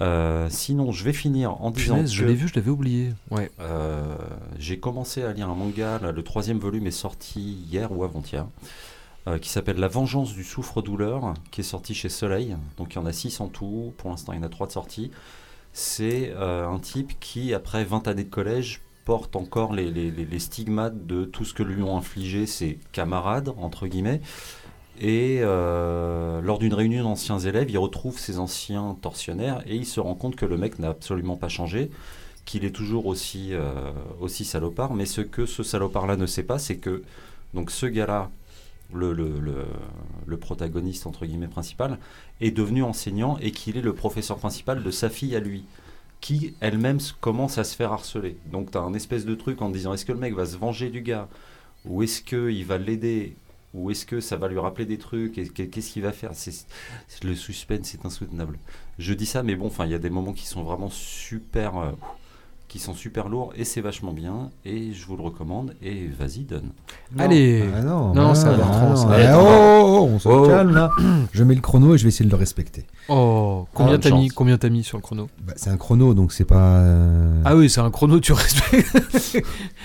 Euh, 0.00 0.48
sinon, 0.50 0.90
je 0.90 1.04
vais 1.04 1.12
finir 1.12 1.60
en 1.62 1.70
disant 1.70 1.96
Punaise, 1.96 2.12
je 2.12 2.22
que, 2.22 2.28
l'ai 2.28 2.34
vu, 2.34 2.48
je 2.48 2.54
l'avais 2.54 2.70
oublié. 2.70 3.12
Ouais. 3.30 3.50
euh, 3.60 4.16
j'ai 4.58 4.78
commencé 4.78 5.22
à 5.22 5.32
lire 5.32 5.50
un 5.50 5.54
manga. 5.54 5.98
là, 6.00 6.12
le 6.12 6.22
troisième 6.24 6.58
volume 6.58 6.86
est 6.86 6.90
sorti 6.90 7.40
hier 7.70 7.92
ou 7.92 8.02
avant-hier. 8.04 8.46
euh, 9.28 9.38
qui 9.38 9.50
s'appelle 9.50 9.76
La 9.78 9.88
vengeance 9.88 10.32
du 10.34 10.42
souffre-douleur, 10.44 11.34
qui 11.52 11.60
est 11.60 11.64
sorti 11.64 11.94
chez 11.94 12.08
Soleil. 12.08 12.56
Donc 12.78 12.94
il 12.94 12.96
y 12.96 12.98
en 12.98 13.06
a 13.06 13.12
6 13.12 13.40
en 13.40 13.48
tout. 13.48 13.92
Pour 13.98 14.10
l'instant, 14.10 14.32
il 14.32 14.36
y 14.36 14.38
en 14.40 14.44
a 14.44 14.48
3 14.48 14.66
de 14.66 14.72
sortis. 14.72 15.10
C'est 15.74 16.32
un 16.38 16.78
type 16.78 17.12
qui, 17.20 17.54
après 17.54 17.84
20 17.84 18.08
années 18.08 18.24
de 18.24 18.30
collège, 18.30 18.80
porte 19.04 19.36
encore 19.36 19.72
les, 19.74 19.90
les- 19.90 20.10
les- 20.10 20.24
les 20.24 20.38
stigmates 20.38 21.06
de 21.06 21.24
tout 21.24 21.44
ce 21.44 21.54
que 21.54 21.62
lui 21.62 21.82
ont 21.82 21.96
infligé 21.96 22.46
ses 22.46 22.78
camarades, 22.92 23.52
entre 23.58 23.86
guillemets. 23.86 24.20
Et 25.04 25.40
euh, 25.42 26.40
lors 26.42 26.60
d'une 26.60 26.74
réunion 26.74 27.02
d'anciens 27.02 27.40
élèves, 27.40 27.68
il 27.68 27.76
retrouve 27.76 28.20
ses 28.20 28.38
anciens 28.38 28.96
tortionnaires 29.02 29.60
et 29.66 29.74
il 29.74 29.84
se 29.84 29.98
rend 29.98 30.14
compte 30.14 30.36
que 30.36 30.46
le 30.46 30.56
mec 30.56 30.78
n'a 30.78 30.90
absolument 30.90 31.36
pas 31.36 31.48
changé, 31.48 31.90
qu'il 32.44 32.64
est 32.64 32.70
toujours 32.70 33.06
aussi, 33.06 33.48
euh, 33.50 33.90
salopard. 34.28 34.94
Mais 34.94 35.04
ce 35.04 35.20
que 35.20 35.44
ce 35.44 35.64
salopard-là 35.64 36.16
ne 36.16 36.26
sait 36.26 36.44
pas, 36.44 36.60
c'est 36.60 36.76
que 36.76 37.02
donc 37.52 37.72
ce 37.72 37.86
gars-là, 37.86 38.30
le, 38.94 39.16
protagoniste 40.40 41.08
entre 41.08 41.26
guillemets 41.26 41.48
principal, 41.48 41.98
est 42.40 42.52
devenu 42.52 42.84
enseignant 42.84 43.38
et 43.38 43.50
qu'il 43.50 43.76
est 43.76 43.82
le 43.82 43.94
professeur 43.94 44.38
principal 44.38 44.84
de 44.84 44.90
sa 44.92 45.10
fille 45.10 45.34
à 45.34 45.40
lui, 45.40 45.64
qui 46.20 46.54
elle-même 46.60 47.00
commence 47.20 47.58
à 47.58 47.64
se 47.64 47.74
faire 47.74 47.92
harceler. 47.92 48.36
Donc 48.52 48.70
tu 48.70 48.78
as 48.78 48.82
un 48.82 48.94
espèce 48.94 49.26
de 49.26 49.34
truc 49.34 49.62
en 49.62 49.70
disant 49.70 49.94
est-ce 49.94 50.04
que 50.04 50.12
le 50.12 50.20
mec 50.20 50.32
va 50.32 50.46
se 50.46 50.56
venger 50.56 50.90
du 50.90 51.02
gars? 51.02 51.28
Ou 51.86 52.04
est-ce 52.04 52.22
qu'il 52.22 52.64
va 52.64 52.78
l'aider? 52.78 53.34
Ou 53.74 53.90
est-ce 53.90 54.04
que 54.04 54.20
ça 54.20 54.36
va 54.36 54.48
lui 54.48 54.58
rappeler 54.58 54.86
des 54.86 54.98
trucs 54.98 55.32
qu'est-ce 55.32 55.92
qu'il 55.92 56.02
va 56.02 56.12
faire 56.12 56.32
Le 57.22 57.34
suspense 57.34 57.94
est 57.94 58.04
insoutenable. 58.04 58.58
Je 58.98 59.14
dis 59.14 59.26
ça, 59.26 59.42
mais 59.42 59.54
bon, 59.54 59.66
enfin, 59.66 59.86
il 59.86 59.92
y 59.92 59.94
a 59.94 59.98
des 59.98 60.10
moments 60.10 60.32
qui 60.32 60.46
sont 60.46 60.62
vraiment 60.62 60.90
super, 60.90 61.76
euh, 61.78 61.92
qui 62.72 62.78
sont 62.78 62.94
super 62.94 63.28
lourds 63.28 63.52
et 63.54 63.64
c'est 63.64 63.82
vachement 63.82 64.14
bien 64.14 64.48
et 64.64 64.94
je 64.94 65.04
vous 65.06 65.14
le 65.18 65.22
recommande 65.22 65.74
et 65.82 66.08
vas-y 66.18 66.40
donne. 66.44 66.70
Allez. 67.18 67.62
Ah 67.76 67.82
non, 67.82 68.14
Non, 68.14 68.28
bah 68.28 68.34
ça 68.34 68.50
non, 68.52 68.56
va, 68.56 68.64
ah 68.66 68.72
trans, 68.72 68.88
non, 68.88 68.96
ça 68.96 69.06
va. 69.08 69.20
eh, 69.20 69.24
Eh, 69.26 69.34
oh, 69.36 70.08
on 70.10 70.18
se 70.18 70.26
Oh. 70.28 70.46
calme 70.46 70.74
là. 70.74 70.90
Je 71.34 71.44
mets 71.44 71.54
le 71.54 71.60
chrono 71.60 71.94
et 71.94 71.98
je 71.98 72.04
vais 72.04 72.08
essayer 72.08 72.24
de 72.24 72.30
le 72.30 72.36
respecter. 72.38 72.86
Oh, 73.10 73.66
combien 73.74 73.92
bonne 73.92 74.00
t'as 74.00 74.10
mis, 74.16 74.28
combien 74.28 74.56
t'as 74.56 74.70
mis 74.70 74.82
sur 74.84 74.96
le 74.96 75.02
chrono? 75.02 75.28
Bah, 75.46 75.52
c'est 75.56 75.68
un 75.68 75.76
chrono, 75.76 76.14
donc 76.14 76.32
c'est 76.32 76.44
pas. 76.46 76.78
euh, 76.78 77.42
Ah 77.44 77.56
oui, 77.56 77.68
c'est 77.68 77.80
un 77.80 77.90
chrono, 77.90 78.18
tu 78.20 78.32
respectes. 78.32 79.44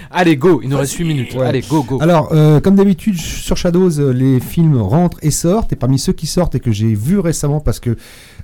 Allez, 0.10 0.38
go, 0.38 0.62
il 0.64 0.70
nous 0.70 0.78
reste 0.78 0.94
8 0.94 1.04
minutes. 1.04 1.34
Ouais. 1.36 1.46
Allez, 1.46 1.62
go, 1.62 1.84
go. 1.84 1.98
Alors, 2.02 2.30
euh, 2.32 2.60
comme 2.62 2.76
d'habitude, 2.76 3.18
sur 3.18 3.58
Shadows, 3.58 4.00
euh, 4.00 4.12
les 4.14 4.40
films 4.40 4.78
rentrent 4.82 5.18
et 5.22 5.32
sortent. 5.32 5.74
Et 5.74 5.76
parmi 5.76 6.00
ceux 6.00 6.14
qui 6.14 6.28
sortent 6.28 6.56
et 6.56 6.60
que 6.62 6.72
j'ai 6.72 6.94
vus 6.94 7.20
récemment, 7.20 7.60
parce 7.60 7.80
que 7.80 7.98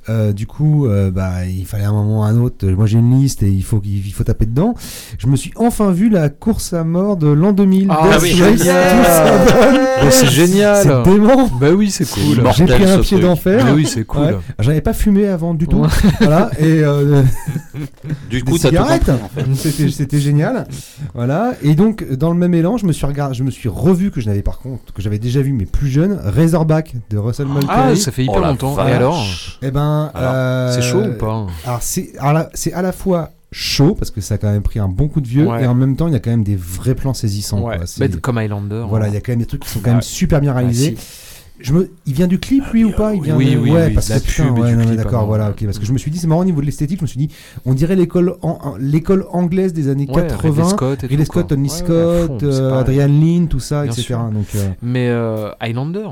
euh, 0.09 0.33
du 0.33 0.47
coup, 0.47 0.85
euh, 0.87 1.11
bah, 1.11 1.45
il 1.45 1.65
fallait 1.65 1.83
un 1.85 1.91
moment 1.93 2.19
ou 2.21 2.23
un 2.23 2.37
autre. 2.39 2.65
euh, 2.67 2.75
Moi, 2.75 2.85
j'ai 2.85 2.99
une 2.99 3.19
liste 3.19 3.43
et 3.43 3.49
il 3.49 3.63
faut, 3.63 3.81
il 3.83 4.11
faut 4.13 4.23
taper 4.23 4.45
dedans. 4.45 4.73
Je 5.17 5.27
me 5.27 5.35
suis 5.35 5.51
enfin 5.55 5.91
vu 5.91 6.09
la 6.09 6.29
course 6.29 6.73
à 6.73 6.83
mort 6.83 7.17
de 7.17 7.27
l'an 7.27 7.51
2000. 7.53 7.87
Ah 7.89 8.09
Death 8.11 8.21
oui, 8.21 8.57
ça 8.57 10.11
c'est 10.11 10.27
génial. 10.27 10.83
C'est 10.83 11.11
dément. 11.11 11.47
Bah 11.59 11.71
oui, 11.71 11.89
c'est 11.91 12.09
cool. 12.09 12.43
J'ai 12.55 12.65
pris 12.65 12.85
un 12.85 12.99
pied 12.99 13.19
d'enfer. 13.19 13.65
Bah 13.65 13.71
oui, 13.75 13.85
c'est 13.85 14.03
cool. 14.05 14.21
Ouais. 14.21 14.35
J'avais 14.59 14.81
pas 14.81 14.93
fumé 14.93 15.27
avant 15.27 15.53
du 15.53 15.67
tout. 15.67 15.77
Ouais. 15.77 15.87
voilà. 16.19 16.49
Et 16.59 16.83
euh, 16.83 17.21
Du 18.29 18.43
coup, 18.43 18.57
compris 18.57 18.77
en 18.79 18.85
fait. 18.85 19.11
C'était, 19.55 19.89
c'était 19.89 20.19
génial. 20.19 20.67
Voilà. 21.13 21.53
Et 21.63 21.75
donc, 21.75 22.07
dans 22.13 22.31
le 22.31 22.37
même 22.37 22.53
élan, 22.53 22.77
je 22.77 22.85
me 22.85 22.91
suis 22.91 23.05
regardé, 23.05 23.33
je 23.35 23.43
me 23.43 23.51
suis 23.51 23.69
revu 23.69 24.11
que 24.11 24.19
je 24.21 24.27
n'avais 24.27 24.41
par 24.41 24.59
contre, 24.59 24.93
que 24.93 25.01
j'avais 25.01 25.19
déjà 25.19 25.41
vu, 25.41 25.53
mais 25.53 25.65
plus 25.65 25.87
jeune, 25.87 26.19
Razorback 26.23 26.93
de 27.09 27.17
Russell 27.17 27.47
Mulcahy. 27.47 27.67
Ah, 27.69 27.95
ça 27.95 28.11
fait 28.11 28.23
hyper 28.23 28.35
Oh 28.43 28.45
longtemps. 28.45 28.73
vache. 28.73 28.89
Et 28.89 28.93
alors 28.93 29.25
Eh 29.61 29.71
ben, 29.71 29.92
Alors, 30.13 30.31
euh, 30.35 30.71
C'est 30.73 30.81
chaud 30.81 31.01
ou 31.03 31.13
pas 31.17 31.47
Alors 31.65 31.79
c'est 31.81 32.13
à 32.73 32.81
la- 32.81 32.91
fois 32.91 33.31
chaud 33.51 33.93
parce 33.95 34.09
que 34.11 34.19
ça 34.21 34.35
a 34.35 34.37
quand 34.39 34.51
même 34.51 34.63
pris 34.63 34.79
un 34.79 34.87
bon 34.87 35.07
coup 35.07 35.21
de 35.21 35.27
vieux 35.27 35.45
Ouais. 35.47 35.63
et 35.63 35.67
en 35.67 35.75
même 35.75 35.95
temps 35.95 36.07
il 36.07 36.13
y 36.13 36.15
a 36.15 36.19
quand 36.19 36.31
même 36.31 36.43
des 36.43 36.55
vrais 36.55 36.95
plans 36.95 37.13
saisissants. 37.13 37.61
Ouais. 37.61 37.77
quoi. 37.77 37.85
C'est- 37.85 38.19
comme 38.21 38.37
Highlander. 38.39 38.83
Voilà, 38.89 39.05
hein. 39.05 39.09
il 39.09 39.13
y 39.13 39.17
a 39.17 39.21
quand 39.21 39.31
même 39.31 39.39
des 39.39 39.45
trucs 39.45 39.61
qui 39.63 39.69
sont 39.69 39.79
quand 39.79 39.89
même 39.91 39.97
Ouais. 39.97 40.01
super 40.01 40.41
bien 40.41 40.51
Ah, 40.53 40.57
réalisés. 40.59 40.95
Je 41.59 41.71
me... 41.71 41.91
Il 42.07 42.13
vient 42.13 42.27
du 42.27 42.39
clip 42.39 42.65
lui 42.73 42.83
ou 42.83 42.91
pas? 42.91 43.13
Il 43.13 43.21
vient 43.21 43.37
Oui, 43.37 43.53
de- 43.53 43.59
oui, 43.59 43.69
ouais, 43.71 43.85
oui, 43.87 43.93
parce 43.93 44.09
que 44.09 44.19
putain, 44.19 44.47
pub 44.47 44.57
ouais, 44.59 44.73
non, 44.75 44.85
clip 44.85 44.95
d'accord, 44.97 45.19
avant, 45.19 45.27
voilà, 45.27 45.49
ok, 45.51 45.63
parce 45.65 45.77
que 45.79 45.85
je 45.85 45.93
me 45.93 45.97
suis 45.99 46.09
dit 46.09 46.17
c'est 46.17 46.25
marrant 46.27 46.41
au 46.41 46.45
niveau 46.45 46.59
de 46.61 46.65
l'esthétique, 46.65 46.97
je 46.97 47.03
me 47.03 47.07
suis 47.07 47.19
dit 47.19 47.29
on 47.63 47.73
dirait 47.75 47.95
l'école 47.95 48.35
en- 48.41 48.57
en- 48.61 48.75
l'école 48.79 49.27
anglaise 49.31 49.71
des 49.71 49.87
années 49.87 50.07
Ouais, 50.09 50.23
80, 50.27 50.49
Ridley 50.49 50.69
Scott, 50.69 51.03
et 51.03 51.07
Ridley 51.07 51.25
tout, 51.25 51.31
Scott, 51.31 51.43
quoi. 51.47 51.55
Tony 51.55 51.69
Scott, 51.69 52.27
fond, 52.27 52.37
euh. 52.41 52.79
Adrian 52.79 53.07
Lynn, 53.07 53.47
tout 53.47 53.59
ça, 53.59 53.83
Bien 53.83 53.91
etc. 53.91 54.01
sûr. 54.01 54.17
Donc 54.33 54.47
euh, 54.55 54.67
Mais 54.81 55.09
Highlander, 55.61 56.07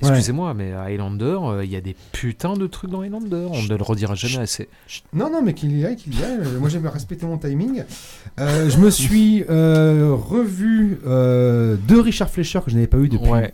excusez-moi, 0.00 0.54
mais 0.54 0.72
Highlander, 0.72 1.38
euh, 1.42 1.64
il 1.64 1.70
y 1.70 1.76
a 1.76 1.80
des 1.80 1.96
putains 2.12 2.54
de 2.54 2.66
trucs 2.66 2.90
dans 2.90 3.02
Highlander. 3.02 3.46
On 3.50 3.62
ne 3.62 3.68
le 3.76 3.82
redira 3.82 4.14
jamais 4.14 4.42
assez. 4.42 4.68
Non, 5.12 5.30
non, 5.30 5.42
mais 5.42 5.54
qu'il 5.54 5.76
y 5.78 5.84
aille, 5.84 5.96
qu'il 5.96 6.18
y 6.18 6.22
aille. 6.22 6.38
Euh, 6.40 6.58
Moi, 6.58 6.68
j'aime 6.68 6.86
respecter 6.86 7.26
mon 7.26 7.38
timing. 7.38 7.84
Euh, 8.38 8.70
je 8.70 8.78
me 8.78 8.90
suis 8.90 9.44
euh, 9.50 10.14
revu 10.14 10.98
deux 11.04 12.00
Richard 12.00 12.30
Fleischer 12.30 12.60
que 12.64 12.70
je 12.70 12.76
n'avais 12.76 12.86
pas 12.86 12.98
eu 12.98 13.08
depuis. 13.08 13.28
Ouais. 13.30 13.52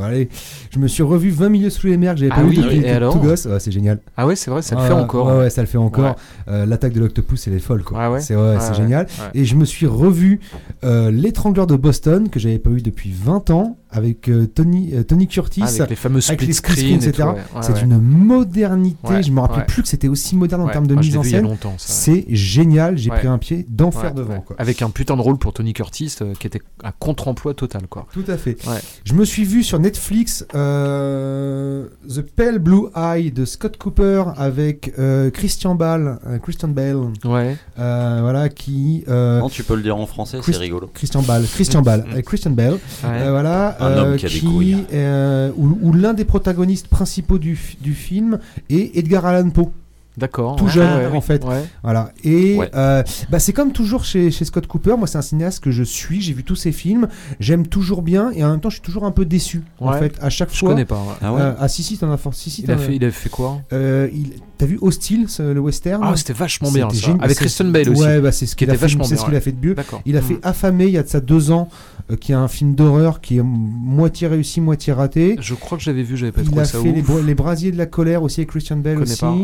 Allez, 0.00 0.28
je 0.70 0.78
me 0.78 0.88
suis 0.88 1.02
revu 1.02 1.30
20 1.30 1.50
milieux 1.50 1.70
sous 1.70 1.86
les 1.86 1.96
mers 1.96 2.14
que 2.14 2.20
j'avais 2.20 2.32
Ah 2.32 2.36
pas 2.40 2.42
oui, 2.42 2.58
eu 2.58 2.62
depuis 2.62 2.78
et 2.78 2.98
tout 3.12 3.20
gosse. 3.20 3.44
Ouais, 3.44 3.60
c'est 3.60 3.70
génial. 3.70 4.00
Ah 4.16 4.26
ouais, 4.26 4.34
c'est 4.34 4.50
vrai, 4.50 4.62
ça 4.62 4.74
le 4.74 4.80
fait 4.80 4.92
encore. 4.92 5.26
Ouais, 5.26 5.38
ouais, 5.40 5.50
ça 5.50 5.60
le 5.60 5.68
fait 5.68 5.78
encore. 5.78 6.16
L'attaque 6.46 6.94
de 6.94 7.00
l'octopus, 7.00 7.46
elle 7.46 7.54
est 7.54 7.58
folle, 7.60 7.84
quoi. 7.84 7.98
Ah 8.00 8.10
ouais 8.10 8.20
c'est 8.20 8.34
c'est 8.60 8.74
génial. 8.74 9.06
Et 9.34 9.44
je 9.44 9.54
me 9.54 9.64
suis 9.64 9.86
revu 9.86 10.40
L'étrangleur 10.82 11.66
de 11.66 11.76
Boston 11.76 12.28
que 12.28 12.40
j'avais 12.40 12.58
pas 12.58 12.70
eu 12.70 12.80
depuis 12.80 13.12
20 13.12 13.50
ans 13.50 13.76
avec 13.94 14.28
euh, 14.28 14.46
Tony, 14.46 14.90
euh, 14.92 15.02
Tony 15.04 15.26
Curtis. 15.28 15.62
Ah, 15.64 15.68
avec 15.68 15.90
les 15.90 15.96
fameux 15.96 16.20
avec 16.26 16.40
split 16.40 16.46
les 16.48 16.52
split 16.52 16.72
screen, 16.74 17.00
screens, 17.00 17.08
etc. 17.08 17.28
ouais. 17.28 17.34
Ouais, 17.34 17.62
c'est 17.62 17.72
ouais. 17.72 17.80
une 17.82 17.98
modernité. 17.98 19.08
Ouais, 19.08 19.22
je 19.22 19.30
me 19.30 19.40
rappelais 19.40 19.58
ouais. 19.60 19.66
plus 19.66 19.82
que 19.82 19.88
c'était 19.88 20.08
aussi 20.08 20.36
moderne 20.36 20.62
en 20.62 20.66
Ouais. 20.66 20.72
termes 20.72 20.86
de 20.86 20.94
Moi, 20.94 21.02
je 21.02 21.08
mise 21.08 21.16
en 21.16 21.20
vu 21.22 21.28
il 21.28 21.32
y 21.32 21.34
a 21.36 21.38
scène. 21.38 21.48
longtemps, 21.48 21.74
ça, 21.78 21.92
C'est 21.92 22.24
génial. 22.28 22.98
J'ai 22.98 23.10
Ouais. 23.10 23.18
pris 23.18 23.28
un 23.28 23.38
pied 23.38 23.64
d'enfer 23.68 24.10
Ouais, 24.10 24.14
devant. 24.18 24.34
ouais. 24.34 24.42
Quoi. 24.44 24.56
Avec 24.58 24.82
un 24.82 24.90
putain 24.90 25.16
de 25.16 25.22
rôle 25.22 25.38
pour 25.38 25.52
Tony 25.52 25.72
Curtis 25.72 26.14
euh, 26.22 26.34
qui 26.38 26.46
était 26.46 26.60
un 26.82 26.92
contre-emploi 26.98 27.54
total, 27.54 27.82
quoi. 27.88 28.06
Tout 28.12 28.24
à 28.28 28.36
fait. 28.36 28.56
Ouais. 28.66 28.80
Je 29.04 29.14
me 29.14 29.24
suis 29.24 29.44
vu 29.44 29.62
sur 29.62 29.78
Netflix 29.78 30.44
euh, 30.54 31.86
The 32.08 32.22
Pale 32.22 32.58
Blue 32.58 32.86
Eye 32.96 33.30
de 33.30 33.44
Scott 33.44 33.76
Cooper 33.76 34.24
avec 34.36 34.92
euh, 34.98 35.30
Christian 35.30 35.74
Bale, 35.74 36.18
euh, 36.26 36.38
Christian 36.38 36.68
Bale, 36.68 36.96
Ouais. 37.24 37.56
euh, 37.78 38.18
voilà 38.22 38.48
qui 38.48 39.04
euh, 39.08 39.40
Non, 39.40 39.48
tu 39.48 39.62
peux 39.64 39.74
le 39.76 39.82
dire 39.82 39.96
en 39.96 40.06
français, 40.06 40.38
c'est 40.42 40.56
rigolo. 40.56 40.90
Christian 40.92 41.22
Bale, 41.22 41.44
Christian 41.44 41.82
Bale, 41.82 42.04
Christian 42.24 42.50
Bale, 42.50 42.74
ouais. 42.74 42.78
euh, 43.04 43.30
voilà, 43.30 43.76
Un 43.86 43.96
homme 43.98 44.16
qui 44.16 44.26
a 44.26 44.28
des 44.28 44.40
couilles. 44.40 44.84
euh, 44.92 45.50
où, 45.56 45.78
où 45.82 45.92
l'un 45.92 46.14
des 46.14 46.24
protagonistes 46.24 46.88
principaux 46.88 47.38
du 47.38 47.56
film 47.56 48.38
est 48.70 48.96
Edgar 48.96 49.26
Allan 49.26 49.50
Poe. 49.50 49.70
D'accord. 50.16 50.56
tout 50.56 50.68
jeune, 50.68 50.86
ouais, 50.98 51.06
en 51.16 51.20
fait. 51.20 51.44
Ouais. 51.44 51.64
Voilà. 51.82 52.12
Et 52.22 52.56
Ouais. 52.56 52.70
euh, 52.74 53.02
bah, 53.30 53.38
c'est 53.38 53.52
comme 53.52 53.72
toujours 53.72 54.04
chez, 54.04 54.30
chez 54.30 54.44
Scott 54.44 54.66
Cooper. 54.66 54.94
Moi, 54.96 55.06
c'est 55.08 55.18
un 55.18 55.22
cinéaste 55.22 55.62
que 55.62 55.70
je 55.70 55.82
suis. 55.82 56.20
J'ai 56.20 56.32
vu 56.32 56.44
tous 56.44 56.54
ses 56.56 56.70
films. 56.72 57.08
J'aime 57.40 57.66
toujours 57.66 58.02
bien. 58.02 58.30
Et 58.32 58.44
en 58.44 58.50
même 58.50 58.60
temps, 58.60 58.70
je 58.70 58.76
suis 58.76 58.82
toujours 58.82 59.04
un 59.04 59.10
peu 59.10 59.24
déçu. 59.24 59.62
En 59.80 59.92
fait, 59.94 60.14
à 60.20 60.30
chaque 60.30 60.52
Je 60.52 60.58
fois. 60.58 60.68
connais 60.70 60.84
pas. 60.84 60.96
ouais. 60.96 61.14
Ah 61.20 61.32
ouais? 61.32 61.40
Euh, 61.40 61.52
ah 61.58 61.68
si 61.68 61.82
si 61.82 61.98
t'en 61.98 62.12
as 62.12 62.16
fort 62.16 62.34
si 62.34 62.50
si 62.50 62.62
Il 62.62 62.70
a 62.70 62.76
fait, 62.78 62.94
il 62.96 63.04
a 63.04 63.10
fait 63.10 63.28
quoi? 63.28 63.60
Euh, 63.72 64.08
il- 64.12 64.34
t'as 64.56 64.66
vu 64.66 64.78
Hostile 64.80 65.28
ce- 65.28 65.42
le 65.52 65.60
western? 65.60 66.02
Ah, 66.04 66.14
c'était 66.16 66.32
vachement 66.32 66.70
bien 66.70 66.88
ça. 66.90 66.96
génial. 66.96 67.24
Avec 67.24 67.36
Kristen 67.36 67.72
Bale 67.72 67.88
aussi. 67.88 68.02
ouais 68.02 68.20
bah 68.20 68.30
c'est 68.32 68.46
ce 68.46 68.54
Qui 68.54 68.64
qu'il 68.64 68.70
a 68.70 68.74
fait 68.74 68.80
vachement 68.82 69.04
c'est 69.04 69.14
bien, 69.14 69.18
ce 69.20 69.24
qu'il 69.24 69.32
ouais. 69.34 69.38
a 69.38 69.40
fait 69.40 69.52
de 69.52 69.66
mieux 69.66 69.74
il 70.06 70.16
a 70.16 70.22
fait 70.22 70.34
Mm. 70.34 70.40
Affamé 70.44 70.84
il 70.86 70.90
y 70.92 70.98
a 70.98 71.02
de 71.02 71.08
ça 71.08 71.20
deux 71.20 71.50
ans 71.50 71.68
euh, 72.10 72.16
qui 72.16 72.32
est 72.32 72.34
un 72.36 72.48
film 72.48 72.74
d'horreur 72.74 73.20
qui 73.20 73.38
est 73.38 73.42
moitié 73.42 74.28
réussi 74.28 74.60
moitié 74.60 74.92
raté 74.92 75.36
Je 75.40 75.54
crois 75.54 75.76
que 75.78 75.84
j'avais 75.84 76.02
vu, 76.02 76.16
j'avais 76.16 76.32
pas 76.32 76.42
il 76.42 76.46
trouvé 76.46 76.62
a 76.62 76.64
ça 76.66 76.78
fait 76.80 76.92
les, 76.92 77.00
ouf. 77.00 77.06
Bra- 77.06 77.22
les 77.22 77.34
Brasiers 77.34 77.72
de 77.72 77.78
la 77.78 77.86
colère 77.86 78.22
aussi 78.22 78.40
avec 78.40 78.50
Christian 78.50 78.76
Bale 78.76 79.00
aussi 79.02 79.18
pas. 79.20 79.34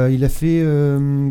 Euh, 0.00 0.10
il 0.10 0.24
a 0.24 0.28
fait 0.28 0.60
euh, 0.62 1.30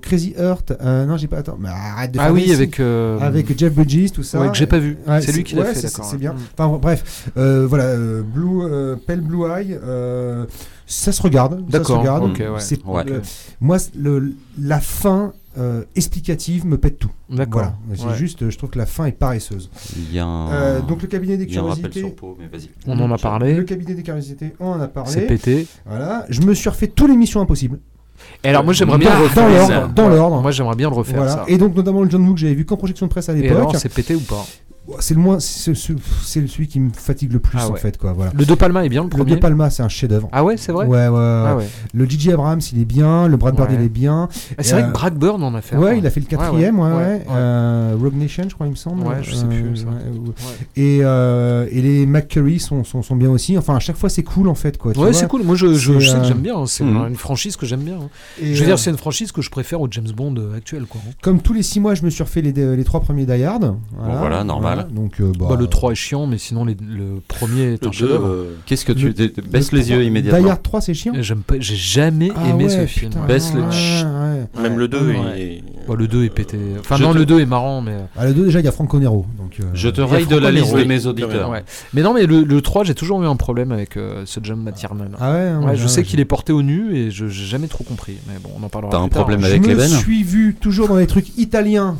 Crazy 0.00 0.34
Heart 0.38 0.72
euh, 0.80 1.04
non 1.06 1.16
j'ai 1.16 1.26
pas 1.28 1.38
attends 1.38 1.56
mais 1.60 1.68
arrête 1.68 2.12
de 2.12 2.18
Ah 2.18 2.24
faire 2.24 2.32
oui, 2.32 2.42
ici. 2.42 2.52
avec. 2.52 2.80
euh, 2.80 3.18
avec 3.20 3.58
Jeff 3.58 3.72
Bridges 3.74 4.12
tout 4.12 4.22
ça 4.22 4.40
Ouais, 4.40 4.48
que 4.48 4.56
j'ai 4.56 4.66
pas 4.66 4.78
vu. 4.78 4.96
Ouais, 5.06 5.20
c'est 5.20 5.32
lui 5.32 5.44
qui 5.44 5.54
l'a 5.54 5.62
ouais, 5.62 5.68
fait, 5.68 5.74
c'est- 5.80 5.86
d'accord. 5.88 6.04
c'est 6.04 6.16
bien 6.18 6.32
Mm. 6.32 6.36
Enfin 6.56 6.78
bref, 6.80 7.30
euh, 7.36 7.66
voilà, 7.66 7.84
euh, 7.84 8.22
Blue, 8.22 8.62
euh, 8.62 8.96
Pale 9.06 9.20
Blue 9.20 9.44
Eye, 9.50 9.78
euh, 9.82 10.44
ça 10.86 11.12
se 11.12 11.20
regarde. 11.22 11.64
D'accord, 11.68 12.00
regarde. 12.00 12.24
ok, 12.24 12.38
ouais. 12.38 12.46
C'est- 12.60 12.84
Ouais. 12.84 13.04
le- 13.04 13.22
moi, 13.60 13.78
le, 13.96 14.32
la 14.60 14.80
fin 14.80 15.32
euh, 15.58 15.82
explicative 15.96 16.64
me 16.66 16.78
pète 16.78 16.98
tout. 17.00 17.10
D'accord. 17.30 17.72
Voilà, 17.88 18.00
c'est 18.00 18.06
Ouais. 18.06 18.14
juste, 18.14 18.48
je 18.48 18.56
trouve 18.56 18.70
que 18.70 18.78
la 18.78 18.86
fin 18.86 19.06
est 19.06 19.12
paresseuse. 19.12 19.70
Il 19.96 20.14
y 20.14 20.18
a 20.20 20.24
un, 20.24 20.52
Euh, 20.52 20.80
donc 20.82 21.02
le 21.02 21.08
cabinet 21.08 21.36
des 21.36 21.44
il 21.44 21.54
y 21.54 21.58
a 21.58 21.62
un 21.62 21.64
rappel 21.64 21.90
curiosités. 21.90 22.14
mais. 22.38 22.60
On 22.86 22.92
en 23.00 23.10
a 23.10 23.16
Le 23.16 23.20
parlé. 23.20 23.64
cabinet 23.64 23.94
des 23.94 24.02
curiosités, 24.04 24.52
on 24.60 24.68
en 24.68 24.80
a 24.80 24.84
C'est 24.86 24.92
parlé. 24.92 25.20
pété. 25.22 25.66
Voilà, 25.84 26.26
je 26.28 26.42
me 26.42 26.54
suis 26.54 26.68
refait 26.68 26.86
tous 26.86 27.08
les 27.08 27.16
missions 27.16 27.40
impossibles. 27.40 27.80
Et 28.44 28.48
alors, 28.48 28.64
moi, 28.64 28.72
j'aimerais 28.72 28.98
bien 28.98 29.10
refaire. 29.18 29.44
dans 29.44 29.48
l'ordre, 29.50 29.88
dans 29.94 30.08
l'ordre. 30.08 30.42
Moi, 30.42 30.50
j'aimerais 30.52 30.76
bien 30.76 30.88
le 30.90 30.94
refaire, 30.96 31.16
Voilà. 31.16 31.32
ça. 31.32 31.44
Et 31.48 31.58
donc 31.58 31.74
notamment 31.74 32.02
le 32.02 32.10
John 32.10 32.26
Woo 32.26 32.34
que 32.34 32.40
j'avais 32.40 32.54
vu 32.54 32.64
qu'en 32.64 32.76
projection 32.76 33.06
de 33.06 33.10
presse 33.10 33.28
à 33.28 33.32
Et 33.32 33.42
l'époque. 33.42 33.58
alors, 33.58 33.76
c'est 33.76 33.92
pété 33.92 34.14
ou 34.14 34.20
pas? 34.20 34.44
C'est 35.00 35.14
le 35.14 35.20
moins, 35.20 35.38
c'est 35.40 35.74
celui 35.74 36.66
qui 36.68 36.80
me 36.80 36.90
fatigue 36.90 37.32
le 37.32 37.38
plus 37.38 37.58
Ah 37.60 37.68
en 37.68 37.74
fait 37.74 37.98
quoi. 37.98 38.12
Voilà. 38.12 38.32
Le 38.34 38.44
De 38.44 38.54
Palma 38.54 38.84
est 38.84 38.88
bien, 38.88 39.02
le 39.02 39.08
Le 39.08 39.16
premier. 39.16 39.32
De 39.32 39.40
Palma, 39.40 39.70
c'est 39.70 39.82
un 39.82 39.88
chef-d'œuvre. 39.88 40.28
Ah 40.32 40.44
ouais, 40.44 40.56
c'est 40.56 40.72
vrai 40.72 40.86
Ouais, 40.86 41.08
ouais. 41.08 41.18
Ah 41.18 41.56
ouais. 41.56 41.66
Le 41.92 42.08
DJ 42.08 42.28
Abrams, 42.30 42.60
il 42.72 42.80
est 42.80 42.84
bien. 42.84 43.28
Le 43.28 43.36
Brad 43.36 43.54
Bird, 43.54 43.70
Ouais. 43.70 43.76
il 43.78 43.84
est 43.84 43.88
bien. 43.88 44.28
Ah, 44.56 44.62
C'est 44.62 44.72
vrai 44.72 44.82
Euh, 44.82 44.86
que 44.88 44.92
Bragburn 44.92 45.42
en 45.42 45.54
a 45.54 45.60
fait. 45.60 45.76
Ouais, 45.76 45.98
il 45.98 46.06
a 46.06 46.10
fait 46.10 46.20
le 46.20 46.26
quatrième, 46.26 46.78
ouais, 46.78 46.90
ouais. 46.92 47.22
Euh, 47.30 47.96
Rogue 48.00 48.14
Nation, 48.16 48.44
je 48.48 48.54
crois, 48.54 48.66
il 48.66 48.70
me 48.70 48.76
semble. 48.76 49.06
Ouais, 49.06 49.16
je 49.22 49.34
sais 49.34 49.46
plus, 49.46 49.76
ça. 49.76 49.84
ouais, 49.86 49.92
Ouais. 50.18 50.32
Et, 50.76 51.00
euh, 51.02 51.66
et 51.70 51.82
les 51.82 52.06
McCurry 52.06 52.58
sont, 52.58 52.82
sont, 52.84 53.02
sont 53.02 53.16
bien 53.16 53.30
aussi. 53.30 53.56
Enfin, 53.58 53.76
à 53.76 53.80
chaque 53.80 53.96
fois, 53.96 54.08
c'est 54.08 54.22
cool 54.22 54.48
en 54.48 54.54
fait, 54.54 54.78
quoi. 54.78 54.92
tu 54.92 54.98
Ouais, 55.00 55.12
c'est 55.12 55.28
cool. 55.28 55.42
Moi, 55.42 55.54
je, 55.56 55.74
je, 55.74 55.92
C'est, 55.92 56.00
je 56.00 56.08
sais 56.10 56.16
que 56.16 56.20
euh, 56.20 56.24
j'aime 56.24 56.38
bien. 56.40 56.56
hein. 56.56 56.64
C'est 56.66 56.84
Mhm. 56.84 57.08
une 57.08 57.16
franchise 57.16 57.56
que 57.56 57.66
j'aime 57.66 57.80
bien. 57.82 57.96
hein. 57.96 58.08
Et, 58.42 58.54
Je 58.54 58.60
veux 58.60 58.64
euh, 58.64 58.66
dire, 58.72 58.78
c'est 58.78 58.90
une 58.90 58.96
franchise 58.96 59.32
que 59.32 59.42
je 59.42 59.50
préfère 59.50 59.80
au 59.80 59.88
James 59.90 60.08
Bond 60.16 60.34
euh, 60.38 60.56
actuel, 60.56 60.86
quoi. 60.86 61.00
hein. 61.06 61.10
Comme 61.22 61.40
tous 61.40 61.52
les 61.52 61.62
six 61.62 61.78
mois, 61.80 61.94
je 61.94 62.04
me 62.04 62.10
suis 62.10 62.22
refait 62.22 62.40
les, 62.42 62.52
les 62.52 62.84
trois 62.84 63.00
premiers 63.00 63.26
Die 63.26 63.44
Hard. 63.44 63.76
voilà, 63.98 64.44
normal. 64.44 64.77
Donc, 64.84 65.20
euh, 65.20 65.32
bah, 65.38 65.46
Bah, 65.50 65.56
le 65.58 65.66
3 65.66 65.92
est 65.92 65.94
chiant, 65.94 66.26
mais 66.26 66.38
sinon, 66.38 66.64
les- 66.64 66.74
le 66.80 67.20
premier 67.26 67.62
est 67.62 67.66
un 67.66 67.70
Le 67.72 67.78
deux, 67.90 67.92
chef-d'œuvre. 67.92 68.26
euh, 68.28 68.56
Qu'est-ce 68.66 68.84
que 68.84 68.92
tu 68.92 69.06
Le- 69.08 69.14
t- 69.14 69.40
baisse 69.42 69.72
le 69.72 69.78
les 69.78 69.90
yeux 69.90 69.96
trois- 69.96 70.04
immédiatement 70.04 70.40
Die 70.44 70.50
Hard 70.50 70.62
3, 70.62 70.80
c'est 70.80 70.94
chiant. 70.94 71.12
J'aime 71.20 71.42
pas, 71.42 71.54
j'ai 71.58 71.76
jamais 71.76 72.30
Ah 72.36 72.48
aimé 72.50 72.64
ouais, 72.64 72.70
ce 72.70 72.86
film. 72.86 73.10
putain. 73.12 73.26
Baisse 73.26 73.52
le 73.54 73.60
ouais, 73.62 73.66
ouais. 73.66 74.62
Même 74.62 74.78
le 74.78 74.88
2 74.88 74.98
Ouais. 75.08 75.40
est. 75.40 75.62
Bah, 75.88 75.94
le 75.96 76.06
2 76.06 76.24
est 76.24 76.28
pété. 76.30 76.58
Enfin, 76.80 76.96
Je 76.96 77.02
non, 77.02 77.12
te- 77.12 77.18
le 77.18 77.26
2 77.26 77.40
est 77.40 77.46
marrant, 77.46 77.80
mais. 77.80 77.96
Ah, 78.16 78.26
le 78.26 78.34
2, 78.34 78.44
déjà, 78.44 78.60
il 78.60 78.64
y 78.64 78.68
a 78.68 78.72
Franco 78.72 78.98
Nero. 78.98 79.24
Donc, 79.38 79.56
euh, 79.60 79.64
Je 79.74 79.88
te 79.88 80.00
raye 80.00 80.26
de 80.26 80.36
la 80.36 80.50
liste 80.50 80.74
de 80.74 80.84
mes 80.84 81.06
auditeurs. 81.06 81.52
Mais 81.94 82.02
non, 82.02 82.12
mais 82.14 82.26
le, 82.26 82.42
le 82.42 82.60
3, 82.60 82.84
j'ai 82.84 82.94
toujours 82.94 83.22
eu 83.22 83.26
un 83.26 83.36
problème 83.36 83.72
avec 83.72 83.96
euh, 83.96 84.22
ce 84.26 84.40
John 84.42 84.62
McTiernan. 84.62 85.06
Ah 85.20 85.32
ouais, 85.32 85.66
ouais, 85.66 85.76
je 85.76 85.86
sais 85.86 86.02
je- 86.04 86.08
qu'il 86.10 86.20
est 86.20 86.24
porté 86.24 86.52
au 86.52 86.62
nu 86.62 86.94
et 86.96 87.10
je 87.10 87.26
j'ai 87.28 87.44
jamais 87.46 87.66
trop 87.68 87.84
compris. 87.84 88.16
Mais 88.28 88.34
bon, 88.42 88.50
on 88.58 88.62
en 88.62 88.68
parlera. 88.68 88.90
T'as 88.92 88.98
un 88.98 89.08
problème 89.08 89.40
Je 89.40 89.46
avec 89.46 89.62
me 89.62 89.68
les 89.68 89.74
veines 89.74 89.88
suis 89.88 90.22
vu 90.22 90.54
toujours 90.60 90.88
dans 90.88 90.96
les 90.96 91.06
trucs 91.06 91.36
italiens. 91.38 91.96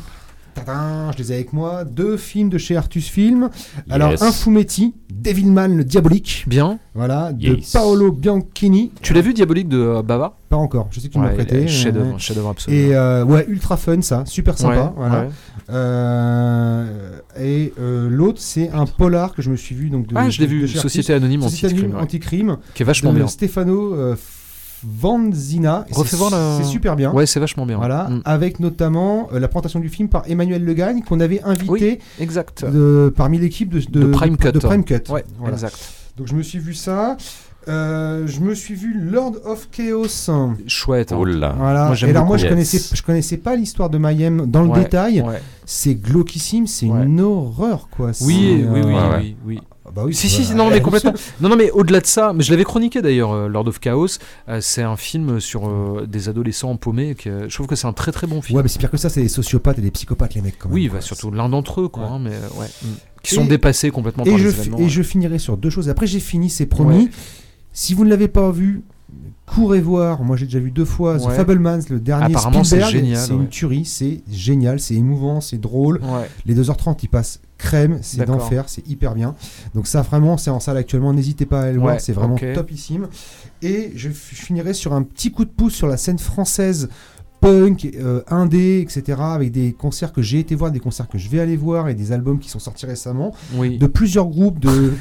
Tadam, 0.64 1.10
je 1.12 1.18
les 1.18 1.32
ai 1.32 1.34
avec 1.36 1.52
moi. 1.52 1.84
Deux 1.84 2.16
films 2.16 2.48
de 2.48 2.58
chez 2.58 2.76
Artus 2.76 3.08
Film. 3.08 3.50
Alors, 3.90 4.10
Yes. 4.10 4.22
un 4.22 4.32
Fumetti, 4.32 4.94
Devilman 5.12 5.76
le 5.76 5.84
Diabolique. 5.84 6.44
Bien. 6.46 6.78
Voilà, 6.94 7.32
de 7.32 7.56
Yes. 7.56 7.72
Paolo 7.72 8.12
Bianchini. 8.12 8.92
Tu 9.02 9.12
l'as 9.14 9.20
vu 9.20 9.34
Diabolique 9.34 9.68
de 9.68 9.78
euh, 9.78 10.02
Bava? 10.02 10.36
Pas 10.48 10.56
encore, 10.56 10.88
je 10.90 11.00
sais 11.00 11.08
que 11.08 11.12
tu 11.12 11.18
m'as 11.18 11.28
Ouais, 11.28 11.34
prêté. 11.34 11.58
il 11.58 11.64
est 11.64 11.68
Chef-d'œuvre, 11.68 12.12
ouais. 12.14 12.18
chef-d'œuvre 12.18 12.48
absolu. 12.50 12.74
Et 12.76 12.94
euh, 12.96 13.24
ouais, 13.24 13.44
ultra 13.48 13.76
fun 13.76 14.00
ça, 14.02 14.24
super 14.26 14.56
sympa. 14.56 14.84
Ouais, 14.84 14.92
voilà. 14.96 15.26
Euh, 15.70 17.18
et 17.38 17.72
euh, 17.80 18.08
l'autre, 18.08 18.40
c'est 18.40 18.70
un 18.70 18.86
polar 18.86 19.34
que 19.34 19.42
je 19.42 19.50
me 19.50 19.56
suis 19.56 19.74
vu. 19.74 19.90
Donc 19.90 20.06
de, 20.06 20.14
Ah, 20.16 20.30
je 20.30 20.40
l'ai 20.40 20.46
vu, 20.46 20.66
Société 20.68 21.12
Artus. 21.12 21.24
Anonyme 21.24 21.42
Anti-Crime, 21.44 21.94
ouais, 21.94 22.00
Anti-Crime. 22.00 22.56
qui 22.74 22.82
est 22.82 22.86
vachement 22.86 23.12
de 23.12 23.18
bien. 23.18 23.26
Stefano 23.26 23.94
euh, 23.94 24.16
Vanzina. 24.84 25.86
C'est- 25.90 26.16
voir 26.16 26.30
la- 26.30 26.56
C'est 26.58 26.64
super 26.68 26.96
bien. 26.96 27.12
Ouais, 27.12 27.26
c'est 27.26 27.40
vachement 27.40 27.66
bien. 27.66 27.76
Voilà, 27.78 28.04
Mm. 28.08 28.22
avec 28.24 28.60
notamment 28.60 29.28
euh, 29.32 29.38
la 29.40 29.48
présentation 29.48 29.80
du 29.80 29.88
film 29.88 30.08
par 30.08 30.22
Emmanuel 30.28 30.64
Legagne 30.64 31.02
qu'on 31.02 31.20
avait 31.20 31.42
invité 31.42 32.00
Exact. 32.20 32.64
de- 32.64 33.12
parmi 33.14 33.38
l'équipe 33.38 33.68
de, 33.70 33.80
De 33.80 34.06
Prime 34.06 34.36
Cut. 34.36 34.52
de 34.52 34.58
Prime 34.58 34.84
Cut. 34.84 34.94
Ouais, 35.10 35.24
Voilà. 35.38 35.54
exact. 35.54 35.76
Donc 36.16 36.26
je 36.26 36.34
me 36.34 36.42
suis 36.42 36.58
vu 36.58 36.74
ça. 36.74 37.16
Euh, 37.68 38.26
je 38.26 38.40
me 38.40 38.54
suis 38.54 38.74
vu 38.74 38.94
Lord 38.98 39.34
of 39.44 39.68
Chaos. 39.70 40.06
Chouette. 40.66 41.12
hein. 41.12 41.16
Oh 41.20 41.24
là. 41.26 41.54
Voilà. 41.58 41.86
Moi, 41.88 41.96
Et 42.00 42.04
alors 42.10 42.24
moi 42.24 42.36
je 42.38 42.46
connaissais 42.48 42.80
je 42.96 43.02
connaissais 43.02 43.36
pas 43.36 43.56
l'histoire 43.56 43.90
de 43.90 43.98
Mayhem 43.98 44.46
dans 44.46 44.62
le 44.62 44.70
Ouais, 44.70 44.80
détail. 44.84 45.20
ouais. 45.20 45.42
C'est 45.66 45.94
glauquissime, 45.94 46.66
c'est 46.66 46.86
Ouais. 46.86 47.04
une 47.04 47.20
horreur 47.20 47.88
quoi. 47.90 48.12
Oui, 48.22 48.24
oui, 48.26 48.62
euh, 48.62 48.72
oui, 48.72 48.80
Ouais, 48.80 48.92
ouais. 48.94 49.18
oui, 49.18 49.36
oui. 49.46 49.60
Ah 49.88 49.92
bah 49.94 50.02
oui, 50.04 50.14
Si, 50.14 50.28
si, 50.28 50.44
si, 50.44 50.54
non, 50.54 50.70
mais 50.70 50.80
complètement. 50.80 51.14
Non, 51.40 51.48
non, 51.48 51.56
mais 51.56 51.70
au-delà 51.70 52.00
de 52.00 52.06
ça, 52.06 52.32
mais 52.34 52.42
je 52.44 52.50
l'avais 52.50 52.64
chroniqué 52.64 53.00
d'ailleurs, 53.02 53.32
euh, 53.32 53.48
Lord 53.48 53.66
of 53.68 53.80
Chaos. 53.80 54.06
euh, 54.48 54.60
c'est 54.60 54.82
un 54.82 54.96
film 54.96 55.40
sur 55.40 55.66
euh, 55.68 56.06
des 56.06 56.28
adolescents 56.28 56.76
paumés. 56.76 57.14
Que, 57.14 57.48
je 57.48 57.54
trouve 57.54 57.66
que 57.66 57.76
c'est 57.76 57.86
un 57.86 57.92
très 57.92 58.12
très 58.12 58.26
bon 58.26 58.42
film. 58.42 58.56
Ouais, 58.56 58.62
mais 58.62 58.68
c'est 58.68 58.78
pire 58.78 58.90
que 58.90 58.96
ça, 58.96 59.08
c'est 59.08 59.22
des 59.22 59.28
sociopathes 59.28 59.78
et 59.78 59.82
des 59.82 59.90
psychopathes 59.90 60.34
les 60.34 60.42
mecs 60.42 60.58
quand 60.58 60.68
même. 60.68 60.74
oui, 60.74 60.88
bah, 60.88 61.00
surtout 61.00 61.30
l'un 61.30 61.48
d'entre 61.48 61.80
eux, 61.82 61.88
quoi. 61.88 62.04
Ouais. 62.04 62.08
hein, 62.10 62.18
mais 62.22 62.30
ouais. 62.58 62.66
mm. 62.82 62.86
Qui 63.22 63.34
Et- 63.34 63.36
sont 63.38 63.46
dépassés 63.46 63.90
complètement 63.90 64.24
Et 64.24 64.30
par 64.30 64.38
je, 64.38 64.44
les 64.44 64.50
événements. 64.60 64.78
et 64.78 64.88
je 64.88 65.02
finirai 65.02 65.38
sur 65.38 65.56
deux 65.56 65.70
choses. 65.70 65.88
Après, 65.88 66.06
j'ai 66.06 66.20
fini, 66.20 66.50
c'est 66.50 66.66
promis. 66.66 67.04
Ouais. 67.04 67.10
Si 67.72 67.94
vous 67.94 68.04
ne 68.04 68.10
l'avez 68.10 68.28
pas 68.28 68.50
vu, 68.52 68.82
courez 69.46 69.80
voir. 69.80 70.22
Moi, 70.22 70.36
j'ai 70.36 70.44
déjà 70.46 70.58
vu 70.60 70.70
deux 70.70 70.84
fois 70.84 71.18
The 71.18 71.24
Ouais. 71.26 71.34
Fablemans, 71.34 71.80
le 71.90 71.98
dernier 72.00 72.26
Apparemment, 72.26 72.62
c'est 72.64 72.76
Spielberg. 72.80 72.92
génial, 72.92 73.26
C'est 73.26 73.32
une 73.32 73.48
tuerie, 73.48 73.84
c'est 73.84 74.20
génial, 74.30 74.78
c'est 74.80 74.94
émouvant, 74.94 75.40
c'est 75.40 75.58
drôle. 75.60 76.00
Les 76.46 76.54
2h30, 76.54 76.98
ils 77.02 77.08
passent 77.08 77.40
crème, 77.58 77.98
c'est 78.02 78.24
d'enfer, 78.24 78.64
c'est 78.68 78.86
hyper 78.88 79.14
bien. 79.14 79.34
Donc 79.74 79.86
ça 79.86 80.02
vraiment, 80.02 80.36
c'est 80.36 80.50
en 80.50 80.60
salle 80.60 80.76
actuellement, 80.76 81.12
n'hésitez 81.12 81.44
pas 81.44 81.60
à 81.60 81.64
aller 81.64 81.72
le 81.74 81.80
voir, 81.80 81.94
Ouais, 81.94 82.00
c'est 82.00 82.12
vraiment 82.12 82.36
topissime. 82.54 83.08
Et 83.60 83.92
je 83.96 84.08
finirai 84.08 84.72
sur 84.72 84.92
un 84.94 85.02
petit 85.02 85.32
coup 85.32 85.44
de 85.44 85.50
pouce 85.50 85.74
sur 85.74 85.88
la 85.88 85.96
scène 85.96 86.18
française 86.18 86.88
punk, 87.40 87.90
euh, 87.98 88.20
indé, 88.28 88.80
etc. 88.80 89.18
avec 89.20 89.52
des 89.52 89.72
concerts 89.72 90.12
que 90.12 90.22
j'ai 90.22 90.38
été 90.40 90.54
voir, 90.54 90.70
des 90.70 90.80
concerts 90.80 91.08
que 91.08 91.18
je 91.18 91.28
vais 91.28 91.40
aller 91.40 91.56
voir 91.56 91.88
et 91.88 91.94
des 91.94 92.12
albums 92.12 92.38
qui 92.38 92.48
sont 92.50 92.58
sortis 92.58 92.86
récemment 92.86 93.32
Oui. 93.54 93.78
de 93.78 93.86
plusieurs 93.86 94.26
groupes 94.26 94.58
de, 94.60 94.92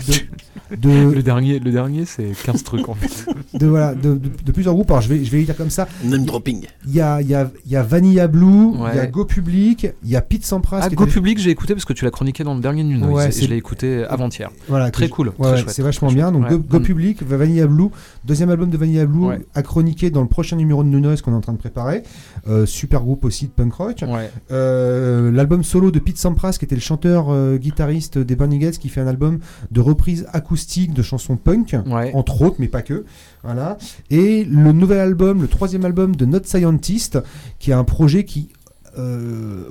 de, 0.72 0.78
de- 0.78 1.12
Le 1.16 1.24
dernier, 1.24 1.60
le 1.60 1.72
dernier 1.72 2.06
c'est 2.06 2.32
15 2.46 2.64
trucs 2.64 2.88
en 2.90 2.94
fait. 2.94 3.26
de, 3.58 3.66
voilà, 3.68 3.96
de, 3.96 4.14
de- 4.16 4.30
de 4.46 4.52
plusieurs 4.52 4.74
groupes. 4.74 4.90
Alors 4.92 5.02
je 5.02 5.10
vais, 5.10 5.24
je 5.24 5.32
vais 5.32 5.40
les 5.40 5.46
dire 5.46 5.56
comme 5.58 5.70
ça. 5.70 5.88
Name 6.04 6.26
dropping. 6.26 6.66
Il 6.88 6.94
y 6.94 7.02
a, 7.02 7.22
il 7.22 7.28
y, 7.28 7.36
a, 7.36 7.50
il 7.66 7.72
y 7.72 7.76
a 7.76 7.84
Vanilla 7.84 8.28
Blue, 8.28 8.74
il 8.92 8.96
y 8.96 9.00
a. 9.00 9.08
Go 9.08 9.26
Public, 9.26 9.88
il 10.04 10.10
y 10.10 10.16
a 10.16 10.22
Pete 10.22 10.46
Sampras. 10.46 10.80
Ah, 10.84 10.90
Go 10.90 11.04
était- 11.06 11.14
Public, 11.14 11.38
j'ai 11.40 11.50
écouté 11.50 11.74
parce 11.74 11.86
que 11.86 11.94
tu 11.94 12.06
l'as 12.06 12.12
chroniqué 12.12 12.44
dans 12.44 12.54
le 12.56 12.62
dernier 12.62 12.84
Noise. 12.84 13.14
Ouais, 13.14 13.32
je 13.32 13.48
l'ai 13.48 13.56
écouté 13.58 14.04
avant-hier. 14.10 14.50
Voilà, 14.68 14.92
Très 14.92 15.10
cool, 15.10 15.28
ouais, 15.30 15.34
très 15.40 15.52
ouais, 15.52 15.58
chouette, 15.58 15.70
c'est 15.70 15.82
vachement 15.82 16.08
très 16.10 16.16
bien. 16.16 16.32
Donc. 16.32 16.48
Go. 16.68 16.80
Public, 16.80 17.24
Vanilla 17.24 17.68
Blue, 17.68 17.88
deuxième 18.26 18.50
album 18.50 18.70
de 18.70 18.78
Vanilla 18.78 19.06
Blue 19.06 19.26
Ouais. 19.26 19.40
à 19.56 19.64
chroniquer 19.64 20.10
dans 20.10 20.22
le 20.22 20.28
prochain 20.28 20.56
numéro 20.56 20.84
de 20.84 20.90
New 20.90 21.00
Noise 21.00 21.22
qu'on 21.22 21.32
est 21.32 21.36
en 21.36 21.42
train 21.42 21.54
de 21.54 21.58
préparer. 21.58 22.04
Euh, 22.48 22.66
super 22.66 23.02
groupe 23.02 23.26
aussi 23.26 23.46
de 23.46 23.52
punk 23.52 23.74
rock. 23.74 24.04
Ouais. 24.08 24.32
Euh, 24.52 25.32
L'album 25.32 25.64
solo 25.64 25.92
de 25.92 26.00
Pete 26.00 26.18
Sampras, 26.18 26.58
qui 26.60 26.66
était 26.66 26.76
le 26.76 26.82
chanteur 26.82 27.28
euh, 27.30 27.58
guitariste 27.58 28.18
des 28.18 28.36
Burning 28.36 28.64
Heads, 28.64 28.78
qui 28.78 28.90
fait 28.90 29.02
un 29.02 29.08
album 29.08 29.40
de 29.72 29.82
reprise 29.82 30.28
acoustique 30.34 30.94
de 30.94 31.02
chansons 31.02 31.38
punk. 31.38 31.76
Ouais. 31.86 32.12
entre 32.14 32.42
autres, 32.42 32.58
mais 32.60 32.68
pas 32.68 32.82
que. 32.82 33.06
Voilà. 33.44 33.78
Et 34.10 34.44
le 34.44 34.72
nouvel 34.72 35.00
album, 35.00 35.42
le 35.42 35.48
troisième 35.48 35.86
album 35.86 36.16
de 36.16 36.26
Not 36.26 36.44
Scientist, 36.44 37.20
qui 37.60 37.72
est 37.72 37.76
un 37.76 37.84
projet 37.84 38.24
qui, 38.26 38.50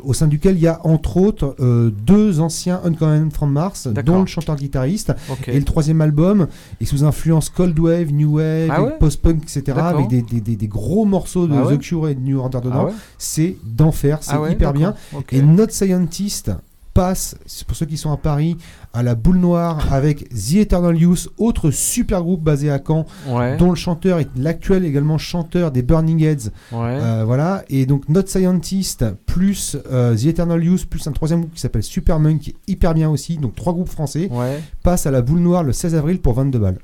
au 0.04 0.12
sein 0.12 0.26
duquel 0.26 0.56
il 0.56 0.62
y 0.62 0.66
a 0.68 0.80
entre 0.84 1.16
autres 1.16 1.56
euh, 1.60 1.90
deux 1.90 2.40
anciens 2.40 2.80
Uncommon 2.84 3.30
from 3.30 3.52
Mars, 3.52 3.86
dont 3.86 4.20
le 4.20 4.26
chanteur-guitariste. 4.26 5.12
Et 5.52 5.58
le 5.58 5.64
troisième 5.64 6.00
album 6.00 6.46
est 6.80 6.84
sous 6.84 7.04
influence 7.04 7.50
Cold 7.50 7.78
Wave, 7.78 8.12
New 8.12 8.36
Wave, 8.36 8.68
Ah 8.70 8.82
ouais 8.82 8.96
post-punk, 8.98 9.42
etc. 9.42 9.62
Avec 9.98 10.08
des, 10.08 10.22
des- 10.22 10.40
des- 10.40 10.56
des 10.56 10.68
gros 10.68 11.04
morceaux 11.04 11.46
de 11.46 11.54
Ah 11.54 11.66
ouais 11.66 11.76
The 11.78 11.80
Cure 11.80 12.08
et 12.08 12.14
de 12.14 12.20
New 12.20 12.38
Order 12.38 12.58
dedans. 12.62 12.86
Ah 12.88 12.92
C'est 13.18 13.56
d'enfer, 13.64 14.18
c'est 14.22 14.34
hyper 14.52 14.72
bien. 14.78 14.94
Et 15.32 15.42
Not 15.42 15.68
Scientist 15.70 16.50
passe, 16.96 17.36
pour 17.66 17.76
ceux 17.76 17.86
qui 17.86 17.96
sont 17.96 18.10
à 18.10 18.16
Paris, 18.16 18.56
à 18.92 19.02
la 19.02 19.14
boule 19.14 19.36
noire 19.36 19.92
avec 19.92 20.28
The 20.30 20.54
Eternal 20.56 20.96
Youth, 20.96 21.28
autre 21.38 21.70
super 21.70 22.22
groupe 22.22 22.42
basé 22.42 22.70
à 22.70 22.80
Caen, 22.84 23.04
Ouais. 23.28 23.56
dont 23.58 23.68
le 23.70 23.74
chanteur 23.76 24.18
est 24.18 24.28
l'actuel 24.36 24.84
également 24.84 25.18
chanteur 25.18 25.70
des 25.70 25.82
Burning 25.82 26.22
Heads. 26.22 26.50
Ouais. 26.72 26.98
Euh, 27.00 27.24
voilà. 27.26 27.64
Et 27.68 27.84
donc 27.86 28.08
Not 28.08 28.26
Scientist 28.26 29.04
plus 29.26 29.76
euh, 29.92 30.16
The 30.16 30.24
Eternal 30.26 30.64
Youth 30.64 30.86
plus 30.86 31.06
un 31.06 31.12
troisième 31.12 31.40
groupe 31.40 31.54
qui 31.54 31.60
s'appelle 31.60 31.82
Supermonk 31.82 32.40
qui 32.40 32.50
est 32.50 32.56
hyper 32.72 32.94
bien 32.94 33.10
aussi. 33.10 33.36
Donc 33.36 33.54
trois 33.54 33.72
groupes 33.74 33.88
français 33.90 34.28
Ouais. 34.30 34.60
passent 34.82 35.06
à 35.06 35.10
la 35.10 35.22
boule 35.22 35.40
noire 35.40 35.62
le 35.62 35.72
16 35.72 35.94
avril 35.94 36.20
pour 36.20 36.32
22 36.34 36.58
balles. 36.58 36.78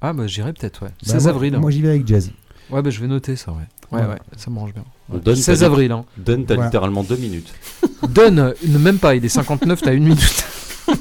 Ah 0.00 0.12
bah 0.12 0.26
j'irai 0.26 0.52
peut-être, 0.52 0.82
ouais. 0.84 0.88
Bah, 0.88 1.12
16 1.12 1.24
moi- 1.24 1.32
avril. 1.32 1.54
hein. 1.54 1.58
Moi 1.58 1.70
j'y 1.70 1.82
vais 1.82 1.88
avec 1.90 2.06
Jazz. 2.06 2.30
Ouais, 2.70 2.80
bah 2.82 2.90
je 2.90 3.00
vais 3.00 3.06
noter 3.08 3.34
ça, 3.36 3.50
ouais. 3.52 3.58
Ouais, 3.92 4.00
Ouais. 4.02 4.08
ouais, 4.12 4.18
ça 4.36 4.50
m'arrange 4.50 4.72
bien. 4.72 4.84
On 5.12 5.18
donne 5.18 5.36
16 5.36 5.60
ta- 5.60 5.66
avril, 5.66 5.92
hein. 5.92 6.04
Donne, 6.16 6.44
t'as 6.46 6.54
Voilà. 6.54 6.68
littéralement 6.68 7.02
deux 7.02 7.16
minutes. 7.16 7.52
Donne, 8.08 8.54
même 8.66 8.98
pas, 8.98 9.14
il 9.14 9.24
est 9.24 9.28
59, 9.28 9.80
t'as 9.82 9.92
une 9.94 10.04
minute. 10.04 10.44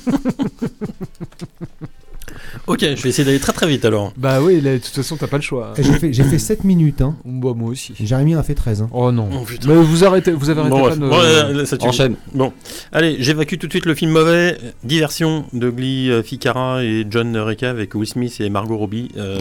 Ok, 2.68 2.82
je 2.82 3.02
vais 3.02 3.10
essayer 3.10 3.24
d'aller 3.26 3.40
très 3.40 3.54
très 3.54 3.68
vite 3.68 3.84
alors. 3.86 4.14
Bah 4.16 4.42
oui, 4.42 4.62
là, 4.62 4.74
de 4.74 4.78
toute 4.78 4.94
façon, 4.94 5.16
t'as 5.18 5.26
pas 5.28 5.38
le 5.38 5.42
choix. 5.44 5.74
J'ai 5.78 5.94
fait, 5.94 6.14
j'ai 6.14 6.24
fait 6.24 6.38
7 6.38 6.64
minutes. 6.64 7.02
Hein. 7.02 7.16
Bah, 7.26 7.54
moi 7.56 7.70
aussi. 7.70 7.94
Jérémy 8.00 8.36
en 8.36 8.40
a 8.40 8.44
fait 8.44 8.54
13. 8.54 8.84
hein. 8.84 8.90
Oh 8.92 9.12
non. 9.12 9.28
Oh. 9.34 9.46
Mais 9.68 9.74
vous 9.76 10.04
arrêtez, 10.06 10.32
vous 10.32 10.50
avez 10.52 10.62
arrêté 10.62 10.76
Bon, 10.76 10.82
pas 10.84 10.96
bref. 10.96 11.00
de... 11.00 11.10
Bon, 11.10 11.18
là, 11.18 11.52
là, 11.52 11.66
ça. 11.66 11.78
Enchaîne. 11.82 12.16
Bon, 12.34 12.54
allez, 12.92 13.18
j'évacue 13.20 13.56
tout 13.58 13.66
de 13.68 13.72
suite 13.72 13.86
le 13.88 13.96
film 13.96 14.12
mauvais. 14.12 14.58
Diversion 14.84 15.46
de 15.54 15.70
Glee, 15.70 16.12
euh, 16.12 16.22
Ficarra 16.22 16.84
et 16.84 17.08
John 17.10 17.36
Reca 17.38 17.72
avec 17.72 17.96
Will 17.96 18.08
Smith 18.08 18.36
et 18.40 18.50
Margot 18.50 18.78
Robbie. 18.78 19.10
Euh, 19.18 19.40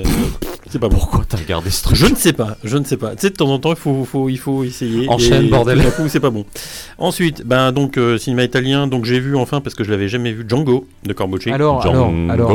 c'est 0.70 0.78
pas. 0.78 0.88
Pourquoi 0.88 1.24
t'as 1.28 1.36
regardé 1.38 1.70
ce 1.70 1.82
truc 1.82 1.96
Je 1.96 2.06
ne 2.06 2.14
sais 2.14 2.32
pas, 2.32 2.56
je 2.64 2.76
ne 2.78 2.84
sais 2.84 2.96
pas. 2.96 3.10
Tu 3.14 3.22
sais, 3.22 3.30
de 3.30 3.34
temps 3.36 3.50
en 3.50 3.58
temps, 3.58 3.70
il 3.70 3.76
faut, 3.76 4.04
faut, 4.04 4.28
il 4.28 4.38
faut 4.38 4.64
essayer. 4.64 5.08
Enchaîne, 5.08 5.44
et 5.46 5.48
bordel. 5.48 5.82
tout 5.82 5.90
coup, 6.02 6.08
c'est 6.08 6.20
pas 6.20 6.30
bon. 6.30 6.44
Ensuite, 6.98 7.42
ben 7.46 7.72
donc 7.72 7.96
euh, 7.98 8.18
cinéma 8.18 8.44
italien. 8.44 8.86
Donc 8.86 9.04
j'ai 9.04 9.20
vu 9.20 9.36
enfin 9.36 9.60
parce 9.60 9.74
que 9.74 9.84
je 9.84 9.90
l'avais 9.90 10.08
jamais 10.08 10.32
vu 10.32 10.44
Django 10.48 10.86
de 11.04 11.12
Corbucci. 11.12 11.50
Alors, 11.50 11.80
alors, 11.82 11.94
Django. 12.10 12.32
alors... 12.32 12.52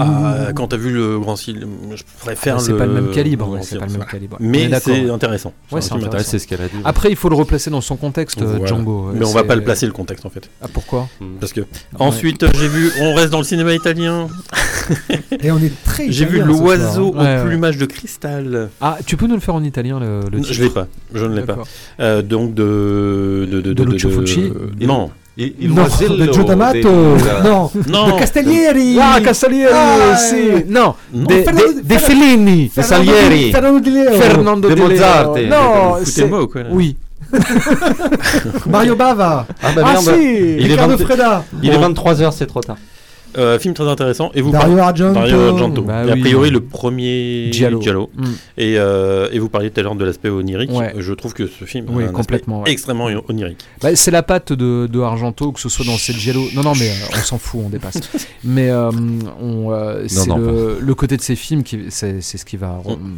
Ah, 0.00 0.52
quand 0.54 0.68
t'as 0.68 0.76
vu 0.76 0.90
le 0.92 1.18
grand 1.18 1.36
ciel, 1.36 1.66
je 1.94 2.02
préfère 2.20 2.56
Ah, 2.56 2.58
le. 2.60 2.64
c'est 2.64 2.72
pas 2.76 2.86
le 2.86 2.92
même 2.92 3.10
calibre, 3.10 3.46
grand 3.46 3.54
ouais, 3.56 3.62
c'est 3.62 3.70
silence, 3.76 3.80
pas 3.80 3.86
le 3.86 3.92
même 3.92 3.96
voilà. 3.98 4.10
calibre. 4.12 4.36
On 4.40 4.44
est 4.44 4.68
Mais 4.68 4.80
c'est 4.80 5.10
intéressant. 5.10 5.52
Ouais, 5.70 5.80
C'est 5.80 5.88
c'est 5.88 5.94
un 5.94 5.96
film 5.96 6.00
Ouais, 6.02 6.06
intéressant. 6.08 6.30
c'est 6.30 6.38
ce 6.38 6.46
qu'elle 6.46 6.60
a 6.62 6.68
dit. 6.68 6.74
Après, 6.84 7.10
il 7.10 7.16
faut 7.16 7.28
le 7.28 7.36
replacer 7.36 7.70
dans 7.70 7.80
son 7.80 7.96
contexte, 7.96 8.40
euh, 8.42 8.46
Voilà. 8.46 8.66
Django. 8.66 9.10
Mais 9.14 9.24
on 9.26 9.32
va 9.32 9.44
pas 9.44 9.54
le 9.56 9.62
placer 9.62 9.86
le 9.86 9.92
contexte 9.92 10.24
en 10.26 10.30
fait. 10.30 10.48
Ah, 10.62 10.66
pourquoi 10.72 11.08
Parce 11.40 11.52
que 11.52 11.60
ensuite 11.98 12.44
j'ai 12.58 12.68
vu, 12.68 12.90
on 13.00 13.14
reste 13.14 13.30
dans 13.30 13.38
le 13.38 13.44
cinéma 13.44 13.72
italien. 13.74 14.28
Et 15.40 15.50
on 15.50 15.58
est 15.58 15.72
très. 15.84 16.10
J'ai 16.10 16.24
vu 16.24 16.40
l'oiseau 16.42 17.14
hein. 17.16 17.41
Ouais, 17.41 17.41
plumage 17.46 17.76
de 17.78 17.86
cristal. 17.86 18.68
Ah, 18.80 18.98
tu 19.04 19.16
peux 19.16 19.26
nous 19.26 19.34
le 19.34 19.40
faire 19.40 19.54
en 19.54 19.62
italien, 19.62 19.98
le, 20.00 20.20
le 20.30 20.40
titre 20.40 20.52
Je 20.52 20.62
l'ai 20.64 20.70
pas, 20.70 20.86
je 21.14 21.24
ne 21.26 21.36
l'ai 21.36 21.42
pas. 21.42 21.58
Euh, 22.00 22.22
donc 22.22 22.54
de 22.54 23.48
de 23.50 23.60
de, 23.60 23.72
De 23.72 23.82
Lucio 23.84 24.10
Non, 24.80 25.10
Il, 25.36 25.54
il 25.60 25.68
Non, 25.68 25.74
voisello 25.84 26.16
de 26.16 26.30
Gio 26.32 26.44
D'Amato. 26.44 26.78
dei- 26.82 26.90
Non, 27.48 27.70
non. 27.88 28.06
de 28.08 28.18
Castellieri. 28.18 28.98
Ah, 29.00 29.18
Castellieri, 29.22 29.72
Ah, 29.72 30.16
sì. 30.16 30.36
eh. 30.36 30.66
No, 30.68 30.96
Non. 31.14 31.24
de, 31.24 31.34
Fernando- 31.42 31.72
de, 31.72 31.80
de 31.94 31.98
Fellini. 31.98 32.70
De 32.76 32.82
Salieri. 32.82 33.50
Fernando 33.50 33.78
Di 33.80 33.90
Leo. 33.90 34.12
Fernando 34.12 34.68
De. 34.68 34.74
Mozart. 34.74 35.32
C'est... 36.04 36.28
là 36.28 36.66
Oui. 36.70 36.96
Mario 38.66 38.94
Bava. 38.96 39.46
Ah 39.62 39.72
bah 39.74 39.82
Ah 39.86 39.96
si 39.96 40.10
Il 40.10 40.66
est 40.66 40.72
Ricardo 40.72 40.96
20 40.96 41.04
Freda. 41.04 41.44
Il 41.62 41.70
est 41.72 41.78
Bon. 41.78 41.88
23h, 41.92 42.32
c'est 42.32 42.46
trop 42.46 42.60
tard. 42.60 42.76
Euh, 43.38 43.58
film 43.58 43.72
très 43.74 43.88
intéressant. 43.88 44.30
Et 44.34 44.42
vous 44.42 44.50
Dario 44.50 44.76
parlez- 44.76 44.82
Argento. 44.82 45.14
Dario 45.14 45.40
Argento. 45.40 45.82
Bah 45.82 46.04
Et 46.06 46.10
a 46.10 46.14
oui. 46.14 46.20
priori 46.20 46.50
le 46.50 46.60
premier 46.60 47.50
Giallo. 47.52 47.80
Mm. 48.14 48.24
Et, 48.58 48.74
euh, 48.78 49.28
et 49.32 49.38
vous 49.38 49.48
parliez 49.48 49.70
tout 49.70 49.80
à 49.80 49.82
l'heure 49.82 49.94
de 49.94 50.04
l'aspect 50.04 50.28
onirique. 50.28 50.70
Ouais. 50.70 50.92
Je 50.98 51.12
trouve 51.14 51.32
que 51.32 51.46
ce 51.46 51.64
film 51.64 51.86
Oui, 51.90 52.04
un 52.04 52.08
complètement, 52.08 52.62
ouais. 52.62 52.70
extrêmement 52.70 53.08
onirique. 53.28 53.58
Bah, 53.80 53.94
c'est 53.96 54.10
la 54.10 54.22
patte 54.22 54.52
de, 54.52 54.86
de 54.86 55.00
Argento, 55.00 55.52
que 55.52 55.60
ce 55.60 55.68
soit 55.68 55.84
dans 55.86 55.96
Giallo. 55.96 56.42
Non, 56.54 56.62
non, 56.62 56.72
mais 56.78 56.88
euh, 56.90 57.14
on 57.14 57.22
s'en 57.22 57.38
fout, 57.38 57.62
on 57.64 57.68
dépasse. 57.68 58.00
mais 58.44 58.70
euh, 58.70 58.90
on, 59.40 59.70
euh, 59.72 60.04
c'est 60.08 60.28
non, 60.28 60.36
le, 60.36 60.78
le 60.80 60.94
côté 60.94 61.16
de 61.16 61.22
ces 61.22 61.36
films 61.36 61.62
qui, 61.62 61.78
c'est, 61.88 62.20
c'est 62.20 62.38
ce 62.38 62.44
qui 62.44 62.56
va 62.56 62.80
On- 62.84 62.96
mm, 62.96 63.16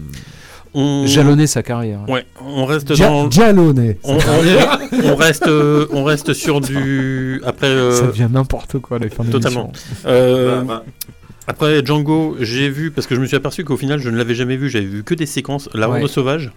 On... 0.74 1.06
jalonner 1.06 1.46
sa 1.46 1.62
carrière. 1.62 2.00
Ouais, 2.08 2.26
on 2.44 2.64
reste 2.64 2.92
dans. 2.92 3.30
Giallone. 3.30 3.94
On, 4.02 4.16
on- 4.16 4.18
on 5.12 5.16
reste, 5.16 5.46
euh, 5.46 5.86
on 5.92 6.04
reste 6.04 6.32
sur 6.32 6.60
du. 6.60 7.40
Après, 7.46 7.66
euh, 7.68 7.92
Ça 7.92 8.06
devient 8.06 8.28
n'importe 8.30 8.78
quoi, 8.80 8.98
les 8.98 9.08
fins 9.08 9.24
totalement. 9.24 9.70
euh, 10.06 10.62
après 11.46 11.84
Django, 11.84 12.36
j'ai 12.40 12.68
vu 12.70 12.90
parce 12.90 13.06
que 13.06 13.14
je 13.14 13.20
me 13.20 13.26
suis 13.26 13.36
aperçu 13.36 13.64
qu'au 13.64 13.76
final 13.76 13.98
je 14.00 14.08
ne 14.10 14.16
l'avais 14.16 14.34
jamais 14.34 14.56
vu. 14.56 14.68
J'avais 14.70 14.86
vu 14.86 15.04
que 15.04 15.14
des 15.14 15.26
séquences. 15.26 15.68
La 15.74 15.88
Ouais. 15.90 16.00
Ronde 16.00 16.08
sauvage 16.08 16.52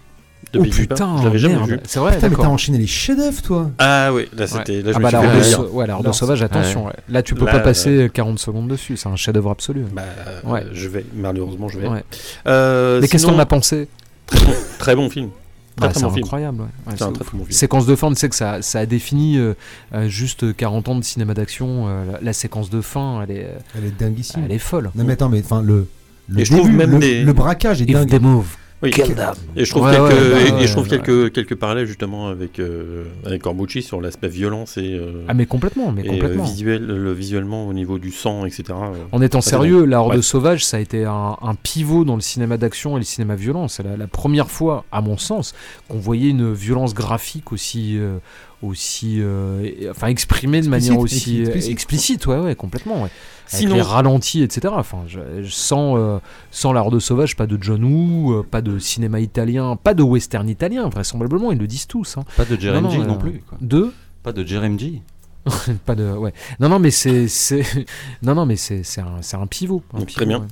de 0.52 0.60
Oh 0.60 0.62
putain, 0.62 1.16
je 1.18 1.24
l'avais 1.24 1.38
jamais 1.38 1.56
vu. 1.66 1.78
C'est 1.84 1.98
vrai, 1.98 2.14
Putain, 2.14 2.28
mais 2.30 2.36
t'as 2.36 2.46
enchaîné 2.46 2.78
les 2.78 2.86
chefs-d'œuvre, 2.86 3.42
toi. 3.42 3.70
Ah 3.78 4.10
oui, 4.14 4.28
là 4.36 4.46
c'était. 4.46 4.80
Je 4.82 4.92
Ah 4.94 4.98
bah 4.98 5.10
la 5.10 5.20
Horde. 5.20 5.42
Sau- 5.42 5.66
ouais, 5.72 6.12
sauvage, 6.12 6.42
attention. 6.42 6.86
ouais. 6.86 6.92
Là, 7.10 7.22
tu 7.22 7.34
peux 7.34 7.44
Là, 7.44 7.52
pas 7.52 7.58
passer 7.60 8.08
40 8.14 8.38
secondes 8.38 8.68
dessus, 8.68 8.96
c'est 8.96 9.08
un 9.08 9.16
chef-d'œuvre 9.16 9.50
absolu. 9.50 9.84
Bah, 9.92 10.02
Ouais. 10.44 10.64
je 10.72 10.88
vais. 10.88 11.04
Malheureusement, 11.14 11.68
je 11.68 11.78
vais. 11.80 11.88
Ouais. 11.88 12.02
Euh, 12.46 13.00
Mais 13.02 13.08
qu'est-ce 13.08 13.24
sinon, 13.24 13.34
qu'on 13.36 13.40
a 13.40 13.46
pensé? 13.46 13.88
Très 14.28 14.44
bon, 14.46 14.52
très 14.78 14.96
bon 14.96 15.10
film. 15.10 15.28
Très 15.76 15.86
Bah, 15.86 15.92
très 15.92 16.00
C'est 16.00 16.06
incroyable. 16.06 16.60
ouais. 16.62 16.66
Ouais, 16.86 16.94
C'est 16.96 17.04
un 17.04 17.12
très 17.12 17.24
très 17.24 17.36
bon 17.38 17.44
film. 17.44 17.52
Séquence 17.56 17.86
de 17.86 17.94
fin, 17.96 18.08
tu 18.10 18.16
sais 18.16 18.28
que 18.28 18.34
ça, 18.34 18.62
ça 18.62 18.80
a 18.80 18.86
défini 18.86 19.38
euh, 19.38 19.54
euh, 19.94 20.08
juste 20.08 20.56
40 20.56 20.88
ans 20.88 20.96
de 20.96 21.04
cinéma 21.04 21.34
d'action. 21.34 21.86
euh, 21.88 22.12
la, 22.12 22.18
la 22.20 22.32
séquence 22.32 22.68
de 22.70 22.80
fin, 22.80 23.22
elle 23.22 23.30
est, 23.36 23.44
euh, 23.44 23.58
Elle 23.76 23.84
est 23.84 23.98
dinguissime. 23.98 24.42
elle 24.44 24.52
est 24.52 24.58
folle. 24.58 24.90
Non, 24.94 25.04
mais 25.04 25.12
attends, 25.12 25.28
mais 25.28 25.40
enfin, 25.44 25.62
le. 25.62 25.86
Le, 26.30 26.40
Et 26.40 26.44
je 26.44 26.52
trouve 26.52 26.66
début, 26.66 26.76
même 26.76 26.90
le, 26.90 26.98
des- 26.98 27.22
le 27.24 27.32
braquage 27.32 27.80
est 27.80 27.84
If 27.86 27.92
dingue. 27.92 28.10
they 28.10 28.18
move, 28.20 28.56
Oui. 28.80 28.90
kill 28.90 29.14
them. 29.14 29.34
Et 29.56 29.64
je 29.64 29.70
trouve 29.70 29.84
Ouais, 29.86 29.92
quelques, 29.92 30.54
ouais, 30.54 30.62
et- 30.62 30.66
je 30.68 30.72
trouve 30.72 30.84
ouais. 30.88 30.98
quelques, 31.00 31.32
quelques 31.32 31.54
parallèles 31.56 31.86
justement 31.86 32.28
avec, 32.28 32.60
euh, 32.60 33.04
avec 33.26 33.42
Corbucci 33.42 33.82
sur 33.82 34.00
l'aspect 34.00 34.28
violence 34.28 34.76
et, 34.76 34.94
euh, 34.94 35.24
Ah 35.26 35.34
mais 35.34 35.46
complètement, 35.46 35.90
mais 35.90 36.02
et, 36.02 36.08
euh, 36.08 36.12
complètement. 36.12 36.44
visuel, 36.44 36.86
le, 36.86 37.12
visuellement 37.12 37.66
au 37.66 37.72
niveau 37.72 37.98
du 37.98 38.12
sang, 38.12 38.44
etc. 38.46 38.64
euh. 38.70 38.92
En 39.10 39.20
étant 39.20 39.40
sérieux, 39.40 39.84
La 39.84 40.00
Horde 40.00 40.14
Ouais. 40.16 40.22
sauvage, 40.22 40.64
ça 40.64 40.76
a 40.76 40.80
été 40.80 41.04
un, 41.04 41.36
un 41.42 41.54
pivot 41.56 42.04
dans 42.04 42.14
le 42.14 42.20
cinéma 42.20 42.56
d'action 42.56 42.96
et 42.96 43.00
le 43.00 43.04
cinéma 43.04 43.34
violent. 43.34 43.66
C'est 43.66 43.82
la, 43.82 43.96
la 43.96 44.06
première 44.06 44.48
fois, 44.50 44.84
à 44.92 45.00
mon 45.00 45.18
sens, 45.18 45.54
qu'on 45.88 45.98
voyait 45.98 46.30
une 46.30 46.52
violence 46.52 46.94
graphique 46.94 47.50
aussi, 47.52 47.96
euh, 47.98 48.18
aussi, 48.62 49.16
euh, 49.18 49.60
et- 49.64 49.88
enfin 49.90 50.06
exprimée 50.08 50.60
de 50.60 50.68
manière 50.68 50.98
aussi 50.98 51.14
Explicite, 51.14 51.38
euh, 51.38 51.42
explicite. 51.46 51.72
explicite, 51.72 52.26
ouais, 52.26 52.38
ouais, 52.38 52.54
complètement. 52.54 53.02
Ouais. 53.02 53.10
Avec 53.50 53.60
Sinon- 53.60 53.74
les 53.76 53.82
ralentis, 53.82 54.42
etc. 54.42 54.74
Enfin, 54.76 54.98
je, 55.06 55.20
je- 55.42 55.50
sans, 55.50 55.96
euh, 55.96 56.18
sans 56.50 56.72
La 56.72 56.80
Horde 56.82 56.98
sauvage, 56.98 57.34
pas 57.36 57.46
de 57.46 57.56
John 57.60 57.82
Woo, 57.82 58.32
euh, 58.34 58.42
pas 58.48 58.60
de 58.60 58.78
cinéma 58.78 59.20
italien, 59.20 59.76
pas 59.76 59.94
de 59.94 60.02
western 60.02 60.48
italien, 60.48 60.88
vraisemblablement, 60.88 61.50
ils 61.52 61.58
le 61.58 61.66
disent 61.66 61.86
tous. 61.86 62.18
Hein. 62.18 62.24
Pas 62.36 62.44
de 62.44 62.60
Jeremy 62.60 62.88
Non, 62.96 63.02
euh, 63.02 63.06
non 63.06 63.16
plus. 63.16 63.42
quoi. 63.48 63.56
Deux 63.60 63.92
Pas 64.22 64.32
de 64.32 64.44
Jeremy 64.44 65.02
pas 65.86 65.94
de 65.94 66.04
ouais 66.12 66.34
non 66.60 66.68
non 66.68 66.78
mais 66.78 66.90
c'est 66.90 67.26
c'est 67.26 67.62
non 68.22 68.34
non 68.34 68.44
mais 68.44 68.56
c'est 68.56 68.82
c'est 68.82 69.00
un, 69.00 69.22
c'est 69.22 69.36
un 69.38 69.46
pivot, 69.46 69.82
un 69.94 69.98
Donc, 70.00 70.08
pivot, 70.08 70.18
très 70.18 70.26
bien. 70.26 70.40
ouais. 70.40 70.46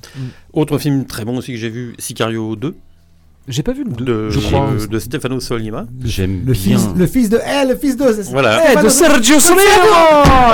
Autre 0.53 0.79
film 0.79 1.05
très 1.05 1.23
bon 1.23 1.37
aussi 1.37 1.51
que 1.51 1.57
j'ai 1.59 1.69
vu, 1.69 1.93
Sicario 1.99 2.55
2. 2.55 2.75
J'ai 3.49 3.63
pas 3.63 3.71
vu 3.71 3.85
le 3.85 3.91
2, 3.91 4.03
de, 4.03 4.29
je 4.29 4.39
crois. 4.41 4.71
de, 4.77 4.85
de 4.87 4.99
Stefano 4.99 5.39
Solima. 5.39 5.85
J'aime 6.03 6.41
Le 6.45 6.51
bien. 6.51 6.77
fils, 6.77 6.89
le 6.97 7.07
fils 7.07 7.29
de. 7.29 7.37
Eh, 7.39 7.65
le 7.65 7.77
fils 7.77 7.95
de. 7.95 8.03
Voilà. 8.31 8.61
Eh, 8.73 8.83
de 8.83 8.89
Sergio 8.89 9.39
Solima 9.39 9.63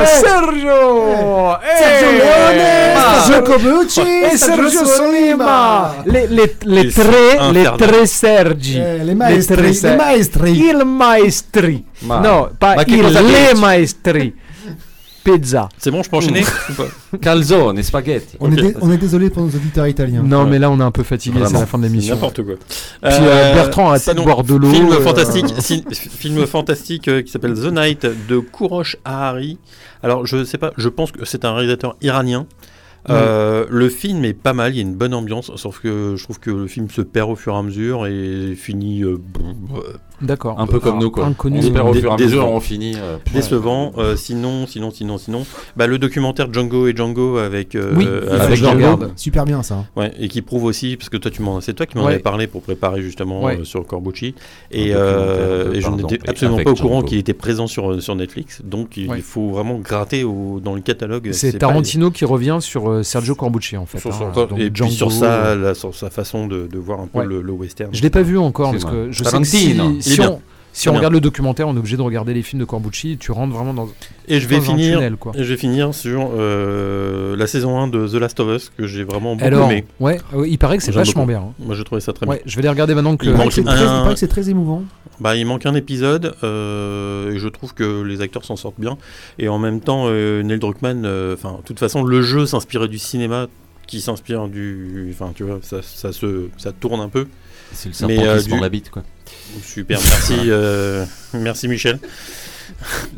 Eh. 0.03 0.05
Sergio 0.05 1.57
Sergio 1.79 2.07
Eh. 2.07 2.17
Leone. 2.19 3.23
Sergio 3.25 3.43
Cobucci, 3.43 4.01
Et 4.31 4.37
Sergio 4.37 4.85
Solima 4.85 5.95
Les, 6.05 6.27
les, 6.27 6.55
les 6.65 6.89
tre, 6.91 7.51
les 7.51 7.63
tre 7.79 8.05
Sergi 8.05 8.77
Eh, 8.77 9.03
les 9.03 9.15
maestri, 9.15 9.71
les 9.81 9.95
maestri. 9.95 10.51
Il 10.69 10.85
maestri 10.85 11.85
Ma- 12.03 12.19
No, 12.19 12.49
pas 12.59 12.75
ma 12.75 12.83
il, 12.85 13.01
les 13.01 13.59
maestri 13.59 14.35
Pizza 15.23 15.69
C'est 15.77 15.89
bon, 15.91 16.03
je 16.03 16.09
peux 16.09 16.17
enchaîner 16.17 16.41
ou 16.69 16.73
pas 16.73 17.17
Calzone, 17.21 17.81
spaghetti. 17.81 18.35
On, 18.39 18.51
est 18.51 18.55
dé- 18.55 18.75
on 18.81 18.91
est 18.91 18.97
désolé 18.97 19.29
pour 19.29 19.43
nos 19.43 19.49
auditeurs 19.49 19.87
italiens. 19.87 20.21
Non 20.23 20.43
Ouais. 20.43 20.49
mais 20.51 20.59
là 20.59 20.69
on 20.69 20.79
est 20.79 20.83
un 20.83 20.91
peu 20.91 21.03
fatigué, 21.03 21.39
c'est 21.45 21.53
la 21.53 21.65
fin 21.65 21.77
de 21.77 21.83
l'émission. 21.83 22.15
N'importe 22.15 22.43
quoi. 22.43 22.55
Puis 22.55 23.11
euh, 23.21 23.53
Bertrand 23.53 23.89
arrête 23.89 24.05
de 24.05 24.11
sinon, 24.11 24.23
boire 24.23 24.43
de 24.43 24.55
l'eau. 24.55 24.69
Film 24.69 24.89
euh, 24.91 24.99
fantastique, 25.01 25.45
si- 25.59 25.83
film 25.91 26.45
fantastique 26.45 27.07
euh, 27.07 27.21
qui 27.21 27.31
s'appelle 27.31 27.53
The 27.53 27.71
Night 27.71 28.05
de 28.27 28.39
Kourosh 28.39 28.97
Ahari. 29.05 29.57
Alors 30.01 30.25
je 30.25 30.43
sais 30.43 30.57
pas, 30.57 30.71
je 30.77 30.89
pense 30.89 31.11
que 31.11 31.23
c'est 31.25 31.45
un 31.45 31.53
réalisateur 31.53 31.95
iranien. 32.01 32.45
Euh, 33.09 33.65
le 33.69 33.89
film 33.89 34.23
est 34.23 34.33
pas 34.33 34.53
mal, 34.53 34.71
il 34.73 34.77
y 34.77 34.79
a 34.79 34.81
une 34.81 34.95
bonne 34.95 35.13
ambiance, 35.13 35.51
sauf 35.57 35.79
que 35.81 36.15
je 36.17 36.23
trouve 36.23 36.39
que 36.39 36.51
le 36.51 36.67
film 36.67 36.89
se 36.89 37.01
perd 37.01 37.29
au 37.29 37.35
fur 37.35 37.53
et 37.53 37.57
à 37.57 37.61
mesure 37.61 38.07
et 38.07 38.55
finit 38.55 39.03
euh, 39.03 39.17
D'accord. 40.23 40.59
Un 40.59 40.67
peu 40.67 40.79
comme 40.79 40.99
nous, 40.99 41.11
quoi. 41.11 41.25
Inconnu. 41.25 41.57
On 41.57 41.61
espère 41.61 41.85
au 41.85 41.93
Dé- 41.93 41.99
fur 42.01 42.09
et 42.11 42.13
à 42.13 42.17
mesure, 42.17 42.29
décevant. 42.41 42.55
on 42.55 42.59
finit. 42.59 42.95
euh, 42.97 43.17
pff, 43.17 43.33
décevant. 43.33 43.91
Euh, 43.97 44.15
sinon, 44.15 44.65
sinon, 44.67 44.91
sinon, 44.91 45.17
sinon, 45.17 45.45
bah, 45.75 45.87
le 45.87 45.97
documentaire 45.97 46.51
Django 46.51 46.87
et 46.87 46.95
Django 46.95 47.37
avec, 47.37 47.75
euh, 47.75 47.93
Oui, 47.95 48.07
avec 48.31 48.57
Django. 48.57 49.05
Super 49.15 49.45
bien 49.45 49.63
ça. 49.63 49.85
Ouais, 49.95 50.11
et 50.19 50.27
qui 50.27 50.41
prouve 50.41 50.63
aussi, 50.63 50.97
parce 50.97 51.09
que 51.09 51.17
toi, 51.17 51.29
tu 51.31 51.41
m'en, 51.41 51.61
c'est 51.61 51.73
toi 51.73 51.85
qui 51.85 51.97
m'en 51.97 52.05
Ouais. 52.05 52.13
avais 52.13 52.19
parlé 52.21 52.47
pour 52.47 52.61
préparer 52.61 53.01
justement 53.01 53.43
Ouais. 53.43 53.59
euh, 53.59 53.63
sur 53.63 53.85
Corbucci, 53.85 54.35
et, 54.71 54.91
euh, 54.93 55.73
et 55.73 55.81
je 55.81 55.89
n'étais 55.89 56.19
absolument 56.29 56.63
pas 56.63 56.71
au 56.71 56.75
courant 56.75 57.01
qu'il 57.03 57.17
était 57.17 57.33
présent 57.33 57.67
sur, 57.67 58.01
sur 58.01 58.15
Netflix, 58.15 58.61
donc 58.63 58.97
il 58.97 59.09
Ouais. 59.09 59.19
faut 59.21 59.49
vraiment 59.49 59.77
gratter 59.79 60.23
au- 60.23 60.59
dans 60.63 60.73
le 60.75 60.81
catalogue. 60.81 61.29
C'est 61.33 61.53
pas- 61.53 61.57
Tarantino 61.67 62.11
qui 62.11 62.25
revient 62.25 62.57
sur 62.61 62.89
euh, 62.89 63.03
Sergio 63.03 63.35
Corbucci 63.35 63.77
en 63.77 63.85
fait. 63.85 63.99
sur 63.99 64.11
hein, 64.11 64.31
son- 64.33 64.45
donc 64.45 64.59
et 64.59 64.69
puis 64.69 64.89
sur 64.91 65.11
sa, 65.11 65.25
euh, 65.47 65.55
la- 65.55 65.73
sur 65.73 65.93
sa 65.93 66.09
façon 66.09 66.47
de, 66.47 66.67
de 66.71 66.77
voir 66.79 66.99
un 66.99 67.07
peu 67.07 67.19
Ouais. 67.19 67.25
le, 67.25 67.41
le 67.41 67.51
western. 67.51 67.89
Je 67.93 68.01
l'ai 68.01 68.09
pas 68.09 68.21
vu 68.21 68.37
encore 68.37 68.71
parce 68.71 68.85
que 68.85 69.11
je 69.11 69.23
sais 69.23 69.37
que 69.37 70.01
si, 70.13 70.19
bien. 70.19 70.31
on, 70.31 70.41
si 70.71 70.89
regarde 70.89 71.13
le 71.13 71.19
documentaire, 71.21 71.67
on 71.67 71.75
est 71.75 71.79
obligé 71.79 71.97
de 71.97 72.01
regarder 72.01 72.33
les 72.33 72.41
films 72.41 72.59
de 72.61 72.65
Corbucci. 72.65 73.17
Tu 73.19 73.31
rentres 73.31 73.53
vraiment 73.53 73.73
dans, 73.73 73.87
Et 74.27 74.39
je 74.39 74.47
vais 74.47 74.55
dans 74.57 74.63
un 74.63 74.65
finir. 74.65 74.95
tunnel 74.97 75.15
quoi. 75.17 75.31
Et 75.35 75.43
je 75.43 75.49
vais 75.53 75.57
finir 75.57 75.93
sur 75.93 76.31
euh, 76.35 77.35
la 77.35 77.47
saison 77.47 77.79
1 77.79 77.87
de 77.87 78.07
The 78.07 78.13
Last 78.15 78.39
of 78.39 78.55
Us 78.55 78.71
que 78.77 78.87
j'ai 78.87 79.03
vraiment 79.03 79.35
beaucoup 79.35 79.45
Alors, 79.45 79.69
aimé. 79.71 79.85
ouais, 79.99 80.19
euh, 80.35 80.47
il 80.47 80.57
paraît 80.57 80.77
que 80.77 80.83
c'est 80.83 80.91
vachement 80.91 81.25
beaucoup. 81.25 81.39
bien. 81.39 81.39
hein. 81.49 81.53
Moi 81.59 81.75
j'ai 81.75 81.83
trouvé 81.83 82.01
ça 82.01 82.13
très 82.13 82.25
Ouais, 82.25 82.41
je 82.45 82.55
vais 82.55 82.61
les 82.63 82.69
regarder 82.69 82.95
maintenant 82.95 83.15
que. 83.17 83.25
Il 83.25 83.33
manque 83.33 83.49
que 83.49 83.53
c'est 83.53 83.61
un- 83.61 83.65
très- 83.65 83.81
il 83.83 83.85
paraît 83.87 84.13
que 84.13 84.19
c'est 84.19 84.27
très 84.27 84.49
émouvant. 84.49 84.83
Bah, 85.19 85.35
il 85.35 85.45
manque 85.45 85.65
un 85.67 85.75
épisode 85.75 86.33
euh, 86.43 87.31
et 87.33 87.37
je 87.37 87.47
trouve 87.47 87.73
que 87.75 88.01
les 88.01 88.21
acteurs 88.21 88.43
s'en 88.45 88.55
sortent 88.55 88.79
bien. 88.79 88.97
Et 89.37 89.47
en 89.47 89.59
même 89.59 89.79
temps, 89.79 90.05
euh, 90.07 90.41
Neil 90.41 90.57
Druckmann, 90.59 91.03
euh, 91.05 91.35
enfin, 91.35 91.57
de 91.59 91.63
toute 91.63 91.79
façon, 91.79 92.03
le 92.03 92.21
jeu 92.23 92.45
s'inspirait 92.47 92.87
du 92.87 92.97
cinéma 92.97 93.45
qui 93.85 94.01
s'inspire 94.01 94.47
du. 94.47 95.09
Enfin, 95.13 95.31
tu 95.35 95.43
vois, 95.43 95.59
ça, 95.61 95.77
ça, 95.83 96.11
se, 96.11 96.47
ça 96.57 96.71
tourne 96.71 96.99
un 96.99 97.09
peu. 97.09 97.27
C'est 97.73 97.89
le 97.89 97.93
serpent 97.93 98.13
Mais, 98.15 98.27
euh, 98.27 98.39
qui 98.39 98.49
se 98.49 98.59
la 98.61 98.69
bite, 98.69 98.89
quoi. 98.89 99.03
Super, 99.63 99.99
merci, 99.99 100.33
euh, 100.49 101.05
merci 101.33 101.67
Michel. 101.67 101.99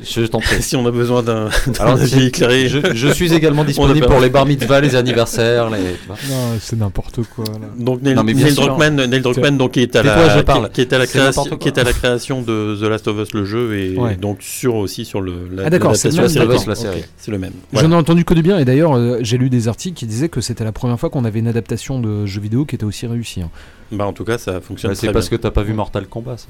Je 0.03 0.21
t'en 0.25 0.39
prie. 0.39 0.61
si 0.61 0.75
on 0.75 0.85
a 0.85 0.91
besoin 0.91 1.23
d'un 1.23 1.49
avis 1.79 2.25
éclairé, 2.27 2.67
je, 2.69 2.93
je 2.93 3.07
suis 3.09 3.33
également 3.33 3.61
On 3.63 3.65
disponible 3.65 4.05
pour 4.07 4.19
les 4.19 4.29
bar 4.29 4.45
mitzvahs, 4.45 4.81
les 4.81 4.95
anniversaires, 4.95 5.69
les. 5.69 5.79
Non, 6.09 6.57
c'est 6.59 6.75
n'importe 6.77 7.21
quoi. 7.35 7.45
Là. 7.45 7.67
Donc 7.77 8.01
Neil, 8.01 8.15
Non, 8.15 8.23
Neil. 8.23 8.53
Druckmann, 8.53 8.95
Neil 9.05 9.21
Druckmann, 9.21 9.57
donc 9.57 9.71
qui 9.71 9.81
est 9.81 9.95
à 9.95 10.03
la 10.03 10.43
qui, 10.43 10.71
qui 10.73 10.81
est 10.81 10.93
à 10.93 10.97
la 10.97 11.07
création 11.07 11.43
qui 11.57 11.67
est 11.67 11.77
à 11.77 11.83
la 11.83 11.93
création 11.93 12.41
de 12.41 12.77
The 12.79 12.83
Last 12.83 13.07
of 13.07 13.17
Us 13.17 13.33
le 13.33 13.45
jeu 13.45 13.77
et 13.77 13.97
Ouais. 13.97 14.15
donc 14.15 14.41
sur 14.41 14.75
aussi 14.75 15.05
sur 15.05 15.21
le 15.21 15.47
la, 15.51 15.63
Ah, 15.65 15.69
d'accord, 15.69 15.95
c'est 15.95 16.11
la 16.11 16.23
Last 16.23 16.37
of 16.37 16.43
Us, 16.43 16.57
série. 16.59 16.67
la 16.67 16.75
série. 16.75 17.03
C'est 17.17 17.31
le 17.31 17.37
même. 17.39 17.53
J'en 17.73 17.91
ai 17.91 17.95
entendu 17.95 18.25
que 18.25 18.33
du 18.33 18.41
bien 18.41 18.59
et 18.59 18.65
d'ailleurs 18.65 18.95
euh, 18.95 19.19
j'ai 19.21 19.37
lu 19.37 19.49
des 19.49 19.67
articles 19.67 19.95
qui 19.97 20.05
disaient 20.05 20.29
que 20.29 20.41
c'était 20.41 20.63
la 20.63 20.71
première 20.71 20.99
fois 20.99 21.09
qu'on 21.09 21.25
avait 21.25 21.39
une 21.39 21.47
adaptation 21.47 21.99
de 21.99 22.25
jeu 22.25 22.41
vidéo 22.41 22.65
qui 22.65 22.75
était 22.75 22.83
aussi 22.83 23.07
réussie. 23.07 23.41
hein. 23.41 23.49
Bah 23.91 24.05
en 24.05 24.13
tout 24.13 24.23
cas 24.25 24.37
ça 24.37 24.61
fonctionne 24.61 24.91
Bah, 24.91 24.95
c'est 24.99 25.11
parce 25.11 25.29
bien. 25.29 25.37
que 25.37 25.41
t'as 25.43 25.51
pas 25.51 25.63
vu 25.63 25.73
Mortal 25.73 26.07
Kombat, 26.07 26.37
ça. 26.37 26.47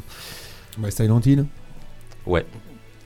Ouais, 0.82 0.92
Silent 0.92 1.22
Hill. 1.26 1.46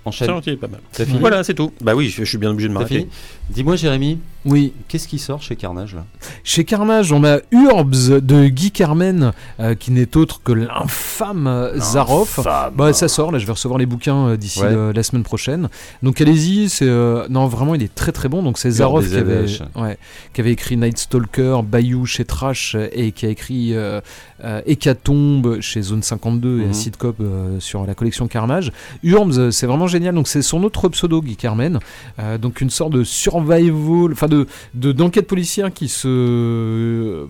Enchaîne. 0.06 0.30
Est 0.48 0.56
pas 0.56 0.68
mal. 0.68 0.80
T'as 0.94 1.06
fini 1.06 1.20
Voilà, 1.20 1.44
c'est 1.44 1.54
tout. 1.54 1.72
Bah 1.82 1.94
oui, 1.96 2.10
je, 2.10 2.24
je 2.24 2.30
suis 2.30 2.38
bien 2.38 2.50
obligé 2.52 2.68
de 2.70 2.74
T'as 2.74 2.80
m'arrêter. 2.80 3.00
fini 3.02 3.10
Dis-moi, 3.50 3.76
Jérémy, 3.76 4.20
Oui, 4.46 4.74
qu'est-ce 4.88 5.08
qui 5.08 5.20
sort 5.20 5.42
chez 5.42 5.56
Carnage 5.56 5.96
là? 5.96 6.06
Chez 6.44 6.64
Carnage, 6.64 7.12
on 7.12 7.24
a 7.24 7.40
Urbs 7.52 8.22
de 8.22 8.48
Guy 8.48 8.72
Carmen, 8.72 9.34
euh, 9.60 9.76
qui 9.76 9.92
n'est 9.92 10.16
autre 10.16 10.42
que 10.44 10.52
l'infâme 10.54 11.48
euh, 11.48 11.78
Zaroff. 11.80 12.40
Bah, 12.76 12.94
ça 12.94 13.08
sort, 13.08 13.32
là 13.32 13.40
je 13.40 13.46
vais 13.46 13.52
recevoir 13.52 13.78
les 13.80 13.86
bouquins 13.86 14.30
euh, 14.30 14.38
d'ici 14.38 14.60
Ouais. 14.62 14.94
la 14.94 15.04
semaine 15.04 15.24
prochaine. 15.24 15.68
Donc 16.04 16.22
allez-y, 16.22 16.70
c'est 16.70 16.88
euh, 16.88 17.26
non 17.30 17.48
vraiment 17.48 17.76
il 17.76 17.84
est 17.84 17.94
très 17.94 18.12
très 18.12 18.30
bon. 18.30 18.42
Donc 18.44 18.58
c'est 18.58 18.72
Zaroff 18.72 19.04
des 19.06 19.10
qui 19.12 19.18
avait, 19.18 19.34
évêches. 19.40 19.62
ouais, 19.76 19.98
qui 20.34 20.42
avait 20.42 20.52
écrit 20.52 20.78
Night 20.78 20.98
Stalker, 20.98 21.60
Bayou 21.64 22.06
chez 22.06 22.24
Trash 22.26 22.76
euh, 22.76 22.88
et 22.94 23.12
qui 23.12 23.26
a 23.26 23.30
écrit 23.30 23.76
euh, 23.76 24.00
euh, 24.44 24.62
Hécatombe 24.66 25.60
chez 25.62 25.82
Zone 25.82 26.04
52 26.04 26.62
et 26.62 26.66
Mhm. 26.66 26.70
Acid 26.72 26.98
Cop 26.98 27.18
euh, 27.20 27.60
sur 27.60 27.86
la 27.86 27.94
collection 27.96 28.28
Carnage. 28.28 28.72
Urbs, 29.04 29.38
euh, 29.40 29.52
c'est 29.52 29.66
vraiment 29.68 29.88
génial. 29.90 30.16
Donc 30.16 30.28
c'est 30.30 30.42
son 30.42 30.64
autre 30.64 30.88
pseudo 30.88 31.22
Guy 31.22 31.36
Carmen. 31.36 31.80
Euh, 32.20 32.38
donc 32.38 32.62
une 32.62 32.70
sorte 32.70 32.94
de 32.94 33.04
survival, 33.04 34.12
enfin 34.14 34.28
de 34.28 34.48
de- 34.74 34.92
d'enquête 34.94 35.28
policière 35.28 35.74
qui 35.74 35.90
se 35.90 36.08
euh, 36.08 37.26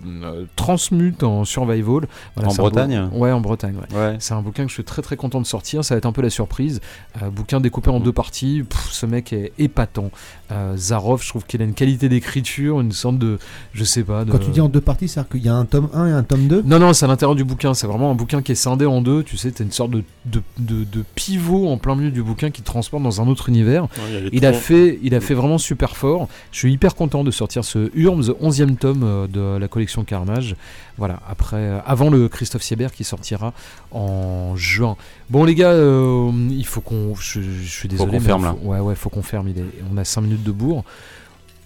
transmute 0.56 1.22
en 1.22 1.44
survival. 1.44 2.06
Voilà, 2.36 2.50
En 2.50 2.54
Bretagne 2.54 3.08
Ouais, 3.12 3.32
en 3.32 3.40
Bretagne. 3.40 3.74
Ouais. 3.92 3.98
Ouais. 3.98 4.16
C'est 4.18 4.34
un 4.34 4.42
bouquin 4.42 4.64
que 4.64 4.68
je 4.68 4.74
suis 4.74 4.84
très 4.84 5.02
très 5.02 5.16
content 5.16 5.40
de 5.40 5.46
sortir. 5.46 5.84
Ça 5.84 5.94
va 5.94 5.98
être 5.98 6.06
un 6.06 6.12
peu 6.12 6.22
la 6.22 6.30
surprise. 6.30 6.80
Euh, 7.22 7.30
bouquin 7.30 7.60
découpé 7.60 7.90
en 7.90 8.00
deux 8.00 8.12
parties. 8.12 8.62
Pff, 8.68 8.88
ce 8.92 9.06
mec 9.06 9.32
est 9.32 9.52
épatant. 9.58 10.10
Euh, 10.52 10.76
Zaroff, 10.76 11.22
je 11.24 11.28
trouve 11.28 11.44
qu'il 11.46 11.62
a 11.62 11.64
une 11.64 11.74
qualité 11.74 12.08
d'écriture, 12.08 12.80
une 12.80 12.92
sorte 12.92 13.18
de, 13.18 13.38
je 13.72 13.84
sais 13.84 14.02
pas. 14.02 14.24
De... 14.24 14.32
Quand 14.32 14.38
tu 14.38 14.50
dis 14.50 14.60
en 14.60 14.68
deux 14.68 14.80
parties, 14.80 15.06
c'est-à-dire 15.08 15.30
qu'il 15.30 15.44
y 15.44 15.48
a 15.48 15.54
un 15.54 15.64
tome 15.64 15.88
1 15.94 16.06
et 16.08 16.12
un 16.12 16.22
tome 16.22 16.48
2 16.48 16.62
Non, 16.66 16.78
non, 16.78 16.92
c'est 16.92 17.04
à 17.04 17.08
l'intérieur 17.08 17.36
du 17.36 17.44
bouquin. 17.44 17.72
C'est 17.74 17.86
vraiment 17.86 18.10
un 18.10 18.14
bouquin 18.14 18.42
qui 18.42 18.52
est 18.52 18.56
scindé 18.56 18.84
en 18.86 19.00
deux. 19.00 19.22
Tu 19.22 19.36
sais, 19.36 19.50
t'as 19.52 19.64
une 19.64 19.70
sorte 19.72 19.90
de, 19.92 20.02
de, 20.26 20.42
de- 20.58 20.84
de 20.84 21.04
pivot 21.14 21.68
en 21.68 21.78
plein 21.78 21.94
milieu 21.94 22.10
du 22.10 22.22
bouquin 22.22 22.50
qui 22.50 22.62
te 22.62 22.66
transporte 22.66 23.02
dans 23.02 23.20
un 23.20 23.28
autre 23.28 23.48
univers. 23.48 23.84
Ouais, 23.84 24.28
il 24.32 24.44
a 24.46 24.50
Il 24.50 24.56
fait, 24.56 24.98
il 25.02 25.14
a 25.14 25.20
fait 25.20 25.34
vraiment 25.34 25.58
super 25.58 25.96
fort. 25.96 26.28
Je 26.52 26.58
suis 26.58 26.72
hyper 26.72 26.94
content 26.94 27.22
de 27.24 27.30
sortir 27.30 27.64
ce 27.64 27.90
Urms, 27.94 28.32
11e 28.42 28.76
tome 28.76 29.02
euh, 29.04 29.26
de 29.28 29.58
la 29.58 29.68
collection 29.68 30.02
Carnage. 30.04 30.56
Voilà, 31.00 31.18
après, 31.28 31.56
euh, 31.56 31.78
avant 31.84 32.10
le 32.10 32.28
Christophe 32.28 32.62
Siebert 32.62 32.92
qui 32.92 33.02
sortira 33.02 33.52
en 33.90 34.54
juin. 34.54 34.96
Bon, 35.30 35.44
les 35.44 35.54
gars, 35.56 35.70
euh, 35.72 36.30
il 36.50 36.66
faut 36.66 36.80
qu'on. 36.82 37.14
Je, 37.16 37.40
je 37.40 37.68
suis 37.68 37.88
désolé. 37.88 38.10
qu'on 38.10 38.16
mais 38.18 38.24
ferme, 38.24 38.44
là. 38.44 38.54
faut- 38.62 38.68
Ouais, 38.68 38.78
ouais, 38.80 38.94
faut 38.94 39.08
qu'on 39.10 39.22
ferme. 39.22 39.48
Il 39.48 39.58
est, 39.58 39.64
on 39.92 39.96
a 39.96 40.04
5 40.04 40.20
minutes 40.20 40.44
de 40.44 40.52
bourre. 40.52 40.84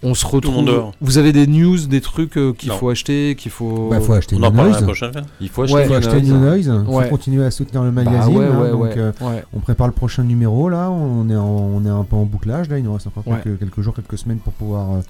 On 0.06 0.12
se 0.14 0.26
retrouve. 0.26 0.92
Vous 1.00 1.16
avez 1.18 1.32
des 1.32 1.46
news, 1.46 1.78
des 1.86 2.00
trucs 2.02 2.36
euh, 2.36 2.52
qu'il 2.52 2.68
Non. 2.68 2.76
faut 2.76 2.90
acheter, 2.90 3.34
qu'il 3.36 3.50
faut. 3.50 3.88
Bah, 3.90 4.00
faut 4.00 4.12
acheter 4.12 4.36
On 4.38 4.42
en 4.44 4.52
parlera 4.52 4.64
la 4.64 4.70
noise. 4.72 4.82
prochaine 4.84 5.12
fois. 5.12 5.22
Il 5.40 5.48
faut 5.48 5.62
acheter 5.62 5.74
Ouais, 5.76 5.82
Il 5.82 5.86
faut 5.86 5.92
une 5.94 5.98
acheter 5.98 6.20
noise. 6.22 6.28
New 6.30 6.38
Noise. 6.38 6.66
Il 6.88 6.94
Ouais. 6.94 7.04
faut 7.04 7.10
continuer 7.10 7.44
à 7.44 7.50
soutenir 7.50 7.82
le 7.82 7.90
Bah 7.90 8.04
magazine. 8.04 8.36
ouais, 8.36 8.44
hein, 8.44 8.60
ouais, 8.60 8.70
donc, 8.70 8.82
ouais, 8.82 8.92
euh, 8.98 9.12
ouais. 9.22 9.44
On 9.52 9.60
prépare 9.60 9.86
le 9.88 9.94
prochain 9.94 10.22
numéro 10.22 10.68
là, 10.68 10.90
on 10.90 11.28
est, 11.30 11.34
en- 11.36 11.44
on 11.46 11.84
est 11.84 11.88
un 11.88 12.04
peu 12.04 12.16
en 12.16 12.24
bouclage 12.24 12.68
là, 12.68 12.78
il 12.78 12.84
nous 12.84 12.92
reste 12.92 13.06
encore 13.08 13.26
Ouais. 13.26 13.40
quelques, 13.42 13.58
quelques 13.60 13.80
jours, 13.80 13.94
quelques 13.94 14.18
semaines 14.18 14.38
pour 14.38 14.52
pouvoir 14.52 14.92
euh, 14.92 15.00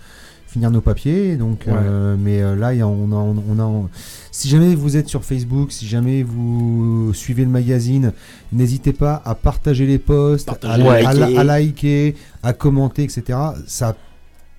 finir 0.55 0.71
nos 0.71 0.81
papiers. 0.81 1.37
Donc, 1.37 1.67
euh, 1.69 2.17
mais 2.19 2.41
euh, 2.41 2.55
là, 2.57 2.73
il 2.73 2.79
y 2.79 2.81
a- 2.81 2.87
on 2.89 3.11
a, 3.13 3.17
on 3.17 3.59
a, 3.59 3.89
si 4.31 4.49
jamais 4.49 4.75
vous 4.77 4.97
êtes 4.97 5.09
sur 5.09 5.25
Facebook, 5.25 5.73
si 5.73 5.87
jamais 5.87 6.23
vous 6.23 7.13
suivez 7.13 7.45
le 7.45 7.51
magazine, 7.51 8.13
n'hésitez 8.53 8.93
pas 8.93 9.21
à 9.25 9.35
partager 9.35 9.85
les 9.87 9.99
posts, 9.99 10.49
à, 10.49 10.53
Partager, 10.55 10.89
à- 10.89 11.13
liker. 11.13 11.39
à 11.39 11.45
liker, 11.45 12.15
à 12.45 12.53
commenter, 12.53 13.03
etc. 13.03 13.37
Ça 13.67 13.97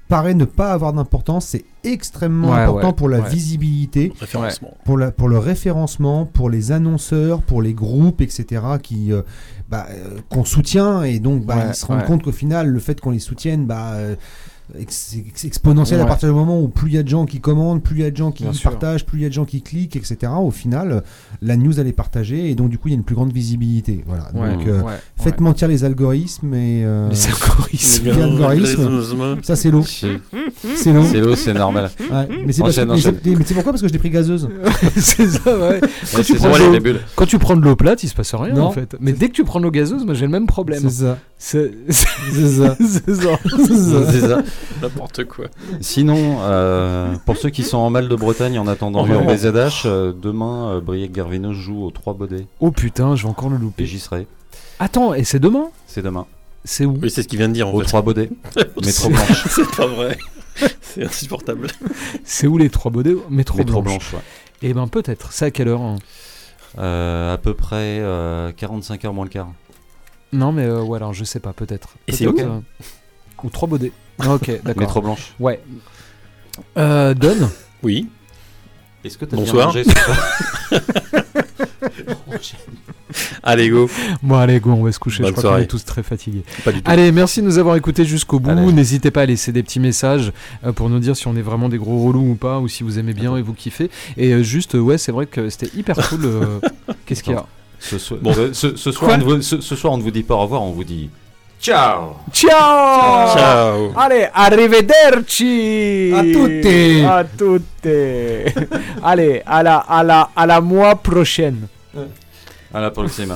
paraît 0.10 0.36
ne 0.36 0.46
pas 0.46 0.72
avoir 0.72 0.94
d'importance, 0.94 1.46
c'est 1.48 1.66
extrêmement 1.84 2.52
Ouais, 2.52 2.60
important 2.60 2.90
ouais, 2.90 2.94
pour 2.94 3.10
la 3.10 3.22
ouais. 3.22 3.30
visibilité 3.30 4.12
pour, 4.84 4.98
la- 5.00 5.12
pour 5.12 5.30
le 5.30 5.40
référencement, 5.40 6.26
pour 6.26 6.50
les 6.52 6.72
annonceurs, 6.72 7.42
pour 7.42 7.62
les 7.64 7.74
groupes, 7.74 8.22
etc., 8.22 8.62
qui, 8.84 9.12
euh, 9.12 9.22
bah, 9.70 9.88
euh, 9.90 10.20
qu'on 10.30 10.44
soutient, 10.46 11.02
et 11.04 11.18
donc 11.20 11.44
bah, 11.46 11.56
Ouais, 11.56 11.64
ils 11.70 11.74
se 11.76 11.86
rendent 11.88 12.00
ouais. 12.02 12.06
compte 12.06 12.22
qu'au 12.24 12.32
final, 12.32 12.68
le 12.68 12.80
fait 12.80 13.00
qu'on 13.02 13.12
les 13.12 13.20
soutienne, 13.20 13.66
bah, 13.66 13.94
euh, 13.94 14.16
ex- 14.80 15.16
ex- 15.28 15.46
exponentiel 15.46 16.00
à 16.02 16.06
partir 16.06 16.30
du 16.30 16.36
moment 16.36 16.60
où 16.62 16.68
plus 16.68 16.90
il 16.90 16.96
y 16.96 16.98
a 16.98 17.04
de 17.04 17.08
gens 17.08 17.26
qui 17.26 17.40
commandent, 17.40 17.82
plus 17.84 17.98
il 17.98 18.02
y 18.02 18.06
a 18.06 18.12
de 18.12 18.16
gens 18.18 18.32
qui 18.32 18.44
Bien 18.44 18.54
sûr. 18.54 18.70
partagent, 18.72 19.06
plus 19.06 19.20
il 19.20 19.24
y 19.24 19.26
a 19.26 19.30
de 19.30 19.34
gens 19.34 19.46
qui 19.46 19.62
cliquent, 19.62 19.96
etc. 19.96 20.32
Au 20.40 20.52
final, 20.52 21.04
la 21.42 21.56
news 21.58 21.80
elle 21.80 21.88
est 21.88 21.92
partagée 21.94 22.50
et 22.50 22.56
donc 22.56 22.70
du 22.70 22.78
coup 22.78 22.88
il 22.88 22.92
y 22.92 22.94
a 22.96 22.98
une 22.98 23.04
plus 23.04 23.16
grande 23.16 23.32
visibilité. 23.32 24.04
Voilà. 24.08 24.30
Ouais, 24.34 24.56
donc 24.56 24.68
euh, 24.68 24.82
ouais, 24.82 24.94
faites 25.18 25.38
ouais. 25.40 25.44
mentir 25.44 25.68
les 25.68 25.84
algorithmes 25.84 26.54
et 26.54 26.84
euh, 26.86 27.10
Les 27.10 27.28
algorithmes. 27.28 28.06
Les 28.06 28.22
algorithmes. 28.22 29.38
ça 29.44 29.56
c'est 29.56 29.72
l'eau, 29.72 29.84
C'est 29.84 30.08
l'eau. 30.94 31.04
c'est 31.06 31.20
l'eau, 31.22 31.36
c'est 31.36 31.54
normal. 31.54 31.90
Ouais. 32.12 32.28
Mais 32.46 32.52
c'est 32.54 32.64
pourquoi? 33.54 33.72
Parce 33.74 33.82
que 33.82 33.88
je 33.88 33.94
l'ai 33.94 34.00
pris 34.00 34.10
gazeuse. 34.10 34.50
c'est 34.96 35.28
ça, 35.28 35.58
ouais. 35.58 35.80
Ouais, 35.82 36.24
tu 36.24 36.38
ça, 36.38 36.50
les 36.72 36.80
bulles. 36.80 37.00
Quand 37.16 37.26
tu 37.26 37.40
prends 37.40 37.56
de 37.56 37.62
l'eau 37.64 37.76
plate, 37.76 38.04
il 38.04 38.08
se 38.10 38.16
passe 38.16 38.34
rien 38.36 38.54
Non. 38.54 38.66
en 38.66 38.72
fait. 38.72 38.96
Mais 39.00 39.12
dès 39.14 39.28
que 39.28 39.34
tu 39.34 39.44
prends 39.44 39.60
de 39.60 39.66
l'eau 39.66 39.72
gazeuse, 39.72 40.06
moi 40.06 40.14
j'ai 40.14 40.26
le 40.26 40.32
même 40.32 40.48
problème. 40.48 40.82
C'est 40.84 41.04
ça. 41.06 41.18
C'est 41.48 41.92
ça. 41.92 42.76
c'est 42.80 43.16
ça. 43.16 43.38
C'est 43.46 44.22
ça. 44.22 44.42
N'importe 44.82 45.26
quoi. 45.26 45.46
Sinon, 45.80 46.40
euh, 46.42 47.14
pour 47.26 47.38
ceux 47.38 47.50
qui 47.52 47.62
sont 47.62 47.78
en 47.78 47.92
mal 47.92 48.10
de 48.10 48.16
Bretagne 48.16 48.58
en 48.58 48.66
attendant 48.66 49.04
Oh, 49.04 49.08
URBZH, 49.08 49.84
euh, 49.86 50.12
demain, 50.12 50.72
euh, 50.72 50.82
Briac 50.82 51.12
Garvino 51.12 51.54
joue 51.54 51.84
aux 51.86 51.92
3 51.92 52.16
Baudets. 52.16 52.48
Oh 52.62 52.72
putain, 52.72 53.16
je 53.16 53.24
vais 53.24 53.30
encore 53.30 53.50
le 53.50 53.58
Et 53.58 53.60
louper. 53.60 53.86
j'y 53.86 54.00
serai. 54.00 54.26
Attends, 54.80 55.14
et 55.14 55.24
c'est 55.24 55.38
demain? 55.40 55.68
C'est 55.86 56.02
demain. 56.02 56.26
C'est 56.64 56.86
où? 56.86 56.98
Oui, 57.00 57.12
c'est 57.12 57.22
ce 57.22 57.28
qu'il 57.28 57.38
vient 57.38 57.48
de 57.50 57.54
dire 57.54 57.68
en 57.68 57.74
Aux 57.74 57.80
fait. 57.82 57.86
3 57.86 58.02
Baudets. 58.02 58.32
Métro 58.84 59.10
Blanche. 59.10 59.44
C'est 59.50 59.76
pas 59.76 59.86
vrai. 59.86 60.18
C'est 60.82 61.04
insupportable. 61.06 61.68
C'est 62.24 62.48
où 62.48 62.58
les 62.58 62.70
trois 62.72 62.90
baudets? 62.90 63.16
Métro, 63.30 63.60
Métro 63.60 63.82
Blanche. 63.84 63.98
Blanche, 64.12 64.14
ouais. 64.14 64.20
Eh 64.64 64.74
ben 64.74 64.88
peut-être. 64.88 65.32
C'est 65.32 65.46
à 65.46 65.52
quelle 65.52 65.68
heure 65.68 65.82
hein? 65.82 65.98
Euh, 66.80 67.34
à 67.34 67.38
peu 67.38 67.54
près 67.54 68.00
euh, 68.00 68.52
45 68.54 69.06
heures 69.06 69.14
moins 69.14 69.26
le 69.26 69.30
quart. 69.30 69.50
Non, 70.36 70.52
mais 70.52 70.66
euh, 70.66 70.82
ouais, 70.82 70.98
alors 70.98 71.14
je 71.14 71.24
sais 71.24 71.40
pas, 71.40 71.54
peut-être. 71.54 71.96
Et 72.08 72.12
c'est 72.12 72.28
euh, 72.28 72.60
Ou 73.44 73.50
trois 73.50 73.68
baudets. 73.68 73.92
Ah, 74.20 74.36
ok, 74.36 74.52
d'accord. 74.64 74.82
Métro 74.82 75.02
Blanche. 75.02 75.34
Ouais. 75.40 75.62
Euh, 76.78 77.14
Don 77.14 77.50
Oui. 77.84 78.08
Est-ce 79.04 79.18
que 79.18 79.26
t'as 79.26 79.38
Bonsoir. 79.38 79.72
bien 79.72 79.84
mangé 79.84 79.84
ce 79.84 79.92
soir 79.92 80.18
Allez, 83.44 83.70
go. 83.70 83.90
Bon, 84.24 84.36
allez, 84.36 84.60
go, 84.60 84.72
on 84.72 84.84
va 84.84 84.92
se 84.92 85.00
coucher. 85.00 85.22
Bonne 85.24 85.34
je 85.34 85.38
crois 85.40 85.52
qu'on 85.52 85.58
est 85.60 85.68
tous 85.68 85.86
très 85.86 86.04
fatigués. 86.04 86.44
Pas 86.64 86.72
du 86.72 86.82
tout. 86.82 86.92
Allez, 86.92 87.12
merci 87.12 87.42
de 87.42 87.46
nous 87.46 87.58
avoir 87.60 87.76
écoutés 87.76 88.04
jusqu'au 88.04 88.40
bout. 88.40 88.72
N'hésitez 88.72 89.12
pas 89.12 89.22
à 89.22 89.26
laisser 89.26 89.52
des 89.52 89.64
petits 89.64 89.80
messages 89.80 90.34
euh, 90.66 90.72
pour 90.72 90.90
nous 90.90 91.00
dire 91.00 91.16
si 91.16 91.28
on 91.28 91.36
est 91.36 91.42
vraiment 91.42 91.70
des 91.70 91.78
gros 91.78 92.04
relous 92.04 92.32
ou 92.32 92.36
pas, 92.36 92.60
ou 92.60 92.68
si 92.68 92.84
vous 92.84 93.00
aimez 93.00 93.14
bien 93.14 93.38
et 93.38 93.42
vous 93.42 93.54
kiffez. 93.54 93.90
Et 94.18 94.34
euh, 94.34 94.44
juste, 94.44 94.74
ouais, 94.74 94.98
c'est 94.98 95.12
vrai 95.12 95.28
que 95.28 95.50
c'était 95.50 95.70
hyper 95.78 95.96
cool. 96.10 96.28
Qu'est-ce 97.06 97.24
qu'il 97.24 97.34
y 97.34 97.36
a? 97.36 97.46
Ce, 97.90 97.98
so- 97.98 98.18
Bon. 98.22 98.34
ce- 98.54 98.76
soir, 98.92 99.12
on 99.14 99.18
ne 99.18 99.24
vous, 99.24 99.42
ce, 99.42 99.62
ce 99.62 99.76
soir, 99.76 99.94
on 99.94 99.98
ne 99.98 100.04
vous 100.04 100.12
dit 100.12 100.24
pas 100.24 100.36
au 100.36 100.40
revoir, 100.42 100.62
on 100.64 100.72
vous 100.72 100.84
dit 100.84 101.10
ciao 101.62 102.16
Ciao 102.32 103.36
Ciao. 103.36 103.92
Allez, 103.98 104.28
arrivederci 104.34 106.12
A 106.16 106.22
tutti. 106.22 107.02
A 107.06 107.24
tutti 107.24 108.68
Allez, 109.04 109.42
à 109.46 109.64
la, 109.64 109.78
à 109.78 110.04
la, 110.04 110.30
à 110.36 110.46
la 110.46 110.62
mois 110.62 110.96
prochaine. 110.96 111.68
À 112.74 112.82
la 112.82 112.92
prochaine. 112.92 113.34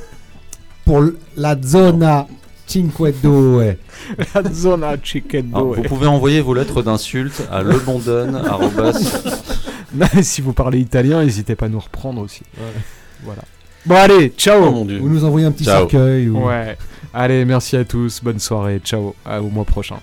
Pour 0.84 1.02
la 1.36 1.56
zona 1.60 2.26
5-2. 2.68 3.76
La 4.34 4.42
zona 4.52 4.96
chicken 5.02 5.50
Alors, 5.54 5.74
vous 5.74 5.82
pouvez 5.82 6.06
envoyer 6.06 6.40
vos 6.40 6.54
lettres 6.54 6.82
d'insultes 6.82 7.42
à 7.50 7.62
lebondon 7.62 8.40
si 10.22 10.40
vous 10.42 10.52
parlez 10.52 10.80
italien, 10.80 11.22
n'hésitez 11.24 11.54
pas 11.54 11.66
à 11.66 11.68
nous 11.68 11.78
reprendre 11.80 12.20
aussi. 12.20 12.42
Voilà. 13.24 13.42
Bon, 13.86 13.94
allez, 13.94 14.32
ciao 14.36 14.64
Oh 14.66 14.70
mon 14.72 14.84
dieu. 14.84 14.98
Vous 14.98 15.08
nous 15.08 15.24
envoyez 15.24 15.46
un 15.46 15.52
petit 15.52 15.64
Ciao. 15.64 15.88
cercueil. 15.88 16.28
Ou... 16.28 16.46
Ouais. 16.46 16.76
Allez, 17.14 17.44
merci 17.44 17.76
à 17.76 17.84
tous. 17.84 18.20
Bonne 18.22 18.38
soirée. 18.40 18.80
Ciao. 18.84 19.14
À- 19.24 19.40
au 19.40 19.48
mois 19.48 19.64
prochain. 19.64 19.96